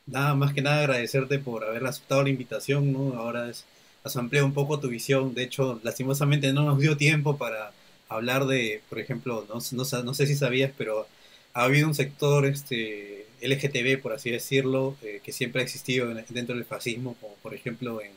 Nada 0.07 0.35
más 0.35 0.55
que 0.55 0.62
nada 0.62 0.81
agradecerte 0.81 1.39
por 1.39 1.65
haber 1.65 1.85
aceptado 1.85 2.23
la 2.23 2.31
invitación, 2.31 2.93
¿no? 2.93 3.18
Ahora 3.18 3.49
es, 3.49 3.65
has 4.05 4.17
ampliado 4.17 4.47
un 4.47 4.55
poco 4.55 4.78
tu 4.78 4.89
visión. 4.89 5.35
De 5.35 5.43
hecho, 5.43 5.81
lastimosamente 5.83 6.52
no 6.52 6.62
nos 6.62 6.78
dio 6.78 6.97
tiempo 6.97 7.36
para 7.36 7.73
hablar 8.09 8.47
de, 8.47 8.83
por 8.89 9.01
ejemplo, 9.01 9.44
no, 9.49 9.59
no, 9.73 10.02
no 10.02 10.15
sé 10.15 10.26
si 10.26 10.36
sabías, 10.36 10.70
pero 10.78 11.09
ha 11.55 11.65
habido 11.65 11.89
un 11.89 11.94
sector 11.94 12.47
este, 12.47 13.26
LGTB, 13.41 14.01
por 14.01 14.12
así 14.12 14.31
decirlo, 14.31 14.97
eh, 15.02 15.20
que 15.25 15.33
siempre 15.33 15.60
ha 15.60 15.65
existido 15.65 16.07
dentro 16.28 16.55
del 16.55 16.65
fascismo, 16.65 17.17
como 17.20 17.35
por 17.36 17.55
ejemplo 17.55 18.01
en 18.01 18.12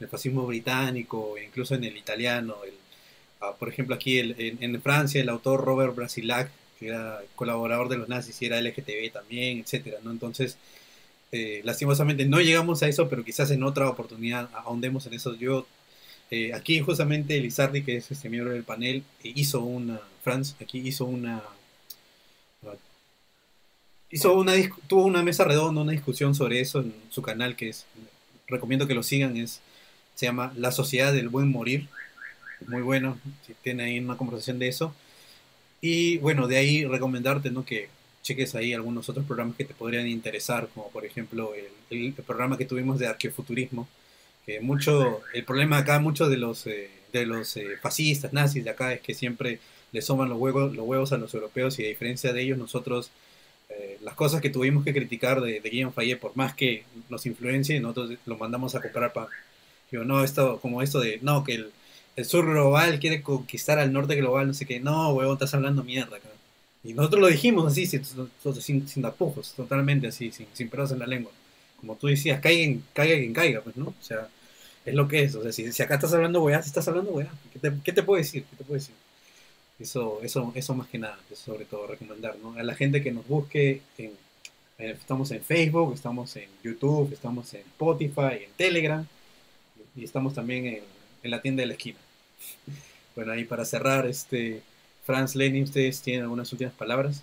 el 0.00 0.08
fascismo 0.08 0.46
británico, 0.46 1.36
incluso 1.42 1.74
en 1.74 1.84
el 1.84 1.96
italiano. 1.96 2.56
El, 2.66 2.74
ah, 3.40 3.54
por 3.58 3.68
ejemplo, 3.68 3.94
aquí 3.94 4.18
en, 4.18 4.82
Francia, 4.82 5.20
el 5.20 5.28
autor 5.28 5.64
Robert 5.64 5.94
Brasilac, 5.94 6.50
que 6.78 6.88
era 6.88 7.20
colaborador 7.36 7.88
de 7.88 7.98
los 7.98 8.08
nazis 8.08 8.40
y 8.42 8.46
era 8.46 8.60
LGTB 8.60 9.12
también, 9.12 9.58
etcétera, 9.58 9.98
¿no? 10.02 10.10
Entonces, 10.10 10.58
eh, 11.32 11.62
lastimosamente 11.64 12.26
no 12.26 12.40
llegamos 12.40 12.82
a 12.82 12.88
eso, 12.88 13.08
pero 13.08 13.24
quizás 13.24 13.50
en 13.50 13.62
otra 13.64 13.88
oportunidad 13.88 14.48
ahondemos 14.54 15.06
en 15.06 15.14
eso. 15.14 15.34
Yo, 15.34 15.66
eh, 16.30 16.52
aquí 16.54 16.80
justamente 16.80 17.40
Lizardi, 17.40 17.82
que 17.82 17.96
es 17.96 18.10
este 18.10 18.28
miembro 18.28 18.52
del 18.52 18.64
panel, 18.64 19.02
eh, 19.22 19.32
hizo 19.34 19.60
una, 19.60 20.00
Franz, 20.22 20.54
aquí 20.60 20.78
hizo 20.78 21.04
una, 21.06 21.42
ah, 22.66 22.74
hizo 24.10 24.34
una, 24.34 24.52
tuvo 24.86 25.04
una 25.04 25.22
mesa 25.22 25.44
redonda, 25.44 25.82
una 25.82 25.92
discusión 25.92 26.34
sobre 26.34 26.60
eso 26.60 26.80
en 26.80 26.94
su 27.10 27.22
canal, 27.22 27.56
que 27.56 27.70
es, 27.70 27.86
recomiendo 28.46 28.86
que 28.86 28.94
lo 28.94 29.02
sigan, 29.02 29.36
es 29.36 29.60
se 30.14 30.26
llama 30.26 30.52
La 30.56 30.72
Sociedad 30.72 31.12
del 31.12 31.28
Buen 31.28 31.50
Morir. 31.50 31.88
Muy 32.66 32.82
bueno, 32.82 33.18
si 33.46 33.54
tiene 33.54 33.84
ahí 33.84 33.98
una 33.98 34.16
conversación 34.16 34.58
de 34.58 34.68
eso. 34.68 34.94
Y 35.80 36.18
bueno, 36.18 36.46
de 36.46 36.56
ahí 36.56 36.84
recomendarte 36.84 37.50
¿no? 37.50 37.64
que 37.64 37.88
cheques 38.22 38.54
ahí 38.54 38.72
algunos 38.72 39.08
otros 39.08 39.26
programas 39.26 39.56
que 39.56 39.64
te 39.64 39.74
podrían 39.74 40.08
interesar, 40.08 40.68
como 40.74 40.88
por 40.88 41.04
ejemplo 41.04 41.52
el, 41.90 42.12
programa 42.26 42.56
que 42.56 42.64
tuvimos 42.64 42.98
de 42.98 43.06
arqueofuturismo, 43.06 43.86
que 44.46 44.60
mucho, 44.60 45.20
el 45.34 45.44
problema 45.44 45.78
acá, 45.78 46.00
muchos 46.00 46.30
de 46.30 46.38
los, 46.38 46.66
eh, 46.66 46.90
de 47.12 47.26
los 47.26 47.56
eh, 47.56 47.76
fascistas, 47.80 48.32
nazis 48.32 48.64
de 48.64 48.70
acá, 48.70 48.92
es 48.94 49.00
que 49.00 49.14
siempre 49.14 49.60
le 49.92 50.02
soman 50.02 50.28
los 50.28 50.38
huevos, 50.38 50.74
los 50.74 50.86
huevos 50.86 51.12
a 51.12 51.18
los 51.18 51.32
europeos 51.34 51.78
y 51.78 51.84
a 51.84 51.88
diferencia 51.88 52.32
de 52.32 52.42
ellos, 52.42 52.58
nosotros, 52.58 53.10
eh, 53.68 53.98
las 54.02 54.14
cosas 54.14 54.40
que 54.40 54.50
tuvimos 54.50 54.84
que 54.84 54.92
criticar 54.92 55.40
de, 55.40 55.60
Guillaume 55.60 55.92
Fayet, 55.92 56.18
por 56.18 56.34
más 56.36 56.54
que 56.54 56.84
nos 57.10 57.26
influencie, 57.26 57.78
nosotros 57.78 58.18
lo 58.26 58.38
mandamos 58.38 58.74
a 58.74 58.80
comprar 58.80 59.12
no, 60.02 60.24
esto, 60.24 60.58
como 60.60 60.82
esto 60.82 60.98
de, 60.98 61.18
no, 61.22 61.44
que 61.44 61.66
el, 62.16 62.24
sur 62.24 62.46
global 62.46 62.98
quiere 62.98 63.22
conquistar 63.22 63.78
al 63.78 63.92
norte 63.92 64.16
global, 64.16 64.48
no 64.48 64.54
sé 64.54 64.66
qué, 64.66 64.80
no, 64.80 65.12
huevón, 65.12 65.34
estás 65.34 65.54
hablando 65.54 65.84
mierda, 65.84 66.18
Y 66.82 66.94
nosotros 66.94 67.20
lo 67.20 67.28
dijimos 67.28 67.70
así, 67.70 67.86
sin, 67.86 68.02
sin, 68.04 68.88
sin 68.88 69.02
totalmente 69.56 70.08
así, 70.08 70.32
sin, 70.32 70.46
sin 70.52 70.70
en 70.72 70.98
la 70.98 71.06
lengua. 71.06 71.32
Como 71.78 71.96
tú 71.96 72.06
decías, 72.08 72.40
caiga, 72.40 72.80
caiga 72.92 73.16
quien 73.16 73.32
caiga, 73.32 73.60
pues, 73.60 73.76
¿no? 73.76 73.88
O 73.88 73.94
sea, 74.02 74.28
es 74.84 74.94
lo 74.94 75.06
que 75.08 75.22
es. 75.24 75.34
O 75.34 75.42
sea, 75.42 75.52
si, 75.52 75.82
acá 75.82 75.94
estás 75.96 76.14
hablando 76.14 76.42
weá, 76.42 76.62
si 76.62 76.68
estás 76.68 76.88
hablando 76.88 77.10
weá, 77.12 77.30
¿qué 77.52 77.58
te, 77.58 77.72
¿qué 77.84 77.92
te 77.92 78.02
puedo 78.02 78.18
decir? 78.18 78.44
¿Qué 78.50 78.56
te 78.56 78.64
puedo 78.64 78.74
decir? 78.74 78.94
Eso, 79.78 80.20
eso, 80.22 80.52
eso 80.54 80.74
más 80.74 80.88
que 80.88 80.98
nada, 80.98 81.18
sobre 81.34 81.64
todo 81.64 81.86
recomendar, 81.86 82.36
¿no? 82.42 82.54
A 82.54 82.62
la 82.62 82.74
gente 82.74 83.02
que 83.02 83.12
nos 83.12 83.26
busque, 83.26 83.82
en, 83.98 84.12
estamos 84.78 85.30
en 85.30 85.42
Facebook, 85.42 85.94
estamos 85.94 86.36
en 86.36 86.48
YouTube, 86.62 87.12
estamos 87.12 87.52
en 87.54 87.60
Spotify, 87.62 88.44
en 88.44 88.50
Telegram 88.56 89.06
y 89.96 90.04
estamos 90.04 90.34
también 90.34 90.66
en, 91.22 91.30
la 91.30 91.40
tienda 91.40 91.62
de 91.62 91.68
la 91.68 91.74
esquina. 91.74 91.98
Bueno, 93.16 93.32
ahí 93.32 93.44
para 93.44 93.64
cerrar, 93.64 94.06
este, 94.06 94.62
Franz 95.04 95.34
Lenny, 95.34 95.62
¿ustedes 95.62 96.02
tienen 96.02 96.22
algunas 96.22 96.52
últimas 96.52 96.74
palabras? 96.74 97.22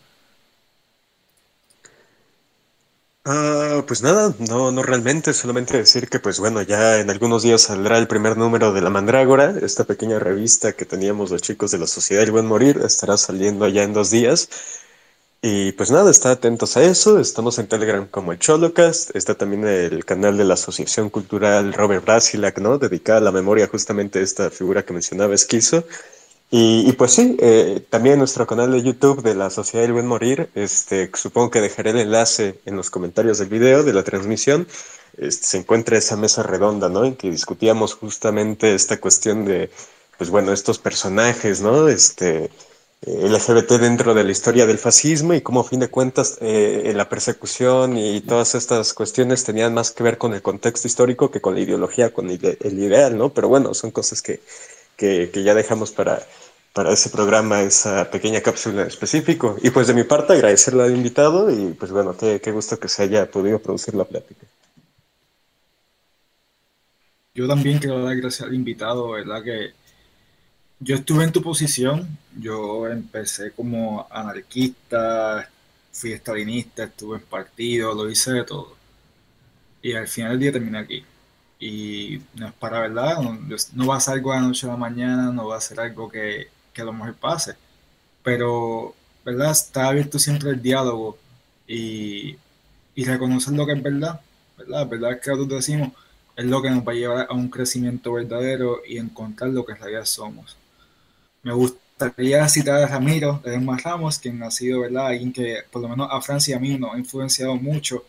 Ah, 3.24 3.84
pues 3.88 4.02
nada, 4.02 4.34
no, 4.50 4.72
no 4.72 4.82
realmente, 4.82 5.34
solamente 5.34 5.78
decir 5.78 6.10
que 6.10 6.20
pues 6.20 6.40
bueno, 6.40 6.64
ya 6.64 7.00
en 7.00 7.10
algunos 7.12 7.44
días 7.44 7.62
saldrá 7.62 8.00
el 8.00 8.08
primer 8.08 8.36
número 8.36 8.74
de 8.74 8.82
La 8.82 8.90
Mandrágora, 8.90 9.54
esta 9.62 9.84
pequeña 9.84 10.18
revista 10.18 10.74
que 10.74 10.86
teníamos 10.86 11.30
los 11.30 11.42
chicos 11.44 11.70
de 11.70 11.78
la 11.78 11.86
Sociedad 11.86 12.24
del 12.24 12.32
Buen 12.32 12.48
Morir, 12.48 12.80
estará 12.84 13.18
saliendo 13.18 13.68
ya 13.68 13.84
en 13.84 13.94
dos 13.94 14.10
días. 14.10 14.50
Y 15.44 15.72
pues 15.72 15.90
nada, 15.90 16.12
está 16.12 16.30
atentos 16.30 16.78
a 16.78 16.84
eso. 16.84 17.20
Estamos 17.20 17.58
en 17.58 17.68
Telegram 17.68 18.06
como 18.08 18.32
el 18.32 18.38
Cholocast. 18.38 19.16
Está 19.16 19.34
también 19.34 19.66
el 19.66 20.06
canal 20.06 20.38
de 20.38 20.46
la 20.46 20.54
Asociación 20.54 21.10
Cultural 21.10 21.74
Robert 21.74 22.06
Brasilac, 22.06 22.60
¿no? 22.60 22.78
Dedicada 22.78 23.18
a 23.18 23.22
la 23.22 23.32
memoria 23.32 23.68
justamente 23.68 24.20
de 24.20 24.26
esta 24.26 24.52
figura 24.52 24.86
que 24.86 24.94
mencionaba 24.94 25.34
Esquizo. 25.34 25.84
Y, 26.52 26.88
y, 26.88 26.92
pues 26.92 27.14
sí, 27.14 27.38
eh, 27.40 27.84
también 27.90 28.20
nuestro 28.20 28.46
canal 28.46 28.72
de 28.72 28.84
YouTube 28.84 29.24
de 29.24 29.34
la 29.34 29.50
Sociedad 29.50 29.84
del 29.84 29.94
Buen 29.94 30.06
Morir. 30.06 30.52
Este, 30.54 31.10
supongo 31.16 31.50
que 31.50 31.62
dejaré 31.62 31.90
el 31.90 31.98
enlace 31.98 32.60
en 32.66 32.76
los 32.76 32.92
comentarios 32.92 33.40
del 33.40 33.50
video, 33.50 33.82
de 33.82 33.94
la 33.94 34.04
transmisión. 34.04 34.68
Este, 35.18 35.44
se 35.48 35.58
encuentra 35.58 35.98
esa 35.98 36.18
mesa 36.18 36.44
redonda, 36.44 36.88
¿no? 36.88 37.04
En 37.04 37.16
que 37.16 37.32
discutíamos 37.32 37.96
justamente 37.96 38.76
esta 38.76 38.98
cuestión 39.00 39.46
de, 39.46 39.72
pues 40.20 40.30
bueno, 40.30 40.54
estos 40.54 40.78
personajes, 40.78 41.62
¿no? 41.62 41.88
Este 41.88 42.52
LGBT 43.04 43.80
dentro 43.80 44.14
de 44.14 44.24
la 44.24 44.32
historia 44.32 44.68
del 44.68 44.78
fascismo 44.78 45.34
y 45.34 45.42
como 45.42 45.62
a 45.62 45.64
fin 45.64 45.80
de 45.80 45.90
cuentas 45.90 46.38
eh, 46.40 46.94
la 46.96 47.10
persecución 47.10 47.98
y 47.98 48.22
todas 48.22 48.54
estas 48.54 48.94
cuestiones 48.94 49.44
tenían 49.44 49.74
más 49.74 49.92
que 49.92 50.04
ver 50.04 50.20
con 50.20 50.36
el 50.36 50.44
contexto 50.44 50.88
histórico 50.88 51.32
que 51.32 51.42
con 51.42 51.56
la 51.56 51.62
ideología, 51.62 52.14
con 52.14 52.30
el, 52.30 52.40
ideal, 52.64 53.18
¿no? 53.18 53.30
Pero 53.30 53.48
bueno, 53.48 53.74
son 53.74 53.90
cosas 53.90 54.22
que, 54.22 54.40
que, 54.98 55.32
ya 55.44 55.56
dejamos 55.56 55.92
para, 55.92 56.22
para 56.74 56.92
ese 56.92 57.10
programa, 57.10 57.64
esa 57.64 58.12
pequeña 58.12 58.42
cápsula 58.42 58.84
en 58.84 58.88
específico. 58.90 59.58
Y 59.64 59.72
pues 59.72 59.88
de 59.88 59.96
mi 59.96 60.04
parte 60.04 60.34
agradecerle 60.34 60.84
al 60.84 60.96
invitado 60.96 61.50
y 61.50 61.74
pues 61.74 61.92
bueno, 61.92 62.16
qué, 62.16 62.40
qué 62.40 62.52
gusto 62.52 62.80
que 62.80 62.88
se 62.88 63.02
haya 63.02 63.32
podido 63.32 63.58
producir 63.58 63.96
la 63.96 64.06
plática. 64.06 64.46
Yo 67.34 67.48
también 67.48 67.80
quiero 67.80 68.04
dar 68.04 68.16
gracias 68.18 68.48
al 68.48 68.54
invitado, 68.54 69.10
¿verdad? 69.10 69.42
Que 69.44 69.72
yo 70.82 70.96
estuve 70.96 71.24
en 71.24 71.32
tu 71.32 71.42
posición, 71.44 72.18
yo 72.38 72.88
empecé 72.88 73.52
como 73.52 74.08
anarquista, 74.10 75.50
fui 75.92 76.14
estalinista, 76.14 76.86
estuve 76.86 77.18
en 77.18 77.24
partido, 77.24 77.94
lo 77.94 78.10
hice 78.10 78.32
de 78.34 78.44
todo. 78.44 78.76
Y 79.82 79.94
al 79.94 80.08
final 80.08 80.32
del 80.32 80.40
día 80.40 80.52
terminé 80.52 80.80
aquí. 80.80 81.04
Y 81.60 82.22
no 82.36 82.48
es 82.48 82.54
para 82.54 82.82
verdad, 82.82 83.20
no, 83.22 83.88
va 83.88 83.98
a 83.98 84.00
ser 84.00 84.16
algo 84.16 84.32
de 84.34 84.40
la 84.40 84.48
noche 84.48 84.68
a 84.68 84.72
la 84.72 84.78
mañana, 84.78 85.32
no 85.32 85.48
va 85.48 85.58
a 85.58 85.62
ser 85.62 85.80
algo 85.80 86.10
que, 86.10 86.48
que 86.74 86.82
a 86.82 86.86
lo 86.86 86.94
mejor 86.94 87.16
pase. 87.16 87.56
Pero, 88.24 88.96
¿verdad? 89.26 89.52
Está 89.52 89.88
abierto 89.88 90.20
siempre 90.20 90.50
el 90.52 90.62
diálogo 90.62 91.18
y, 91.68 92.38
y 92.96 93.06
reconocer 93.06 93.54
lo 93.54 93.66
que 93.68 93.74
es 93.74 93.84
verdad, 93.84 94.22
¿verdad? 94.58 94.88
verdad 94.88 95.20
que 95.22 95.32
nosotros 95.32 95.60
decimos 95.60 95.92
es 96.36 96.46
lo 96.46 96.62
que 96.62 96.70
nos 96.72 96.88
va 96.88 96.94
a 96.94 96.96
llevar 96.96 97.28
a 97.30 97.34
un 97.34 97.50
crecimiento 97.50 98.14
verdadero 98.14 98.82
y 98.88 98.98
encontrar 98.98 99.52
lo 99.52 99.66
que 99.66 99.74
en 99.74 99.80
realidad 99.80 100.06
somos. 100.06 100.58
Me 101.44 101.54
gustaría 101.54 102.48
citar 102.50 102.84
a 102.84 102.88
Ramiro 102.88 103.42
de 103.44 103.60
Más 103.60 103.84
Ramos, 103.84 104.20
quien 104.20 104.42
ha 104.44 104.52
sido 104.52 104.82
¿verdad? 104.82 105.08
alguien 105.08 105.34
que 105.34 105.58
por 105.72 105.82
lo 105.82 105.90
menos 105.90 106.08
a 106.12 106.22
Francia 106.22 106.54
y 106.54 106.58
a 106.58 106.60
mí 106.60 106.78
nos 106.78 106.94
ha 106.94 106.98
influenciado 106.98 107.56
mucho 107.56 108.06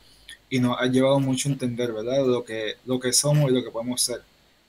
y 0.51 0.59
nos 0.61 0.79
ha 0.79 0.87
llevado 0.87 1.19
mucho 1.19 1.49
a 1.49 1.53
entender 1.53 1.93
¿verdad? 1.93 2.27
Lo, 2.27 2.45
que, 2.45 2.77
lo 2.85 3.01
que 3.01 3.13
somos 3.13 3.51
y 3.51 3.55
lo 3.55 3.65
que 3.65 3.71
podemos 3.71 4.03
ser. 4.03 4.23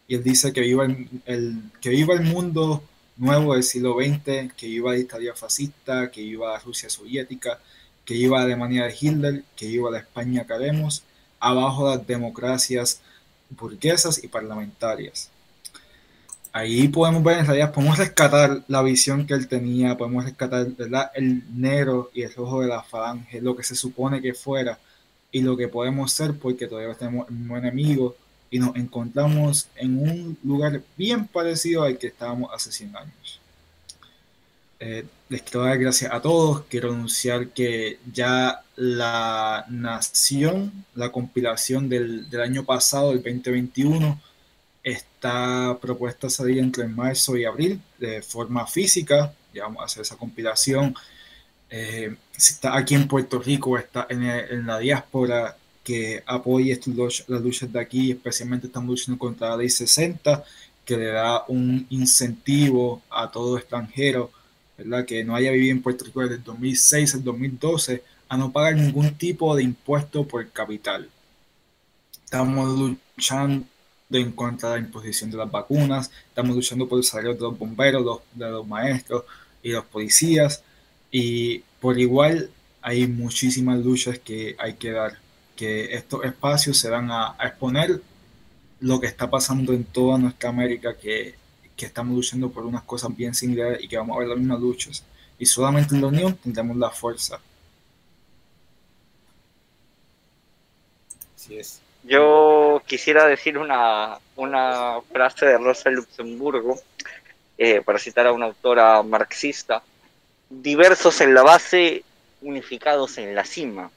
Y 0.08 0.16
él 0.16 0.24
dice 0.24 0.54
que 0.54 0.62
viva 0.62 0.86
el, 1.26 1.72
que 1.82 1.90
el 1.90 2.22
mundo 2.22 2.84
nuevo 3.18 3.54
del 3.54 3.64
siglo 3.64 3.96
XX, 3.96 4.54
que 4.56 4.68
iba 4.68 4.92
a 4.92 4.94
la 4.96 5.00
Italia 5.00 5.34
fascista, 5.36 6.10
que 6.12 6.22
iba 6.22 6.56
a 6.56 6.60
Rusia 6.60 6.90
soviética, 6.90 7.60
que 8.06 8.16
iba 8.16 8.40
a 8.40 8.44
Alemania 8.44 8.86
de 8.86 8.96
Hitler, 9.00 9.44
que 9.56 9.66
iba 9.66 9.90
a 9.90 9.92
la 9.92 10.00
España 10.00 10.46
que 10.46 10.54
haremos, 10.54 11.04
abajo 11.40 11.90
las 11.90 12.06
democracias 12.06 13.02
burguesas 13.50 14.24
y 14.24 14.28
parlamentarias. 14.28 15.30
Ahí 16.56 16.88
podemos 16.88 17.24
ver, 17.24 17.40
en 17.40 17.48
realidad, 17.48 17.74
podemos 17.74 17.98
rescatar 17.98 18.64
la 18.68 18.84
visión 18.84 19.26
que 19.26 19.34
él 19.34 19.48
tenía, 19.48 19.98
podemos 19.98 20.24
rescatar 20.24 20.68
el 21.16 21.44
negro 21.52 22.12
y 22.14 22.22
el 22.22 22.34
rojo 22.34 22.62
de 22.62 22.68
la 22.68 22.84
falange, 22.84 23.42
lo 23.42 23.56
que 23.56 23.64
se 23.64 23.76
supone 23.76 24.22
que 24.22 24.36
fuera 24.36 24.78
y 25.32 25.42
lo 25.42 25.58
que 25.58 25.68
podemos 25.68 26.14
ser 26.14 26.38
porque 26.38 26.68
todavía 26.68 26.94
tenemos 26.94 27.28
un 27.28 27.58
enemigo 27.58 28.16
y 28.52 28.60
nos 28.60 28.76
encontramos 28.76 29.68
en 29.76 29.98
un 29.98 30.38
lugar 30.44 30.80
bien 30.96 31.26
parecido 31.26 31.84
al 31.84 31.98
que 31.98 32.08
estábamos 32.08 32.52
hace 32.54 32.72
100 32.72 32.98
años. 32.98 33.40
Eh, 34.80 35.06
les 35.30 35.42
quiero 35.42 35.66
dar 35.66 35.80
gracias 35.80 36.14
a 36.14 36.22
todos. 36.22 36.66
Quiero 36.70 36.92
anunciar 36.92 37.48
que 37.48 37.98
ya 38.14 38.62
la 38.76 39.66
nación, 39.70 40.86
la 40.94 41.12
compilación 41.12 41.90
del, 41.90 42.30
del 42.30 42.42
año 42.42 42.64
pasado, 42.64 43.12
el 43.12 43.24
2021, 43.24 44.22
está 44.84 45.78
propuesta 45.82 46.30
salir 46.30 46.60
entre 46.60 46.88
marzo 46.88 47.38
y 47.38 47.46
abril 47.46 47.82
de 47.98 48.22
forma 48.22 48.68
física. 48.68 49.34
Ya 49.54 49.64
vamos 49.64 49.84
hacer 49.84 50.02
esa 50.02 50.18
compilación. 50.18 50.94
Eh, 51.70 52.16
está 52.36 52.76
aquí 52.78 52.96
en 52.96 53.08
Puerto 53.08 53.40
Rico, 53.40 53.78
está 53.78 54.06
en, 54.10 54.68
la 54.68 54.80
diáspora, 54.80 55.58
que 55.84 56.22
apoye 56.26 56.80
las 57.28 57.42
luchas 57.42 57.72
de 57.72 57.80
aquí, 57.80 58.12
especialmente 58.12 58.68
estamos 58.68 58.90
luchando 58.90 59.18
contra 59.18 59.50
la 59.50 59.58
ley 59.58 59.70
60, 59.70 60.44
que 60.86 60.98
le 60.98 61.08
da 61.08 61.44
un 61.48 61.88
incentivo 61.90 63.02
a 63.10 63.32
todo 63.32 63.58
extranjero, 63.58 64.32
¿verdad? 64.78 65.06
que 65.06 65.24
no 65.24 65.36
haya 65.36 65.52
vivido 65.52 65.72
en 65.72 65.82
Puerto 65.82 66.06
Rico 66.06 66.22
desde 66.22 66.36
el 66.36 66.44
2006 66.44 67.16
al 67.16 67.24
2012, 67.24 68.04
a 68.30 68.38
no 68.38 68.52
pagar 68.52 68.76
ningún 68.76 69.16
tipo 69.16 69.56
de 69.56 69.64
impuesto 69.64 70.28
por 70.28 70.48
capital. 70.52 71.10
Estamos 72.24 72.96
luchando 73.18 73.66
en 74.20 74.32
contra 74.32 74.70
de 74.70 74.80
la 74.80 74.86
imposición 74.86 75.32
de 75.32 75.38
las 75.38 75.52
vacunas, 75.52 76.12
estamos 76.28 76.56
luchando 76.56 76.88
por 76.88 76.98
el 77.00 77.04
salario 77.04 77.34
de 77.34 77.42
los 77.42 77.58
bomberos, 77.58 78.22
de 78.34 78.50
los 78.50 78.68
maestros 78.68 79.24
y 79.62 79.72
los 79.72 79.86
policías, 79.86 80.64
y 81.12 81.60
por 81.80 82.00
igual 82.00 82.50
hay 82.82 83.08
muchísimas 83.08 83.80
luchas 83.80 84.20
que 84.20 84.56
hay 84.60 84.74
que 84.74 84.92
dar 84.92 85.18
que 85.56 85.94
estos 85.96 86.26
espacios 86.26 86.78
se 86.78 86.90
van 86.90 87.10
a, 87.12 87.36
exponer 87.44 88.02
lo 88.80 89.00
que 89.00 89.08
está 89.08 89.30
pasando 89.30 89.74
en 89.74 89.84
toda 89.86 90.18
nuestra 90.18 90.50
América, 90.50 90.98
que, 90.98 91.36
que, 91.76 91.86
estamos 91.86 92.16
luchando 92.16 92.50
por 92.52 92.66
unas 92.66 92.84
cosas 92.84 93.16
bien 93.16 93.34
similares 93.34 93.84
y 93.84 93.88
que 93.88 93.98
vamos 93.98 94.16
a 94.16 94.20
ver 94.20 94.30
las 94.30 94.38
mismas 94.38 94.60
luchas. 94.60 95.04
Y 95.40 95.46
solamente 95.46 95.96
en 95.96 96.02
la 96.02 96.08
unión 96.08 96.36
tendremos 96.36 96.78
la 96.78 96.90
fuerza. 96.90 97.40
Así 101.36 101.56
es. 101.56 101.83
Yo 102.04 102.82
quisiera 102.86 103.26
decir 103.26 103.58
una, 103.58 104.18
una 104.36 105.00
frase 105.12 105.46
de 105.46 105.58
Rosa 105.58 105.90
Luxemburgo, 105.90 106.80
eh, 107.58 107.82
para 107.82 108.00
citar 108.00 108.28
a 108.28 108.34
una 108.34 108.48
autora 108.48 109.04
marxista, 109.04 109.84
diversos 110.50 111.22
en 111.22 111.34
la 111.34 111.44
base, 111.44 112.04
unificados 112.42 113.18
en 113.18 113.36
la 113.36 113.46
cima 113.46 113.92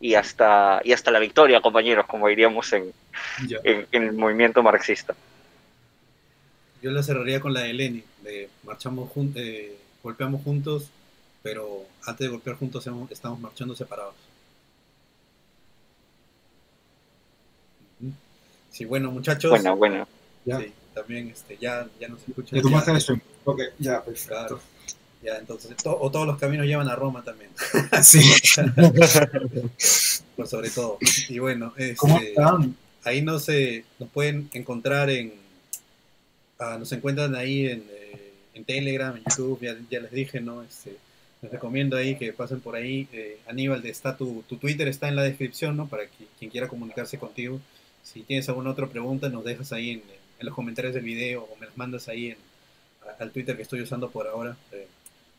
y 0.00 0.14
hasta, 0.14 0.80
y 0.82 0.92
hasta 0.92 1.10
la 1.10 1.18
victoria, 1.18 1.60
compañeros, 1.60 2.06
como 2.06 2.28
diríamos 2.28 2.72
en, 2.72 2.92
en, 3.62 3.86
el 3.92 4.12
movimiento 4.14 4.62
marxista. 4.62 5.14
Yo 6.82 6.90
la 6.90 7.02
cerraría 7.02 7.40
con 7.40 7.52
la 7.52 7.60
de 7.60 7.72
Lenin, 7.72 8.04
de 8.22 8.48
marchamos 8.64 9.10
juntos, 9.10 9.40
eh, 9.40 9.76
golpeamos 10.02 10.42
juntos, 10.42 10.90
pero 11.42 11.84
antes 12.04 12.26
de 12.26 12.30
golpear 12.30 12.56
juntos 12.56 12.84
estamos 13.10 13.38
marchando 13.38 13.76
separados. 13.76 14.14
Sí, 18.72 18.86
bueno, 18.86 19.10
muchachos. 19.10 19.50
Bueno, 19.50 19.76
bueno. 19.76 20.08
Ya. 20.44 20.58
Sí, 20.58 20.72
también 20.94 21.28
este, 21.28 21.56
ya, 21.58 21.86
ya 22.00 22.08
nos 22.08 22.26
escuchan. 22.26 22.60
Ya, 22.60 22.84
ya, 22.84 23.18
ok, 23.44 23.60
ya, 23.78 24.02
perfecto. 24.02 24.60
Ya, 25.22 25.36
entonces, 25.36 25.76
o 25.84 26.10
todos 26.10 26.26
los 26.26 26.36
caminos 26.38 26.66
llevan 26.66 26.88
a 26.88 26.96
Roma 26.96 27.22
también. 27.22 27.50
Sí. 28.02 28.20
Por 30.36 30.48
sobre 30.48 30.70
todo. 30.70 30.98
Y 31.28 31.38
bueno, 31.38 31.72
este, 31.76 31.94
¿Cómo 31.96 32.18
están? 32.18 32.74
ahí 33.04 33.22
nos, 33.22 33.46
nos 33.98 34.08
pueden 34.10 34.48
encontrar 34.52 35.10
en. 35.10 35.34
Ah, 36.58 36.76
nos 36.78 36.90
encuentran 36.92 37.34
ahí 37.34 37.66
en, 37.66 37.84
eh, 37.90 38.32
en 38.54 38.64
Telegram, 38.64 39.16
en 39.16 39.22
YouTube, 39.24 39.60
ya, 39.60 40.00
les 40.00 40.10
dije, 40.10 40.40
¿no? 40.40 40.62
Este, 40.62 40.96
les 41.42 41.52
recomiendo 41.52 41.96
ahí 41.96 42.16
que 42.16 42.32
pasen 42.32 42.60
por 42.60 42.74
ahí. 42.74 43.06
Eh, 43.12 43.38
Aníbal, 43.46 43.84
está 43.86 44.16
tu, 44.16 44.42
tu 44.48 44.56
Twitter 44.56 44.88
está 44.88 45.08
en 45.08 45.16
la 45.16 45.22
descripción, 45.22 45.76
¿no? 45.76 45.86
Para 45.88 46.04
que, 46.06 46.26
quien 46.38 46.50
quiera 46.50 46.68
comunicarse 46.68 47.18
contigo. 47.18 47.60
Si 48.02 48.22
tienes 48.22 48.48
alguna 48.48 48.70
otra 48.70 48.86
pregunta, 48.88 49.28
nos 49.28 49.44
dejas 49.44 49.72
ahí 49.72 49.90
en, 49.92 50.02
los 50.40 50.54
comentarios 50.54 50.92
del 50.92 51.04
video 51.04 51.44
o 51.44 51.56
me 51.60 51.66
las 51.66 51.76
mandas 51.76 52.08
ahí 52.08 52.30
en, 52.30 52.36
al 53.20 53.30
Twitter 53.30 53.56
que 53.56 53.62
estoy 53.62 53.80
usando 53.80 54.10
por 54.10 54.26
ahora. 54.26 54.56
Eh, 54.72 54.88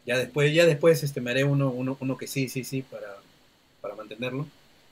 ya 0.05 0.17
después, 0.17 0.53
ya 0.53 0.65
después 0.65 1.03
este, 1.03 1.19
me 1.19 1.31
haré 1.31 1.43
uno, 1.43 1.69
uno, 1.69 1.97
uno 1.99 2.17
que 2.17 2.27
sí, 2.27 2.47
sí, 2.47 2.63
sí, 2.63 2.81
para, 2.83 3.17
para 3.81 3.95
mantenerlo. 3.95 4.47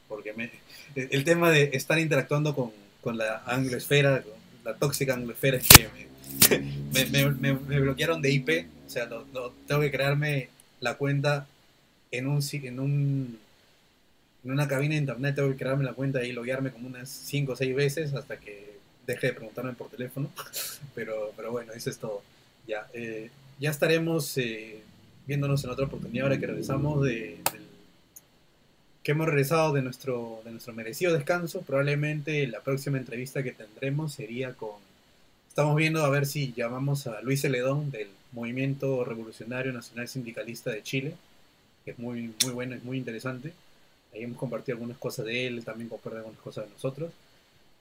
Porque 0.09 0.33
me, 0.33 0.51
el 0.95 1.23
tema 1.23 1.49
de 1.49 1.71
estar 1.73 1.97
interactuando 1.97 2.53
con, 2.53 2.71
con 3.01 3.17
la 3.17 3.43
anglosfera, 3.45 4.23
la 4.63 4.75
tóxica 4.75 5.13
anglosfera, 5.13 5.57
es 5.57 5.67
que 5.67 5.87
me, 6.93 7.05
me, 7.31 7.53
me, 7.53 7.79
bloquearon 7.79 8.21
de 8.21 8.31
IP. 8.31 8.67
O 8.87 8.89
sea, 8.89 9.05
no, 9.05 9.23
tengo 9.67 9.81
que 9.81 9.91
crearme 9.91 10.49
la 10.79 10.95
cuenta 10.95 11.47
en 12.11 12.27
un, 12.27 12.43
en 12.51 12.79
un 12.79 13.39
en 14.43 14.51
una 14.51 14.67
cabina 14.67 14.95
de 14.95 15.01
internet, 15.01 15.35
tengo 15.35 15.49
que 15.49 15.57
crearme 15.57 15.83
la 15.83 15.93
cuenta 15.93 16.23
y 16.23 16.31
loguearme 16.31 16.71
como 16.71 16.87
unas 16.87 17.09
5 17.09 17.51
o 17.51 17.55
6 17.55 17.75
veces 17.75 18.13
hasta 18.13 18.37
que 18.37 18.71
deje 19.05 19.27
de 19.27 19.33
preguntarme 19.33 19.73
por 19.73 19.89
teléfono. 19.89 20.29
Pero, 20.95 21.31
pero 21.35 21.51
bueno, 21.51 21.73
eso 21.73 21.89
es 21.89 21.97
todo. 21.97 22.21
Ya, 22.67 22.87
eh, 22.93 23.29
ya 23.59 23.69
estaremos 23.69 24.37
eh, 24.37 24.81
viéndonos 25.25 25.63
en 25.63 25.69
otra 25.69 25.85
oportunidad 25.85 26.25
ahora 26.25 26.39
que 26.39 26.47
regresamos 26.47 27.03
de, 27.03 27.37
que 29.03 29.11
hemos 29.11 29.27
regresado 29.27 29.73
de 29.73 29.81
nuestro, 29.81 30.41
de 30.45 30.51
nuestro 30.51 30.73
merecido 30.73 31.13
descanso. 31.13 31.61
Probablemente 31.61 32.45
la 32.47 32.61
próxima 32.61 32.97
entrevista 32.97 33.43
que 33.43 33.51
tendremos 33.51 34.13
sería 34.13 34.53
con... 34.53 34.75
Estamos 35.47 35.75
viendo 35.75 36.03
a 36.05 36.09
ver 36.09 36.25
si 36.25 36.53
llamamos 36.53 37.07
a 37.07 37.21
Luis 37.21 37.41
Celedón 37.41 37.91
del 37.91 38.09
Movimiento 38.31 39.03
Revolucionario 39.03 39.73
Nacional 39.73 40.07
Sindicalista 40.07 40.71
de 40.71 40.83
Chile, 40.83 41.15
que 41.83 41.91
es 41.91 41.99
muy, 41.99 42.33
muy 42.43 42.53
bueno, 42.53 42.75
es 42.75 42.83
muy 42.83 42.97
interesante. 42.97 43.53
Ahí 44.13 44.23
hemos 44.23 44.37
compartido 44.37 44.75
algunas 44.75 44.97
cosas 44.97 45.25
de 45.25 45.47
él, 45.47 45.63
también 45.63 45.89
comparte 45.89 46.17
algunas 46.17 46.39
cosas 46.39 46.65
de 46.65 46.71
nosotros. 46.71 47.11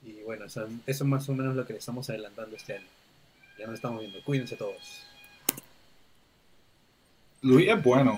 Y 0.04 0.22
bueno, 0.22 0.46
eso, 0.46 0.66
eso 0.86 1.04
es 1.04 1.08
más 1.08 1.28
o 1.28 1.34
menos 1.34 1.54
lo 1.54 1.66
que 1.66 1.72
le 1.72 1.78
estamos 1.78 2.08
adelantando 2.08 2.56
este 2.56 2.76
año. 2.76 2.86
Ya 3.58 3.66
nos 3.66 3.74
estamos 3.74 4.00
viendo. 4.00 4.22
Cuídense 4.22 4.56
todos. 4.56 5.02
Luis 7.42 7.68
es 7.68 7.82
bueno. 7.82 8.04